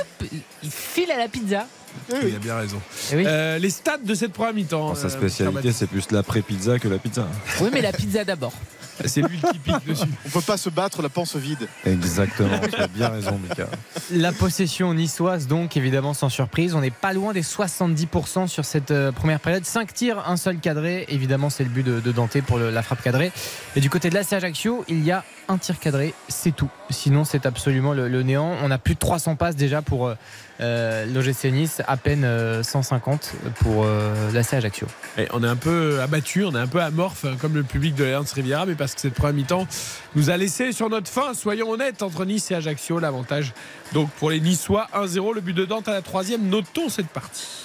il 0.63 0.71
file 0.71 1.11
à 1.11 1.17
la 1.17 1.29
pizza. 1.29 1.67
Il 2.11 2.35
a 2.35 2.39
bien 2.39 2.57
raison. 2.57 2.81
Eh 3.13 3.17
oui. 3.17 3.25
Euh, 3.27 3.59
les 3.59 3.71
stats 3.71 3.99
de 3.99 4.15
cette 4.15 4.33
première 4.33 4.53
mi-temps. 4.53 4.95
Sa 4.95 5.07
euh, 5.07 5.11
spécialité, 5.11 5.73
c'est 5.73 5.87
plus 5.87 6.11
l'après-pizza 6.11 6.79
que 6.79 6.87
la 6.87 6.99
pizza. 6.99 7.27
Oui, 7.63 7.71
mais 7.73 7.81
la 7.81 7.93
pizza 7.93 8.25
d'abord. 8.25 8.53
c'est 9.07 9.23
lui 9.23 9.39
qui 9.39 9.59
pique 9.59 9.87
dessus. 9.87 10.07
On 10.27 10.29
peut 10.31 10.41
pas 10.41 10.57
se 10.57 10.71
battre 10.71 11.03
la 11.03 11.09
panse 11.09 11.37
vide. 11.37 11.69
Exactement, 11.87 12.59
tu 12.61 12.75
as 12.81 12.89
bien 12.89 13.09
raison, 13.09 13.39
Mika. 13.43 13.67
La 14.13 14.33
possession 14.33 14.95
niçoise, 14.95 15.47
donc 15.47 15.77
évidemment 15.77 16.15
sans 16.15 16.29
surprise. 16.29 16.75
On 16.75 16.81
n'est 16.81 16.91
pas 16.91 17.13
loin 17.13 17.33
des 17.33 17.43
70% 17.43 18.47
sur 18.49 18.65
cette 18.65 18.91
euh, 18.91 19.13
première 19.13 19.41
période. 19.41 19.65
5 19.65 19.93
tirs, 19.95 20.29
un 20.29 20.37
seul 20.37 20.59
cadré. 20.59 21.05
Évidemment, 21.09 21.51
c'est 21.51 21.65
le 21.65 21.71
but 21.71 21.83
de, 21.85 22.01
de 22.01 22.13
Dante 22.13 22.41
pour 22.43 22.59
le- 22.59 22.71
la 22.71 22.83
frappe 22.83 23.03
cadrée. 23.03 23.33
Et 23.77 23.81
du 23.81 23.91
côté 23.91 24.11
de 24.11 24.15
l'AC 24.15 24.33
Ajaccio, 24.33 24.85
il 24.89 25.03
y 25.05 25.11
a 25.11 25.25
un 25.49 25.57
tir 25.57 25.81
cadré, 25.81 26.15
c'est 26.29 26.55
tout. 26.55 26.69
Sinon, 26.91 27.25
c'est 27.25 27.47
absolument 27.47 27.95
le, 27.95 28.23
néant. 28.23 28.55
On 28.63 28.71
a 28.71 28.79
plus 28.79 28.95
de 28.95 28.99
300 28.99 29.37
passes 29.37 29.57
déjà 29.57 29.81
pour 29.81 30.07
euh, 30.07 30.15
euh 30.61 31.07
l'OGC 31.07 31.45
Nice, 31.53 31.83
à 31.87 31.97
peine 31.97 32.25
euh, 32.25 32.63
150 32.63 33.33
pour 33.61 33.85
euh, 33.85 34.31
l'AC 34.33 34.55
Ajaccio. 34.55 34.87
On 35.33 35.43
est 35.43 35.49
un 35.49 35.57
peu 35.57 36.01
abattu, 36.03 36.45
on 36.45 36.55
est 36.55 36.59
un 36.59 36.67
peu 36.67 36.83
amorphe, 36.83 37.25
hein, 37.25 37.37
comme 37.41 37.55
le 37.55 37.63
public 37.63 37.95
de 37.95 38.05
Ernst 38.05 38.35
Riviera, 38.35 38.67
mais 38.67 38.75
parce 38.75 38.95
que 38.95 39.01
cette 39.01 39.15
première 39.15 39.35
mi-temps 39.35 39.67
nous 40.15 40.31
a 40.31 40.37
laissé 40.37 40.73
sur 40.73 40.91
notre 40.91 41.09
fin. 41.11 41.33
Soyons 41.33 41.71
honnêtes, 41.71 42.03
entre 42.03 42.25
Nice 42.25 42.51
et 42.51 42.55
Ajaccio, 42.55 42.99
l'avantage. 42.99 43.55
Donc 43.95 44.11
pour 44.11 44.31
les 44.31 44.41
Niçois, 44.41 44.89
1-0, 44.95 45.35
le 45.35 45.41
but 45.41 45.55
de 45.55 45.65
Dante 45.65 45.89
à 45.89 45.93
la 45.93 46.03
troisième. 46.03 46.49
Notons 46.49 46.91
cette 46.91 47.09
partie. 47.09 47.65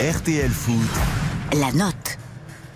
RTL 0.00 0.50
Foot. 0.50 0.76
La 1.54 1.72
note. 1.72 2.18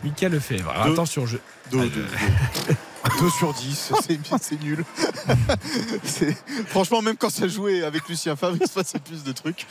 Mika 0.03 0.29
Lefebvre. 0.29 0.71
Alors, 0.71 0.87
attention, 0.87 1.27
je. 1.27 1.37
Ah, 1.75 1.79
2 3.21 3.31
sur 3.31 3.53
10, 3.53 3.93
c'est 4.41 4.63
nul. 4.63 4.85
franchement, 6.67 7.03
même 7.03 7.17
quand 7.17 7.31
ça 7.31 7.49
jouait 7.49 7.83
avec 7.83 8.09
Lucien 8.09 8.37
Favre, 8.37 8.57
il 8.61 8.67
se 8.67 8.73
passait 8.73 8.99
plus 8.99 9.25
de 9.25 9.33
trucs 9.33 9.67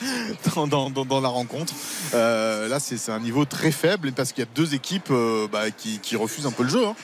dans, 0.68 1.22
la 1.22 1.30
rencontre. 1.30 1.74
Euh, 2.14 2.68
là, 2.68 2.80
c'est 2.80 3.12
un 3.12 3.20
niveau 3.20 3.46
très 3.46 3.72
faible 3.72 4.12
parce 4.12 4.34
qu'il 4.34 4.44
y 4.44 4.48
a 4.48 4.50
deux 4.54 4.74
équipes 4.74 5.12
euh, 5.12 5.48
bah, 5.52 5.72
qui, 5.72 6.16
refusent 6.16 6.46
un 6.46 6.52
peu 6.52 6.64
le 6.64 6.70
jeu. 6.70 6.86
Hein. 6.86 6.96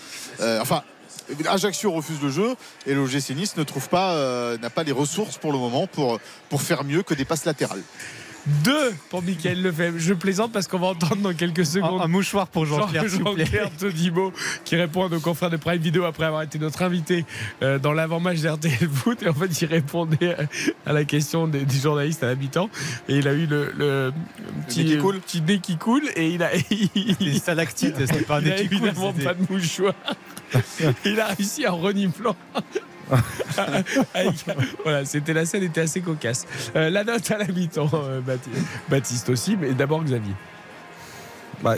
Euh, 0.42 0.62
enfin, 0.62 0.84
Ajaccio 1.48 1.92
refuse 1.92 2.22
le 2.22 2.30
jeu 2.30 2.56
et 2.86 2.94
le 2.94 3.04
Nice 3.04 3.56
pas, 3.90 4.58
n'a 4.58 4.70
pas 4.70 4.84
les 4.84 4.92
ressources 4.92 5.38
pour 5.38 5.52
le 5.52 5.58
moment 5.58 5.88
pour 5.88 6.62
faire 6.62 6.84
mieux 6.84 7.04
que 7.04 7.14
des 7.14 7.26
passes 7.26 7.46
latérales. 7.46 7.84
Deux 8.64 8.94
pour 9.10 9.22
Michael 9.22 9.62
Lefebvre. 9.62 9.98
Je 10.00 10.14
plaisante 10.14 10.52
parce 10.54 10.68
qu'on 10.68 10.80
va 10.80 10.88
entendre 10.88 11.18
dans 11.18 11.34
quelques 11.34 11.66
secondes. 11.66 12.02
Un, 12.02 12.08
mouchoir 12.08 12.48
pour 12.48 12.66
Jean-Pierre, 12.66 13.04
plaît. 13.06 13.10
Jean-Pierre 13.20 13.72
Todibo 13.78 14.32
qui 14.64 14.76
répond 14.76 15.06
à 15.06 15.10
nos 15.10 15.20
confrères 15.20 15.50
de 15.50 15.58
Prime 15.58 15.82
Vidéo 15.82 16.06
après 16.06 16.26
avoir 16.26 16.42
été 16.44 16.58
notre 16.60 16.82
invité 16.82 17.26
euh, 17.62 17.78
dans 17.80 17.92
l'avant-match 17.94 18.40
d'RTL 18.40 18.90
Foot 18.90 19.22
et 19.24 19.30
en 19.30 19.34
fait 19.34 19.62
il 19.62 19.66
répondait 19.66 20.36
à- 20.36 20.90
à 20.90 20.94
la 20.94 21.04
question 21.04 21.48
des, 21.48 21.66
des 21.66 21.78
journalistes 21.80 22.24
à 22.24 22.28
l'habitant 22.28 22.70
et 23.10 23.18
il 23.18 23.28
a 23.28 23.34
eu 23.34 23.46
le, 23.48 23.74
le 23.78 24.14
petit, 24.68 24.84
nez 24.86 24.92
qui 24.92 24.98
coule. 24.98 25.20
petit 25.20 25.42
nez 25.42 25.60
qui 25.60 25.78
coule 25.78 26.04
et 26.16 26.30
il 26.30 26.42
a 26.44 26.50
Les 27.20 27.38
stalactites, 27.40 27.96
c'est 28.06 28.26
pas 28.26 28.38
un 28.38 28.42
il 28.42 28.52
a 28.52 28.56
nez 28.56 28.62
qui 28.68 28.78
coule, 28.78 28.88
évidemment 28.88 29.14
pas 29.14 29.34
de 29.34 29.46
mouchoir 29.52 29.94
il 31.06 31.20
a 31.20 31.28
réussi 31.28 31.68
en 31.68 31.76
reniflant 31.78 32.36
Avec- 34.14 34.46
voilà, 34.84 35.06
c'était 35.06 35.34
la 35.34 35.46
scène 35.46 35.64
était 35.64 35.82
assez 35.82 36.02
cocasse. 36.02 36.46
Euh, 36.76 36.90
la 36.90 37.04
note 37.04 37.30
à 37.32 37.38
la 37.38 37.48
mi-temps, 37.48 37.90
euh, 37.94 38.20
Bapti- 38.22 38.50
Baptiste 38.90 39.30
aussi, 39.30 39.56
mais 39.60 39.74
d'abord 39.74 40.04
Xavier. 40.04 40.34
Bah, 41.64 41.76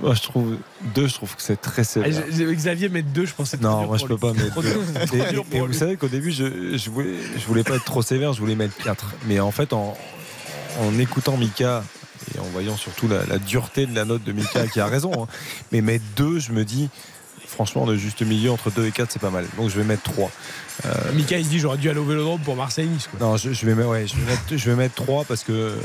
moi, 0.00 0.14
je 0.14 0.22
trouve 0.22 0.56
deux, 0.94 1.06
je 1.06 1.14
trouve 1.14 1.36
que 1.36 1.42
c'est 1.42 1.60
très 1.60 1.82
Ah, 1.82 1.84
sévère. 1.84 2.24
j'ai- 2.30 2.54
Xavier 2.54 2.88
mettre 2.88 3.08
deux, 3.08 3.26
je 3.26 3.34
pensais. 3.34 3.58
Non, 3.60 3.86
moi 3.86 3.98
je 3.98 4.06
peux 4.06 4.16
pas 4.16 4.32
mettre 4.32 4.62
deux. 4.62 4.70
Et, 5.14 5.56
et 5.56 5.60
vous 5.60 5.66
lui. 5.66 5.74
savez 5.74 5.96
qu'au 5.98 6.08
début, 6.08 6.30
je, 6.30 6.78
je, 6.78 6.90
voulais, 6.90 7.16
je 7.36 7.44
voulais 7.46 7.62
pas 7.64 7.74
être 7.76 7.84
trop 7.84 8.00
sévère, 8.00 8.32
je 8.32 8.40
voulais 8.40 8.54
mettre 8.54 8.76
4. 8.82 9.14
Mais 9.26 9.38
en 9.38 9.50
fait, 9.50 9.74
en, 9.74 9.98
en 10.80 10.98
écoutant 10.98 11.36
Mika 11.36 11.84
et 12.34 12.38
en 12.38 12.44
voyant 12.44 12.76
surtout 12.78 13.06
la, 13.06 13.26
la 13.26 13.38
dureté 13.38 13.84
de 13.84 13.94
la 13.94 14.06
note 14.06 14.24
de 14.24 14.32
Mika, 14.32 14.66
qui 14.66 14.80
a 14.80 14.86
raison, 14.86 15.12
hein, 15.24 15.26
mais 15.72 15.82
mettre 15.82 16.04
2, 16.16 16.38
je 16.38 16.52
me 16.52 16.64
dis, 16.64 16.88
franchement, 17.52 17.86
le 17.86 17.96
juste 17.96 18.22
milieu 18.22 18.50
entre 18.50 18.70
2 18.70 18.86
et 18.86 18.90
4, 18.90 19.10
c'est 19.12 19.18
pas 19.22 19.30
mal. 19.30 19.46
Donc 19.56 19.70
je 19.70 19.76
vais 19.76 19.84
mettre 19.84 20.02
3. 20.02 20.30
Mika, 21.14 21.38
il 21.38 21.44
se 21.44 21.50
dit 21.50 21.58
j'aurais 21.58 21.76
dû 21.78 21.88
aller 21.90 22.00
au 22.00 22.04
vélodrome 22.04 22.40
pour 22.40 22.56
Marseille-Nice. 22.56 23.08
Non, 23.20 23.36
je, 23.36 23.52
je 23.52 23.66
vais, 23.66 23.74
mettre- 23.74 23.88
ouais, 23.90 24.06
je, 24.06 24.16
vais 24.16 24.30
mettre, 24.30 24.42
je 24.56 24.70
vais 24.70 24.76
mettre 24.76 24.94
3 24.94 25.24
parce 25.24 25.44
que. 25.44 25.52
euh, 25.52 25.76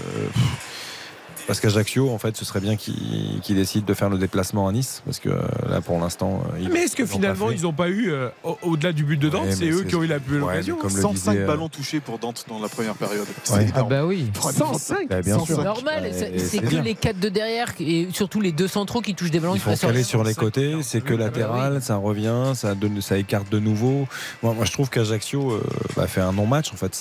parce 1.48 1.60
qu'Ajaccio, 1.60 2.10
en 2.12 2.18
fait, 2.18 2.36
ce 2.38 2.46
serait 2.46 2.60
bien 2.60 2.76
qu'il 2.76 3.40
qu'il 3.42 3.56
décide 3.56 3.86
de 3.86 3.94
faire 3.94 4.10
le 4.10 4.18
déplacement 4.18 4.68
à 4.68 4.72
Nice. 4.72 5.02
Parce 5.06 5.20
que 5.20 5.30
euh, 5.30 5.42
là, 5.70 5.82
pour 5.82 6.00
l'instant. 6.00 6.44
euh, 6.54 6.60
ils- 6.62 6.70
Mais 6.70 6.82
est-ce 6.84 6.96
que 6.96 7.06
finalement 7.06 7.50
ils 7.52 7.62
n'ont 7.64 7.74
pas 7.74 7.88
eu, 7.90 8.12
euh, 8.12 8.30
au- 8.44 8.58
au-delà 8.64 8.92
du 8.92 9.04
but 9.04 9.18
de 9.18 9.30
Dante, 9.30 9.46
Ouais, 9.46 9.52
c'est 9.54 9.70
eux 9.70 9.84
qui 9.84 9.96
ont 9.96 10.04
eu 10.04 10.08
la 10.08 10.20
plus 10.20 10.42
Ouais, 10.42 10.62
comme 10.80 10.94
le 10.96 11.02
105 11.02 11.32
disait, 11.32 11.44
euh, 11.44 11.48
ballons 11.48 11.70
touchés 11.70 12.00
pour 12.00 12.20
Dante 12.20 12.46
dans 12.50 12.60
la 12.60 12.68
première 12.68 12.96
période. 12.96 13.26
C'est 13.44 13.54
Ouais. 13.54 13.66
Ah 13.74 13.78
énorme. 13.78 13.90
bah 13.90 14.06
oui. 14.06 14.30
Pour 14.34 14.48
un 14.50 14.52
105 14.52 15.08
Bah, 15.10 15.22
bien 15.22 15.40
sûr. 15.40 15.56
C'est 15.58 15.64
normal, 15.64 16.12
c'est- 16.14 16.58
que 16.60 16.66
bien. 16.68 16.82
les 16.82 16.96
quatre 16.96 17.20
de 17.20 17.30
derrière 17.30 17.74
et 17.80 18.08
surtout 18.12 18.42
les 18.42 18.52
deux 18.52 18.68
centraux 18.68 19.02
qui 19.02 19.16
touchent 19.16 19.32
des 19.32 19.40
ballons. 19.40 19.56
Ils 19.56 19.62
font 19.62 19.76
caler 19.76 20.00
les- 20.00 20.04
sur 20.04 20.24
les 20.24 20.34
côtés, 20.36 20.76
c'est 20.82 21.02
que 21.02 21.14
latéral, 21.14 21.82
ça 21.82 21.96
revient, 21.96 22.52
ça, 22.56 22.76
donne, 22.76 23.00
ça 23.02 23.18
écarte 23.18 23.50
de 23.52 23.60
nouveau. 23.60 24.08
Moi, 24.44 24.54
moi 24.54 24.66
je 24.66 24.72
trouve 24.72 24.90
qu'Ajaccio 24.90 25.52
euh, 25.52 25.64
bah, 25.96 26.08
fait 26.08 26.22
un 26.22 26.34
non-match. 26.34 26.74
En 26.74 26.76
fait, 26.76 26.94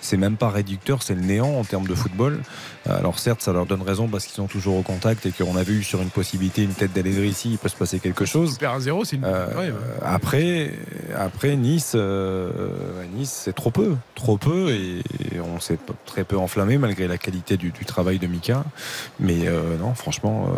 c'est, 0.00 0.16
même 0.16 0.36
pas 0.36 0.48
réducteur, 0.50 1.02
c'est 1.02 1.14
le 1.14 1.20
néant 1.20 1.58
en 1.58 1.64
termes 1.64 1.86
de 1.86 1.94
football. 1.94 2.40
Alors 2.88 3.18
certes, 3.18 3.42
ça 3.42 3.52
leur 3.52 3.66
donne 3.66 3.81
bonne 3.82 3.88
raison, 3.88 4.08
parce 4.08 4.24
qu'ils 4.24 4.34
sont 4.34 4.46
toujours 4.46 4.76
au 4.76 4.82
contact 4.82 5.26
et 5.26 5.32
qu'on 5.32 5.56
a 5.56 5.62
vu 5.62 5.82
sur 5.82 6.02
une 6.02 6.10
possibilité, 6.10 6.62
une 6.62 6.74
tête 6.74 6.90
ici, 6.96 7.50
il 7.52 7.58
peut 7.58 7.68
se 7.68 7.76
passer 7.76 7.98
quelque 7.98 8.24
chose. 8.24 8.52
Super 8.52 8.78
1-0, 8.78 9.04
c'est 9.04 9.16
une. 9.16 9.24
Euh, 9.24 9.72
après, 10.02 10.72
après 11.16 11.56
Nice, 11.56 11.92
euh, 11.94 12.50
Nice 13.14 13.42
c'est 13.44 13.54
trop 13.54 13.70
peu, 13.70 13.96
trop 14.14 14.36
peu 14.36 14.70
et 14.70 15.02
on 15.40 15.60
s'est 15.60 15.78
très 16.06 16.24
peu 16.24 16.36
enflammé 16.36 16.78
malgré 16.78 17.08
la 17.08 17.18
qualité 17.18 17.56
du, 17.56 17.72
travail 17.72 18.18
de 18.18 18.26
Mika. 18.26 18.64
Mais 19.20 19.46
euh, 19.46 19.76
non, 19.78 19.94
franchement. 19.94 20.48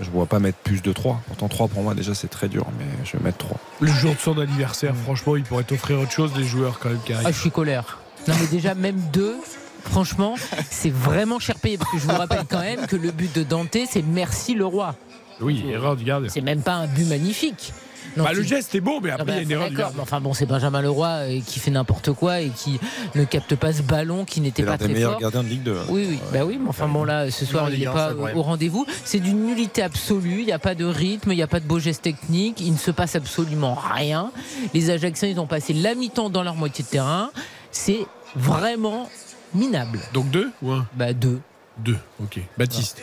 je 0.00 0.10
vois 0.10 0.26
pas 0.26 0.38
mettre 0.38 0.58
plus 0.58 0.82
de 0.82 0.92
3. 0.92 1.20
Pourtant 1.26 1.48
3 1.48 1.68
pour 1.68 1.82
moi 1.82 1.94
déjà 1.94 2.14
c'est 2.14 2.28
très 2.28 2.48
dur, 2.48 2.66
mais 2.78 2.86
je 3.04 3.16
vais 3.16 3.22
mettre 3.22 3.38
3. 3.38 3.58
Le 3.80 3.92
jour 3.92 4.14
de 4.14 4.18
son 4.18 4.38
anniversaire, 4.38 4.94
franchement, 4.96 5.36
il 5.36 5.44
pourrait 5.44 5.66
offrir 5.70 6.00
autre 6.00 6.12
chose 6.12 6.32
des 6.32 6.44
joueurs 6.44 6.78
quand 6.78 6.88
même 6.88 7.00
qui 7.04 7.12
Ah, 7.12 7.30
je 7.30 7.38
suis 7.38 7.50
colère. 7.50 7.98
Non 8.26 8.34
mais 8.40 8.46
déjà 8.48 8.74
même 8.74 9.00
2 9.12 9.36
franchement, 9.84 10.34
c'est 10.70 10.90
vraiment 10.92 11.38
cher 11.38 11.56
payé 11.56 11.78
parce 11.78 11.90
que 11.90 11.98
je 11.98 12.06
vous 12.06 12.16
rappelle 12.16 12.44
quand 12.48 12.60
même 12.60 12.86
que 12.86 12.96
le 12.96 13.10
but 13.10 13.34
de 13.34 13.42
Dante, 13.42 13.76
c'est 13.88 14.02
merci 14.02 14.54
le 14.54 14.66
roi. 14.66 14.94
Oui, 15.40 15.64
erreur 15.70 15.96
du 15.96 16.04
gardien. 16.04 16.28
C'est 16.28 16.40
même 16.40 16.62
pas 16.62 16.74
un 16.74 16.86
but 16.88 17.06
magnifique. 17.06 17.72
bah, 18.16 18.32
Le 18.32 18.42
geste 18.42 18.74
est 18.74 18.80
beau, 18.80 18.98
mais 19.00 19.10
après, 19.10 19.26
il 19.28 19.34
y 19.36 19.38
a 19.38 19.42
une 19.42 19.50
erreur 19.52 19.70
du. 19.70 19.80
Enfin 20.00 20.20
bon, 20.20 20.34
c'est 20.34 20.46
Benjamin 20.46 20.82
Leroy 20.82 21.06
euh, 21.06 21.40
qui 21.46 21.60
fait 21.60 21.70
n'importe 21.70 22.10
quoi 22.12 22.40
et 22.40 22.48
qui 22.48 22.80
ne 23.14 23.22
capte 23.24 23.54
pas 23.54 23.72
ce 23.72 23.82
ballon 23.82 24.24
qui 24.24 24.40
n'était 24.40 24.64
pas 24.64 24.76
très 24.78 24.92
fort. 24.94 25.18
gardien 25.20 25.44
de 25.44 25.48
Ligue 25.48 25.62
2. 25.62 25.76
Hein. 25.76 25.84
Oui, 25.90 26.06
oui, 26.10 26.18
bah 26.32 26.44
oui, 26.44 26.58
mais 26.60 26.68
enfin 26.68 26.88
bon, 26.88 27.04
là, 27.04 27.30
ce 27.30 27.44
soir, 27.44 27.70
il 27.70 27.78
n'est 27.78 27.84
pas 27.86 28.14
au 28.34 28.42
rendez-vous. 28.42 28.84
C'est 29.04 29.20
d'une 29.20 29.44
nullité 29.46 29.82
absolue. 29.82 30.40
Il 30.40 30.46
n'y 30.46 30.52
a 30.52 30.58
pas 30.58 30.74
de 30.74 30.84
rythme, 30.84 31.30
il 31.30 31.36
n'y 31.36 31.42
a 31.42 31.46
pas 31.46 31.60
de 31.60 31.66
beau 31.66 31.78
geste 31.78 32.02
technique. 32.02 32.60
Il 32.60 32.72
ne 32.72 32.78
se 32.78 32.90
passe 32.90 33.14
absolument 33.14 33.78
rien. 33.94 34.32
Les 34.74 34.90
Ajaxiens, 34.90 35.28
ils 35.28 35.38
ont 35.38 35.46
passé 35.46 35.72
la 35.72 35.94
mi-temps 35.94 36.30
dans 36.30 36.42
leur 36.42 36.56
moitié 36.56 36.84
de 36.84 36.88
terrain. 36.88 37.30
C'est 37.70 38.00
vraiment 38.34 39.08
minable. 39.54 40.00
Donc 40.12 40.30
deux 40.30 40.50
ou 40.62 40.72
un? 40.72 40.86
Bah 40.94 41.12
deux. 41.12 41.40
Deux, 41.78 41.98
ok. 42.22 42.40
Baptiste. 42.56 43.00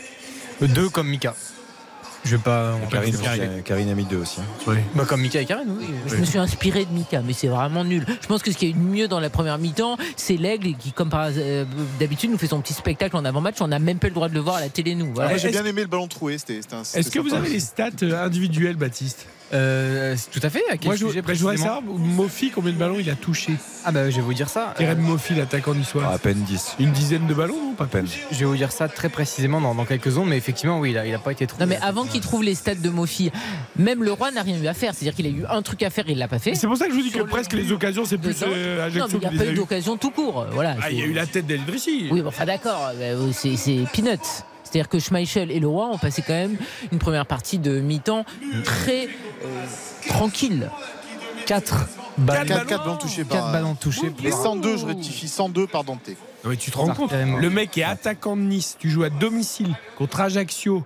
Deux 0.61 0.89
comme 0.89 1.07
Mika. 1.07 1.33
Je 2.25 2.37
vais 2.37 2.41
pas. 2.41 2.75
Karine, 2.89 3.61
Karine, 3.63 3.89
a 3.89 3.93
mis 3.93 4.03
deux 4.03 4.17
aussi. 4.17 4.41
Hein. 4.41 4.45
Oui. 4.65 4.77
Bah, 4.95 5.05
comme 5.07 5.21
Mika 5.21 5.39
et 5.39 5.45
Karine, 5.45 5.69
oui. 5.77 5.85
Je 6.07 6.15
me 6.15 6.25
suis 6.25 6.39
inspiré 6.39 6.85
de 6.85 6.91
Mika, 6.91 7.21
mais 7.21 7.33
c'est 7.33 7.47
vraiment 7.47 7.83
nul. 7.83 8.03
Je 8.19 8.27
pense 8.27 8.41
que 8.41 8.51
ce 8.51 8.57
qui 8.57 8.71
est 8.71 8.73
mieux 8.73 9.07
dans 9.07 9.19
la 9.19 9.29
première 9.29 9.59
mi-temps, 9.59 9.97
c'est 10.15 10.35
l'aigle 10.35 10.73
qui, 10.75 10.91
comme 10.91 11.11
euh, 11.13 11.65
d'habitude, 11.99 12.31
nous 12.31 12.39
fait 12.39 12.47
son 12.47 12.61
petit 12.61 12.73
spectacle 12.73 13.15
en 13.15 13.25
avant-match. 13.25 13.57
On 13.59 13.67
n'a 13.67 13.77
même 13.77 13.99
pas 13.99 14.07
le 14.07 14.13
droit 14.15 14.27
de 14.27 14.33
le 14.33 14.39
voir 14.39 14.55
à 14.55 14.61
la 14.61 14.69
télé, 14.69 14.95
nous. 14.95 15.13
J'ai 15.37 15.49
bien 15.49 15.65
aimé 15.65 15.83
le 15.83 15.87
ballon 15.87 16.07
troué. 16.07 16.33
Est-ce 16.33 17.11
que 17.11 17.19
vous 17.19 17.35
avez 17.35 17.49
les 17.49 17.59
stats 17.59 17.89
euh, 18.01 18.25
individuelles, 18.25 18.75
Baptiste? 18.75 19.27
Euh, 19.55 20.15
tout 20.31 20.39
à 20.43 20.49
fait. 20.49 20.63
À 20.69 20.77
quel 20.77 20.89
Moi, 20.89 20.95
je, 20.95 21.19
bah, 21.21 21.33
je 21.33 21.39
voudrais 21.39 21.57
savoir, 21.57 21.81
Mofi, 21.81 22.51
combien 22.51 22.71
de 22.71 22.77
ballons 22.77 22.97
il 22.99 23.09
a 23.09 23.15
touché 23.15 23.53
Ah, 23.83 23.91
bah, 23.91 24.09
je 24.09 24.15
vais 24.17 24.21
vous 24.21 24.33
dire 24.33 24.49
ça. 24.49 24.73
Thierry 24.77 24.95
Mofi, 24.95 25.33
l'attaquant 25.35 25.73
niçois. 25.73 26.07
à 26.07 26.17
peine 26.17 26.41
10. 26.41 26.75
Une 26.79 26.91
dizaine 26.91 27.27
de 27.27 27.33
ballons, 27.33 27.69
non 27.69 27.73
Pas 27.73 27.85
à 27.85 27.87
peine. 27.87 28.07
Je 28.31 28.37
vais 28.37 28.45
vous 28.45 28.55
dire 28.55 28.71
ça 28.71 28.87
très 28.87 29.09
précisément 29.09 29.61
dans, 29.61 29.85
quelques 29.85 30.11
secondes, 30.11 30.29
mais 30.29 30.37
effectivement, 30.37 30.79
oui, 30.79 30.91
il 30.91 30.95
n'a 30.95 31.05
il 31.05 31.13
a 31.13 31.19
pas 31.19 31.31
été 31.31 31.47
trouvé. 31.47 31.63
Non, 31.63 31.69
mais 31.69 31.79
avant 31.81 32.05
qu'il 32.05 32.21
trouve 32.21 32.43
les 32.43 32.55
stats 32.55 32.75
de 32.75 32.89
Mofi, 32.89 33.31
même 33.77 34.03
le 34.03 34.11
roi 34.11 34.31
n'a 34.31 34.41
rien 34.41 34.57
eu 34.61 34.67
à 34.67 34.73
faire. 34.73 34.93
C'est-à-dire 34.93 35.15
qu'il 35.15 35.27
a 35.27 35.29
eu 35.29 35.45
un 35.49 35.61
truc 35.61 35.83
à 35.83 35.89
faire, 35.89 36.05
il 36.07 36.17
l'a 36.17 36.27
pas 36.27 36.39
fait. 36.39 36.55
C'est 36.55 36.67
pour 36.67 36.77
ça 36.77 36.85
que 36.87 36.91
je 36.91 36.97
vous 36.97 37.03
dis 37.03 37.11
que 37.11 37.23
presque 37.23 37.53
les 37.53 37.71
occasions, 37.71 38.05
c'est 38.05 38.17
plus 38.17 38.35
euh, 38.43 38.89
Non, 38.89 39.05
mais 39.07 39.13
il 39.13 39.19
n'y 39.19 39.25
a 39.25 39.43
pas 39.43 39.51
eu 39.51 39.53
d'occasion 39.53 39.97
tout 39.97 40.11
court. 40.11 40.45
Voilà, 40.51 40.75
ah, 40.81 40.91
il 40.91 40.99
y 40.99 41.01
a 41.01 41.05
eu 41.05 41.13
la 41.13 41.25
tête 41.25 41.45
d'Eldrissi. 41.45 42.07
Oui, 42.11 42.23
enfin 42.25 42.45
d'accord, 42.45 42.91
euh, 42.99 43.31
c'est 43.33 43.85
peanuts. 43.93 44.43
C'est-à-dire 44.75 44.89
que 44.89 44.99
Schmeichel 44.99 45.51
et 45.51 45.61
Leroy 45.61 45.85
ont 45.85 45.97
passé 45.97 46.21
quand 46.21 46.33
même 46.33 46.57
une 46.91 46.99
première 46.99 47.25
partie 47.25 47.59
de 47.59 47.79
mi-temps 47.79 48.25
très 48.65 49.05
euh, 49.05 49.65
tranquille. 50.09 50.69
4 51.45 51.87
ballons, 52.17 52.45
4, 52.45 52.83
ballons 52.83 52.97
touchés. 52.97 53.23
4 53.23 53.51
ballons 53.53 53.75
touchés. 53.75 54.11
Les 54.21 54.31
102, 54.33 54.75
je 54.75 54.85
rectifie, 54.85 55.29
102 55.29 55.67
par 55.67 55.85
Dante. 55.85 56.09
mais 56.43 56.57
tu 56.57 56.71
te 56.71 56.77
rends 56.77 56.93
compte, 56.93 57.13
le 57.13 57.49
mec 57.49 57.77
est 57.77 57.83
attaquant 57.83 58.35
de 58.35 58.41
Nice, 58.41 58.75
tu 58.77 58.89
joues 58.89 59.05
à 59.05 59.09
domicile 59.09 59.73
contre 59.97 60.19
Ajaccio, 60.19 60.83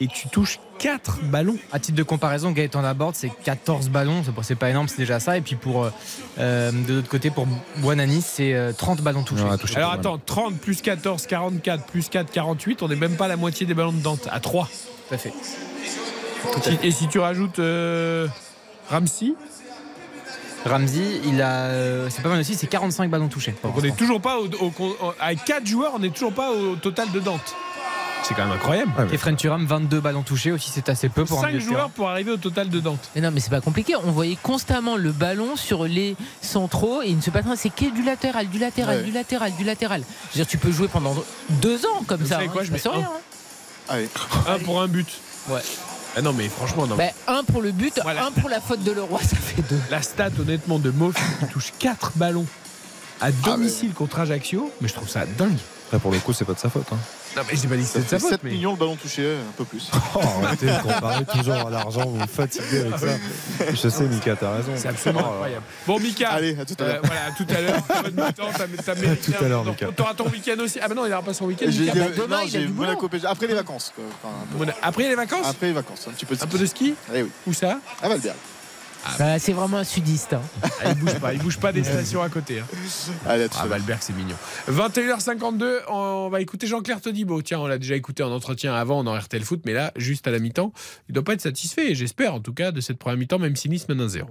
et 0.00 0.08
tu 0.08 0.28
touches 0.28 0.58
4 0.78 1.20
ballons. 1.24 1.56
À 1.72 1.78
titre 1.78 1.96
de 1.96 2.02
comparaison, 2.02 2.50
Gaëtan 2.50 2.82
Laborde, 2.82 3.14
c'est 3.14 3.30
14 3.44 3.88
ballons. 3.88 4.22
C'est 4.42 4.54
pas 4.54 4.68
énorme, 4.68 4.88
c'est 4.88 4.98
déjà 4.98 5.20
ça. 5.20 5.38
Et 5.38 5.40
puis 5.40 5.56
pour 5.56 5.84
euh, 5.84 5.90
euh, 6.38 6.70
de 6.70 6.94
l'autre 6.94 7.08
côté, 7.08 7.30
pour 7.30 7.46
Buonani, 7.78 8.20
c'est 8.20 8.74
30 8.76 8.98
euh, 8.98 9.02
ballons 9.02 9.22
touchés. 9.22 9.76
Alors 9.76 9.92
attends, 9.92 10.18
30 10.18 10.58
plus 10.58 10.82
14, 10.82 11.26
44, 11.26 11.86
plus 11.86 12.08
4, 12.08 12.30
48. 12.30 12.82
On 12.82 12.88
n'est 12.88 12.96
même 12.96 13.16
pas 13.16 13.24
à 13.24 13.28
la 13.28 13.36
moitié 13.36 13.66
des 13.66 13.74
ballons 13.74 13.92
de 13.92 14.02
Dante, 14.02 14.28
à 14.30 14.40
3. 14.40 14.68
Tout 15.08 15.14
à 15.14 15.18
fait. 15.18 15.32
Et 16.82 16.90
si 16.90 17.08
tu 17.08 17.18
rajoutes 17.18 17.60
Ramsey 18.90 19.34
Ramsey, 20.64 21.20
il 21.24 21.40
a, 21.42 22.10
c'est 22.10 22.22
pas 22.22 22.28
mal 22.28 22.40
aussi, 22.40 22.54
c'est 22.54 22.66
45 22.66 23.08
ballons 23.08 23.28
touchés. 23.28 23.54
Donc 23.62 23.74
on 23.76 23.80
n'est 23.80 23.92
toujours 23.92 24.20
pas 24.20 24.38
au, 24.38 24.72
avec 25.20 25.44
4 25.44 25.66
joueurs, 25.66 25.92
on 25.94 26.00
n'est 26.00 26.10
toujours 26.10 26.32
pas 26.32 26.50
au 26.50 26.76
total 26.76 27.10
de 27.12 27.20
Dante. 27.20 27.54
C'est 28.26 28.34
quand 28.34 28.44
même 28.44 28.56
incroyable. 28.56 28.90
Et 29.12 29.18
Fren 29.18 29.36
Thuram, 29.36 29.66
22 29.66 30.00
ballons 30.00 30.22
touchés 30.22 30.50
aussi, 30.50 30.68
c'est 30.74 30.88
assez 30.88 31.08
peu 31.08 31.24
pour 31.24 31.40
5 31.40 31.60
joueurs 31.60 31.90
pour 31.90 32.08
arriver 32.08 32.32
au 32.32 32.36
total 32.36 32.68
de 32.68 32.80
Dante. 32.80 33.08
Mais 33.14 33.20
non, 33.20 33.30
mais 33.30 33.38
c'est 33.38 33.50
pas 33.50 33.60
compliqué. 33.60 33.94
On 33.94 34.10
voyait 34.10 34.36
constamment 34.42 34.96
le 34.96 35.12
ballon 35.12 35.54
sur 35.54 35.84
les 35.84 36.16
centraux 36.40 37.02
et 37.02 37.08
il 37.08 37.16
ne 37.18 37.20
se 37.20 37.30
passe 37.30 37.44
rien. 37.44 37.54
C'est 37.54 37.70
que 37.70 37.88
du 37.88 38.02
latéral, 38.02 38.48
du 38.48 38.58
latéral, 38.58 39.04
du 39.04 39.12
latéral, 39.12 39.52
du 39.52 39.62
latéral. 39.62 40.02
Je 40.32 40.38
veux 40.38 40.44
dire, 40.44 40.46
tu 40.48 40.58
peux 40.58 40.72
jouer 40.72 40.88
pendant 40.88 41.14
deux 41.62 41.86
ans 41.86 42.02
comme 42.08 42.26
ça. 42.26 42.40
Hein, 42.40 42.48
quoi, 42.48 42.64
je 42.64 42.72
mets 42.72 42.80
rien. 42.84 42.98
Hein. 43.00 43.20
Allez. 43.88 44.08
Un 44.48 44.58
pour 44.58 44.80
un 44.80 44.88
but. 44.88 45.08
Ouais. 45.48 45.62
Ah 46.16 46.22
non, 46.22 46.32
mais 46.32 46.48
franchement, 46.48 46.88
non. 46.88 46.96
Bah, 46.96 47.04
un 47.28 47.44
pour 47.44 47.62
le 47.62 47.70
but, 47.70 48.00
un 48.04 48.32
pour 48.32 48.48
la 48.48 48.60
faute 48.60 48.82
de 48.82 48.90
Leroy, 48.90 49.20
ça 49.22 49.36
fait 49.36 49.62
deux. 49.62 49.80
La 49.88 50.02
stat, 50.02 50.30
honnêtement, 50.40 50.80
de 50.80 50.90
Mofi 50.90 51.22
qui 51.38 51.46
touche 51.46 51.72
4 51.78 52.12
ballons 52.16 52.46
à 53.20 53.26
ah, 53.26 53.32
domicile 53.44 53.92
contre 53.92 54.18
Ajaccio, 54.18 54.72
mais 54.80 54.88
je 54.88 54.94
trouve 54.94 55.08
ça 55.08 55.26
dingue. 55.26 55.58
Après, 55.86 56.00
pour 56.00 56.10
le 56.10 56.18
coup, 56.18 56.32
c'est 56.32 56.44
pas 56.44 56.54
de 56.54 56.58
sa 56.58 56.68
faute. 56.68 56.86
Hein. 56.92 56.98
Non, 57.36 57.42
mais 57.46 57.54
j'ai 57.54 57.68
pas 57.68 57.76
dit 57.76 57.82
que 57.82 57.88
c'était 57.88 58.04
de 58.04 58.08
sa 58.08 58.18
faute. 58.18 58.30
7 58.30 58.44
millions 58.44 58.72
le 58.72 58.78
ballon 58.78 58.96
touché, 58.96 59.36
un 59.36 59.52
peu 59.56 59.64
plus. 59.64 59.90
Oh, 60.14 60.20
arrêtez 60.42 60.66
de 60.66 60.82
comparer 60.82 61.24
toujours 61.26 61.66
à 61.66 61.70
l'argent, 61.70 62.06
vous 62.06 62.16
me 62.16 62.26
fatiguez 62.26 62.80
avec 62.80 62.98
ça. 62.98 63.06
Je 63.74 63.88
sais, 63.88 64.04
Mika, 64.04 64.34
t'as 64.34 64.56
raison. 64.56 64.72
C'est 64.76 64.88
absolument 64.88 65.24
oh, 65.26 65.32
incroyable. 65.32 65.64
Bon, 65.86 66.00
Mika. 66.00 66.30
Allez, 66.30 66.58
à 66.58 66.64
tout 66.64 66.74
à 66.78 66.84
l'heure. 66.84 66.94
Euh, 66.96 67.00
voilà, 67.04 67.20
à 67.26 67.30
tout 67.32 67.46
à 67.50 67.60
l'heure. 67.60 67.76
à 68.28 68.32
tout 69.16 69.44
à 69.44 69.48
l'heure, 69.48 69.64
Mika. 69.64 69.88
T'auras 69.94 70.14
ton 70.14 70.28
week-end 70.28 70.58
aussi. 70.60 70.78
Ah, 70.80 70.88
bah 70.88 70.94
non, 70.94 71.04
il 71.04 71.10
n'aura 71.10 71.22
pas 71.22 71.34
son 71.34 71.44
week-end. 71.44 71.66
Bah, 71.66 72.06
demain, 72.16 72.40
il 72.46 72.56
a 72.56 72.60
du 72.60 72.68
Monaco 72.68 73.10
Après 73.26 73.46
les 73.46 73.54
vacances. 73.54 73.92
Après 74.82 75.08
les 75.08 75.14
vacances 75.14 75.46
Après 75.46 75.66
les 75.66 75.72
vacances, 75.74 76.08
un 76.08 76.12
petit 76.12 76.24
peu 76.24 76.34
de 76.34 76.38
ski. 76.38 76.46
Un 76.46 76.48
peu 76.48 76.58
de 76.58 76.66
ski 76.66 76.94
Eh 77.14 77.22
oui. 77.22 77.30
Où 77.46 77.52
ça 77.52 77.80
À 78.00 78.08
Valberg. 78.08 78.36
Ah, 79.08 79.14
bah, 79.18 79.38
c'est 79.38 79.52
vraiment 79.52 79.78
un 79.78 79.84
sudiste. 79.84 80.32
Hein. 80.32 80.42
Ah, 80.62 80.90
il 80.90 80.94
bouge 80.96 81.14
pas, 81.20 81.32
il 81.32 81.38
bouge 81.40 81.58
pas 81.58 81.72
des 81.72 81.84
stations 81.84 82.22
à 82.22 82.28
côté. 82.28 82.58
Hein. 82.58 82.66
Allez, 83.26 83.46
ah, 83.56 83.66
Valberg, 83.66 83.98
c'est 84.00 84.14
mignon. 84.14 84.34
21h52, 84.68 85.82
on 85.88 86.28
va 86.28 86.40
écouter 86.40 86.66
Jean-Claire 86.66 87.00
Todibo. 87.00 87.40
Tiens, 87.42 87.60
on 87.60 87.66
l'a 87.66 87.78
déjà 87.78 87.94
écouté 87.94 88.22
en 88.22 88.32
entretien 88.32 88.74
avant 88.74 89.04
dans 89.04 89.16
RTL 89.16 89.44
Foot, 89.44 89.60
mais 89.64 89.72
là, 89.72 89.92
juste 89.96 90.26
à 90.26 90.30
la 90.32 90.40
mi-temps, 90.40 90.72
il 91.08 91.14
doit 91.14 91.24
pas 91.24 91.34
être 91.34 91.40
satisfait, 91.40 91.94
j'espère 91.94 92.34
en 92.34 92.40
tout 92.40 92.52
cas, 92.52 92.72
de 92.72 92.80
cette 92.80 92.98
première 92.98 93.18
mi-temps, 93.18 93.38
même 93.38 93.56
si 93.56 93.68
Nice 93.68 93.88
mène 93.88 94.00
un 94.00 94.08
0 94.08 94.28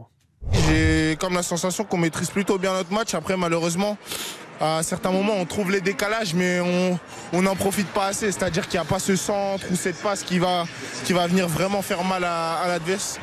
J'ai 0.52 1.18
comme 1.20 1.34
la 1.34 1.44
sensation 1.44 1.86
qu'on 1.86 1.98
maîtrise 1.98 2.30
plutôt 2.30 2.58
bien 2.58 2.74
notre 2.74 2.92
match. 2.92 3.14
Après, 3.14 3.38
malheureusement, 3.38 3.98
à 4.60 4.82
certains 4.84 5.12
moments, 5.12 5.34
on 5.36 5.46
trouve 5.46 5.72
les 5.72 5.82
décalages, 5.82 6.34
mais 6.34 6.60
on 7.34 7.42
n'en 7.42 7.56
profite 7.56 7.88
pas 7.88 8.08
assez. 8.08 8.32
C'est-à-dire 8.32 8.68
qu'il 8.68 8.80
n'y 8.80 8.86
a 8.86 8.90
pas 8.90 9.00
ce 9.00 9.16
centre 9.16 9.66
ou 9.72 9.76
cette 9.76 10.02
passe 10.02 10.24
qui 10.24 10.40
va, 10.40 10.66
qui 11.04 11.14
va 11.14 11.28
venir 11.28 11.48
vraiment 11.48 11.82
faire 11.82 12.04
mal 12.04 12.24
à, 12.24 12.60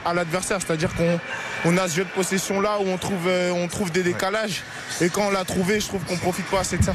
à 0.04 0.14
l'adversaire. 0.14 0.58
C'est-à-dire 0.60 0.94
qu'on 0.94 1.18
on 1.64 1.76
a 1.78 1.88
ce 1.88 1.96
jeu 1.96 2.04
de 2.04 2.10
possession 2.10 2.60
là 2.60 2.78
où 2.80 2.88
on 2.88 2.98
trouve, 2.98 3.26
euh, 3.28 3.52
on 3.52 3.68
trouve 3.68 3.90
des 3.90 4.02
décalages. 4.02 4.62
Et 5.00 5.08
quand 5.08 5.28
on 5.28 5.30
l'a 5.30 5.44
trouvé, 5.44 5.80
je 5.80 5.86
trouve 5.88 6.02
qu'on 6.04 6.14
ne 6.14 6.18
profite 6.18 6.46
pas 6.46 6.60
assez 6.60 6.78
de 6.78 6.84
ça. 6.84 6.94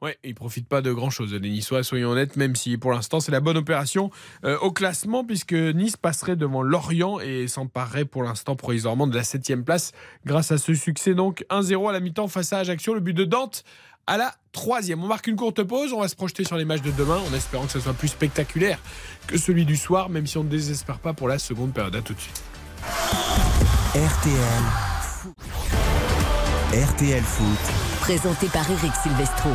Ouais, 0.00 0.16
il 0.22 0.36
profite 0.36 0.68
pas 0.68 0.80
de 0.80 0.92
grand 0.92 1.10
chose, 1.10 1.34
les 1.34 1.50
Niçois, 1.50 1.82
soyons 1.82 2.10
honnêtes, 2.10 2.36
même 2.36 2.54
si 2.54 2.78
pour 2.78 2.92
l'instant 2.92 3.18
c'est 3.18 3.32
la 3.32 3.40
bonne 3.40 3.56
opération 3.56 4.10
euh, 4.44 4.56
au 4.58 4.70
classement, 4.70 5.24
puisque 5.24 5.54
Nice 5.54 5.96
passerait 5.96 6.36
devant 6.36 6.62
Lorient 6.62 7.18
et 7.18 7.48
s'emparerait 7.48 8.04
pour 8.04 8.22
l'instant 8.22 8.54
provisoirement 8.54 9.08
de 9.08 9.16
la 9.16 9.24
7 9.24 9.64
place 9.64 9.90
grâce 10.24 10.52
à 10.52 10.58
ce 10.58 10.74
succès. 10.74 11.14
Donc 11.14 11.44
1-0 11.50 11.88
à 11.88 11.92
la 11.92 11.98
mi-temps 11.98 12.28
face 12.28 12.52
à 12.52 12.58
Ajaccio, 12.58 12.94
le 12.94 13.00
but 13.00 13.12
de 13.12 13.24
Dante 13.24 13.64
à 14.06 14.16
la 14.16 14.34
troisième. 14.52 15.02
On 15.02 15.08
marque 15.08 15.26
une 15.26 15.36
courte 15.36 15.64
pause, 15.64 15.92
on 15.92 16.00
va 16.00 16.08
se 16.08 16.16
projeter 16.16 16.44
sur 16.44 16.56
les 16.56 16.64
matchs 16.64 16.82
de 16.82 16.92
demain 16.92 17.18
en 17.18 17.34
espérant 17.34 17.66
que 17.66 17.72
ce 17.72 17.80
soit 17.80 17.92
plus 17.92 18.08
spectaculaire 18.08 18.78
que 19.26 19.36
celui 19.36 19.64
du 19.64 19.76
soir, 19.76 20.10
même 20.10 20.28
si 20.28 20.38
on 20.38 20.44
ne 20.44 20.48
désespère 20.48 21.00
pas 21.00 21.12
pour 21.12 21.26
la 21.26 21.40
seconde 21.40 21.72
période. 21.74 21.96
À 21.96 22.02
tout 22.02 22.14
de 22.14 22.20
suite. 22.20 22.42
RTL 23.94 24.62
RTL 26.72 27.22
Foot. 27.22 27.87
Présenté 28.08 28.48
par 28.48 28.64
Eric 28.70 28.94
Silvestro. 29.02 29.50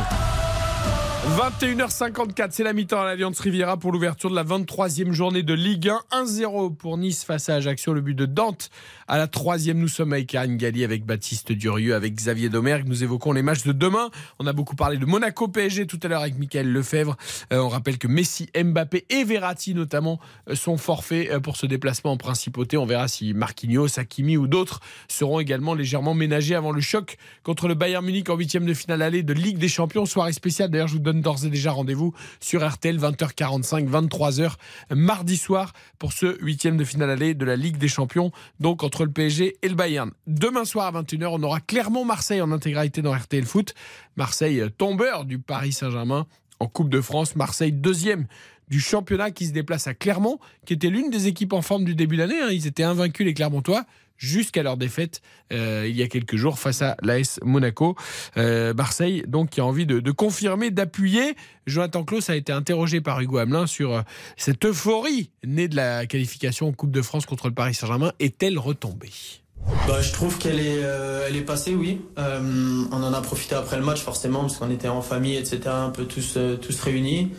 21h54, 1.24 2.48
c'est 2.50 2.64
la 2.64 2.74
mi-temps 2.74 3.00
à 3.00 3.06
l'Alliance 3.06 3.40
Riviera 3.40 3.78
pour 3.78 3.92
l'ouverture 3.92 4.28
de 4.28 4.34
la 4.34 4.44
23e 4.44 5.12
journée 5.12 5.42
de 5.42 5.54
Ligue 5.54 5.88
1. 5.88 6.24
1-0 6.24 6.76
pour 6.76 6.98
Nice 6.98 7.24
face 7.24 7.48
à 7.48 7.54
Ajaccio, 7.54 7.94
le 7.94 8.02
but 8.02 8.14
de 8.14 8.26
Dante. 8.26 8.68
À 9.08 9.16
la 9.16 9.26
troisième, 9.26 9.78
nous 9.78 9.88
sommes 9.88 10.12
avec 10.12 10.26
Karine 10.26 10.58
Galli, 10.58 10.84
avec 10.84 11.06
Baptiste 11.06 11.50
Durieux, 11.50 11.94
avec 11.94 12.14
Xavier 12.14 12.50
Domergue. 12.50 12.86
Nous 12.86 13.02
évoquons 13.02 13.32
les 13.32 13.40
matchs 13.40 13.64
de 13.64 13.72
demain. 13.72 14.10
On 14.38 14.46
a 14.46 14.52
beaucoup 14.52 14.76
parlé 14.76 14.98
de 14.98 15.06
Monaco 15.06 15.48
PSG 15.48 15.86
tout 15.86 15.98
à 16.02 16.08
l'heure 16.08 16.20
avec 16.20 16.38
Michael 16.38 16.70
Lefebvre. 16.70 17.16
Euh, 17.54 17.58
on 17.58 17.68
rappelle 17.68 17.96
que 17.96 18.06
Messi, 18.06 18.50
Mbappé 18.54 19.06
et 19.08 19.24
Verratti 19.24 19.74
notamment 19.74 20.20
euh, 20.50 20.54
sont 20.54 20.76
forfaits 20.76 21.30
euh, 21.30 21.40
pour 21.40 21.56
ce 21.56 21.64
déplacement 21.64 22.12
en 22.12 22.16
principauté. 22.18 22.76
On 22.76 22.84
verra 22.84 23.08
si 23.08 23.32
Marquinhos, 23.32 23.98
Hakimi 23.98 24.36
ou 24.36 24.46
d'autres 24.46 24.80
seront 25.08 25.40
également 25.40 25.74
légèrement 25.74 26.12
ménagés 26.12 26.54
avant 26.54 26.70
le 26.70 26.82
choc 26.82 27.16
contre 27.42 27.66
le 27.66 27.74
Bayern 27.74 28.04
Munich 28.04 28.28
en 28.28 28.36
huitième 28.36 28.66
de 28.66 28.74
finale 28.74 29.00
aller 29.00 29.22
de 29.22 29.32
Ligue 29.32 29.56
des 29.56 29.68
Champions. 29.68 30.04
Soirée 30.04 30.34
spéciale. 30.34 30.70
D'ailleurs, 30.70 30.88
je 30.88 30.94
vous 30.94 30.98
donne 30.98 31.13
d'ores 31.20 31.44
et 31.44 31.50
déjà 31.50 31.72
rendez-vous 31.72 32.14
sur 32.40 32.66
RTL 32.66 32.98
20h45, 32.98 33.88
23h 33.88 34.54
mardi 34.90 35.36
soir 35.36 35.72
pour 35.98 36.12
ce 36.12 36.36
huitième 36.40 36.76
de 36.76 36.84
finale 36.84 37.10
aller 37.10 37.34
de 37.34 37.44
la 37.44 37.56
Ligue 37.56 37.76
des 37.76 37.88
Champions, 37.88 38.32
donc 38.60 38.82
entre 38.82 39.04
le 39.04 39.10
PSG 39.10 39.56
et 39.62 39.68
le 39.68 39.74
Bayern. 39.74 40.10
Demain 40.26 40.64
soir 40.64 40.94
à 40.94 41.02
21h, 41.02 41.26
on 41.30 41.42
aura 41.42 41.60
clairement 41.60 42.04
Marseille 42.04 42.40
en 42.40 42.52
intégralité 42.52 43.02
dans 43.02 43.14
RTL 43.14 43.44
Foot. 43.44 43.74
Marseille 44.16 44.62
tombeur 44.76 45.24
du 45.24 45.38
Paris 45.38 45.72
Saint-Germain 45.72 46.26
en 46.60 46.66
Coupe 46.66 46.88
de 46.88 47.00
France. 47.00 47.36
Marseille 47.36 47.72
deuxième 47.72 48.26
du 48.68 48.80
championnat 48.80 49.30
qui 49.30 49.46
se 49.46 49.52
déplace 49.52 49.86
à 49.86 49.94
Clermont, 49.94 50.38
qui 50.64 50.72
était 50.72 50.88
l'une 50.88 51.10
des 51.10 51.26
équipes 51.26 51.52
en 51.52 51.62
forme 51.62 51.84
du 51.84 51.94
début 51.94 52.16
d'année. 52.16 52.40
Hein. 52.40 52.48
Ils 52.50 52.66
étaient 52.66 52.82
invaincus 52.82 53.26
les 53.26 53.34
Clermontois 53.34 53.84
jusqu'à 54.16 54.62
leur 54.62 54.76
défaite 54.76 55.20
euh, 55.52 55.86
il 55.88 55.96
y 55.96 56.02
a 56.02 56.08
quelques 56.08 56.36
jours 56.36 56.58
face 56.58 56.82
à 56.82 56.96
l'AS 57.02 57.38
Monaco. 57.42 57.96
Euh, 58.36 58.74
Marseille, 58.74 59.24
donc, 59.26 59.50
qui 59.50 59.60
a 59.60 59.64
envie 59.64 59.86
de, 59.86 60.10
confirmer, 60.10 60.70
d'appuyer. 60.70 61.36
Jonathan 61.66 62.04
Klaus 62.04 62.30
a 62.30 62.36
été 62.36 62.52
interrogé 62.52 63.00
par 63.00 63.20
Hugo 63.20 63.38
Hamelin 63.38 63.66
sur 63.66 63.92
euh, 63.92 64.02
cette 64.36 64.64
euphorie 64.64 65.30
née 65.44 65.68
de 65.68 65.76
la 65.76 66.06
qualification 66.06 66.68
en 66.68 66.72
Coupe 66.72 66.90
de 66.90 67.02
France 67.02 67.26
contre 67.26 67.48
le 67.48 67.54
Paris 67.54 67.74
Saint-Germain. 67.74 68.12
Est-elle 68.20 68.58
retombée? 68.58 69.12
Bah, 69.88 70.02
je 70.02 70.12
trouve 70.12 70.36
qu'elle 70.38 70.60
est, 70.60 70.80
elle 71.26 71.36
est 71.36 71.44
passée, 71.44 71.74
oui. 71.74 72.02
On 72.18 72.92
en 72.92 73.12
a 73.14 73.20
profité 73.22 73.54
après 73.54 73.78
le 73.78 73.84
match, 73.84 74.00
forcément, 74.00 74.40
parce 74.40 74.58
qu'on 74.58 74.70
était 74.70 74.88
en 74.88 75.00
famille, 75.00 75.36
etc., 75.36 75.60
un 75.68 75.88
peu 75.88 76.04
tous, 76.04 76.36
tous 76.60 76.80
réunis. 76.80 77.30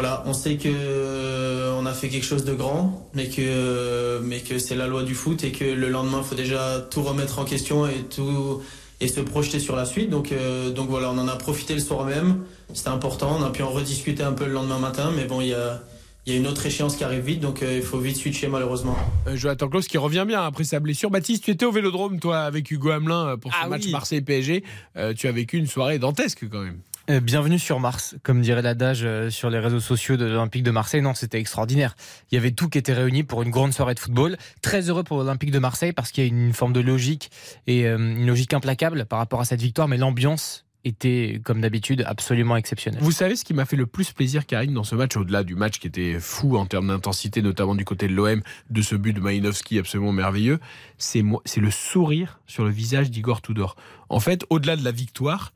Voilà, 0.00 0.22
on 0.26 0.32
sait 0.32 0.58
que 0.58 0.68
euh, 0.72 1.74
on 1.76 1.84
a 1.84 1.92
fait 1.92 2.08
quelque 2.08 2.24
chose 2.24 2.44
de 2.44 2.54
grand, 2.54 3.10
mais 3.14 3.28
que, 3.28 3.40
euh, 3.40 4.20
mais 4.22 4.38
que 4.38 4.60
c'est 4.60 4.76
la 4.76 4.86
loi 4.86 5.02
du 5.02 5.16
foot 5.16 5.42
et 5.42 5.50
que 5.50 5.64
le 5.64 5.88
lendemain, 5.88 6.20
il 6.22 6.24
faut 6.24 6.36
déjà 6.36 6.86
tout 6.88 7.02
remettre 7.02 7.40
en 7.40 7.44
question 7.44 7.84
et 7.84 8.04
tout 8.08 8.62
et 9.00 9.08
se 9.08 9.20
projeter 9.20 9.58
sur 9.58 9.74
la 9.74 9.84
suite. 9.84 10.08
Donc, 10.08 10.30
euh, 10.30 10.70
donc 10.70 10.88
voilà, 10.88 11.10
on 11.10 11.18
en 11.18 11.26
a 11.26 11.34
profité 11.34 11.74
le 11.74 11.80
soir 11.80 12.04
même. 12.04 12.44
C'était 12.74 12.90
important. 12.90 13.38
On 13.40 13.42
a 13.42 13.50
pu 13.50 13.64
en 13.64 13.70
rediscuter 13.70 14.22
un 14.22 14.34
peu 14.34 14.46
le 14.46 14.52
lendemain 14.52 14.78
matin, 14.78 15.10
mais 15.16 15.24
bon, 15.24 15.40
il 15.40 15.48
y 15.48 15.54
a 15.54 15.82
il 16.28 16.34
y 16.34 16.36
a 16.36 16.40
une 16.40 16.46
autre 16.46 16.66
échéance 16.66 16.94
qui 16.94 17.04
arrive 17.04 17.24
vite, 17.24 17.40
donc 17.40 17.62
euh, 17.62 17.76
il 17.76 17.82
faut 17.82 17.98
vite 17.98 18.18
switcher 18.18 18.48
malheureusement. 18.48 18.94
Euh, 19.26 19.34
Jonathan 19.34 19.66
Klaus 19.66 19.88
qui 19.88 19.96
revient 19.96 20.26
bien 20.28 20.42
après 20.42 20.64
sa 20.64 20.78
blessure. 20.78 21.10
Baptiste, 21.10 21.42
tu 21.44 21.52
étais 21.52 21.64
au 21.64 21.72
Vélodrome 21.72 22.20
toi 22.20 22.40
avec 22.40 22.70
Hugo 22.70 22.90
Hamelin 22.90 23.38
pour 23.38 23.50
ce 23.50 23.56
Ah 23.62 23.66
match 23.66 23.86
oui. 23.86 23.92
Marseille-PSG. 23.92 24.62
Euh, 24.98 25.14
tu 25.14 25.26
as 25.26 25.32
vécu 25.32 25.56
une 25.56 25.66
soirée 25.66 25.98
dantesque 25.98 26.46
quand 26.50 26.60
même. 26.60 26.80
Euh, 27.10 27.20
Bienvenue 27.20 27.58
sur 27.58 27.80
Mars, 27.80 28.16
comme 28.22 28.42
dirait 28.42 28.60
l'adage 28.60 29.00
euh, 29.02 29.30
sur 29.30 29.48
les 29.48 29.58
réseaux 29.58 29.80
sociaux 29.80 30.18
de 30.18 30.26
l'Olympique 30.26 30.62
de 30.62 30.70
Marseille. 30.70 31.00
Non, 31.00 31.14
c'était 31.14 31.38
extraordinaire. 31.38 31.96
Il 32.30 32.34
y 32.34 32.38
avait 32.38 32.50
tout 32.50 32.68
qui 32.68 32.76
était 32.76 32.92
réuni 32.92 33.22
pour 33.22 33.42
une 33.42 33.50
grande 33.50 33.72
soirée 33.72 33.94
de 33.94 33.98
football. 33.98 34.36
Très 34.60 34.90
heureux 34.90 35.04
pour 35.04 35.16
l'Olympique 35.16 35.50
de 35.50 35.58
Marseille 35.58 35.94
parce 35.94 36.12
qu'il 36.12 36.24
y 36.24 36.26
a 36.26 36.28
une 36.28 36.52
forme 36.52 36.74
de 36.74 36.80
logique 36.80 37.30
et 37.66 37.86
euh, 37.86 37.96
une 37.96 38.26
logique 38.26 38.52
implacable 38.52 39.06
par 39.06 39.20
rapport 39.20 39.40
à 39.40 39.46
cette 39.46 39.62
victoire, 39.62 39.88
mais 39.88 39.96
l'ambiance 39.96 40.66
était, 40.84 41.40
comme 41.42 41.62
d'habitude, 41.62 42.04
absolument 42.06 42.56
exceptionnelle. 42.56 43.00
Vous 43.02 43.10
savez 43.10 43.36
ce 43.36 43.44
qui 43.44 43.54
m'a 43.54 43.64
fait 43.64 43.76
le 43.76 43.86
plus 43.86 44.12
plaisir, 44.12 44.44
Karine, 44.44 44.74
dans 44.74 44.84
ce 44.84 44.94
match, 44.94 45.16
au-delà 45.16 45.44
du 45.44 45.54
match 45.54 45.78
qui 45.78 45.86
était 45.86 46.20
fou 46.20 46.58
en 46.58 46.66
termes 46.66 46.88
d'intensité, 46.88 47.40
notamment 47.40 47.74
du 47.74 47.86
côté 47.86 48.06
de 48.06 48.12
l'OM, 48.12 48.42
de 48.68 48.82
ce 48.82 48.94
but 48.94 49.14
de 49.14 49.20
Maïnovski 49.20 49.78
absolument 49.78 50.12
merveilleux, 50.12 50.60
c'est 50.98 51.22
le 51.22 51.70
sourire 51.70 52.40
sur 52.46 52.64
le 52.64 52.70
visage 52.70 53.10
d'Igor 53.10 53.40
Tudor. 53.40 53.76
En 54.10 54.20
fait, 54.20 54.44
au-delà 54.50 54.76
de 54.76 54.84
la 54.84 54.92
victoire, 54.92 55.52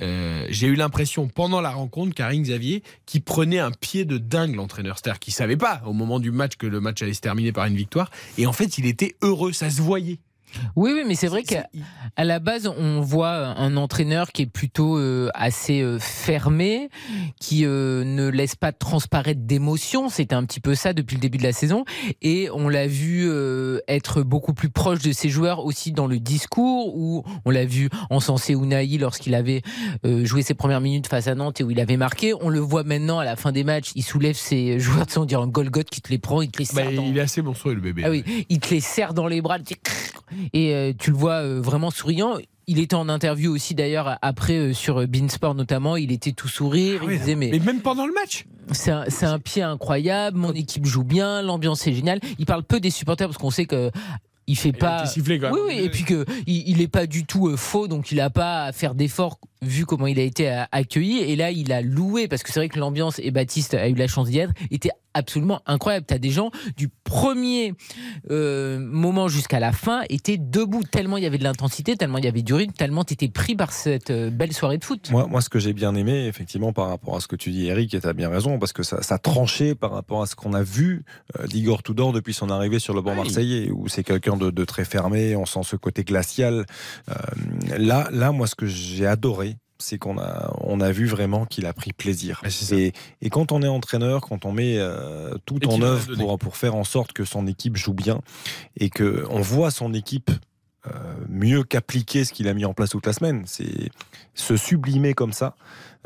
euh, 0.00 0.46
j'ai 0.50 0.66
eu 0.66 0.74
l'impression 0.74 1.28
pendant 1.28 1.60
la 1.60 1.70
rencontre, 1.70 2.14
Karine 2.14 2.42
Xavier, 2.42 2.82
qui 3.06 3.20
prenait 3.20 3.58
un 3.58 3.70
pied 3.70 4.04
de 4.04 4.18
dingue 4.18 4.54
l'entraîneur. 4.54 4.98
C'est-à-dire 4.98 5.18
qu'il 5.18 5.34
savait 5.34 5.56
pas 5.56 5.82
au 5.86 5.92
moment 5.92 6.20
du 6.20 6.30
match 6.30 6.56
que 6.56 6.66
le 6.66 6.80
match 6.80 7.02
allait 7.02 7.14
se 7.14 7.20
terminer 7.20 7.52
par 7.52 7.66
une 7.66 7.76
victoire. 7.76 8.10
Et 8.38 8.46
en 8.46 8.52
fait, 8.52 8.78
il 8.78 8.86
était 8.86 9.16
heureux, 9.22 9.52
ça 9.52 9.70
se 9.70 9.80
voyait. 9.80 10.18
Oui, 10.74 10.92
oui, 10.94 11.02
mais 11.06 11.14
c'est 11.14 11.26
vrai 11.28 11.42
qu'à 11.42 11.66
à 12.16 12.24
la 12.24 12.38
base, 12.38 12.66
on 12.78 13.00
voit 13.00 13.34
un 13.58 13.76
entraîneur 13.76 14.32
qui 14.32 14.42
est 14.42 14.46
plutôt 14.46 14.96
euh, 14.98 15.28
assez 15.34 15.80
euh, 15.82 15.98
fermé, 15.98 16.88
qui 17.40 17.64
euh, 17.64 18.04
ne 18.04 18.28
laisse 18.28 18.54
pas 18.56 18.72
transparaître 18.72 19.40
d'émotion. 19.42 20.08
C'était 20.08 20.34
un 20.34 20.44
petit 20.44 20.60
peu 20.60 20.74
ça 20.74 20.92
depuis 20.92 21.14
le 21.16 21.20
début 21.20 21.38
de 21.38 21.42
la 21.42 21.52
saison. 21.52 21.84
Et 22.22 22.48
on 22.54 22.68
l'a 22.68 22.86
vu 22.86 23.26
euh, 23.28 23.80
être 23.88 24.22
beaucoup 24.22 24.54
plus 24.54 24.70
proche 24.70 25.00
de 25.02 25.12
ses 25.12 25.28
joueurs 25.28 25.64
aussi 25.64 25.92
dans 25.92 26.06
le 26.06 26.18
discours, 26.18 26.96
où 26.96 27.24
on 27.44 27.50
l'a 27.50 27.64
vu 27.64 27.88
encenser 28.10 28.54
Unai 28.54 28.86
lorsqu'il 28.98 29.34
avait 29.34 29.62
euh, 30.04 30.24
joué 30.24 30.42
ses 30.42 30.54
premières 30.54 30.80
minutes 30.80 31.06
face 31.06 31.26
à 31.28 31.34
Nantes 31.34 31.60
et 31.60 31.64
où 31.64 31.70
il 31.70 31.80
avait 31.80 31.96
marqué. 31.96 32.32
On 32.40 32.48
le 32.48 32.60
voit 32.60 32.84
maintenant 32.84 33.18
à 33.18 33.24
la 33.24 33.36
fin 33.36 33.52
des 33.52 33.64
matchs, 33.64 33.90
il 33.94 34.02
soulève 34.02 34.36
ses 34.36 34.78
joueurs, 34.78 35.06
tu 35.06 35.12
sais, 35.14 35.18
on 35.18 35.24
dirait 35.24 35.42
un 35.42 35.46
Golgoth 35.48 35.90
qui 35.90 36.00
te 36.00 36.08
les 36.10 36.18
prend, 36.18 36.40
il 36.42 36.50
te 36.50 36.58
les 36.58 36.66
Bah, 36.74 36.82
serre 36.84 36.92
dans- 36.92 37.04
il 37.04 37.16
est 37.18 37.20
assez 37.20 37.42
monstrueux, 37.42 37.74
le 37.74 37.80
bébé. 37.80 38.02
ah 38.06 38.10
oui, 38.10 38.24
il 38.48 38.58
te 38.60 38.72
les 38.72 38.80
serre 38.80 39.12
dans 39.14 39.26
les 39.26 39.40
bras, 39.42 39.58
il 39.58 39.64
te 39.64 39.74
et 40.52 40.74
euh, 40.74 40.92
tu 40.98 41.10
le 41.10 41.16
vois 41.16 41.42
euh, 41.42 41.60
vraiment 41.60 41.90
souriant. 41.90 42.38
Il 42.68 42.80
était 42.80 42.96
en 42.96 43.08
interview 43.08 43.54
aussi 43.54 43.76
d'ailleurs 43.76 44.18
après 44.22 44.56
euh, 44.56 44.72
sur 44.72 45.06
Beansport 45.06 45.54
notamment. 45.54 45.96
Il 45.96 46.12
était 46.12 46.32
tout 46.32 46.48
sourire. 46.48 47.02
il 47.08 47.18
disait 47.18 47.36
mais, 47.36 47.50
mais 47.52 47.60
même 47.60 47.80
pendant 47.80 48.06
le 48.06 48.12
match, 48.12 48.44
c'est 48.72 48.90
un, 49.26 49.38
pied 49.38 49.62
incroyable. 49.62 50.36
Mon 50.36 50.52
équipe 50.52 50.84
joue 50.84 51.04
bien, 51.04 51.42
l'ambiance 51.42 51.86
est 51.86 51.92
géniale. 51.92 52.20
Il 52.38 52.46
parle 52.46 52.64
peu 52.64 52.80
des 52.80 52.90
supporters 52.90 53.28
parce 53.28 53.38
qu'on 53.38 53.50
sait 53.50 53.66
que 53.66 53.90
il 54.46 54.56
fait 54.56 54.72
pas. 54.72 55.00
été 55.00 55.10
sifflé, 55.10 55.38
quand 55.38 55.50
même. 55.52 55.54
Oui, 55.54 55.74
oui, 55.74 55.84
et 55.84 55.90
puis 55.90 56.04
que 56.04 56.24
il, 56.46 56.68
il 56.68 56.80
est 56.80 56.88
pas 56.88 57.06
du 57.06 57.24
tout 57.24 57.48
euh, 57.48 57.56
faux, 57.56 57.88
donc 57.88 58.12
il 58.12 58.20
a 58.20 58.30
pas 58.30 58.64
à 58.64 58.72
faire 58.72 58.94
d'efforts 58.94 59.38
vu 59.62 59.86
comment 59.86 60.06
il 60.06 60.18
a 60.18 60.22
été 60.22 60.50
euh, 60.50 60.62
accueilli. 60.72 61.18
Et 61.18 61.36
là, 61.36 61.50
il 61.50 61.72
a 61.72 61.82
loué 61.82 62.28
parce 62.28 62.42
que 62.42 62.52
c'est 62.52 62.60
vrai 62.60 62.68
que 62.68 62.78
l'ambiance 62.78 63.18
et 63.18 63.30
Baptiste 63.30 63.74
a 63.74 63.88
eu 63.88 63.94
la 63.94 64.06
chance 64.06 64.28
d'y 64.28 64.38
être 64.38 64.52
était 64.70 64.90
absolument 65.14 65.62
incroyable. 65.64 66.04
T'as 66.06 66.18
des 66.18 66.28
gens 66.30 66.50
du 66.76 66.90
premier 67.04 67.72
euh, 68.30 68.78
moment 68.78 69.28
jusqu'à 69.28 69.58
la 69.60 69.72
fin 69.72 70.02
étaient 70.10 70.36
debout 70.36 70.82
tellement 70.84 71.16
il 71.16 71.22
y 71.22 71.26
avait 71.26 71.38
de 71.38 71.44
l'intensité, 71.44 71.96
tellement 71.96 72.18
il 72.18 72.26
y 72.26 72.28
avait 72.28 72.42
du 72.42 72.52
rythme, 72.52 72.74
tellement 72.74 73.02
t'étais 73.02 73.28
pris 73.28 73.56
par 73.56 73.72
cette 73.72 74.10
euh, 74.10 74.28
belle 74.28 74.52
soirée 74.52 74.76
de 74.76 74.84
foot. 74.84 75.10
Moi, 75.10 75.26
moi, 75.26 75.40
ce 75.40 75.48
que 75.48 75.58
j'ai 75.58 75.72
bien 75.72 75.94
aimé, 75.94 76.26
effectivement, 76.26 76.74
par 76.74 76.88
rapport 76.88 77.16
à 77.16 77.20
ce 77.20 77.28
que 77.28 77.36
tu 77.36 77.50
dis, 77.50 77.66
Eric, 77.66 77.94
et 77.94 78.00
tu 78.00 78.06
as 78.06 78.12
bien 78.12 78.28
raison, 78.28 78.58
parce 78.58 78.74
que 78.74 78.82
ça, 78.82 79.02
ça 79.02 79.18
tranchait 79.18 79.74
par 79.74 79.92
rapport 79.92 80.20
à 80.20 80.26
ce 80.26 80.34
qu'on 80.36 80.52
a 80.52 80.62
vu 80.62 81.04
d'Igor 81.48 81.82
Tudor 81.82 82.12
depuis 82.12 82.34
son 82.34 82.50
arrivée 82.50 82.78
sur 82.78 82.92
le 82.92 83.00
banc 83.00 83.12
Oui. 83.12 83.16
marseillais, 83.18 83.70
où 83.70 83.88
c'est 83.88 84.04
quelqu'un 84.04 84.36
de, 84.36 84.50
de 84.50 84.64
très 84.66 84.84
fermé, 84.84 85.34
on 85.34 85.46
sent 85.46 85.60
ce 85.62 85.76
côté 85.76 86.04
glacial. 86.04 86.66
Euh, 87.08 87.14
là, 87.78 88.08
là, 88.12 88.32
moi, 88.32 88.46
ce 88.46 88.54
que 88.54 88.66
j'ai 88.66 89.06
adoré, 89.06 89.55
c'est 89.78 89.98
qu'on 89.98 90.18
a, 90.18 90.54
on 90.60 90.80
a 90.80 90.90
vu 90.90 91.06
vraiment 91.06 91.46
qu'il 91.46 91.66
a 91.66 91.72
pris 91.72 91.92
plaisir. 91.92 92.42
Et, 92.72 92.92
et 93.20 93.30
quand 93.30 93.52
on 93.52 93.62
est 93.62 93.68
entraîneur, 93.68 94.22
quand 94.22 94.44
on 94.44 94.52
met 94.52 94.78
euh, 94.78 95.34
tout 95.44 95.58
Et 95.62 95.66
en 95.66 95.82
œuvre 95.82 96.36
pour 96.36 96.56
faire 96.56 96.74
en 96.74 96.84
sorte 96.84 97.12
que 97.12 97.24
son 97.24 97.46
équipe 97.46 97.76
joue 97.76 97.94
bien, 97.94 98.20
et 98.76 98.90
que 98.90 99.26
on 99.30 99.40
voit 99.40 99.70
son 99.70 99.94
équipe 99.94 100.30
euh, 100.86 100.90
mieux 101.28 101.64
qu'appliquer 101.64 102.24
ce 102.24 102.32
qu'il 102.32 102.48
a 102.48 102.54
mis 102.54 102.64
en 102.64 102.74
place 102.74 102.90
toute 102.90 103.06
la 103.06 103.12
semaine. 103.12 103.42
C'est 103.46 103.90
se 104.34 104.56
sublimer 104.56 105.14
comme 105.14 105.32
ça, 105.32 105.56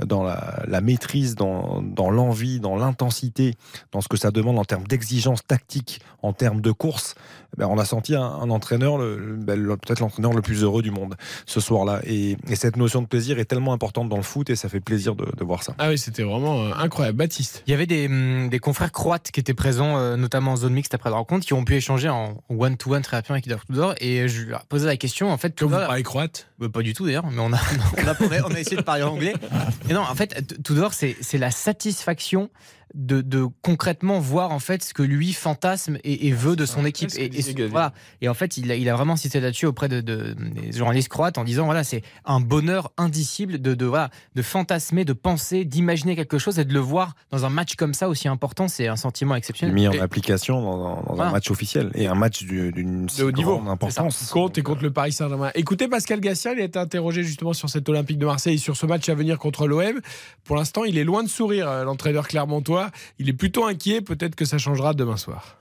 dans 0.07 0.23
la, 0.23 0.63
la 0.67 0.81
maîtrise, 0.81 1.35
dans, 1.35 1.83
dans 1.83 2.11
l'envie, 2.11 2.61
dans 2.61 2.77
l'intensité, 2.77 3.55
dans 3.93 4.01
ce 4.01 4.09
que 4.09 4.17
ça 4.17 4.31
demande 4.31 4.59
en 4.59 4.65
termes 4.65 4.87
d'exigence 4.87 5.47
tactique, 5.47 6.01
en 6.23 6.33
termes 6.33 6.61
de 6.61 6.73
course. 6.73 7.15
Ben, 7.57 7.67
on 7.67 7.79
a 7.79 7.85
senti 7.85 8.15
un, 8.15 8.23
un 8.23 8.49
entraîneur, 8.51 8.97
le- 8.97 9.19
le- 9.19 9.37
ben, 9.37 9.61
le- 9.61 9.77
peut-être 9.77 9.99
l'entraîneur 10.01 10.33
le 10.33 10.41
plus 10.43 10.63
heureux 10.63 10.83
du 10.83 10.93
monde 10.93 11.17
ce 11.47 11.59
soir-là. 11.61 12.01
Et, 12.05 12.37
et 12.49 12.55
cette 12.57 12.77
notion 12.77 13.03
de 13.03 13.07
plaisir 13.09 13.39
est 13.41 13.45
tellement 13.45 13.73
importante 13.73 14.09
dans 14.09 14.17
le 14.17 14.23
foot 14.23 14.51
et 14.51 14.57
ça 14.57 14.69
fait 14.69 14.79
plaisir 14.79 15.17
de, 15.17 15.27
de 15.37 15.45
voir 15.45 15.65
ça. 15.65 15.75
Ah 15.79 15.89
oui, 15.89 15.99
c'était 15.99 16.23
vraiment 16.23 16.63
euh, 16.63 16.71
incroyable. 16.79 17.19
Baptiste. 17.19 17.65
Il 17.67 17.71
y 17.73 17.75
avait 17.75 17.87
des, 17.87 18.07
hum, 18.07 18.49
des 18.51 18.61
confrères 18.61 18.93
croates 18.93 19.31
qui 19.33 19.41
étaient 19.41 19.53
présents, 19.55 19.99
euh, 19.99 20.17
notamment 20.17 20.53
en 20.53 20.57
zone 20.57 20.75
mixte 20.75 20.95
après 20.95 21.11
la 21.11 21.17
rencontre, 21.17 21.45
qui 21.45 21.53
ont 21.53 21.65
pu 21.65 21.75
échanger 21.75 22.09
en 22.09 22.35
one-to-one 22.49 23.03
très 23.03 23.17
rapidement 23.17 23.35
avec 23.35 23.47
Idar 23.47 23.65
Tudor. 23.67 23.95
Et 24.01 24.29
je 24.29 24.43
lui 24.43 24.53
ai 24.53 24.57
posé 24.69 24.87
la 24.87 24.97
question, 24.97 25.33
en 25.33 25.37
fait, 25.37 25.59
Comme 25.59 25.71
vous 25.71 25.75
Tudor- 25.75 25.89
parlez 25.89 26.03
croate? 26.05 26.47
Bah, 26.61 26.69
pas 26.73 26.83
du 26.83 26.93
tout 26.95 27.05
d'ailleurs, 27.07 27.27
mais 27.27 27.41
on 27.41 27.53
a, 27.53 27.59
on 27.99 28.07
a, 28.07 28.15
on 28.21 28.31
a- 28.33 28.47
on 28.49 28.55
a 28.55 28.61
essayé 28.61 28.77
de 28.77 28.83
parler 28.83 29.03
anglais. 29.03 29.35
Non, 29.91 30.03
en 30.03 30.15
fait, 30.15 30.29
T- 30.47 30.63
Tudor, 30.63 30.95
c'est 30.95 31.17
c'est 31.21 31.39
la 31.39 31.51
satisfaction 31.51 32.51
de, 32.95 33.21
de 33.21 33.47
concrètement 33.63 34.19
voir 34.19 34.51
en 34.53 34.59
fait 34.59 34.83
ce 34.83 34.95
que 34.95 35.03
lui 35.03 35.33
fantasme 35.33 35.99
et, 36.05 36.27
et 36.29 36.33
veut 36.33 36.57
de 36.57 36.67
son 36.67 36.85
équipe. 36.85 37.11
ce 37.11 37.17
que 37.53 37.63
Et, 37.63 37.67
voilà. 37.69 37.93
et 38.21 38.29
en 38.29 38.35
fait, 38.35 38.57
il 38.57 38.71
a, 38.73 38.75
il 38.77 38.89
a 38.89 38.95
vraiment 38.97 39.13
insisté 39.15 39.41
là-dessus 39.41 39.67
auprès 39.67 39.89
de, 39.89 40.01
de- 40.01 40.35
des 40.35 40.73
journalistes 40.73 41.09
croates 41.09 41.39
en 41.39 41.45
disant 41.45 41.65
voilà, 41.67 41.85
c'est 41.85 42.03
un 42.25 42.41
bonheur 42.41 42.91
indicible 42.97 43.61
de, 43.61 43.75
de, 43.75 43.87
voilà, 43.87 44.11
de 44.35 44.43
fantasmer, 44.43 45.05
de 45.05 45.13
penser, 45.13 45.65
d'imaginer 45.65 46.17
quelque 46.17 46.39
chose 46.39 46.59
et 46.59 46.65
de 46.65 46.73
le 46.73 46.81
voir 46.81 47.15
dans 47.31 47.45
un 47.45 47.51
match 47.51 47.75
comme 47.77 47.95
ça 47.95 48.09
aussi 48.09 48.29
important. 48.29 48.69
C'est 48.69 48.89
un 48.89 48.97
sentiment 48.97 49.35
exceptionnel. 49.35 49.75
Mis 49.75 49.87
en 49.89 49.93
Et- 49.93 50.01
application 50.01 50.61
dans, 50.61 50.77
dans- 50.79 51.15
dans 51.17 51.21
un 51.23 51.31
match 51.31 51.51
officiel 51.51 51.91
et 51.95 52.07
un 52.07 52.15
match 52.15 52.43
du- 52.45 52.73
d'une 52.73 53.09
si 53.09 53.19
de 53.21 53.25
haut 53.25 53.33
niveau. 53.33 53.57
grande 53.59 53.69
importance. 53.69 54.31
Contre 54.31 54.59
et 54.59 54.63
contre 54.63 54.83
le 54.83 54.93
Paris 54.93 55.13
Saint-Germain. 55.13 55.51
Écoutez, 55.55 55.89
Pascal 55.89 56.21
Gassien, 56.21 56.53
il 56.55 56.61
a 56.61 56.65
été 56.65 56.79
interrogé 56.79 57.23
justement 57.23 57.53
sur 57.53 57.69
cet 57.69 57.89
Olympique 57.89 58.19
de 58.19 58.27
Marseille 58.27 58.55
et 58.55 58.59
sur 58.59 58.77
ce 58.77 58.87
match 58.87 59.09
à 59.09 59.15
venir 59.15 59.39
contre 59.39 59.67
l'OM. 59.67 60.01
Pour 60.45 60.57
l'instant, 60.57 60.85
il 60.85 60.99
est 60.99 61.05
loin 61.05 61.23
de 61.23 61.29
sourire, 61.29 61.69
euh, 61.69 61.85
l'entraîneur 61.85 62.27
clermontois. 62.27 62.80
Il 63.19 63.29
est 63.29 63.33
plutôt 63.35 63.65
inquiet. 63.67 64.01
Peut-être 64.01 64.35
que 64.35 64.45
ça 64.45 64.59
changera 64.59 64.95
demain 64.95 65.17
soir. 65.17 65.57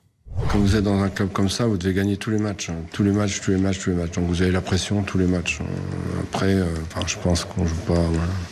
Quand 0.52 0.60
vous 0.60 0.76
êtes 0.76 0.84
dans 0.84 1.02
un 1.02 1.10
club 1.10 1.30
comme 1.34 1.50
ça, 1.50 1.66
vous 1.66 1.78
devez 1.78 1.94
gagner 1.94 2.16
tous 2.16 2.30
les 2.30 2.38
matchs. 2.38 2.70
hein. 2.70 2.76
Tous 2.94 3.04
les 3.04 3.12
matchs, 3.12 3.42
tous 3.42 3.52
les 3.52 3.58
matchs, 3.58 3.80
tous 3.80 3.90
les 3.90 3.96
matchs. 3.98 4.12
Donc 4.16 4.26
vous 4.28 4.42
avez 4.42 4.52
la 4.52 4.62
pression 4.62 5.02
tous 5.04 5.18
les 5.18 5.26
matchs. 5.26 5.60
Euh, 5.62 6.22
Après, 6.24 6.54
euh, 6.54 6.66
enfin, 6.84 7.06
je 7.08 7.18
pense 7.18 7.44
qu'on 7.46 7.66
joue 7.66 7.76
pas 7.88 8.00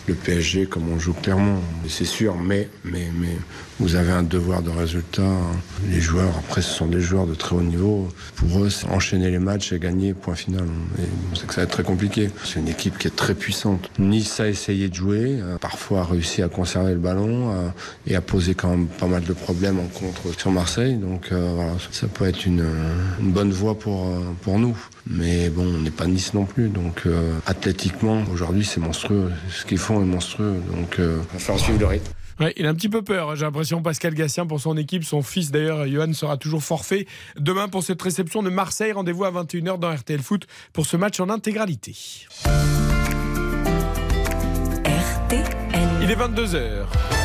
le 0.07 0.13
PSG 0.15 0.65
comme 0.65 0.89
on 0.91 0.99
joue 0.99 1.13
Clermont. 1.13 1.59
C'est 1.87 2.03
sûr, 2.05 2.35
mais, 2.35 2.67
mais, 2.83 3.07
mais 3.17 3.37
vous 3.79 3.95
avez 3.95 4.11
un 4.11 4.23
devoir 4.23 4.61
de 4.61 4.69
résultat. 4.69 5.21
hein. 5.21 5.59
Les 5.89 6.01
joueurs, 6.01 6.35
après, 6.39 6.61
ce 6.61 6.69
sont 6.69 6.87
des 6.87 7.01
joueurs 7.01 7.27
de 7.27 7.35
très 7.35 7.55
haut 7.55 7.61
niveau. 7.61 8.07
Pour 8.35 8.63
eux, 8.63 8.69
c'est 8.69 8.87
enchaîner 8.87 9.29
les 9.29 9.39
matchs 9.39 9.71
et 9.71 9.79
gagner, 9.79 10.13
point 10.13 10.35
final. 10.35 10.65
Et 10.99 11.03
on 11.31 11.35
sait 11.35 11.45
que 11.45 11.53
ça 11.53 11.61
va 11.61 11.65
être 11.65 11.71
très 11.71 11.83
compliqué. 11.83 12.29
C'est 12.43 12.59
une 12.59 12.67
équipe 12.67 12.97
qui 12.97 13.07
est 13.07 13.15
très 13.15 13.35
puissante. 13.35 13.89
Nice 13.99 14.39
a 14.39 14.47
essayé 14.47 14.89
de 14.89 14.95
jouer, 14.95 15.39
euh, 15.39 15.57
parfois 15.57 16.01
a 16.01 16.03
réussi 16.03 16.41
à 16.41 16.49
conserver 16.49 16.93
le 16.93 16.99
ballon 16.99 17.51
euh, 17.51 17.69
et 18.07 18.15
a 18.15 18.21
posé 18.21 18.55
quand 18.55 18.69
même 18.69 18.87
pas 18.87 19.07
mal 19.07 19.23
de 19.23 19.33
problèmes 19.33 19.79
en 19.79 19.87
contre 19.87 20.37
sur 20.37 20.51
Marseille. 20.51 20.95
Donc 20.95 21.31
euh, 21.31 21.51
voilà, 21.55 21.73
ça 21.91 22.07
peut 22.07 22.25
être 22.27 22.45
une, 22.45 22.65
bonne 23.19 23.51
voie 23.51 23.77
pour, 23.77 24.09
pour 24.41 24.59
nous. 24.59 24.77
Mais 25.09 25.49
bon, 25.49 25.65
on 25.65 25.79
n'est 25.79 25.91
pas 25.91 26.07
Nice 26.07 26.33
non 26.33 26.45
plus. 26.45 26.69
Donc 26.69 27.03
athlétiquement, 27.45 28.23
aujourd'hui, 28.31 28.65
c'est 28.65 28.79
monstrueux. 28.79 29.31
Ce 29.51 29.65
qu'ils 29.65 29.77
font 29.77 30.01
est 30.01 30.05
monstrueux. 30.05 30.55
Donc 30.75 30.99
euh, 30.99 31.19
il 31.31 31.33
va 31.33 31.39
falloir 31.39 31.63
suivre 31.63 31.79
le 31.79 31.85
rythme. 31.87 32.11
Ouais, 32.39 32.53
il 32.55 32.65
a 32.67 32.69
un 32.69 32.75
petit 32.75 32.89
peu 32.89 33.01
peur, 33.01 33.35
j'ai 33.35 33.45
l'impression, 33.45 33.81
Pascal 33.81 34.13
Gassien, 34.13 34.45
pour 34.45 34.59
son 34.59 34.77
équipe. 34.77 35.03
Son 35.03 35.23
fils, 35.23 35.49
d'ailleurs, 35.49 35.87
Johan, 35.87 36.13
sera 36.13 36.37
toujours 36.37 36.63
forfait. 36.63 37.07
Demain, 37.37 37.67
pour 37.67 37.83
cette 37.83 38.01
réception 38.01 38.43
de 38.43 38.49
Marseille, 38.49 38.91
rendez-vous 38.91 39.25
à 39.25 39.31
21h 39.31 39.79
dans 39.79 39.93
RTL 39.93 40.21
Foot 40.21 40.45
pour 40.71 40.85
ce 40.85 40.97
match 40.97 41.19
en 41.19 41.29
intégralité. 41.29 41.95
Il 46.01 46.11
est 46.11 46.15
22h. 46.15 47.16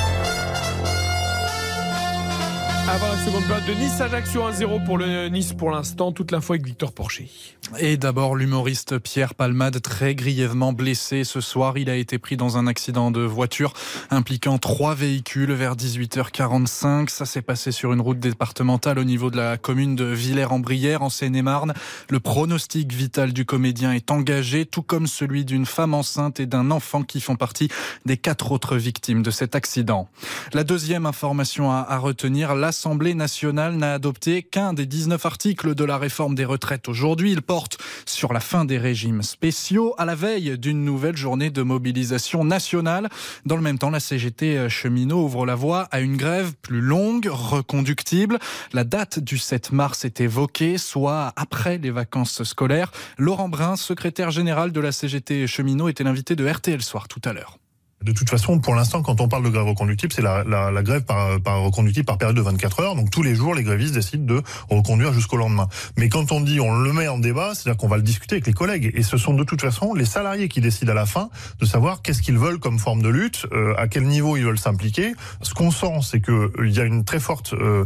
Avant 2.93 3.09
la 3.09 3.17
seconde 3.17 3.47
période 3.47 3.65
de 3.65 3.73
Nice-Ajaccio 3.73 4.43
1-0 4.51 4.85
pour 4.85 4.99
le 4.99 5.29
Nice 5.29 5.55
pour 5.55 5.71
l'instant. 5.71 6.13
Toute 6.13 6.31
l'info 6.31 6.53
avec 6.53 6.67
Victor 6.67 6.93
Porcher. 6.93 7.31
Et 7.79 7.97
d'abord, 7.97 8.37
l'humoriste 8.37 8.99
Pierre 8.99 9.35
Palmade, 9.35 9.81
très 9.81 10.15
grièvement 10.15 10.75
blessé 10.75 11.25
ce 11.25 11.41
soir. 11.41 11.79
Il 11.79 11.89
a 11.89 11.97
été 11.97 12.19
pris 12.19 12.37
dans 12.37 12.59
un 12.59 12.67
accident 12.67 13.11
de 13.11 13.23
voiture 13.23 13.73
impliquant 14.11 14.59
trois 14.59 14.95
véhicules 14.95 15.53
vers 15.53 15.75
18h45. 15.75 17.09
Ça 17.09 17.25
s'est 17.25 17.41
passé 17.41 17.73
sur 17.73 17.95
une 17.95 18.03
route 18.03 18.19
départementale 18.19 18.99
au 18.99 19.05
niveau 19.05 19.31
de 19.31 19.39
la 19.39 19.57
commune 19.57 19.97
de 19.97 20.05
Villers-en-Brière, 20.05 21.01
en 21.01 21.09
Seine-et-Marne. 21.09 21.73
Le 22.11 22.21
pronostic 22.21 22.93
vital 22.93 23.33
du 23.33 23.47
comédien 23.47 23.93
est 23.93 24.11
engagé, 24.11 24.67
tout 24.67 24.83
comme 24.83 25.07
celui 25.07 25.47
d'une 25.47 25.65
femme 25.65 25.95
enceinte 25.95 26.41
et 26.41 26.47
d'un 26.47 26.71
enfant 26.71 27.05
qui 27.05 27.23
font 27.23 27.37
partie 27.37 27.69
des 28.05 28.19
quatre 28.19 28.53
autres 28.53 28.77
victimes 28.77 29.23
de 29.23 29.31
cet 29.31 29.55
accident. 29.55 30.11
La 30.53 30.63
deuxième 30.63 31.07
information 31.07 31.71
à, 31.73 31.87
à 31.89 31.97
retenir, 31.97 32.55
l'Assemblée 32.83 33.15
nationale 33.15 33.77
n'a 33.77 33.95
adopté 33.95 34.43
qu'un 34.43 34.73
des 34.73 34.87
19 34.87 35.25
articles 35.25 35.77
de 35.77 35.85
la 35.85 35.99
réforme 35.99 36.35
des 36.35 36.45
retraites 36.45 36.89
aujourd'hui. 36.89 37.31
Il 37.31 37.41
porte 37.41 37.79
sur 38.07 38.33
la 38.33 38.41
fin 38.41 38.65
des 38.65 38.77
régimes 38.77 39.23
spéciaux 39.23 39.95
à 39.99 40.05
la 40.05 40.17
veille 40.17 40.59
d'une 40.59 40.85
nouvelle 40.85 41.17
journée 41.17 41.51
de 41.51 41.63
mobilisation 41.63 42.43
nationale. 42.43 43.09
Dans 43.47 43.55
le 43.55 43.63
même 43.63 43.79
temps, 43.79 43.91
la 43.91 44.01
CGT 44.01 44.69
cheminot 44.69 45.23
ouvre 45.23 45.47
la 45.47 45.55
voie 45.55 45.83
à 45.93 46.01
une 46.01 46.17
grève 46.17 46.55
plus 46.61 46.81
longue, 46.81 47.29
reconductible. 47.31 48.41
La 48.73 48.83
date 48.83 49.21
du 49.21 49.39
7 49.39 49.71
mars 49.71 50.05
est 50.05 50.21
évoquée, 50.21 50.77
soit 50.77 51.33
après 51.37 51.79
les 51.79 51.93
vacances 51.93 52.43
scolaires. 52.43 52.91
Laurent 53.17 53.49
Brun, 53.49 53.77
secrétaire 53.77 54.33
général 54.33 54.73
de 54.73 54.81
la 54.81 54.91
CGT 54.91 55.47
cheminot, 55.47 55.89
était 55.89 56.03
l'invité 56.03 56.35
de 56.35 56.49
RTL 56.49 56.83
Soir 56.83 57.07
tout 57.07 57.23
à 57.25 57.33
l'heure. 57.33 57.62
De 58.05 58.13
toute 58.13 58.29
façon, 58.29 58.59
pour 58.59 58.75
l'instant, 58.75 59.03
quand 59.03 59.21
on 59.21 59.29
parle 59.29 59.45
de 59.45 59.51
grève 59.51 59.67
reconductible, 59.67 60.13
c'est 60.13 60.23
la, 60.23 60.45
la, 60.45 60.71
la, 60.71 60.83
grève 60.83 61.03
par, 61.03 61.41
par 61.41 61.63
reconductible 61.63 62.05
par 62.05 62.19
période 62.19 62.37
de 62.37 62.43
24 62.43 62.81
heures. 62.81 62.95
Donc 62.97 63.11
tous 63.11 63.23
les 63.23 63.35
jours, 63.35 63.55
les 63.55 63.63
grévistes 63.63 63.95
décident 63.95 64.25
de 64.25 64.43
reconduire 64.71 65.13
jusqu'au 65.13 65.37
lendemain. 65.37 65.69
Mais 65.97 66.09
quand 66.09 66.33
on 66.33 66.41
dit 66.41 66.61
on 66.61 66.73
le 66.81 66.93
met 66.93 67.09
en 67.09 67.19
débat, 67.19 67.55
c'est-à-dire 67.55 67.77
qu'on 67.77 67.89
va 67.89 67.97
le 67.97 68.03
discuter 68.03 68.37
avec 68.37 68.47
les 68.47 68.53
collègues. 68.53 68.93
Et 68.95 69.03
ce 69.03 69.17
sont 69.17 69.35
de 69.35 69.45
toute 69.45 69.61
façon 69.61 69.95
les 69.95 70.05
salariés 70.05 70.49
qui 70.49 70.61
décident 70.61 70.93
à 70.93 70.95
la 70.95 71.07
fin 71.07 71.31
de 71.61 71.67
savoir 71.67 72.03
qu'est-ce 72.03 72.23
qu'ils 72.23 72.39
veulent 72.39 72.59
comme 72.59 72.79
forme 72.79 73.03
de 73.03 73.09
lutte, 73.09 73.47
euh, 73.53 73.75
à 73.77 73.89
quel 73.89 74.05
niveau 74.05 74.37
ils 74.37 74.45
veulent 74.45 74.59
s'impliquer. 74.59 75.15
Ce 75.43 75.55
qu'on 75.55 75.71
sent, 75.71 76.01
c'est 76.03 76.21
que 76.21 76.51
euh, 76.59 76.69
y 76.69 76.81
a 76.81 76.85
une 76.85 77.05
très 77.05 77.21
forte, 77.21 77.53
euh, 77.55 77.85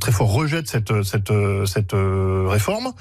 très 0.00 0.12
fort 0.12 0.32
rejet 0.32 0.62
de 0.62 0.68
cette 0.68 1.02
cette 1.02 1.32
cette 1.66 1.94
réforme 1.94 2.92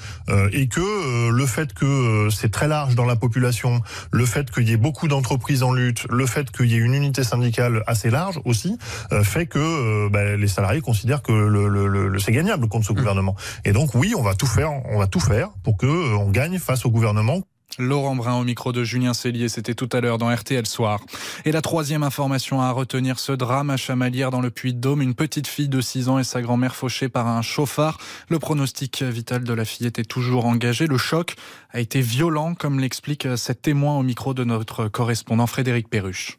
et 0.51 0.67
que 0.67 1.29
le 1.29 1.45
fait 1.45 1.73
que 1.73 2.29
c'est 2.31 2.49
très 2.49 2.67
large 2.67 2.95
dans 2.95 3.05
la 3.05 3.15
population, 3.15 3.81
le 4.11 4.25
fait 4.25 4.51
qu'il 4.51 4.69
y 4.69 4.73
ait 4.73 4.77
beaucoup 4.77 5.07
d'entreprises 5.07 5.63
en 5.63 5.73
lutte, 5.73 6.05
le 6.09 6.25
fait 6.25 6.51
qu'il 6.53 6.71
y 6.71 6.75
ait 6.75 6.79
une 6.79 6.93
unité 6.93 7.23
syndicale 7.23 7.83
assez 7.87 8.09
large 8.09 8.39
aussi, 8.45 8.77
euh, 9.11 9.23
fait 9.23 9.45
que 9.45 9.59
euh, 9.59 10.09
bah, 10.09 10.35
les 10.35 10.47
salariés 10.47 10.81
considèrent 10.81 11.21
que 11.21 11.31
le, 11.31 11.67
le, 11.67 11.87
le, 12.07 12.19
c'est 12.19 12.31
gagnable 12.31 12.67
contre 12.67 12.87
ce 12.87 12.93
gouvernement. 12.93 13.35
Et 13.65 13.71
donc 13.73 13.95
oui, 13.95 14.13
on 14.17 14.21
va 14.21 14.35
tout 14.35 14.47
faire, 14.47 14.71
on 14.71 14.97
va 14.97 15.07
tout 15.07 15.19
faire 15.19 15.49
pour 15.63 15.77
que 15.77 15.85
euh, 15.85 16.17
on 16.17 16.29
gagne 16.29 16.59
face 16.59 16.85
au 16.85 16.89
gouvernement. 16.89 17.41
Laurent 17.79 18.15
Brun 18.15 18.39
au 18.39 18.43
micro 18.43 18.71
de 18.71 18.83
Julien 18.83 19.15
Cellier, 19.15 19.49
c'était 19.49 19.73
tout 19.73 19.89
à 19.93 19.99
l'heure 19.99 20.19
dans 20.19 20.33
RTL 20.33 20.65
Soir. 20.67 20.99
Et 21.43 21.51
la 21.51 21.61
troisième 21.61 22.03
information 22.03 22.61
à 22.61 22.69
retenir, 22.71 23.17
ce 23.17 23.31
drame 23.31 23.71
à 23.71 23.77
Chamalières 23.77 24.29
dans 24.29 24.41
le 24.41 24.51
Puy-de-Dôme, 24.51 25.01
une 25.01 25.15
petite 25.15 25.47
fille 25.47 25.69
de 25.69 25.81
6 25.81 26.09
ans 26.09 26.19
et 26.19 26.23
sa 26.23 26.43
grand-mère 26.43 26.75
fauchée 26.75 27.09
par 27.09 27.27
un 27.27 27.41
chauffard. 27.41 27.97
Le 28.29 28.37
pronostic 28.37 29.01
vital 29.01 29.43
de 29.43 29.53
la 29.53 29.65
fille 29.65 29.87
était 29.87 30.03
toujours 30.03 30.45
engagé. 30.45 30.85
Le 30.85 30.97
choc 30.97 31.35
a 31.71 31.79
été 31.79 32.01
violent, 32.01 32.53
comme 32.53 32.79
l'explique 32.79 33.27
cet 33.37 33.63
témoin 33.63 33.97
au 33.97 34.03
micro 34.03 34.35
de 34.35 34.43
notre 34.43 34.87
correspondant 34.87 35.47
Frédéric 35.47 35.89
Perruche. 35.89 36.37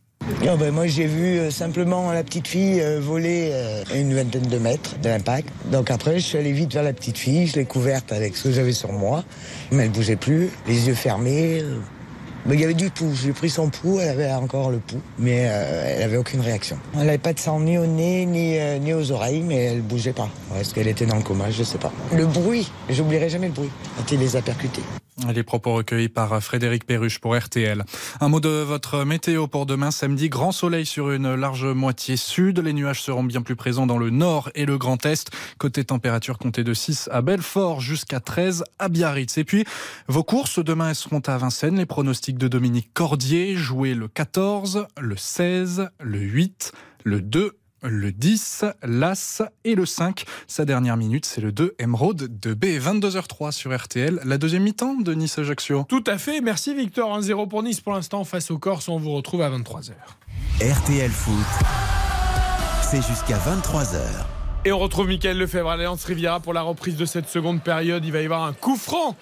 Ben 0.58 0.70
moi 0.70 0.86
j'ai 0.86 1.04
vu 1.04 1.38
euh, 1.38 1.50
simplement 1.50 2.10
la 2.10 2.24
petite 2.24 2.48
fille 2.48 2.80
euh, 2.80 2.98
voler 2.98 3.50
euh, 3.52 3.84
une 3.94 4.14
vingtaine 4.14 4.46
de 4.46 4.56
mètres 4.56 4.96
de 5.02 5.10
l'impact. 5.10 5.50
Donc 5.66 5.90
après 5.90 6.18
je 6.18 6.24
suis 6.24 6.38
allé 6.38 6.52
vite 6.52 6.72
vers 6.72 6.82
la 6.82 6.94
petite 6.94 7.18
fille, 7.18 7.46
je 7.46 7.56
l'ai 7.56 7.66
couverte 7.66 8.10
avec 8.10 8.34
ce 8.34 8.44
que 8.44 8.52
j'avais 8.52 8.72
sur 8.72 8.90
moi. 8.90 9.22
Mais 9.70 9.84
elle 9.84 9.90
bougeait 9.90 10.16
plus, 10.16 10.48
les 10.66 10.88
yeux 10.88 10.94
fermés. 10.94 11.62
Mais 12.46 12.54
il 12.54 12.60
y 12.60 12.64
avait 12.64 12.72
du 12.72 12.88
pouls, 12.88 13.12
j'ai 13.14 13.32
pris 13.32 13.50
son 13.50 13.68
pouls, 13.68 14.00
elle 14.00 14.08
avait 14.08 14.32
encore 14.32 14.70
le 14.70 14.78
pouls, 14.78 15.00
mais 15.18 15.36
elle 15.36 16.02
avait 16.02 16.18
aucune 16.18 16.40
réaction. 16.40 16.76
Elle 16.94 17.06
n'avait 17.06 17.16
pas 17.16 17.32
de 17.32 17.38
sang 17.38 17.58
ni 17.60 17.78
au 17.78 17.86
nez, 17.86 18.26
ni, 18.26 18.92
aux 18.92 19.12
oreilles, 19.12 19.42
mais 19.42 19.56
elle 19.64 19.80
bougeait 19.80 20.12
pas. 20.12 20.28
Est-ce 20.58 20.74
qu'elle 20.74 20.88
était 20.88 21.06
dans 21.06 21.16
le 21.16 21.22
coma? 21.22 21.50
Je 21.50 21.62
sais 21.62 21.78
pas. 21.78 21.90
Le 22.14 22.26
bruit, 22.26 22.70
j'oublierai 22.90 23.30
jamais 23.30 23.46
le 23.46 23.54
bruit, 23.54 23.70
quand 23.96 24.12
il 24.12 24.20
les 24.20 24.36
a 24.36 24.42
percutés. 24.42 24.82
Les 25.32 25.44
propos 25.44 25.74
recueillis 25.74 26.08
par 26.08 26.42
Frédéric 26.42 26.84
Perruche 26.86 27.20
pour 27.20 27.36
RTL. 27.36 27.84
Un 28.20 28.28
mot 28.28 28.40
de 28.40 28.48
votre 28.48 29.04
météo 29.04 29.46
pour 29.46 29.64
demain 29.64 29.92
samedi. 29.92 30.28
Grand 30.28 30.50
soleil 30.50 30.84
sur 30.84 31.12
une 31.12 31.34
large 31.34 31.66
moitié 31.66 32.16
sud. 32.16 32.58
Les 32.58 32.72
nuages 32.72 33.00
seront 33.00 33.22
bien 33.22 33.40
plus 33.40 33.54
présents 33.54 33.86
dans 33.86 33.96
le 33.96 34.10
nord 34.10 34.50
et 34.56 34.66
le 34.66 34.76
grand 34.76 35.06
est. 35.06 35.30
Côté 35.58 35.84
température, 35.84 36.36
comptez 36.36 36.64
de 36.64 36.74
6 36.74 37.08
à 37.12 37.22
Belfort 37.22 37.80
jusqu'à 37.80 38.18
13 38.18 38.64
à 38.80 38.88
Biarritz. 38.88 39.38
Et 39.38 39.44
puis, 39.44 39.64
vos 40.08 40.24
courses 40.24 40.58
demain 40.58 40.92
seront 40.94 41.20
à 41.20 41.38
Vincennes. 41.38 41.78
Les 41.78 41.86
pronostics 41.86 42.36
de 42.36 42.48
Dominique 42.48 42.90
Cordier. 42.92 43.54
Jouer 43.54 43.94
le 43.94 44.08
14, 44.08 44.88
le 45.00 45.16
16, 45.16 45.90
le 46.00 46.18
8, 46.18 46.72
le 47.04 47.20
2 47.20 47.56
le 47.84 48.12
10, 48.12 48.64
l'As 48.82 49.42
et 49.64 49.74
le 49.74 49.86
5. 49.86 50.24
Sa 50.46 50.64
dernière 50.64 50.96
minute, 50.96 51.26
c'est 51.26 51.40
le 51.40 51.52
2, 51.52 51.74
Emeraude 51.78 52.40
de 52.40 52.54
B. 52.54 52.64
22h03 52.64 53.52
sur 53.52 53.76
RTL. 53.76 54.20
La 54.24 54.38
deuxième 54.38 54.62
mi-temps 54.62 54.96
de 54.96 55.14
Nice-Ajaccio. 55.14 55.84
Tout 55.88 56.04
à 56.06 56.18
fait. 56.18 56.40
Merci 56.40 56.74
Victor. 56.74 57.18
1-0 57.18 57.48
pour 57.48 57.62
Nice 57.62 57.80
pour 57.80 57.92
l'instant 57.92 58.24
face 58.24 58.50
aux 58.50 58.58
Corses. 58.58 58.88
On 58.88 58.98
vous 58.98 59.12
retrouve 59.12 59.42
à 59.42 59.50
23h. 59.50 59.92
RTL 60.60 61.10
Foot, 61.10 61.34
c'est 62.82 63.02
jusqu'à 63.02 63.38
23h. 63.38 63.98
Et 64.66 64.72
on 64.72 64.78
retrouve 64.78 65.08
Mickaël 65.08 65.36
Lefebvre 65.36 65.68
à 65.68 65.76
l'Alliance 65.76 66.04
Riviera 66.04 66.40
pour 66.40 66.54
la 66.54 66.62
reprise 66.62 66.96
de 66.96 67.04
cette 67.04 67.28
seconde 67.28 67.62
période. 67.62 68.02
Il 68.04 68.12
va 68.12 68.22
y 68.22 68.24
avoir 68.24 68.44
un 68.44 68.54
coup 68.54 68.76
franc 68.76 69.14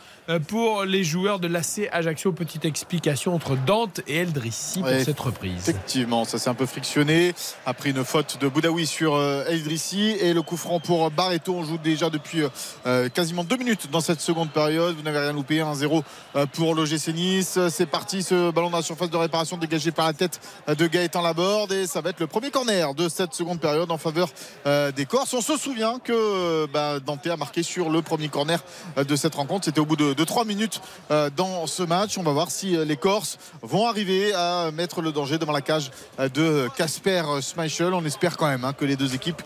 pour 0.49 0.85
les 0.85 1.05
joueurs 1.05 1.39
de 1.41 1.49
l'AC 1.49 1.89
Ajaccio. 1.93 2.33
Petite 2.33 2.65
explication 2.65 3.35
entre 3.35 3.57
Dante 3.57 4.01
et 4.07 4.19
Eldrissi 4.19 4.81
pour 4.81 4.89
Ouais, 4.89 5.05
cette 5.05 5.19
reprise. 5.21 5.69
Effectivement, 5.69 6.25
ça 6.25 6.39
s'est 6.39 6.51
un 6.51 6.55
peu 6.55 6.67
frictionné 6.67 7.35
après 7.67 7.91
une 7.91 8.05
faute 8.05 8.39
de 8.41 8.49
Boudaoui 8.49 8.87
sur 8.87 9.15
euh, 9.15 9.45
Eldrissi 9.49 10.11
et 10.21 10.33
le 10.33 10.43
coup 10.43 10.57
franc 10.57 10.81
pour 10.81 11.11
Barreto. 11.11 11.55
On 11.55 11.65
joue 11.65 11.79
déjà 11.79 12.11
depuis 12.11 12.43
euh, 12.87 13.09
quasiment 13.09 13.45
deux 13.45 13.57
minutes 13.57 13.91
dans 13.91 14.01
cette 14.01 14.21
seconde 14.21 14.51
période. 14.51 14.97
Vous 14.97 15.03
n'avez 15.03 15.19
rien 15.19 15.33
loupé, 15.33 15.59
1-0 15.59 16.03
euh, 16.37 16.47
pour 16.47 16.75
l'OGC 16.75 17.09
Nice. 17.09 17.59
C'est 17.69 17.87
parti, 17.87 18.23
ce 18.23 18.51
ballon 18.51 18.71
dans 18.71 18.79
la 18.79 18.83
surface 18.83 19.11
de 19.11 19.17
réparation 19.17 19.57
dégagé 19.57 19.91
par 19.91 20.07
la 20.07 20.13
tête 20.13 20.41
de 20.69 20.87
Gaëtan 20.87 21.23
Laborde 21.23 21.73
et 21.73 21.87
ça 21.87 22.01
va 22.01 22.11
être 22.11 22.21
le 22.21 22.27
premier 22.27 22.51
corner 22.51 22.95
de 22.95 23.09
cette 23.09 23.35
seconde 23.35 23.61
période 23.61 23.91
en 23.91 23.99
faveur 23.99 24.29
euh, 24.67 24.93
des 24.93 25.07
Corses. 25.07 25.35
On 25.35 25.41
se 25.41 25.57
souvient 25.57 25.99
que 25.99 26.13
euh, 26.13 26.67
bah, 26.73 27.01
Dante 27.01 27.27
a 27.27 27.37
marqué 27.37 27.63
sur 27.63 27.91
le 27.91 28.03
premier 28.03 28.29
corner 28.29 28.61
euh, 28.99 29.05
de 29.05 29.17
cette 29.17 29.35
rencontre. 29.35 29.65
C'était 29.65 29.81
au 29.81 29.87
bout 29.87 29.97
de, 29.97 30.12
de 30.15 30.25
3 30.25 30.45
minutes 30.45 30.81
euh, 31.11 31.31
dans 31.37 31.67
ce 31.67 31.83
match. 31.83 32.19
On 32.19 32.23
va 32.23 32.33
voir 32.33 32.51
si 32.51 32.77
euh, 32.77 32.85
les 32.85 32.97
Corses 32.97 33.39
vont 33.63 33.87
arriver 33.87 34.33
à 34.35 34.71
mettre 34.73 35.01
le 35.03 35.13
danger 35.13 35.39
devant 35.39 35.53
la 35.53 35.61
cage 35.61 35.91
euh, 36.21 36.29
de 36.29 36.69
Casper 36.77 37.23
Schmeichel. 37.41 37.93
On 37.95 38.05
espère 38.05 38.37
quand 38.37 38.47
même 38.49 38.65
hein, 38.65 38.73
que 38.73 38.85
les 38.85 38.97
deux 38.97 39.15
équipes 39.15 39.43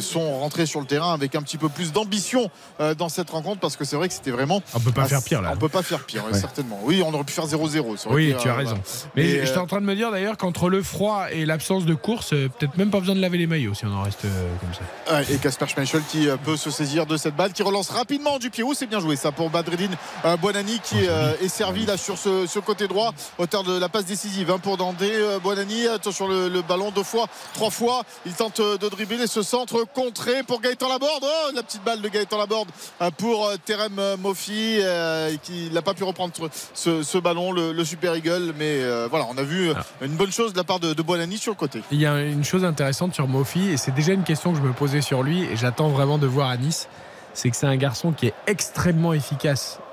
sont 0.00 0.40
rentrées 0.40 0.66
sur 0.66 0.80
le 0.80 0.86
terrain 0.86 1.12
avec 1.12 1.34
un 1.34 1.42
petit 1.42 1.56
peu 1.58 1.68
plus 1.68 1.92
d'ambition 1.92 2.50
dans 2.96 3.08
cette 3.08 3.30
rencontre 3.30 3.60
parce 3.60 3.76
que 3.76 3.84
c'est 3.84 3.96
vrai 3.96 4.08
que 4.08 4.14
c'était 4.14 4.30
vraiment. 4.30 4.62
On 4.74 4.80
peut 4.80 4.92
pas 4.92 5.02
assez- 5.02 5.10
faire 5.10 5.22
pire, 5.22 5.42
là. 5.42 5.52
On 5.54 5.56
peut 5.56 5.68
pas 5.68 5.82
faire 5.82 6.04
pire, 6.04 6.24
ouais, 6.24 6.38
certainement. 6.38 6.80
Oui, 6.82 7.02
on 7.04 7.12
aurait 7.12 7.24
pu 7.24 7.32
faire 7.32 7.46
0-0. 7.46 7.96
ça 7.96 8.08
aurait 8.08 8.16
Oui, 8.16 8.30
été, 8.30 8.40
tu 8.42 8.48
as 8.48 8.54
raison. 8.54 8.78
Mais 9.16 9.24
Et, 9.24 9.46
j'étais 9.46 9.58
en 9.58 9.66
train 9.66 9.80
de 9.80 9.86
me 9.86 9.94
dire 9.94 10.10
d'ailleurs 10.10 10.36
qu'entre 10.36 10.68
le 10.68 10.82
froid 10.82 11.26
et 11.30 11.44
l'absence 11.46 11.84
de 11.84 11.94
course, 11.94 12.30
peut-être 12.30 12.76
même 12.76 12.90
pas 12.90 13.00
besoin 13.00 13.14
de 13.14 13.20
laver 13.20 13.38
les 13.38 13.46
maillots 13.46 13.74
si 13.74 13.84
on 13.86 13.92
en 13.92 14.02
reste 14.02 14.22
comme 14.22 14.74
ça. 14.74 15.22
Et 15.32 15.36
Casper 15.38 15.66
Schmeichel 15.68 16.02
qui 16.10 16.28
peut 16.44 16.56
se 16.56 16.70
saisir 16.70 17.06
de 17.06 17.16
cette 17.16 17.36
balle, 17.36 17.52
qui 17.52 17.62
relance 17.62 17.90
rapidement 17.90 18.38
du 18.38 18.50
pied 18.50 18.62
haut. 18.62 18.74
C'est 18.74 18.86
bien 18.86 19.00
joué 19.00 19.16
ça 19.16 19.32
pour 19.32 19.50
Badreddine 19.50 19.92
euh, 19.92 19.96
Bonani 20.40 20.80
qui 20.82 21.06
euh, 21.06 21.32
est 21.40 21.48
servi 21.48 21.86
là 21.86 21.96
sur 21.96 22.18
ce, 22.18 22.46
ce 22.46 22.58
côté 22.58 22.88
droit, 22.88 23.12
auteur 23.38 23.62
de 23.62 23.78
la 23.78 23.88
passe 23.88 24.04
décisive 24.04 24.50
hein, 24.50 24.58
pour 24.58 24.76
Dandé. 24.76 25.10
Euh, 25.10 25.38
Bonani, 25.38 25.86
attention 25.86 26.28
le, 26.28 26.48
le 26.48 26.62
ballon 26.62 26.90
deux 26.90 27.02
fois, 27.02 27.26
trois 27.54 27.70
fois. 27.70 28.02
Il 28.26 28.32
tente 28.32 28.60
euh, 28.60 28.76
de 28.78 28.88
dribbler 28.88 29.26
ce 29.26 29.42
centre 29.42 29.84
contré 29.94 30.42
pour 30.42 30.60
Gaëtan 30.60 30.88
Laborde. 30.88 31.24
Oh, 31.24 31.50
la 31.54 31.62
petite 31.62 31.84
balle 31.84 32.00
de 32.00 32.08
Gaëtan 32.08 32.38
Laborde 32.38 32.68
euh, 33.00 33.10
pour 33.16 33.46
euh, 33.46 33.56
Terem 33.64 33.98
euh, 33.98 34.16
euh, 34.50 35.36
qui 35.42 35.70
n'a 35.70 35.82
pas 35.82 35.94
pu 35.94 36.04
reprendre 36.04 36.32
ce, 36.74 37.02
ce 37.02 37.18
ballon, 37.18 37.52
le, 37.52 37.72
le 37.72 37.84
Super 37.84 38.14
Eagle. 38.16 38.54
Mais 38.58 38.82
euh, 38.82 39.08
voilà, 39.08 39.26
on 39.30 39.38
a 39.38 39.42
vu 39.42 39.70
euh, 39.70 39.74
une 40.02 40.16
bonne 40.16 40.32
chose 40.32 40.52
de 40.52 40.58
la 40.58 40.64
part 40.64 40.80
de, 40.80 40.94
de 40.94 41.02
Bonani 41.02 41.38
sur 41.38 41.52
le 41.52 41.56
côté. 41.56 41.82
Il 41.90 42.00
y 42.00 42.06
a 42.06 42.20
une 42.20 42.44
chose 42.44 42.64
intéressante 42.64 43.14
sur 43.14 43.26
Mofi, 43.28 43.70
et 43.70 43.76
c'est 43.76 43.92
déjà 43.92 44.12
une 44.12 44.24
question 44.24 44.52
que 44.52 44.58
je 44.58 44.62
me 44.62 44.72
posais 44.72 45.00
sur 45.00 45.22
lui, 45.22 45.44
et 45.44 45.56
j'attends 45.56 45.88
vraiment 45.88 46.18
de 46.18 46.26
voir 46.26 46.48
à 46.48 46.56
Nice, 46.56 46.88
c'est 47.34 47.50
que 47.50 47.56
c'est 47.56 47.66
un 47.66 47.76
garçon 47.76 48.12
qui 48.12 48.26
est 48.26 48.34
extrêmement 48.46 49.12
efficace 49.12 49.78
euh, 49.80 49.87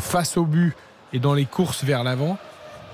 face 0.00 0.36
au 0.36 0.44
but 0.44 0.74
et 1.12 1.18
dans 1.18 1.34
les 1.34 1.46
courses 1.46 1.84
vers 1.84 2.04
l'avant, 2.04 2.38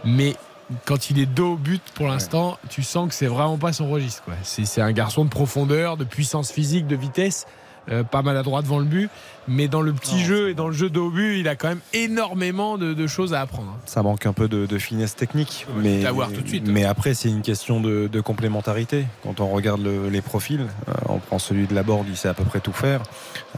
mais 0.04 0.36
quand 0.84 1.10
il 1.10 1.18
est 1.18 1.26
dos 1.26 1.52
au 1.52 1.56
but 1.56 1.82
pour 1.94 2.08
l'instant, 2.08 2.58
tu 2.68 2.82
sens 2.82 3.08
que 3.08 3.14
c'est 3.14 3.26
vraiment 3.26 3.58
pas 3.58 3.72
son 3.72 3.88
registre. 3.88 4.22
c'est 4.42 4.80
un 4.80 4.92
garçon 4.92 5.24
de 5.24 5.30
profondeur, 5.30 5.96
de 5.96 6.04
puissance 6.04 6.50
physique, 6.50 6.86
de 6.86 6.96
vitesse. 6.96 7.46
euh, 7.88 8.02
pas 8.02 8.22
maladroit 8.22 8.62
devant 8.62 8.80
le 8.80 8.84
but, 8.84 9.10
mais 9.48 9.68
dans 9.68 9.80
le 9.82 9.92
petit 9.92 10.20
jeu 10.24 10.50
et 10.50 10.54
dans 10.54 10.68
le 10.68 10.72
jeu 10.74 10.90
au 10.96 11.10
but, 11.10 11.38
il 11.38 11.48
a 11.48 11.56
quand 11.56 11.68
même 11.68 11.80
énormément 11.92 12.78
de, 12.78 12.94
de 12.94 13.06
choses 13.06 13.34
à 13.34 13.40
apprendre. 13.40 13.68
hein. 13.76 13.80
Ça 13.86 14.02
manque 14.02 14.26
un 14.26 14.32
peu 14.32 14.48
de, 14.48 14.66
de 14.66 14.78
finesse 14.78 15.14
technique, 15.16 15.66
mais, 15.76 16.02
l'avoir 16.02 16.32
tout 16.32 16.40
de 16.40 16.48
suite. 16.48 16.66
mais 16.66 16.84
après 16.84 17.14
c'est 17.14 17.28
une 17.28 17.42
question 17.42 17.80
de, 17.80 18.08
de 18.10 18.20
complémentarité. 18.20 19.06
Quand 19.22 19.40
on 19.40 19.48
regarde 19.48 19.82
le- 19.82 20.08
les 20.08 20.20
profils, 20.22 20.60
euh, 20.88 20.92
on 21.08 21.18
prend 21.18 21.38
celui 21.38 21.66
de 21.66 21.74
la 21.74 21.82
board, 21.82 22.06
il 22.08 22.16
sait 22.16 22.28
à 22.28 22.34
peu 22.34 22.44
près 22.44 22.60
tout 22.60 22.72
faire. 22.72 23.02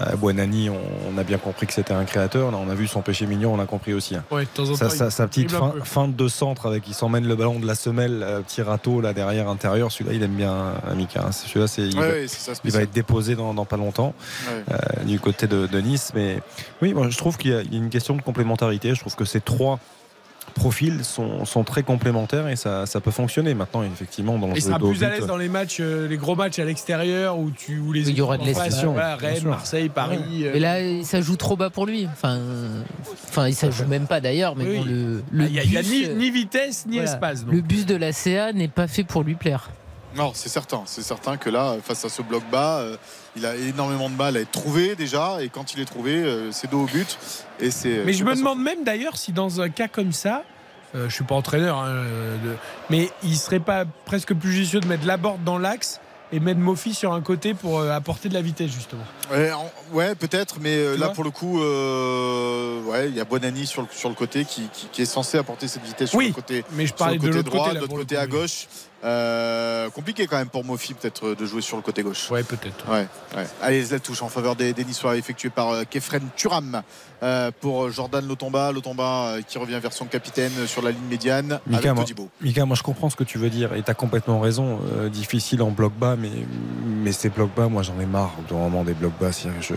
Euh, 0.01 0.17
Buonani, 0.17 0.71
on, 0.71 0.79
on 1.15 1.19
a 1.19 1.25
bien 1.25 1.39
compris 1.39 1.67
que 1.67 1.73
c'était 1.73 1.95
un 1.95 2.05
créateur. 2.05 2.51
Là, 2.51 2.59
on 2.65 2.69
a 2.71 2.75
vu 2.75 2.87
son 2.87 3.03
péché 3.03 3.27
mignon, 3.27 3.55
on 3.55 3.57
l'a 3.57 3.67
compris 3.67 3.95
aussi. 3.95 4.15
hein. 4.17 4.25
Ouais, 4.31 4.43
de 4.43 4.49
temps 4.49 4.69
en 4.71 4.75
Sa, 4.77 4.89
temps, 4.89 5.11
sa- 5.11 5.27
petite 5.29 5.51
fin, 5.85 6.09
de 6.09 6.29
centre 6.29 6.67
avec 6.67 6.87
il 6.89 6.95
s'emmène 6.95 7.27
le 7.27 7.35
ballon 7.37 7.59
de 7.59 7.67
la 7.67 7.75
semelle, 7.75 8.23
euh, 8.23 8.41
petit 8.41 8.63
râteau 8.63 9.01
là 9.01 9.13
derrière 9.13 9.49
intérieur. 9.49 9.91
Celui-là, 9.93 10.15
il 10.15 10.23
aime 10.23 10.35
bien 10.37 10.75
Amika. 10.91 11.25
hein. 11.27 11.33
Celui-là, 11.33 11.67
c'est 11.67 11.83
il, 11.83 11.99
Ouais, 11.99 12.07
va- 12.07 12.13
ouais, 12.15 12.29
ça, 12.29 12.53
il 12.65 12.71
va 12.71 12.83
être 12.83 12.93
déposé 12.93 13.35
dans, 13.35 13.55
dans 13.55 13.65
pas 13.65 13.77
longtemps 13.77 14.15
Ouais. 14.49 14.63
euh, 14.73 15.05
du 15.05 15.19
côté 15.21 15.47
de, 15.47 15.67
de 15.81 15.87
Nice. 15.87 16.13
Mais 16.15 16.41
oui, 16.83 16.95
moi, 16.95 17.09
je 17.11 17.17
trouve 17.17 17.37
qu'il 17.37 17.51
y, 17.51 17.55
a 17.55 17.63
il 17.63 17.73
y 17.73 17.77
a 17.77 17.79
une 17.79 17.91
question 17.91 18.15
de 18.17 18.23
complémentarité. 18.23 18.95
Je 18.95 19.01
trouve 19.01 19.15
que 19.17 19.25
ces 19.25 19.41
trois 19.41 19.79
profils 20.55 21.05
sont, 21.05 21.45
sont 21.45 21.63
très 21.63 21.83
complémentaires 21.83 22.49
et 22.49 22.57
ça, 22.57 22.87
ça 22.87 23.01
peut 23.01 23.11
fonctionner. 23.11 23.53
Maintenant, 23.55 23.83
effectivement, 23.83 24.39
dans 24.39 24.47
le 24.49 24.55
Et 24.55 24.61
jeu 24.61 24.69
sera 24.69 24.79
plus 24.79 25.05
à 25.05 25.11
l'aise 25.11 25.27
dans 25.27 25.37
les 25.37 25.49
matchs, 25.51 25.77
euh, 25.81 26.09
les 26.09 26.17
gros 26.17 26.35
matchs 26.37 26.59
à 26.59 26.65
l'extérieur 26.65 27.39
où 27.39 27.51
tu 27.51 27.79
où 27.79 27.93
les 27.93 28.09
Il 28.09 28.17
y 28.17 28.21
aura 28.23 28.39
de 28.39 28.45
l'espace. 28.45 28.83
voilà, 28.83 29.17
Rennes, 29.17 29.37
sûr. 29.41 29.51
Marseille, 29.51 29.89
Paris. 29.91 30.19
euh, 30.45 30.51
Mais 30.55 30.59
là, 30.59 31.05
ça 31.05 31.21
joue 31.21 31.37
trop 31.37 31.57
bas 31.57 31.69
pour 31.71 31.85
lui. 31.87 32.07
Enfin, 32.11 32.41
enfin, 33.29 33.53
ça 33.53 33.71
joue 33.71 33.87
même 33.87 34.07
pas 34.07 34.21
d'ailleurs. 34.21 34.57
Mais 34.57 34.65
Oui. 34.65 34.79
bon, 34.79 34.85
le, 34.87 35.23
le 35.31 35.45
il 35.47 35.53
n'y 35.53 35.59
a, 35.61 35.65
il 35.65 35.73
y 35.73 35.77
a 35.77 35.83
bus, 35.83 35.91
ni, 35.91 36.05
euh, 36.07 36.15
ni 36.15 36.31
vitesse 36.31 36.87
ni 36.87 36.97
voilà. 36.97 37.13
espace. 37.13 37.45
donc. 37.45 37.55
Le 37.55 37.61
bus 37.61 37.85
de 37.87 37.95
la 37.97 38.13
CA 38.13 38.53
n'est 38.53 38.69
pas 38.69 38.89
fait 38.89 39.05
pour 39.05 39.23
lui 39.23 39.35
plaire. 39.35 39.71
Non, 40.17 40.33
c'est 40.35 40.49
certain. 40.49 40.83
C'est 40.87 41.03
certain 41.03 41.37
que 41.37 41.51
là, 41.51 41.77
face 41.83 42.05
à 42.05 42.09
ce 42.09 42.23
bloc 42.23 42.43
bas, 42.51 42.79
euh, 42.79 42.97
il 43.37 43.45
a 43.47 43.55
énormément 43.57 44.09
de 44.11 44.15
mal 44.17 44.37
à 44.37 44.41
être 44.41 44.51
trouvé 44.51 44.97
déjà. 44.97 45.43
Et 45.43 45.49
quand 45.49 45.75
il 45.75 45.81
est 45.81 45.85
trouvé, 45.85 46.13
euh, 46.15 46.51
c'est 46.53 46.71
dos 46.71 46.81
au 46.83 46.87
but. 46.87 47.19
Et 47.61 47.71
c'est. 47.71 48.05
Mais 48.05 48.13
c'est 48.13 48.19
je 48.21 48.25
me 48.25 48.35
demande 48.35 48.61
même 48.63 48.85
d'ailleurs 48.85 49.17
si 49.17 49.33
dans 49.33 49.61
un 49.61 49.69
cas 49.69 49.87
comme 49.89 50.13
ça, 50.13 50.45
euh, 50.95 51.09
je 51.09 51.15
suis 51.15 51.25
pas 51.25 51.35
entraîneur, 51.35 51.77
hein, 51.79 51.89
euh, 51.89 52.37
de- 52.43 52.57
mais 52.91 53.11
il 53.23 53.37
serait 53.37 53.61
pas 53.61 53.85
presque 54.07 54.35
plus 54.35 54.51
judicieux 54.53 54.81
de 54.81 54.87
mettre 54.89 55.07
la 55.07 55.19
borde 55.19 55.45
dans 55.45 55.59
l'axe 55.59 56.01
et 56.33 56.41
mettre 56.41 56.61
Mofi 56.61 56.95
sur 56.95 57.13
un 57.13 57.21
côté 57.21 57.53
pour 57.55 57.79
euh, 57.79 57.91
apporter 57.91 58.29
de 58.31 58.35
la 58.35 58.43
vitesse 58.43 58.71
justement. 58.71 59.05
Ouais, 59.93 60.15
peut-être, 60.15 60.57
mais 60.61 60.77
euh, 60.77 60.97
là 60.97 61.09
pour 61.11 61.25
le 61.25 61.31
coup, 61.31 61.63
euh, 61.63 62.83
ouais, 62.85 63.09
il 63.09 63.17
y 63.17 63.21
a 63.21 63.25
Bonani 63.25 63.67
sur 63.67 63.83
le, 63.83 63.89
sur 63.91 64.09
le 64.09 64.15
côté 64.15 64.45
qui, 64.45 64.63
qui- 64.73 64.89
qui 64.93 65.03
est 65.03 65.07
censé 65.07 65.39
apporter 65.39 65.69
cette 65.69 65.85
vitesse 65.85 66.11
sur 66.11 66.19
Oui, 66.19 66.29
le 66.29 66.33
côté, 66.35 66.65
mais 66.73 66.87
je 66.87 66.95
sur 66.97 67.07
le 67.07 67.19
côté 67.19 67.43
droit, 67.43 67.65
côté, 67.69 67.75
de 67.77 67.81
l'autre 67.81 67.95
côté 67.97 68.17
à 68.17 68.25
oui. 68.25 68.31
Euh, 69.05 69.89
compliqué 69.91 70.27
quand 70.27 70.39
même 70.39 70.49
pour 70.49 70.65
Mofi 70.65 70.93
peut-être 70.93 71.35
de 71.35 71.47
jouer 71.47 71.63
sur 71.63 71.77
le 71.77 71.83
côté 71.83 72.03
gauche. 72.03 72.31
Ouais, 72.31 72.43
peut-être. 72.43 72.89
Ouais, 72.91 73.07
ouais. 73.37 73.47
Allez, 73.63 73.85
la 73.87 74.01
touche 74.01 74.23
en 74.23 74.29
faveur 74.29 74.57
des, 74.57 74.73
des 74.73 74.85
Niçois 74.85 75.17
effectuée 75.17 75.51
par 75.51 75.71
euh, 75.71 75.85
Kefren 75.89 76.23
Turam 76.35 76.83
euh, 77.23 77.53
pour 77.61 77.91
Jordan 77.91 78.27
Lotomba. 78.27 78.73
Lotomba 78.73 79.03
euh, 79.29 79.43
qui 79.43 79.57
revient 79.59 79.79
vers 79.81 79.93
son 79.93 80.07
capitaine 80.07 80.51
sur 80.67 80.83
la 80.83 80.91
ligne 80.91 81.07
médiane 81.09 81.61
Mika, 81.67 81.79
avec 81.79 81.95
moi, 81.95 82.05
Todibo. 82.05 82.29
Mika, 82.41 82.65
moi 82.65 82.75
je 82.77 82.83
comprends 82.83 83.09
ce 83.09 83.15
que 83.15 83.25
tu 83.25 83.39
veux 83.39 83.51
dire 83.51 83.73
et 83.75 83.83
tu 83.83 83.91
as 83.91 83.95
complètement 83.95 84.41
raison. 84.41 84.81
Euh, 84.93 85.09
difficile 85.09 85.63
en 85.63 85.71
bloc 85.71 85.93
bas, 85.93 86.17
mais, 86.17 86.31
mais 86.85 87.13
ces 87.13 87.29
blocs 87.29 87.55
bas, 87.55 87.69
moi 87.69 87.83
j'en 87.83 87.99
ai 88.01 88.07
marre 88.07 88.35
de 88.49 88.55
vraiment 88.55 88.83
des 88.83 88.95
blocs 88.95 89.17
bas. 89.21 89.31
Je, 89.31 89.75
euh, 89.75 89.77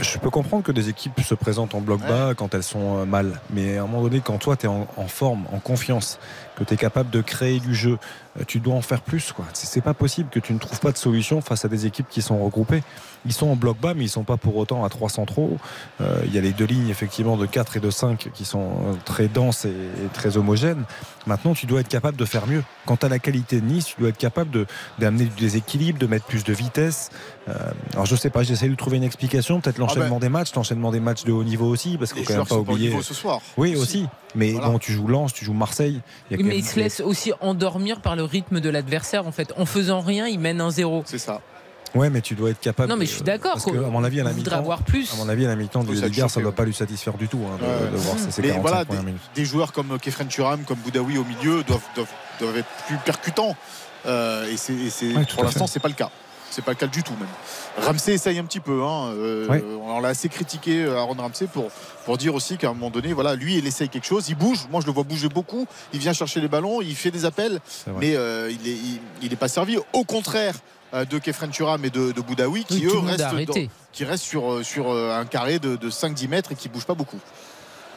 je 0.00 0.18
peux 0.18 0.30
comprendre 0.30 0.64
que 0.64 0.72
des 0.72 0.88
équipes 0.88 1.20
se 1.20 1.34
présentent 1.34 1.74
en 1.76 1.80
bloc 1.80 2.00
bas 2.00 2.34
quand 2.34 2.52
elles 2.54 2.64
sont 2.64 2.98
euh, 2.98 3.04
mal, 3.04 3.40
mais 3.50 3.78
à 3.78 3.82
un 3.84 3.86
moment 3.86 4.02
donné, 4.02 4.20
quand 4.24 4.38
toi 4.38 4.56
tu 4.56 4.66
es 4.66 4.68
en, 4.68 4.88
en 4.96 5.06
forme, 5.06 5.44
en 5.52 5.60
confiance, 5.60 6.18
que 6.60 6.64
tu 6.64 6.74
es 6.74 6.76
capable 6.76 7.10
de 7.10 7.22
créer 7.22 7.58
du 7.58 7.74
jeu, 7.74 7.98
euh, 8.38 8.44
tu 8.46 8.60
dois 8.60 8.74
en 8.74 8.82
faire 8.82 9.00
plus. 9.00 9.32
quoi. 9.32 9.46
C'est 9.54 9.80
pas 9.80 9.94
possible 9.94 10.28
que 10.28 10.38
tu 10.38 10.52
ne 10.52 10.58
trouves 10.58 10.80
pas 10.80 10.92
de 10.92 10.98
solution 10.98 11.40
face 11.40 11.64
à 11.64 11.68
des 11.68 11.86
équipes 11.86 12.08
qui 12.08 12.20
sont 12.20 12.38
regroupées. 12.44 12.82
Ils 13.26 13.32
sont 13.32 13.48
en 13.48 13.56
bloc 13.56 13.78
bas, 13.78 13.92
mais 13.94 14.04
ils 14.04 14.08
sont 14.08 14.24
pas 14.24 14.36
pour 14.36 14.56
autant 14.56 14.84
à 14.84 14.88
3 14.88 15.08
centraux. 15.10 15.58
Euh, 16.00 16.22
Il 16.26 16.34
y 16.34 16.38
a 16.38 16.40
les 16.40 16.52
deux 16.52 16.64
lignes 16.64 16.88
effectivement 16.88 17.36
de 17.36 17.44
4 17.46 17.76
et 17.76 17.80
de 17.80 17.90
5 17.90 18.30
qui 18.32 18.44
sont 18.44 18.60
euh, 18.62 18.94
très 19.04 19.28
denses 19.28 19.64
et, 19.66 19.68
et 19.68 20.08
très 20.12 20.36
homogènes. 20.36 20.84
Maintenant, 21.26 21.52
tu 21.52 21.66
dois 21.66 21.80
être 21.80 21.88
capable 21.88 22.16
de 22.16 22.24
faire 22.24 22.46
mieux. 22.46 22.64
Quant 22.86 22.96
à 23.02 23.08
la 23.08 23.18
qualité 23.18 23.60
de 23.60 23.66
Nice, 23.66 23.84
tu 23.86 24.00
dois 24.00 24.08
être 24.08 24.16
capable 24.16 24.50
de- 24.50 24.66
d'amener 24.98 25.24
du 25.24 25.40
déséquilibre, 25.40 25.98
de 25.98 26.06
mettre 26.06 26.24
plus 26.24 26.44
de 26.44 26.52
vitesse. 26.54 27.10
Euh, 27.48 27.52
alors 27.92 28.06
je 28.06 28.16
sais 28.16 28.30
pas, 28.30 28.42
j'essaie 28.42 28.68
de 28.68 28.74
trouver 28.74 28.96
une 28.96 29.02
explication. 29.04 29.60
Peut-être 29.60 29.78
l'enchaînement 29.78 30.18
des 30.18 30.28
matchs, 30.30 30.54
l'enchaînement 30.54 30.90
des 30.90 31.00
matchs 31.00 31.24
de 31.24 31.32
haut 31.32 31.44
niveau 31.44 31.66
aussi, 31.68 31.98
parce 31.98 32.12
qu'il 32.12 32.20
Les 32.22 32.26
faut 32.26 32.32
quand 32.32 32.38
même 32.38 32.46
pas 32.64 32.72
oublier. 32.72 32.88
niveau 32.88 33.02
ce 33.02 33.12
soir. 33.14 33.40
Oui 33.58 33.76
aussi. 33.76 34.06
Mais 34.34 34.52
Voilà. 34.52 34.68
bon, 34.68 34.78
tu 34.78 34.92
joues 34.92 35.08
Lens, 35.08 35.32
tu 35.34 35.44
joues 35.44 35.52
Marseille. 35.52 36.00
Il 36.30 36.32
y 36.32 36.34
a 36.34 36.36
Oui, 36.38 36.38
quand 36.38 36.42
mais 36.44 36.48
même- 36.50 36.58
il 36.58 36.64
se 36.64 36.78
laisse 36.80 37.00
aussi 37.00 37.32
endormir 37.40 38.00
par 38.00 38.16
le 38.16 38.22
rythme 38.24 38.60
de 38.60 38.70
l'adversaire 38.70 39.26
en 39.26 39.32
fait. 39.32 39.52
En 39.58 39.66
faisant 39.66 40.00
rien, 40.00 40.26
il 40.26 40.38
mène 40.38 40.60
un 40.60 40.70
zéro. 40.70 41.02
C'est 41.04 41.18
ça. 41.18 41.40
Ouais, 41.94 42.10
mais 42.10 42.20
tu 42.20 42.34
dois 42.34 42.50
être 42.50 42.60
capable. 42.60 42.88
Non, 42.88 42.96
mais 42.96 43.06
je 43.06 43.12
suis 43.12 43.22
d'accord, 43.22 43.54
Parce 43.54 43.64
que, 43.64 43.76
à 43.76 43.88
mon 43.90 44.04
avis, 44.04 44.20
à 44.20 44.24
la 44.24 44.32
mi-temps, 44.32 44.56
avoir 44.56 44.82
plus. 44.82 45.12
à 45.12 45.16
mon 45.16 45.28
avis, 45.28 45.44
à 45.44 45.48
la 45.48 45.56
mi-temps 45.56 45.82
du 45.82 45.88
Faut 45.88 46.04
Ligue 46.04 46.04
1, 46.04 46.08
ça 46.08 46.28
s'achauffer, 46.28 46.42
doit 46.42 46.52
pas 46.52 46.64
lui 46.64 46.74
satisfaire 46.74 47.14
du 47.14 47.28
tout 47.28 47.40
hein, 47.46 47.58
de, 47.58 47.64
Ouais, 47.64 47.90
de 47.92 47.96
voir 47.96 48.18
ces, 48.18 48.30
ces 48.30 48.42
Mais 48.42 48.48
45 48.48 48.86
voilà, 48.86 49.02
des, 49.34 49.44
joueurs 49.44 49.72
comme 49.72 49.98
Kefren 49.98 50.28
Turam, 50.28 50.62
comme 50.64 50.78
Boudaoui 50.78 51.18
au 51.18 51.24
milieu 51.24 51.62
doivent, 51.64 51.80
doivent, 51.94 52.08
doivent 52.38 52.58
être 52.58 52.68
plus 52.86 52.96
percutants. 53.04 53.56
Euh, 54.06 54.50
et 54.50 54.56
c'est, 54.56 54.72
Ouais, 55.14 55.26
pour 55.34 55.44
l'instant, 55.44 55.66
c'est 55.66 55.80
pas 55.80 55.88
le 55.88 55.94
cas. 55.94 56.10
C'est 56.52 56.64
pas 56.64 56.72
le 56.72 56.76
cas 56.76 56.88
du 56.88 57.04
tout 57.04 57.12
même. 57.12 57.28
Ramsey 57.86 58.14
essaye 58.14 58.38
un 58.38 58.44
petit 58.44 58.58
peu. 58.58 58.82
Hein. 58.82 59.12
Euh, 59.14 59.46
Ouais. 59.48 59.62
On 59.84 60.00
l'a 60.00 60.08
assez 60.08 60.28
critiqué 60.28 60.82
euh, 60.84 60.98
Aaron 60.98 61.14
Ramsey 61.14 61.46
pour, 61.46 61.70
pour 62.04 62.18
dire 62.18 62.34
aussi 62.34 62.56
qu'à 62.56 62.70
un 62.70 62.74
moment 62.74 62.90
donné, 62.90 63.12
voilà, 63.12 63.36
lui, 63.36 63.56
il 63.56 63.66
essaye 63.66 63.88
quelque 63.88 64.06
chose. 64.06 64.28
Il 64.28 64.34
bouge. 64.36 64.66
Moi, 64.70 64.80
je 64.80 64.86
le 64.86 64.92
vois 64.92 65.04
bouger 65.04 65.28
beaucoup. 65.28 65.66
Il 65.92 66.00
vient 66.00 66.12
chercher 66.12 66.40
les 66.40 66.48
ballons. 66.48 66.80
Il 66.80 66.96
fait 66.96 67.10
des 67.12 67.24
appels. 67.24 67.60
Mais 68.00 68.16
euh, 68.16 68.50
il 68.50 68.62
n'est 68.68 68.76
il, 68.76 69.00
il 69.22 69.32
est 69.32 69.36
pas 69.36 69.48
servi. 69.48 69.78
Au 69.92 70.04
contraire 70.04 70.54
euh, 70.56 70.58
de 70.92 71.18
Kefren 71.18 71.50
Turam 71.50 71.84
et 71.84 71.90
de, 71.90 72.12
de 72.12 72.20
Boudaoui 72.20 72.64
qui 72.64 72.86
Oui, 72.86 72.92
eux 72.94 72.98
restent, 72.98 73.18
dans- 73.46 73.54
qui 73.92 74.04
restent 74.04 74.24
sur, 74.24 74.50
euh, 74.52 74.62
sur 74.62 74.90
euh, 74.90 75.18
un 75.18 75.24
carré 75.24 75.58
de, 75.58 75.76
de 75.76 75.90
5-10 75.90 76.28
mètres 76.28 76.52
et 76.52 76.54
qui 76.56 76.68
bougent 76.68 76.86
pas 76.86 76.94
beaucoup. 76.94 77.18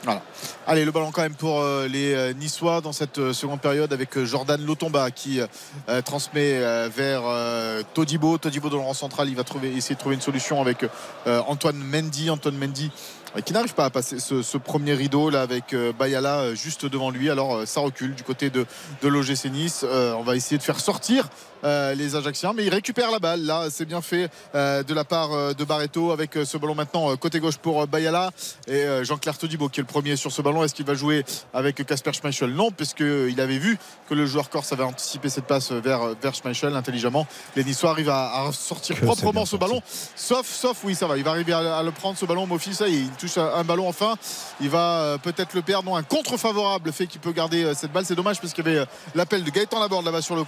Voilà. 0.04 0.22
Allez, 0.68 0.84
le 0.84 0.92
ballon 0.92 1.12
quand 1.12 1.22
même 1.22 1.34
pour 1.34 1.62
euh, 1.62 1.88
les 1.88 2.14
euh, 2.14 2.34
Niçois 2.34 2.82
dans 2.82 2.92
cette 2.92 3.20
euh, 3.20 3.32
seconde 3.32 3.62
période 3.62 3.94
avec 3.94 4.18
euh, 4.18 4.26
Jordan 4.26 4.62
Lotomba 4.66 5.12
qui 5.12 5.40
euh, 5.40 6.02
transmet 6.02 6.56
euh, 6.62 6.90
vers 6.94 7.22
euh, 7.24 7.84
Todibo. 7.94 8.38
Todibo 8.38 8.70
dans 8.70 8.78
le 8.78 8.84
rang 8.84 8.94
central, 8.94 9.30
il 9.30 9.36
va 9.38 9.46
trouver, 9.46 9.72
essayer 9.74 9.96
de 9.96 10.00
trouver 10.02 10.16
une 10.16 10.22
solution 10.22 10.60
avec 10.62 10.86
euh, 11.26 11.42
Antoine 11.48 11.78
Mendy. 11.78 12.30
Antoine 12.30 12.58
Mendy 12.58 12.92
euh, 12.92 13.23
qui 13.42 13.54
n'arrive 13.54 13.74
pas 13.74 13.86
à 13.86 13.90
passer 13.90 14.20
ce, 14.20 14.42
ce 14.42 14.58
premier 14.58 14.94
rideau 14.94 15.30
là 15.30 15.42
avec 15.42 15.74
euh, 15.74 15.92
Bayala 15.92 16.40
euh, 16.40 16.56
juste 16.56 16.86
devant 16.86 17.10
lui. 17.10 17.30
Alors 17.30 17.56
euh, 17.56 17.66
ça 17.66 17.80
recule 17.82 18.14
du 18.14 18.24
côté 18.24 18.50
de, 18.50 18.66
de 19.02 19.08
l'OGC 19.08 19.46
Nice. 19.52 19.84
Euh, 19.84 20.14
on 20.14 20.24
va 20.24 20.36
essayer 20.36 20.58
de 20.58 20.64
faire 20.64 20.80
sortir 20.80 21.28
euh, 21.64 21.96
les 21.96 22.16
Ajacciens, 22.16 22.52
mais 22.54 22.66
il 22.66 22.70
récupère 22.70 23.10
la 23.10 23.20
balle. 23.20 23.44
Là, 23.46 23.68
c'est 23.72 23.86
bien 23.86 24.02
fait 24.02 24.30
euh, 24.54 24.84
de 24.84 24.94
la 24.94 25.04
part 25.06 25.56
de 25.56 25.64
Barreto 25.64 26.12
avec 26.12 26.38
ce 26.46 26.58
ballon 26.58 26.76
maintenant 26.76 27.16
côté 27.18 27.40
gauche 27.40 27.58
pour 27.58 27.88
Bayala 27.88 28.32
et 28.68 28.86
Jean-Claire 29.04 29.38
Todibo 29.38 29.70
qui 29.70 29.80
est 29.80 29.84
le 29.84 29.88
premier 29.88 30.16
sur 30.16 30.32
ce 30.32 30.42
ballon. 30.42 30.64
Est-ce 30.64 30.76
qu'il 30.76 30.86
va 30.86 30.94
jouer 30.94 31.24
avec 31.54 31.84
Casper 31.86 32.14
Schmeichel? 32.14 32.52
Non, 32.54 32.70
puisqu'il 32.72 33.40
avait 33.40 33.58
vu 33.58 33.78
que 34.10 34.14
le 34.14 34.26
joueur 34.26 34.50
corse 34.50 34.74
avait 34.74 34.84
anticipé 34.84 35.30
cette 35.30 35.46
passe 35.46 35.72
vers, 35.72 36.10
vers 36.22 36.36
Schmeichel 36.36 36.76
intelligemment. 36.76 37.26
Les 37.56 37.64
Niçois 37.64 37.92
arrivent 37.92 38.10
à, 38.10 38.44
à 38.48 38.52
sortir 38.52 39.00
Que 39.00 39.06
proprement 39.06 39.46
ce 39.46 39.52
sorti. 39.52 39.66
ballon. 39.66 39.82
Sauf, 40.16 40.48
sauf, 40.48 40.78
oui, 40.84 40.96
ça 40.96 41.08
va. 41.08 41.18
Il 41.18 41.24
va 41.24 41.32
arriver 41.32 41.54
à, 41.54 41.78
à 41.78 41.84
le 41.84 41.92
prendre 41.92 42.18
ce 42.18 42.26
ballon. 42.26 42.46
Mofi, 42.46 42.74
ça, 42.74 42.88
y 42.88 42.96
est, 42.96 43.00
il 43.00 43.10
touche 43.24 43.38
un, 43.38 43.64
ballon 43.64 43.88
enfin. 43.88 44.16
Il 44.60 44.70
va 44.70 45.00
euh, 45.00 45.18
peut-être 45.18 45.54
le 45.54 45.62
perdre. 45.62 45.90
Non, 45.90 45.96
un 45.96 46.04
contre 46.04 46.38
favorable 46.38 46.92
fait 46.92 47.08
qu'il 47.08 47.22
peut 47.22 47.32
garder 47.32 47.64
euh, 47.64 47.74
cette 47.74 47.92
balle. 47.92 48.06
C'est 48.06 48.16
dommage 48.16 48.40
parce 48.40 48.54
qu'il 48.54 48.66
y 48.66 48.70
avait 48.70 48.80
euh, 48.80 48.86
l'appel 49.16 49.44
de 49.44 49.50
Gaëtan 49.50 49.80
Laborde 49.80 50.06
là-bas 50.06 50.22
sur 50.22 50.36
le, 50.36 50.44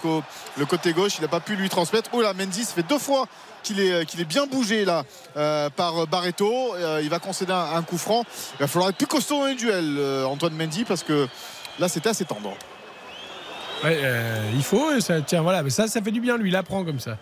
côté 0.66 0.94
gauche. 0.94 1.14
Il 1.18 1.22
n'a 1.22 1.28
pas 1.28 1.40
pu 1.40 1.56
lui 1.56 1.70
transmettre. 1.70 2.10
Oh 2.14 2.22
là, 2.22 2.34
Mendy, 2.34 2.66
ça 2.66 2.74
fait 2.74 2.88
deux 2.88 3.00
fois 3.00 3.28
qu'il 3.64 3.80
est, 3.80 4.02
est 4.02 4.26
bien 4.26 4.46
bougé 4.46 4.86
là 4.86 5.04
par 5.76 6.06
Barreto. 6.08 6.76
Il 7.02 7.10
va 7.10 7.20
concéder 7.20 7.52
un, 7.52 7.76
un 7.76 7.82
coup 7.82 7.98
franc. 7.98 8.24
Il 8.54 8.60
va 8.60 8.68
falloir 8.68 8.90
être 8.90 8.98
plus 8.98 9.08
costaud 9.08 9.40
dans 9.40 9.46
les 9.48 9.56
duels, 9.56 10.00
Antoine 10.26 10.54
Mendy, 10.54 10.84
parce 10.84 11.02
que 11.02 11.28
là, 11.80 11.88
c'était 11.88 12.10
assez 12.10 12.26
tendre. 12.26 12.54
Il 13.84 14.64
faut, 14.64 15.00
ça, 15.00 15.22
tiens, 15.22 15.42
voilà, 15.42 15.64
mais 15.64 15.72
ça, 15.72 15.88
ça 15.88 16.02
fait 16.02 16.12
du 16.12 16.22
bien, 16.22 16.38
lui, 16.38 16.50
il 16.50 16.56
apprend 16.56 16.84
comme 16.84 17.00
ça. 17.00 17.18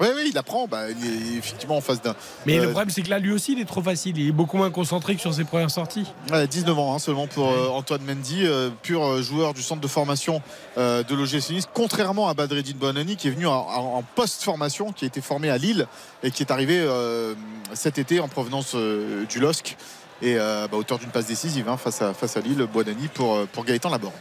Oui, 0.00 0.08
oui, 0.14 0.28
il 0.30 0.38
apprend. 0.38 0.66
Bah, 0.66 0.90
il 0.90 1.06
est 1.06 1.38
effectivement 1.38 1.76
en 1.76 1.80
face 1.80 2.02
d'un. 2.02 2.14
Mais 2.46 2.58
euh, 2.58 2.62
le 2.62 2.70
problème, 2.70 2.90
c'est 2.90 3.02
que 3.02 3.10
là, 3.10 3.18
lui 3.18 3.32
aussi, 3.32 3.52
il 3.52 3.60
est 3.60 3.64
trop 3.64 3.82
facile. 3.82 4.18
Il 4.18 4.28
est 4.28 4.32
beaucoup 4.32 4.56
moins 4.56 4.70
concentré 4.70 5.14
que 5.14 5.20
sur 5.20 5.32
ses 5.34 5.44
premières 5.44 5.70
sorties. 5.70 6.06
Ouais, 6.30 6.46
19 6.46 6.78
ans 6.78 6.94
hein, 6.94 6.98
seulement 6.98 7.26
pour 7.26 7.50
euh, 7.50 7.68
Antoine 7.68 8.02
Mendy, 8.02 8.46
euh, 8.46 8.70
pur 8.82 9.04
euh, 9.04 9.22
joueur 9.22 9.54
du 9.54 9.62
centre 9.62 9.80
de 9.80 9.88
formation 9.88 10.42
euh, 10.78 11.02
de 11.02 11.14
l'OGC 11.14 11.50
Nice, 11.50 11.68
contrairement 11.72 12.28
à 12.28 12.34
Badreddine 12.34 12.76
Bonani 12.76 13.16
qui 13.16 13.28
est 13.28 13.30
venu 13.30 13.46
en, 13.46 14.02
post-formation, 14.14 14.92
qui 14.92 15.04
a 15.04 15.08
été 15.08 15.20
formé 15.20 15.50
à 15.50 15.58
Lille 15.58 15.86
et 16.22 16.30
qui 16.30 16.42
est 16.42 16.50
arrivé 16.50 16.78
euh, 16.78 17.34
cet 17.74 17.98
été 17.98 18.20
en 18.20 18.28
provenance 18.28 18.72
euh, 18.74 19.24
du 19.26 19.38
LOSC. 19.38 19.76
Et 20.22 20.36
euh, 20.38 20.68
bah, 20.70 20.76
auteur 20.76 20.98
d'une 20.98 21.10
passe 21.10 21.26
décisive 21.26 21.68
hein, 21.68 21.76
face, 21.76 22.00
à, 22.00 22.14
face 22.14 22.36
à 22.36 22.40
Lille, 22.40 22.64
Bonani 22.72 23.08
pour, 23.08 23.34
euh, 23.34 23.48
pour 23.52 23.64
Gaëtan 23.64 23.90
Laborde. 23.90 24.14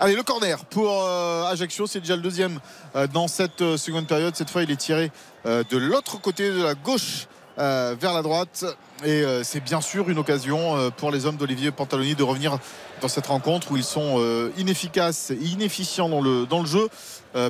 Allez, 0.00 0.16
le 0.16 0.22
corner 0.22 0.64
pour 0.64 1.04
euh, 1.04 1.44
Ajaccio, 1.44 1.86
c'est 1.86 2.00
déjà 2.00 2.16
le 2.16 2.22
deuxième 2.22 2.58
euh, 2.96 3.06
dans 3.06 3.28
cette 3.28 3.76
seconde 3.76 4.06
période. 4.06 4.34
Cette 4.34 4.48
fois, 4.48 4.62
il 4.62 4.70
est 4.70 4.76
tiré 4.76 5.10
de 5.44 5.76
l'autre 5.76 6.20
côté 6.20 6.50
de 6.50 6.62
la 6.62 6.74
gauche 6.74 7.26
vers 7.56 8.12
la 8.14 8.22
droite. 8.22 8.64
Et 9.04 9.22
euh, 9.22 9.42
c'est 9.42 9.60
bien 9.60 9.80
sûr 9.80 10.08
une 10.10 10.18
occasion 10.18 10.76
euh, 10.76 10.90
pour 10.90 11.10
les 11.10 11.26
hommes 11.26 11.36
d'Olivier 11.36 11.72
Pantaloni 11.72 12.14
de 12.14 12.22
revenir 12.22 12.58
dans 13.00 13.08
cette 13.08 13.26
rencontre 13.26 13.72
où 13.72 13.76
ils 13.76 13.82
sont 13.82 14.16
euh, 14.18 14.52
inefficaces 14.56 15.32
et 15.32 15.34
inefficients 15.34 16.08
dans 16.08 16.20
le, 16.20 16.46
dans 16.46 16.60
le 16.60 16.66
jeu. 16.66 16.88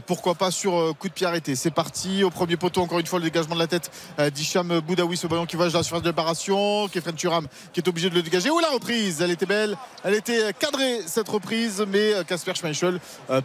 Pourquoi 0.06 0.36
pas 0.36 0.52
sur 0.52 0.94
coup 1.00 1.08
de 1.08 1.12
pied 1.12 1.26
arrêté 1.26 1.56
C'est 1.56 1.72
parti 1.72 2.22
au 2.22 2.30
premier 2.30 2.56
poteau, 2.56 2.82
encore 2.82 3.00
une 3.00 3.06
fois 3.06 3.18
le 3.18 3.24
dégagement 3.24 3.56
de 3.56 3.60
la 3.60 3.66
tête 3.66 3.90
euh, 4.20 4.30
d'Hicham 4.30 4.78
Boudaoui, 4.78 5.16
ce 5.16 5.26
ballon 5.26 5.44
qui 5.44 5.56
va 5.56 5.64
à 5.64 5.70
la 5.70 5.82
surface 5.82 6.02
de 6.02 6.08
réparation. 6.08 6.86
Kefren 6.86 7.16
Turam 7.16 7.48
qui 7.72 7.80
est 7.80 7.88
obligé 7.88 8.08
de 8.08 8.14
le 8.14 8.22
dégager. 8.22 8.48
Oh 8.48 8.60
la 8.60 8.68
reprise? 8.68 9.20
Elle 9.20 9.32
était 9.32 9.44
belle, 9.44 9.76
elle 10.04 10.14
était 10.14 10.52
cadrée 10.56 11.00
cette 11.04 11.28
reprise, 11.28 11.84
mais 11.88 12.12
Kasper 12.28 12.54
Schmeichel 12.54 13.00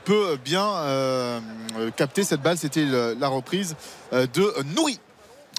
peut 0.06 0.38
bien 0.46 1.42
capter 1.96 2.24
cette 2.24 2.44
balle. 2.44 2.60
C'était 2.60 2.86
la 2.86 3.28
reprise 3.30 3.76
de 4.12 4.54
Nouri 4.76 5.00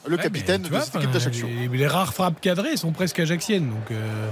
le 0.06 0.16
Ouais, 0.16 0.22
capitaine 0.22 0.62
de 0.62 0.68
vois, 0.68 0.80
cette 0.80 0.96
équipe 0.96 1.10
d'Ajaccio. 1.10 1.46
Les, 1.46 1.68
les 1.68 1.86
rares 1.86 2.14
frappes 2.14 2.40
cadrées 2.40 2.76
sont 2.76 2.92
presque 2.92 3.20
ajaxiennes. 3.20 3.68
Donc, 3.68 3.90
euh, 3.90 4.30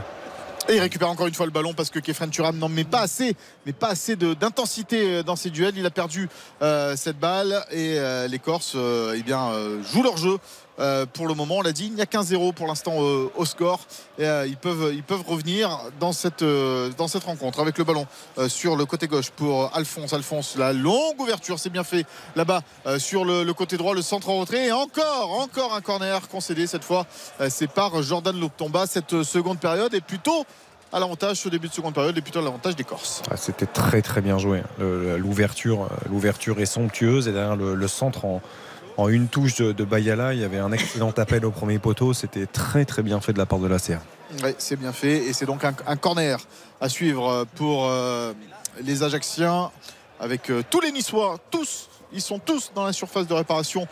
Et 0.68 0.76
il 0.76 0.80
récupère 0.80 1.08
encore 1.08 1.26
une 1.26 1.34
fois 1.34 1.46
le 1.46 1.52
ballon 1.52 1.74
parce 1.74 1.90
que 1.90 1.98
Kefren 2.00 2.30
Turam 2.30 2.58
n'en 2.58 2.68
met 2.68 2.84
pas 2.84 3.00
assez, 3.00 3.36
mais 3.66 3.72
pas 3.72 3.88
assez 3.88 4.16
d'intensité 4.16 5.18
euh, 5.18 5.22
dans 5.22 5.36
ses 5.36 5.50
duels. 5.50 5.74
Il 5.76 5.86
a 5.86 5.90
perdu 5.90 6.28
euh, 6.62 6.96
cette 6.96 7.18
balle 7.18 7.64
et 7.70 7.98
euh, 7.98 8.26
les 8.26 8.38
Corses 8.38 8.76
eh 8.76 9.22
bien, 9.22 9.52
jouent 9.92 10.02
leur 10.02 10.16
jeu. 10.16 10.38
Euh, 10.78 11.06
pour 11.06 11.26
le 11.26 11.34
moment, 11.34 11.56
on 11.58 11.62
l'a 11.62 11.72
dit, 11.72 11.86
il 11.86 11.94
n'y 11.94 12.02
a 12.02 12.06
qu'un 12.06 12.22
0 12.22 12.52
pour 12.52 12.66
l'instant 12.66 12.92
euh, 13.00 13.30
au 13.36 13.44
score. 13.44 13.80
Et, 14.18 14.26
euh, 14.26 14.46
ils, 14.46 14.56
peuvent, 14.56 14.92
ils 14.92 15.02
peuvent 15.02 15.22
revenir 15.26 15.78
dans 16.00 16.12
cette, 16.12 16.44
dans 16.44 17.08
cette 17.08 17.24
rencontre 17.24 17.60
avec 17.60 17.78
le 17.78 17.84
ballon 17.84 18.06
sur 18.48 18.76
le 18.76 18.84
côté 18.84 19.06
gauche 19.06 19.30
pour 19.30 19.70
Alphonse. 19.74 20.12
Alphonse, 20.12 20.56
la 20.56 20.72
longue 20.72 21.18
ouverture, 21.20 21.58
c'est 21.58 21.70
bien 21.70 21.84
fait 21.84 22.04
là-bas 22.34 22.62
sur 22.98 23.24
le, 23.24 23.50
côté 23.52 23.76
droit, 23.76 23.94
le 23.94 24.02
centre 24.02 24.28
en 24.28 24.38
retrait. 24.40 24.66
Et 24.66 24.72
encore, 24.72 25.40
encore 25.40 25.74
un 25.74 25.80
corner 25.80 26.28
concédé. 26.28 26.66
Cette 26.66 26.84
fois, 26.84 27.06
c'est 27.48 27.70
par 27.70 28.02
Jordan 28.02 28.38
Loptomba. 28.38 28.86
Cette 28.86 29.22
seconde 29.22 29.58
période 29.58 29.94
est 29.94 30.00
plutôt 30.00 30.44
à 30.92 31.00
l'avantage, 31.00 31.38
ce 31.38 31.48
début 31.48 31.68
de 31.68 31.72
seconde 31.74 31.94
période, 31.94 32.16
est 32.16 32.20
plutôt 32.22 32.38
à 32.38 32.42
l'avantage 32.42 32.76
des 32.76 32.84
Corses. 32.84 33.22
Ah, 33.30 33.36
C'était 33.36 33.66
très 33.66 34.02
très 34.02 34.20
bien 34.20 34.38
joué. 34.38 34.62
Le- 34.78 35.16
L'ouverture, 35.16 35.88
l'ouverture 36.08 36.60
est 36.60 36.66
somptueuse 36.66 37.26
et 37.28 37.32
derrière 37.32 37.56
le 37.56 37.88
centre 37.88 38.24
en, 38.24 38.40
en 38.96 39.08
une 39.08 39.28
touche 39.28 39.56
de, 39.56 39.84
Bayala, 39.84 40.34
il 40.34 40.40
y 40.40 40.44
avait 40.44 40.58
un 40.58 40.72
excellent 40.72 41.10
appel 41.10 41.44
au 41.44 41.50
premier 41.50 41.78
poteau. 41.78 42.12
C'était 42.12 42.46
très 42.46 42.84
très 42.84 43.02
bien 43.02 43.20
fait 43.20 43.32
de 43.32 43.38
la 43.38 43.46
part 43.46 43.58
de 43.58 43.66
la 43.66 43.78
CR. 43.78 44.00
Oui, 44.42 44.50
c'est 44.58 44.76
bien 44.76 44.92
fait. 44.92 45.18
Et 45.26 45.32
c'est 45.32 45.46
donc 45.46 45.62
un, 45.64 45.96
corner 45.96 46.38
à 46.80 46.88
suivre 46.88 47.46
pour 47.56 47.86
euh, 47.86 48.32
les 48.82 49.02
Ajacciens 49.02 49.70
avec 50.20 50.50
euh, 50.50 50.62
tous 50.68 50.80
les 50.80 50.92
Niçois, 50.92 51.38
tous. 51.50 51.88
Ils 52.12 52.22
sont 52.22 52.38
tous 52.38 52.72
dans 52.74 52.84
la 52.84 52.92
surface 52.92 53.26
de 53.26 53.34
réparation 53.34 53.86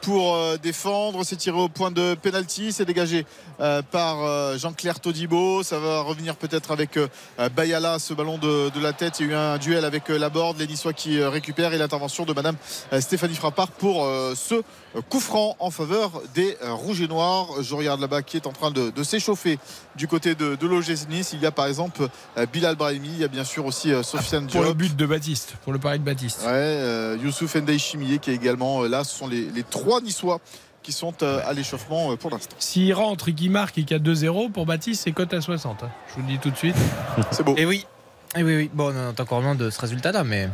pour 0.00 0.34
euh, 0.34 0.56
défendre. 0.56 1.24
C'est 1.24 1.36
tiré 1.36 1.58
au 1.58 1.68
point 1.68 1.90
de 1.90 2.14
pénalty. 2.14 2.72
C'est 2.72 2.84
dégagé 2.84 3.26
euh, 3.60 3.82
par 3.82 4.22
euh, 4.24 4.58
Jean-Claire 4.58 5.00
Todibo. 5.00 5.62
Ça 5.62 5.78
va 5.78 6.00
revenir 6.02 6.36
peut-être 6.36 6.70
avec 6.70 6.96
euh, 6.96 7.08
Bayala, 7.54 7.98
ce 7.98 8.14
ballon 8.14 8.38
de, 8.38 8.70
de 8.70 8.80
la 8.80 8.92
tête. 8.92 9.20
Il 9.20 9.26
y 9.26 9.28
a 9.30 9.32
eu 9.32 9.34
un 9.36 9.58
duel 9.58 9.84
avec 9.84 10.10
euh, 10.10 10.18
Laborde, 10.18 10.58
les 10.58 10.66
Niçois 10.66 10.92
qui 10.92 11.18
euh, 11.20 11.30
récupèrent 11.30 11.72
et 11.72 11.78
l'intervention 11.78 12.24
de 12.24 12.32
Madame 12.32 12.56
euh, 12.92 13.00
Stéphanie 13.00 13.34
Frappard 13.34 13.68
pour 13.68 14.04
euh, 14.04 14.34
ce 14.36 14.54
euh, 14.56 14.62
coup 15.08 15.20
franc 15.20 15.56
en 15.58 15.70
faveur 15.70 16.12
des 16.34 16.56
euh, 16.62 16.72
Rouges 16.72 17.00
et 17.00 17.08
Noirs. 17.08 17.48
Je 17.62 17.74
regarde 17.74 18.00
là-bas 18.00 18.22
qui 18.22 18.36
est 18.36 18.46
en 18.46 18.52
train 18.52 18.70
de, 18.70 18.90
de 18.90 19.02
s'échauffer 19.02 19.58
du 19.96 20.06
côté 20.08 20.34
de, 20.34 20.56
de 20.56 20.66
l'OGC 20.66 21.08
Nice. 21.08 21.30
Il 21.32 21.40
y 21.40 21.46
a 21.46 21.50
par 21.50 21.66
exemple 21.66 22.08
euh, 22.36 22.46
Bilal 22.46 22.76
Brahimi. 22.76 23.08
Il 23.08 23.18
y 23.20 23.24
a 23.24 23.28
bien 23.28 23.44
sûr 23.44 23.64
aussi 23.66 23.92
euh, 23.92 24.02
Sofiane 24.02 24.46
pour 24.46 24.60
le 24.60 24.66
Diop. 24.68 24.76
but 24.76 24.96
de 24.96 25.06
Baptiste, 25.06 25.54
pour 25.64 25.72
le 25.72 25.78
pari 25.78 25.98
de 25.98 26.04
Baptiste. 26.04 26.40
Ouais, 26.42 26.50
euh, 26.52 27.16
Youssouf 27.22 27.56
Chimier 27.78 28.18
qui 28.18 28.30
est 28.30 28.34
également 28.34 28.82
euh, 28.82 28.88
là. 28.88 29.04
Ce 29.04 29.16
sont 29.16 29.26
les, 29.28 29.46
les 29.46 29.62
trois 29.70 30.00
Niçois 30.00 30.40
qui 30.82 30.92
sont 30.92 31.14
euh, 31.22 31.40
à 31.46 31.52
l'échauffement 31.52 32.12
euh, 32.12 32.16
pour 32.16 32.30
l'instant. 32.30 32.56
S'il 32.58 32.92
rentre 32.94 33.28
et 33.28 33.34
qu'il 33.34 33.50
marque 33.50 33.78
et 33.78 33.84
qu'il 33.84 33.96
y 33.96 34.00
a 34.00 34.02
2-0, 34.02 34.50
pour 34.50 34.66
Baptiste, 34.66 35.02
c'est 35.04 35.12
cote 35.12 35.32
à 35.34 35.40
60. 35.40 35.82
hein. 35.82 35.90
Je 36.08 36.14
vous 36.14 36.22
le 36.22 36.26
dis 36.28 36.38
tout 36.38 36.50
de 36.50 36.56
suite. 36.56 36.76
C'est 37.30 37.42
beau. 37.42 37.54
Et 37.56 37.66
oui. 37.66 37.86
Et 38.36 38.42
oui, 38.42 38.56
oui. 38.56 38.70
Bon, 38.72 38.94
on 38.94 39.10
est 39.14 39.20
encore 39.20 39.40
loin 39.40 39.54
de 39.54 39.70
ce 39.70 39.80
résultat-là, 39.80 40.24
mais. 40.24 40.48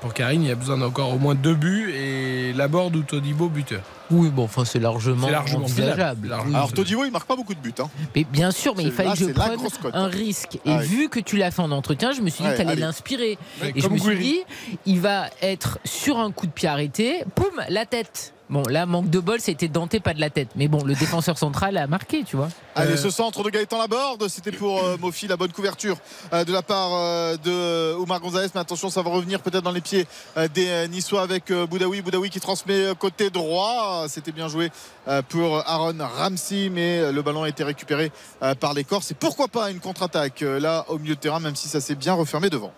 Pour 0.00 0.14
Karine, 0.14 0.42
il 0.42 0.48
y 0.48 0.52
a 0.52 0.54
besoin 0.54 0.78
d'encore 0.78 1.12
au 1.14 1.18
moins 1.18 1.34
deux 1.34 1.54
buts 1.54 1.92
et 1.94 2.52
Laborde 2.52 2.96
ou 2.96 3.02
Todibo 3.02 3.48
buteur. 3.48 3.80
Oui, 4.10 4.28
bon, 4.28 4.44
enfin, 4.44 4.64
c'est 4.64 4.78
largement, 4.78 5.26
C'est 5.26 5.32
largement 5.32 5.64
envisageable. 5.64 6.32
Alors 6.32 6.72
Todibo, 6.72 7.04
il 7.04 7.10
marque 7.10 7.26
pas 7.26 7.36
beaucoup 7.36 7.54
de 7.54 7.58
buts. 7.60 7.74
hein. 7.80 7.88
Mais 8.14 8.24
bien 8.24 8.50
sûr, 8.50 8.74
mais 8.76 8.84
il 8.84 8.92
fallait 8.92 9.08
là, 9.10 9.14
que 9.16 9.24
je 9.24 9.32
prenne 9.32 9.90
un 9.94 10.06
risque. 10.06 10.56
Et 10.56 10.60
Ah 10.70 10.78
oui. 10.80 10.86
vu 10.86 11.08
que 11.08 11.20
tu 11.20 11.36
l'as 11.36 11.50
fait 11.50 11.62
en 11.62 11.70
entretien, 11.70 12.12
je 12.12 12.20
me 12.20 12.30
suis 12.30 12.44
dit 12.44 12.50
que 12.50 12.56
tu 12.56 12.60
allais 12.62 12.76
l'inspirer. 12.76 13.38
Et 13.74 13.80
je 13.80 13.88
me 13.88 13.98
suis 13.98 14.18
dit, 14.18 14.40
il 14.86 15.00
va 15.00 15.26
être 15.42 15.78
sur 15.84 16.18
un 16.18 16.30
coup 16.30 16.46
de 16.46 16.52
pied 16.52 16.68
arrêté, 16.68 17.24
poum, 17.34 17.50
la 17.68 17.86
tête. 17.86 18.32
Bon, 18.54 18.62
là, 18.68 18.86
manque 18.86 19.10
de 19.10 19.18
bol, 19.18 19.40
c'était 19.40 19.66
denté, 19.66 19.98
pas 19.98 20.14
de 20.14 20.20
la 20.20 20.30
tête. 20.30 20.50
Mais 20.54 20.68
bon, 20.68 20.84
le 20.84 20.94
défenseur 20.94 21.36
central 21.38 21.76
a 21.76 21.88
marqué, 21.88 22.22
tu 22.22 22.36
vois. 22.36 22.50
Allez, 22.76 22.92
Euh, 22.92 22.96
ce 22.96 23.10
centre 23.10 23.42
de 23.42 23.50
Gaëtan 23.50 23.78
Laborde, 23.78 24.28
c'était 24.28 24.52
pour 24.52 24.78
euh, 24.78 24.96
Mofi, 24.96 25.26
la 25.26 25.36
bonne 25.36 25.50
couverture 25.50 25.96
euh, 26.32 26.44
de 26.44 26.52
la 26.52 26.62
part 26.62 26.90
euh, 26.92 27.36
de 27.36 27.94
Omar 27.94 28.20
Gonzalez. 28.20 28.46
Mais 28.54 28.60
attention, 28.60 28.90
ça 28.90 29.02
va 29.02 29.10
revenir 29.10 29.40
peut-être 29.40 29.64
dans 29.64 29.72
les 29.72 29.80
pieds 29.80 30.06
euh, 30.36 30.46
des 30.46 30.68
euh, 30.68 30.86
Niçois 30.86 31.22
avec 31.22 31.50
euh, 31.50 31.66
Boudaoui. 31.66 32.00
Boudaoui 32.00 32.30
qui 32.30 32.38
transmet 32.38 32.74
euh, 32.90 32.94
côté 32.94 33.28
droit. 33.28 34.04
C'était 34.06 34.30
bien 34.30 34.46
joué 34.46 34.70
euh, 35.08 35.20
pour 35.28 35.56
Aaron 35.68 35.98
Ramsey, 35.98 36.68
mais 36.70 37.00
euh, 37.00 37.10
le 37.10 37.22
ballon 37.22 37.42
a 37.42 37.48
été 37.48 37.64
récupéré 37.64 38.12
euh, 38.44 38.54
par 38.54 38.72
les 38.72 38.84
Corses. 38.84 39.10
Et 39.10 39.14
pourquoi 39.14 39.48
pas 39.48 39.68
une 39.72 39.80
contre-attaque 39.80 40.42
euh, 40.42 40.60
là 40.60 40.84
au 40.86 40.98
milieu 41.00 41.16
de 41.16 41.20
terrain, 41.20 41.40
même 41.40 41.56
si 41.56 41.66
ça 41.66 41.80
s'est 41.80 41.96
bien 41.96 42.12
refermé 42.12 42.50
devant. 42.50 42.72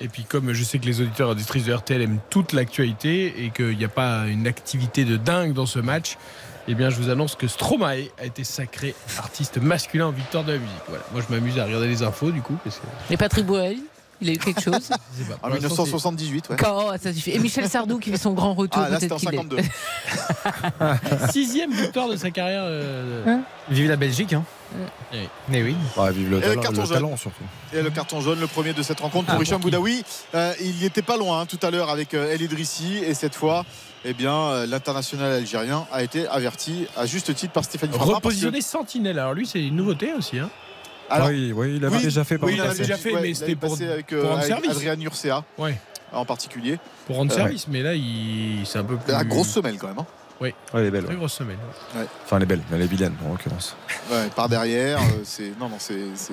Et 0.00 0.08
puis 0.08 0.24
comme 0.24 0.52
je 0.52 0.62
sais 0.62 0.78
que 0.78 0.86
les 0.86 1.00
auditeurs 1.00 1.28
et 1.28 1.32
auditrices 1.32 1.64
de 1.64 1.72
RTL 1.72 2.00
aiment 2.00 2.20
toute 2.30 2.52
l'actualité 2.52 3.44
et 3.44 3.50
qu'il 3.50 3.76
n'y 3.76 3.84
a 3.84 3.88
pas 3.88 4.26
une 4.26 4.46
activité 4.46 5.04
de 5.04 5.16
dingue 5.16 5.52
dans 5.52 5.66
ce 5.66 5.80
match, 5.80 6.16
eh 6.68 6.74
bien 6.74 6.90
je 6.90 6.96
vous 6.96 7.10
annonce 7.10 7.34
que 7.34 7.48
Stromae 7.48 8.08
a 8.18 8.24
été 8.24 8.44
sacré 8.44 8.94
artiste 9.18 9.58
masculin 9.58 10.06
en 10.06 10.12
victoire 10.12 10.44
de 10.44 10.52
la 10.52 10.58
musique. 10.58 10.82
Voilà. 10.88 11.04
Moi 11.12 11.22
je 11.26 11.34
m'amuse 11.34 11.58
à 11.58 11.64
regarder 11.64 11.88
les 11.88 12.02
infos 12.02 12.30
du 12.30 12.42
coup. 12.42 12.56
Parce. 12.62 12.80
Et 13.10 13.16
Patrick 13.16 13.46
Bruel, 13.46 13.78
il 14.20 14.30
a 14.30 14.32
eu 14.32 14.38
quelque 14.38 14.60
chose. 14.60 14.90
En 15.42 15.48
Pour 15.48 15.48
l'instant, 15.50 15.84
1978, 15.84 16.50
ouais. 16.50 16.56
Quand, 16.56 16.98
ça 17.00 17.12
suffit. 17.12 17.30
Et 17.32 17.38
Michel 17.38 17.68
Sardou 17.68 17.98
qui 17.98 18.10
fait 18.10 18.16
son 18.18 18.32
grand 18.32 18.54
retour. 18.54 18.82
Ah, 18.84 18.88
là, 18.90 19.00
c'était 19.00 19.12
en 19.12 19.16
qu'il 19.16 19.28
est- 19.28 19.36
52. 19.36 19.56
c'est 19.60 21.32
Sixième 21.32 21.72
victoire 21.72 22.08
de 22.08 22.16
sa 22.16 22.30
carrière. 22.30 22.62
euh, 22.64 23.24
Hein 23.26 23.40
Vive 23.70 23.88
la 23.88 23.96
Belgique, 23.96 24.32
hein. 24.32 24.44
Oui. 25.12 25.18
Mais 25.48 25.62
oui. 25.62 25.74
Ouais, 25.96 26.12
vive 26.12 26.30
le, 26.30 26.36
Et 26.38 26.40
le 26.40 26.46
talent, 26.48 26.62
carton 26.62 26.80
le 26.80 26.86
jaune. 26.86 26.94
talent, 26.96 27.16
surtout. 27.16 27.42
Et 27.72 27.82
le 27.82 27.90
carton 27.90 28.20
jaune, 28.20 28.38
le 28.40 28.46
premier 28.46 28.72
de 28.74 28.82
cette 28.82 29.00
rencontre 29.00 29.26
Ah, 29.30 29.34
pour 29.34 29.42
Hicham 29.42 29.60
pour 29.60 29.70
qui 29.70 29.76
Boudaoui. 29.76 30.04
Euh, 30.34 30.52
il 30.60 30.74
n'y 30.76 30.84
était 30.84 31.02
pas 31.02 31.16
loin 31.16 31.40
hein, 31.40 31.46
tout 31.46 31.58
à 31.62 31.70
l'heure 31.70 31.88
avec 31.90 32.12
euh, 32.14 32.32
El 32.32 32.42
Idrissi. 32.42 32.98
Et 32.98 33.14
cette 33.14 33.34
fois, 33.34 33.64
eh 34.04 34.12
bien, 34.14 34.66
l'international 34.66 35.32
algérien 35.32 35.86
a 35.92 36.02
été 36.02 36.26
averti 36.28 36.86
à 36.96 37.06
juste 37.06 37.34
titre 37.34 37.52
par 37.52 37.64
Stéphanie 37.64 37.92
Frappard. 37.94 38.16
Repositionné 38.16 38.60
Sentinelle. 38.60 39.18
Alors 39.18 39.34
lui 39.34 39.46
c'est 39.46 39.60
une 39.64 39.76
nouveauté 39.76 40.12
aussi. 40.12 40.38
Hein. 40.38 40.50
Alors, 41.10 41.28
oui, 41.28 41.52
oui, 41.54 41.76
il 41.76 41.84
avait 41.84 41.96
oui, 41.96 42.02
déjà 42.02 42.24
fait 42.24 42.38
par 42.38 42.48
oui, 42.48 42.54
il 42.56 42.60
avait 42.60 42.74
déjà 42.76 42.96
fait, 42.96 43.14
ouais, 43.14 43.20
mais 43.22 43.34
c'était 43.34 43.56
pour- 43.56 43.76
pour 43.76 43.80
euh, 43.82 44.22
rendre 44.22 44.32
avec 44.34 44.46
service. 44.46 44.70
Adrien 44.70 45.00
Urcea 45.00 45.44
Ouais. 45.56 45.78
en 46.12 46.24
particulier. 46.24 46.78
Pour 47.06 47.16
rendre 47.16 47.32
Euh, 47.32 47.36
service, 47.36 47.66
mais 47.68 47.82
là 47.82 47.94
il... 47.94 48.60
c'est 48.66 48.78
un 48.78 48.84
peu 48.84 48.96
plus. 48.96 49.10
La 49.12 49.24
grosse 49.24 49.48
semelle 49.48 49.78
quand 49.78 49.88
même. 49.88 49.98
hein. 49.98 50.06
Oui. 50.40 50.50
Ouais, 50.72 50.80
elle 50.80 50.86
est 50.86 50.90
belle. 50.92 51.04
Très 51.04 51.16
grosse 51.16 51.32
semaine. 51.32 51.56
Enfin, 52.24 52.36
elle 52.36 52.42
est 52.44 52.46
belle. 52.46 52.60
Elle 52.72 52.82
est 52.82 52.86
vilaine, 52.86 53.14
en 53.26 53.30
l'occurrence. 53.32 53.74
Ouais, 54.10 54.28
par 54.36 54.48
derrière, 54.48 54.98
euh, 55.00 55.22
c'est 55.24 55.52
non 55.58 55.68
non 55.68 55.76
c'est 55.80 55.98
c'est 56.14 56.32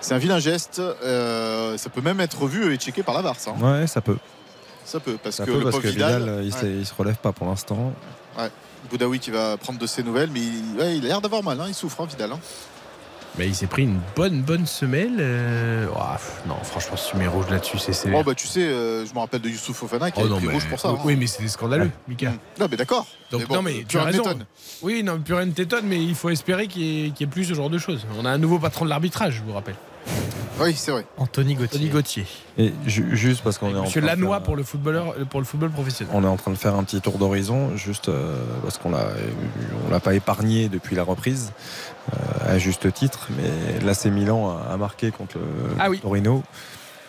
c'est 0.00 0.14
un 0.14 0.18
vilain 0.18 0.38
geste. 0.38 0.78
Euh, 0.80 1.76
ça 1.76 1.90
peut 1.90 2.00
même 2.00 2.20
être 2.20 2.46
vu 2.46 2.72
et 2.72 2.76
checké 2.78 3.02
par 3.02 3.14
la 3.14 3.20
VAR, 3.22 3.38
ça. 3.38 3.50
hein. 3.50 3.80
Ouais, 3.80 3.86
ça 3.86 4.00
peut. 4.00 4.16
Ça 4.86 5.00
peut 5.00 5.18
parce 5.22 5.36
Ça 5.36 5.44
que 5.44 5.50
peut 5.50 5.56
le 5.58 5.62
parce 5.64 5.74
pauvre 5.76 5.82
que 5.82 5.88
Vidal, 5.88 6.40
Vidal, 6.40 6.64
il, 6.72 6.78
il 6.80 6.86
se 6.86 6.94
relève 6.94 7.16
pas 7.16 7.32
pour 7.32 7.46
l'instant. 7.48 7.92
Ouais. 8.38 8.48
Boudaoui 8.88 9.18
qui 9.18 9.32
va 9.32 9.56
prendre 9.56 9.78
de 9.80 9.86
ses 9.86 10.02
nouvelles, 10.04 10.30
mais 10.32 10.40
il, 10.40 10.78
ouais, 10.80 10.96
il 10.96 11.04
a 11.04 11.08
l'air 11.08 11.20
d'avoir 11.20 11.42
mal. 11.42 11.60
hein. 11.60 11.64
Il 11.68 11.74
souffre, 11.74 12.00
hein, 12.00 12.06
Vidal. 12.08 12.30
Mais 13.38 13.46
il 13.48 13.54
s'est 13.54 13.66
pris 13.66 13.82
une 13.82 14.00
bonne 14.14 14.40
bonne 14.40 14.64
semelle. 14.66 15.16
euh, 15.20 15.86
non, 16.46 16.54
franchement, 16.62 16.96
si 16.96 17.10
tu 17.10 17.16
mets 17.18 17.26
rouge 17.26 17.44
là-dessus, 17.50 17.78
c'est 17.78 17.92
sévère. 17.92 18.20
Oh 18.20 18.24
bah 18.24 18.34
tu 18.34 18.46
sais, 18.46 18.62
euh, 18.62 19.04
je 19.04 19.12
me 19.12 19.18
rappelle 19.18 19.42
de 19.42 19.48
Youssouf 19.50 19.76
Fofana 19.76 20.10
qui 20.10 20.20
Oh 20.22 20.26
a 20.26 20.28
non, 20.28 20.36
pris 20.38 20.46
mais- 20.46 20.52
rouge 20.54 20.66
pour 20.68 20.80
ça. 20.80 20.90
oui, 20.90 20.96
hein. 20.98 21.02
Oui, 21.04 21.16
mais 21.16 21.26
c'était 21.26 21.48
scandaleux, 21.48 21.90
Mika. 22.08 22.32
Non 22.58 22.66
mais 22.70 22.76
d'accord. 22.78 23.06
Donc 23.30 23.40
Mais 23.42 23.46
bon, 23.46 23.54
non 23.56 23.62
mais 23.62 23.84
tu 23.86 23.98
as 23.98 24.04
raison. 24.04 24.22
Oui, 24.82 25.02
non, 25.02 25.18
plus 25.20 25.34
rien 25.34 25.44
ne 25.46 25.52
t'étonne, 25.52 25.84
mais 25.86 26.02
il 26.02 26.14
faut 26.14 26.30
espérer 26.30 26.66
qu'il 26.66 26.82
ait, 26.82 27.10
qu'il 27.10 27.20
y 27.26 27.28
ait 27.28 27.32
plus 27.32 27.44
ce 27.44 27.52
genre 27.54 27.68
de 27.68 27.76
choses. 27.78 28.06
On 28.18 28.24
a 28.24 28.30
un 28.30 28.38
nouveau 28.38 28.58
patron 28.58 28.84
de 28.86 28.90
l'arbitrage, 28.90 29.34
je 29.34 29.42
vous 29.42 29.52
rappelle. 29.52 29.76
Oui, 30.58 30.74
c'est 30.74 30.90
vrai. 30.90 31.04
Anthony 31.18 31.54
Gauthier. 31.54 31.76
Anthony 31.78 31.88
Gauthier. 31.90 32.26
Et 32.56 32.72
ju- 32.86 33.14
juste 33.14 33.42
parce 33.44 33.58
qu'on 33.58 33.74
est 33.74 33.78
en 33.78 33.82
Monsieur 33.82 34.00
train 34.00 34.14
de 34.14 34.20
Lannoy 34.20 34.32
faire- 34.36 34.42
pour 34.42 34.56
le 34.56 34.62
footballeur, 34.62 35.14
pour 35.28 35.40
le 35.40 35.44
football 35.44 35.70
professionnel. 35.70 36.14
On 36.16 36.24
est 36.24 36.28
en 36.28 36.36
train 36.36 36.50
de 36.50 36.56
faire 36.56 36.74
un 36.74 36.82
petit 36.84 37.00
tour 37.02 37.18
d'horizon, 37.18 37.76
juste 37.76 38.08
euh, 38.08 38.34
parce 38.62 38.78
qu'on 38.78 38.90
l'a, 38.90 39.06
on 39.86 39.90
l'a 39.90 40.00
pas 40.00 40.14
épargné 40.14 40.70
depuis 40.70 40.96
la 40.96 41.02
reprise, 41.02 41.52
euh, 42.14 42.54
à 42.54 42.58
juste 42.58 42.90
titre. 42.94 43.28
Mais 43.36 43.84
l'AC 43.84 44.06
Milan 44.06 44.56
a, 44.70 44.76
marqué 44.78 45.10
contre 45.10 45.36
le 45.36 45.44
Ah 45.78 45.90
oui. 45.90 45.98
Torino. 46.00 46.42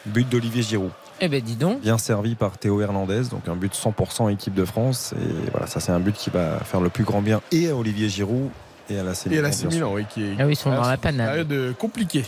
But 0.05 0.27
d'Olivier 0.27 0.61
Giroud. 0.63 0.91
Eh 1.21 1.29
ben 1.29 1.41
dis 1.41 1.55
donc. 1.55 1.81
Bien 1.81 1.97
servi 1.97 2.35
par 2.35 2.57
Théo 2.57 2.79
Hernandez, 2.81 3.23
donc 3.31 3.47
un 3.47 3.55
but 3.55 3.73
100% 3.73 4.29
équipe 4.31 4.53
de 4.53 4.65
France. 4.65 5.13
Et 5.17 5.49
voilà, 5.51 5.67
ça 5.67 5.79
c'est 5.79 5.91
un 5.93 5.99
but 5.99 6.15
qui 6.15 6.29
va 6.29 6.59
faire 6.59 6.79
le 6.81 6.89
plus 6.89 7.03
grand 7.05 7.21
bien 7.21 7.41
et 7.53 7.69
à 7.69 7.75
Olivier 7.75 8.07
Giroud 8.09 8.49
et 8.89 8.99
à 8.99 9.03
l'AC 9.03 9.27
Et 9.27 9.29
Milan. 9.29 9.49
c'est 9.51 9.67
bien 9.67 9.69
sûr. 9.77 9.87
Milan, 9.87 9.91
oui, 9.95 10.05
qui 10.09 10.23
est. 10.23 10.35
Ah 10.39 10.45
oui, 10.45 10.53
ils 10.53 10.55
sont 10.57 10.69
dans 10.69 10.81
la 10.87 10.97
panade. 10.97 11.27
Période 11.27 11.51
euh, 11.53 11.73
compliquée. 11.73 12.23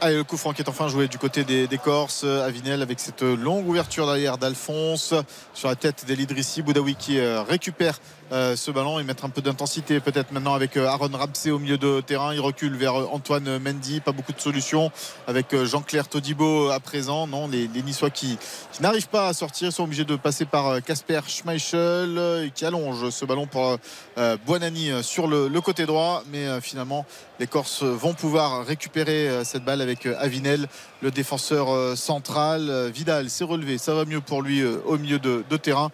Allez, 0.00 0.14
le 0.14 0.22
coup 0.22 0.36
franc 0.36 0.52
qui 0.52 0.62
est 0.62 0.68
enfin 0.68 0.86
joué 0.86 1.08
du 1.08 1.18
côté 1.18 1.42
des, 1.42 1.66
des 1.66 1.78
Corses. 1.78 2.22
Avinel 2.22 2.82
avec 2.82 3.00
cette 3.00 3.22
longue 3.22 3.68
ouverture 3.68 4.06
derrière 4.06 4.38
d'Alphonse 4.38 5.12
sur 5.54 5.68
la 5.68 5.74
tête 5.74 6.04
d'Elidrissi. 6.06 6.62
Boudaoui 6.62 6.94
qui 6.94 7.18
euh, 7.18 7.42
récupère 7.42 7.98
euh, 8.30 8.56
ce 8.56 8.70
ballon 8.70 8.98
et 8.98 9.04
mettre 9.04 9.24
un 9.24 9.30
peu 9.30 9.40
d'intensité 9.40 10.00
peut-être 10.00 10.32
maintenant 10.32 10.52
avec 10.52 10.76
euh, 10.76 10.86
Aaron 10.86 11.08
Ramsey 11.12 11.50
au 11.50 11.58
milieu 11.58 11.78
de 11.78 12.02
terrain. 12.02 12.34
Il 12.34 12.40
recule 12.40 12.76
vers 12.76 12.94
euh, 12.94 13.08
Antoine 13.10 13.58
Mendy. 13.58 14.00
Pas 14.00 14.12
beaucoup 14.12 14.34
de 14.34 14.40
solutions 14.40 14.92
avec 15.26 15.56
Jean-Claire 15.64 16.08
Todibo 16.08 16.68
à 16.68 16.78
présent. 16.78 17.26
Non, 17.26 17.48
les, 17.48 17.68
Niçois 17.68 18.10
qui, 18.10 18.38
n'arrivent 18.80 19.08
pas 19.08 19.28
à 19.28 19.32
sortir 19.32 19.72
sont 19.72 19.84
obligés 19.84 20.04
de 20.04 20.14
passer 20.16 20.44
par 20.44 20.82
Casper 20.82 21.20
Schmeichel 21.26 22.50
qui 22.54 22.66
allonge 22.66 23.08
ce 23.08 23.24
ballon 23.24 23.46
pour 23.46 23.78
euh, 24.18 24.36
Buonanni 24.46 24.90
euh, 24.90 25.02
sur 25.02 25.26
le, 25.26 25.48
côté 25.62 25.86
droit. 25.86 26.22
Mais 26.30 26.60
finalement, 26.60 27.06
les 27.40 27.46
Corses 27.46 27.82
vont 27.82 28.12
pouvoir 28.12 28.64
récupérer 28.66 29.44
cette 29.44 29.64
balle 29.64 29.80
avec 29.80 30.06
Avinel, 30.06 30.66
le 31.02 31.10
défenseur 31.10 31.96
central. 31.96 32.90
Vidal 32.92 33.28
s'est 33.28 33.44
relevé, 33.44 33.78
ça 33.78 33.94
va 33.94 34.04
mieux 34.04 34.20
pour 34.20 34.42
lui 34.42 34.64
au 34.64 34.98
milieu 34.98 35.18
de, 35.18 35.56
terrain. 35.56 35.90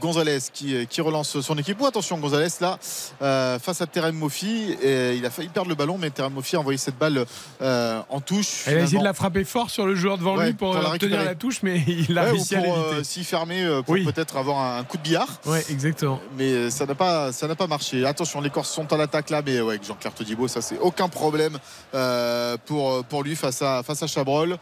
Gonzalez 0.00 0.38
qui 0.52 1.00
relance 1.00 1.40
son 1.40 1.58
équipe. 1.58 1.77
Attention, 1.86 2.18
Gonzalez 2.18 2.48
là, 2.60 2.78
euh, 3.22 3.58
face 3.58 3.80
à 3.80 3.86
Terem 3.86 4.14
Moffi. 4.16 4.76
Et 4.82 5.14
il 5.16 5.24
a 5.24 5.30
failli 5.30 5.48
perdre 5.48 5.68
le 5.68 5.74
ballon, 5.74 5.96
mais 5.98 6.10
Terem 6.10 6.32
Moffi 6.32 6.56
a 6.56 6.60
envoyé 6.60 6.78
cette 6.78 6.98
balle 6.98 7.24
euh, 7.62 8.00
en 8.08 8.20
touche. 8.20 8.64
Elle 8.66 8.78
a 8.78 8.80
essayé 8.82 8.98
de 8.98 9.04
la 9.04 9.14
frapper 9.14 9.44
fort 9.44 9.70
sur 9.70 9.86
le 9.86 9.94
joueur 9.94 10.18
devant 10.18 10.36
Ouais, 10.36 10.46
lui 10.46 10.52
pour, 10.54 10.72
pour 10.72 10.82
la 10.82 10.90
obtenir 10.90 10.92
récupérer. 11.18 11.24
la 11.24 11.34
touche, 11.34 11.62
mais 11.62 11.82
il 11.86 12.18
a 12.18 12.24
ouais, 12.24 12.30
ou 12.30 12.32
réussi 12.34 12.54
à 12.56 12.62
pour 12.62 12.76
l'éviter. 12.76 12.94
euh, 12.96 13.02
s'y 13.04 13.24
fermer 13.24 13.62
euh, 13.64 13.82
pour 13.82 13.94
Oui. 13.94 14.04
peut-être 14.04 14.36
avoir 14.36 14.58
un, 14.58 14.78
un 14.80 14.84
coup 14.84 14.96
de 14.96 15.02
billard. 15.02 15.40
Ouais, 15.46 15.64
exactement. 15.70 16.20
Mais 16.36 16.44
euh, 16.52 16.70
ça 16.70 16.86
n'a 16.86 16.94
pas, 16.94 17.32
ça 17.32 17.46
n'a 17.48 17.54
pas 17.54 17.66
marché. 17.66 18.04
Attention, 18.04 18.40
les 18.40 18.50
Corses 18.50 18.70
sont 18.70 18.92
à 18.92 18.96
l'attaque 18.96 19.30
là, 19.30 19.42
mais 19.44 19.60
ouais, 19.60 19.74
avec 19.74 19.84
Jean-Claire 19.86 20.14
Todibo, 20.14 20.48
ça 20.48 20.60
c'est 20.62 20.78
aucun 20.78 21.08
problème 21.08 21.58
euh, 21.94 22.56
pour, 22.66 23.04
pour 23.04 23.22
lui 23.22 23.36
face 23.36 23.62
à, 23.62 23.82
face 23.82 24.02
à 24.02 24.06
Chabrol. 24.06 24.56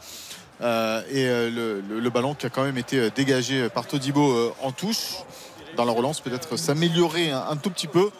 Euh, 0.63 1.03
et 1.11 1.27
euh, 1.27 1.51
le, 1.51 1.83
le- 1.87 2.01
le 2.01 2.11
ballon 2.11 2.35
qui 2.35 2.47
a 2.47 2.49
quand 2.49 2.65
même 2.65 2.79
été 2.79 2.99
euh, 2.99 3.11
dégagé 3.15 3.69
par 3.69 3.87
Todibo 3.87 4.31
euh, 4.33 4.55
en 4.63 4.73
touche. 4.73 5.17
Dans 5.77 5.85
la 5.85 5.93
relance, 5.93 6.21
peut-être 6.21 6.57
s'améliorer 6.57 7.31
un, 7.31 7.45
un 7.51 7.57
tout 7.57 7.71
petit 7.71 7.87
peu. 7.87 8.11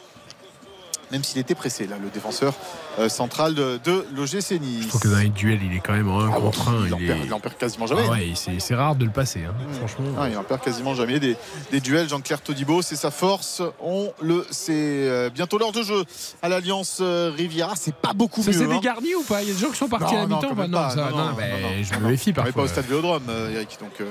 Même 1.13 1.23
s'il 1.23 1.39
était 1.39 1.55
pressé, 1.55 1.87
là, 1.87 1.99
le 2.03 2.11
défenseur 2.11 2.53
euh, 2.99 3.09
central 3.09 3.55
de, 3.55 3.79
de 3.85 4.05
l'OGC 4.17 4.61
Nice. 4.61 4.83
Je 4.83 4.89
trouve 4.89 5.01
que 5.03 5.07
dans 5.07 5.19
les 5.19 5.29
duels, 5.29 5.61
il 5.63 5.77
est 5.77 5.79
quand 5.79 5.93
même 5.93 6.09
en 6.11 6.19
1 6.19 6.31
Ah 6.35 6.41
bon, 6.41 6.47
contre 6.47 6.69
1. 6.71 6.87
il 6.89 6.95
en 6.95 6.99
perd- 6.99 7.25
il 7.27 7.33
en 7.33 7.39
perd 7.39 7.57
quasiment 7.57 7.87
jamais. 7.87 8.03
Ah 8.09 8.11
ouais, 8.11 8.33
c'est 8.35 8.59
c'est 8.59 8.75
rare 8.75 8.97
de 8.97 9.05
le 9.05 9.13
passer, 9.13 9.45
hein, 9.45 9.55
franchement. 9.79 10.07
Ah, 10.19 10.29
il 10.29 10.37
en 10.37 10.43
perd 10.43 10.61
quasiment 10.63 10.97
jamais 10.97 11.21
des, 11.21 11.37
des 11.71 11.79
duels. 11.79 12.09
Jean-Claire 12.09 12.41
Todibo, 12.41 12.83
c'est 12.83 12.97
sa 12.97 13.13
force. 13.13 13.63
On 13.81 14.13
le 14.21 14.45
sait. 14.51 14.73
Euh, 14.75 15.31
Bientôt 15.31 15.59
l'heure 15.59 15.71
de 15.71 15.85
jeu 15.85 16.03
à 16.43 16.49
l'Alliance 16.49 16.99
euh, 17.01 17.31
Riviera. 17.37 17.75
C'est 17.77 17.95
pas 17.95 18.13
beaucoup 18.13 18.43
Ça 18.43 18.51
mieux. 18.51 18.59
s'est 18.59 18.65
hein. 18.65 18.75
dégarni 18.75 19.15
ou 19.15 19.23
pas? 19.23 19.43
Il 19.45 19.49
y 19.49 19.53
a 19.53 19.55
des 19.55 19.61
gens 19.61 19.71
qui 19.71 19.77
sont 19.77 19.89
partis 19.89 20.13
Non, 20.13 20.19
à 20.19 20.23
la 20.23 20.27
mi-temps 20.27 20.55
Non, 20.57 20.91
ça- 20.91 20.97
Non, 20.97 21.17
non, 21.17 21.25
non, 21.27 21.35
mais 21.39 21.51
non, 21.63 21.69
je 21.85 21.99
me 22.01 22.09
méfie 22.11 22.31
On 22.31 22.33
est 22.33 22.35
pas 22.35 22.43
parfois. 22.43 22.65
au 22.65 22.67
stade 22.67 22.87
Vélodrome, 22.87 23.31
Eric. 23.55 23.79
Donc, 23.81 23.93
euh, 24.01 24.07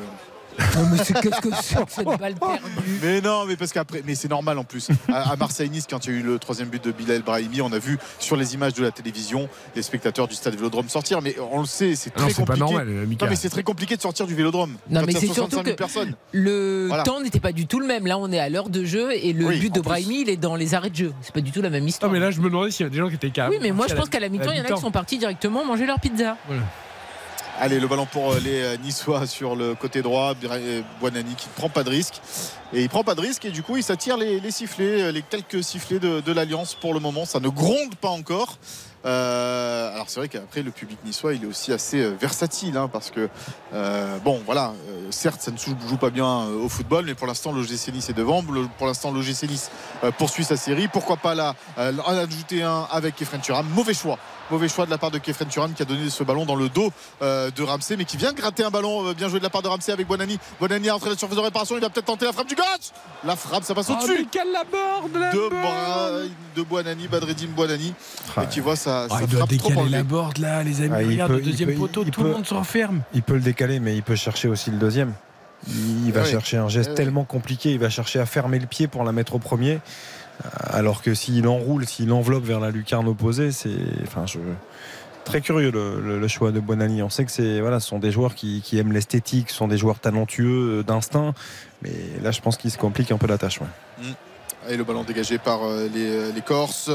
Non, 0.75 0.87
mais 0.91 0.97
c'est- 1.03 1.13
qu'est-ce 1.21 1.41
que 1.41 1.49
c'est 1.61 1.75
que 1.75 1.91
cette 1.91 2.05
balle 2.19 2.35
perdue? 2.35 2.59
Mais 3.03 3.21
non, 3.21 3.45
mais 3.45 3.55
parce 3.55 3.71
qu'après, 3.71 4.01
mais 4.05 4.15
c'est 4.15 4.29
normal 4.29 4.57
en 4.57 4.63
plus. 4.63 4.89
À, 5.07 5.31
à 5.31 5.35
Marseille-Nice, 5.35 5.85
quand 5.89 6.05
il 6.05 6.13
y 6.13 6.15
a 6.15 6.19
eu 6.19 6.23
le 6.23 6.39
troisième 6.39 6.69
but 6.69 6.83
de 6.83 6.91
Bilal 6.91 7.21
Brahimi, 7.21 7.61
on 7.61 7.71
a 7.71 7.79
vu 7.79 7.97
sur 8.19 8.35
les 8.35 8.53
images 8.53 8.73
de 8.73 8.83
la 8.83 8.91
télévision 8.91 9.47
les 9.75 9.81
spectateurs 9.81 10.27
du 10.27 10.35
stade 10.35 10.55
Vélodrome 10.55 10.89
sortir. 10.89 11.21
Mais 11.21 11.35
on 11.51 11.59
le 11.61 11.65
sait, 11.65 11.95
c'est 11.95 12.15
Non, 12.17 12.23
très 12.25 12.33
c'est 12.33 12.41
pas 12.45 12.53
compliqué. 12.53 12.59
normal, 12.73 12.87
euh, 12.89 13.05
Mika. 13.05 13.25
non, 13.25 13.29
mais 13.29 13.35
c'est 13.35 13.49
très 13.49 13.63
compliqué 13.63 13.95
de 13.95 14.01
sortir 14.01 14.27
du 14.27 14.35
Vélodrome. 14.35 14.71
Non, 14.89 15.01
quand 15.01 15.05
mais 15.07 15.15
a 15.15 15.19
c'est 15.19 15.27
65 15.27 15.33
surtout 15.35 15.55
000 15.55 15.63
que 15.63 15.71
personnes. 15.71 16.13
le 16.31 16.85
Voilà. 16.87 17.03
temps 17.03 17.21
n'était 17.21 17.39
pas 17.39 17.51
du 17.51 17.67
tout 17.67 17.79
le 17.79 17.87
même. 17.87 18.07
Là, 18.07 18.17
on 18.17 18.31
est 18.31 18.39
à 18.39 18.49
l'heure 18.49 18.69
de 18.69 18.83
jeu 18.85 19.11
et 19.13 19.33
le 19.33 19.45
Oui, 19.45 19.59
but 19.59 19.73
de. 19.73 19.81
Brahimi, 19.81 20.21
il 20.21 20.29
est 20.29 20.37
dans 20.37 20.55
les 20.55 20.73
arrêts 20.73 20.89
de 20.89 20.95
jeu. 20.95 21.13
C'est 21.21 21.33
pas 21.33 21.41
du 21.41 21.51
tout 21.51 21.61
la 21.61 21.69
même 21.69 21.87
histoire. 21.87 22.09
Non, 22.11 22.13
mais 22.17 22.23
là, 22.23 22.31
je 22.31 22.39
me 22.41 22.49
demandais 22.49 22.71
s'il 22.71 22.81
y 22.81 22.87
avait 22.87 22.91
des 22.95 22.99
gens 23.01 23.09
qui 23.09 23.15
étaient 23.15 23.29
calmes. 23.29 23.51
oui, 23.51 23.59
mais 23.61 23.71
moi, 23.71 23.87
je 23.87 23.95
pense 23.95 24.09
qu'à 24.09 24.19
la 24.19 24.29
mi-temps, 24.29 24.51
il 24.51 24.57
y 24.57 24.61
en 24.61 24.65
a 24.65 24.67
qui 24.71 24.81
sont 24.81 24.91
partis 24.91 25.17
directement 25.17 25.63
manger 25.65 25.85
leur 25.85 25.99
pizza. 25.99 26.37
Allez, 27.57 27.79
le 27.79 27.87
ballon 27.87 28.05
pour 28.05 28.33
euh, 28.33 28.39
les 28.43 28.61
euh, 28.61 28.77
Niçois 28.77 29.25
sur 29.27 29.55
le 29.55 29.75
côté 29.75 30.01
droit. 30.01 30.33
Euh, 30.43 30.81
Buonanni 30.99 31.35
qui 31.35 31.47
ne 31.47 31.53
prend 31.53 31.69
pas 31.69 31.83
de 31.83 31.89
risque. 31.89 32.21
Et 32.73 32.81
il 32.81 32.89
prend 32.89 33.03
pas 33.05 33.15
de 33.15 33.21
risque 33.21 33.45
et 33.45 33.51
du 33.51 33.63
coup, 33.63 33.77
il 33.77 33.83
s'attire 33.83 34.17
les, 34.17 34.51
sifflets, 34.51 35.13
les 35.13 35.21
quelques 35.21 35.63
sifflets 35.63 35.99
de, 35.99 36.31
l'Alliance 36.33 36.75
pour 36.75 36.93
le 36.93 36.99
moment. 36.99 37.23
Ça 37.23 37.39
ne 37.39 37.47
gronde 37.47 37.95
pas 37.95 38.09
encore. 38.09 38.57
Alors 39.05 40.05
c'est 40.09 40.19
vrai 40.19 40.27
qu'après 40.27 40.63
le 40.63 40.71
public 40.71 40.97
niçois 41.05 41.35
il 41.35 41.43
est 41.43 41.45
aussi 41.45 41.71
assez 41.71 42.03
versatile 42.15 42.75
hein, 42.75 42.89
parce 42.91 43.11
que 43.11 43.29
bon 44.23 44.41
voilà 44.47 44.73
certes 45.11 45.41
ça 45.41 45.51
ne 45.51 45.57
joue 45.57 45.97
pas 45.97 46.09
bien 46.09 46.45
au 46.47 46.67
football 46.67 47.05
mais 47.05 47.13
pour 47.13 47.27
l'instant 47.27 47.51
l'OGC 47.51 47.93
Nice 47.93 48.09
est 48.09 48.13
devant 48.13 48.43
pour 48.79 48.87
l'instant 48.87 49.11
l'OGC 49.11 49.43
Nice 49.43 49.69
poursuit 50.17 50.43
sa 50.43 50.57
série 50.57 50.87
pourquoi 50.87 51.17
pas 51.17 51.35
là 51.35 51.53
en 51.77 52.17
ajouter 52.17 52.63
un 52.63 52.87
avec 52.91 53.15
Kefren 53.15 53.41
Turam 53.41 53.67
mauvais 53.75 53.93
choix 53.93 54.17
mauvais 54.51 54.67
choix 54.69 54.85
de 54.85 54.91
la 54.91 54.97
part 54.97 55.11
de 55.11 55.17
Kefren 55.17 55.47
Turam 55.47 55.73
qui 55.73 55.81
a 55.81 55.85
donné 55.85 56.09
ce 56.09 56.23
ballon 56.23 56.45
dans 56.45 56.55
le 56.55 56.69
dos 56.69 56.91
euh, 57.21 57.49
de 57.51 57.63
Ramsey 57.63 57.97
mais 57.97 58.05
qui 58.05 58.17
vient 58.17 58.33
gratter 58.33 58.63
un 58.63 58.69
ballon 58.69 59.07
euh, 59.07 59.13
bien 59.13 59.27
joué 59.29 59.39
de 59.39 59.43
la 59.43 59.49
part 59.49 59.61
de 59.61 59.67
Ramsey 59.67 59.91
avec 59.91 60.07
Bonani 60.07 60.37
Bonani 60.59 60.89
a 60.89 60.95
entré 60.95 61.09
la 61.09 61.17
surface 61.17 61.37
de 61.37 61.41
réparation 61.43 61.75
il 61.75 61.81
va 61.81 61.89
peut-être 61.89 62.05
tenter 62.05 62.25
la 62.25 62.33
frappe 62.33 62.47
du 62.47 62.55
gauche 62.55 62.65
la 63.23 63.35
frappe 63.35 63.63
ça 63.63 63.73
passe 63.73 63.87
Oh, 63.89 63.93
au-dessus 63.93 64.17
mais 64.19 64.25
quelle 64.31 64.51
la 64.51 64.63
borde, 64.63 65.15
la 65.17 65.31
de, 65.31 66.29
de 66.55 66.61
Boanani, 66.63 67.07
Badreddine 67.07 67.49
Boanani, 67.51 67.93
et 68.41 68.45
qui 68.47 68.59
voit 68.59 68.75
sa, 68.75 69.03
Ah, 69.09 69.19
il 69.21 69.27
doit 69.27 69.45
frappe 69.45 69.57
trop 69.57 69.69
décaler 69.69 69.89
la 69.89 70.03
borde 70.03 70.37
là, 70.37 70.63
les 70.63 70.81
amis. 70.81 70.91
Ah, 70.95 71.01
il 71.03 71.09
Regarde 71.11 71.31
peut- 71.31 71.37
le 71.37 71.43
deuxième 71.43 71.69
peut- 71.69 71.75
poteau, 71.77 72.03
il 72.05 72.11
tout 72.11 72.21
le 72.21 72.29
peut- 72.29 72.33
monde 72.35 72.45
se 72.45 72.53
referme. 72.53 73.01
Il 73.13 73.23
peut 73.23 73.33
le 73.33 73.39
décaler, 73.41 73.79
mais 73.79 73.95
il 73.95 74.03
peut 74.03 74.15
chercher 74.15 74.47
aussi 74.47 74.71
le 74.71 74.77
deuxième. 74.77 75.13
Il 75.67 76.11
va 76.11 76.21
Ouais. 76.21 76.29
chercher 76.29 76.57
un 76.57 76.67
geste 76.69 76.89
Ouais, 76.89 76.91
ouais. 76.91 76.95
tellement 76.97 77.23
compliqué, 77.23 77.71
il 77.71 77.79
va 77.79 77.89
chercher 77.89 78.19
à 78.19 78.25
fermer 78.25 78.59
le 78.59 78.67
pied 78.67 78.87
pour 78.87 79.03
la 79.03 79.11
mettre 79.11 79.33
au 79.35 79.39
premier. 79.39 79.79
Euh, 80.43 80.49
Alors 80.69 81.01
que 81.01 81.13
s'il 81.13 81.47
enroule, 81.47 81.85
s'il 81.85 82.11
enveloppe 82.11 82.43
vers 82.43 82.59
la 82.59 82.71
lucarne 82.71 83.07
opposée, 83.07 83.51
c'est. 83.51 83.69
Très 85.23 85.41
curieux 85.41 85.71
le, 85.71 86.27
choix 86.27 86.51
de 86.51 86.59
Bonani. 86.59 87.01
On 87.01 87.09
sait 87.09 87.25
que 87.25 87.31
c'est 87.31 87.59
voilà, 87.59 87.79
ce 87.79 87.87
sont 87.87 87.97
des 87.97 88.11
joueurs 88.11 88.35
qui, 88.35 88.61
aiment 88.73 88.91
l'esthétique, 88.91 89.49
sont 89.49 89.67
des 89.67 89.77
joueurs 89.77 89.99
talentueux 89.99 90.79
euh, 90.79 90.83
d'instinct, 90.83 91.33
mais 91.81 91.91
là 92.21 92.29
je 92.29 92.41
pense 92.41 92.57
qu'il 92.57 92.69
se 92.69 92.77
complique 92.77 93.11
un 93.11 93.17
peu 93.17 93.25
la 93.25 93.39
tâche. 93.39 93.59
ouais. 93.59 94.05
Et 94.69 94.77
le 94.77 94.83
ballon 94.83 95.03
dégagé 95.03 95.39
par 95.39 95.63
euh, 95.63 95.87
les, 95.91 96.31
les 96.31 96.41
Corses. 96.41 96.91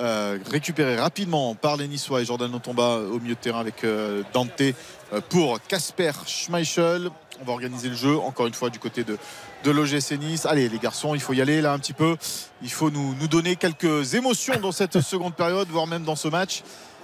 euh, 0.00 0.38
récupéré 0.50 0.96
rapidement 0.96 1.54
par 1.54 1.76
les 1.76 1.86
Niçois 1.88 2.22
et 2.22 2.24
Jordan 2.24 2.50
Notomba 2.50 2.96
au 2.96 3.20
milieu 3.20 3.34
de 3.34 3.40
terrain 3.40 3.60
avec 3.60 3.84
euh, 3.84 4.22
Dante 4.32 4.60
euh, 4.60 5.20
pour 5.28 5.60
Casper 5.66 6.12
Schmeichel. 6.26 7.10
On 7.40 7.44
va 7.44 7.52
organiser 7.52 7.88
le 7.88 7.94
jeu 7.94 8.18
encore 8.18 8.46
une 8.46 8.54
fois 8.54 8.70
du 8.70 8.78
côté 8.78 9.04
de, 9.04 9.18
de 9.64 9.70
l'OGC 9.70 10.12
Nice. 10.18 10.46
Allez 10.46 10.68
les 10.68 10.78
garçons, 10.78 11.14
il 11.14 11.20
faut 11.20 11.32
y 11.32 11.40
aller 11.40 11.60
là 11.60 11.72
un 11.72 11.78
petit 11.78 11.92
peu. 11.92 12.16
Il 12.62 12.70
faut 12.70 12.90
nous, 12.90 13.14
nous 13.20 13.28
donner 13.28 13.56
quelques 13.56 14.14
émotions 14.14 14.58
dans 14.60 14.72
cette 14.72 15.00
seconde 15.12 15.34
période, 15.34 15.68
voire 15.68 15.86
même 15.86 16.04
dans 16.04 16.16
ce 16.16 16.28
match. 16.28 16.62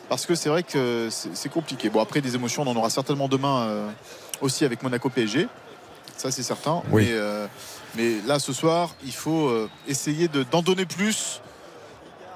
Parce 0.08 0.24
que 0.24 0.34
c'est 0.34 0.48
vrai 0.48 0.62
que 0.62 1.08
c'est 1.10 1.48
compliqué. 1.50 1.90
Bon 1.90 2.00
après 2.00 2.20
des 2.22 2.34
émotions, 2.34 2.62
on 2.62 2.70
en 2.70 2.76
aura 2.76 2.88
certainement 2.90 3.28
demain 3.28 3.60
euh, 3.62 3.88
aussi 4.40 4.64
avec 4.64 4.82
Monaco 4.82 5.10
PSG. 5.10 5.46
Ça 6.16 6.30
c'est 6.30 6.42
certain. 6.42 6.82
Oui. 6.90 7.04
Mais, 7.06 7.12
euh, 7.12 7.46
mais 7.94 8.16
là 8.26 8.38
ce 8.38 8.52
soir, 8.54 8.94
il 9.04 9.12
faut 9.12 9.48
euh, 9.48 9.68
essayer 9.86 10.28
de- 10.28 10.44
d'en 10.44 10.62
donner 10.62 10.86
plus 10.86 11.42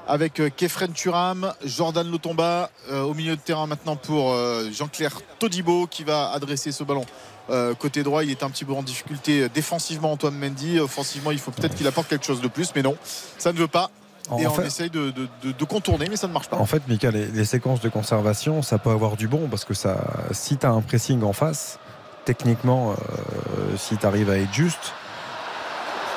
avec 0.06 0.42
Kefren 0.56 0.92
Turam, 0.92 1.54
Jordan 1.64 2.10
Lotomba 2.10 2.70
euh, 2.90 3.02
au 3.02 3.14
milieu 3.14 3.36
de 3.36 3.40
terrain 3.40 3.66
maintenant 3.66 3.96
pour 3.96 4.32
euh, 4.32 4.68
Jean-Claire 4.72 5.20
Todibo 5.38 5.86
qui 5.86 6.02
va 6.04 6.30
adresser 6.32 6.72
ce 6.72 6.84
ballon. 6.84 7.06
Euh, 7.50 7.74
côté 7.74 8.02
droit, 8.02 8.22
il 8.22 8.30
est 8.30 8.42
un 8.42 8.50
petit 8.50 8.64
peu 8.64 8.72
en 8.72 8.82
difficulté 8.82 9.42
euh, 9.42 9.48
défensivement 9.52 10.12
Antoine 10.12 10.36
Mendy. 10.38 10.78
Offensivement, 10.78 11.30
il 11.32 11.38
faut 11.38 11.50
peut-être 11.50 11.74
qu'il 11.74 11.86
apporte 11.86 12.08
quelque 12.08 12.24
chose 12.24 12.40
de 12.40 12.48
plus, 12.48 12.70
mais 12.76 12.82
non, 12.82 12.96
ça 13.38 13.52
ne 13.52 13.58
veut 13.58 13.68
pas. 13.68 13.90
En 14.30 14.38
Et 14.38 14.46
on 14.46 14.54
fait- 14.54 14.66
essaye 14.66 14.90
de, 14.90 15.10
de- 15.10 15.28
de- 15.42 15.50
de 15.52 15.64
contourner, 15.64 16.06
mais 16.08 16.16
ça 16.16 16.28
ne 16.28 16.32
marche 16.32 16.48
pas. 16.48 16.56
En 16.56 16.66
fait, 16.66 16.86
Mika, 16.86 17.10
les, 17.10 17.26
les 17.26 17.44
séquences 17.44 17.80
de 17.80 17.88
conservation, 17.88 18.62
ça 18.62 18.78
peut 18.78 18.90
avoir 18.90 19.16
du 19.16 19.26
bon 19.26 19.48
parce 19.48 19.64
que 19.64 19.74
ça, 19.74 19.98
si 20.30 20.56
tu 20.56 20.64
as 20.64 20.70
un 20.70 20.80
pressing 20.80 21.22
en 21.24 21.32
face, 21.32 21.80
techniquement, 22.24 22.92
euh, 22.92 23.76
si 23.76 23.96
tu 23.96 24.06
arrives 24.06 24.30
à 24.30 24.38
être 24.38 24.52
juste, 24.54 24.94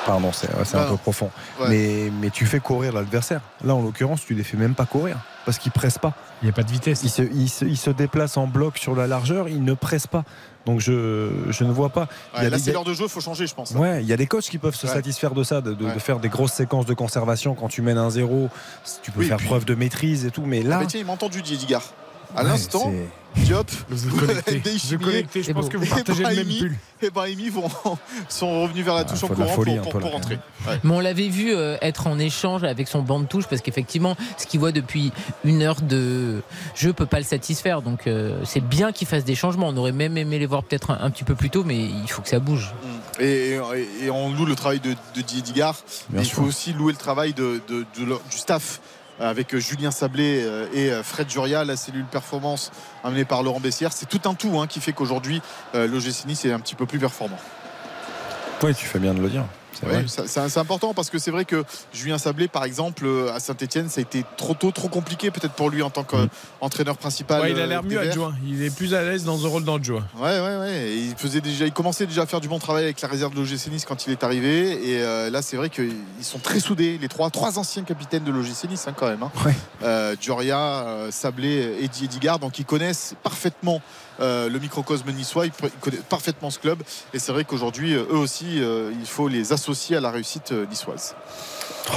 pardon, 0.06 0.30
c'est 0.32 0.48
c'est 0.64 0.76
un 0.76 0.82
Ah. 0.82 0.90
peu 0.90 0.96
profond, 0.96 1.30
Ouais. 1.60 1.68
mais, 1.68 2.10
mais 2.20 2.30
tu 2.30 2.46
fais 2.46 2.60
courir 2.60 2.92
l'adversaire. 2.92 3.40
Là, 3.64 3.74
en 3.74 3.82
l'occurrence, 3.82 4.24
tu 4.24 4.34
les 4.34 4.44
fais 4.44 4.56
même 4.56 4.74
pas 4.74 4.86
courir 4.86 5.18
parce 5.44 5.58
qu'ils 5.58 5.72
pressent 5.72 5.98
pas. 5.98 6.14
Il 6.42 6.46
n'y 6.46 6.50
a 6.50 6.52
pas 6.52 6.62
de 6.62 6.70
vitesse. 6.70 7.02
Ils 7.02 7.10
se, 7.10 7.22
ils, 7.22 7.48
se, 7.48 7.64
ils 7.64 7.76
se 7.76 7.90
déplacent 7.90 8.36
en 8.36 8.46
bloc 8.46 8.78
sur 8.78 8.94
la 8.94 9.06
largeur, 9.06 9.48
ils 9.48 9.62
ne 9.64 9.74
pressent 9.74 10.06
pas. 10.06 10.24
Donc 10.66 10.80
je, 10.80 11.30
je 11.50 11.64
ne 11.64 11.72
vois 11.72 11.90
pas. 11.90 12.08
Il 12.36 12.42
y 12.42 12.46
a 12.46 12.50
là, 12.50 12.56
des- 12.56 12.62
c'est 12.62 12.72
l'heure 12.72 12.84
de 12.84 12.92
jeu, 12.94 13.04
il 13.04 13.08
faut 13.10 13.20
changer, 13.20 13.46
je 13.46 13.54
pense. 13.54 13.70
Ouais, 13.72 14.02
il 14.02 14.08
y 14.08 14.12
a 14.12 14.16
des 14.16 14.26
coachs 14.26 14.42
qui 14.44 14.58
peuvent 14.58 14.74
se 14.74 14.86
Ouais. 14.86 14.92
satisfaire 14.92 15.32
de 15.32 15.44
ça, 15.44 15.60
de, 15.60 15.70
de- 15.70 15.74
de 15.76 15.84
Ouais. 15.86 15.98
faire 15.98 16.18
des 16.18 16.28
grosses 16.28 16.52
séquences 16.52 16.86
de 16.86 16.94
conservation 16.94 17.54
quand 17.54 17.68
tu 17.68 17.82
mènes 17.82 17.98
un 17.98 18.10
zéro. 18.10 18.48
Tu 19.02 19.10
peux 19.12 19.20
Oui, 19.20 19.26
faire 19.28 19.36
puis- 19.36 19.46
preuve 19.46 19.64
de 19.64 19.74
maîtrise 19.74 20.24
et 20.26 20.30
tout, 20.30 20.42
mais 20.44 20.62
Ah, 20.64 20.68
là, 20.68 20.78
mais 20.80 20.86
tiens, 20.86 21.00
il 21.00 21.06
m'a 21.06 21.12
entendu, 21.12 21.40
Didier 21.42 21.56
Digard. 21.58 21.84
À 22.34 22.42
Ouais, 22.42 22.48
l'instant, 22.48 22.92
Diop, 23.36 23.70
Vous 23.90 24.16
connectez, 24.18 24.56
Ndeye 24.58 24.72
vous 24.72 24.78
Chimier 24.78 25.04
connectez, 25.04 25.42
je 25.42 25.50
et 25.50 25.54
pense 25.54 25.68
que 25.68 25.76
vous 25.76 25.84
partagez 25.86 26.22
le 26.22 26.28
même 26.30 26.36
Brahimi- 26.46 26.58
pull. 26.58 26.76
Et 27.02 27.10
Brahimi 27.10 27.48
vont, 27.50 27.68
sont 28.30 28.62
revenus 28.62 28.82
vers 28.82 28.94
la 28.94 29.04
touche 29.04 29.22
en 29.24 29.28
courant 29.28 29.46
folie 29.48 29.76
pour, 29.76 29.90
pour- 29.90 30.00
pour 30.00 30.10
rentrer. 30.12 30.38
Ouais. 30.66 30.78
Mais 30.82 30.94
on 30.94 31.00
l'avait 31.00 31.28
vu 31.28 31.54
euh, 31.54 31.76
être 31.82 32.06
en 32.06 32.18
échange 32.18 32.64
avec 32.64 32.88
son 32.88 33.02
banc 33.02 33.20
de 33.20 33.26
touche 33.26 33.46
parce 33.46 33.60
qu'effectivement, 33.60 34.16
ce 34.38 34.46
qu'il 34.46 34.58
voit 34.60 34.72
depuis 34.72 35.12
une 35.44 35.60
heure 35.62 35.82
de 35.82 36.40
jeu 36.74 36.94
peut 36.94 37.04
pas 37.04 37.18
le 37.18 37.24
satisfaire. 37.24 37.82
Donc 37.82 38.06
euh, 38.06 38.40
c'est 38.44 38.62
bien 38.66 38.90
qu'il 38.92 39.06
fasse 39.06 39.24
des 39.24 39.34
changements. 39.34 39.68
On 39.68 39.76
aurait 39.76 39.92
même 39.92 40.16
aimé 40.16 40.38
les 40.38 40.46
voir 40.46 40.62
peut-être 40.64 40.90
un, 40.90 40.98
un 41.02 41.10
petit 41.10 41.24
peu 41.24 41.34
plus 41.34 41.50
tôt, 41.50 41.62
mais 41.62 41.76
il 41.78 42.08
faut 42.08 42.22
que 42.22 42.28
ça 42.30 42.38
bouge. 42.38 42.72
Et, 43.20 43.58
et- 43.58 44.04
et 44.06 44.10
on 44.10 44.32
loue 44.32 44.46
le 44.46 44.54
travail 44.54 44.80
de, 44.80 44.90
de 45.14 45.20
Didier 45.20 45.42
Digard, 45.42 45.76
mais 46.08 46.22
il 46.22 46.24
sûr. 46.24 46.36
faut 46.38 46.44
aussi 46.44 46.72
louer 46.72 46.92
le 46.92 46.98
travail 46.98 47.34
de, 47.34 47.60
de- 47.68 47.84
de 47.98 48.04
leur- 48.06 48.22
du 48.30 48.38
staff 48.38 48.80
avec 49.20 49.56
Julien 49.56 49.90
Sablé 49.90 50.42
euh, 50.44 50.66
et 50.72 50.90
euh, 50.90 51.02
Fred 51.02 51.28
Juria, 51.30 51.64
la 51.64 51.76
cellule 51.76 52.04
performance 52.04 52.70
amenée 53.04 53.24
par 53.24 53.42
Laurent 53.42 53.60
Bessière. 53.60 53.92
C'est 53.92 54.06
tout 54.06 54.28
un 54.28 54.34
tout 54.34 54.58
hein, 54.60 54.66
qui 54.66 54.80
fait 54.80 54.92
qu'aujourd'hui, 54.92 55.40
euh, 55.74 55.86
l'OGC 55.86 56.26
Nice 56.26 56.44
est 56.44 56.52
un 56.52 56.60
petit 56.60 56.74
peu 56.74 56.86
plus 56.86 56.98
performant. 56.98 57.38
Oui, 58.62 58.74
tu 58.74 58.86
fais 58.86 58.98
bien 58.98 59.14
de 59.14 59.20
le 59.20 59.28
dire. 59.28 59.44
C'est. 59.80 59.86
Oui, 59.86 60.56
important 60.56 60.94
parce 60.94 61.10
que 61.10 61.18
c'est 61.18 61.30
vrai 61.30 61.44
que 61.44 61.64
Julien 61.92 62.18
Sablé, 62.18 62.48
par 62.48 62.64
exemple, 62.64 63.04
euh, 63.06 63.32
à 63.34 63.40
Saint-Etienne, 63.40 63.88
ça 63.88 64.00
a 64.00 64.02
été 64.02 64.24
trop 64.36 64.54
tôt, 64.54 64.70
trop 64.70 64.88
compliqué 64.88 65.30
peut-être 65.30 65.52
pour 65.52 65.70
lui 65.70 65.82
en 65.82 65.90
tant 65.90 66.04
qu'entraîneur 66.04 66.96
principal. 66.96 67.42
Ouais, 67.42 67.50
il 67.52 67.58
a 67.60 67.62
euh, 67.62 67.66
l'air 67.66 67.82
des 67.82 67.88
mieux 67.94 68.00
adjoint. 68.00 68.34
Il 68.46 68.62
est 68.62 68.74
plus 68.74 68.94
à 68.94 69.02
l'aise 69.02 69.24
dans 69.24 69.44
un 69.44 69.48
rôle 69.48 69.64
d'adjoint. 69.64 70.06
Ouais, 70.18 70.40
ouais, 70.40 70.56
ouais. 70.56 70.88
Et 70.88 70.96
il 70.98 71.14
faisait 71.16 71.40
déjà, 71.40 71.66
il 71.66 71.72
commençait 71.72 72.06
déjà 72.06 72.22
à 72.22 72.26
faire 72.26 72.40
du 72.40 72.48
bon 72.48 72.58
travail 72.58 72.84
avec 72.84 73.00
la 73.00 73.08
réserve 73.08 73.34
de 73.34 73.40
l'OGC 73.40 73.68
Nice 73.70 73.84
quand 73.84 74.06
il 74.06 74.12
est 74.12 74.24
arrivé. 74.24 74.90
Et 74.90 75.02
euh, 75.02 75.30
là, 75.30 75.42
c'est 75.42 75.56
vrai 75.56 75.70
qu'ils 75.70 75.92
sont 76.22 76.38
très 76.38 76.60
soudés, 76.60 76.98
les 77.00 77.08
trois, 77.08 77.30
trois 77.30 77.58
anciens 77.58 77.82
capitaines 77.82 78.24
de 78.24 78.30
l'OGC 78.32 78.68
Nice, 78.68 78.86
hein, 78.88 78.94
quand 78.96 79.08
même. 79.08 79.22
hein. 79.22 79.30
Euh, 79.82 80.16
Dioria, 80.16 80.58
euh, 80.58 81.10
Sablé, 81.10 81.76
Eddie 81.82 82.06
Edigard, 82.06 82.38
donc 82.38 82.58
ils 82.58 82.64
connaissent 82.64 83.14
parfaitement. 83.22 83.80
Euh, 84.20 84.48
le 84.48 84.58
microcosme 84.58 85.10
niçois, 85.12 85.46
ils 85.46 85.52
connaissent 85.80 86.00
parfaitement 86.08 86.50
ce 86.50 86.58
club 86.58 86.82
et 87.12 87.18
c'est 87.18 87.32
vrai 87.32 87.44
qu'aujourd'hui, 87.44 87.94
euh, 87.94 88.04
eux 88.10 88.16
aussi, 88.16 88.62
euh, 88.62 88.92
il 88.98 89.06
faut 89.06 89.28
les 89.28 89.52
associer 89.52 89.96
à 89.96 90.00
la 90.00 90.10
réussite 90.10 90.52
euh, 90.52 90.66
niçoise. 90.66 91.14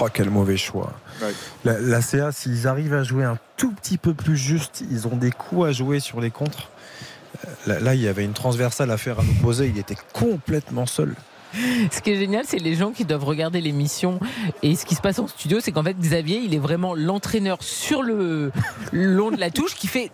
Oh, 0.02 0.08
quel 0.14 0.30
mauvais 0.30 0.58
choix. 0.58 0.94
Ouais. 1.22 1.34
La, 1.66 1.80
la 1.80 2.02
CA, 2.02 2.32
s'ils 2.32 2.68
arrivent 2.68 2.94
à 2.94 3.04
jouer 3.04 3.24
un 3.24 3.38
tout 3.58 3.72
petit 3.72 3.98
peu 3.98 4.14
plus 4.14 4.38
juste, 4.38 4.84
ils 4.92 5.08
ont 5.08 5.16
des 5.16 5.32
coups 5.32 5.68
à 5.68 5.72
jouer 5.72 6.00
sur 6.00 6.22
les 6.22 6.32
contres. 6.32 6.70
Là, 7.68 7.80
là, 7.80 7.96
il 7.96 8.02
y 8.02 8.08
avait 8.08 8.26
une 8.26 8.34
transversale 8.34 8.92
à 8.92 8.98
faire 8.98 9.20
à 9.20 9.24
l'opposé, 9.24 9.68
il 9.68 9.78
était 9.78 9.98
complètement 10.14 10.86
seul. 10.86 11.16
Ce 11.54 12.02
qui 12.02 12.12
est 12.12 12.16
génial, 12.16 12.46
c'est 12.46 12.60
les 12.60 12.76
gens 12.76 12.92
qui 12.92 13.06
doivent 13.06 13.24
regarder 13.24 13.62
l'émission. 13.62 14.20
Et 14.62 14.76
ce 14.76 14.86
qui 14.86 14.96
se 14.96 15.02
passe 15.02 15.20
en 15.20 15.28
studio, 15.28 15.60
c'est 15.60 15.72
qu'en 15.72 15.84
fait, 15.84 15.98
Xavier, 15.98 16.38
il 16.38 16.54
est 16.54 16.60
vraiment 16.60 16.94
l'entraîneur 16.94 17.58
sur 17.62 18.04
le 18.04 18.52
long 18.92 19.32
de 19.32 19.38
la 19.38 19.50
touche 19.50 19.76
qui 19.76 19.88
fait. 19.88 20.12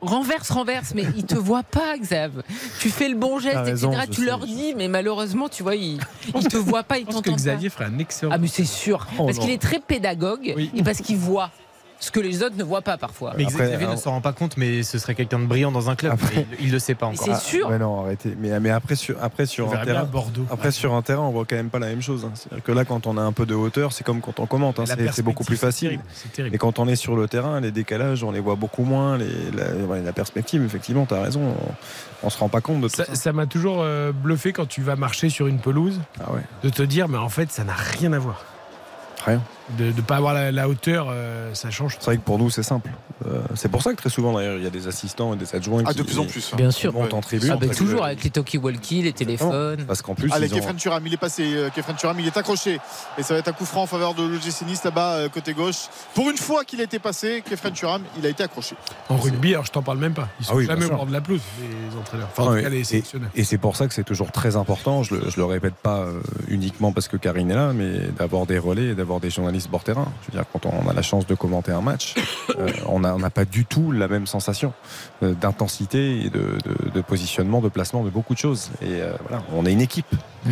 Renverse, 0.00 0.50
renverse, 0.50 0.92
mais 0.94 1.04
il 1.16 1.24
te 1.24 1.34
voit 1.34 1.62
pas, 1.62 1.96
Xav. 1.98 2.42
Tu 2.80 2.88
fais 2.88 3.08
le 3.08 3.16
bon 3.16 3.38
geste, 3.38 3.58
raison, 3.58 3.92
etc. 3.92 4.06
Tu 4.10 4.20
sais, 4.20 4.26
leur 4.26 4.46
dis, 4.46 4.74
mais 4.74 4.88
malheureusement, 4.88 5.48
tu 5.48 5.62
vois, 5.62 5.76
il, 5.76 5.98
il 6.34 6.48
te 6.48 6.56
voit 6.56 6.82
pas, 6.82 6.98
il 6.98 7.06
Je 7.06 7.12
pense 7.12 7.22
que 7.22 7.30
pas. 7.30 7.36
Xavier 7.36 7.68
ferait 7.68 7.84
un 7.84 7.98
excellent. 7.98 8.32
Ah, 8.34 8.38
mais 8.38 8.48
c'est 8.48 8.64
sûr. 8.64 9.06
Oh 9.18 9.26
parce 9.26 9.38
qu'il 9.38 9.50
est 9.50 9.60
très 9.60 9.78
pédagogue 9.78 10.54
et 10.74 10.82
parce 10.82 10.98
qu'il 10.98 11.16
voit 11.16 11.50
ce 12.00 12.10
que 12.10 12.18
les 12.18 12.42
autres 12.42 12.56
ne 12.56 12.64
voient 12.64 12.80
pas 12.82 12.96
parfois. 12.96 13.34
Mais 13.36 13.44
Xavier 13.44 13.86
ne 13.86 13.94
s'en 13.96 14.10
rend 14.12 14.20
pas 14.20 14.32
compte, 14.32 14.56
mais 14.56 14.82
ce 14.82 14.98
serait 14.98 15.14
quelqu'un 15.14 15.38
de 15.38 15.44
brillant 15.44 15.70
dans 15.70 15.90
un 15.90 15.94
club. 15.96 16.14
mais 16.34 16.46
il, 16.58 16.66
il 16.66 16.72
le 16.72 16.78
sait 16.78 16.94
pas 16.94 17.06
encore. 17.06 17.24
c'est 17.36 17.36
sûr. 17.48 17.66
Ah, 17.68 17.72
mais 17.72 17.78
non, 17.78 18.02
arrêtez. 18.04 18.34
Mais, 18.40 18.58
mais 18.58 18.70
après 18.70 18.94
sur, 18.96 19.16
après 19.22 19.44
sur 19.46 19.72
un 19.72 19.84
terrain, 19.84 20.00
à 20.00 20.04
Bordeaux. 20.04 20.46
après 20.50 20.70
sur 20.72 20.94
un 20.94 21.02
terrain, 21.02 21.22
on 21.22 21.30
voit 21.30 21.44
quand 21.44 21.56
même 21.56 21.68
pas 21.70 21.78
la 21.78 21.88
même 21.88 22.00
chose. 22.02 22.24
hein. 22.24 22.32
C'est-à-dire 22.34 22.64
que 22.64 22.72
là, 22.72 22.84
quand 22.84 23.06
on 23.06 23.16
a 23.18 23.20
un 23.22 23.32
peu 23.32 23.44
de 23.46 23.54
hauteur, 23.54 23.92
c'est 23.92 24.02
comme 24.02 24.20
quand 24.20 24.40
on 24.40 24.46
commente. 24.46 24.80
hein. 24.80 24.84
C'est- 24.86 25.22
beaucoup 25.22 25.44
plus 25.44 25.58
facile. 25.58 26.00
terrible. 26.32 26.54
Et 26.54 26.58
quand 26.58 26.78
on 26.78 26.88
est 26.88 26.96
sur 26.96 27.14
le 27.14 27.28
terrain, 27.28 27.60
les 27.60 27.70
décalages, 27.70 28.24
on 28.24 28.30
les 28.30 28.40
voit 28.40 28.54
beaucoup 28.56 28.84
moins. 28.84 29.18
Les, 29.18 29.28
la, 30.02 30.12
perspective, 30.12 30.64
effectivement, 30.64 31.04
tu 31.06 31.14
as 31.14 31.22
raison. 31.22 31.42
On, 31.42 32.26
on 32.26 32.30
se 32.30 32.38
rend 32.38 32.48
pas 32.48 32.60
compte 32.62 32.80
de 32.80 32.88
tout 32.88 32.96
ça. 32.96 33.04
Ça 33.04 33.14
ça 33.14 33.32
m'a 33.34 33.46
toujours 33.46 33.82
euh, 33.82 34.12
bluffé 34.12 34.52
quand 34.52 34.66
tu 34.66 34.80
vas 34.80 34.96
marcher 34.96 35.28
sur 35.28 35.46
une 35.46 35.58
pelouse 35.58 36.00
Ah 36.20 36.32
ouais. 36.32 36.40
de 36.64 36.70
te 36.70 36.82
dire, 36.82 37.08
mais 37.08 37.18
en 37.18 37.28
fait, 37.28 37.52
ça 37.52 37.64
n'a 37.64 37.74
rien 37.74 38.12
à 38.14 38.18
voir. 38.18 38.42
Rien. 39.26 39.42
De 39.78 39.84
ne 39.86 40.00
pas 40.00 40.16
avoir 40.16 40.34
la, 40.34 40.50
la 40.50 40.68
hauteur, 40.68 41.08
euh, 41.10 41.54
ça 41.54 41.70
change. 41.70 41.96
C'est 42.00 42.06
vrai 42.06 42.16
que 42.16 42.22
pour 42.22 42.38
nous, 42.38 42.50
c'est 42.50 42.62
simple. 42.62 42.90
Euh, 43.26 43.40
c'est 43.54 43.68
pour 43.70 43.82
ça 43.82 43.90
que 43.92 43.96
très 43.96 44.08
souvent, 44.08 44.32
d'ailleurs, 44.32 44.56
il 44.56 44.64
y 44.64 44.66
a 44.66 44.70
des 44.70 44.88
assistants 44.88 45.34
et 45.34 45.36
des 45.36 45.54
adjoints 45.54 45.82
Ah, 45.86 45.92
qui 45.92 45.98
de 45.98 46.02
plus 46.02 46.18
en 46.18 46.24
plus. 46.24 46.52
Bien 46.56 46.70
sûr. 46.70 46.92
montent 46.92 47.12
en 47.14 47.20
tribune. 47.20 47.50
Ah, 47.52 47.56
bah, 47.56 47.66
parce 47.66 47.78
toujours 47.78 48.04
avec 48.04 48.24
les 48.24 48.30
talkie-walkie, 48.30 49.02
les 49.02 49.12
téléphones. 49.12 49.84
Parce 49.86 50.00
qu'en 50.02 50.14
plus, 50.14 50.32
Allez, 50.32 50.52
ont- 50.52 50.56
Kefren 50.56 50.76
Turam, 50.76 51.06
il 51.06 51.12
est 51.14 51.18
passé. 51.18 51.44
euh, 51.54 51.68
Kefren 51.70 51.94
Turam, 51.96 52.18
il 52.18 52.26
est 52.26 52.36
accroché. 52.36 52.80
Et 53.18 53.22
ça 53.22 53.34
va 53.34 53.40
être 53.40 53.48
un 53.48 53.52
coup 53.52 53.66
franc 53.66 53.82
en 53.82 53.86
faveur 53.86 54.14
de 54.14 54.22
l'OGC 54.24 54.62
Nice 54.66 54.82
là-bas, 54.84 55.28
côté 55.28 55.52
gauche. 55.52 55.88
Pour 56.14 56.30
une 56.30 56.38
fois 56.38 56.64
qu'il 56.64 56.80
a 56.80 56.84
été 56.84 56.98
passé, 56.98 57.42
Kefren 57.48 57.72
Turam, 57.74 58.02
il 58.18 58.24
a 58.26 58.30
été 58.30 58.42
accroché. 58.42 58.74
En 59.10 59.18
rugby, 59.18 59.52
alors 59.52 59.66
je 59.66 59.70
t'en 59.72 59.82
parle 59.82 59.98
même 59.98 60.14
pas. 60.14 60.28
Ils 60.40 60.46
sont 60.46 60.52
Ah 60.54 60.56
oui, 60.56 60.66
jamais 60.66 60.86
au 60.86 60.90
bord 60.90 61.06
de 61.06 61.12
la 61.12 61.20
pelouse, 61.20 61.42
les 61.60 61.98
entraîneurs. 61.98 62.28
Enfin, 62.32 62.42
en 62.42 62.46
tout 62.46 62.52
oui, 62.54 62.62
cas, 62.62 62.68
les 62.70 62.80
et- 62.80 62.84
sélectionneurs. 62.84 63.30
Et, 63.36 63.44
c'est 63.44 63.58
pour 63.58 63.76
ça 63.76 63.86
que 63.86 63.92
c'est 63.94 64.04
toujours 64.04 64.32
très 64.32 64.56
important, 64.56 65.02
je 65.02 65.14
le, 65.16 65.30
je 65.30 65.36
le 65.36 65.44
répète 65.44 65.74
pas 65.74 66.06
uniquement 66.48 66.90
parce 66.92 67.06
que 67.08 67.16
Karine 67.18 67.50
est 67.50 67.54
là, 67.54 67.72
mais 67.74 67.98
d'avoir 68.18 68.46
des 68.46 68.58
relais 68.58 68.86
et 68.88 68.94
d'avoir 68.94 69.20
des 69.20 69.28
journalistes 69.30 69.59
bord 69.68 69.82
terrain. 69.84 70.06
Je 70.22 70.26
veux 70.32 70.38
dire, 70.38 70.44
quand 70.52 70.66
on 70.66 70.88
a 70.88 70.92
la 70.92 71.02
chance 71.02 71.26
de 71.26 71.34
commenter 71.34 71.72
un 71.72 71.80
match, 71.80 72.14
euh, 72.58 72.68
on 72.86 73.00
n'a 73.00 73.14
on 73.14 73.20
pas 73.30 73.44
du 73.44 73.64
tout 73.64 73.92
la 73.92 74.08
même 74.08 74.26
sensation 74.26 74.72
euh, 75.22 75.34
d'intensité 75.34 76.22
et 76.24 76.30
de, 76.30 76.58
de- 76.64 76.90
de 76.90 77.00
positionnement, 77.00 77.60
de 77.60 77.68
placement, 77.68 78.02
de 78.04 78.10
beaucoup 78.10 78.34
de 78.34 78.38
choses. 78.38 78.70
Et 78.82 79.00
euh, 79.02 79.12
voilà, 79.28 79.42
on 79.54 79.66
est 79.66 79.72
une 79.72 79.80
équipe. 79.80 80.06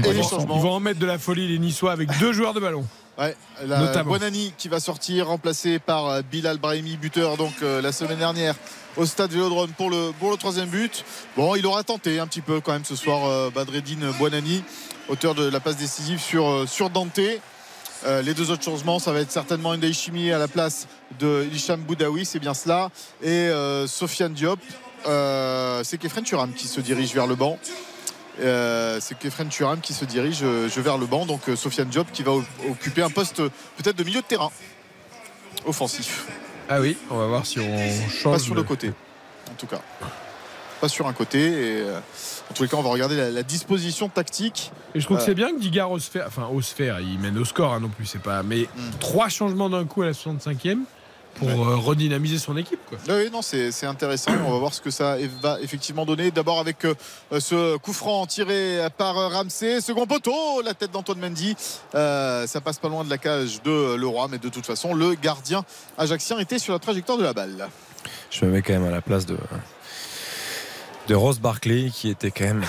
Et 0.04 0.12
les 0.12 0.18
Ils 0.20 0.46
vont 0.46 0.72
en 0.72 0.80
mettre 0.80 0.98
de 1.00 1.06
la 1.06 1.18
folie, 1.18 1.48
les 1.48 1.58
Niçois, 1.58 1.92
avec 1.92 2.08
deux 2.18 2.32
joueurs 2.32 2.54
de 2.54 2.60
ballon. 2.60 2.84
Ouais, 3.18 3.34
la 3.66 3.80
Notamment. 3.80 4.10
Bonani 4.12 4.52
qui 4.56 4.68
va 4.68 4.78
sortir, 4.78 5.26
remplacé 5.26 5.80
par 5.80 6.22
Bilal 6.22 6.58
Brahimi, 6.58 6.96
buteur 6.96 7.36
donc 7.36 7.52
euh, 7.64 7.82
la 7.82 7.90
semaine 7.90 8.18
dernière 8.18 8.54
au 8.96 9.06
stade 9.06 9.32
Vélodrome 9.32 9.70
pour 9.70 9.90
le, 9.90 10.12
pour 10.20 10.30
le 10.30 10.36
troisième 10.36 10.68
but. 10.68 11.04
Bon, 11.36 11.56
il 11.56 11.66
aura 11.66 11.82
tenté 11.82 12.20
un 12.20 12.28
petit 12.28 12.42
peu 12.42 12.60
quand 12.60 12.70
même 12.70 12.84
ce 12.84 12.94
soir 12.94 13.26
euh, 13.26 13.50
Badreddine 13.52 14.12
Bonani, 14.20 14.62
auteur 15.08 15.34
de 15.34 15.48
la 15.50 15.58
passe 15.58 15.76
décisive 15.78 16.20
sur, 16.20 16.46
euh, 16.48 16.66
sur 16.68 16.90
Dante. 16.90 17.18
Euh, 18.04 18.22
les 18.22 18.34
deux 18.34 18.50
autres 18.50 18.62
changements, 18.62 18.98
ça 18.98 19.12
va 19.12 19.20
être 19.20 19.32
certainement 19.32 19.74
Chimi 19.92 20.30
à 20.30 20.38
la 20.38 20.48
place 20.48 20.86
de 21.18 21.46
Hicham 21.52 21.80
Boudaoui, 21.80 22.24
c'est 22.24 22.38
bien 22.38 22.54
cela. 22.54 22.90
Et 23.22 23.28
euh, 23.28 23.86
Sofiane 23.86 24.34
Diop, 24.34 24.60
euh, 25.06 25.82
c'est 25.84 25.98
Kefren 25.98 26.22
Turam 26.22 26.52
qui 26.52 26.68
se 26.68 26.80
dirige 26.80 27.12
vers 27.12 27.26
le 27.26 27.34
banc. 27.34 27.58
Euh, 28.40 28.98
c'est 29.00 29.18
Kefren 29.18 29.48
Turam 29.48 29.80
qui 29.80 29.94
se 29.94 30.04
dirige 30.04 30.42
vers 30.42 30.98
le 30.98 31.06
banc. 31.06 31.26
Donc 31.26 31.42
Sofiane 31.56 31.88
Diop 31.88 32.06
qui 32.12 32.22
va 32.22 32.32
occuper 32.70 33.02
un 33.02 33.10
poste 33.10 33.36
peut-être 33.76 33.96
de 33.96 34.04
milieu 34.04 34.20
de 34.20 34.26
terrain 34.26 34.50
offensif. 35.66 36.26
Ah 36.68 36.80
oui, 36.80 36.96
on 37.10 37.16
va 37.16 37.26
voir 37.26 37.46
si 37.46 37.58
on 37.58 38.10
change. 38.10 38.34
Pas 38.34 38.38
sur 38.38 38.54
le 38.54 38.62
côté, 38.62 38.92
en 39.50 39.54
tout 39.54 39.66
cas. 39.66 39.80
Pas 40.80 40.88
sur 40.88 41.08
un 41.08 41.12
côté. 41.12 41.40
Et 41.40 41.84
en 42.50 42.54
tous 42.54 42.62
les 42.62 42.68
cas, 42.68 42.76
on 42.76 42.82
va 42.82 42.90
regarder 42.90 43.16
la, 43.16 43.30
la 43.30 43.42
disposition 43.42 44.08
tactique. 44.08 44.72
Et 44.94 45.00
je 45.00 45.04
trouve 45.04 45.18
que 45.18 45.22
Euh, 45.22 45.26
c'est 45.26 45.34
bien 45.34 45.50
que 45.52 45.58
Digard 45.60 45.90
ose 45.90 46.04
faire, 46.04 46.24
enfin 46.26 46.48
ose 46.52 46.66
faire, 46.68 47.00
il 47.00 47.18
mène 47.18 47.36
au 47.38 47.44
score 47.44 47.72
hein, 47.74 47.80
non 47.80 47.88
plus, 47.88 48.06
c'est 48.06 48.22
pas. 48.22 48.42
Mais 48.42 48.62
Hmm. 48.76 48.90
trois 49.00 49.28
changements 49.28 49.68
d'un 49.70 49.84
coup 49.84 50.02
à 50.02 50.06
la 50.06 50.12
65e 50.12 50.78
pour 51.34 51.48
euh, 51.50 51.76
redynamiser 51.76 52.38
son 52.38 52.56
équipe. 52.56 52.80
Quoi. 52.88 52.98
Oui, 53.08 53.14
oui, 53.24 53.30
non, 53.30 53.42
c'est 53.42 53.70
c'est 53.70 53.86
intéressant. 53.86 54.32
On 54.46 54.50
va 54.52 54.58
voir 54.58 54.74
ce 54.74 54.80
que 54.80 54.90
ça 54.90 55.16
va 55.40 55.60
effectivement 55.60 56.04
donner. 56.04 56.30
D'abord 56.32 56.58
avec 56.58 56.84
euh, 56.84 56.94
ce 57.38 57.76
coup 57.76 57.92
franc 57.92 58.26
tiré 58.26 58.80
par 58.96 59.16
euh, 59.18 59.28
Ramsey. 59.28 59.80
Second 59.80 60.06
poteau, 60.06 60.62
la 60.64 60.74
tête 60.74 60.90
d'Antoine 60.90 61.20
Mendy. 61.20 61.54
Euh, 61.94 62.46
ça 62.48 62.60
passe 62.60 62.78
pas 62.78 62.88
loin 62.88 63.04
de 63.04 63.10
la 63.10 63.18
cage 63.18 63.62
de 63.62 63.94
Leroy, 63.94 64.26
mais 64.30 64.38
de 64.38 64.48
toute 64.48 64.66
façon, 64.66 64.94
le 64.94 65.14
gardien 65.14 65.64
ajaxien 65.96 66.38
était 66.40 66.58
sur 66.58 66.72
la 66.72 66.80
trajectoire 66.80 67.18
de 67.18 67.24
la 67.24 67.32
balle. 67.34 67.68
Je 68.30 68.44
me 68.44 68.50
mets 68.50 68.62
quand 68.62 68.72
même 68.72 68.86
à 68.86 68.90
la 68.90 69.02
place 69.02 69.24
de, 69.26 69.36
de 71.08 71.14
Ross 71.14 71.40
Barkley, 71.40 71.90
qui 71.92 72.08
était 72.10 72.30
quand 72.30 72.44
même 72.44 72.64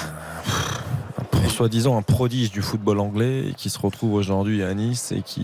soi-disant 1.50 1.98
un 1.98 2.02
prodige 2.02 2.52
du 2.52 2.62
football 2.62 3.00
anglais 3.02 3.50
et 3.50 3.54
qui 3.54 3.70
se 3.70 3.78
retrouve 3.80 4.14
aujourd'hui 4.14 4.64
à 4.64 4.74
Nice 4.74 5.12
et 5.12 5.22
qui 5.22 5.42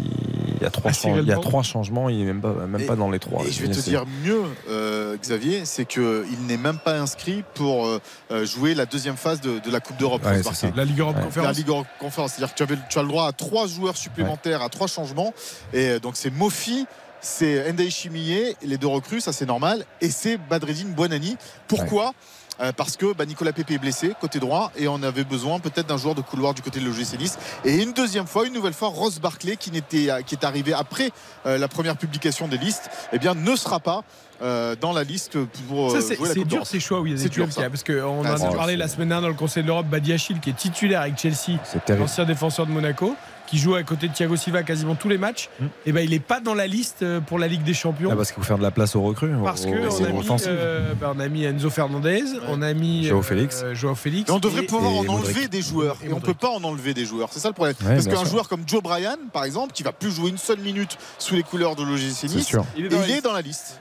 il 0.58 0.64
y 0.64 0.66
a 0.66 0.70
trois, 0.70 0.94
chan- 0.94 1.10
Cyril 1.10 1.24
il 1.24 1.28
y 1.28 1.32
a 1.34 1.36
Bond. 1.36 1.42
trois 1.42 1.62
changements, 1.64 2.08
il 2.08 2.22
est 2.22 2.24
même 2.24 2.40
pas, 2.42 2.54
même 2.54 2.80
Et- 2.82 2.86
pas 2.86 2.96
dans 2.96 3.10
les 3.12 3.20
trois. 3.20 3.44
Et 3.44 3.52
je 3.52 3.62
vais 3.62 3.68
te 3.68 3.80
dire 3.82 4.06
mieux, 4.24 4.42
euh, 4.70 5.18
Xavier, 5.18 5.66
c'est 5.66 5.84
qu'il 5.86 6.24
n'est 6.48 6.56
même 6.58 6.78
pas 6.78 6.98
inscrit 6.98 7.44
pour 7.56 7.86
euh, 7.86 8.00
euh, 8.32 8.46
jouer 8.46 8.74
la 8.76 8.86
deuxième 8.86 9.18
phase 9.18 9.42
de, 9.42 9.60
de 9.60 9.70
la 9.72 9.82
Coupe 9.82 9.98
d'Europe. 9.98 10.24
Ouais. 10.24 10.42
La 10.76 10.86
Ligue 10.86 11.00
Europe 11.02 11.18
Ouais. 11.18 11.24
Conférence. 11.24 11.48
La 11.48 11.54
Ligue 11.54 11.68
Europe 11.70 11.88
Conférence. 12.00 12.32
C'est-à-dire 12.34 12.54
que 12.56 12.58
tu, 12.58 12.64
avais- 12.64 12.82
tu 12.90 12.98
as 13.00 13.02
le 13.02 13.10
droit 13.10 13.28
à 13.28 13.34
trois 13.34 13.68
joueurs 13.68 13.98
supplémentaires, 13.98 14.62
à 14.62 14.70
trois 14.70 14.88
changements. 14.88 15.34
Et 15.74 16.00
donc 16.00 16.16
c'est 16.16 16.32
Mofi. 16.32 16.86
C'est 17.22 17.74
Ndei 17.74 17.90
Chimier, 17.90 18.56
les 18.62 18.78
deux 18.78 18.86
recrues, 18.88 19.20
ça 19.20 19.34
c'est 19.34 19.48
normal. 19.48 19.84
Et 20.00 20.12
c'est 20.12 20.38
Badreddine 20.38 20.94
Buonani. 20.94 21.38
Pourquoi? 21.68 22.14
Euh, 22.62 22.72
parce 22.72 22.96
que 22.96 23.14
bah, 23.14 23.26
Nicolas 23.26 23.52
Pepe 23.52 23.72
est 23.72 23.78
blessé 23.78 24.14
côté 24.22 24.40
droit 24.40 24.72
et 24.78 24.88
on 24.88 25.04
avait 25.04 25.26
besoin 25.26 25.60
peut-être 25.60 25.88
d'un 25.88 25.98
joueur 25.98 26.16
de 26.16 26.22
couloir 26.22 26.54
du 26.54 26.62
côté 26.62 26.80
de 26.80 26.86
l'OGC 26.86 27.20
Nice. 27.20 27.38
Et 27.66 27.82
une 27.84 27.92
deuxième 27.92 28.28
fois 28.28 28.48
une 28.48 28.54
nouvelle 28.54 28.74
fois 28.74 28.88
Ross 28.88 29.20
Barclay 29.20 29.58
qui, 29.58 29.72
n'était, 29.72 30.08
qui 30.26 30.36
est 30.36 30.46
arrivé 30.46 30.74
après 30.74 31.12
euh, 31.46 31.58
la 31.58 31.68
première 31.68 31.98
publication 31.98 32.48
des 32.48 32.58
listes 32.58 32.90
eh 33.12 33.20
bien 33.20 33.34
ne 33.36 33.56
sera 33.58 33.80
pas 33.82 34.04
euh, 34.42 34.76
dans 34.80 34.94
la 34.94 35.04
liste 35.04 35.38
pour 35.68 35.92
Ça, 35.92 35.98
euh, 35.98 36.02
c'est 36.02 36.16
jouer 36.16 36.28
la 36.30 36.34
c'est 36.34 36.44
dur 36.46 36.66
ces 36.68 36.80
choix 36.80 37.02
où 37.02 37.06
il 37.08 37.12
y 37.12 37.14
a 37.14 37.18
des 37.18 37.24
C'est 37.24 37.30
dur, 37.30 37.48
a- 37.58 37.70
parce 37.70 37.84
qu'on 37.84 38.24
Ah, 38.26 38.34
en 38.34 38.38
c'est 38.38 38.46
a 38.46 38.52
parlé 38.52 38.76
la 38.78 38.88
semaine 38.88 39.10
dernière 39.10 39.24
dans 39.24 39.34
le 39.34 39.40
Conseil 39.40 39.64
de 39.64 39.68
l'Europe 39.68 39.88
Badiachil 39.88 40.40
qui 40.40 40.50
est 40.52 40.54
titulaire 40.58 41.02
avec 41.02 41.18
Chelsea 41.18 41.60
ancien 42.02 42.24
défenseur 42.26 42.66
de 42.66 42.72
Monaco 42.72 43.16
qui 43.48 43.58
joue 43.58 43.76
à 43.76 43.84
côté 43.84 44.08
de 44.08 44.14
Thiago 44.14 44.36
Silva 44.36 44.64
quasiment 44.64 44.96
tous 44.96 45.10
les 45.10 45.18
matchs, 45.18 45.50
et 45.86 45.92
ben 45.92 46.02
il 46.04 46.14
est 46.14 46.20
pas 46.20 46.40
dans 46.40 46.54
la 46.54 46.68
liste 46.68 47.04
euh, 47.04 47.20
pour 47.22 47.40
la 47.40 47.48
Ligue 47.48 47.64
des 47.64 47.74
Champions. 47.74 48.10
Ah, 48.12 48.16
parce 48.16 48.32
qu'il 48.32 48.42
faut 48.42 48.48
faire 48.48 48.58
de 48.58 48.64
la 48.64 48.72
place 48.72 48.96
aux 48.96 49.02
recrues. 49.02 49.32
Parce 49.44 49.66
aux- 49.66 49.72
que 49.72 49.88
aux 49.88 50.02
on 50.02 50.06
a, 50.06 50.12
mis, 50.12 50.44
euh, 50.48 50.94
ben, 51.00 51.14
on 51.16 51.20
a 51.20 51.28
mis 51.28 51.44
Enzo 51.46 51.70
Fernandez, 51.70 52.24
on 52.50 52.62
a 52.62 52.74
mis 52.74 53.06
Joao 53.06 53.20
euh, 53.20 53.24
Félix. 53.24 53.64
Joao 53.74 53.96
Félix. 53.96 54.30
Mais 54.30 54.36
on 54.36 54.40
devrait 54.40 54.64
et- 54.64 54.68
pouvoir 54.68 54.92
et 54.94 54.98
en 55.00 55.04
Modric. 55.14 55.36
enlever 55.36 55.48
des 55.48 55.62
joueurs. 55.62 55.98
Et, 56.04 56.12
on 56.14 56.20
peut 56.20 56.34
pas 56.34 56.50
en 56.50 56.64
enlever 56.64 56.94
des 56.94 57.06
joueurs. 57.06 57.30
C'est 57.32 57.40
ça 57.40 57.50
le 57.50 57.54
problème. 57.54 57.76
Ouais, 57.86 57.96
Parce 57.96 58.08
qu'un 58.08 58.26
joueur 58.26 58.48
comme 58.48 58.64
Joe 58.68 58.82
Bryan, 58.82 59.18
par 59.32 59.44
exemple, 59.44 59.74
qui 59.74 59.84
va 59.84 59.92
plus 59.92 60.12
jouer 60.12 60.30
une 60.30 60.38
seule 60.38 60.60
minute 60.60 60.98
sous 61.20 61.36
les 61.36 61.44
couleurs 61.44 61.76
de 61.76 61.84
l'OGC 61.84 62.24
Nice. 62.30 62.52
Il 62.78 62.86
est 62.86 62.88
et 62.88 62.90
dans 62.90 63.00
la 63.00 63.06
il 63.06 63.10
est 63.10 63.14
liste. 63.14 63.24
dans 63.26 63.34
la 63.34 63.42
liste. 63.42 63.80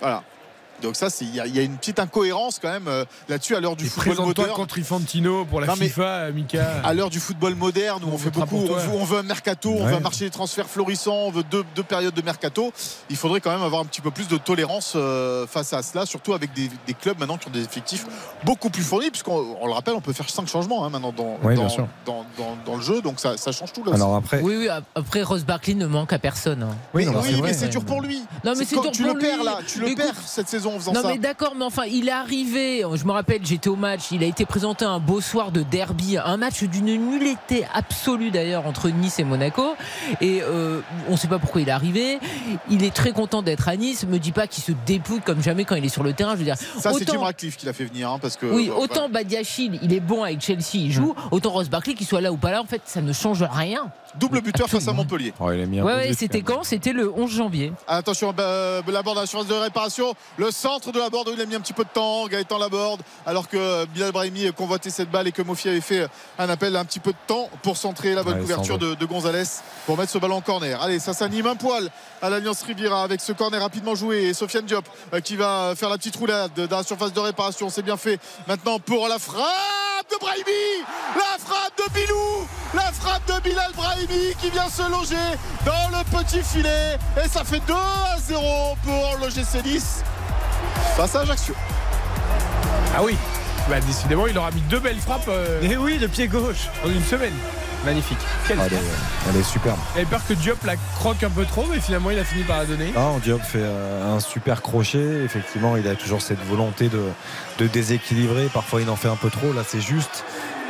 Voilà. 0.00 0.22
Donc 0.82 0.96
ça, 0.96 1.10
c'est- 1.10 1.24
il 1.24 1.34
y, 1.34 1.40
a- 1.40 1.46
il 1.46 1.54
y 1.56 1.58
a 1.58 1.62
une 1.62 1.76
petite 1.76 1.98
incohérence 1.98 2.58
quand 2.60 2.70
même 2.70 2.88
euh, 2.88 3.04
là-dessus 3.28 3.56
à 3.56 3.60
l'heure 3.60 3.76
du 3.76 3.86
Et 3.86 3.88
football 3.88 4.26
moderne. 4.26 4.50
contre 4.52 4.78
Infantino 4.78 5.44
pour 5.44 5.60
la 5.60 5.66
Non, 5.66 5.74
FIFA, 5.76 6.30
Mika. 6.30 6.80
À 6.84 6.94
l'heure 6.94 7.10
du 7.10 7.20
football 7.20 7.54
moderne 7.54 8.02
où 8.04 8.08
on, 8.12 8.18
fait 8.18 8.30
beaucoup, 8.30 8.56
on 8.56 8.74
veut, 8.74 8.88
on 9.00 9.04
veut 9.04 9.18
un 9.18 9.22
mercato, 9.22 9.70
on 9.70 9.84
veut 9.86 9.94
un 9.94 10.00
marché 10.00 10.24
des 10.26 10.30
transferts 10.30 10.68
florissant, 10.68 11.14
on 11.14 11.30
veut 11.30 11.42
deux, 11.42 11.64
deux 11.74 11.82
périodes 11.82 12.14
de 12.14 12.22
mercato. 12.22 12.72
Il 13.10 13.16
faudrait 13.16 13.40
quand 13.40 13.50
même 13.50 13.62
avoir 13.62 13.82
un 13.82 13.86
petit 13.86 14.00
peu 14.00 14.10
plus 14.10 14.28
de 14.28 14.36
tolérance 14.36 14.92
euh, 14.96 15.46
face 15.46 15.72
à 15.72 15.82
cela, 15.82 16.06
surtout 16.06 16.32
avec 16.34 16.52
des, 16.54 16.70
des 16.86 16.94
clubs 16.94 17.18
maintenant 17.18 17.38
qui 17.38 17.48
ont 17.48 17.52
des 17.52 17.62
effectifs 17.62 18.06
beaucoup 18.44 18.70
plus 18.70 18.82
fournis, 18.82 19.10
puisqu'on 19.10 19.56
on 19.60 19.66
le 19.66 19.72
rappelle, 19.72 19.94
on 19.94 20.00
peut 20.00 20.12
faire 20.12 20.28
cinq 20.30 20.46
changements 20.48 20.84
hein, 20.84 20.90
maintenant 20.90 21.12
dans, 21.12 21.38
Oui, 21.42 21.54
bien 21.54 21.64
dans, 21.64 21.68
sûr. 21.68 21.86
dans- 22.06 22.24
dans- 22.36 22.56
dans 22.64 22.76
le 22.76 22.82
jeu, 22.82 23.02
donc 23.02 23.18
ça, 23.20 23.36
ça 23.36 23.52
change 23.52 23.72
tout 23.72 23.82
là. 23.84 23.94
Alors 23.94 24.14
après, 24.14 24.40
Oui, 24.42 24.54
oui, 24.56 24.68
après 24.94 25.22
Ross 25.22 25.44
Barkley 25.44 25.74
ne 25.74 25.86
manque 25.86 26.12
à 26.12 26.18
personne. 26.18 26.62
hein. 26.62 26.76
oui, 26.94 27.04
non, 27.04 27.14
oui, 27.20 27.32
c'est 27.34 27.42
mais 27.42 27.52
c'est 27.52 27.68
dur 27.68 27.84
pour 27.84 28.00
lui. 28.00 28.22
Non, 28.44 28.52
mais 28.56 28.64
c'est 28.64 28.80
dur 28.80 28.90
tu 28.92 29.02
pour 29.02 29.14
le 29.14 29.18
lui. 29.20 29.26
perds 29.28 29.44
là, 29.44 29.58
tu 29.66 29.80
le 29.80 29.94
perds 29.94 30.14
cette 30.26 30.48
saison 30.48 30.67
en 30.74 30.78
faisant 30.78 30.92
Non 30.92 31.02
ça. 31.02 31.08
mais 31.08 31.18
d'accord, 31.18 31.54
mais 31.56 31.64
enfin, 31.64 31.84
il 31.84 32.08
est 32.08 32.12
arrivé. 32.12 32.84
Je 32.94 33.04
me 33.04 33.12
rappelle, 33.12 33.44
j'étais 33.44 33.68
au 33.68 33.76
match. 33.76 34.10
Il 34.10 34.22
a 34.22 34.26
été 34.26 34.44
présenté 34.44 34.84
un 34.84 34.98
beau 35.00 35.20
soir 35.20 35.52
de 35.52 35.62
derby, 35.62 36.16
un 36.18 36.36
match 36.36 36.62
d'une 36.64 36.86
nullité 36.86 37.66
absolue 37.74 38.30
d'ailleurs 38.30 38.66
entre 38.66 38.88
Nice 38.90 39.18
et 39.18 39.24
Monaco. 39.24 39.74
Et 40.20 40.40
euh, 40.42 40.80
on 41.08 41.12
ne 41.12 41.16
sait 41.16 41.28
pas 41.28 41.38
pourquoi 41.38 41.60
il 41.60 41.68
est 41.68 41.72
arrivé. 41.72 42.18
Il 42.70 42.84
est 42.84 42.94
très 42.94 43.12
content 43.12 43.42
d'être 43.42 43.68
à 43.68 43.76
Nice. 43.76 44.06
Me 44.06 44.18
dis 44.18 44.32
pas 44.32 44.46
qu'il 44.46 44.62
se 44.62 44.72
dépouille 44.86 45.20
comme 45.20 45.42
jamais 45.42 45.64
quand 45.64 45.74
il 45.74 45.84
est 45.84 45.88
sur 45.90 46.02
le 46.02 46.12
terrain. 46.12 46.32
Je 46.32 46.38
veux 46.38 46.44
dire, 46.44 46.56
Ça, 46.56 46.92
c'est 46.92 47.08
Jim 47.08 47.20
Ratcliffe 47.20 47.56
qui 47.56 47.66
l'a 47.66 47.72
fait 47.72 47.84
venir, 47.84 48.10
hein, 48.10 48.18
parce 48.20 48.36
que. 48.36 48.46
oui, 48.46 48.68
euh, 48.70 48.74
autant 48.74 49.08
Badiachil, 49.08 49.78
il 49.82 49.92
est 49.92 50.00
bon 50.00 50.22
avec 50.22 50.40
Chelsea, 50.40 50.74
il 50.74 50.92
joue. 50.92 51.14
Autant 51.30 51.50
Ross 51.50 51.68
Barkley, 51.68 51.94
qu'il 51.94 52.06
soit 52.06 52.20
là 52.20 52.32
ou 52.32 52.36
pas 52.36 52.50
là, 52.50 52.60
en 52.62 52.66
fait, 52.66 52.82
ça 52.84 53.00
ne 53.00 53.12
change 53.12 53.42
rien. 53.42 53.90
Double 54.16 54.40
buteur 54.40 54.68
face 54.68 54.88
à 54.88 54.92
Montpellier. 54.92 55.32
Oh, 55.38 55.50
il 55.52 55.60
a 55.60 55.66
mis 55.66 55.80
un 55.80 55.84
Ouais, 55.84 55.94
ouais, 55.94 56.12
c'était 56.14 56.42
quand? 56.42 56.64
C'était 56.64 56.92
le 56.92 57.10
11 57.12 57.30
janvier. 57.30 57.72
Attention, 57.86 58.32
bah, 58.32 58.80
la 58.86 59.02
borde 59.02 59.18
à 59.18 59.22
la 59.22 59.26
surface 59.26 59.46
de 59.48 59.54
réparation. 59.54 60.14
Le 60.36 60.50
centre 60.50 60.92
de 60.92 60.98
la 60.98 61.10
borde 61.10 61.28
où 61.28 61.32
il 61.34 61.40
a 61.40 61.46
mis 61.46 61.54
un 61.54 61.60
petit 61.60 61.72
peu 61.72 61.84
de 61.84 61.88
temps. 61.90 62.26
Gaëtan 62.26 62.58
Laborde, 62.58 63.02
alors 63.26 63.48
que 63.48 63.84
Bilal 63.86 64.12
Brahimi 64.12 64.52
convoitait 64.52 64.90
cette 64.90 65.10
balle 65.10 65.28
et 65.28 65.32
que 65.32 65.42
Mofi 65.42 65.68
avait 65.68 65.80
fait 65.80 66.06
un 66.38 66.48
appel 66.48 66.74
un 66.76 66.84
petit 66.84 67.00
peu 67.00 67.12
de 67.12 67.18
temps 67.26 67.48
pour 67.62 67.76
centrer 67.76 68.14
la 68.14 68.22
bonne 68.22 68.34
Ouais, 68.34 68.40
couverture 68.40 68.78
de, 68.78 68.94
de 68.94 69.04
Gonzalez 69.06 69.44
pour 69.86 69.96
mettre 69.98 70.10
ce 70.10 70.18
ballon 70.18 70.36
en 70.36 70.40
corner. 70.40 70.80
Allez, 70.82 70.98
ça 70.98 71.12
s'anime 71.12 71.46
un 71.46 71.56
poil 71.56 71.88
à 72.22 72.30
l'Alliance 72.30 72.62
Riviera 72.62 73.02
avec 73.02 73.20
ce 73.20 73.32
corner 73.32 73.60
rapidement 73.60 73.94
joué. 73.94 74.24
Et 74.24 74.34
Sofiane 74.34 74.64
Diop 74.64 74.84
euh, 75.14 75.20
qui 75.20 75.36
va 75.36 75.74
faire 75.76 75.90
la 75.90 75.98
petite 75.98 76.16
roulade 76.16 76.52
dans 76.54 76.76
la 76.78 76.82
surface 76.82 77.12
de 77.12 77.20
réparation. 77.20 77.68
C'est 77.68 77.82
bien 77.82 77.96
fait 77.96 78.18
maintenant 78.46 78.78
pour 78.80 79.06
la 79.08 79.18
frappe 79.18 79.46
de 80.10 80.16
Brahimi 80.18 80.84
La 81.16 81.38
frappe 81.38 81.76
de 81.76 81.92
Bilou 81.92 82.46
La 82.74 82.92
frappe 82.92 83.26
de 83.26 83.42
Bilal 83.42 83.72
Brahimi 83.74 83.97
qui 84.06 84.50
vient 84.50 84.68
se 84.68 84.82
loger 84.90 85.16
dans 85.64 85.96
le 85.98 86.04
petit 86.04 86.42
filet. 86.42 86.98
Et 87.24 87.28
ça 87.28 87.44
fait 87.44 87.60
2 87.66 87.72
à 87.74 88.18
0 88.18 88.76
pour 88.84 89.18
l'OGC 89.20 89.64
Nice 89.64 90.02
face 90.96 91.14
à 91.16 91.20
Ajaccio. 91.20 91.54
Ah 92.96 93.02
oui. 93.02 93.16
Bah, 93.68 93.80
décidément, 93.80 94.26
il 94.26 94.36
aura 94.38 94.50
mis 94.50 94.62
deux 94.62 94.80
belles 94.80 94.98
frappes 94.98 95.28
euh, 95.28 95.60
Et 95.62 95.76
oui, 95.76 95.98
le 95.98 96.08
pied 96.08 96.26
gauche. 96.26 96.68
en 96.84 96.88
une 96.88 97.04
semaine. 97.04 97.34
Magnifique. 97.84 98.18
Quelle 98.46 98.58
Ah, 98.60 98.64
elle, 98.66 98.72
est, 98.74 98.80
elle 99.30 99.36
est 99.40 99.42
superbe. 99.44 99.78
Il 99.94 99.98
avait 99.98 100.06
peur 100.10 100.20
que 100.26 100.32
Diop 100.34 100.64
la 100.64 100.74
croque 100.96 101.22
un 101.22 101.30
peu 101.30 101.44
trop, 101.44 101.66
mais 101.70 101.78
finalement, 101.78 102.10
il 102.10 102.18
a 102.18 102.24
fini 102.24 102.42
par 102.44 102.58
la 102.58 102.64
donner. 102.64 102.92
Non, 102.94 103.18
Diop 103.18 103.42
fait 103.42 103.60
euh, 103.62 104.16
un 104.16 104.20
super 104.20 104.62
crochet. 104.62 105.22
Effectivement, 105.24 105.76
il 105.76 105.86
a 105.86 105.94
toujours 105.94 106.22
cette 106.22 106.42
volonté 106.46 106.88
de, 106.88 107.02
de 107.58 107.66
déséquilibrer. 107.66 108.46
Parfois, 108.52 108.80
il 108.80 108.88
en 108.90 108.96
fait 108.96 109.08
un 109.08 109.16
peu 109.16 109.30
trop. 109.30 109.52
Là, 109.52 109.62
c'est 109.66 109.80
juste. 109.80 110.24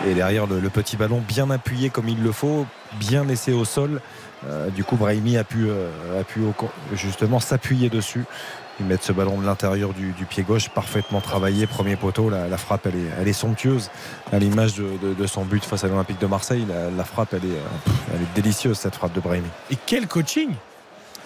Et 0.06 0.14
derrière, 0.14 0.46
le, 0.46 0.60
le 0.60 0.68
petit 0.70 0.96
ballon 0.96 1.22
bien 1.26 1.50
appuyé 1.50 1.88
comme 1.90 2.08
il 2.08 2.22
le 2.22 2.30
faut, 2.32 2.66
bien 2.94 3.24
laissé 3.24 3.52
au 3.52 3.64
sol. 3.64 4.00
Euh, 4.46 4.70
du 4.70 4.84
coup, 4.84 4.96
Brahimi 4.96 5.36
a 5.36 5.44
pu, 5.44 5.68
euh, 5.68 5.90
justement 6.92 7.40
s'appuyer 7.40 7.88
dessus. 7.88 8.24
Et 8.80 8.84
mettre 8.84 9.02
ce 9.02 9.12
ballon 9.12 9.40
de 9.40 9.44
l'intérieur 9.44 9.92
du, 9.92 10.12
pied 10.24 10.44
gauche 10.44 10.68
parfaitement 10.68 11.20
travaillé, 11.20 11.66
premier 11.66 11.96
poteau. 11.96 12.30
La, 12.30 12.56
frappe, 12.56 12.86
elle 12.86 12.94
est, 12.94 13.08
elle 13.20 13.34
somptueuse. 13.34 13.90
À 14.32 14.38
l'image 14.38 14.74
de, 14.76 15.26
son 15.26 15.44
but 15.44 15.64
face 15.64 15.82
à 15.82 15.88
l'Olympique 15.88 16.20
de 16.20 16.26
Marseille, 16.26 16.64
la, 16.96 17.04
frappe, 17.04 17.34
elle 17.34 17.44
est, 17.44 17.56
euh, 17.56 17.92
elle 18.14 18.22
est 18.22 18.34
délicieuse 18.36 18.78
cette 18.78 18.94
frappe 18.94 19.12
de 19.14 19.20
Brahimi. 19.20 19.48
Et 19.72 19.76
quel 19.84 20.06
coaching 20.06 20.50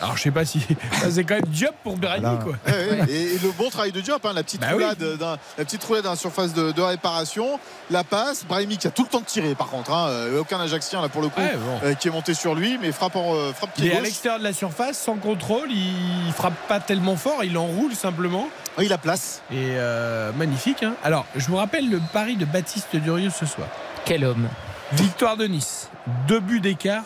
Alors, 0.03 0.17
je 0.17 0.23
sais 0.25 0.31
pas 0.33 0.45
si. 0.45 0.61
C'est 1.11 1.25
quand 1.25 1.37
même 1.37 1.45
Diop 1.47 1.75
pour 1.85 1.97
Brahimi, 1.97 2.27
Voilà. 2.27 2.45
quoi. 2.45 3.07
Et, 3.09 3.35
et 3.35 3.39
le 3.39 3.53
bon 3.53 3.71
travail 3.71 3.93
de 3.93 4.01
Diop, 4.01 4.25
hein, 4.27 4.33
la 4.35 4.43
petite 4.43 4.61
Bah 4.61 4.67
oui. 4.71 4.83
roulade, 4.83 5.17
dans, 5.19 5.31
la 5.57 5.65
petite 5.65 5.83
roulade 5.85 6.03
dans 6.05 6.11
la 6.11 6.17
surface 6.17 6.53
de, 6.55 6.73
de 6.73 6.83
réparation, 6.83 7.59
la 7.91 8.03
passe, 8.03 8.45
Brahimi 8.45 8.79
qui 8.79 8.89
a 8.89 8.91
tout 8.91 9.05
le 9.05 9.09
temps 9.09 9.21
de 9.21 9.25
tirer 9.27 9.55
par 9.55 9.69
contre, 9.69 9.93
hein, 9.93 10.09
euh, 10.09 10.41
aucun 10.41 10.61
Ajaxien 10.61 11.01
là 11.01 11.09
pour 11.09 11.23
le 11.23 11.29
coup 11.29 11.41
Ouais, 11.41 11.55
bon. 11.57 11.81
euh, 11.87 11.95
qui 11.95 12.09
est 12.09 12.11
monté 12.11 12.35
sur 12.35 12.55
lui, 12.55 12.79
mais 12.83 12.91
frappe 12.93 13.15
en 13.17 13.35
euh, 13.35 13.53
frappe 13.53 13.71
Il 13.79 13.93
à 13.93 14.01
l'extérieur 14.01 14.39
de 14.41 14.45
la 14.45 14.53
surface, 14.53 14.99
sans 14.99 15.17
contrôle, 15.17 15.71
il 15.71 16.33
frappe 16.33 16.55
pas 16.69 16.81
tellement 16.81 17.17
fort, 17.17 17.45
il 17.45 17.57
enroule 17.57 17.95
simplement. 17.95 18.49
Oui, 18.79 18.89
la 18.89 18.99
place. 18.99 19.43
Et 19.53 19.75
euh, 19.77 20.33
magnifique. 20.33 20.83
hein. 20.83 20.95
Alors, 21.05 21.27
je 21.37 21.47
vous 21.47 21.57
rappelle 21.57 21.89
le 21.91 22.01
pari 22.13 22.37
de 22.37 22.45
Baptiste 22.45 22.97
Durieux 22.97 23.31
ce 23.31 23.47
soir. 23.47 23.69
Quel 24.05 24.25
homme. 24.25 24.49
Victoire 24.95 25.37
de 25.37 25.47
Nice. 25.47 25.89
Deux 26.27 26.41
buts 26.41 26.61
d'écart. 26.61 27.05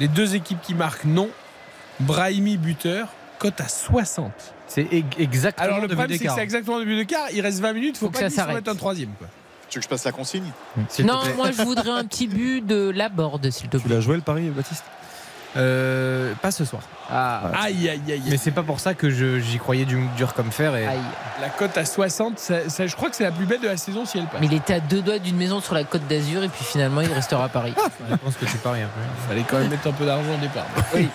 Les 0.00 0.08
deux 0.08 0.34
équipes 0.34 0.60
qui 0.62 0.74
marquent 0.74 1.04
non. 1.04 1.28
Brahimi 2.06 2.56
buteur. 2.56 3.08
Cote 3.38 3.60
à 3.60 3.68
60. 3.68 4.30
C'est 4.68 4.82
e- 4.92 5.02
exactement 5.18 5.64
Alors 5.66 5.76
le 5.80 5.82
de 5.82 5.88
but 5.88 5.96
problème 5.96 6.18
c'est 6.18 6.24
que 6.26 6.32
c'est 6.32 6.40
exactement 6.42 6.78
le 6.78 6.84
but 6.84 6.96
d'écart. 6.96 7.26
Il 7.32 7.40
reste 7.40 7.60
20 7.60 7.72
minutes. 7.72 7.96
Faut, 7.96 8.06
Faut 8.06 8.10
que 8.10 8.14
pas 8.14 8.20
ça 8.20 8.26
qu'ils 8.28 8.36
s'en 8.36 8.46
s'arrête. 8.46 8.68
un 8.68 8.74
troisième. 8.74 9.10
Quoi. 9.18 9.26
Tu 9.68 9.78
veux 9.78 9.80
que 9.80 9.84
je 9.84 9.88
passe 9.88 10.04
la 10.04 10.12
consigne? 10.12 10.44
Non, 11.00 11.20
moi 11.36 11.50
je 11.50 11.62
voudrais 11.62 11.90
un 11.90 12.04
petit 12.04 12.26
but 12.28 12.60
de 12.64 12.90
la 12.94 13.08
borde, 13.08 13.50
s'il 13.50 13.68
te 13.68 13.76
Tu 13.78 13.82
plaît. 13.84 13.94
l'as 13.96 14.00
joué 14.00 14.16
le 14.16 14.22
pari, 14.22 14.48
Baptiste? 14.50 14.84
Euh, 15.56 16.32
pas 16.40 16.50
ce 16.50 16.64
soir. 16.64 16.82
Ah, 17.10 17.50
Aïe 17.64 17.90
aïe 17.90 18.00
aïe. 18.08 18.22
Mais 18.30 18.38
c'est 18.38 18.52
pas 18.52 18.62
pour 18.62 18.80
ça 18.80 18.94
que 18.94 19.10
je- 19.10 19.38
j'y 19.38 19.58
croyais 19.58 19.84
du, 19.84 20.02
dur 20.16 20.32
comme 20.32 20.50
fer. 20.50 20.74
Et... 20.76 20.86
aïe. 20.86 20.98
La 21.42 21.48
cote 21.50 21.76
à 21.76 21.84
60, 21.84 22.38
ça- 22.38 22.70
ça- 22.70 22.86
je 22.86 22.96
crois 22.96 23.10
que 23.10 23.16
c'est 23.16 23.24
la 23.24 23.32
plus 23.32 23.44
belle 23.44 23.60
de 23.60 23.66
la 23.66 23.76
saison 23.76 24.06
si 24.06 24.16
elle 24.16 24.24
passe. 24.26 24.40
Mais 24.40 24.46
il 24.46 24.54
était 24.54 24.74
à 24.74 24.80
deux 24.80 25.02
doigts 25.02 25.18
d'une 25.18 25.36
maison 25.36 25.60
sur 25.60 25.74
la 25.74 25.84
côte 25.84 26.06
d'Azur 26.08 26.42
et 26.42 26.48
puis 26.48 26.64
finalement 26.64 27.02
il 27.02 27.12
restera 27.12 27.44
à 27.44 27.48
Paris. 27.48 27.74
Je 28.10 28.16
pense 28.16 28.36
que 28.36 28.46
tu 28.46 28.56
paries 28.58 28.82
un 28.82 28.86
peu. 28.86 29.00
Il 29.24 29.28
fallait 29.28 29.44
quand 29.48 29.58
même 29.58 29.68
mettre 29.68 29.86
un 29.88 29.92
peu 29.92 30.06
d'argent 30.06 30.32
au 30.34 30.40
départ. 30.40 30.64
Oui. 30.94 31.08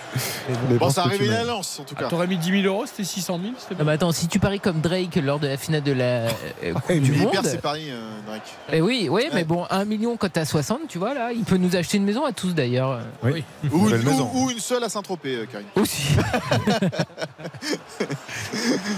Bon, 0.78 0.90
ça 0.90 1.02
a 1.02 1.08
réveillé 1.08 1.32
la 1.32 1.44
lance 1.44 1.80
en 1.80 1.84
tout 1.84 1.94
Ah, 1.98 2.02
cas. 2.02 2.08
T'aurais 2.08 2.26
mis 2.28 2.36
10 2.36 2.62
000 2.62 2.72
euros, 2.72 2.86
c'était 2.86 3.04
600 3.04 3.40
000. 3.42 3.54
c'était 3.58 3.74
Non, 3.74 3.84
mais 3.84 3.92
attends, 3.92 4.12
si 4.12 4.28
tu 4.28 4.38
paries 4.38 4.60
comme 4.60 4.80
Drake 4.80 5.16
lors 5.16 5.38
de 5.40 5.48
la 5.48 5.56
finale 5.56 5.82
de 5.82 5.92
la 5.92 6.04
euh, 6.04 6.28
Coupe 6.74 6.84
Il 6.90 7.02
du 7.02 7.12
Monde. 7.12 7.32
perd 7.32 7.46
ses 7.46 7.58
paris, 7.58 7.88
euh, 7.90 8.00
Drake. 8.26 8.42
Eh 8.72 8.80
oui, 8.80 9.08
oui, 9.10 9.22
Ouais. 9.24 9.30
mais 9.34 9.44
bon, 9.44 9.66
1 9.70 9.84
million 9.84 10.16
quand 10.16 10.30
t'as 10.32 10.44
60, 10.44 10.80
tu 10.88 10.98
vois 10.98 11.14
là, 11.14 11.32
il 11.32 11.42
peut 11.44 11.56
nous 11.56 11.74
acheter 11.74 11.96
une 11.96 12.04
maison 12.04 12.24
à 12.24 12.32
tous 12.32 12.54
d'ailleurs. 12.54 13.00
Oui. 13.24 13.42
Ou 13.72 13.78
Nouvelle 13.78 14.02
une, 14.02 14.08
maison. 14.08 14.27
Ou- 14.34 14.44
ou 14.46 14.50
une 14.50 14.58
seule 14.60 14.82
à 14.84 14.88
Saint-Tropez, 14.88 15.36
euh, 15.36 15.46
Karine. 15.46 15.66
Aussi. 15.76 16.02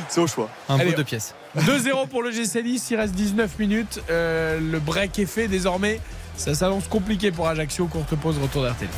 C'est 0.09 0.21
au 0.21 0.27
choix. 0.27 0.49
Un 0.69 0.79
Allez, 0.79 0.93
pot 0.93 0.99
de 0.99 1.03
pièces. 1.03 1.35
2-0 1.59 2.09
pour 2.09 2.23
le 2.23 2.31
GC 2.31 2.63
Nice, 2.63 2.89
il 2.91 2.97
reste 2.97 3.15
19 3.15 3.59
minutes. 3.59 4.01
Euh, 4.11 4.59
le 4.61 4.79
break 4.79 5.19
est 5.19 5.27
fait 5.27 5.49
désormais. 5.49 6.01
Ça 6.37 6.55
s'annonce 6.55 6.89
compliqué 6.89 7.31
pour 7.33 7.49
Ajaccio. 7.49 7.87
Courte 7.87 8.15
pause, 8.17 8.39
retour 8.41 8.63
d'RTL. 8.63 8.89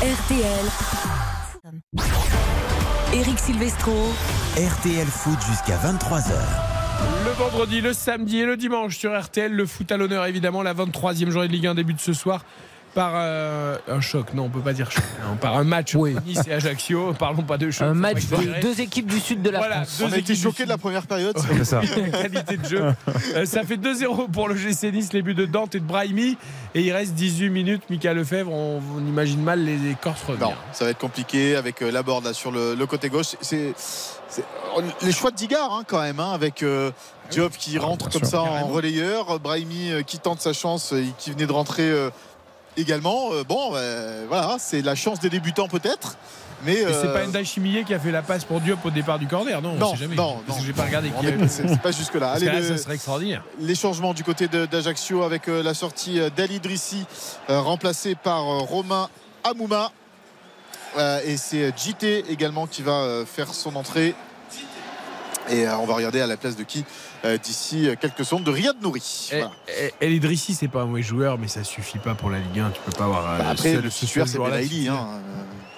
RTL. 0.00 0.66
Eric 3.12 3.38
Silvestro. 3.38 4.12
RTL 4.56 5.06
Foot 5.06 5.38
jusqu'à 5.48 5.76
23h. 5.78 6.32
Le 7.24 7.30
vendredi, 7.32 7.80
le 7.80 7.92
samedi 7.92 8.38
et 8.40 8.46
le 8.46 8.56
dimanche 8.56 8.96
sur 8.96 9.18
RTL, 9.20 9.52
le 9.52 9.66
foot 9.66 9.90
à 9.92 9.96
l'honneur 9.98 10.24
évidemment, 10.26 10.62
la 10.62 10.72
23e 10.74 11.28
journée 11.30 11.48
de 11.48 11.52
Ligue 11.52 11.66
1 11.66 11.74
débute 11.74 12.00
ce 12.00 12.12
soir 12.14 12.42
par 12.96 13.12
euh, 13.14 13.76
un 13.88 14.00
choc, 14.00 14.32
non 14.32 14.44
on 14.44 14.48
peut 14.48 14.60
pas 14.60 14.72
dire 14.72 14.90
choc, 14.90 15.04
non, 15.22 15.36
par 15.36 15.54
un 15.58 15.64
match 15.64 15.94
Oui. 15.94 16.16
Nice 16.24 16.40
et 16.48 16.52
Ajaccio, 16.54 17.12
parlons 17.18 17.42
pas 17.42 17.58
de 17.58 17.70
choc. 17.70 17.86
Un 17.86 17.92
match 17.92 18.16
exagérer. 18.16 18.60
deux 18.60 18.80
équipes 18.80 19.06
du 19.08 19.20
sud 19.20 19.42
de 19.42 19.50
la 19.50 19.58
Voilà, 19.58 19.74
France. 19.84 19.98
deux 19.98 20.04
On 20.06 20.12
a 20.12 20.16
été 20.16 20.34
choqués 20.34 20.64
de 20.64 20.70
la 20.70 20.78
première 20.78 21.06
période. 21.06 21.36
C'est 21.58 21.64
ça. 21.66 21.82
qualité 22.22 22.56
de 22.56 22.64
jeu. 22.66 22.94
Euh, 23.34 23.44
ça 23.44 23.64
fait 23.64 23.76
2-0 23.76 24.30
pour 24.30 24.48
le 24.48 24.56
GC 24.56 24.92
Nice, 24.92 25.12
les 25.12 25.20
buts 25.20 25.34
de 25.34 25.44
Dante 25.44 25.74
et 25.74 25.80
de 25.80 25.84
Brahimi. 25.84 26.38
Et 26.74 26.80
il 26.80 26.92
reste 26.92 27.12
18 27.12 27.50
minutes. 27.50 27.82
Mika 27.90 28.14
Lefebvre, 28.14 28.50
on, 28.50 28.80
on 28.96 29.00
imagine 29.06 29.42
mal 29.42 29.62
les, 29.62 29.76
les 29.76 29.94
Corses 29.94 30.22
revenir. 30.22 30.48
Non, 30.48 30.54
ça 30.72 30.86
va 30.86 30.90
être 30.90 30.98
compliqué 30.98 31.54
avec 31.54 31.82
euh, 31.82 31.92
la 31.92 32.02
borde 32.02 32.24
là 32.24 32.32
sur 32.32 32.50
le, 32.50 32.74
le 32.74 32.86
côté 32.86 33.10
gauche. 33.10 33.36
C'est 33.42 33.74
les 35.02 35.12
choix 35.12 35.30
de 35.30 35.36
Digard 35.36 35.72
hein, 35.72 35.82
quand 35.86 36.00
même, 36.00 36.20
hein, 36.20 36.32
avec 36.32 36.62
euh, 36.62 36.90
Diop 37.30 37.52
qui 37.56 37.78
rentre 37.78 38.08
bien 38.08 38.20
comme 38.20 38.28
sûr. 38.28 38.38
ça 38.38 38.42
en 38.42 38.46
Carrément. 38.46 38.66
relayeur, 38.68 39.38
Brahimi 39.40 39.90
qui 40.06 40.18
tente 40.18 40.40
sa 40.40 40.52
chance, 40.52 40.92
euh, 40.92 41.04
qui 41.18 41.30
venait 41.30 41.46
de 41.46 41.52
rentrer 41.52 41.90
également. 42.76 43.32
Euh, 43.32 43.44
bon, 43.44 43.72
euh, 43.74 44.24
voilà, 44.28 44.56
c'est 44.58 44.82
la 44.82 44.94
chance 44.94 45.20
des 45.20 45.28
débutants 45.30 45.68
peut-être. 45.68 46.16
Mais 46.64 46.74
c'est 46.76 46.86
euh, 47.06 47.12
pas 47.12 47.26
Enda 47.26 47.44
Chimillé 47.44 47.84
qui 47.84 47.92
a 47.92 47.98
fait 48.00 48.10
la 48.10 48.22
passe 48.22 48.44
pour 48.44 48.60
Diop 48.62 48.78
au 48.84 48.90
départ 48.90 49.18
du 49.18 49.26
corner, 49.26 49.60
non, 49.60 49.72
on 49.72 49.78
Non, 49.78 49.90
sait 49.92 49.98
jamais. 49.98 50.16
non, 50.16 50.38
Parce 50.46 50.58
non. 50.58 50.62
que 50.62 50.66
j'ai 50.66 50.72
pas 50.72 50.84
regardé 50.84 51.10
qui 51.10 51.26
est- 51.26 51.48
c'est 51.48 51.80
pas 51.82 51.92
jusque-là. 51.92 52.28
Parce 52.28 52.36
Allez, 52.42 52.46
là, 52.46 52.60
le- 52.60 52.68
ça 52.76 52.82
serait 52.82 52.94
extraordinaire. 52.94 53.42
les 53.60 53.74
changements 53.74 54.14
du 54.14 54.24
côté 54.24 54.48
d'Ajaccio 54.48 55.22
avec 55.22 55.48
euh, 55.48 55.62
la 55.62 55.74
sortie 55.74 56.18
euh, 56.18 56.30
d'Ali 56.34 56.58
Drissi 56.58 57.04
euh, 57.50 57.60
remplacé 57.60 58.14
par 58.14 58.40
euh, 58.50 58.58
Romain 58.60 59.08
Amouma 59.44 59.92
Euh, 60.98 61.20
et 61.26 61.36
c'est 61.36 61.62
euh, 61.64 61.70
JT 61.76 62.24
également 62.30 62.66
qui 62.66 62.80
va 62.82 62.92
euh, 63.02 63.26
faire 63.26 63.52
son 63.52 63.76
entrée 63.76 64.14
et 65.50 65.66
euh, 65.66 65.76
on 65.78 65.86
va 65.86 65.94
regarder 65.94 66.20
à 66.20 66.26
la 66.26 66.36
place 66.36 66.56
de 66.56 66.62
qui 66.64 66.84
euh, 67.24 67.38
d'ici 67.38 67.88
euh, 67.88 67.94
quelques 68.00 68.24
secondes 68.24 68.44
de 68.44 68.50
Riyad 68.50 68.76
Nouri 68.82 69.28
Et- 69.32 69.36
Voilà. 69.38 69.52
et- 69.68 69.94
El 70.00 70.12
Idrissi, 70.12 70.54
c'est 70.54 70.68
pas 70.68 70.82
un 70.82 70.86
mauvais 70.86 71.02
joueur, 71.02 71.38
mais 71.38 71.48
ça 71.48 71.64
suffit 71.64 71.98
pas 71.98 72.14
pour 72.14 72.30
la 72.30 72.38
Ligue 72.38 72.60
1. 72.60 72.70
Tu 72.70 72.80
peux 72.84 72.92
pas 72.92 73.04
avoir. 73.04 73.30
euh, 73.34 73.38
Bah, 73.38 73.44
après 73.50 73.72
seul- 73.74 73.82
le 73.84 73.90
seul 73.90 74.28
c'est 74.28 74.38
Belaïli 74.38 74.88
hein. 74.88 75.06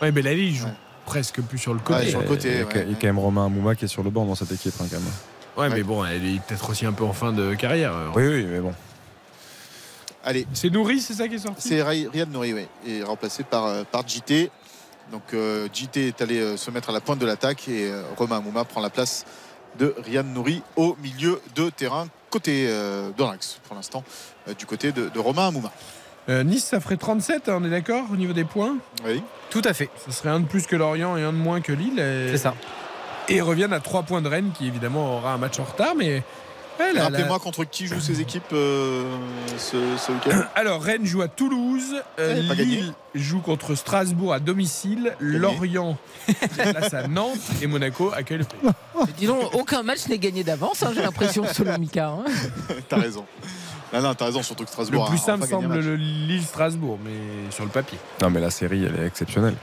Ouais, 0.02 0.10
Belaïli 0.12 0.48
il 0.48 0.54
joue 0.54 0.68
presque 1.06 1.40
plus 1.42 1.58
sur 1.58 1.72
le 1.74 1.80
côté. 1.80 2.00
Ouais, 2.00 2.10
sur 2.10 2.20
le 2.20 2.26
côté, 2.28 2.48
Il 2.48 2.54
y 2.58 2.60
a- 2.60 2.64
ouais, 2.64 2.84
il 2.86 2.90
y 2.92 2.94
a 2.94 2.98
quand 2.98 3.06
même 3.06 3.18
Romain 3.18 3.46
Amouma 3.46 3.74
qui 3.74 3.86
est 3.86 3.88
sur 3.88 4.02
le 4.02 4.10
banc 4.10 4.24
dans 4.26 4.34
cette 4.34 4.52
équipe, 4.52 4.74
hein, 4.80 4.86
quand 4.90 4.98
même. 5.00 5.08
Ouais, 5.56 5.68
mais 5.74 5.82
bon, 5.82 6.04
elle 6.04 6.24
est 6.24 6.40
peut-être 6.46 6.70
aussi 6.70 6.86
un 6.86 6.92
peu 6.92 7.04
en 7.04 7.12
fin 7.12 7.32
de 7.32 7.54
carrière. 7.54 7.92
Oui, 8.14 8.22
oui, 8.26 8.44
mais 8.48 8.60
bon. 8.60 8.72
Allez. 10.24 10.46
C'est 10.52 10.70
Nouri, 10.70 11.00
c'est 11.00 11.14
ça 11.14 11.26
qui 11.28 11.36
est 11.36 11.38
sorti? 11.38 11.68
C'est 11.68 11.82
Riyad 11.82 12.30
Nouri, 12.30 12.52
oui, 12.52 12.66
et 12.86 13.02
remplacé 13.02 13.42
par, 13.44 13.84
par 13.86 14.06
JT. 14.06 14.50
Donc 15.10 15.22
euh, 15.32 15.68
JT 15.72 16.08
est 16.08 16.20
allé 16.20 16.56
se 16.58 16.70
mettre 16.70 16.90
à 16.90 16.92
la 16.92 17.00
pointe 17.00 17.18
de 17.18 17.24
l'attaque 17.26 17.66
et 17.68 17.90
Romain 18.16 18.36
Amouma 18.38 18.64
prend 18.64 18.80
la 18.82 18.90
place 18.90 19.24
de 19.78 19.94
Riyad 20.04 20.26
Nouri 20.26 20.62
au 20.76 20.96
milieu 21.02 21.40
de 21.54 21.70
terrain, 21.70 22.06
côté 22.30 22.66
euh, 22.68 23.10
dans 23.16 23.30
l'axe 23.30 23.60
pour 23.66 23.76
l'instant, 23.76 24.04
euh, 24.48 24.54
du 24.54 24.66
côté 24.66 24.92
de, 24.92 25.08
de 25.08 25.18
Romain 25.18 25.48
Amouma. 25.48 25.70
Euh, 26.28 26.42
Nice, 26.44 26.64
ça 26.64 26.80
ferait 26.80 26.96
37, 26.98 27.48
hein, 27.48 27.58
on 27.60 27.64
est 27.64 27.70
d'accord, 27.70 28.04
au 28.12 28.16
niveau 28.16 28.32
des 28.34 28.44
points? 28.44 28.76
Oui. 29.06 29.22
Tout 29.50 29.62
à 29.64 29.72
fait. 29.72 29.88
Ce 30.04 30.12
serait 30.12 30.28
un 30.28 30.40
de 30.40 30.46
plus 30.46 30.66
que 30.66 30.76
Lorient 30.76 31.16
et 31.16 31.22
un 31.22 31.32
de 31.32 31.38
moins 31.38 31.60
que 31.62 31.72
Lille. 31.72 31.98
et- 31.98 32.28
C'est 32.32 32.36
ça. 32.38 32.54
Et 33.30 33.36
ils 33.36 33.42
reviennent 33.42 33.72
à 33.72 33.80
3 33.80 34.02
points 34.02 34.20
de 34.22 34.28
Rennes, 34.28 34.50
qui 34.56 34.66
évidemment 34.66 35.16
aura 35.18 35.32
un 35.32 35.38
match 35.38 35.58
en 35.58 35.64
retard, 35.64 35.94
mais. 35.96 36.22
Ouais, 36.78 37.00
Rappelez-moi 37.00 37.36
la- 37.36 37.38
contre 37.38 37.64
qui 37.64 37.86
jouent 37.86 38.00
ces 38.00 38.20
équipes 38.20 38.42
euh, 38.52 39.04
ce, 39.56 39.76
ce 39.98 40.12
week-end 40.12 40.42
Alors, 40.54 40.82
Rennes 40.82 41.04
joue 41.06 41.22
à 41.22 41.28
Toulouse, 41.28 41.94
euh. 42.18 42.40
Lille 42.54 42.92
joue 43.14 43.40
contre 43.40 43.74
Strasbourg 43.74 44.32
à 44.32 44.40
domicile, 44.40 45.14
Lorient 45.20 45.96
place 46.56 46.94
à 46.94 47.06
Nantes 47.08 47.38
et 47.62 47.66
Monaco 47.66 48.12
accueille 48.14 48.38
le 48.38 48.44
pays. 48.44 48.70
Dis 49.16 49.26
donc, 49.26 49.54
aucun 49.54 49.82
match 49.82 50.06
n'est 50.08 50.18
gagné 50.18 50.44
d'avance, 50.44 50.82
hein, 50.82 50.90
j'ai 50.94 51.02
l'impression, 51.02 51.44
selon 51.52 51.78
Mika. 51.78 52.08
hein. 52.08 52.24
T'as 52.88 52.98
raison. 52.98 53.24
Non, 53.92 54.02
non, 54.02 54.14
t'as 54.14 54.26
raison, 54.26 54.42
surtout 54.42 54.64
que 54.64 54.68
Le 54.68 54.72
Strasbourg 54.72 55.06
a 55.06 55.08
plus 55.08 55.16
simple 55.18 55.46
semble 55.46 55.78
le 55.80 55.96
Lille-Strasbourg, 55.96 56.98
mais 57.02 57.50
sur 57.50 57.64
le 57.64 57.70
papier. 57.70 57.96
Non, 58.20 58.28
mais 58.28 58.38
la 58.40 58.50
série, 58.50 58.84
elle 58.84 59.00
est 59.02 59.06
exceptionnelle. 59.06 59.54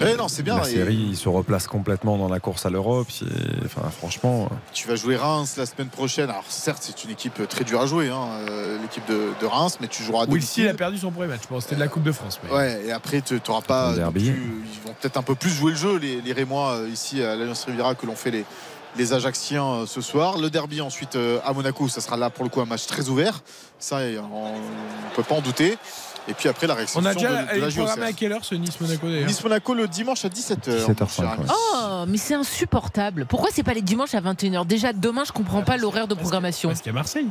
Eh 0.00 0.16
non, 0.16 0.28
c'est 0.28 0.42
bien. 0.42 0.56
La 0.56 0.68
et 0.68 0.72
série, 0.72 0.94
il 1.10 1.16
se 1.16 1.28
replace 1.28 1.66
complètement 1.66 2.16
dans 2.16 2.28
la 2.28 2.40
course 2.40 2.64
à 2.66 2.70
l'Europe. 2.70 3.08
et- 3.22 3.64
Enfin, 3.66 3.88
franchement. 3.90 4.48
euh, 4.50 4.54
Tu 4.72 4.88
vas 4.88 4.96
jouer 4.96 5.16
Reims 5.16 5.54
la 5.56 5.66
semaine 5.66 5.88
prochaine. 5.88 6.30
Alors 6.30 6.44
certes, 6.48 6.78
c'est 6.82 7.04
une 7.04 7.10
équipe 7.10 7.46
très 7.48 7.64
dure 7.64 7.80
à 7.80 7.86
jouer, 7.86 8.08
hein, 8.08 8.26
euh, 8.48 8.78
l'équipe 8.82 9.06
de, 9.08 9.28
de 9.40 9.46
Reims, 9.46 9.78
mais 9.80 9.88
tu 9.88 10.02
joueras 10.02 10.20
à 10.20 10.22
Will 10.22 10.30
domicile. 10.30 10.64
Steele 10.64 10.68
a 10.68 10.74
perdu 10.74 10.98
son 10.98 11.10
premier 11.10 11.28
match. 11.28 11.42
Bon, 11.50 11.60
c'était 11.60 11.74
de 11.76 11.80
la 11.80 11.88
Coupe 11.88 12.02
de 12.02 12.12
France. 12.12 12.40
Mais... 12.44 12.50
Ouais, 12.54 12.82
et 12.86 12.92
après, 12.92 13.20
tu 13.20 13.38
n'auras 13.46 13.60
pas. 13.62 13.92
Plus- 14.32 14.64
ils 14.74 14.86
vont 14.88 14.94
peut-être 15.00 15.16
un 15.18 15.22
peu 15.22 15.34
plus 15.34 15.50
jouer 15.50 15.72
le 15.72 15.76
jeu, 15.78 15.96
les, 15.98 16.20
les 16.20 16.32
Rémois, 16.32 16.72
euh, 16.76 16.88
ici 16.88 17.22
à 17.22 17.36
l'Alliance 17.36 17.64
Riviera, 17.64 17.94
que 17.94 18.06
l'ont 18.06 18.16
fait 18.16 18.30
les, 18.30 18.44
les 18.96 19.12
Ajacciens 19.12 19.66
euh, 19.82 19.86
ce 19.86 20.00
soir. 20.00 20.38
Le 20.38 20.50
derby 20.50 20.80
ensuite 20.80 21.16
à 21.44 21.52
Monaco, 21.52 21.88
ça 21.88 22.00
sera 22.00 22.16
là 22.16 22.30
pour 22.30 22.44
le 22.44 22.50
coup 22.50 22.60
un 22.60 22.66
match 22.66 22.86
très 22.86 23.08
ouvert. 23.08 23.42
Ça, 23.78 23.96
on 24.32 24.54
ne 24.58 25.14
peut 25.14 25.22
pas 25.22 25.34
en 25.36 25.40
douter. 25.40 25.78
Et 26.30 26.34
puis 26.34 26.48
après, 26.48 26.66
la 26.68 26.74
réaction 26.74 27.00
On 27.00 27.04
a 27.04 27.12
de, 27.12 27.18
déjà 27.18 27.28
de 27.30 27.48
elle 27.52 27.60
la 27.60 27.68
est 27.68 27.74
programmée 27.74 28.06
à 28.06 28.12
quelle 28.12 28.32
heure 28.32 28.44
ce 28.44 28.54
Nice-Monaco 28.54 29.06
d'ailleurs 29.08 29.26
Nice-Monaco 29.26 29.74
le 29.74 29.88
dimanche 29.88 30.24
à 30.24 30.28
17h. 30.28 30.86
17h05, 30.86 31.22
ouais. 31.22 31.46
Oh, 31.48 32.04
mais 32.06 32.18
c'est 32.18 32.34
insupportable. 32.34 33.26
Pourquoi 33.26 33.50
c'est 33.52 33.64
pas 33.64 33.74
les 33.74 33.82
dimanches 33.82 34.14
à 34.14 34.20
21h 34.20 34.64
Déjà, 34.64 34.92
demain, 34.92 35.24
je 35.26 35.32
comprends 35.32 35.62
pas 35.62 35.76
l'horaire 35.76 36.06
de 36.06 36.14
programmation. 36.14 36.68
Parce 36.68 36.80
qu'il 36.80 36.90
y 36.90 36.94
a 36.94 36.94
Marseille. 36.94 37.26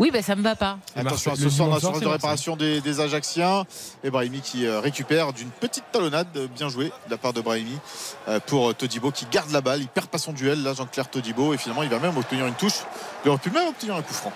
Oui, 0.00 0.10
ben 0.10 0.22
ça 0.22 0.34
me 0.34 0.42
va 0.42 0.56
pas. 0.56 0.78
Attention 0.96 1.34
ce 1.36 1.50
soir, 1.50 1.68
dimanche 1.68 1.74
la 1.74 1.80
soir, 1.80 1.80
séance 1.80 1.98
c'est 1.98 2.04
de 2.04 2.10
réparation 2.10 2.56
des, 2.56 2.80
des 2.80 3.00
Ajacciens. 3.00 3.64
Et 4.02 4.10
Brahimi 4.10 4.40
qui 4.40 4.66
euh, 4.66 4.80
récupère 4.80 5.34
d'une 5.34 5.50
petite 5.50 5.84
talonnade, 5.92 6.26
euh, 6.36 6.46
bien 6.56 6.70
joué 6.70 6.86
de 6.86 7.10
la 7.10 7.18
part 7.18 7.34
de 7.34 7.42
Brahimi, 7.42 7.78
euh, 8.26 8.40
pour 8.46 8.74
Todibo 8.74 9.10
qui 9.10 9.26
garde 9.30 9.50
la 9.50 9.60
balle. 9.60 9.80
Il 9.82 9.88
perd 9.88 10.06
pas 10.06 10.16
son 10.16 10.32
duel, 10.32 10.62
là, 10.62 10.72
Jean-Claire 10.72 11.10
Todibo. 11.10 11.52
Et 11.52 11.58
finalement, 11.58 11.82
il 11.82 11.90
va 11.90 11.98
même 11.98 12.16
obtenir 12.16 12.46
une 12.46 12.54
touche. 12.54 12.80
Il 13.24 13.28
aurait 13.28 13.38
pu 13.38 13.50
même 13.50 13.68
obtenir 13.68 13.94
un 13.94 14.02
coup 14.02 14.14
franc. 14.14 14.32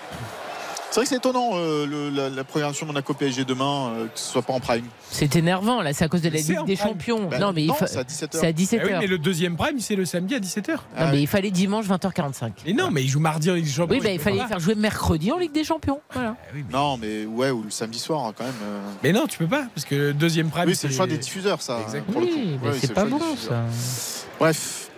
C'est 0.91 1.01
vrai 1.01 1.03
que 1.03 1.09
c'est 1.09 1.15
étonnant 1.17 1.49
euh, 1.55 1.85
le- 1.85 2.09
la, 2.09 2.29
la 2.29 2.43
programmation 2.45 2.85
Monaco 2.85 3.13
PSG 3.13 3.43
demain, 3.43 3.89
euh, 3.89 4.05
que 4.05 4.17
ce 4.17 4.31
soit 4.31 4.41
pas 4.43 4.53
en 4.53 4.61
prime. 4.61 4.85
C'est 5.11 5.35
énervant, 5.35 5.81
là, 5.81 5.91
c'est 5.91 6.05
à 6.05 6.07
cause 6.07 6.21
de 6.21 6.29
la 6.29 6.37
Ligue 6.37 6.47
des 6.65 6.75
prime. 6.77 6.77
Champions. 6.77 7.27
Bah, 7.29 7.37
non, 7.39 7.51
mais 7.51 7.63
il 7.63 7.67
non, 7.67 7.73
fa- 7.73 7.87
c'est 7.87 7.97
à 7.99 8.03
17h. 8.03 8.27
C'est 8.31 8.47
à 8.47 8.51
17h. 8.53 8.79
Ah 8.81 8.85
oui, 8.85 8.93
mais 9.01 9.07
le 9.07 9.17
deuxième 9.17 9.57
prime, 9.57 9.79
c'est 9.81 9.95
le 9.97 10.05
samedi 10.05 10.35
à 10.35 10.39
17h. 10.39 10.71
Non, 10.71 10.77
Ah 10.95 11.05
mais 11.07 11.17
oui. 11.17 11.21
il 11.23 11.27
fallait 11.27 11.51
dimanche 11.51 11.85
20h45. 11.87 12.51
Et 12.65 12.73
non, 12.73 12.91
mais 12.91 13.03
il 13.03 13.09
joue 13.09 13.19
mardi 13.19 13.51
en 13.51 13.55
Ligue 13.55 13.65
des 13.65 13.71
Champions. 13.71 13.95
Oui, 13.97 14.01
ben 14.01 14.13
il 14.13 14.19
fallait 14.21 14.37
pas. 14.37 14.47
faire 14.47 14.59
jouer 14.61 14.75
mercredi 14.75 15.31
en 15.33 15.37
Ligue 15.37 15.51
des 15.51 15.65
Champions. 15.65 15.99
Voilà. 16.13 16.37
Non, 16.71 16.95
mais 16.97 17.25
ouais, 17.25 17.51
ou 17.51 17.63
le 17.63 17.71
samedi 17.71 17.99
soir 17.99 18.23
hein, 18.25 18.33
quand 18.37 18.45
même. 18.45 18.53
euh. 18.63 18.79
Mais 19.03 19.11
non, 19.11 19.27
tu 19.27 19.37
peux 19.37 19.47
pas, 19.47 19.65
parce 19.75 19.85
que 19.85 19.95
le 19.95 20.13
deuxième 20.13 20.49
prime. 20.49 20.65
Oui, 20.69 20.75
c'est 20.77 20.87
le 20.87 20.93
choix 20.93 21.07
des 21.07 21.17
diffuseurs, 21.17 21.61
ça. 21.61 21.79
Exactement. 21.83 22.13
pour 22.13 22.21
le 22.21 22.27
coup. 22.27 22.33
Oui, 22.37 22.57
mais 22.61 22.69
Ouais, 22.69 22.77
c'est 22.79 22.93
pas 22.93 23.03
bon 23.05 23.19
ça. 23.35 23.63
Bref, 24.39 24.89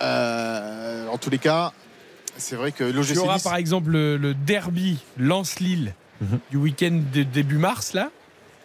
euh, 0.00 1.08
en 1.08 1.18
tous 1.18 1.28
les 1.30 1.38
cas, 1.38 1.72
c'est 2.42 2.56
vrai 2.56 2.72
que 2.72 2.84
Il 2.84 2.94
l'OGC 2.96 3.14
y 3.14 3.18
aura 3.18 3.38
par 3.38 3.56
exemple 3.56 3.90
le, 3.90 4.16
le 4.16 4.34
derby 4.34 4.98
Lens-Lille 5.18 5.94
Mhm. 6.20 6.38
du 6.52 6.56
week-end 6.56 7.00
de 7.12 7.22
début 7.24 7.58
mars, 7.58 7.94
là. 7.94 8.10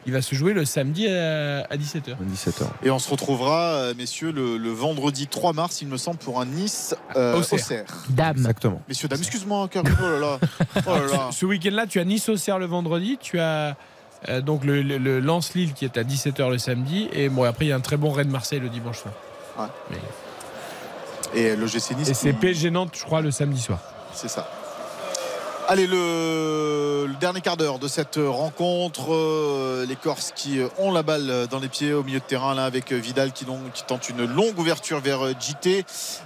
Il 0.06 0.14
va 0.14 0.22
se 0.22 0.36
jouer 0.36 0.54
le 0.54 0.64
samedi 0.64 1.08
à, 1.08 1.64
17h. 1.76 2.16
17h. 2.32 2.64
Et 2.84 2.92
on 2.92 3.00
se 3.00 3.10
retrouvera, 3.10 3.72
euh, 3.74 3.94
messieurs, 3.98 4.32
le, 4.32 4.58
le 4.58 4.70
vendredi 4.70 5.28
3 5.28 5.52
mars, 5.54 5.82
il 5.82 5.88
me 5.90 5.98
semble, 5.98 6.18
pour 6.20 6.40
un 6.40 6.46
Nice 6.46 6.96
euh, 7.16 7.38
Auxerre. 7.38 7.60
Auxerre. 7.60 7.86
Dame. 8.10 8.38
Exactement. 8.38 8.82
Messieurs, 8.88 9.08
dames, 9.10 9.20
excuse-moi, 9.20 9.68
Karim. 9.70 9.94
Oh 10.00 10.06
là 10.08 10.20
là. 10.20 10.40
Oh 10.86 10.90
là 10.96 11.06
là. 11.12 11.30
Ce 11.32 11.46
week-end-là, 11.46 11.88
tu 11.88 12.00
as 12.00 12.06
Nice-Auxerre 12.06 12.60
le 12.60 12.68
vendredi, 12.68 13.18
tu 13.20 13.40
as 13.40 13.76
euh, 14.30 14.40
donc 14.42 14.64
le, 14.64 14.82
le- 14.82 14.98
le 15.00 15.20
Lens-Lille 15.20 15.74
qui 15.74 15.84
est 15.84 15.98
à 15.98 16.04
17h 16.04 16.50
le 16.52 16.58
samedi, 16.60 17.10
et 17.12 17.28
bon, 17.28 17.44
après, 17.44 17.66
il 17.66 17.70
y 17.70 17.72
a 17.72 17.76
un 17.76 17.82
très 17.82 17.98
bon 17.98 18.12
Rennes-Marseille 18.12 18.60
le 18.60 18.70
dimanche 18.70 19.00
soir. 19.00 19.70
Et 21.34 21.56
l'OGC 21.56 21.92
Nice. 21.98 22.10
Et 22.10 22.14
c'est 22.14 22.34
PSG 22.34 22.72
Nantes, 22.72 22.94
je 22.98 23.04
crois, 23.04 23.22
le 23.22 23.32
samedi 23.32 23.62
soir. 23.62 23.80
C'est 24.14 24.30
ça. 24.30 24.48
Allez, 25.70 25.86
le, 25.86 27.08
le 27.10 27.14
dernier 27.20 27.42
quart 27.42 27.58
d'heure 27.58 27.78
de 27.78 27.90
cette 27.90 28.18
rencontre. 28.18 29.14
euh, 29.14 29.86
les 29.86 29.98
Corses 29.98 30.32
qui 30.34 30.60
euh, 30.62 30.70
ont 30.78 30.94
la 30.94 31.04
balle 31.04 31.46
dans 31.52 31.60
les 31.60 31.68
pieds 31.68 31.92
au 31.92 32.04
milieu 32.04 32.20
de 32.20 32.24
terrain, 32.24 32.56
là, 32.56 32.64
avec 32.64 32.94
euh, 32.94 32.96
Vidal 32.96 33.34
qui, 33.34 33.44
donc- 33.44 33.74
qui 33.74 33.84
tente 33.84 34.08
une 34.08 34.24
longue 34.26 34.58
ouverture 34.58 35.02
vers 35.02 35.20
JT. 35.38 35.84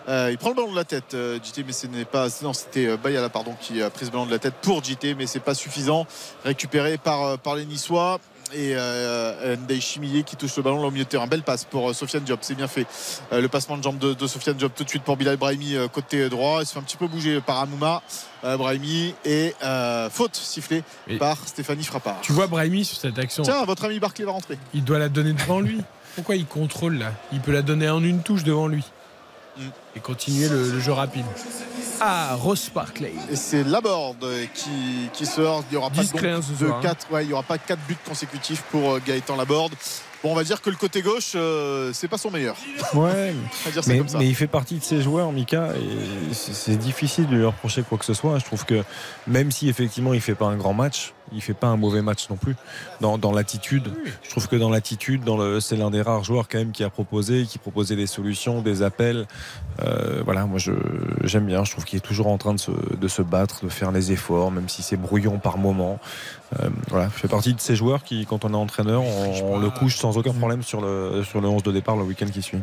Euh, 0.08 0.30
il 0.32 0.38
prend 0.38 0.50
le 0.50 0.56
ballon 0.56 0.72
de 0.72 0.76
la 0.76 0.84
tête, 0.86 1.16
JT, 1.44 1.64
mais 1.66 1.74
ce 1.74 1.88
n'est 1.88 2.06
pas. 2.06 2.28
Non, 2.44 2.54
c'était 2.54 2.96
Bayala, 2.98 3.30
pardon, 3.30 3.56
qui 3.60 3.82
a 3.82 3.90
pris 3.90 4.06
ce 4.06 4.12
ballon 4.12 4.28
de 4.28 4.32
la 4.32 4.38
tête 4.40 4.54
pour 4.62 4.84
JT, 4.84 5.16
mais 5.16 5.26
c'est 5.26 5.40
pas 5.40 5.56
suffisant. 5.56 6.06
Récupéré 6.46 7.00
par, 7.00 7.40
par 7.40 7.56
les 7.56 7.66
Niçois. 7.66 8.20
Et 8.54 8.74
euh, 8.76 9.56
Ndai 9.56 9.80
Chimillé 9.80 10.24
qui 10.24 10.36
touche 10.36 10.58
le 10.58 10.64
ballon 10.64 10.82
là 10.82 10.88
au 10.88 10.92
milieu 10.92 11.06
de 11.06 11.10
terrain. 11.10 11.26
Belle 11.28 11.44
passe 11.44 11.64
pour 11.64 11.90
euh, 11.90 11.94
Sofiane 11.94 12.24
Diop, 12.24 12.40
c'est 12.42 12.56
bien 12.56 12.68
fait. 12.68 12.86
Euh, 13.32 13.40
le 13.40 13.48
passement 13.48 13.78
de 13.78 13.84
jambe 13.84 13.98
de, 13.98 14.14
de 14.14 14.28
Sofiane 14.28 14.58
Diop 14.58 14.76
tout 14.76 14.84
de 14.84 14.90
suite 14.90 15.04
pour 15.04 15.16
Bilal 15.16 15.38
Brahimi 15.38 15.76
euh, 15.76 15.88
côté 15.88 16.28
droit. 16.28 16.62
Il 16.62 16.66
se 16.66 16.74
fait 16.74 16.80
un 16.80 16.84
petit 16.84 16.98
peu 16.98 17.08
bouger 17.08 17.40
par 17.40 17.60
Amouma 17.60 18.02
euh, 18.44 18.58
Brahimi 18.58 19.16
et 19.24 19.56
euh, 19.64 20.10
faute 20.10 20.36
sifflée 20.36 20.84
Et- 21.08 21.18
par 21.18 21.38
Stéphanie 21.48 21.84
Frappard. 21.86 22.18
Tu 22.22 22.34
vois 22.34 22.48
Brahimi 22.48 22.84
sur 22.84 22.98
cette 22.98 23.18
action, 23.20 23.44
Tiens, 23.44 23.64
votre 23.64 23.86
ami 23.86 24.00
Barclay 24.00 24.26
va 24.26 24.32
rentrer. 24.34 24.58
il 24.74 24.84
doit 24.84 25.00
la 25.00 25.08
donner 25.10 25.32
devant 25.34 25.62
lui. 25.62 25.82
Pourquoi 26.16 26.36
il 26.36 26.46
contrôle 26.46 26.98
là? 26.98 27.14
Il 27.32 27.40
peut 27.40 27.54
la 27.54 27.62
donner 27.62 27.90
en 27.90 28.04
une 28.04 28.22
touche 28.22 28.44
devant 28.44 28.68
lui. 28.68 28.84
Mm. 29.58 29.62
Et 29.96 30.00
continuer 30.02 30.50
le, 30.50 30.72
le 30.72 30.80
jeu 30.82 30.92
rapide. 30.92 31.26
Ah, 32.04 32.36
Ross 32.36 32.72
Barclay. 32.74 33.14
Et 33.32 33.36
c'est 33.36 33.64
Laborde 33.64 34.26
qui, 34.56 35.10
qui 35.14 35.28
sort. 35.28 35.64
Il 35.70 35.74
n'y 35.74 35.78
aura 35.78 35.92
pas 35.92 36.02
Discret, 36.02 36.32
donc 36.32 36.44
hein, 36.50 36.56
de 36.60 36.88
hein. 36.88 36.94
ouais, 37.12 37.26
il 37.26 37.30
y 37.30 37.34
aura 37.34 37.44
pas 37.44 37.60
quatre 37.60 37.82
buts 37.88 37.96
consécutifs 38.04 38.64
pour 38.72 38.94
euh, 38.94 39.02
Gaëtan 39.06 39.36
Laborde. 39.36 39.74
Bon, 40.24 40.32
on 40.32 40.36
va 40.36 40.44
dire 40.44 40.64
que 40.64 40.72
le 40.72 40.76
côté 40.78 41.04
gauche, 41.04 41.34
euh, 41.36 41.94
c'est 41.94 42.08
pas 42.08 42.18
son 42.18 42.32
meilleur. 42.32 42.56
Ouais. 42.96 43.36
Dire 43.72 43.84
Mais, 43.86 43.98
comme 44.00 44.08
ça. 44.08 44.18
mais 44.18 44.28
il 44.28 44.36
fait 44.36 44.48
partie 44.48 44.80
de 44.80 44.84
ces 44.84 45.02
joueurs, 45.02 45.32
Mika, 45.32 45.70
et 45.76 46.34
c'est 46.34 46.54
c'est 46.54 46.76
difficile 46.76 47.28
de 47.28 47.36
lui 47.36 47.46
reprocher 47.46 47.84
quoi 47.84 48.00
que 48.00 48.06
ce 48.06 48.16
soit. 48.16 48.40
Je 48.40 48.46
trouve 48.46 48.66
que 48.66 48.84
même 49.28 49.52
si 49.52 49.70
effectivement 49.70 50.16
il 50.16 50.22
fait 50.22 50.36
pas 50.36 50.46
un 50.48 50.58
grand 50.58 50.74
match, 50.74 51.14
il 51.34 51.42
fait 51.42 51.54
pas 51.54 51.68
un 51.68 51.78
mauvais 51.78 52.02
match 52.02 52.30
non 52.30 52.36
plus. 52.36 52.56
Dans, 53.00 53.18
dans 53.18 53.32
l'attitude, 53.32 53.92
je 54.24 54.30
trouve 54.30 54.48
que 54.48 54.56
dans 54.56 54.70
l'attitude, 54.70 55.24
dans 55.24 55.38
le, 55.38 55.60
c'est 55.60 55.76
l'un 55.76 55.90
des 55.90 56.02
rares 56.02 56.24
joueurs 56.24 56.48
quand 56.48 56.58
même 56.58 56.72
qui 56.72 56.84
a 56.84 56.90
proposé, 56.90 57.46
qui 57.46 57.58
proposait 57.58 57.96
des 57.96 58.08
solutions, 58.08 58.62
des 58.62 58.84
appels. 58.84 59.28
Euh, 59.82 60.22
voilà, 60.24 60.46
moi 60.46 60.60
je 60.60 60.74
j'aime 61.24 61.46
bien. 61.46 61.64
Je 61.64 61.72
trouve 61.72 61.86
qu'il 61.86 61.98
est 61.98 62.02
toujours 62.02 62.28
en 62.28 62.38
train 62.38 62.54
de 62.54 62.60
se, 62.60 62.72
de 62.72 63.08
se 63.08 63.22
battre, 63.22 63.64
de 63.64 63.70
faire 63.70 63.92
les 63.92 64.12
efforts, 64.12 64.52
même 64.52 64.70
si 64.70 64.82
c'est 64.82 64.98
brouillon 64.98 65.40
par 65.40 65.58
moment. 65.58 66.00
Euh, 66.60 66.70
voilà, 66.90 67.10
je 67.14 67.20
fais 67.20 67.28
partie 67.28 67.54
de 67.54 67.62
ces 67.62 67.76
joueurs 67.76 68.04
qui, 68.04 68.26
quand 68.26 68.44
on 68.44 68.54
est 68.54 68.58
entraîneur, 68.58 69.02
on, 69.04 69.54
on 69.54 69.60
le 69.60 69.70
couche 69.70 69.98
sans 69.98 70.18
aucun 70.18 70.34
problème 70.34 70.64
sur 70.64 70.82
le 70.82 71.24
sur 71.24 71.42
le 71.42 71.48
11 71.48 71.64
de 71.64 71.72
départ 71.72 71.96
le 71.96 72.04
week-end 72.04 72.28
qui 72.28 72.42
suit. 72.42 72.60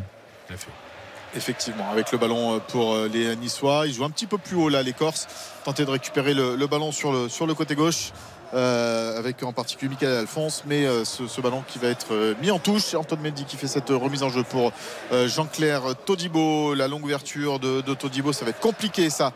Effectivement, 1.35 1.89
avec 1.91 2.11
le 2.11 2.17
ballon 2.17 2.55
euh, 2.55 2.59
pour 2.59 2.95
les 3.11 3.35
Niçois. 3.35 3.85
Ils 3.87 3.93
jouent 3.93 4.05
un 4.05 4.09
petit 4.09 4.25
peu 4.27 4.37
plus 4.37 4.55
haut 4.55 4.69
là, 4.69 4.81
les 4.83 4.93
Corses. 4.93 5.27
Tenter 5.63 5.85
de 5.85 5.91
récupérer 5.91 6.33
le, 6.33 6.55
le 6.55 6.67
ballon 6.67 6.91
sur 6.91 7.11
le, 7.11 7.29
sur 7.29 7.45
le 7.45 7.53
côté 7.53 7.75
gauche 7.75 8.11
euh, 8.53 9.17
avec 9.17 9.43
en 9.43 9.53
particulier 9.53 9.89
Michael 9.89 10.17
Alphonse. 10.17 10.63
Mais 10.65 10.85
euh, 10.85 11.05
ce, 11.05 11.27
ce 11.27 11.41
ballon 11.41 11.63
qui 11.67 11.79
va 11.79 11.87
être 11.87 12.13
euh, 12.13 12.33
mis 12.41 12.51
en 12.51 12.59
touche. 12.59 12.83
C'est 12.83 12.97
Antoine 12.97 13.21
Mendy 13.21 13.45
qui 13.45 13.57
fait 13.57 13.67
cette 13.67 13.89
remise 13.89 14.23
en 14.23 14.29
jeu 14.29 14.43
pour 14.43 14.71
euh, 15.11 15.27
Jean-Claire 15.27 15.95
Todibo. 16.05 16.73
La 16.73 16.87
longue 16.87 17.05
ouverture 17.05 17.59
de, 17.59 17.81
de 17.81 17.93
Todibo, 17.93 18.33
ça 18.33 18.45
va 18.45 18.51
être 18.51 18.59
compliqué 18.59 19.09
ça 19.09 19.33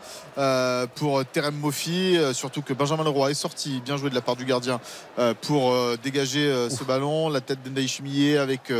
pour 0.96 1.24
Terem 1.26 1.54
Moffi. 1.54 2.18
surtout 2.32 2.62
que 2.62 2.72
Benjamin 2.72 3.04
Leroy 3.04 3.30
est 3.30 3.34
sorti. 3.34 3.80
Bien 3.84 3.96
joué 3.96 4.10
de 4.10 4.14
la 4.14 4.20
part 4.20 4.36
du 4.36 4.44
gardien 4.44 4.80
pour 5.42 5.72
dégager 6.02 6.68
ce 6.70 6.82
ballon. 6.82 7.28
La 7.28 7.40
tête 7.40 7.62
d'Endaï 7.62 7.86
Chimillé 7.86 8.38
avec 8.38 8.72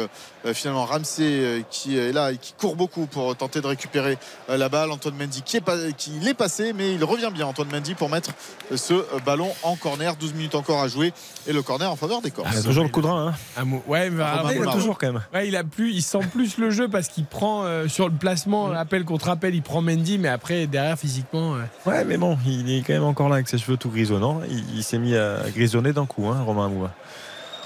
finalement 0.53 0.85
Ramsey 0.85 1.23
euh, 1.25 1.61
qui 1.71 1.97
est 1.97 2.13
là 2.13 2.33
et 2.33 2.37
qui 2.37 2.53
court 2.53 2.77
beaucoup 2.77 3.07
pour 3.07 3.35
tenter 3.37 3.61
de 3.61 3.67
récupérer 3.67 4.19
euh, 4.51 4.57
la 4.57 4.69
balle. 4.69 4.91
Antoine 4.91 5.15
Mendy 5.17 5.43
qui 5.43 5.57
est, 5.57 5.61
pas, 5.61 5.77
qui 5.97 6.11
l'est 6.21 6.35
passé, 6.35 6.73
mais 6.75 6.93
il 6.95 7.03
revient 7.05 7.31
bien, 7.33 7.47
Antoine 7.47 7.69
Mendy, 7.73 7.95
pour 7.95 8.11
mettre 8.11 8.31
euh, 8.73 8.77
ce 8.77 8.95
euh, 8.95 9.05
ballon 9.25 9.51
en 9.63 9.77
corner. 9.77 10.17
12 10.17 10.35
minutes 10.35 10.55
encore 10.55 10.83
à 10.83 10.89
jouer 10.89 11.13
et 11.47 11.53
le 11.53 11.63
corner 11.63 11.91
en 11.91 11.97
faveur 11.97 12.21
des 12.21 12.31
Corses. 12.31 12.51
Il 12.53 12.59
a 12.59 12.63
toujours 12.63 12.85
le 12.85 12.91
coup 12.91 13.01
de 13.01 13.07
rein. 13.07 13.35
Hein. 13.57 13.65
Mot. 13.65 13.83
Ouais, 13.87 14.11
mais 14.11 14.23
il 14.23 14.23
a 14.23 14.45
ouais. 14.67 14.73
toujours 14.73 14.99
quand 14.99 15.13
même. 15.13 15.23
Ouais, 15.33 15.49
il 15.49 15.57
a 15.57 15.65
plus, 15.65 15.93
il 15.93 16.03
sent 16.03 16.19
plus 16.33 16.59
le 16.59 16.71
jeu 16.71 16.89
parce 16.89 17.09
qu'il 17.09 17.25
prend 17.25 17.65
euh, 17.65 17.89
sur 17.89 18.09
le 18.09 18.15
placement, 18.15 18.71
appel 18.73 19.05
contre 19.05 19.29
appel, 19.29 19.55
il 19.55 19.63
prend 19.63 19.81
Mendy, 19.81 20.19
mais 20.19 20.29
après 20.29 20.67
derrière 20.67 20.99
physiquement. 20.99 21.55
euh, 21.55 21.63
Ouais, 21.87 22.05
mais 22.05 22.17
bon, 22.17 22.37
il 22.47 22.71
est 22.71 22.83
quand 22.83 22.93
même 22.93 23.05
encore 23.05 23.29
là 23.29 23.37
avec 23.37 23.49
ses 23.49 23.59
cheveux 23.59 23.77
tout 23.77 23.89
grisonnants. 23.91 24.41
Il, 24.49 24.77
il 24.77 24.83
s'est 24.85 24.99
mis 24.99 25.17
à 25.17 25.39
grisonner 25.55 25.93
d'un 25.93 26.07
coup, 26.07 26.27
hein, 26.29 26.43
Romain 26.45 26.69
Mouma. 26.69 26.93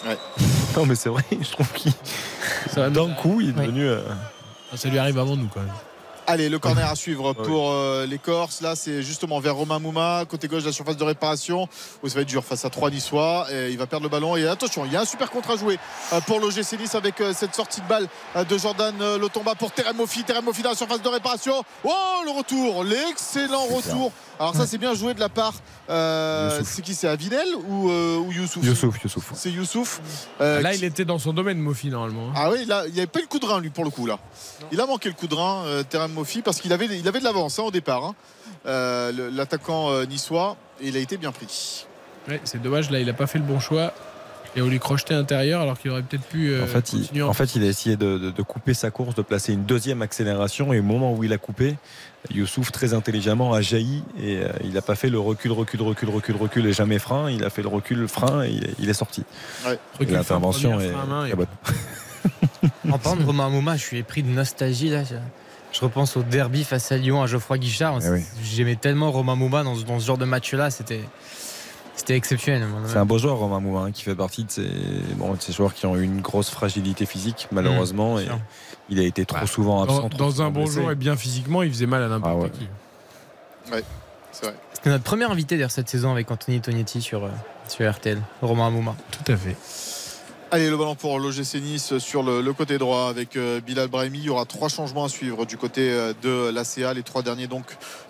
Ouais. 0.07 0.19
Non, 0.77 0.87
mais 0.87 0.95
c'est 0.95 1.09
vrai, 1.09 1.25
je 1.41 1.51
trouve 1.51 1.71
qu'il. 1.73 1.93
D'un 2.77 3.11
coup, 3.15 3.41
il 3.41 3.49
est 3.51 3.53
devenu. 3.53 3.85
euh, 3.87 4.01
Ça 4.75 4.89
lui 4.89 4.99
arrive 4.99 5.19
avant 5.19 5.37
nous 5.37 5.49
quand 5.53 5.61
même. 5.61 5.71
Allez, 6.29 6.49
le 6.49 6.59
corner 6.59 6.89
à 6.89 6.95
suivre 7.05 7.33
pour 7.33 7.71
euh, 7.73 8.07
les 8.07 8.19
Corses. 8.19 8.61
Là, 8.61 8.77
c'est 8.77 9.03
justement 9.03 9.41
vers 9.41 9.55
Romain 9.57 9.79
Mouma, 9.79 10.25
côté 10.29 10.47
gauche 10.47 10.63
de 10.63 10.67
la 10.69 10.73
surface 10.73 10.97
de 10.97 11.05
réparation, 11.05 11.69
où 12.03 12.09
ça 12.09 12.15
va 12.17 12.21
être 12.21 12.29
dur 12.29 12.45
face 12.45 12.65
à 12.65 12.71
trois 12.71 12.91
Niçois. 12.91 13.47
Et 13.53 13.71
il 13.71 13.79
va 13.79 13.87
perdre 13.87 14.05
le 14.05 14.11
ballon. 14.11 14.37
Et 14.37 14.47
attention, 14.47 14.85
il 14.85 14.93
y 14.93 14.97
a 14.97 15.01
un 15.01 15.05
super 15.07 15.31
contre 15.31 15.51
à 15.53 15.57
jouer 15.57 15.79
euh, 16.13 16.21
pour 16.23 16.39
l'OGC 16.41 16.79
Nice 16.79 16.95
avec 16.95 17.21
euh, 17.21 17.33
cette 17.35 17.55
sortie 17.55 17.81
de 17.81 17.87
balle 17.89 18.07
de 18.49 18.59
Jordan 18.59 18.95
Lotomba 19.19 19.55
pour. 19.55 19.73
Terem 19.73 19.97
Moffi 19.97 20.23
dans 20.63 20.71
la 20.71 20.77
surface 20.77 21.01
de 21.03 21.09
réparation. 21.09 21.63
Oh, 21.85 21.91
le 22.25 22.31
retour, 22.31 22.85
l'excellent 22.85 23.65
retour. 23.67 24.13
Alors 24.41 24.55
ça, 24.55 24.67
c'est 24.67 24.79
bien 24.79 24.95
joué 24.95 25.15
de 25.15 25.21
la 25.21 25.29
part. 25.29 25.55
euh, 25.91 26.61
c'est 26.65 26.83
qui 26.83 26.95
C'est 26.95 27.09
Avinel 27.09 27.47
ou, 27.69 27.91
euh, 27.91 28.19
ou 28.19 28.31
Youssouf? 28.33 28.65
Youssouf, 28.65 29.03
Youssouf. 29.03 29.31
C'est 29.35 29.51
Youssouf. 29.51 30.01
euh, 30.41 30.61
Là, 30.61 30.73
qui- 30.73 30.79
il 30.79 30.85
était 30.85 31.05
dans 31.05 31.19
son 31.19 31.33
domaine, 31.33 31.59
Mofi, 31.59 31.89
normalement. 31.89 32.29
hein. 32.29 32.35
ah 32.37 32.51
oui, 32.51 32.65
là, 32.67 32.85
il 32.87 32.93
n'y 32.93 32.99
avait 33.01 33.07
pas 33.09 33.19
eu 33.21 33.23
le 33.23 33.29
coup 33.29 33.39
de 33.39 33.47
rein, 33.47 33.61
lui, 33.61 33.71
pour 33.71 33.85
le 33.85 33.91
coup, 33.91 34.07
là. 34.07 34.19
Il 34.71 34.81
a 34.81 34.87
manqué 34.87 35.09
le 35.09 35.15
coup 35.15 35.27
de 35.27 35.35
rein, 35.35 35.65
euh, 35.65 35.83
Terem 35.83 36.13
Parce 36.45 36.61
qu'il 36.61 36.73
avait, 36.73 36.87
il 36.87 37.07
avait 37.09 37.19
de 37.21 37.25
l'avance 37.25 37.59
hein, 37.59 37.65
au 37.65 37.71
départ, 37.71 38.05
hein. 38.05 38.15
Euh, 38.67 39.31
l'attaquant 39.33 39.91
euh, 39.91 40.05
niçois, 40.05 40.57
et 40.81 40.89
il 40.89 40.97
a 40.97 41.01
été 41.01 41.17
bien 41.17 41.33
pris. 41.33 41.87
Ouais, 42.29 42.41
c'est 42.45 42.61
dommage, 42.61 42.91
là, 42.91 42.99
il 43.01 43.09
a 43.09 43.15
pas 43.15 43.27
fait 43.27 43.39
le 43.39 43.45
bon 43.45 43.61
choix. 43.61 43.93
Et 44.57 44.63
on 44.63 44.67
lui 44.67 44.79
crochetait 44.81 45.15
intérieur 45.15 45.61
alors 45.61 45.79
qu'il 45.79 45.91
aurait 45.91 46.03
peut-être 46.03 46.25
pu. 46.27 46.49
euh, 46.51 46.65
En 46.65 46.67
fait, 46.67 46.93
il, 46.95 47.01
continuer 47.03 47.23
en 47.23 47.33
fait, 47.35 47.55
il 47.55 47.63
a 47.63 47.67
essayé 47.67 47.97
de, 47.97 48.17
de- 48.19 48.31
de 48.31 48.43
couper 48.43 48.73
sa 48.75 48.91
course, 48.91 49.15
de 49.15 49.21
placer 49.23 49.53
une 49.53 49.65
deuxième 49.65 50.01
accélération. 50.03 50.73
Et 50.73 50.81
au 50.81 50.83
moment 50.83 51.13
où 51.15 51.23
il 51.23 51.33
a 51.35 51.39
coupé, 51.39 51.77
Youssouf, 52.35 52.73
très 52.73 52.95
intelligemment, 52.95 53.53
a 53.53 53.61
jailli. 53.61 54.03
Et 54.21 54.39
euh, 54.39 54.49
il 54.65 54.73
n'a 54.73 54.81
pas 54.83 54.95
fait 54.97 55.11
le 55.11 55.21
recul, 55.21 55.53
recul, 55.53 55.83
recul, 55.83 56.09
recul, 56.09 56.35
recul 56.37 56.67
et 56.67 56.73
jamais 56.73 56.99
frein. 56.99 57.31
Il 57.31 57.45
a 57.45 57.51
fait 57.51 57.63
le 57.63 57.69
recul, 57.69 58.09
frein 58.09 58.43
et 58.43 58.49
il, 58.51 58.75
il 58.81 58.89
est 58.89 58.95
sorti. 58.95 59.23
Ouais. 59.67 59.79
L'intervention 60.07 60.81
est 60.81 60.93
première 60.93 60.93
frein 60.93 61.03
à 61.03 61.07
main 61.07 61.25
et- 61.27 61.29
très 61.29 61.37
bonne. 61.37 61.47
En 62.91 62.99
parlant 62.99 63.21
de 63.21 63.27
Romain 63.27 63.51
Mouma, 63.51 63.77
je 63.77 63.83
suis 63.85 64.03
pris 64.03 64.23
de 64.23 64.29
nostalgie 64.31 64.89
là. 64.89 65.03
Je, 65.79 65.85
repense 65.85 66.17
au 66.17 66.23
derby 66.23 66.65
face 66.65 66.91
à 66.93 66.97
Lyon 66.97 67.23
à 67.23 67.27
Geoffroy 67.27 67.59
Guichard. 67.59 67.99
Eh 68.05 68.09
oui. 68.11 68.23
J'aimais 68.43 68.77
tellement 68.77 69.11
Romain 69.13 69.35
Mouma 69.37 69.63
dans, 69.63 69.75
ce- 69.75 69.85
dans 69.85 70.01
ce 70.01 70.07
genre 70.07 70.19
de 70.19 70.25
match-là. 70.25 70.71
C'était, 70.71 71.01
c'était 71.95 72.17
exceptionnel. 72.17 72.67
C'est 72.87 72.97
un 72.97 73.05
beau 73.07 73.19
joueur, 73.19 73.37
Romain 73.39 73.61
Mouma, 73.61 73.81
hein, 73.87 73.93
qui 73.93 74.03
fait 74.03 74.15
partie 74.15 74.45
de 74.45 74.51
ces, 74.51 74.69
bon, 75.17 75.35
de 75.35 75.41
ces 75.41 75.53
joueurs 75.53 75.75
qui 75.75 75.87
ont 75.87 75.97
eu 75.97 76.03
une 76.03 76.21
grosse 76.21 76.51
fragilité 76.51 77.07
physique, 77.07 77.49
malheureusement. 77.53 78.17
Mmh, 78.17 78.21
et 78.21 78.29
il 78.91 78.99
a 78.99 79.03
été 79.03 79.25
trop 79.27 79.39
Bah, 79.41 79.47
souvent 79.47 79.83
absent. 79.83 80.09
Dans, 80.17 80.43
un 80.43 80.51
bon 80.51 80.67
jour 80.67 80.91
et 80.91 80.95
bien 80.95 81.17
physiquement, 81.17 81.63
il 81.63 81.71
faisait 81.71 81.87
mal 81.87 82.03
à 82.03 82.09
n'importe 82.09 82.35
Ah 82.37 82.43
ouais. 82.43 82.51
qui. 82.51 83.73
Ouais, 83.73 83.85
c'est 84.33 84.47
vrai. 84.47 84.55
C'était 84.73 84.91
notre 84.91 85.05
premier 85.05 85.25
invité 85.25 85.57
d'ailleurs 85.57 85.71
cette 85.73 85.89
saison 85.89 86.13
avec 86.13 86.31
Anthony 86.31 86.61
Tonietti 86.61 87.03
sur, 87.03 87.25
euh, 87.25 87.31
sur 87.69 87.91
RTL, 87.91 88.21
Romain 88.43 88.71
Mouma. 88.71 88.95
Tout 89.11 89.33
à 89.33 89.37
fait. 89.37 89.57
Allez, 90.51 90.71
le 90.71 90.79
ballon 90.79 90.95
pour 90.95 91.19
l'OGC 91.19 91.57
Nice 91.61 91.99
sur 91.99 92.23
le, 92.23 92.41
le 92.41 92.53
côté 92.55 92.79
droit 92.79 93.11
avec 93.11 93.37
euh, 93.37 93.61
Bilal 93.61 93.89
Brahimi. 93.89 94.19
Il 94.21 94.25
y 94.25 94.31
aura 94.31 94.47
trois 94.47 94.71
changements 94.71 95.05
à 95.05 95.11
suivre 95.11 95.45
du 95.45 95.59
côté 95.59 95.91
euh, 95.91 96.15
de 96.23 96.49
l'ACA. 96.51 96.95
Les 96.95 97.03
trois 97.03 97.21
derniers 97.21 97.47
donc 97.49 97.67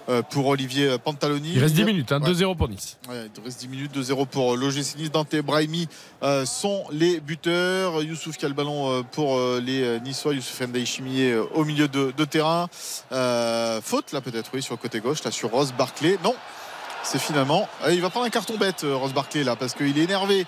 euh, 0.09 0.23
pour 0.23 0.47
Olivier 0.47 0.99
Pantaloni. 1.03 1.55
Il 1.55 1.59
reste 1.61 1.75
10 1.75 1.85
minutes, 1.85 2.13
hein, 2.13 2.21
Ouais. 2.23 2.31
2-0 2.31 2.57
pour 2.57 2.69
Nice. 2.69 2.97
Ouais, 3.09 3.29
il 3.37 3.45
reste 3.45 3.59
10 3.59 3.67
minutes, 3.69 3.93
2-0 3.97 4.27
pour 4.29 4.57
l'OGC 4.57 4.99
Nice. 4.99 5.11
Dante 5.11 5.35
et 5.35 5.43
Brahimi 5.43 5.89
euh, 6.23 6.47
sont 6.47 6.85
les 6.93 7.19
buteurs. 7.19 8.01
Youssouf 8.05 8.37
qui 8.37 8.45
a 8.45 8.49
le 8.49 8.55
ballon 8.55 8.89
euh, 8.93 9.03
pour 9.03 9.37
euh, 9.37 9.61
les 9.61 9.83
euh, 9.83 9.99
Niçois. 9.99 10.33
Youssouf 10.33 10.61
Ndiaye 10.61 10.87
Chimier 10.87 11.33
euh, 11.33 11.43
au 11.57 11.65
milieu 11.65 11.89
de, 11.89 12.13
de 12.17 12.25
terrain. 12.25 12.69
Euh, 13.11 13.81
faute 13.83 14.13
là 14.13 14.21
peut-être, 14.21 14.53
oui, 14.55 14.63
sur 14.63 14.75
le 14.75 14.79
côté 14.79 15.01
gauche, 15.01 15.25
là 15.25 15.33
sur 15.33 15.51
Rose 15.51 15.75
Barclay. 15.77 16.17
Non. 16.23 16.37
C'est 17.05 17.19
finalement. 17.19 17.69
Ah, 17.83 17.91
il 17.93 18.01
va 18.03 18.11
prendre 18.11 18.27
un 18.27 18.31
carton 18.31 18.57
bête, 18.59 18.85
euh, 18.85 18.95
Rose 18.97 19.13
Barclay, 19.15 19.43
là, 19.45 19.57
parce 19.57 19.73
qu'il 19.75 19.97
est 19.99 20.03
énervé. 20.03 20.47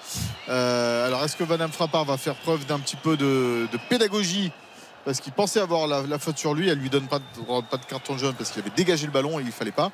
Euh, 0.48 1.06
alors, 1.06 1.24
est-ce 1.24 1.36
que 1.36 1.44
Vanham 1.44 1.70
Frappard 1.72 2.04
va 2.04 2.16
faire 2.18 2.34
preuve 2.34 2.66
d'un 2.66 2.78
petit 2.78 2.96
peu 2.96 3.16
de, 3.16 3.66
de 3.72 3.78
pédagogie? 3.88 4.52
Parce 5.06 5.20
qu'il 5.20 5.32
pensait 5.32 5.60
avoir 5.60 5.86
la, 5.86 6.02
la 6.02 6.18
faute 6.18 6.36
sur 6.36 6.52
lui. 6.54 6.68
Elle 6.68 6.78
lui 6.78 6.90
donne 6.90 7.06
pas 7.06 7.18
de, 7.20 7.60
pas 7.70 7.78
de 7.78 7.84
carton 7.86 8.18
jaune 8.18 8.34
parce 8.34 8.50
qu'il 8.50 8.60
avait 8.60 8.70
dégagé 8.76 9.06
le 9.06 9.12
ballon 9.12 9.40
et 9.40 9.42
il 9.42 9.52
fallait 9.52 9.70
pas. 9.72 9.90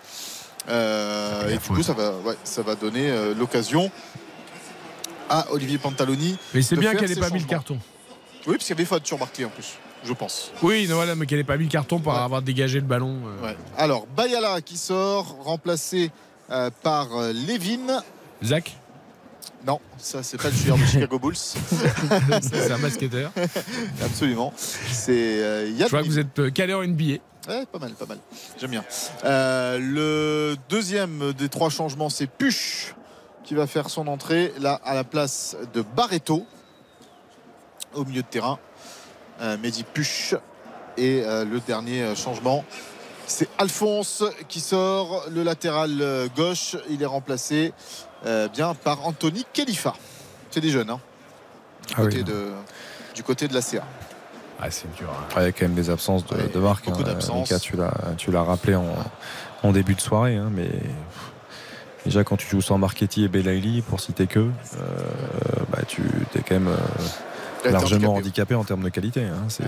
Euh, 0.69 1.49
et 1.51 1.59
du 1.59 1.61
coup, 1.61 1.83
ça 1.85 1.93
va, 1.93 2.11
ouais, 2.25 2.35
ça 2.43 2.63
va 2.63 2.75
donner 2.75 3.09
euh, 3.09 3.33
l'occasion 3.33 3.89
à 5.31 5.47
Olivier 5.53 5.79
Pantaloni. 5.79 6.37
Mais 6.55 6.63
c'est 6.63 6.75
bien 6.75 6.95
qu'elle 6.97 7.09
n'ait 7.11 7.17
pas 7.21 7.31
mis 7.31 7.39
le 7.39 7.47
carton. 7.47 7.79
Oui, 8.47 8.55
parce 8.55 8.65
qu'il 8.65 8.71
y 8.75 8.79
avait 8.79 8.85
faute 8.85 9.07
sur 9.07 9.19
Barclay 9.19 9.45
en 9.45 9.49
plus, 9.51 9.75
je 10.05 10.13
pense. 10.13 10.51
Oui, 10.63 10.87
non, 10.89 10.97
voilà, 10.97 11.15
mais 11.15 11.27
qu'elle 11.27 11.39
n'ait 11.39 11.45
pas 11.45 11.57
mis 11.57 11.65
le 11.65 11.71
carton 11.71 12.01
pour 12.01 12.13
avoir 12.15 12.43
dégagé 12.43 12.81
le 12.81 12.87
ballon. 12.87 13.21
euh. 13.27 13.47
Ouais. 13.47 13.57
Alors, 13.77 14.07
Bayala 14.17 14.61
qui 14.61 14.77
sort, 14.77 15.37
remplacé 15.45 16.11
euh, 16.51 16.71
par 16.83 17.17
euh, 17.17 17.33
Levin. 17.33 18.03
Zach 18.43 18.77
Non, 19.67 19.81
ça 19.99 20.23
c'est 20.23 20.41
pas 20.41 20.51
le 20.51 20.55
joueur 20.55 20.79
de 20.79 20.85
Chicago 20.85 21.19
Bulls. 21.19 21.37
C'est 21.37 22.71
un 22.71 22.79
basketteur. 22.79 23.33
Absolument. 24.03 24.53
C'est 24.57 25.43
euh, 25.43 25.79
Je 25.79 25.89
vois 25.89 26.03
que 26.03 26.07
vous 26.07 26.19
êtes 26.19 26.53
calé 26.53 26.75
en 26.75 26.85
NBA. 26.85 27.19
Ouais, 27.49 27.65
pas 27.71 27.79
mal, 27.79 27.93
pas 27.93 28.07
mal. 28.07 28.19
J'aime 28.59 28.71
bien. 28.71 28.85
Euh, 29.25 29.79
le 29.79 30.57
deuxième 30.69 31.33
des 31.33 31.49
trois 31.49 31.71
changements, 31.71 32.11
c'est 32.11 32.27
Puch 32.27 32.95
qui 33.45 33.55
va 33.55 33.67
faire 33.67 33.89
son 33.89 34.09
entrée 34.09 34.53
là 34.59 34.81
à 34.85 34.95
la 34.95 35.05
place 35.05 35.57
de 35.73 35.83
Barreto 35.83 36.45
au 37.95 38.05
milieu 38.05 38.23
de 38.23 38.27
terrain. 38.27 38.59
Euh, 39.41 39.57
Mehdi 39.59 39.85
Puch. 39.85 40.35
Et 40.99 41.21
le 41.27 41.61
dernier 41.61 42.15
changement, 42.17 42.65
c'est 43.27 43.49
Alphonse 43.59 44.25
qui 44.49 44.61
sort 44.61 45.25
le 45.31 45.43
latéral 45.43 45.91
euh, 46.01 46.29
gauche. 46.37 46.77
Il 46.91 47.03
est 47.03 47.07
remplacé 47.07 47.73
euh, 48.25 48.49
bien 48.49 48.75
par 48.75 49.07
Anthony 49.07 49.45
Khalifa. 49.53 49.95
C'est 50.51 50.61
des 50.61 50.71
jeunes, 50.71 50.91
hein, 50.91 51.01
du, 51.89 51.95
Ah 51.97 52.03
côté 52.03 52.17
oui. 52.19 52.25
de, 52.25 52.49
du 53.15 53.23
côté 53.23 53.49
de 53.49 53.55
la 53.55 53.61
CA. 53.63 53.83
Ah, 54.61 54.71
c'est 54.71 54.91
dur. 54.97 55.09
hein. 55.11 55.25
Il 55.37 55.43
y 55.43 55.47
a 55.47 55.53
quand 55.53 55.63
même 55.67 55.75
des 55.75 55.91
absences 55.91 56.25
de, 56.27 56.35
Ouais, 56.35 56.49
de 56.49 56.59
marque. 56.59 56.87
beaucoup 56.87 57.01
hein. 57.01 57.05
d'absences. 57.05 57.51
Mika, 57.51 57.59
tu 57.59 57.77
l'as, 57.77 57.93
tu 58.17 58.31
l'as 58.31 58.43
rappelé 58.43 58.75
en, 58.75 58.87
en 59.63 59.73
début 59.73 59.95
de 59.95 60.01
soirée, 60.01 60.37
hein, 60.37 60.49
mais 60.51 60.71
déjà 62.07 62.25
quand 62.25 62.37
tu 62.39 62.49
joues 62.49 62.63
sans 62.63 62.79
Marchetti 62.79 63.25
et 63.25 63.29
Belaïli, 63.29 63.83
pour 63.83 64.01
citer 64.01 64.27
que, 64.27 64.39
euh, 64.39 64.51
bah, 65.71 65.81
tu 65.87 66.01
es 66.37 66.39
quand 66.41 66.55
même 66.55 66.69
euh, 66.69 67.71
largement 67.71 68.15
handicapé. 68.15 68.55
handicapé 68.55 68.55
en 68.55 68.65
termes 68.65 68.83
de 68.85 68.89
qualité. 68.89 69.25
hein. 69.25 69.45
C'est, 69.49 69.65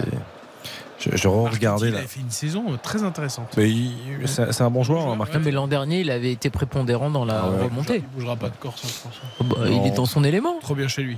je, 0.99 1.11
je 1.17 1.29
regardais 1.29 1.89
Il 1.89 1.93
là. 1.93 1.99
avait 1.99 2.07
fait 2.09 2.21
une 2.21 2.31
saison 2.31 2.65
euh, 2.73 2.77
très 2.83 3.03
intéressante. 3.03 3.55
Mais 3.57 3.71
il- 3.71 3.93
c'est, 4.27 4.61
un 4.63 4.71
bon 4.71 4.83
joueur, 4.83 5.07
hein, 5.09 5.17
Marchetti. 5.17 5.39
Non, 5.39 5.45
mais 5.45 5.51
l'an 5.53 5.69
dernier, 5.69 6.01
il 6.01 6.11
avait 6.11 6.33
été 6.33 6.51
prépondérant 6.51 7.11
dans 7.11 7.25
la 7.25 7.41
Ah 7.45 7.51
ouais. 7.51 7.65
remontée. 7.65 7.97
Il 8.13 8.15
bougera 8.19 8.37
pas 8.37 8.49
de 8.49 8.57
Corse, 8.57 8.83
hein, 8.85 8.89
François. 8.89 9.23
Oh, 9.41 9.45
bah, 9.45 9.57
il 9.69 9.77
Non. 9.77 9.85
est 9.87 9.91
dans 9.93 10.07
son 10.07 10.25
élément. 10.25 10.59
Trop 10.61 10.75
bien 10.75 10.89
chez 10.89 11.03
lui. 11.03 11.17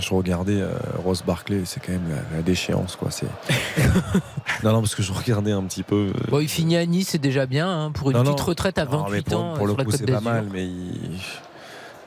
Je 0.00 0.12
regardais 0.12 0.60
euh, 0.60 0.70
Ross 1.04 1.22
Barclay, 1.24 1.62
c'est 1.64 1.78
quand 1.78 1.92
même 1.92 2.08
la, 2.08 2.36
la 2.38 2.42
déchéance, 2.42 2.96
quoi. 2.96 3.12
C'est... 3.12 3.26
non, 4.64 4.72
non, 4.72 4.80
parce 4.80 4.96
que 4.96 5.04
je 5.04 5.12
regardais 5.12 5.52
un 5.52 5.62
petit 5.62 5.84
peu. 5.84 6.10
euh, 6.12 6.30
Bon, 6.30 6.40
il 6.40 6.48
finit 6.48 6.76
à 6.76 6.84
Nice, 6.84 7.10
c'est 7.10 7.18
déjà 7.20 7.46
bien. 7.46 7.68
hein, 7.68 7.90
pour 7.92 8.10
une 8.10 8.16
Non, 8.16 8.24
petite 8.24 8.38
non. 8.40 8.44
retraite 8.44 8.78
à 8.78 8.86
Non, 8.86 9.04
mais 9.08 9.18
28 9.18 9.24
pour, 9.30 9.40
ans 9.40 9.54
pour 9.54 9.66
le 9.68 9.74
sur 9.74 9.84
coup, 9.84 9.90
c'est 9.92 10.10
pas 10.10 10.20
mal, 10.20 10.48
mais 10.52 10.64
il... 10.64 11.20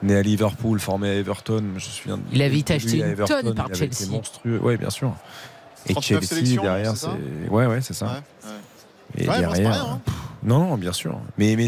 né 0.04 0.18
à 0.18 0.22
Liverpool, 0.22 0.82
formé 0.82 1.10
à 1.12 1.14
Everton, 1.14 1.60
je 1.60 1.74
me 1.76 1.80
souviens. 1.80 2.18
de- 2.18 2.24
Il 2.34 2.42
avait 2.42 2.60
été 2.60 2.74
acheté 2.74 2.98
une 2.98 3.06
Everton, 3.06 3.36
tonne 3.42 3.56
par 3.56 3.68
il 3.70 3.76
Chelsea. 3.78 4.12
monstrueux, 4.12 4.60
oui, 4.62 4.76
bien 4.76 4.90
sûr. 4.90 5.14
Et 5.86 5.94
39 5.94 6.28
Chelsea 6.28 6.62
derrière, 6.62 6.98
c'est 6.98 7.08
ouais, 7.50 7.66
ouais, 7.66 7.82
c'est 7.82 7.94
ça. 7.94 8.06
Ouais, 8.06 8.12
ouais. 8.12 9.24
Et 9.24 9.26
bon, 9.26 9.32
derrière, 9.32 9.52
rien, 9.52 9.72
hein. 9.74 10.02
pff, 10.04 10.16
non, 10.44 10.60
non, 10.60 10.78
bien 10.78 10.92
sûr. 10.92 11.20
Mais 11.38 11.56
mais 11.56 11.68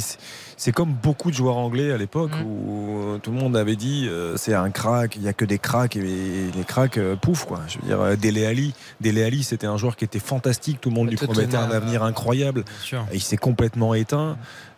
c'est- 0.59 0.71
comme 0.71 0.93
beaucoup 0.93 1.31
de 1.31 1.35
joueurs 1.35 1.57
anglais 1.57 1.91
à 1.91 1.97
l'époque 1.97 2.31
Mm. 2.31 2.45
où 2.45 2.99
euh, 3.13 3.17
tout 3.17 3.31
le 3.31 3.37
monde 3.37 3.55
avait 3.57 3.75
dit 3.75 4.07
euh, 4.09 4.35
c'est 4.37 4.53
un 4.53 4.69
crack, 4.69 5.15
il 5.15 5.23
y 5.23 5.27
a 5.27 5.33
que 5.33 5.45
des 5.45 5.57
cracks 5.57 5.95
et 5.95 6.01
les 6.01 6.63
cracks 6.67 6.97
euh, 6.97 7.15
pouf 7.15 7.45
quoi. 7.45 7.61
Je 7.67 7.79
veux 7.79 7.87
dire 7.87 8.01
euh, 8.01 8.15
Dele 8.15 8.45
Alli, 8.45 8.73
Dele 9.01 9.23
Alli 9.23 9.43
c'était 9.43 9.67
un 9.67 9.77
joueur 9.77 9.95
qui 9.95 10.05
était 10.05 10.19
fantastique, 10.19 10.79
tout 10.81 10.89
le 10.89 10.95
monde 10.95 11.09
lui 11.09 11.15
promettait 11.17 11.55
un 11.57 11.71
avenir 11.71 12.03
incroyable. 12.03 12.63
Et 13.11 13.15
il 13.15 13.21
s'est 13.21 13.37
complètement 13.37 13.93
éteint. 13.93 14.37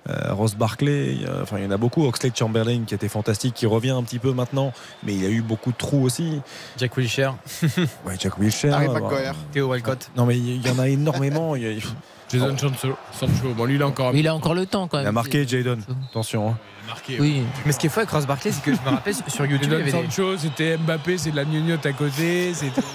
Euh, 0.09 0.33
Ross 0.33 0.55
Barkley, 0.55 1.13
il 1.13 1.21
y 1.21 1.25
a- 1.25 1.41
enfin 1.43 1.57
il 1.59 1.63
y 1.63 1.67
en 1.67 1.71
a 1.71 1.77
beaucoup. 1.77 2.03
Oxlade 2.07 2.35
Chamberlain 2.35 2.81
qui 2.87 2.95
était 2.95 3.07
fantastique, 3.07 3.53
qui 3.53 3.67
revient 3.67 3.91
un 3.91 4.01
petit 4.01 4.17
peu 4.17 4.33
maintenant, 4.33 4.73
mais 5.03 5.13
il 5.13 5.21
y 5.21 5.25
a 5.27 5.29
eu 5.29 5.41
beaucoup 5.43 5.71
de 5.71 5.77
trous 5.77 6.01
aussi. 6.03 6.41
Jack 6.77 6.97
Wilshere. 6.97 7.35
Ouais, 8.05 8.15
Jack 8.19 8.39
Wilshere. 8.39 8.73
Harry 8.73 8.87
Maguire. 8.87 9.35
Théo 9.51 9.67
Walcott. 9.67 10.09
Non 10.17 10.25
mais 10.25 10.37
il 10.39 10.65
y 10.65 10.69
en 10.71 10.79
a 10.79 10.87
énormément. 10.87 11.55
Il, 11.55 11.61
y 11.61 11.65
a- 11.67 11.71
il 11.71 11.83
Jason 12.31 12.57
Sancho. 12.57 12.95
Sancho. 13.11 13.53
Bon, 13.57 13.65
lui, 13.65 13.75
il 13.75 13.81
a 13.83 13.87
encore. 13.87 14.15
Il 14.15 14.25
a 14.27 14.33
encore 14.33 14.53
le 14.55 14.65
temps 14.65 14.87
quand 14.87 14.97
même. 14.99 15.05
a 15.07 15.11
marqué 15.11 15.45
Jadon. 15.45 15.70
Attention. 16.09 16.49
hein. 16.49 16.57
marqué. 16.87 17.17
Oui. 17.19 17.43
Mais 17.65 17.71
ce 17.71 17.79
qui 17.79 17.87
est 17.87 17.89
fou 17.89 17.99
avec 17.99 18.09
Ross 18.09 18.25
Barkley, 18.25 18.51
c'est 18.51 18.63
que 18.63 18.73
je 18.73 18.81
me 18.81 18.89
rappelle 18.89 19.13
sur 19.13 19.45
YouTube, 19.45 19.59
il 19.63 19.67
y 19.67 19.69
Jadon 19.71 19.75
avait 19.75 19.85
des- 20.07 20.11
Sancho, 20.11 20.37
c'était 20.37 20.77
Mbappé, 20.77 21.17
c'est 21.17 21.31
de 21.31 21.35
la 21.35 21.45
gnognotte 21.45 21.85
à 21.85 21.93
côté. 21.93 22.53
C'était. 22.53 22.81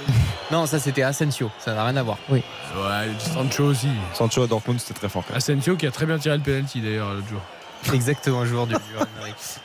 Non, 0.52 0.64
ça 0.64 0.78
c'était 0.78 1.02
Asensio, 1.02 1.50
ça 1.58 1.74
n'a 1.74 1.84
rien 1.84 1.96
à 1.96 2.04
voir. 2.04 2.18
Oui. 2.28 2.40
Ouais, 2.76 3.08
Sancho 3.18 3.64
aussi. 3.64 3.88
Sancho 4.14 4.44
à 4.44 4.46
Dortmund, 4.46 4.78
c'était 4.78 4.94
très 4.94 5.08
fort. 5.08 5.24
quand 5.24 5.30
même. 5.30 5.38
Asensio 5.38 5.74
qui 5.74 5.88
a 5.88 5.90
très 5.90 6.06
bien 6.06 6.18
tiré 6.18 6.36
le 6.36 6.42
penalty 6.44 6.80
d'ailleurs 6.80 7.12
l'autre 7.14 7.26
jour. 7.26 7.40
Exactement, 7.92 8.44
joueur 8.44 8.68
du. 8.68 8.76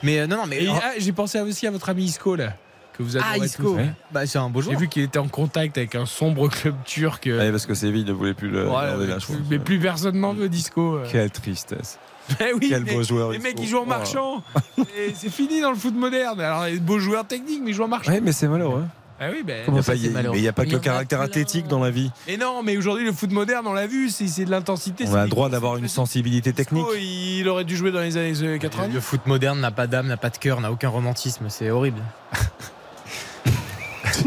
Mais 0.02 0.20
euh, 0.22 0.26
non, 0.28 0.38
non, 0.38 0.46
mais. 0.48 0.66
Ah, 0.72 0.94
j'ai 0.98 1.12
pensé 1.12 1.40
aussi 1.40 1.68
à 1.68 1.72
votre 1.72 1.88
ami 1.90 2.06
Isco 2.06 2.36
là. 2.36 2.54
Que 2.98 3.04
vous 3.04 3.16
ah, 3.18 3.38
Isco, 3.38 3.76
tous. 3.76 3.80
bah, 4.12 4.26
c'est 4.26 4.40
un 4.40 4.50
beau 4.50 4.62
J'ai 4.62 4.70
joueur. 4.72 4.80
vu 4.80 4.88
qu'il 4.90 5.04
était 5.04 5.20
en 5.20 5.28
contact 5.28 5.78
avec 5.78 5.94
un 5.94 6.08
sombre 6.08 6.50
club 6.50 6.74
turc. 6.84 7.28
euh, 7.28 7.38
Ouais, 7.38 7.52
parce 7.52 7.68
que 7.68 7.76
Séville 7.76 8.04
ne 8.04 8.12
voulait 8.12 8.34
plus 8.34 8.50
le 8.50 8.66
ouais, 8.68 8.72
là, 8.74 8.96
mais, 9.00 9.08
pense. 9.14 9.26
plus, 9.26 9.38
mais 9.52 9.60
plus 9.60 9.80
personne 9.80 10.20
n'en 10.20 10.34
veut 10.34 10.50
d'Isco. 10.50 10.96
euh. 10.96 11.06
Quelle 11.12 11.30
tristesse. 11.30 12.00
Mais 12.40 12.54
oui, 12.60 12.68
Quel 12.70 12.84
mais 12.84 12.94
beau 12.94 13.04
joueur, 13.04 13.32
Les 13.32 13.40
mecs, 13.40 13.60
ils 13.60 13.68
jouent 13.68 13.80
en 13.80 13.84
Oh. 13.84 13.86
marchand. 13.86 14.44
Et 14.98 15.14
c'est 15.16 15.30
fini 15.30 15.62
dans 15.62 15.72
le 15.72 15.76
foot 15.78 15.96
moderne. 15.96 16.40
Alors, 16.40 16.66
les 16.66 16.80
beaux 16.80 17.00
joueurs 17.00 17.26
techniques, 17.26 17.62
mais 17.64 17.72
ils 17.72 17.74
jouent 17.74 17.84
en 17.84 17.88
marchand. 17.88 18.12
Ouais, 18.12 18.22
mais 18.22 18.32
c'est 18.32 18.48
malheureux. 18.48 18.84
Ah 19.24 19.28
oui, 19.32 19.44
ben. 19.46 19.66
Ça, 19.84 19.94
y 19.94 20.08
a- 20.08 20.10
mais 20.32 20.38
il 20.40 20.42
n'y 20.42 20.48
a 20.48 20.54
pas 20.54 20.66
que 20.66 20.72
le 20.72 20.80
caractère 20.80 21.20
plein. 21.20 21.28
athlétique 21.28 21.68
dans 21.68 21.80
la 21.80 21.92
vie. 21.92 22.10
Mais 22.28 22.38
non, 22.38 22.64
mais 22.64 22.76
aujourd'hui, 22.76 23.06
le 23.06 23.12
foot 23.12 23.32
moderne, 23.32 23.68
on 23.68 23.74
l'a 23.74 23.86
vu, 23.86 24.10
c'est 24.10 24.28
c'est 24.28 24.46
de 24.46 24.50
l'intensité. 24.50 25.06
On 25.08 25.14
a 25.14 25.24
le 25.26 25.30
droit 25.30 25.48
d'avoir 25.48 25.78
une 25.78 25.88
sensibilité 25.88 26.54
technique. 26.54 26.86
Il 27.00 27.48
aurait 27.48 27.64
dû 27.66 27.76
jouer 27.78 27.92
dans 27.92 28.00
les 28.00 28.18
années 28.18 28.34
euh, 28.42 28.58
90. 28.58 28.94
Le 28.96 29.00
foot 29.00 29.22
moderne 29.28 29.60
n'a 29.60 29.70
pas 29.70 29.86
d'âme, 29.86 30.08
n'a 30.08 30.18
pas 30.18 30.32
de 30.32 30.38
cœur, 30.38 30.60
n'a 30.60 30.72
aucun 30.72 30.90
romantisme, 30.90 31.46
c'est 31.50 31.70
horrible. 31.70 32.02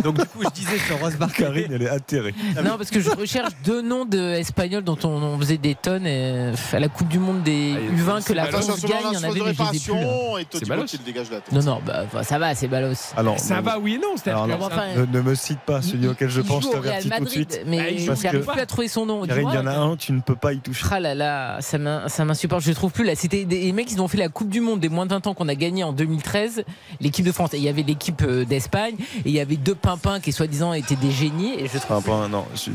Donc 0.02 0.18
du 0.18 0.26
coup, 0.26 0.42
je 0.42 0.50
disais 0.50 0.78
sur 0.78 0.98
Ross 1.00 1.14
Barkley. 1.16 1.44
Karine, 1.44 1.72
elle 1.72 1.82
est 1.82 1.88
atterrée. 1.88 2.34
Non, 2.64 2.76
parce 2.76 2.90
que 2.90 3.00
je 3.00 3.10
recherche 3.10 3.52
deux 3.64 3.82
noms 3.82 4.04
de 4.04 4.18
espagnols 4.34 4.84
dont 4.84 4.98
on, 5.04 5.08
on 5.08 5.38
faisait 5.38 5.58
des 5.58 5.74
tonnes 5.74 6.06
et, 6.06 6.52
à 6.72 6.80
la 6.80 6.88
Coupe 6.88 7.08
du 7.08 7.18
Monde 7.18 7.42
des 7.42 7.74
Ah, 7.76 8.18
U20 8.20 8.24
que 8.24 8.32
la 8.32 8.44
France 8.46 8.66
gagne. 8.82 8.90
Il 9.10 9.14
y 9.14 9.16
en 9.16 9.30
avait, 9.30 9.40
mais 9.40 9.54
je 9.54 10.72
plus. 10.74 10.84
qui 10.86 10.98
le 10.98 11.04
dégage 11.04 11.30
la 11.30 11.40
tête. 11.40 11.52
Non, 11.52 11.62
non, 11.62 11.80
bah, 11.84 12.04
bah, 12.12 12.22
ça 12.22 12.38
va, 12.38 12.54
c'est 12.54 12.68
Balos. 12.68 12.94
Alors, 13.16 13.38
Ça 13.38 13.56
ne- 13.56 13.62
va, 13.62 13.78
oui 13.78 13.94
et 13.94 13.98
non. 13.98 14.16
C'est-à-dire 14.16 14.42
Alors, 14.42 14.68
que 14.68 14.74
non, 14.74 14.80
Enfin, 14.80 15.06
ne, 15.12 15.18
ne 15.18 15.20
me 15.22 15.34
cite 15.34 15.60
pas 15.60 15.82
celui 15.82 16.08
auquel 16.08 16.28
je 16.30 16.40
pense, 16.40 16.64
je 16.64 16.68
t'avertis 16.70 17.08
tout 17.08 17.14
de 17.14 17.20
Madrid, 17.20 17.30
suite. 17.30 17.60
mais 17.66 17.96
parce 18.06 18.22
j'arrive 18.22 18.44
plus 18.46 18.60
à 18.60 18.66
trouver 18.66 18.88
son 18.88 19.06
nom. 19.06 19.24
Karine, 19.26 19.48
il 19.50 19.54
y 19.54 19.58
en 19.58 19.66
a 19.66 19.76
un, 19.76 19.96
tu 19.96 20.12
ne 20.12 20.20
peux 20.20 20.36
pas 20.36 20.52
y 20.52 20.58
toucher. 20.58 20.84
Ah 20.90 21.00
là 21.00 21.14
là, 21.14 21.58
ça 21.60 21.78
m'in- 21.78 22.08
ça 22.08 22.24
m'insupporte, 22.24 22.62
je 22.62 22.68
le 22.70 22.74
trouve 22.74 22.92
plus 22.92 23.04
là. 23.04 23.14
C'était 23.14 23.44
des 23.44 23.60
les 23.64 23.72
mecs, 23.72 23.90
ils 23.90 24.00
ont 24.02 24.08
fait 24.08 24.18
la 24.18 24.28
Coupe 24.28 24.48
du 24.48 24.60
Monde 24.60 24.80
des 24.80 24.88
moins 24.88 25.06
de 25.06 25.10
20 25.10 25.26
ans 25.26 25.34
qu'on 25.34 25.48
a 25.48 25.54
gagné 25.54 25.84
en 25.84 25.92
2013, 25.92 26.64
l'équipe 27.00 27.24
de 27.24 27.32
France. 27.32 27.54
Et 27.54 27.58
il 27.58 27.62
y 27.62 27.68
avait 27.68 27.82
l'équipe 27.82 28.22
euh, 28.22 28.44
d'Espagne, 28.44 28.94
et 28.98 29.22
il 29.26 29.32
y 29.32 29.40
avait 29.40 29.56
deux 29.56 29.73
pimpins 29.74 30.20
qui 30.20 30.32
soi-disant 30.32 30.72
étaient 30.72 30.96
des 30.96 31.10
génies. 31.10 31.54
Et 31.58 31.68
je 31.68 31.78
trouve. 31.78 32.02
Pas- 32.02 32.28
non, 32.28 32.44
je, 32.54 32.70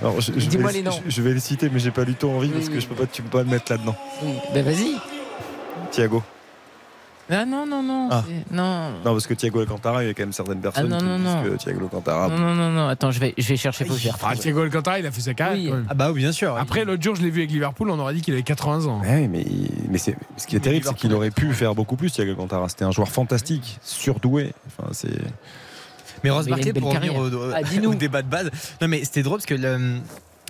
alors, 0.00 0.20
je, 0.20 0.32
je 0.36 0.46
Dis-moi 0.48 0.70
vais, 0.70 0.78
les 0.78 0.82
noms. 0.82 0.90
je, 1.06 1.10
je 1.10 1.22
vais 1.22 1.32
les 1.34 1.40
citer, 1.40 1.68
mais 1.72 1.78
j'ai 1.78 1.90
pas 1.92 2.04
du 2.04 2.14
tout 2.14 2.28
envie 2.28 2.48
Oui, 2.48 2.54
parce 2.54 2.68
que 2.68 2.74
oui. 2.74 2.80
je 2.80 2.86
peux 2.88 2.94
pas, 2.94 3.06
tu 3.06 3.22
peux 3.22 3.28
pas 3.38 3.44
le 3.44 3.50
mettre 3.50 3.70
là-dedans. 3.70 3.94
Oui, 4.22 4.32
bah 4.54 4.62
vas-y. 4.62 4.96
Thiago. 5.90 6.22
Ah 7.30 7.46
non, 7.46 7.64
non, 7.66 7.82
non. 7.82 8.08
Ah. 8.10 8.24
Non. 8.50 8.90
Non, 9.04 9.12
parce 9.12 9.26
que 9.26 9.32
Thiago 9.32 9.60
Alcantara, 9.60 10.02
il 10.02 10.08
y 10.08 10.10
a 10.10 10.12
quand 10.14 10.24
même 10.24 10.32
certaines 10.32 10.60
personnes 10.60 10.88
non, 10.88 10.98
qui 10.98 11.04
non, 11.04 11.16
disent 11.18 11.26
non. 11.26 11.42
que 11.44 11.56
Thiago 11.56 11.84
Alcantara. 11.84 12.28
Non, 12.28 12.36
non, 12.36 12.54
non, 12.54 12.70
non. 12.70 12.88
Attends, 12.88 13.10
je 13.10 13.20
vais, 13.20 13.32
je 13.38 13.48
vais 13.48 13.56
chercher. 13.56 13.86
Je 13.86 13.92
les 13.92 14.10
Ah. 14.22 14.34
Thiago 14.34 14.60
Alcantara, 14.62 14.98
il 14.98 15.06
a 15.06 15.10
fait 15.12 15.20
sa 15.20 15.32
carrière 15.32 15.74
Oui. 15.76 15.82
Ah 15.88 15.94
bah 15.94 16.10
oui, 16.10 16.20
bien 16.20 16.32
sûr. 16.32 16.56
Après, 16.56 16.84
l'autre 16.84 17.02
jour, 17.02 17.14
je 17.14 17.22
l'ai 17.22 17.30
vu 17.30 17.40
avec 17.42 17.52
Liverpool, 17.52 17.88
on 17.90 17.98
aurait 18.00 18.12
dit 18.14 18.20
qu'il 18.22 18.34
avait 18.34 18.42
80 18.42 18.86
ans. 18.86 19.00
Ouais, 19.02 19.28
mais, 19.28 19.46
mais 19.88 19.98
c'est, 19.98 20.16
ce 20.36 20.46
qui 20.46 20.56
est 20.56 20.60
terrible, 20.60 20.84
c'est 20.86 20.94
qu'il 20.96 21.14
aurait 21.14 21.30
pu 21.30 21.52
faire 21.54 21.74
beaucoup 21.74 21.96
plus, 21.96 22.10
Thiago 22.12 22.32
Alcantara. 22.32 22.68
C'était 22.68 22.84
un 22.84 22.90
joueur 22.92 23.08
fantastique, 23.08 23.78
surdoué. 23.82 24.52
Enfin, 24.66 24.88
c'est. 24.92 25.08
Mais 26.24 26.30
une 26.30 26.36
belle 26.72 26.74
pour 26.74 26.92
revenir 26.94 27.16
au, 27.16 27.52
Ah, 27.54 27.88
au 27.88 27.94
débat 27.94 28.22
de 28.22 28.28
base, 28.28 28.50
non 28.80 28.88
mais 28.88 29.04
c'était 29.04 29.22
drôle 29.22 29.38
parce 29.38 29.46
que 29.46 29.54
le- 29.54 29.98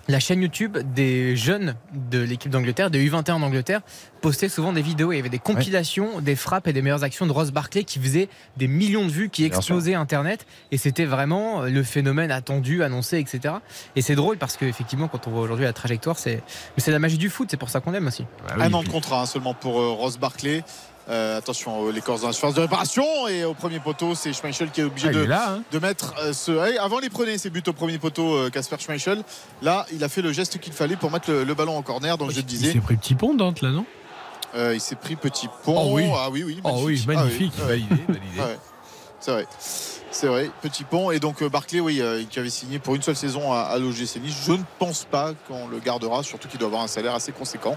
la 0.09 0.19
chaîne 0.19 0.41
YouTube 0.41 0.77
des 0.93 1.37
jeunes 1.37 1.75
de 1.93 2.19
l'équipe 2.19 2.51
d'Angleterre, 2.51 2.91
des 2.91 2.99
U21 3.09 3.39
d'Angleterre, 3.39 3.79
postait 4.21 4.49
souvent 4.49 4.73
des 4.73 4.81
vidéos. 4.81 5.13
Il 5.13 5.15
y 5.15 5.19
avait 5.19 5.29
des 5.29 5.39
compilations 5.39 6.19
des 6.19 6.35
frappes 6.35 6.67
et 6.67 6.73
des 6.73 6.81
meilleures 6.81 7.05
actions 7.05 7.25
de 7.25 7.31
Ross 7.31 7.51
Barkley 7.51 7.85
qui 7.85 7.99
faisaient 7.99 8.27
des 8.57 8.67
millions 8.67 9.05
de 9.05 9.09
vues, 9.11 9.29
qui 9.29 9.45
explosaient 9.45 9.93
Internet. 9.93 10.45
Et 10.71 10.77
c'était 10.77 11.05
vraiment 11.05 11.61
le 11.61 11.83
phénomène 11.83 12.31
attendu, 12.31 12.83
annoncé, 12.83 13.17
etc. 13.17 13.55
Et 13.95 14.01
c'est 14.01 14.15
drôle 14.15 14.35
parce 14.37 14.57
qu'effectivement, 14.57 15.07
quand 15.07 15.25
on 15.27 15.31
voit 15.31 15.41
aujourd'hui 15.41 15.65
la 15.65 15.71
trajectoire, 15.73 16.19
c'est 16.19 16.35
mais 16.75 16.83
c'est 16.83 16.91
la 16.91 16.99
magie 16.99 17.17
du 17.17 17.29
foot. 17.29 17.47
C'est 17.49 17.55
pour 17.57 17.69
ça 17.69 17.79
qu'on 17.79 17.91
l'aime 17.91 18.07
aussi. 18.07 18.25
Ah 18.49 18.55
oui, 18.57 18.63
Un 18.63 18.73
an 18.73 18.83
de 18.83 18.89
contrat 18.89 19.21
hein, 19.21 19.25
seulement 19.25 19.53
pour 19.53 19.79
euh, 19.79 19.91
Ross 19.91 20.17
Barkley. 20.19 20.65
Euh, 21.09 21.37
attention, 21.37 21.85
euh, 21.87 21.91
les 21.91 21.99
Corses 22.01 22.21
dans 22.21 22.27
la 22.27 22.33
surface 22.33 22.55
de 22.55 22.61
réparation. 22.61 23.03
Et 23.27 23.43
au 23.43 23.53
premier 23.53 23.79
poteau, 23.79 24.15
c'est 24.15 24.31
Schmeichel 24.31 24.71
qui 24.71 24.81
est 24.81 24.85
obligé 24.85 25.09
Ah, 25.09 25.11
il 25.11 25.17
de, 25.17 25.23
est 25.23 25.27
là, 25.27 25.49
hein. 25.49 25.63
de 25.71 25.79
mettre 25.79 26.13
euh, 26.21 26.31
ce. 26.33 26.57
Allez, 26.57 26.77
avant, 26.77 26.99
les 26.99 27.09
prenait 27.09 27.37
ses 27.37 27.49
buts 27.49 27.63
au 27.67 27.73
premier 27.73 27.97
poteau, 27.97 28.49
Casper 28.51 28.77
Schmeichel. 28.79 29.21
Là, 29.61 29.85
il 29.91 30.03
a 30.03 30.09
fait 30.09 30.21
le 30.21 30.31
geste 30.31 30.59
qu'il 30.59 30.71
fallait 30.73 30.95
pour 30.95 31.11
mettre 31.11 31.29
le, 31.29 31.43
le 31.43 31.53
ballon 31.53 31.75
en 31.77 31.81
corner. 31.81 32.17
Donc, 32.17 32.31
je 32.31 32.39
Il 32.39 32.45
disais, 32.45 32.71
s'est 32.71 32.79
pris 32.79 32.95
petit 32.95 33.15
pont, 33.15 33.33
Dante, 33.33 33.61
là, 33.61 33.71
non? 33.71 33.85
Euh, 34.55 34.75
il 34.75 34.79
s'est 34.81 34.95
pris 34.95 35.15
petit 35.15 35.47
pont. 35.63 35.75
Oh 35.77 35.89
oui. 35.95 36.03
Ah 36.15 36.29
oui, 36.31 36.43
oui. 36.43 36.59
Oh 36.63 36.81
oui, 36.83 37.03
magnifique. 37.07 37.07
magnifique. 37.07 37.53
Ah 37.59 37.63
oui. 37.71 37.85
Validé, 37.89 38.03
validé. 38.07 38.25
Ah 38.39 38.45
ouais. 38.45 38.57
C'est 39.19 39.31
vrai. 39.31 39.47
C'est 40.13 40.27
vrai, 40.27 40.51
petit 40.61 40.83
pont. 40.83 41.09
Et 41.09 41.19
donc 41.19 41.41
euh, 41.41 41.49
Barclay, 41.49 41.79
oui, 41.79 41.99
euh, 41.99 42.23
qui 42.29 42.37
avait 42.37 42.51
signé 42.51 42.77
pour 42.77 42.93
une 42.93 43.01
seule 43.01 43.15
saison 43.15 43.51
à, 43.51 43.61
à 43.61 43.79
l'OGC 43.79 44.17
Nice. 44.21 44.43
Je 44.45 44.53
ne 44.53 44.61
pense 44.77 45.05
pas 45.05 45.31
qu'on 45.47 45.67
le 45.67 45.79
gardera, 45.79 46.21
surtout 46.21 46.47
qu'il 46.47 46.59
doit 46.59 46.67
avoir 46.67 46.83
un 46.83 46.87
salaire 46.87 47.15
assez 47.15 47.31
conséquent. 47.31 47.75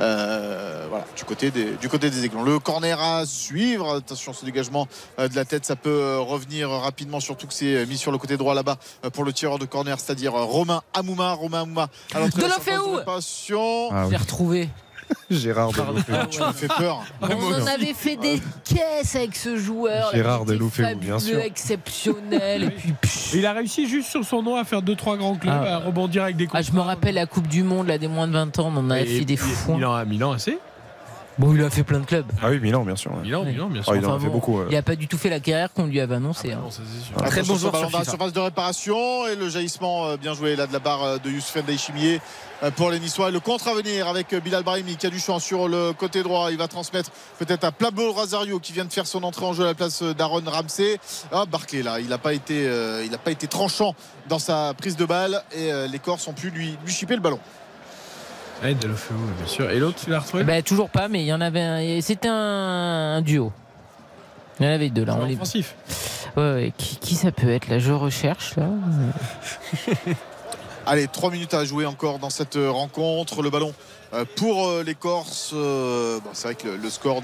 Euh, 0.00 0.86
voilà, 0.88 1.04
du 1.14 1.24
côté 1.24 1.50
des, 1.50 1.72
du 1.72 1.90
côté 1.90 2.08
des 2.08 2.24
Aiglons. 2.24 2.42
Le 2.42 2.58
corner 2.58 2.98
à 2.98 3.26
suivre. 3.26 3.96
Attention, 3.96 4.32
ce 4.32 4.46
dégagement 4.46 4.88
de 5.18 5.36
la 5.36 5.44
tête, 5.44 5.66
ça 5.66 5.76
peut 5.76 6.18
revenir 6.18 6.70
rapidement, 6.70 7.20
surtout 7.20 7.46
que 7.46 7.52
c'est 7.54 7.84
mis 7.84 7.98
sur 7.98 8.10
le 8.10 8.16
côté 8.16 8.38
droit 8.38 8.54
là-bas 8.54 8.78
pour 9.12 9.24
le 9.24 9.34
tireur 9.34 9.58
de 9.58 9.66
corner, 9.66 10.00
c'est-à-dire 10.00 10.32
Romain 10.32 10.82
Amouma. 10.94 11.32
Romain 11.32 11.62
Amouma 11.62 11.88
l'entrée 12.14 12.42
De 12.42 12.48
la 12.48 12.56
la 12.56 12.98
réparation. 12.98 13.90
Ah 13.92 14.06
oui. 14.08 14.16
retrouvé. 14.16 14.70
Gérard. 15.30 15.72
Deloufeu. 15.72 16.12
Ah. 16.14 16.26
Tu 16.30 16.40
me 16.40 16.52
fais 16.52 16.68
peur. 16.68 17.02
On 17.20 17.26
en 17.62 17.66
avait 17.66 17.94
fait 17.94 18.16
des 18.16 18.40
caisses 18.64 19.16
avec 19.16 19.34
ce 19.36 19.56
joueur. 19.56 20.10
là, 20.12 20.16
Gérard 20.16 20.44
Deloufeu, 20.44 20.94
bien 20.94 21.18
sûr. 21.18 21.38
exceptionnel. 21.40 22.64
et 22.64 22.70
puis, 22.70 22.92
pff, 22.92 23.34
Il 23.34 23.46
a 23.46 23.52
réussi 23.52 23.88
juste 23.88 24.10
sur 24.10 24.24
son 24.24 24.42
nom 24.42 24.56
à 24.56 24.64
faire 24.64 24.82
2-3 24.82 25.16
grands 25.16 25.34
clubs, 25.36 25.52
Ah. 25.54 25.76
à 25.76 25.78
rebondir 25.78 26.22
avec 26.24 26.36
des 26.36 26.48
ah, 26.52 26.62
je 26.62 26.72
me 26.72 26.80
rappelle 26.80 27.14
la 27.16 27.26
Coupe 27.26 27.48
du 27.48 27.62
Monde 27.62 27.88
là, 27.88 27.98
des 27.98 28.08
moins 28.08 28.28
de 28.28 28.32
20 28.32 28.58
ans, 28.58 28.72
on 28.74 28.78
en 28.78 28.90
a 28.90 29.00
Et- 29.00 29.06
fait 29.18 29.24
des 29.24 29.34
et 29.34 29.36
foins. 29.36 29.76
Milan, 29.76 30.06
Milan 30.06 30.32
assez 30.32 30.58
Bon, 31.38 31.54
il 31.54 31.62
a 31.62 31.68
fait 31.68 31.84
plein 31.84 32.00
de 32.00 32.06
clubs. 32.06 32.24
Ah 32.42 32.48
oui, 32.48 32.58
Milan, 32.60 32.82
bien 32.82 32.96
sûr. 32.96 33.12
ouais. 33.12 33.20
Milan, 33.22 33.42
Ouais. 33.44 33.52
Milan, 33.52 33.68
bien 33.68 33.82
sûr. 33.82 33.92
Ah, 33.92 33.96
il 33.96 34.06
en 34.06 34.08
a 34.08 34.12
Enfin 34.14 34.20
fait 34.20 34.26
bon, 34.28 34.32
beaucoup. 34.32 34.58
ouais. 34.58 34.66
Il 34.70 34.76
a 34.76 34.80
pas 34.82 34.96
du 34.96 35.06
tout 35.06 35.18
fait 35.18 35.28
la 35.28 35.38
carrière 35.38 35.70
qu'on 35.70 35.84
lui 35.84 36.00
avait 36.00 36.14
annoncé. 36.14 36.52
Ah, 36.54 36.60
hein. 36.66 36.70
sûr. 36.70 37.16
Très 37.26 37.42
bon 37.42 37.56
joueur 37.56 37.72
ballon 37.72 37.88
sur 37.90 37.98
la 37.98 38.04
surface 38.06 38.32
de 38.32 38.40
réparation 38.40 39.26
et 39.26 39.36
le 39.36 39.50
jaillissement 39.50 40.06
euh, 40.06 40.16
bien 40.16 40.32
joué 40.32 40.56
là 40.56 40.66
de 40.66 40.72
la 40.72 40.78
barre 40.78 41.02
euh, 41.04 41.18
de 41.18 41.28
Youssef 41.30 41.58
Chimier 41.78 42.22
pour 42.76 42.90
les 42.90 42.98
Niçois. 43.00 43.30
Le 43.30 43.38
contre 43.40 43.68
à 43.68 43.74
venir 43.74 44.08
avec 44.08 44.32
euh, 44.32 44.40
Bilal 44.40 44.62
Brahimi 44.62 44.96
qui 44.96 45.06
a 45.06 45.10
du 45.10 45.18
champ 45.20 45.38
sur 45.38 45.68
le 45.68 45.92
côté 45.92 46.22
droit. 46.22 46.50
Il 46.50 46.56
va 46.56 46.68
transmettre 46.68 47.10
peut-être 47.38 47.64
à 47.64 47.70
Pablo 47.70 48.12
Rosario 48.12 48.58
qui 48.58 48.72
vient 48.72 48.86
de 48.86 48.92
faire 48.92 49.06
son 49.06 49.22
entrée 49.22 49.44
en 49.44 49.52
jeu 49.52 49.64
à 49.64 49.66
la 49.66 49.74
place 49.74 50.00
euh, 50.00 50.14
d'Aaron 50.14 50.42
Ramsey. 50.46 50.98
Ah, 51.32 51.44
Barclay 51.44 51.82
là, 51.82 52.00
il 52.00 52.08
n'a 52.08 52.16
pas 52.18 52.32
été, 52.32 52.66
euh, 52.66 53.02
il 53.04 53.10
n'a 53.10 53.18
pas 53.18 53.30
été 53.30 53.46
tranchant 53.46 53.94
dans 54.30 54.38
sa 54.38 54.72
prise 54.72 54.96
de 54.96 55.04
balle 55.04 55.42
et 55.54 55.70
euh, 55.70 55.86
les 55.86 55.98
Corses 55.98 56.26
ont 56.28 56.32
pu 56.32 56.48
lui, 56.48 56.78
lui 56.82 56.92
chipper 56.94 57.14
le 57.14 57.20
ballon. 57.20 57.40
Deulofeu, 58.62 59.14
bien 59.38 59.46
sûr. 59.46 59.70
Et 59.70 59.78
l'autre, 59.78 59.98
tu 60.02 60.10
l'as 60.10 60.20
retrouvé? 60.20 60.44
Bah, 60.44 60.62
toujours 60.62 60.90
pas, 60.90 61.08
mais 61.08 61.22
il 61.22 61.26
y 61.26 61.32
en 61.32 61.40
avait 61.40 61.60
un. 61.60 62.00
C'était 62.00 62.28
un, 62.28 63.16
un 63.16 63.22
duo. 63.22 63.52
Il 64.58 64.66
y 64.66 64.68
en 64.68 64.72
avait 64.72 64.88
deux 64.88 65.04
là. 65.04 65.16
On 65.20 65.24
les... 65.26 65.34
offensif. 65.34 65.74
ouais, 66.36 66.52
ouais. 66.52 66.72
Qui, 66.76 66.96
qui 66.96 67.14
ça 67.14 67.30
peut 67.30 67.50
être 67.50 67.68
là? 67.68 67.78
Je 67.78 67.92
recherche 67.92 68.56
là. 68.56 68.68
Allez, 70.86 71.08
3 71.08 71.32
minutes 71.32 71.52
à 71.52 71.64
jouer 71.64 71.84
encore 71.84 72.20
dans 72.20 72.30
cette 72.30 72.56
euh, 72.56 72.70
rencontre. 72.70 73.42
Le 73.42 73.50
ballon 73.50 73.74
euh, 74.14 74.24
pour 74.36 74.68
euh, 74.68 74.84
les 74.84 74.94
Corses. 74.94 75.52
bon, 75.52 76.20
c'est 76.32 76.48
vrai 76.48 76.54
que 76.54 76.68
le, 76.68 76.90
score. 76.90 77.22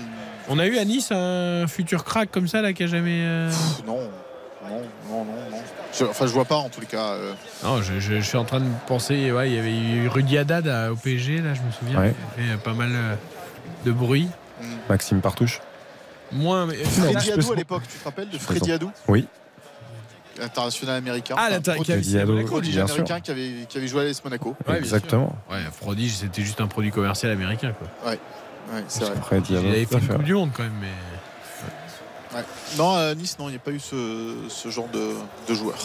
On 0.48 0.58
a 0.58 0.66
eu 0.66 0.78
à 0.78 0.84
Nice 0.84 1.12
un 1.12 1.66
futur 1.68 2.04
crack 2.04 2.30
comme 2.30 2.48
ça, 2.48 2.60
là, 2.60 2.72
qui 2.72 2.82
a 2.82 2.86
jamais. 2.88 3.48
pff, 3.48 3.86
non, 3.86 4.00
non, 4.68 4.80
non, 5.08 5.24
non, 5.24 5.32
non. 5.50 5.56
Je- 5.98 6.04
enfin, 6.04 6.26
je 6.26 6.32
vois 6.32 6.44
pas 6.44 6.56
en 6.56 6.68
tous 6.68 6.80
les 6.80 6.86
cas. 6.86 7.10
euh, 7.12 7.32
Non, 7.64 7.82
je, 7.82 8.00
je- 8.00 8.14
je 8.16 8.20
suis 8.20 8.38
en 8.38 8.44
train 8.44 8.60
de 8.60 8.68
penser. 8.86 9.30
Ouais, 9.32 9.50
il 9.50 9.54
y 9.56 9.58
avait 9.58 9.76
eu 9.76 10.08
Rudy 10.08 10.38
Haddad 10.38 10.66
à- 10.68 10.92
au 10.92 10.96
PSG, 10.96 11.38
là, 11.42 11.54
je 11.54 11.60
me 11.62 11.70
souviens. 11.70 11.98
Ouais. 12.00 12.14
Il 12.38 12.44
a 12.44 12.52
fait 12.56 12.62
pas 12.62 12.72
mal 12.74 12.90
euh, 12.92 13.14
de 13.84 13.92
bruit. 13.92 14.28
Maxime 14.88 15.20
Partouche. 15.20 15.60
Moins. 16.30 16.66
mais- 16.66 16.76
Freddy 16.84 17.32
Adou 17.32 17.52
à 17.52 17.56
l'époque, 17.56 17.82
tu 17.90 17.98
te 17.98 18.04
rappelles 18.04 18.30
de 18.30 18.38
Freddy. 18.38 18.72
Adou 18.72 18.90
Oui. 19.08 19.26
International 20.40 20.96
américain. 20.96 21.34
Ah, 21.36 21.48
sûr. 21.50 21.58
américain 21.72 23.20
qui 23.20 23.30
avait, 23.30 23.50
qui 23.68 23.76
avait 23.78 23.86
joué 23.86 24.00
à 24.00 24.04
l'AS 24.04 24.24
Monaco. 24.24 24.56
Ouais, 24.66 24.78
Exactement. 24.78 25.36
Ouais, 25.50 25.58
Prodige, 25.80 26.14
c'était 26.16 26.42
juste 26.42 26.60
un 26.62 26.66
produit 26.68 26.90
commercial 26.90 27.30
américain, 27.32 27.72
quoi. 27.78 28.10
Ouais, 28.10 28.18
c'est 28.88 29.04
vrai. 29.04 29.42
Il 29.50 29.56
avait 29.56 29.84
fait 29.84 29.98
une. 29.98 30.08
Coupe 30.08 30.22
du 30.22 30.32
Monde 30.34 30.50
quand 30.56 30.62
même, 30.62 30.72
mais. 30.80 30.88
Ouais. 32.34 32.42
Non, 32.78 32.94
à 32.94 33.14
Nice, 33.14 33.36
non, 33.38 33.48
il 33.48 33.52
n'y 33.52 33.56
a 33.56 33.60
pas 33.60 33.70
eu 33.72 33.80
ce, 33.80 34.34
ce 34.48 34.68
genre 34.70 34.88
de, 34.92 35.10
de 35.48 35.54
joueur. 35.54 35.76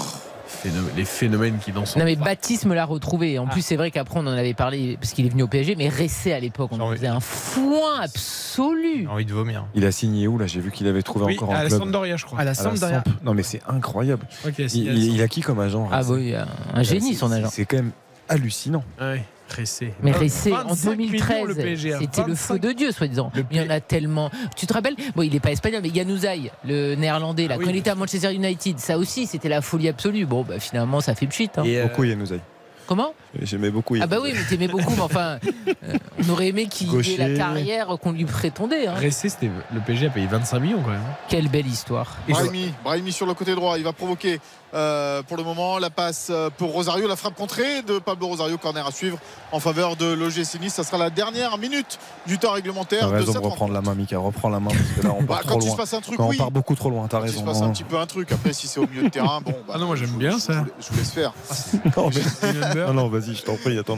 Phénomène- 0.47 0.93
les 0.95 1.03
phénomènes 1.03 1.57
qui 1.59 1.73
dansent. 1.73 1.97
Non 1.97 2.05
mais 2.05 2.15
Baptiste 2.15 2.63
me 2.65 2.73
l'a 2.73 2.85
retrouvé. 2.85 3.37
En 3.37 3.47
plus 3.47 3.61
c'est 3.61 3.75
vrai 3.75 3.91
qu'après 3.91 4.17
on 4.17 4.27
en 4.27 4.27
avait 4.27 4.53
parlé 4.53 4.95
parce 4.99 5.11
qu'il 5.11 5.25
est 5.25 5.29
venu 5.29 5.43
au 5.43 5.47
PSG, 5.49 5.75
mais 5.75 5.89
Ressé 5.89 6.31
à 6.31 6.39
l'époque 6.39 6.69
on 6.71 6.79
en 6.79 6.89
faisait 6.93 7.07
un 7.07 7.19
foin 7.19 7.99
absolu. 8.01 9.01
J'ai 9.01 9.07
envie 9.07 9.25
de 9.25 9.33
vomir. 9.33 9.65
Il 9.75 9.85
a 9.85 9.91
signé 9.91 10.25
où 10.29 10.37
là? 10.37 10.47
J'ai 10.47 10.61
vu 10.61 10.71
qu'il 10.71 10.87
avait 10.87 11.03
trouvé 11.03 11.25
Oui, 11.25 11.33
encore 11.35 11.51
à 11.53 11.57
un 11.57 11.63
la 11.63 11.67
club. 11.67 11.79
Sampdoria, 11.81 12.15
je 12.15 12.23
crois. 12.25 12.39
À 12.39 12.43
la 12.45 12.51
À 12.51 12.53
la 12.53 12.59
Sampdoria. 12.63 13.03
Samp. 13.03 13.13
Non 13.25 13.33
mais 13.33 13.43
c'est 13.43 13.61
incroyable. 13.67 14.25
Il, 14.73 15.21
a 15.21 15.27
qui 15.27 15.41
comme 15.41 15.59
agent? 15.59 15.89
Ah 15.91 16.01
oui, 16.07 16.33
un 16.73 16.83
génie 16.83 17.11
C'est- 17.11 17.19
son 17.19 17.31
agent. 17.33 17.49
C'est 17.51 17.65
quand 17.65 17.77
même 17.77 17.91
hallucinant. 18.29 18.85
Ouais, 19.01 19.25
Ressé. 19.55 19.93
Mais 20.01 20.11
Vingt- 20.11 20.19
Ressé, 20.19 20.51
en 20.53 20.67
25 20.67 20.95
millions, 20.97 21.11
2013, 21.11 21.47
le 21.47 21.55
PSG, 21.55 21.93
hein. 21.93 21.97
c'était 22.01 22.21
le 22.21 22.27
25 22.33 22.35
feu 22.53 22.59
de 22.59 22.71
Dieu, 22.71 22.91
soi-disant. 22.91 23.31
Il 23.51 23.57
y 23.57 23.61
en 23.61 23.69
a 23.69 23.79
tellement. 23.79 24.29
Tu 24.55 24.65
te 24.67 24.73
rappelles 24.73 24.95
Bon, 25.15 25.21
il 25.23 25.31
n'est 25.31 25.39
pas 25.39 25.51
espagnol, 25.51 25.81
mais 25.83 25.89
Yanouzaï, 25.89 26.51
le 26.65 26.95
néerlandais, 26.95 27.47
là, 27.47 27.55
Ah 27.55 27.57
oui, 27.59 27.65
quand 27.65 27.71
il 27.71 27.77
était 27.77 27.89
à 27.89 27.95
Manchester 27.95 28.33
United, 28.33 28.79
ça 28.79 28.97
aussi, 28.97 29.25
c'était 29.27 29.49
la 29.49 29.61
folie 29.61 29.87
absolue. 29.89 30.25
Bon, 30.25 30.43
bah, 30.43 30.59
finalement, 30.59 31.01
ça 31.01 31.15
fait 31.15 31.27
pchit. 31.27 31.49
hein. 31.57 31.63
Et, 31.65 31.77
euh, 31.79 31.83
Beaucoup 31.87 32.03
Yanouzaï. 32.03 32.39
Comment? 32.87 33.13
J'aimais 33.41 33.69
beaucoup 33.71 33.95
Ah, 34.01 34.07
bah 34.07 34.17
oui, 34.21 34.31
mais 34.33 34.43
t'aimais 34.49 34.67
beaucoup, 34.67 34.93
mais 34.95 35.01
enfin, 35.01 35.37
euh, 35.67 35.97
on 36.25 36.29
aurait 36.31 36.47
aimé 36.47 36.67
qu'il 36.67 36.91
y 37.05 37.13
ait 37.13 37.17
la 37.17 37.37
carrière 37.37 37.87
qu'on 38.01 38.11
lui 38.11 38.25
prétendait. 38.25 38.87
hein. 38.87 38.95
Ressé, 39.01 39.29
c'était 39.29 39.49
le 39.73 39.79
PSG 39.79 40.07
a 40.07 40.09
payé 40.09 40.27
25 40.27 40.59
millions 40.59 40.81
quand 40.81 40.91
même. 40.91 41.01
Quelle 41.29 41.47
belle 41.49 41.67
histoire. 41.67 42.15
Brahimi, 42.27 42.73
Brahimi 42.83 43.11
sur 43.11 43.25
le 43.25 43.33
côté 43.33 43.53
droit, 43.55 43.77
il 43.77 43.83
va 43.83 43.93
provoquer 43.93 44.39
euh, 44.73 45.23
pour 45.23 45.37
le 45.37 45.43
moment 45.43 45.77
la 45.79 45.89
passe 45.89 46.27
euh, 46.29 46.49
pour 46.57 46.73
Rosario, 46.73 47.07
la 47.07 47.15
frappe 47.15 47.35
contrée 47.35 47.81
de 47.83 47.99
Pablo 47.99 48.27
Rosario, 48.27 48.57
corner 48.57 48.85
à 48.85 48.91
suivre 48.91 49.17
en 49.53 49.59
faveur 49.61 49.95
de 49.95 50.05
l'OGC 50.11 50.59
Nice. 50.59 50.73
Ça 50.73 50.83
sera 50.83 50.97
la 50.97 51.09
dernière 51.09 51.57
minute 51.57 51.99
du 52.27 52.37
temps 52.37 52.47
T'as 52.49 52.53
réglementaire 52.55 53.09
de 53.09 53.13
raison 53.15 53.33
de 53.33 53.37
reprendre 53.39 53.73
la 53.73 53.81
main, 53.81 53.93
Mika. 53.95 54.17
Reprends 54.17 54.49
la 54.49 54.59
main 54.59 54.69
parce 54.71 54.81
que 55.01 55.01
là 55.07 55.13
on 55.17 55.23
Bah, 55.27 55.35
part 55.35 55.41
quand 55.43 55.47
trop 55.49 55.59
il 55.59 55.63
se 55.63 55.67
loin. 55.67 55.75
passe 55.77 55.93
un 55.93 56.01
truc, 56.01 56.17
Quand 56.17 56.27
oui. 56.29 56.35
on 56.39 56.43
part 56.43 56.51
beaucoup 56.51 56.75
trop 56.75 56.89
loin, 56.89 57.07
t'as 57.07 57.19
Il 57.21 57.27
se 57.29 57.33
raison. 57.33 57.43
passe 57.45 57.61
un 57.61 57.69
petit 57.71 57.83
peu 57.83 57.97
un 57.97 58.05
truc. 58.05 58.31
Après, 58.31 58.53
si 58.53 58.67
c'est 58.67 58.79
au 58.79 58.87
milieu 58.87 59.03
de 59.03 59.09
terrain, 59.09 59.41
bon. 59.41 59.53
Bah, 59.67 59.73
Ah 59.75 59.79
non, 59.79 59.87
moi 59.87 59.95
j'aime 59.95 60.11
bien 60.11 60.31
je- 60.31 60.37
ça. 60.41 60.53
Je, 60.53 60.59
vous- 60.59 60.65
je 60.81 60.87
vous 60.91 60.97
laisse 60.99 61.11
faire. 61.11 61.33
Non, 61.97 62.09
mais- 62.13 62.75
non, 62.87 62.93
non, 62.93 63.07
vas-y, 63.09 63.26
je 63.33 63.41
t'en 63.43 63.55
prie, 63.55 63.77
attends. 63.77 63.97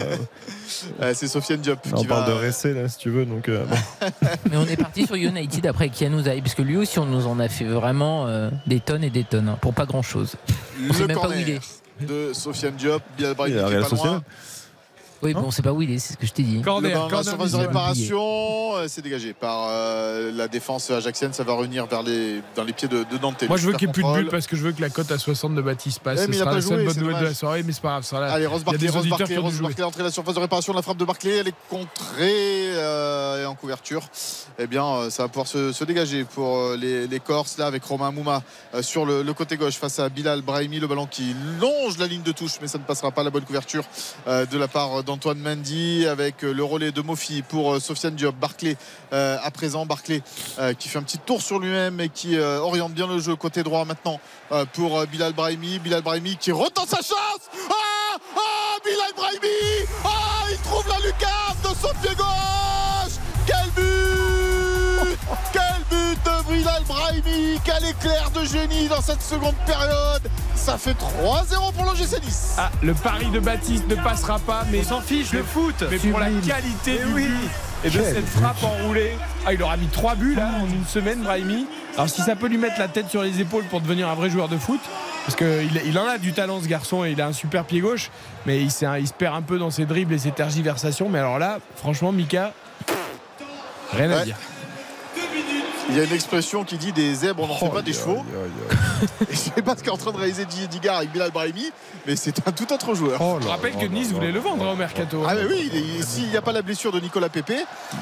Euh, 1.02 1.12
c'est 1.14 1.28
Sofiane 1.28 1.60
Diop 1.62 1.80
On 1.92 2.02
qui 2.02 2.08
parle 2.08 2.30
va. 2.30 2.40
de 2.40 2.46
Ressé 2.46 2.74
là, 2.74 2.88
si 2.90 2.98
tu 2.98 3.10
veux. 3.10 3.26
Donc, 3.26 3.50
euh, 3.50 3.64
bon. 3.66 4.08
Mais 4.52 4.58
on 4.58 4.66
est 4.66 4.78
parti 4.78 5.06
sur 5.06 5.16
United 5.16 5.66
après 5.68 5.86
avec 5.86 6.00
Yanouzaï, 6.02 6.42
parce 6.42 6.56
que 6.56 6.62
lui 6.62 6.78
aussi, 6.78 7.00
on 7.00 7.06
nous 7.06 7.28
en 7.28 7.40
a 7.40 7.48
fait 7.50 7.66
vraiment 7.66 8.28
euh, 8.28 8.50
des 8.68 8.80
tonnes 8.80 9.04
et 9.04 9.10
des 9.10 9.24
tonnes, 9.24 9.50
hein, 9.50 9.58
pour 9.62 9.74
pas 9.74 9.86
grand-chose. 9.86 10.36
On 10.90 10.94
sait 10.94 11.02
Le 11.02 11.08
même 11.08 11.20
pas 11.20 11.28
où 11.28 11.32
il 11.34 11.38
corner 11.46 11.60
est. 12.02 12.06
de 12.06 12.34
Sofiane 12.34 12.76
Diop, 12.76 13.02
Il 13.18 13.26
est 13.26 13.36
pas 13.36 13.48
loin. 13.48 14.24
Oui, 15.22 15.34
bon, 15.34 15.42
on 15.46 15.52
sait 15.52 15.62
pas 15.62 15.72
où 15.74 15.82
il 15.82 15.92
est, 15.92 16.00
c'est 16.00 16.14
ce 16.14 16.18
que 16.18 16.26
je 16.26 16.32
t'ai 16.34 16.44
dit. 16.44 16.58
Le 16.58 16.64
Corner, 16.64 16.94
dans 16.94 17.04
la 17.06 17.10
corner 17.10 17.26
surface 17.26 17.52
de 17.52 17.58
réparation, 17.58 18.76
euh, 18.78 18.86
c'est 18.88 19.02
dégagé 19.02 19.34
par 19.34 19.68
euh, 19.70 20.32
la 20.34 20.48
défense 20.48 20.90
ajaxienne. 20.92 21.34
Ça 21.34 21.44
va 21.44 21.54
revenir 21.54 21.86
vers 21.88 22.04
les, 22.04 22.42
dans 22.56 22.64
les 22.64 22.74
pieds 22.74 22.88
de, 22.88 23.04
de 23.04 23.18
Dante. 23.18 23.44
Moi 23.48 23.58
je 23.58 23.68
veux 23.68 23.74
qu'il 23.74 23.88
n'y 23.88 23.92
ait 23.92 23.94
plus 23.94 24.04
de 24.04 24.14
but 24.24 24.30
parce 24.30 24.48
que 24.48 24.56
je 24.56 24.64
veux 24.64 24.72
que 24.72 24.82
la 24.82 24.90
cote 24.90 25.12
à 25.12 25.18
60 25.18 25.56
de 25.56 25.62
Baptiste 25.62 26.00
passe. 26.00 26.20
Eh, 26.22 26.26
Ce 26.26 26.30
mais 26.30 26.36
il 26.38 26.42
a 26.42 26.44
sera 26.44 26.50
pas 26.52 26.56
la 26.58 26.62
seule 26.62 26.78
joué, 26.78 26.86
bonne 26.86 26.94
c'est 26.94 27.00
nouvelle 27.02 27.20
de 27.20 27.26
la 27.26 27.34
soirée, 27.34 27.64
mais 27.64 27.74
c'est 27.74 27.82
pas 27.82 27.90
grave. 27.90 28.04
ça 28.04 28.20
là. 28.20 28.32
Allez, 28.32 28.46
Rose 28.48 28.62
Il 28.62 28.66
y 28.66 28.70
a 28.70 28.72
Barclay, 28.72 28.88
des 28.88 28.94
Rose 28.98 29.10
Barclay, 29.10 29.38
Rose 29.38 29.54
jouer. 29.56 29.68
Barclay, 29.68 29.84
entrée 29.84 30.00
de 30.00 30.08
la 30.08 30.12
surface 30.12 30.36
de 30.36 30.40
réparation, 30.40 30.74
la 30.74 30.82
frappe 30.82 30.98
de 30.98 31.06
Barclay, 31.06 31.38
elle 31.38 31.48
est 31.50 31.54
contrée 31.70 32.72
euh, 32.76 33.44
et 33.44 33.46
en 33.46 33.56
couverture. 33.56 34.02
Eh 34.58 34.68
bien, 34.68 34.86
euh, 34.86 35.10
ça 35.10 35.24
va 35.24 35.30
pouvoir 35.30 35.48
se, 35.48 35.72
se 35.72 35.84
dégager 35.84 36.24
pour 36.24 36.58
euh, 36.58 36.78
les, 36.78 37.08
les 37.08 37.20
Corses 37.20 37.58
là 37.58 37.66
avec 37.68 37.84
Romain 37.84 38.12
Mouma 38.12 38.42
euh, 38.74 38.82
sur 38.82 39.06
le, 39.06 39.24
le 39.24 39.34
côté 39.34 39.58
gauche 39.58 39.76
face 39.76 40.00
à 40.00 40.10
Bilal 40.10 40.42
Brahimi, 40.42 40.80
le 40.80 40.88
ballon 40.88 41.08
qui 41.08 41.36
longe 41.60 41.98
la 41.98 42.08
ligne 42.08 42.22
de 42.24 42.32
touche, 42.32 42.54
mais 42.62 42.68
ça 42.68 42.78
ne 42.78 42.84
passera 42.84 43.12
pas 43.12 43.24
la 43.24 43.30
bonne 43.30 43.44
couverture 43.44 43.84
euh, 44.28 44.46
de 44.46 44.58
la 44.58 44.68
part 44.68 45.04
d'Antoine 45.10 45.40
Mendy 45.40 46.06
avec 46.06 46.44
euh, 46.44 46.52
le 46.52 46.64
relais 46.64 46.92
de 46.92 47.02
Mofi 47.02 47.42
pour 47.42 47.74
euh, 47.74 47.80
Sofiane 47.80 48.14
Diop. 48.14 48.36
Barclay 48.36 48.78
euh, 49.12 49.40
à 49.42 49.50
présent, 49.50 49.88
Barclay 49.88 50.22
qui 50.78 50.88
fait 50.88 51.00
un 51.00 51.04
petit 51.04 51.18
tour 51.18 51.42
sur 51.42 51.58
lui-même 51.58 52.00
et 52.00 52.10
qui 52.10 52.38
oriente 52.38 52.94
bien 52.94 53.08
le 53.08 53.20
jeu 53.20 53.36
côté 53.36 53.64
droit 53.64 53.86
maintenant 53.86 54.20
pour 54.74 55.06
Bilal 55.08 55.34
Brahimi. 55.34 55.80
Bilal 55.80 56.02
Brahimi 56.02 56.38
qui 56.38 56.52
retente 56.52 56.90
sa 56.90 56.98
chance. 56.98 57.50
Ah 57.70 58.18
Ah 58.36 58.78
Bilal 58.84 59.14
Brahimi 59.16 59.88
Ah 60.04 60.10
Il 60.52 60.58
trouve 60.58 60.88
la 60.88 60.98
lucarne 60.98 61.58
de 61.64 61.70
son 61.70 61.94
pied 62.02 62.16
gauche 62.16 63.18
Quel 63.48 63.72
but 63.76 64.29
Quel 65.54 65.62
but 65.90 66.18
de 66.26 66.54
Bilal 66.54 66.84
Brahimi 66.88 67.60
Quel 67.64 67.86
éclair 67.86 68.30
de 68.32 68.44
génie 68.46 68.88
dans 68.88 69.02
cette 69.02 69.22
seconde 69.22 69.56
période 69.66 70.22
Ça 70.56 70.78
fait 70.78 70.92
3-0 70.94 71.74
pour 71.74 71.86
l'OGC 71.86 72.24
Nice. 72.24 72.56
Ah, 72.58 72.70
le 72.82 72.94
pari 72.94 73.28
de 73.28 73.40
Baptiste 73.40 73.88
ne 73.88 73.96
passera 73.96 74.40
pas, 74.40 74.64
mais. 74.72 74.80
On 74.86 74.90
s'en 74.90 75.02
fiche, 75.02 75.32
le 75.34 75.44
foot. 75.44 75.84
Mais 75.90 75.98
pour 75.98 76.20
la 76.20 76.28
qualité 76.30 77.00
Eh 77.02 77.06
du 77.06 77.14
oui. 77.14 77.26
but 77.28 77.50
et 77.86 77.90
de 77.90 77.94
Quel 77.94 78.06
cette 78.16 78.26
but. 78.26 78.40
frappe 78.42 78.64
enroulée. 78.64 79.18
Ah, 79.46 79.54
il 79.54 79.62
aura 79.64 79.78
mis 79.78 79.88
3 79.88 80.16
buts 80.16 80.36
là 80.36 80.50
en 80.62 80.66
une 80.68 80.86
semaine, 80.86 81.22
Brahimi. 81.24 81.66
Alors 81.96 82.10
si 82.10 82.22
ça 82.22 82.36
peut 82.36 82.48
lui 82.48 82.58
mettre 82.58 82.80
la 82.80 82.88
tête 82.88 83.10
sur 83.10 83.22
les 83.24 83.40
épaules 83.42 83.64
pour 83.66 83.82
devenir 83.82 84.10
un 84.10 84.16
vrai 84.16 84.30
joueur 84.30 84.48
de 84.50 84.58
foot, 84.58 84.80
parce 85.26 85.36
qu'il 85.36 85.82
il 85.86 85.98
en 86.00 86.08
a 86.08 86.18
du 86.18 86.34
talent 86.34 86.60
ce 86.62 86.68
garçon 86.68 87.04
et 87.06 87.12
il 87.12 87.22
a 87.22 87.28
un 87.28 87.34
super 87.34 87.66
pied 87.66 87.80
gauche, 87.82 88.10
mais 88.46 88.62
il, 88.62 88.72
se 88.72 88.86
perd 89.18 89.36
un 89.36 89.42
peu 89.42 89.58
dans 89.60 89.70
ses 89.70 89.86
dribbles 89.86 90.14
et 90.14 90.18
ses 90.20 90.32
tergiversations. 90.32 91.08
Mais 91.10 91.20
alors 91.20 91.40
là, 91.40 91.60
franchement, 91.78 92.12
Mika, 92.12 92.54
rien 93.94 94.12
à 94.12 94.18
Ouais. 94.18 94.26
dire. 94.26 94.36
Il 95.92 95.98
y 95.98 96.02
a 96.02 96.04
une 96.04 96.14
expression 96.14 96.64
qui 96.64 96.78
dit 96.78 96.92
des 96.92 97.16
zèbres, 97.16 97.44
on 97.44 97.48
n'en 97.48 97.56
fait 97.56 97.66
Oh, 97.66 97.70
pas 97.74 97.82
des 97.82 97.94
chevaux. 97.94 98.18
aïe, 98.18 98.52
aïe. 99.02 99.08
Et 99.30 99.34
je 99.34 99.38
sais 99.38 99.62
pas 99.64 99.76
ce 99.76 99.82
qu'est 99.82 99.90
en 99.90 99.98
train 99.98 100.12
de 100.12 100.18
réaliser 100.18 100.46
Didier 100.46 100.68
Digard 100.68 100.98
avec 100.98 101.12
Bilal 101.12 101.32
Brahimi, 101.32 101.72
mais 102.06 102.16
c'est 102.16 102.48
un 102.48 102.52
tout 102.52 102.72
autre 102.72 102.94
joueur. 102.94 103.20
Oh 103.20 103.40
Je 103.42 103.48
rappelle 103.48 103.74
que 103.76 103.86
Nice 103.88 104.10
là 104.10 104.14
voulait 104.14 104.28
là 104.28 104.34
le 104.34 104.40
vendre 104.40 104.68
hein, 104.68 104.74
au 104.74 104.76
mercato. 104.76 105.24
Ah 105.26 105.32
hein. 105.32 105.36
mais 105.40 105.46
oui, 105.46 105.72
s'il 106.06 106.30
n'y 106.30 106.38
a 106.38 106.44
pas 106.44 106.52
la 106.52 106.62
blessure 106.62 106.92
de 106.92 107.00
Nicolas 107.00 107.30
Pépé, 107.30 107.56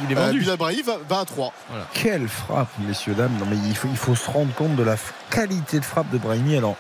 Il 0.04 0.12
est 0.12 0.18
euh, 0.18 0.26
vendu. 0.26 0.40
Bilal 0.40 0.58
Brahimi 0.58 0.82
va, 0.82 0.98
va 1.08 1.20
à 1.20 1.26
3. 1.26 1.54
Quelle 1.94 2.28
frappe, 2.28 2.68
messieurs, 2.80 3.14
dames. 3.14 3.32
Non, 3.40 3.46
mais 3.50 3.56
il 3.70 3.76
faut, 3.76 3.88
il 3.90 3.98
faut 3.98 4.16
se 4.16 4.30
rendre 4.30 4.54
compte 4.54 4.76
de 4.76 4.84
la 4.84 4.98
qualité 5.30 5.80
de 5.80 5.86
frappe 5.86 6.10
de 6.10 6.18
Brahimi. 6.18 6.58
Alors, 6.58 6.76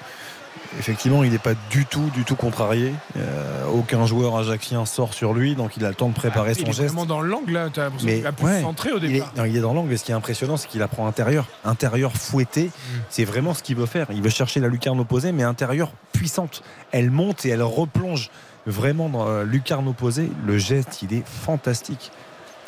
effectivement, 0.79 1.23
il 1.23 1.31
n'est 1.31 1.37
pas 1.37 1.53
du 1.69 1.85
tout, 1.85 2.09
du 2.13 2.23
tout 2.23 2.35
contrarié. 2.35 2.93
Euh, 3.17 3.65
aucun 3.73 4.05
joueur 4.05 4.35
ajaxien 4.37 4.85
sort 4.85 5.13
sur 5.13 5.33
lui, 5.33 5.55
donc 5.55 5.77
il 5.77 5.85
a 5.85 5.89
le 5.89 5.95
temps 5.95 6.09
de 6.09 6.13
préparer 6.13 6.51
Ah, 6.51 6.53
son 6.55 6.61
il 6.61 6.69
est 6.69 6.73
geste. 6.73 6.89
vraiment 6.89 7.05
dans 7.05 7.21
l'angle 7.21 7.53
là, 7.53 7.69
t'as 7.73 7.85
l'impression 7.85 8.07
Mais 8.07 8.17
qu'il 8.17 8.27
a 8.27 8.31
pu 8.31 8.43
ouais, 8.45 8.61
centrer 8.61 8.91
au 8.91 8.99
Il 8.99 9.15
est, 9.15 9.23
non, 9.35 9.45
il 9.45 9.55
est 9.55 9.61
dans 9.61 9.73
l'angle. 9.73 9.91
Et 9.93 9.97
ce 9.97 10.03
qui 10.03 10.11
est 10.11 10.15
impressionnant, 10.15 10.57
c'est 10.57 10.67
qu'il 10.67 10.81
apprend 10.81 11.07
intérieur, 11.07 11.47
intérieur 11.65 12.13
fouetté. 12.13 12.65
Mm. 12.65 12.97
C'est 13.09 13.25
vraiment 13.25 13.53
ce 13.53 13.63
qu'il 13.63 13.75
veut 13.75 13.85
faire. 13.85 14.07
Il 14.11 14.21
veut 14.21 14.29
chercher 14.29 14.59
la 14.59 14.67
lucarne 14.67 14.99
opposée, 14.99 15.31
mais 15.31 15.43
intérieur 15.43 15.91
puissante. 16.13 16.61
Elle 16.91 17.11
monte 17.11 17.45
et 17.45 17.49
elle 17.49 17.63
replonge 17.63 18.29
vraiment 18.65 19.09
dans 19.09 19.25
la 19.25 19.43
lucarne 19.43 19.87
opposée. 19.87 20.29
Le 20.45 20.57
geste, 20.57 21.01
il 21.01 21.13
est 21.13 21.23
fantastique. 21.25 22.11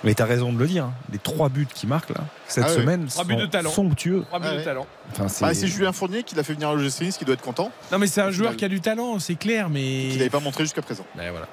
Mais 0.04 0.14
tu 0.16 0.22
as 0.22 0.26
raison 0.26 0.54
de 0.54 0.58
le 0.60 0.66
dire. 0.68 0.86
hein. 0.86 0.94
Les 1.12 1.18
trois 1.20 1.50
buts 1.50 1.68
qu'il 1.74 1.90
marque 1.90 2.10
là 2.10 2.22
cette 2.48 2.64
Ah 2.66 2.70
ouais. 2.70 2.76
semaine 2.76 3.06
Trois 3.08 3.24
sont 3.24 3.28
buts 3.30 3.36
de 3.36 3.46
talent. 3.46 3.70
somptueux. 3.70 4.24
Trois 4.28 4.40
buts 4.40 4.46
Ah 4.50 4.54
de 4.54 4.58
ouais. 4.60 4.64
talent. 4.64 4.88
Enfin, 5.12 5.28
c'est- 5.28 5.44
Bah, 5.46 5.54
c'est 5.54 5.68
Julien 5.68 5.92
Fournier 5.92 6.24
qui 6.24 6.36
l'a 6.36 6.44
fait 6.44 6.54
venir 6.54 6.70
à 6.70 6.74
l'OGC 6.76 7.02
Nice 7.02 7.18
qui 7.18 7.26
doit 7.26 7.34
être 7.34 7.42
content, 7.42 7.72
Non 7.92 7.98
mais 8.00 8.08
c'est 8.08 8.22
un 8.22 8.32
joueur 8.32 8.56
qui 8.56 8.64
a 8.66 8.70
du 8.70 8.80
talent, 8.82 9.20
c'est 9.20 9.36
clair, 9.36 9.70
mais. 9.70 10.08
qu'il 10.10 10.18
n'avait 10.18 10.30
pas 10.30 10.40
montré 10.40 10.64
jusqu'à 10.64 10.82
présent. 10.82 11.06
Ben 11.16 11.30
voilà. 11.32 11.48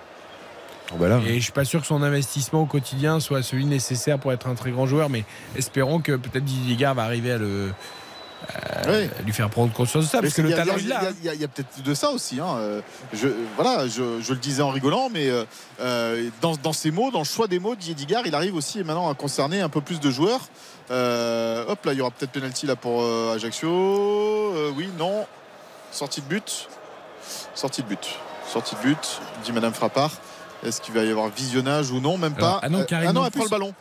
Oh, 0.92 0.96
bah 1.00 1.08
là, 1.08 1.20
Et 1.26 1.34
je 1.38 1.42
suis 1.42 1.52
pas 1.52 1.64
sûr 1.64 1.80
que 1.80 1.86
son 1.88 2.00
investissement 2.04 2.62
au 2.62 2.66
quotidien 2.66 3.18
soit 3.18 3.42
celui 3.42 3.64
nécessaire 3.66 4.20
pour 4.20 4.32
être 4.32 4.46
un 4.46 4.54
très 4.54 4.70
grand 4.70 4.86
joueur, 4.86 5.10
mais 5.10 5.24
espérons 5.56 5.98
que 6.00 6.12
peut-être 6.12 6.44
Didier 6.44 6.76
Gard 6.76 6.94
va 6.94 7.02
arriver 7.02 7.32
à 7.32 7.38
le 7.38 7.72
À 8.48 9.22
lui 9.24 9.32
faire 9.32 9.50
prendre 9.50 9.72
conscience 9.72 10.04
de 10.04 10.08
ça, 10.08 10.18
Mais 10.18 10.22
parce 10.28 10.34
que 10.34 10.42
le 10.42 10.48
il 10.48 10.50
y 10.50 10.54
a- 10.54 10.56
talent 10.58 10.74
il 10.76 10.82
il 10.84 10.88
y 10.88 10.92
a- 10.92 11.02
l'a. 11.02 11.02
il 11.02 11.04
y 11.04 11.08
a- 11.08 11.12
il 11.20 11.24
y 11.24 11.28
a, 11.30 11.34
il 11.34 11.40
y 11.40 11.44
a 11.44 11.48
peut-être 11.48 11.82
de 11.82 11.94
ça 11.94 12.10
aussi. 12.10 12.38
hein. 12.40 12.56
Euh, 12.58 12.80
Je, 13.12 13.28
voilà, 13.56 13.88
je, 13.88 14.20
je 14.20 14.32
le 14.32 14.38
disais 14.38 14.62
en 14.62 14.70
rigolant, 14.70 15.08
mais 15.12 15.28
euh, 15.28 15.44
euh, 15.80 16.28
dans, 16.40 16.54
dans 16.56 16.72
ses 16.72 16.90
mots, 16.90 17.10
dans 17.10 17.18
le 17.20 17.24
choix 17.24 17.48
des 17.48 17.58
mots, 17.58 17.74
Didier 17.74 17.94
Digard, 17.94 18.22
il 18.26 18.34
arrive 18.34 18.54
aussi 18.54 18.78
maintenant 18.84 19.10
à 19.10 19.14
concerner 19.14 19.60
un 19.60 19.68
peu 19.68 19.80
plus 19.80 19.98
de 20.00 20.10
joueurs. 20.10 20.40
Euh, 20.90 21.64
hop, 21.66 21.84
là, 21.84 21.92
il 21.92 21.98
y 21.98 22.00
aura 22.00 22.10
peut-être 22.12 22.30
penalty 22.32 22.66
là 22.66 22.76
pour 22.76 23.02
euh, 23.02 23.34
Ajaccio. 23.34 23.68
Euh, 23.68 24.70
oui, 24.76 24.88
non. 24.98 25.26
Sortie 25.90 26.20
de 26.20 26.26
but. 26.26 26.68
Sortie 27.54 27.82
de 27.82 27.88
but. 27.88 28.06
Sortie 28.52 28.76
de 28.76 28.80
but, 28.82 29.20
dit 29.44 29.52
Madame 29.52 29.74
Frappard. 29.74 30.12
Est-ce 30.64 30.80
qu'il 30.80 30.94
va 30.94 31.02
y 31.02 31.10
avoir 31.10 31.28
visionnage 31.28 31.90
ou 31.90 32.00
non? 32.00 32.16
Même 32.16 32.34
Alors, 32.38 32.60
pas. 32.60 32.60
ah 32.62 32.68
non, 32.68 32.80
Euh, 32.80 32.84
ah 32.90 33.04
non, 33.06 33.12
non 33.14 33.24
elle 33.26 33.30
prend 33.32 33.44
le 33.44 33.50
ballon. 33.50 33.74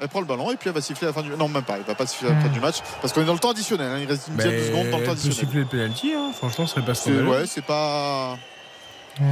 Elle 0.00 0.08
prend 0.08 0.20
le 0.20 0.26
ballon 0.26 0.50
et 0.52 0.56
puis 0.56 0.68
elle 0.68 0.74
va 0.74 0.80
siffler 0.80 1.06
à 1.06 1.10
la 1.10 1.14
fin 1.14 1.22
du 1.22 1.30
Non, 1.30 1.48
même 1.48 1.62
pas. 1.62 1.76
Elle 1.76 1.82
va 1.82 1.94
pas 1.94 2.06
siffler 2.06 2.30
à 2.30 2.34
la 2.34 2.40
fin 2.40 2.48
du 2.48 2.60
match 2.60 2.76
parce 3.00 3.12
qu'on 3.12 3.22
est 3.22 3.24
dans 3.26 3.32
le 3.32 3.38
temps 3.38 3.50
additionnel. 3.50 3.90
hein. 3.92 3.98
Il 4.00 4.06
reste 4.08 4.28
une 4.28 4.36
dizaine 4.36 4.52
de 4.56 4.62
secondes 4.64 4.72
dans 4.76 4.84
le 4.84 4.90
temps 4.90 4.98
elle 4.98 5.04
peut 5.06 5.10
additionnel. 5.12 5.38
siffler 5.38 5.60
le 5.60 5.66
penalty, 5.66 6.12
hein. 6.14 6.30
franchement, 6.36 6.66
ce 6.66 6.74
serait 6.74 6.84
pas 6.86 6.94
scandaleux. 6.94 7.28
ouais, 7.28 7.46
c'est 7.46 7.64
pas. 7.64 8.38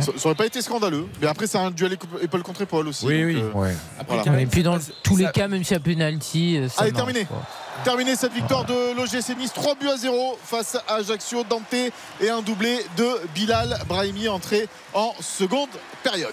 Ça, 0.00 0.10
ça 0.16 0.26
aurait 0.26 0.34
pas 0.34 0.46
été 0.46 0.60
scandaleux. 0.62 1.06
Mais 1.20 1.28
après, 1.28 1.46
c'est 1.46 1.58
un 1.58 1.70
duel 1.70 1.96
épaule 2.20 2.42
contre 2.42 2.62
épaule 2.62 2.88
aussi. 2.88 3.06
Oui, 3.06 3.34
donc, 3.34 3.44
oui. 3.44 3.50
euh, 3.54 3.58
ouais. 3.68 3.76
Après, 4.00 4.16
Voilà. 4.24 4.40
Et 4.40 4.46
puis 4.46 4.64
dans 4.64 4.80
ça- 4.80 4.90
tous 5.04 5.16
les 5.16 5.26
ça- 5.26 5.30
cas, 5.30 5.46
même 5.46 5.62
y 5.62 5.74
a 5.74 5.78
penalty, 5.78 6.56
euh, 6.58 6.68
ça 6.68 6.82
Allez, 6.82 6.92
terminé. 6.92 7.24
quoi. 7.24 7.40
Terminé 7.84 8.16
cette 8.16 8.32
victoire 8.32 8.64
de 8.64 8.96
l'OGC 8.96 9.36
Nice, 9.38 9.52
3 9.52 9.76
buts 9.76 9.88
à 9.88 9.96
0 9.96 10.36
face 10.42 10.76
à 10.88 10.94
Ajaccio, 10.94 11.44
Dante 11.48 11.72
et 11.72 12.28
un 12.28 12.42
doublé 12.42 12.84
de 12.96 13.06
Bilal 13.32 13.78
Brahimi 13.86 14.28
entré 14.28 14.66
en 14.92 15.12
seconde 15.20 15.68
période. 16.02 16.32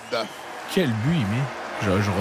Quel 0.73 0.87
but 0.87 1.13
il 1.13 1.19
met 1.19 1.43
Je, 1.83 1.91
je, 2.01 2.01
je, 2.01 2.11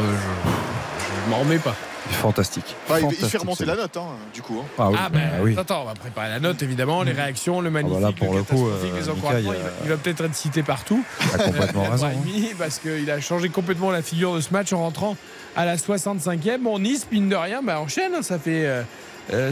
je 1.24 1.30
m'en 1.30 1.38
remets 1.38 1.58
pas. 1.58 1.74
Fantastique. 2.10 2.74
Bah, 2.88 2.96
il- 3.00 3.14
fait 3.14 3.38
remonter 3.38 3.64
la 3.64 3.76
note, 3.76 3.96
hein, 3.96 4.06
du 4.34 4.42
coup. 4.42 4.58
hein. 4.60 4.66
Ah 4.78 4.88
oui, 4.90 4.96
Ah 5.00 5.08
ben, 5.08 5.20
ah 5.34 5.42
oui. 5.42 5.56
attends, 5.56 5.82
on 5.82 5.84
va 5.86 5.94
préparer 5.94 6.28
la 6.30 6.40
note 6.40 6.60
évidemment, 6.62 7.02
les 7.04 7.12
réactions, 7.12 7.60
le 7.60 7.70
magnifique, 7.70 8.00
bah 8.00 8.08
là, 8.08 8.12
pour 8.12 8.34
le 8.34 8.42
coup, 8.42 8.56
catastrophique, 8.66 8.90
euh, 8.90 8.94
les 8.94 9.00
Mika, 9.00 9.12
encouragements. 9.12 9.52
il 9.52 9.56
a- 9.56 9.70
Il 9.84 9.88
va, 9.90 9.96
peut-être 9.96 10.24
être 10.24 10.34
cité 10.34 10.62
partout. 10.64 11.04
Il 11.20 11.40
a 11.40 11.44
complètement 11.44 11.84
Euh, 11.86 11.90
raison, 11.90 12.06
hein. 12.08 12.54
Parce 12.58 12.78
qu'il 12.80 13.08
a 13.10 13.20
changé 13.20 13.48
complètement 13.50 13.90
la 13.92 14.02
figure 14.02 14.34
de 14.34 14.40
ce 14.40 14.52
match 14.52 14.72
en 14.72 14.78
rentrant 14.78 15.16
à 15.54 15.64
la 15.64 15.76
65e. 15.76 16.62
Bon, 16.62 16.78
Nice, 16.80 17.06
mine 17.12 17.28
de 17.28 17.36
rien, 17.36 17.62
bah, 17.62 17.80
enchaîne. 17.80 18.12
hein, 18.16 18.22
ça 18.22 18.38
fait 18.38 18.68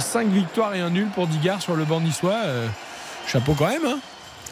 5 0.00 0.26
victoires 0.28 0.74
et 0.74 0.80
un 0.80 0.90
nul 0.90 1.06
pour 1.14 1.28
Digard 1.28 1.62
sur 1.62 1.76
le 1.76 1.84
banc 1.84 2.00
niçois. 2.00 2.34
Euh, 2.44 2.66
chapeau 3.28 3.54
quand 3.56 3.68
même. 3.68 3.84
Hein. 3.86 3.98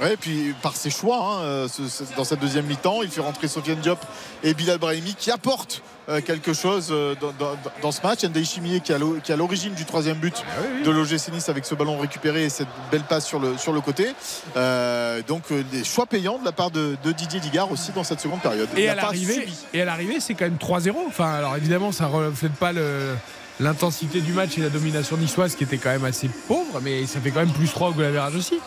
Ouais, 0.01 0.15
et 0.15 0.17
puis 0.17 0.55
par 0.63 0.77
ses 0.77 0.91
choix, 0.91 1.19
hein, 1.19 1.41
euh, 1.43 1.69
ce- 1.69 1.89
ce- 1.89 2.05
dans 2.17 2.25
cette 2.25 2.39
deuxième 2.41 2.67
mi-temps, 2.67 3.03
il 3.03 3.09
fait 3.11 3.21
rentrer 3.21 3.49
Sofiane 3.49 3.79
Diop 3.81 3.99
et 4.45 4.55
Bilal 4.55 4.79
Brahimi 4.79 5.15
qui 5.15 5.31
apportent 5.31 5.83
euh, 6.09 6.21
quelque 6.23 6.55
chose 6.55 6.89
euh, 6.91 7.15
dans, 7.21 7.33
dans- 7.33 7.57
dans 7.83 7.93
ce 7.93 8.01
match. 8.03 8.25
Ndai 8.25 8.43
Chimier 8.45 8.81
qui 8.81 8.93
est 8.93 8.95
à 8.95 9.37
l'origine 9.37 9.75
du 9.75 9.85
troisième 9.85 10.17
but 10.17 10.43
Ah 10.49 10.85
de 10.85 10.91
l'OGC 10.91 11.33
Nice 11.33 11.49
avec 11.51 11.65
ce 11.67 11.75
ballon 11.75 11.99
récupéré 11.99 12.45
et 12.45 12.49
cette 12.49 12.69
belle 12.91 13.03
passe 13.03 13.27
sur 13.27 13.39
le, 13.41 13.59
sur 13.59 13.73
le 13.73 13.81
côté. 13.83 14.15
Euh, 14.57 15.21
donc 15.27 15.53
des 15.53 15.85
choix 15.85 16.07
payants 16.07 16.39
de 16.39 16.45
la 16.45 16.53
part 16.53 16.71
de, 16.71 16.97
de 17.05 17.13
Didier 17.13 17.41
Digard 17.41 17.71
aussi 17.71 17.93
dans 17.93 18.05
cette 18.05 18.21
seconde 18.21 18.41
période. 18.41 18.69
Et 18.77 18.89
à 18.89 18.95
l'arrivée, 18.95 19.49
et 19.75 19.83
à 19.83 19.85
l'arrivée, 19.85 20.21
c'est 20.21 20.35
quand 20.35 20.45
même 20.47 20.57
3-0. 20.57 20.95
Enfin, 21.09 21.31
alors 21.33 21.57
évidemment, 21.57 21.93
ça 21.93 22.07
reflète 22.07 22.55
pas 22.55 22.73
le- 22.73 23.15
l'intensité 23.61 24.21
du 24.21 24.33
match 24.33 24.57
et 24.59 24.61
la 24.63 24.69
domination 24.71 25.17
niçoise 25.17 25.55
qui 25.55 25.65
était 25.65 25.79
quand 25.79 25.91
même 25.91 26.05
assez 26.05 26.29
pauvre, 26.47 26.81
mais 26.83 27.07
ça 27.07 27.21
fait 27.21 27.31
quand 27.31 27.41
même 27.41 27.51
plus 27.53 27.69
3 27.71 27.89
au 27.89 27.93
goal 27.93 28.07
average 28.07 28.37
aussi. 28.37 28.59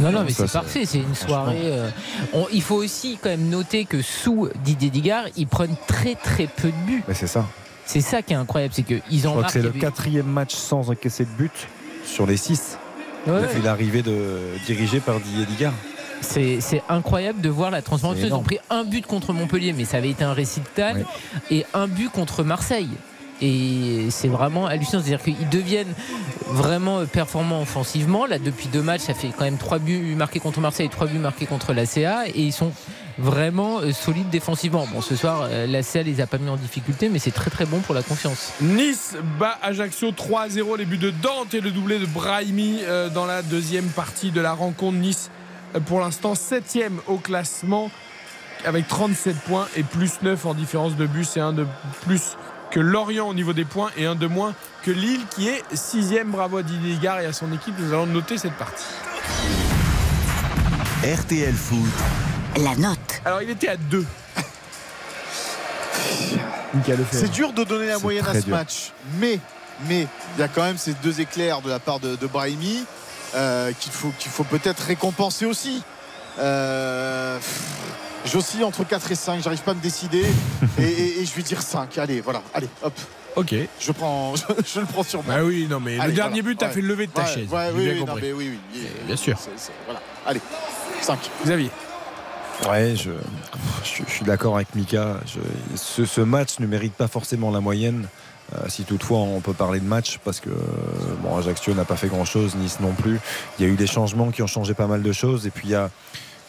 Non, 0.00 0.10
non, 0.12 0.22
mais 0.24 0.32
c'est 0.32 0.50
parfait. 0.50 0.84
C'est 0.86 0.98
une 0.98 1.14
soirée. 1.14 1.58
euh, 1.64 1.90
on- 2.32 2.46
il 2.52 2.62
faut 2.62 2.76
aussi 2.76 3.18
quand 3.20 3.28
même 3.30 3.48
noter 3.48 3.84
que 3.84 4.00
sous 4.00 4.48
Didier 4.64 4.90
Digard, 4.90 5.24
ils 5.36 5.46
prennent 5.46 5.74
très 5.86 6.14
très 6.14 6.46
peu 6.46 6.68
de 6.68 6.86
buts. 6.86 7.02
Mais 7.08 7.14
c'est 7.14 7.26
ça. 7.26 7.44
C'est 7.84 8.00
ça 8.00 8.22
qui 8.22 8.32
est 8.32 8.36
incroyable, 8.36 8.72
c'est 8.74 8.84
qu'ils 8.84 9.02
Je 9.10 9.26
en 9.26 9.30
crois 9.32 9.34
que 9.34 9.40
marquent. 9.42 9.52
c'est 9.52 9.62
le 9.62 9.70
quatrième 9.70 10.26
match 10.26 10.54
sans 10.54 10.88
encaisser 10.90 11.24
de 11.24 11.30
but 11.36 11.52
sur 12.06 12.26
les 12.26 12.36
six 12.36 12.78
Ouais, 13.26 13.40
depuis 13.42 13.58
ouais. 13.58 13.64
l'arrivée 13.64 14.02
de 14.02 14.14
dirigé 14.66 15.00
par 15.00 15.18
Didier 15.20 15.46
Digard. 15.46 15.72
C'est 16.20 16.60
incroyable 16.88 17.40
de 17.40 17.48
voir 17.48 17.70
la 17.72 17.82
transformation. 17.82 18.26
Ils 18.28 18.32
ont 18.34 18.42
pris 18.42 18.58
un 18.70 18.84
but 18.84 19.04
contre 19.06 19.32
Montpellier, 19.32 19.72
mais 19.72 19.84
ça 19.84 19.96
avait 19.98 20.10
été 20.10 20.22
un 20.24 20.32
récital, 20.32 21.04
et 21.50 21.66
un 21.74 21.88
but 21.88 22.10
contre 22.10 22.44
Marseille. 22.44 22.88
Et 23.42 24.06
c'est 24.10 24.28
vraiment 24.28 24.66
hallucinant. 24.66 25.02
C'est-à-dire 25.02 25.22
qu'ils 25.22 25.48
deviennent 25.48 25.92
vraiment 26.46 27.04
performants 27.06 27.60
offensivement. 27.60 28.24
Là, 28.26 28.38
depuis 28.38 28.68
deux 28.68 28.82
matchs, 28.82 29.02
ça 29.02 29.14
fait 29.14 29.30
quand 29.36 29.44
même 29.44 29.58
trois 29.58 29.78
buts 29.78 30.14
marqués 30.16 30.40
contre 30.40 30.60
Marseille 30.60 30.86
et 30.86 30.90
trois 30.90 31.08
buts 31.08 31.18
marqués 31.18 31.46
contre 31.46 31.72
la 31.72 31.84
CA. 31.84 32.28
Et 32.28 32.40
ils 32.40 32.52
sont 32.52 32.72
vraiment 33.18 33.80
euh, 33.80 33.92
solides 33.92 34.30
défensivement. 34.30 34.86
Bon, 34.92 35.00
ce 35.00 35.16
soir, 35.16 35.48
euh, 35.50 35.66
la 35.66 35.82
CA 35.82 36.02
les 36.02 36.20
a 36.20 36.26
pas 36.26 36.38
mis 36.38 36.48
en 36.48 36.56
difficulté, 36.56 37.08
mais 37.08 37.18
c'est 37.18 37.30
très 37.30 37.50
très 37.50 37.66
bon 37.66 37.80
pour 37.80 37.94
la 37.94 38.02
confiance. 38.02 38.52
Nice 38.60 39.16
bat 39.38 39.58
Ajaccio 39.62 40.10
3-0. 40.10 40.78
Les 40.78 40.84
buts 40.84 40.98
de 40.98 41.10
Dante 41.10 41.54
et 41.54 41.60
le 41.60 41.70
doublé 41.70 41.98
de 41.98 42.06
Brahimi 42.06 42.80
euh, 42.82 43.08
dans 43.08 43.26
la 43.26 43.42
deuxième 43.42 43.88
partie 43.88 44.30
de 44.30 44.40
la 44.40 44.52
rencontre. 44.52 44.98
Nice, 44.98 45.30
pour 45.86 46.00
l'instant, 46.00 46.34
7 46.34 46.78
au 47.08 47.18
classement 47.18 47.90
avec 48.64 48.86
37 48.86 49.36
points 49.40 49.66
et 49.76 49.82
plus 49.82 50.22
9 50.22 50.46
en 50.46 50.54
différence 50.54 50.96
de 50.96 51.06
but. 51.06 51.24
C'est 51.24 51.40
un 51.40 51.52
de 51.52 51.66
plus 52.02 52.36
que 52.72 52.80
Lorient 52.80 53.28
au 53.28 53.34
niveau 53.34 53.52
des 53.52 53.66
points 53.66 53.90
et 53.96 54.06
un 54.06 54.14
de 54.14 54.26
moins 54.26 54.54
que 54.82 54.90
Lille 54.90 55.20
qui 55.30 55.48
est 55.48 55.62
6 55.72 56.14
Bravo 56.24 56.56
à 56.56 56.62
Didier 56.62 56.94
Digard 56.94 57.20
et 57.20 57.26
à 57.26 57.32
son 57.32 57.52
équipe. 57.52 57.74
Nous 57.78 57.92
allons 57.92 58.06
noter 58.06 58.38
cette 58.38 58.54
partie. 58.54 58.84
RTL 61.04 61.54
Foot. 61.54 61.78
La 62.56 62.74
note. 62.76 62.98
Alors, 63.24 63.42
il 63.42 63.50
était 63.50 63.68
à 63.68 63.76
2. 63.76 64.04
C'est 67.10 67.30
dur 67.30 67.52
de 67.52 67.64
donner 67.64 67.86
la 67.88 67.98
moyenne 67.98 68.26
à 68.26 68.34
ce 68.34 68.46
dur. 68.46 68.56
match, 68.56 68.92
mais 69.18 69.38
mais 69.88 70.06
il 70.36 70.40
y 70.40 70.42
a 70.42 70.48
quand 70.48 70.62
même 70.62 70.78
ces 70.78 70.94
deux 70.94 71.20
éclairs 71.20 71.60
de 71.60 71.68
la 71.68 71.78
part 71.78 72.00
de, 72.00 72.16
de 72.16 72.26
Brahimi 72.26 72.84
euh, 73.34 73.72
qu'il 73.78 73.92
faut 73.92 74.12
qu'il 74.18 74.30
faut 74.30 74.44
peut-être 74.44 74.80
récompenser 74.80 75.44
aussi. 75.44 75.82
Euh, 76.38 77.36
pff, 77.36 77.60
J'oscille 78.26 78.64
entre 78.64 78.84
4 78.84 79.10
et 79.10 79.14
5, 79.14 79.42
j'arrive 79.42 79.62
pas 79.62 79.72
à 79.72 79.74
me 79.74 79.80
décider 79.80 80.24
et, 80.78 80.82
et- 80.82 81.20
et 81.20 81.24
je 81.26 81.34
vais 81.34 81.42
dire 81.42 81.60
5. 81.60 81.98
Allez, 81.98 82.20
voilà, 82.20 82.42
allez, 82.54 82.68
hop. 82.82 82.92
Ok. 83.34 83.54
Je 83.80 83.92
prends, 83.92 84.34
je, 84.36 84.42
je 84.74 84.80
le 84.80 84.86
prends 84.86 85.02
sur 85.02 85.22
moi. 85.24 85.36
Bah 85.36 85.42
oui, 85.44 85.66
non, 85.68 85.80
mais 85.80 85.98
Allez, 85.98 86.08
le 86.10 86.16
dernier 86.16 86.40
voilà, 86.42 86.54
but 86.54 86.58
t'a 86.58 86.66
ouais. 86.66 86.72
fait 86.72 86.80
le 86.82 86.88
lever 86.88 87.06
de 87.06 87.12
ta 87.12 87.22
Ouais, 87.22 87.28
chaise. 87.34 87.48
ouais, 87.50 87.70
oui, 87.74 87.84
bien 87.84 87.92
oui, 87.94 88.00
non, 88.00 88.06
compris. 88.06 88.22
mais 88.22 88.32
oui, 88.32 88.58
oui, 88.74 88.80
Bien 89.06 89.16
sûr. 89.16 89.36
Voilà, 89.86 90.00
allez, 90.26 90.40
5. 91.00 91.18
Xavier. 91.44 91.70
Ouais, 92.68 92.94
je, 92.94 93.10
je, 93.82 94.02
je 94.06 94.10
suis 94.12 94.24
d'accord 94.24 94.54
avec 94.56 94.74
Mika. 94.76 95.16
Je- 95.26 95.76
ce, 95.76 96.04
ce 96.04 96.20
match 96.20 96.60
ne 96.60 96.66
mérite 96.66 96.92
pas 96.94 97.08
forcément 97.08 97.50
la 97.50 97.60
moyenne. 97.60 98.06
euh, 98.54 98.68
si 98.68 98.84
toutefois 98.84 99.18
on 99.18 99.40
peut 99.40 99.54
parler 99.54 99.80
de 99.80 99.86
match, 99.86 100.18
parce 100.24 100.38
que 100.38 100.50
bon, 101.22 101.36
Ajaccio 101.38 101.74
n'a 101.74 101.84
pas 101.86 101.96
fait 101.96 102.08
grand-chose, 102.08 102.54
Nice 102.54 102.78
non 102.80 102.92
plus. 102.92 103.18
Il 103.58 103.66
y 103.66 103.68
a 103.68 103.72
eu 103.72 103.76
des 103.76 103.86
changements 103.88 104.30
qui 104.30 104.42
ont 104.42 104.46
changé 104.46 104.74
pas 104.74 104.86
mal 104.86 105.02
de 105.02 105.12
choses. 105.12 105.46
Et 105.46 105.50
puis 105.50 105.68
il 105.68 105.70
y 105.70 105.74
a, 105.74 105.90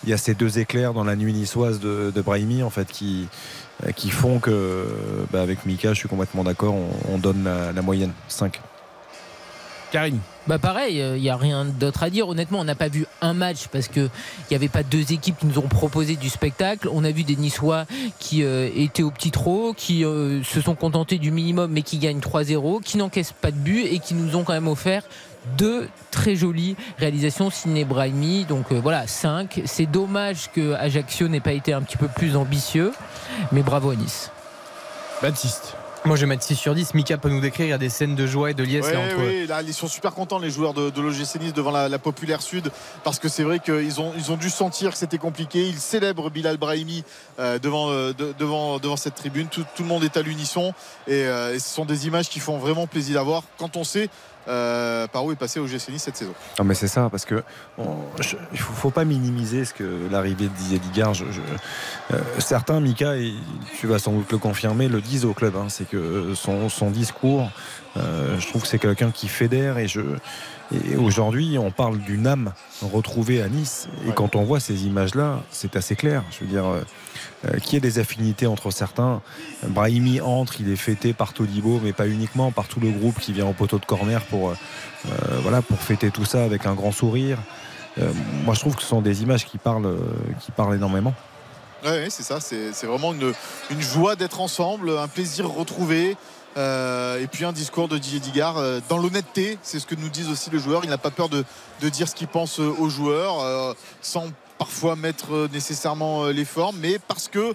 il 0.04 0.10
y 0.10 0.14
a 0.14 0.18
ces 0.18 0.34
deux 0.34 0.60
éclairs 0.60 0.94
dans 0.94 1.04
la 1.04 1.16
nuit 1.16 1.34
niçoise 1.34 1.80
de, 1.80 2.12
de 2.14 2.22
Brahimi 2.22 2.64
en 2.64 2.70
fait 2.70 2.88
qui, 2.88 3.28
euh, 3.86 3.92
qui 3.92 4.10
font 4.10 4.40
que, 4.40 4.86
bah, 5.32 5.42
avec 5.42 5.66
Mika, 5.66 5.94
je 5.94 6.00
suis 6.00 6.10
complètement 6.10 6.44
d'accord, 6.44 6.76
on, 6.76 7.14
on 7.14 7.18
donne 7.18 7.44
la, 7.44 7.72
la 7.72 7.82
moyenne 7.82 8.12
5. 8.28 8.62
Karine. 9.92 10.20
Bah 10.48 10.58
pareil, 10.58 10.98
il 10.98 11.22
n'y 11.22 11.30
a 11.30 11.38
rien 11.38 11.66
d'autre 11.66 12.02
à 12.02 12.10
dire. 12.10 12.28
Honnêtement, 12.28 12.60
on 12.60 12.64
n'a 12.64 12.74
pas 12.74 12.88
vu 12.88 13.06
un 13.22 13.36
match 13.36 13.68
parce 13.68 13.88
qu'il 13.88 14.10
n'y 14.50 14.56
avait 14.56 14.68
pas 14.68 14.82
deux 14.82 15.14
équipes 15.14 15.38
qui 15.38 15.46
nous 15.46 15.60
ont 15.60 15.68
proposé 15.68 16.16
du 16.16 16.30
spectacle. 16.30 16.90
On 16.92 17.04
a 17.04 17.12
vu 17.12 17.24
des 17.24 17.36
Niçois 17.36 17.86
qui 18.18 18.44
euh, 18.44 18.70
étaient 18.76 19.04
au 19.04 19.12
petit 19.12 19.30
trot, 19.30 19.76
qui 19.78 20.04
euh, 20.04 20.42
se 20.44 20.62
sont 20.62 20.74
contentés 20.74 21.20
du 21.20 21.30
minimum 21.30 21.72
mais 21.72 21.84
qui 21.84 22.00
gagnent 22.00 22.20
3-0, 22.20 22.82
qui 22.82 22.98
n'encaissent 22.98 23.36
pas 23.40 23.52
de 23.52 23.58
but 23.58 23.86
et 23.86 24.00
qui 24.00 24.16
nous 24.16 24.36
ont 24.36 24.44
quand 24.44 24.54
même 24.54 24.68
offert 24.68 25.04
deux 25.58 25.88
très 26.12 26.36
jolies 26.36 26.76
réalisations 26.98 27.50
signées 27.50 27.86
Brahimi. 27.86 28.46
Donc 28.46 28.72
euh, 28.72 28.80
voilà, 28.82 29.08
5. 29.08 29.62
C'est 29.66 29.86
dommage 29.86 30.50
que 30.54 30.74
Ajaccio 30.74 31.28
n'ait 31.28 31.40
pas 31.40 31.54
été 31.54 31.74
un 31.74 31.82
petit 31.82 31.98
peu 31.98 32.08
plus 32.08 32.36
ambitieux, 32.36 32.92
mais 33.52 33.62
bravo 33.62 33.92
à 33.92 33.96
Nice. 33.96 34.32
Baptiste. 35.22 35.76
Moi, 36.06 36.18
je 36.18 36.22
vais 36.22 36.28
mettre 36.28 36.44
6 36.44 36.56
sur 36.58 36.76
10. 36.76 36.96
Mika 36.96 37.18
peut 37.18 37.30
nous 37.30 37.40
décrire, 37.40 37.66
il 37.66 37.70
y 37.70 37.74
a 37.74 37.78
des 37.78 37.88
scènes 37.88 38.14
de 38.16 38.28
joie 38.28 38.52
et 38.52 38.54
de 38.54 38.62
liesse 38.64 38.86
Ouais, 38.88 38.92
là, 38.94 39.00
entre 39.00 39.26
oui, 39.26 39.48
là, 39.48 39.62
ils 39.62 39.74
sont 39.74 39.88
super 39.88 40.12
contents 40.14 40.38
les 40.38 40.50
joueurs 40.50 40.74
de, 40.74 40.90
de 40.90 41.02
l'OGC 41.02 41.40
Nice 41.40 41.54
devant 41.54 41.72
la, 41.72 41.88
la 41.88 41.98
populaire 41.98 42.42
sud 42.42 42.70
parce 43.06 43.20
que 43.20 43.30
c'est 43.30 43.44
vrai 43.44 43.60
qu'ils 43.60 44.02
ont, 44.02 44.12
ils 44.18 44.30
ont 44.30 44.36
dû 44.36 44.50
sentir 44.50 44.92
que 44.92 44.98
c'était 44.98 45.18
compliqué. 45.18 45.66
Ils 45.66 45.80
célèbrent 45.80 46.30
Bilal 46.30 46.58
Brahimi 46.58 47.06
euh, 47.40 47.58
devant, 47.58 47.90
euh, 47.90 48.12
de- 48.12 48.34
devant, 48.38 48.80
devant 48.80 48.98
cette 48.98 49.16
tribune. 49.16 49.48
Tout, 49.48 49.64
tout 49.78 49.84
le 49.84 49.88
monde 49.88 50.04
est 50.04 50.18
à 50.18 50.22
l'unisson 50.24 50.74
et, 51.08 51.24
euh, 51.24 51.56
et 51.56 51.60
ce 51.60 51.70
sont 51.70 51.86
des 51.86 52.06
images 52.06 52.28
qui 52.28 52.42
font 52.42 52.58
vraiment 52.58 52.86
plaisir 52.86 53.22
à 53.22 53.24
voir 53.24 53.44
quand 53.58 53.78
on 53.78 53.86
sait 53.86 54.10
euh, 54.48 55.08
par 55.08 55.24
où 55.26 55.32
est 55.32 55.36
passé 55.36 55.60
l'OGC 55.60 55.90
Nice 55.90 56.04
cette 56.04 56.18
saison. 56.18 56.34
Non 56.60 56.66
mais 56.66 56.74
c'est 56.76 56.88
ça 56.88 57.10
parce 57.10 57.26
que 57.26 57.44
on- 57.78 57.98
je- 58.20 58.36
il 58.52 58.60
faut, 58.60 58.74
faut 58.74 58.90
pas 58.92 59.06
minimiser 59.06 59.66
ce 59.66 59.74
que 59.74 59.84
l'arrivée 60.12 60.46
de 60.46 60.78
Didier 60.78 61.06
je- 61.14 61.26
je- 61.32 61.42
euh, 62.16 62.20
certains, 62.40 62.80
Mika, 62.80 63.16
et 63.18 63.34
tu 63.80 63.88
vas 63.88 64.00
sans 64.00 64.12
doute 64.14 64.32
le 64.32 64.38
confirmer, 64.38 64.88
le 64.88 65.02
disent 65.02 65.26
au 65.26 65.34
club. 65.34 65.56
hein, 65.56 65.68
c'est 65.70 65.88
que 65.88 66.34
son, 66.36 66.70
son 66.70 66.90
discours, 66.92 67.50
euh, 67.98 68.40
je 68.40 68.48
trouve 68.48 68.62
que 68.64 68.68
c'est 68.68 68.80
quelqu'un 68.80 69.12
qui 69.12 69.28
fédère 69.28 69.78
et 69.78 69.88
je. 69.88 70.02
Et 70.74 70.96
aujourd'hui, 70.96 71.58
on 71.60 71.70
parle 71.70 72.00
d'une 72.00 72.26
âme 72.26 72.52
retrouvée 72.82 73.42
à 73.44 73.48
Nice. 73.50 73.88
Et 74.08 74.12
quand 74.12 74.36
on 74.36 74.44
voit 74.44 74.60
ces 74.60 74.86
images-là, 74.88 75.42
c'est 75.52 75.76
assez 75.76 75.96
clair. 75.96 76.24
Je 76.32 76.40
veux 76.46 76.50
dire, 76.50 76.66
qu'il 77.62 77.74
y 77.74 77.76
ait 77.78 77.80
des 77.80 78.00
affinités 78.00 78.48
entre 78.48 78.72
certains. 78.72 79.22
Brahimi 79.68 80.22
entre, 80.22 80.62
il 80.62 80.72
est 80.72 80.76
fêté 80.78 81.14
par 81.14 81.34
Todibo, 81.34 81.80
mais 81.84 81.94
pas 81.94 82.08
uniquement, 82.08 82.52
par 82.52 82.68
tout 82.68 82.80
le 82.80 82.90
groupe 82.90 83.20
qui 83.20 83.34
vient 83.34 83.48
au 83.48 83.54
poteau 83.54 83.80
de 83.80 83.86
corner 83.86 84.22
pour, 84.26 84.50
euh, 84.50 84.56
euh, 85.08 85.10
voilà, 85.42 85.62
pour 85.62 85.80
fêter 85.80 86.12
tout 86.12 86.26
ça 86.26 86.44
avec 86.44 86.66
un 86.66 86.74
grand 86.74 86.92
sourire. 86.92 87.38
Euh, 88.00 88.12
moi, 88.46 88.54
je 88.56 88.60
trouve 88.60 88.76
que 88.76 88.82
ce 88.82 88.88
sont 88.88 89.02
des 89.02 89.22
images 89.24 89.46
qui 89.46 89.58
parlent, 89.58 89.86
euh, 89.86 90.00
qui 90.40 90.52
parlent 90.52 90.76
énormément. 90.76 91.14
Ouais, 91.84 91.90
ouais, 91.90 92.10
c'est 92.10 92.24
ça, 92.24 92.40
c'est 92.40 92.86
vraiment 92.86 93.14
une, 93.14 93.34
une 93.70 93.82
joie 93.82 94.16
d'être 94.16 94.40
ensemble, 94.40 94.98
un 94.98 95.08
plaisir 95.08 95.50
retrouvé. 95.50 96.16
euh, 96.56 97.20
et 97.20 97.28
puis 97.28 97.46
un 97.46 97.52
discours 97.52 97.88
de 97.88 97.98
Didier 97.98 98.20
Digard 98.20 98.58
euh, 98.58 98.80
dans 98.90 98.98
l'honnêteté, 98.98 99.58
c'est 99.64 99.80
ce 99.80 99.86
que 99.86 99.96
nous 99.96 100.10
disent 100.10 100.30
aussi 100.30 100.50
les 100.50 100.60
joueurs. 100.60 100.82
Il 100.84 100.90
n'a 100.90 100.98
pas 100.98 101.12
peur 101.12 101.30
de, 101.30 101.44
dire 101.90 102.08
ce 102.08 102.16
qu'il 102.16 102.28
pense 102.28 102.60
euh, 102.60 102.74
aux 102.80 102.90
joueurs, 102.90 103.40
euh, 103.42 103.74
sans 104.02 104.28
parfois 104.64 104.96
mettre 104.96 105.34
euh, 105.34 105.50
nécessairement 105.52 106.24
euh, 106.24 106.32
les 106.32 106.46
formes, 106.46 106.78
mais 106.80 106.98
parce 107.06 107.28
que 107.28 107.54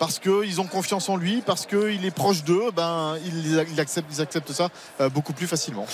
parce 0.00 0.18
qu'ils 0.18 0.60
ont 0.60 0.66
confiance 0.66 1.08
en 1.08 1.16
lui, 1.16 1.40
parce 1.46 1.66
qu'il 1.66 2.04
est 2.04 2.10
proche 2.10 2.42
d'eux, 2.42 2.70
ben, 2.74 3.14
ils, 3.24 3.62
ils 3.72 3.78
acceptent, 3.80 4.08
ils 4.12 4.20
acceptent 4.20 4.52
ça 4.52 4.68
euh, 5.00 5.08
beaucoup 5.08 5.32
plus 5.32 5.46
facilement. 5.46 5.86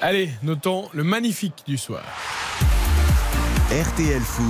Allez, 0.00 0.30
notons 0.44 0.88
le 0.92 1.02
magnifique 1.02 1.64
du 1.66 1.76
soir. 1.78 2.02
RTL 3.72 4.20
Foot. 4.22 4.44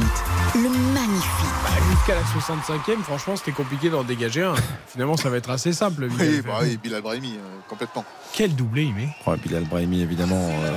Le 0.54 0.68
magnifique. 0.68 1.54
Bah, 1.64 1.70
Jusqu'à 1.90 2.14
la 2.14 2.22
65e, 2.22 3.02
franchement, 3.02 3.36
c'était 3.36 3.52
compliqué 3.52 3.88
d'en 3.88 4.04
dégager 4.04 4.42
un. 4.42 4.54
Finalement, 4.88 5.16
ça 5.16 5.30
va 5.30 5.38
être 5.38 5.48
assez 5.50 5.72
simple. 5.72 6.08
Oui, 6.10 6.16
Bilal. 6.16 6.42
bah 6.42 6.58
oui, 6.60 6.76
Bilal 6.76 7.00
Brahimi, 7.00 7.32
euh, 7.38 7.58
complètement. 7.70 8.04
Quel 8.34 8.54
doublé 8.54 8.82
il 8.84 8.94
met 8.94 9.08
Ouais, 9.26 9.36
Bilal 9.38 9.64
Brahimi, 9.64 10.02
évidemment. 10.02 10.46
euh, 10.62 10.76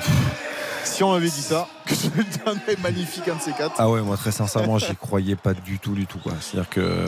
Si 0.88 1.04
on 1.04 1.12
m'avait 1.12 1.30
dit 1.30 1.42
ça, 1.42 1.68
que 1.86 1.94
je 1.94 2.10
donnais 2.44 2.78
magnifique 2.82 3.28
un 3.28 3.36
de 3.36 3.42
ces 3.42 3.52
quatre. 3.52 3.76
Ah 3.78 3.90
ouais, 3.90 4.02
moi 4.02 4.18
très 4.18 4.32
sincèrement, 4.32 4.80
j'y 4.80 4.96
croyais 4.96 5.36
pas 5.36 5.54
du 5.54 5.80
tout, 5.80 5.94
du 5.94 6.08
tout. 6.08 6.20
C'est-à-dire 6.42 6.70
que 6.70 7.08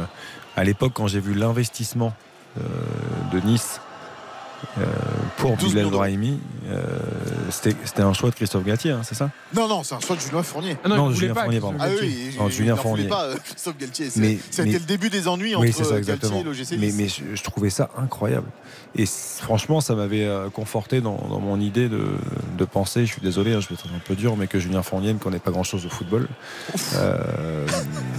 à 0.55 0.63
l'époque, 0.63 0.91
quand 0.93 1.07
j'ai 1.07 1.19
vu 1.19 1.33
l'investissement 1.33 2.13
euh, 2.57 2.61
de 3.31 3.39
Nice 3.39 3.79
euh, 4.79 4.83
pour 5.37 5.57
12 5.57 5.73
Bilal. 5.73 5.89
Brahimi. 5.89 6.39
Euh, 6.69 6.85
C'était 7.49 8.01
un 8.01 8.13
choix 8.13 8.29
de 8.29 8.35
Christophe 8.35 8.63
Galtier, 8.63 8.91
hein, 8.91 9.01
c'est 9.03 9.15
ça? 9.15 9.29
Non, 9.55 9.67
non, 9.67 9.83
c'est 9.83 9.95
un 9.95 9.99
choix 9.99 10.15
de 10.15 10.21
Julien 10.21 10.43
Fournier. 10.43 10.77
Ah 10.83 10.87
non, 10.89 11.11
Julien 11.11 11.33
pas, 11.33 11.43
Fournier, 11.43 11.59
pardon. 11.59 11.77
Ah 11.79 11.87
oui, 11.99 12.33
Non, 12.37 12.47
il- 12.47 12.51
Julien 12.53 12.75
Fournier. 12.75 13.07
pas, 13.07 13.23
euh, 13.25 13.35
Christophe 13.43 13.77
Galtier. 13.77 14.09
Mais- 14.17 14.37
Ça 14.51 14.61
a 14.61 14.65
été 14.65 14.73
mais- 14.73 14.79
le 14.79 14.85
début 14.85 15.09
des 15.09 15.27
ennuis 15.27 15.55
Oui, 15.55 15.69
entre 15.69 15.77
c'est 15.77 15.83
ça, 15.83 15.95
Galtier 15.95 16.13
exactement. 16.13 16.41
et 16.41 16.43
l'OGC. 16.43 16.77
Mais, 16.79 16.91
mais 16.93 17.07
je, 17.07 17.21
je 17.35 17.43
trouvais 17.43 17.69
ça 17.71 17.89
incroyable. 17.97 18.47
Et 18.95 19.05
franchement, 19.05 19.81
ça 19.81 19.95
m'avait 19.95 20.27
conforté 20.53 21.01
dans, 21.01 21.17
dans 21.29 21.39
mon 21.39 21.59
idée 21.59 21.89
de, 21.89 22.03
de 22.57 22.65
penser, 22.65 23.05
je 23.05 23.11
suis 23.13 23.21
désolé, 23.21 23.53
hein, 23.53 23.59
je 23.61 23.67
vais 23.67 23.75
être 23.75 23.85
un 23.87 23.99
peu 24.05 24.15
dur, 24.15 24.35
mais 24.37 24.47
que 24.47 24.59
Julien 24.59 24.81
Fournier 24.83 25.13
ne 25.13 25.19
connaît 25.19 25.39
pas 25.39 25.51
grand-chose 25.51 25.85
au 25.85 25.89
football. 25.89 26.27
Euh, 26.95 27.65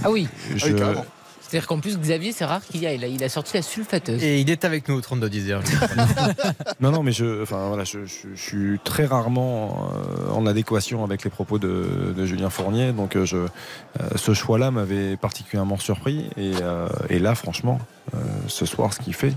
Ah 0.03 0.09
oui. 0.11 0.27
je- 0.55 0.67
oui, 0.67 0.75
carrément. 0.75 1.05
C'est-à-dire 1.51 1.67
qu'en 1.67 1.81
plus, 1.81 1.97
Xavier, 1.99 2.31
c'est 2.31 2.45
rare 2.45 2.61
qu'il 2.65 2.79
y 2.81 2.87
aille. 2.87 2.97
là. 2.97 3.07
Il 3.07 3.21
a 3.25 3.27
sorti 3.27 3.55
la 3.57 3.61
sulfateuse. 3.61 4.23
Et 4.23 4.39
il 4.39 4.49
est 4.49 4.63
avec 4.63 4.87
nous 4.87 4.95
au 4.95 5.01
32 5.01 5.29
10 5.29 5.51
non, 6.79 6.91
non, 6.91 7.03
mais 7.03 7.11
je, 7.11 7.43
enfin, 7.43 7.67
voilà, 7.67 7.83
je, 7.83 8.05
je- 8.05 8.29
je 8.33 8.41
suis 8.41 8.79
très 8.85 9.05
rarement 9.05 9.91
euh, 9.93 10.31
en 10.31 10.45
adéquation 10.45 11.03
avec 11.03 11.25
les 11.25 11.29
propos 11.29 11.59
de, 11.59 12.13
de 12.15 12.25
Julien 12.25 12.49
Fournier. 12.49 12.93
Donc, 12.93 13.17
euh, 13.17 13.25
je, 13.25 13.35
euh, 13.35 13.47
ce 14.15 14.33
choix-là 14.33 14.71
m'avait 14.71 15.17
particulièrement 15.17 15.77
surpris. 15.77 16.29
Et, 16.37 16.53
euh, 16.61 16.87
et 17.09 17.19
là, 17.19 17.35
franchement, 17.35 17.79
euh, 18.15 18.17
ce 18.47 18.65
soir, 18.65 18.93
ce 18.93 18.99
qu'il 19.01 19.13
fait, 19.13 19.33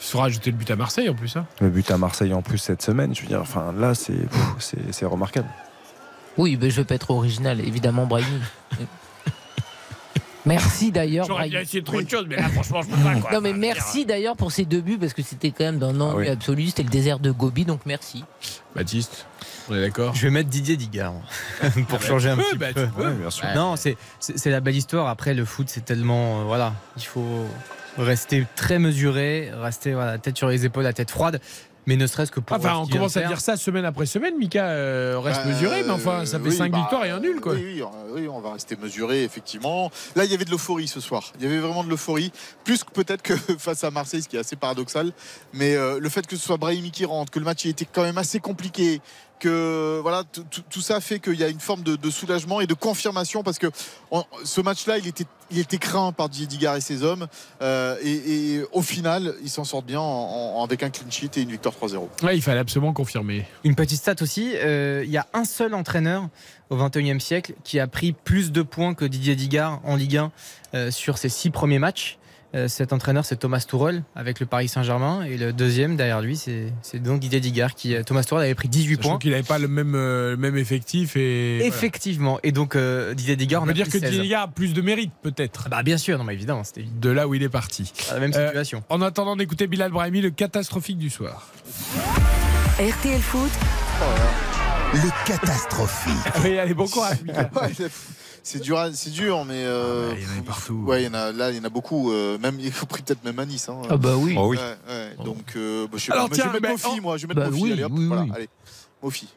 Il 0.00 0.04
sera 0.06 0.24
ajouté 0.24 0.50
le 0.52 0.56
but 0.56 0.70
à 0.70 0.76
Marseille 0.76 1.10
en 1.10 1.14
plus. 1.14 1.36
Hein. 1.36 1.44
le 1.60 1.68
but 1.68 1.90
à 1.90 1.98
Marseille 1.98 2.32
en 2.32 2.40
plus 2.40 2.56
cette 2.56 2.80
semaine, 2.80 3.14
je 3.14 3.20
veux 3.20 3.28
dire, 3.28 3.42
enfin, 3.42 3.74
là, 3.78 3.94
c'est, 3.94 4.14
pff, 4.14 4.46
c'est, 4.58 4.90
c'est 4.92 5.04
remarquable. 5.04 5.48
Oui, 6.38 6.56
mais 6.58 6.70
je 6.70 6.76
vais 6.76 6.86
pas 6.86 6.94
être 6.94 7.10
original, 7.10 7.60
évidemment, 7.60 8.06
Brahimi. 8.06 8.40
Merci 10.44 10.90
d'ailleurs. 10.90 11.24
J'aurais 11.26 11.48
Brahimi. 11.48 11.54
bien 11.56 11.60
essayé 11.62 11.80
de 11.80 11.86
trouver 11.86 12.02
autre 12.02 12.10
chose, 12.10 12.26
mais 12.28 12.36
là, 12.36 12.48
franchement, 12.48 12.82
je 12.82 12.88
peux 12.88 12.96
pas. 13.02 13.14
Quoi. 13.16 13.32
Non 13.32 13.40
mais 13.40 13.52
merci 13.52 14.04
d'ailleurs 14.04 14.36
pour 14.36 14.50
ces 14.50 14.64
deux 14.64 14.80
buts 14.80 14.98
parce 14.98 15.12
que 15.14 15.22
c'était 15.22 15.50
quand 15.50 15.64
même 15.64 15.78
d'un 15.78 16.00
ennui 16.00 16.12
Ah 16.12 16.16
oui. 16.16 16.28
absolu, 16.28 16.66
c'était 16.66 16.82
le 16.82 16.88
désert 16.88 17.20
de 17.20 17.30
Gobi 17.30 17.64
donc 17.64 17.80
merci. 17.86 18.24
Baptiste, 18.74 19.26
on 19.70 19.74
est 19.76 19.80
d'accord? 19.80 20.14
Je 20.14 20.22
vais 20.22 20.30
mettre 20.30 20.48
Didier 20.48 20.76
Digard 20.76 21.14
pour 21.88 22.02
changer 22.02 22.30
un 22.30 22.36
peux, 22.36 22.42
petit 22.42 22.58
bah, 22.58 22.72
peu. 22.74 22.86
tu 22.86 22.90
peux. 22.92 23.04
Ouais, 23.06 23.12
bien 23.14 23.30
sûr. 23.30 23.46
Non, 23.54 23.76
c'est 23.76 23.96
c'est 24.18 24.36
c'est 24.38 24.50
la 24.50 24.60
belle 24.60 24.76
histoire. 24.76 25.08
Après, 25.08 25.32
le 25.34 25.44
foot, 25.44 25.68
c'est 25.68 25.84
tellement. 25.84 26.40
euh, 26.40 26.44
voilà, 26.44 26.72
il 26.96 27.04
faut 27.04 27.46
rester 27.98 28.46
très 28.56 28.78
mesuré, 28.78 29.50
rester 29.54 29.92
voilà, 29.92 30.18
tête 30.18 30.36
sur 30.38 30.48
les 30.48 30.64
épaules, 30.64 30.84
la 30.84 30.92
tête 30.92 31.10
froide. 31.10 31.40
Mais 31.86 31.96
ne 31.96 32.06
serait-ce 32.06 32.30
que 32.30 32.40
pour. 32.40 32.56
Enfin, 32.56 32.76
on 32.76 32.86
commence 32.86 33.16
à 33.16 33.22
dire 33.22 33.40
ça 33.40 33.56
semaine 33.56 33.84
après 33.84 34.06
semaine. 34.06 34.36
Mika 34.38 34.66
euh, 34.66 35.18
reste 35.18 35.40
Euh, 35.44 35.48
mesuré, 35.48 35.82
mais 35.82 35.90
enfin, 35.90 36.24
ça 36.26 36.38
fait 36.38 36.50
oui, 36.50 36.56
5 36.56 36.70
bah, 36.70 36.78
victoires 36.78 37.04
et 37.04 37.10
un 37.10 37.18
nul, 37.20 37.40
quoi. 37.40 37.54
Oui, 37.54 37.82
oui, 37.82 37.84
oui, 38.12 38.28
on 38.28 38.40
va 38.40 38.52
rester 38.52 38.76
mesuré, 38.76 39.24
effectivement. 39.24 39.90
Là, 40.14 40.24
il 40.24 40.30
y 40.30 40.34
avait 40.34 40.44
de 40.44 40.50
l'euphorie 40.50 40.86
ce 40.86 41.00
soir. 41.00 41.32
Il 41.38 41.44
y 41.44 41.46
avait 41.46 41.58
vraiment 41.58 41.82
de 41.82 41.88
l'euphorie. 41.88 42.32
Plus 42.64 42.84
que 42.84 42.90
peut-être 42.92 43.22
que 43.22 43.34
face 43.58 43.82
à 43.82 43.90
Marseille, 43.90 44.22
ce 44.22 44.28
qui 44.28 44.36
est 44.36 44.40
assez 44.40 44.56
paradoxal. 44.56 45.12
Mais 45.52 45.74
euh, 45.74 45.98
le 45.98 46.08
fait 46.08 46.26
que 46.26 46.36
ce 46.36 46.42
soit 46.44 46.56
Brahimi 46.56 46.90
qui 46.92 47.04
rentre, 47.04 47.32
que 47.32 47.38
le 47.38 47.44
match 47.44 47.66
était 47.66 47.86
quand 47.90 48.02
même 48.02 48.18
assez 48.18 48.38
compliqué, 48.38 49.00
que 49.42 49.98
voilà, 50.02 50.22
tout- 50.70 50.80
ça 50.80 51.00
fait 51.00 51.18
qu'il 51.18 51.34
y 51.34 51.42
a 51.44 51.48
une 51.48 51.58
forme 51.60 51.82
de, 51.82 51.96
de 51.96 52.10
soulagement 52.10 52.60
et 52.60 52.66
de 52.66 52.74
confirmation 52.74 53.42
parce 53.42 53.58
que 53.58 53.66
on- 54.10 54.24
ce 54.44 54.60
match-là, 54.60 54.98
il 54.98 55.06
était, 55.08 55.24
il 55.50 55.58
était 55.58 55.78
craint 55.78 56.12
par 56.12 56.28
Didier 56.28 56.46
Digard 56.46 56.76
et 56.76 56.80
ses 56.80 57.02
hommes. 57.02 57.26
Euh, 57.60 57.96
et, 58.02 58.54
et 58.54 58.64
au 58.72 58.82
final, 58.82 59.34
ils 59.42 59.50
s'en 59.50 59.64
sortent 59.64 59.86
bien 59.86 60.00
en- 60.00 60.56
en- 60.58 60.64
avec 60.64 60.82
un 60.84 60.90
clean 60.90 61.10
sheet 61.10 61.30
et 61.36 61.42
une 61.42 61.50
victoire 61.50 61.74
3-0. 61.74 62.08
Ouais, 62.22 62.36
il 62.36 62.42
fallait 62.42 62.60
absolument 62.60 62.92
confirmer. 62.92 63.44
Une 63.64 63.74
petite 63.74 63.98
stat 63.98 64.14
aussi, 64.20 64.52
euh, 64.54 65.02
il 65.04 65.10
y 65.10 65.18
a 65.18 65.26
un 65.34 65.44
seul 65.44 65.74
entraîneur 65.74 66.28
au 66.70 66.76
21e 66.76 67.18
siècle 67.20 67.54
qui 67.64 67.80
a 67.80 67.86
pris 67.88 68.12
plus 68.12 68.52
de 68.52 68.62
points 68.62 68.94
que 68.94 69.04
Didier 69.04 69.34
Digard 69.34 69.80
en 69.84 69.96
Ligue 69.96 70.18
1 70.18 70.32
euh, 70.74 70.90
sur 70.92 71.18
ses 71.18 71.28
six 71.28 71.50
premiers 71.50 71.78
matchs. 71.80 72.18
Euh, 72.54 72.68
cet 72.68 72.92
entraîneur, 72.92 73.24
c'est 73.24 73.36
Thomas 73.36 73.64
Tuchel 73.66 74.02
avec 74.14 74.38
le 74.38 74.44
Paris 74.46 74.68
Saint-Germain. 74.68 75.22
Et 75.24 75.38
le 75.38 75.52
deuxième 75.54 75.96
derrière 75.96 76.20
lui, 76.20 76.36
c'est 76.36 76.98
donc 77.02 77.20
Didier 77.20 77.40
Digard 77.40 77.74
qui. 77.74 77.94
euh, 77.94 78.02
Thomas 78.02 78.22
Tuchel 78.24 78.38
avait 78.40 78.54
pris 78.54 78.68
18 78.68 78.96
Sachant 78.96 79.08
points. 79.08 79.18
qu'il 79.18 79.30
n'avait 79.30 79.42
pas 79.42 79.58
le 79.58 79.68
même, 79.68 79.94
euh, 79.94 80.32
le 80.32 80.36
même 80.36 80.56
effectif. 80.58 81.16
Et 81.16 81.58
voilà. 81.58 81.68
Effectivement. 81.74 82.38
Et 82.42 82.52
donc 82.52 82.76
euh, 82.76 83.14
Didier 83.14 83.36
Digard, 83.36 83.62
On 83.62 83.64
peut 83.64 83.70
a 83.70 83.74
dire 83.74 83.86
que 83.86 83.92
16. 83.92 84.02
Didier 84.02 84.20
Digard 84.22 84.42
a 84.42 84.48
plus 84.48 84.74
de 84.74 84.82
mérite, 84.82 85.12
peut-être, 85.22 85.68
Bah 85.70 85.82
bien 85.82 85.96
sûr, 85.96 86.18
non 86.18 86.24
mais 86.24 86.34
évidemment, 86.34 86.62
c'était 86.64 86.84
de 87.00 87.08
là 87.10 87.26
où 87.26 87.34
il 87.34 87.42
est 87.42 87.48
parti. 87.48 87.90
la 88.10 88.20
même 88.20 88.32
Euh, 88.34 88.48
situation. 88.48 88.82
En 88.90 89.00
attendant 89.00 89.34
d'écouter 89.36 89.66
Bilal 89.66 89.90
Brahimi, 89.90 90.20
le 90.20 90.30
catastrophique 90.30 90.98
du 90.98 91.08
soir. 91.10 91.48
RTL 92.78 93.20
Foot, 93.20 93.50
Le 94.94 95.26
catastrophique. 95.26 96.12
Oui, 96.44 96.58
allez, 96.58 96.74
bon 96.74 96.86
courage, 96.86 97.16
c'est 98.42 98.60
dur, 98.60 98.78
c'est 98.94 99.10
dur, 99.10 99.44
mais 99.44 99.64
euh, 99.64 100.10
Ah, 100.12 100.14
Il 100.18 100.22
y 100.24 100.26
en 100.26 100.30
avait 100.32 100.40
partout. 100.42 100.82
Ouais, 100.86 101.02
il 101.02 101.06
y 101.06 101.08
en 101.08 101.14
a, 101.14 101.32
là, 101.32 101.50
il 101.50 101.56
y 101.56 101.60
en 101.60 101.64
a 101.64 101.68
beaucoup, 101.68 102.12
euh, 102.12 102.38
même 102.38 102.58
y 102.60 102.70
compris 102.70 103.02
peut-être 103.02 103.24
même 103.24 103.38
à 103.38 103.46
Nice. 103.46 103.68
hein. 103.68 103.80
Ah 103.88 103.96
bah 103.96 104.16
oui. 104.16 104.34
Oh 104.38 104.48
oui. 104.48 104.56
Ouais, 104.58 104.76
ouais, 104.94 105.24
donc, 105.24 105.52
euh, 105.56 105.86
bah, 105.86 105.94
je 105.98 106.04
sais 106.06 106.12
Alors, 106.12 106.24
pas, 106.28 106.30
mais 106.30 106.36
je 106.36 106.42
tiens, 106.42 106.52
vais 106.52 106.60
mettre 106.60 106.86
Mofi, 106.88 107.00
moi, 107.00 107.16
je 107.16 107.26
vais 107.26 107.34
mettre 107.34 107.40
bah 107.46 107.50
Mofi, 107.50 107.62
oui, 107.62 107.72
allez 107.72 107.84
hop, 107.84 107.92
oui, 107.94 108.06
voilà, 108.06 108.22
oui. 108.22 108.32
allez, 108.34 108.48
Mofi. 109.02 109.28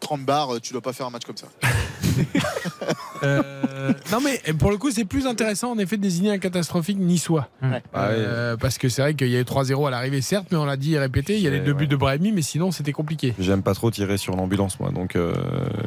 30 0.00 0.24
bars, 0.24 0.48
tu 0.62 0.72
dois 0.72 0.82
pas 0.82 0.92
faire 0.92 1.06
un 1.06 1.10
match 1.10 1.24
comme 1.24 1.36
ça. 1.36 1.46
Euh, 3.24 3.92
non, 4.12 4.18
mais 4.22 4.40
pour 4.54 4.70
le 4.70 4.76
coup, 4.76 4.90
c'est 4.90 5.04
plus 5.04 5.26
intéressant 5.26 5.72
en 5.72 5.78
effet 5.78 5.96
de 5.96 6.02
désigner 6.02 6.30
un 6.30 6.38
catastrophique 6.38 6.98
niçois. 6.98 7.48
Ouais. 7.62 7.82
Euh, 7.96 8.56
parce 8.56 8.78
que 8.78 8.88
c'est 8.88 9.02
vrai 9.02 9.14
qu'il 9.14 9.28
y 9.28 9.36
a 9.36 9.40
eu 9.40 9.44
3-0 9.44 9.86
à 9.86 9.90
l'arrivée, 9.90 10.20
certes, 10.20 10.46
mais 10.50 10.56
on 10.56 10.64
l'a 10.64 10.76
dit 10.76 10.94
et 10.94 10.98
répété, 10.98 11.36
il 11.36 11.42
y 11.42 11.46
a 11.46 11.50
les 11.50 11.58
Ouais, 11.58 11.64
deux 11.64 11.72
buts 11.72 11.86
de 11.86 11.96
Brahimi, 11.96 12.32
mais 12.32 12.42
sinon 12.42 12.70
c'était 12.70 12.92
compliqué. 12.92 13.34
J'aime 13.38 13.62
pas 13.62 13.74
trop 13.74 13.90
tirer 13.90 14.16
sur 14.18 14.36
l'ambulance, 14.36 14.78
moi. 14.80 14.90
Donc, 14.90 15.16
euh, 15.16 15.32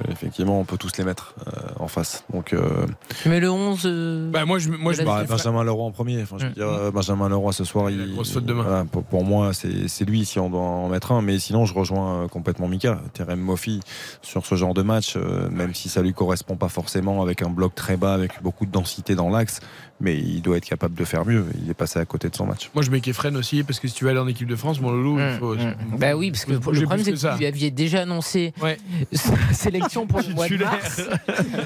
effectivement, 0.09 0.59
on 0.59 0.63
peut 0.65 0.77
tous 0.77 0.97
les 0.97 1.03
mettre 1.03 1.35
euh, 1.47 1.51
en 1.79 1.87
face. 1.87 2.23
Donc, 2.33 2.53
euh, 2.53 2.85
mets 3.25 3.39
le 3.39 3.51
11 3.51 3.81
euh, 3.85 4.31
Bah, 4.31 4.45
moi, 4.45 4.59
je, 4.59 4.69
moi, 4.69 4.93
je 4.93 5.03
Bah, 5.03 5.23
Benjamin 5.27 5.63
Leroy 5.63 5.85
en 5.85 5.91
premier. 5.91 6.21
Enfin, 6.23 6.37
je 6.39 6.47
veux 6.47 6.53
dire, 6.53 6.91
Benjamin 6.91 7.29
Leroy 7.29 7.53
ce 7.53 7.63
soir, 7.63 7.89
Il 7.89 8.13
grosse 8.13 8.33
faute 8.33 8.45
de 8.45 8.53
main. 8.53 8.63
voilà, 8.63 8.85
pour, 8.85 9.03
pour 9.03 9.23
moi, 9.23 9.53
c'est 9.53 9.87
c'est 9.87 10.05
lui 10.05 10.25
si 10.25 10.39
on 10.39 10.49
doit 10.49 10.61
en 10.61 10.89
mettre 10.89 11.11
un. 11.11 11.21
Mais 11.21 11.39
sinon, 11.39 11.65
je 11.65 11.73
rejoins 11.73 12.27
complètement 12.27 12.67
Mika. 12.67 12.99
Terem 13.13 13.39
Moffi 13.39 13.79
sur 14.21 14.45
ce 14.45 14.55
genre 14.55 14.73
de 14.73 14.81
match, 14.81 15.15
euh, 15.15 15.49
même 15.49 15.73
si 15.73 15.89
ça 15.89 16.01
lui 16.01 16.13
correspond 16.13 16.55
pas 16.55 16.69
forcément 16.69 17.21
avec 17.27 17.41
un 17.41 17.49
bloc 17.49 17.75
très 17.75 17.97
bas, 17.97 18.13
avec 18.13 18.31
beaucoup 18.41 18.65
de 18.65 18.71
densité 18.71 19.15
dans 19.15 19.29
l'axe, 19.29 19.59
mais 19.99 20.17
il 20.17 20.41
doit 20.41 20.57
être 20.57 20.65
capable 20.65 20.95
de 20.95 21.03
faire 21.05 21.25
mieux. 21.25 21.45
Il 21.63 21.69
est 21.69 21.73
passé 21.73 21.99
à 21.99 22.05
côté 22.05 22.29
de 22.29 22.35
son 22.35 22.45
match. 22.45 22.69
Moi, 22.75 22.83
je 22.83 22.91
mets 22.91 23.01
Kefren 23.01 23.35
aussi, 23.37 23.63
parce 23.63 23.79
que 23.79 23.87
si 23.87 23.93
tu 23.95 24.03
veux 24.03 24.09
aller 24.11 24.19
en 24.19 24.27
équipe 24.27 24.47
de 24.47 24.55
France, 24.55 24.79
mon 24.81 24.91
loulou, 24.91 25.19
il 25.19 25.23
Hum, 25.23 25.37
faut. 25.39 25.53
hum. 25.53 25.73
Bah 25.97 26.15
oui, 26.15 26.31
parce 26.31 26.45
que 26.45 26.59
faut 26.59 26.71
le 26.71 26.81
problème 26.81 27.03
c'est 27.05 27.11
que 27.13 27.17
que 27.21 27.27
vous 27.31 27.37
lui 27.39 27.45
aviez 27.45 27.71
déjà 27.71 28.01
annoncé 28.01 28.53
Ouais. 28.61 28.77
sa 29.13 29.33
sélection 29.53 30.05
pour 30.07 30.19
le 30.21 30.33
mois 30.33 30.47
de 30.47 30.57
mars. 30.57 31.01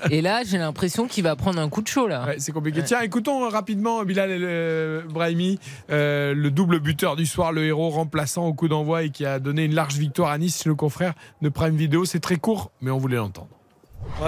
Et 0.10 0.22
là, 0.22 0.42
j'ai 0.46 0.58
l'impression 0.58 1.08
qu'il 1.08 1.24
va 1.24 1.36
prendre 1.36 1.60
un 1.60 1.70
coup 1.70 1.82
de 1.82 1.88
chaud 1.88 2.08
là. 2.08 2.26
Ouais, 2.26 2.36
c'est 2.40 2.52
compliqué. 2.52 2.84
Tiens, 2.84 3.02
écoutons 3.02 3.48
rapidement 3.50 4.04
Bilal 4.04 4.32
et 4.32 4.40
le- 4.40 5.04
Brahimi, 5.10 5.60
euh, 5.90 6.34
le 6.34 6.52
double 6.52 6.80
buteur 6.80 7.16
du 7.16 7.26
soir, 7.26 7.52
le 7.52 7.66
héros 7.66 7.90
remplaçant 7.90 8.46
au 8.46 8.54
coup 8.54 8.68
d'envoi 8.68 9.04
et 9.04 9.10
qui 9.10 9.26
a 9.26 9.40
donné 9.40 9.66
une 9.66 9.76
large 9.76 9.96
victoire 9.98 10.30
à 10.32 10.38
Nice, 10.38 10.66
le 10.66 10.76
confrère 10.76 11.14
de 11.42 11.50
Prime 11.50 11.76
Video. 11.76 12.06
C'est 12.06 12.20
très 12.20 12.38
court, 12.38 12.72
mais 12.82 12.92
on 12.92 12.98
voulait 12.98 13.18
l'entendre. 13.18 13.50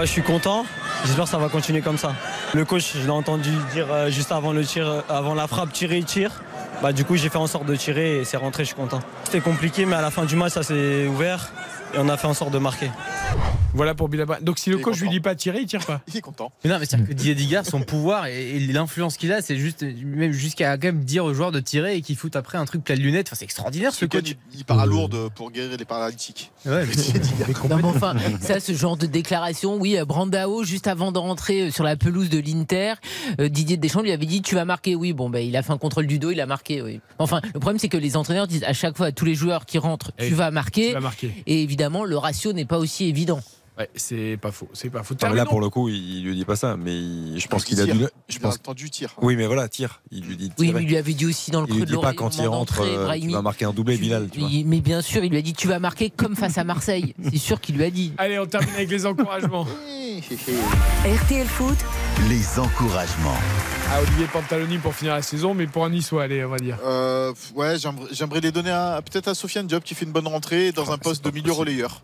Je 0.00 0.06
suis 0.06 0.22
content. 0.22 0.66
J'espère 1.04 1.24
que 1.24 1.30
ça 1.30 1.38
va 1.38 1.48
continuer 1.48 1.80
comme 1.80 1.98
ça. 1.98 2.14
Le 2.52 2.64
coach, 2.64 2.92
je 2.94 3.02
l'ai 3.02 3.10
entendu 3.10 3.50
dire 3.72 3.86
euh, 3.90 4.10
juste 4.10 4.32
avant 4.32 4.54
euh, 4.54 5.00
avant 5.08 5.34
la 5.34 5.46
frappe, 5.46 5.72
tirer, 5.72 6.02
tire. 6.02 6.30
Bah, 6.82 6.92
du 6.92 7.04
coup, 7.04 7.16
j'ai 7.16 7.28
fait 7.28 7.38
en 7.38 7.46
sorte 7.46 7.66
de 7.66 7.76
tirer 7.76 8.18
et 8.18 8.24
c'est 8.24 8.36
rentré, 8.36 8.64
je 8.64 8.68
suis 8.68 8.76
content. 8.76 9.00
C'était 9.24 9.40
compliqué, 9.40 9.86
mais 9.86 9.96
à 9.96 10.02
la 10.02 10.10
fin 10.10 10.24
du 10.24 10.36
match, 10.36 10.52
ça 10.52 10.62
s'est 10.62 11.06
ouvert 11.06 11.50
et 11.94 11.98
on 11.98 12.08
a 12.08 12.16
fait 12.16 12.26
en 12.26 12.34
sorte 12.34 12.52
de 12.52 12.58
marquer. 12.58 12.90
Voilà 13.74 13.94
pour 13.94 14.08
Bilal 14.08 14.26
Brahimi. 14.26 14.44
Donc 14.44 14.58
si 14.60 14.70
le 14.70 14.76
Il 14.78 14.82
coach 14.82 15.00
lui 15.00 15.08
dit 15.08 15.18
pas 15.20 15.34
tirer, 15.34 15.58
il 15.60 15.66
tire 15.66 15.84
pas. 15.84 16.00
Il 16.06 16.16
est 16.16 16.20
content. 16.20 16.52
Mais 16.62 16.70
non, 16.70 16.78
mais 16.78 16.86
c'est-à-dire 16.86 17.08
que 17.08 17.12
Didier 17.12 17.34
Digard, 17.34 17.66
son 17.66 17.80
pouvoir 17.80 18.26
et, 18.26 18.50
et 18.56 18.60
l'influence 18.60 19.16
qu'il 19.16 19.32
a, 19.32 19.42
c'est 19.42 19.56
juste 19.56 19.82
même 20.04 20.30
jusqu'à 20.30 20.78
quand 20.78 20.86
même 20.88 21.02
dire 21.04 21.24
aux 21.24 21.34
joueurs 21.34 21.50
de 21.50 21.58
tirer 21.58 21.96
et 21.96 22.00
qu'ils 22.02 22.14
foutent 22.14 22.36
après 22.36 22.56
un 22.56 22.64
truc 22.66 22.84
plein 22.84 22.94
de 22.94 23.00
lunettes. 23.00 23.26
Enfin, 23.28 23.36
c'est 23.36 23.44
extraordinaire 23.44 23.92
ce 23.92 24.00
Ce 24.00 24.04
coach, 24.04 24.22
coach. 24.34 24.36
il 24.56 24.64
part 24.64 24.78
à 24.78 24.86
Lourdes 24.86 25.28
pour 25.34 25.50
guérir 25.50 25.76
les 25.76 25.84
paralytiques. 25.84 26.52
Ouais, 26.66 26.84
mais- 26.86 26.94
Non, 27.68 27.76
mais 27.78 27.84
enfin, 27.84 28.14
ça, 28.40 28.60
ce 28.60 28.72
genre 28.74 28.96
de 28.96 29.06
déclaration, 29.06 29.76
oui, 29.76 29.96
euh, 29.98 30.04
Brandao, 30.04 30.62
juste 30.62 30.86
avant 30.86 31.10
de 31.10 31.18
rentrer 31.18 31.62
euh, 31.62 31.70
sur 31.72 31.82
la 31.82 31.96
pelouse 31.96 32.28
de 32.30 32.38
l'Inter, 32.38 32.94
euh, 33.40 33.48
Didier 33.48 33.76
Deschamps 33.76 34.02
lui 34.02 34.12
avait 34.12 34.26
dit 34.26 34.40
Tu 34.42 34.54
vas 34.54 34.64
marquer. 34.64 34.94
Oui, 34.94 35.12
bon, 35.12 35.28
bah, 35.30 35.40
il 35.40 35.56
a 35.56 35.62
fait 35.62 35.72
un 35.72 35.78
contrôle 35.78 36.06
du 36.06 36.20
dos, 36.20 36.30
il 36.30 36.40
a 36.40 36.46
marqué. 36.46 36.80
Oui. 36.80 37.00
Enfin, 37.18 37.40
le 37.52 37.58
problème, 37.58 37.80
c'est 37.80 37.88
que 37.88 37.96
les 37.96 38.16
entraîneurs 38.16 38.46
disent 38.46 38.64
à 38.64 38.72
chaque 38.72 38.96
fois 38.96 39.06
à 39.06 39.12
tous 39.12 39.24
les 39.24 39.34
joueurs 39.34 39.66
qui 39.66 39.78
rentrent 39.78 40.12
Eh, 40.20 40.28
Tu 40.28 40.34
vas 40.34 40.52
marquer. 40.52 40.88
Tu 40.88 40.94
vas 40.94 41.00
marquer. 41.00 41.32
Et 41.48 41.62
évidemment, 41.62 41.83
le 42.04 42.16
ratio 42.16 42.52
n'est 42.52 42.64
pas 42.64 42.78
aussi 42.78 43.06
évident. 43.06 43.40
Ouais, 43.76 43.90
c'est 43.96 44.38
pas 44.40 44.52
faux. 44.52 44.68
C'est 44.72 44.88
pas 44.88 45.02
faux. 45.02 45.14
Là, 45.34 45.44
pour 45.46 45.60
le 45.60 45.68
coup, 45.68 45.88
il, 45.88 46.18
il 46.18 46.24
lui 46.24 46.36
dit 46.36 46.44
pas 46.44 46.54
ça, 46.54 46.76
mais 46.76 46.94
il- 46.96 47.40
je 47.40 47.48
pense 47.48 47.62
Il 47.62 47.66
qu'il 47.66 47.80
a 47.80 47.86
dû. 47.86 48.04
Je 48.28 48.36
Il 48.36 48.40
pense. 48.40 48.54
entendu 48.54 48.88
tir. 48.88 49.14
Oui, 49.20 49.34
mais 49.34 49.46
voilà, 49.46 49.68
tire. 49.68 50.00
Il 50.12 50.24
lui 50.24 50.36
dit. 50.36 50.48
de 50.50 50.54
Oui, 50.60 50.72
mais 50.72 50.82
il 50.82 50.88
lui 50.88 50.96
avait 50.96 51.12
dit 51.12 51.26
aussi 51.26 51.50
dans 51.50 51.60
le 51.60 51.66
il 51.66 51.70
creux 51.70 51.78
lui 51.80 51.86
de 51.86 51.96
dit 51.96 52.00
pas 52.00 52.12
quand 52.12 52.36
il 52.38 52.46
rentre, 52.46 52.82
euh, 52.82 53.12
tu 53.18 53.30
vas 53.30 53.42
marquer 53.42 53.64
un 53.64 53.72
doublé, 53.72 53.96
Bilal. 53.96 54.28
Tu 54.30 54.38
vois. 54.38 54.48
Il- 54.48 54.64
mais 54.66 54.80
bien 54.80 55.00
sûr, 55.02 55.24
il 55.24 55.30
lui 55.30 55.38
a 55.38 55.42
dit 55.42 55.54
Tu 55.54 55.66
vas 55.66 55.80
marquer 55.80 56.08
comme 56.10 56.36
face 56.36 56.56
à 56.56 56.62
Marseille. 56.62 57.14
C'est 57.32 57.36
sûr 57.36 57.60
qu'il 57.60 57.76
lui 57.76 57.84
a 57.84 57.90
dit. 57.90 58.12
Allez, 58.16 58.38
on 58.38 58.46
termine 58.46 58.70
avec 58.74 58.90
les 58.90 59.06
encouragements. 59.06 59.66
RTL 61.04 61.46
Foot, 61.46 61.76
Les 62.28 62.58
encouragements. 62.60 63.36
À 63.90 64.00
Olivier 64.02 64.26
Pantaloni 64.32 64.78
pour 64.78 64.94
finir 64.94 65.14
la 65.14 65.22
saison, 65.22 65.52
mais 65.54 65.66
pour 65.66 65.84
un 65.84 65.90
Niçois, 65.90 66.22
allez, 66.22 66.44
on 66.44 66.48
va 66.50 66.58
dire. 66.58 66.78
Euh, 66.84 67.32
ouais, 67.54 67.74
j'aimerais 68.12 68.40
les 68.40 68.52
donner 68.52 68.70
à, 68.70 69.02
peut-être 69.02 69.28
à 69.28 69.34
Sofiane 69.34 69.66
Diop 69.66 69.82
qui 69.82 69.94
fait 69.94 70.04
une 70.06 70.12
bonne 70.12 70.26
rentrée 70.28 70.70
dans 70.72 70.92
un 70.92 70.98
poste 70.98 71.24
de 71.24 71.30
milieu 71.30 71.52
relayeur. 71.52 72.02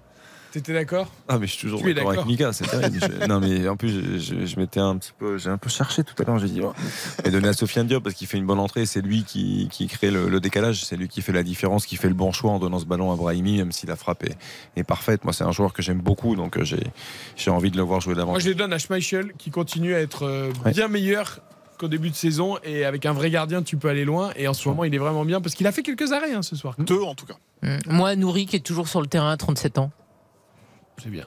T'étais 0.52 0.72
d'accord 0.72 1.06
Ah 1.28 1.38
mais 1.38 1.46
je 1.46 1.52
suis 1.52 1.60
toujours 1.62 1.80
d'accord 1.82 2.10
avec. 2.10 2.26
Mika, 2.26 2.52
c'est 2.52 2.66
terrible. 2.66 2.98
Je- 3.20 3.26
non 3.26 3.38
mais 3.40 3.68
en 3.68 3.76
plus 3.76 3.90
je, 3.90 4.18
je- 4.18 4.46
je 4.46 4.56
m'étais 4.58 4.80
un 4.80 4.96
petit 4.98 5.12
peu, 5.18 5.38
j'ai 5.38 5.48
un 5.50 5.58
peu 5.58 5.70
cherché 5.70 6.02
tout 6.02 6.14
à 6.20 6.24
l'heure. 6.26 6.38
J'ai 6.38 6.48
dit, 6.48 6.60
oh, 6.62 6.72
et 7.24 7.30
donné 7.30 7.48
à 7.48 7.52
Sofiane 7.52 7.86
Diop 7.86 8.02
parce 8.02 8.14
qu'il 8.16 8.26
fait 8.26 8.38
une 8.38 8.46
bonne 8.46 8.58
entrée. 8.58 8.84
C'est 8.86 9.00
lui 9.00 9.22
qui, 9.24 9.68
qui 9.70 9.86
crée 9.86 10.10
le, 10.10 10.28
le 10.28 10.40
décalage, 10.40 10.84
c'est 10.84 10.96
lui 10.96 11.08
qui 11.08 11.22
fait 11.22 11.32
la 11.32 11.42
différence, 11.44 11.86
qui 11.86 11.96
fait 11.96 12.08
le 12.08 12.14
bon 12.14 12.32
choix 12.32 12.50
en 12.50 12.58
donnant 12.58 12.78
ce 12.80 12.84
ballon 12.86 13.12
à 13.12 13.16
Brahimi, 13.16 13.58
même 13.58 13.72
si 13.72 13.86
la 13.86 13.94
frappe 13.96 14.24
est, 14.24 14.36
est 14.76 14.84
parfaite. 14.84 15.24
Moi 15.24 15.32
c'est 15.32 15.44
un 15.44 15.52
joueur 15.52 15.72
que 15.72 15.82
j'aime 15.82 16.00
beaucoup, 16.00 16.34
donc 16.34 16.56
euh, 16.58 16.64
j'ai 16.64 16.82
j'ai 17.36 17.50
envie 17.50 17.70
de 17.70 17.76
le 17.76 17.82
voir 17.82 18.00
jouer 18.00 18.14
d'avant. 18.14 18.30
Moi, 18.32 18.40
je 18.40 18.48
les 18.48 18.54
donne 18.54 18.72
à 18.72 18.78
Schmeichel 18.78 19.32
qui 19.38 19.50
continue 19.50 19.94
à 19.94 20.00
être 20.00 20.24
euh, 20.26 20.50
Ouais. 20.64 20.72
bien 20.72 20.88
meilleur 20.88 21.38
qu'au 21.78 21.88
début 21.88 22.10
de 22.10 22.14
saison 22.14 22.58
et 22.64 22.84
avec 22.84 23.06
un 23.06 23.12
vrai 23.12 23.30
gardien, 23.30 23.62
tu 23.62 23.76
peux 23.78 23.88
aller 23.88 24.04
loin. 24.04 24.32
Et 24.36 24.48
en 24.48 24.52
ce 24.54 24.68
moment, 24.68 24.84
il 24.84 24.94
est 24.94 24.98
vraiment 24.98 25.24
bien 25.24 25.40
parce 25.40 25.54
qu'il 25.54 25.66
a 25.66 25.72
fait 25.72 25.82
quelques 25.82 26.12
arrêts 26.12 26.34
hein, 26.34 26.42
ce 26.42 26.54
soir. 26.56 26.74
Deux 26.78 27.00
en 27.00 27.14
tout 27.14 27.24
cas. 27.26 27.36
Moi, 27.86 28.16
Nouri 28.16 28.46
qui 28.46 28.56
est 28.56 28.60
toujours 28.60 28.88
sur 28.88 29.00
le 29.00 29.06
terrain 29.06 29.30
à 29.30 29.36
37 29.36 29.78
ans. 29.78 29.90
C'est 31.02 31.08
bien. 31.08 31.26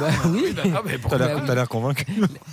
Bah 0.00 0.08
oui. 0.26 0.54
Ah, 0.74 0.82
mais 0.84 0.98
T'as 1.08 1.18
l'air- 1.18 1.44
t'as 1.46 1.54
l'air 1.54 1.68
convaincu. 1.68 2.06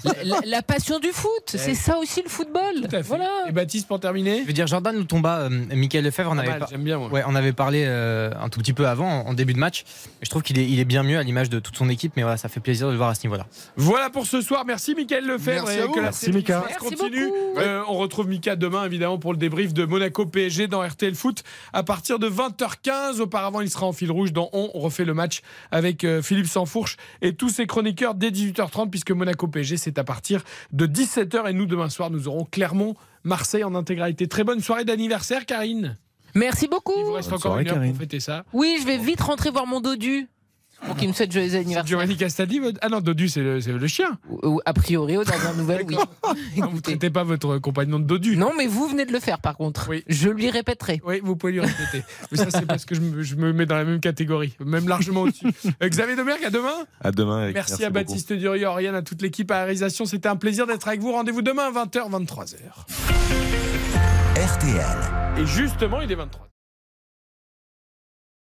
La, 0.04 0.14
la- 0.24 0.40
la 0.46 0.62
passion 0.62 1.00
du 1.00 1.10
foot, 1.10 1.30
c'est 1.46 1.76
ça 1.76 1.98
aussi 1.98 2.22
le 2.24 2.30
football. 2.30 2.88
Voilà. 3.04 3.30
Et 3.48 3.52
Baptiste, 3.52 3.88
pour 3.88 4.00
terminer 4.00 4.42
Je 4.42 4.48
veux 4.48 4.54
dire, 4.54 4.68
Jordan 4.68 4.96
Lutomba, 4.96 5.40
euh, 5.42 5.50
Michael 5.50 6.04
Lefebvre, 6.06 6.32
on 6.32 6.36
Pas 6.36 6.42
avait 6.42 6.60
par- 6.60 6.70
bien, 6.78 6.98
moi. 6.98 7.10
Ouais, 7.10 7.24
on 7.28 7.36
avait 7.36 7.54
parlé 7.54 7.84
euh, 7.88 8.32
un 8.42 8.50
tout 8.50 8.60
petit 8.60 8.74
peu 8.74 8.88
avant, 8.88 9.26
en, 9.26 9.34
début 9.34 9.54
de 9.54 9.60
match. 9.60 9.84
Je 10.22 10.30
trouve 10.30 10.42
qu'il 10.42 10.58
est, 10.60 10.68
il 10.70 10.80
est 10.80 10.86
bien 10.86 11.04
mieux 11.04 11.18
à 11.18 11.24
l'image 11.24 11.50
de 11.50 11.60
toute 11.60 11.76
son 11.78 11.90
équipe, 11.90 12.14
mais 12.16 12.22
voilà, 12.24 12.38
ça 12.38 12.50
fait 12.50 12.60
plaisir 12.60 12.88
de 12.88 12.92
le 12.92 12.98
voir 12.98 13.10
à 13.10 13.16
ce 13.16 13.24
niveau-là. 13.26 13.46
Voilà 13.76 14.10
pour 14.10 14.26
ce 14.26 14.42
soir. 14.42 14.64
Merci 14.66 14.96
Mickaël 14.96 15.26
Lefebvre. 15.26 15.64
Merci 15.66 15.78
et 15.78 15.82
à 15.82 15.86
vous. 15.86 15.92
que 15.94 15.98
la 16.00 16.04
Merci, 16.06 16.26
série 16.26 16.38
Mika. 16.38 16.64
Merci 16.68 16.96
continue. 16.96 17.30
Euh, 17.58 17.82
on 17.88 17.94
retrouve 17.98 18.28
Mika 18.28 18.56
demain 18.56 18.86
évidemment 18.86 19.18
pour 19.18 19.32
le 19.34 19.38
débrief 19.38 19.74
de 19.74 19.86
Monaco 19.86 20.26
PSG 20.26 20.68
dans 20.68 20.82
RTL 20.86 21.16
Foot 21.16 21.44
à 21.74 21.84
partir 21.84 22.20
de 22.20 22.30
20h15. 22.30 23.20
Auparavant, 23.22 23.62
il 23.62 23.70
sera 23.70 23.86
en 23.86 23.94
fil 23.94 24.12
rouge 24.12 24.32
dans 24.34 24.50
On. 24.54 24.70
On 24.74 24.80
refait 24.80 25.06
le 25.06 25.14
match 25.14 25.42
avec 25.72 26.04
euh, 26.04 26.22
Philippe 26.22 26.48
Sansfourche 26.48 26.98
et 27.22 27.36
tous 27.36 27.50
ses 27.50 27.66
chroniqueurs 27.68 28.16
dès 28.16 28.30
18h30 28.32 28.90
puisque 28.90 29.12
Monaco 29.12 29.48
PSG 29.48 29.78
c'est 29.78 29.98
à 29.98 30.04
partir 30.04 30.44
de 30.72 30.86
17h 30.86 31.50
et 31.50 31.54
nous 31.54 31.66
demain 31.66 31.90
soir 31.90 32.10
nous 32.10 32.28
aurons 32.28 32.46
Clermont 32.46 32.96
Marseille 33.24 33.64
en 33.64 33.76
intégralité. 33.76 34.28
Très 34.28 34.44
bonne 34.44 34.60
soirée 34.62 34.86
d'anniversaire 34.86 35.46
Karine. 35.46 35.98
Merci 36.36 36.68
beaucoup. 36.68 36.94
Il 36.98 37.06
vous 37.06 37.14
reste 37.14 37.30
Bonne 37.30 37.38
encore 37.38 37.52
soirée, 37.52 37.62
une 37.64 37.70
heure 37.70 37.76
Karine. 37.76 37.92
pour 37.92 38.00
fêter 38.02 38.20
ça. 38.20 38.44
Oui, 38.54 38.78
je 38.82 38.86
vais 38.88 38.98
vite 38.98 39.22
rentrer 39.22 39.50
voir 39.52 39.68
mon 39.68 39.80
dodu 39.82 40.28
pour 40.86 40.96
qu'il 40.98 41.08
me 41.08 41.14
souhaite 41.14 41.32
joyeux 41.32 41.56
anniversaire. 41.56 41.86
Giovanni 41.86 42.16
Castaldi, 42.18 42.60
votre- 42.60 42.80
ah 42.82 42.90
non, 42.90 43.00
Dodu, 43.02 43.30
c'est 43.30 43.42
le, 43.42 43.88
chien. 43.88 44.18
Ou- 44.30 44.60
A 44.66 44.74
priori, 44.74 45.18
aux 45.18 45.24
dernières 45.24 45.56
nouvelles, 45.56 45.86
oui. 45.88 45.96
Non, 46.58 46.68
vous 46.70 46.78
ne 46.78 46.82
traitez 46.82 47.10
pas 47.10 47.24
votre 47.24 47.58
compagnon 47.60 48.00
de 48.00 48.06
Dodu. 48.06 48.38
Non, 48.38 48.52
mais 48.58 48.68
vous 48.68 48.88
venez 48.88 49.06
de 49.06 49.12
le 49.12 49.20
faire 49.20 49.40
par 49.40 49.56
contre. 49.58 49.90
Je 50.08 50.30
lui 50.30 50.50
répéterai. 50.50 51.02
Oui, 51.06 51.20
vous 51.24 51.36
pouvez 51.36 51.54
lui 51.54 51.60
répéter. 51.62 52.04
Mais 52.32 52.38
ça, 52.38 52.48
c'est 52.50 52.66
parce 52.66 52.86
que 52.86 52.96
je 52.96 53.02
me, 53.02 53.22
je 53.24 53.36
me 53.36 53.54
mets 53.54 53.66
dans 53.66 53.76
la 53.76 53.86
même 53.86 54.00
catégorie, 54.00 54.54
même 54.60 54.88
largement 54.88 55.22
au-dessus. 55.22 55.48
Euh, 55.82 55.90
Xavier 55.90 56.16
Domergue, 56.16 56.44
à 56.46 56.50
demain. 56.50 56.86
À 57.02 57.12
demain. 57.12 57.44
Eric. 57.44 57.56
Merci, 57.56 57.84
à 57.84 57.90
beaucoup. 57.90 58.06
Baptiste 58.06 58.34
Durieux, 58.34 58.68
Oriane, 58.68 58.96
à 58.96 59.02
toute 59.02 59.22
l'équipe 59.22 59.50
à 59.52 59.56
la 59.56 59.64
réalisation. 59.66 60.06
C'était 60.06 60.30
un 60.30 60.36
plaisir 60.36 60.68
d'être 60.68 60.88
avec 60.88 61.02
vous. 61.02 61.12
Rendez-vous 61.12 61.42
demain 61.42 61.72
à 61.74 61.86
20h, 61.86 62.10
23h. 62.10 62.56
RTL. 64.36 64.98
Et 65.38 65.46
justement, 65.46 66.02
il 66.02 66.12
est 66.12 66.16
23h. 66.16 66.53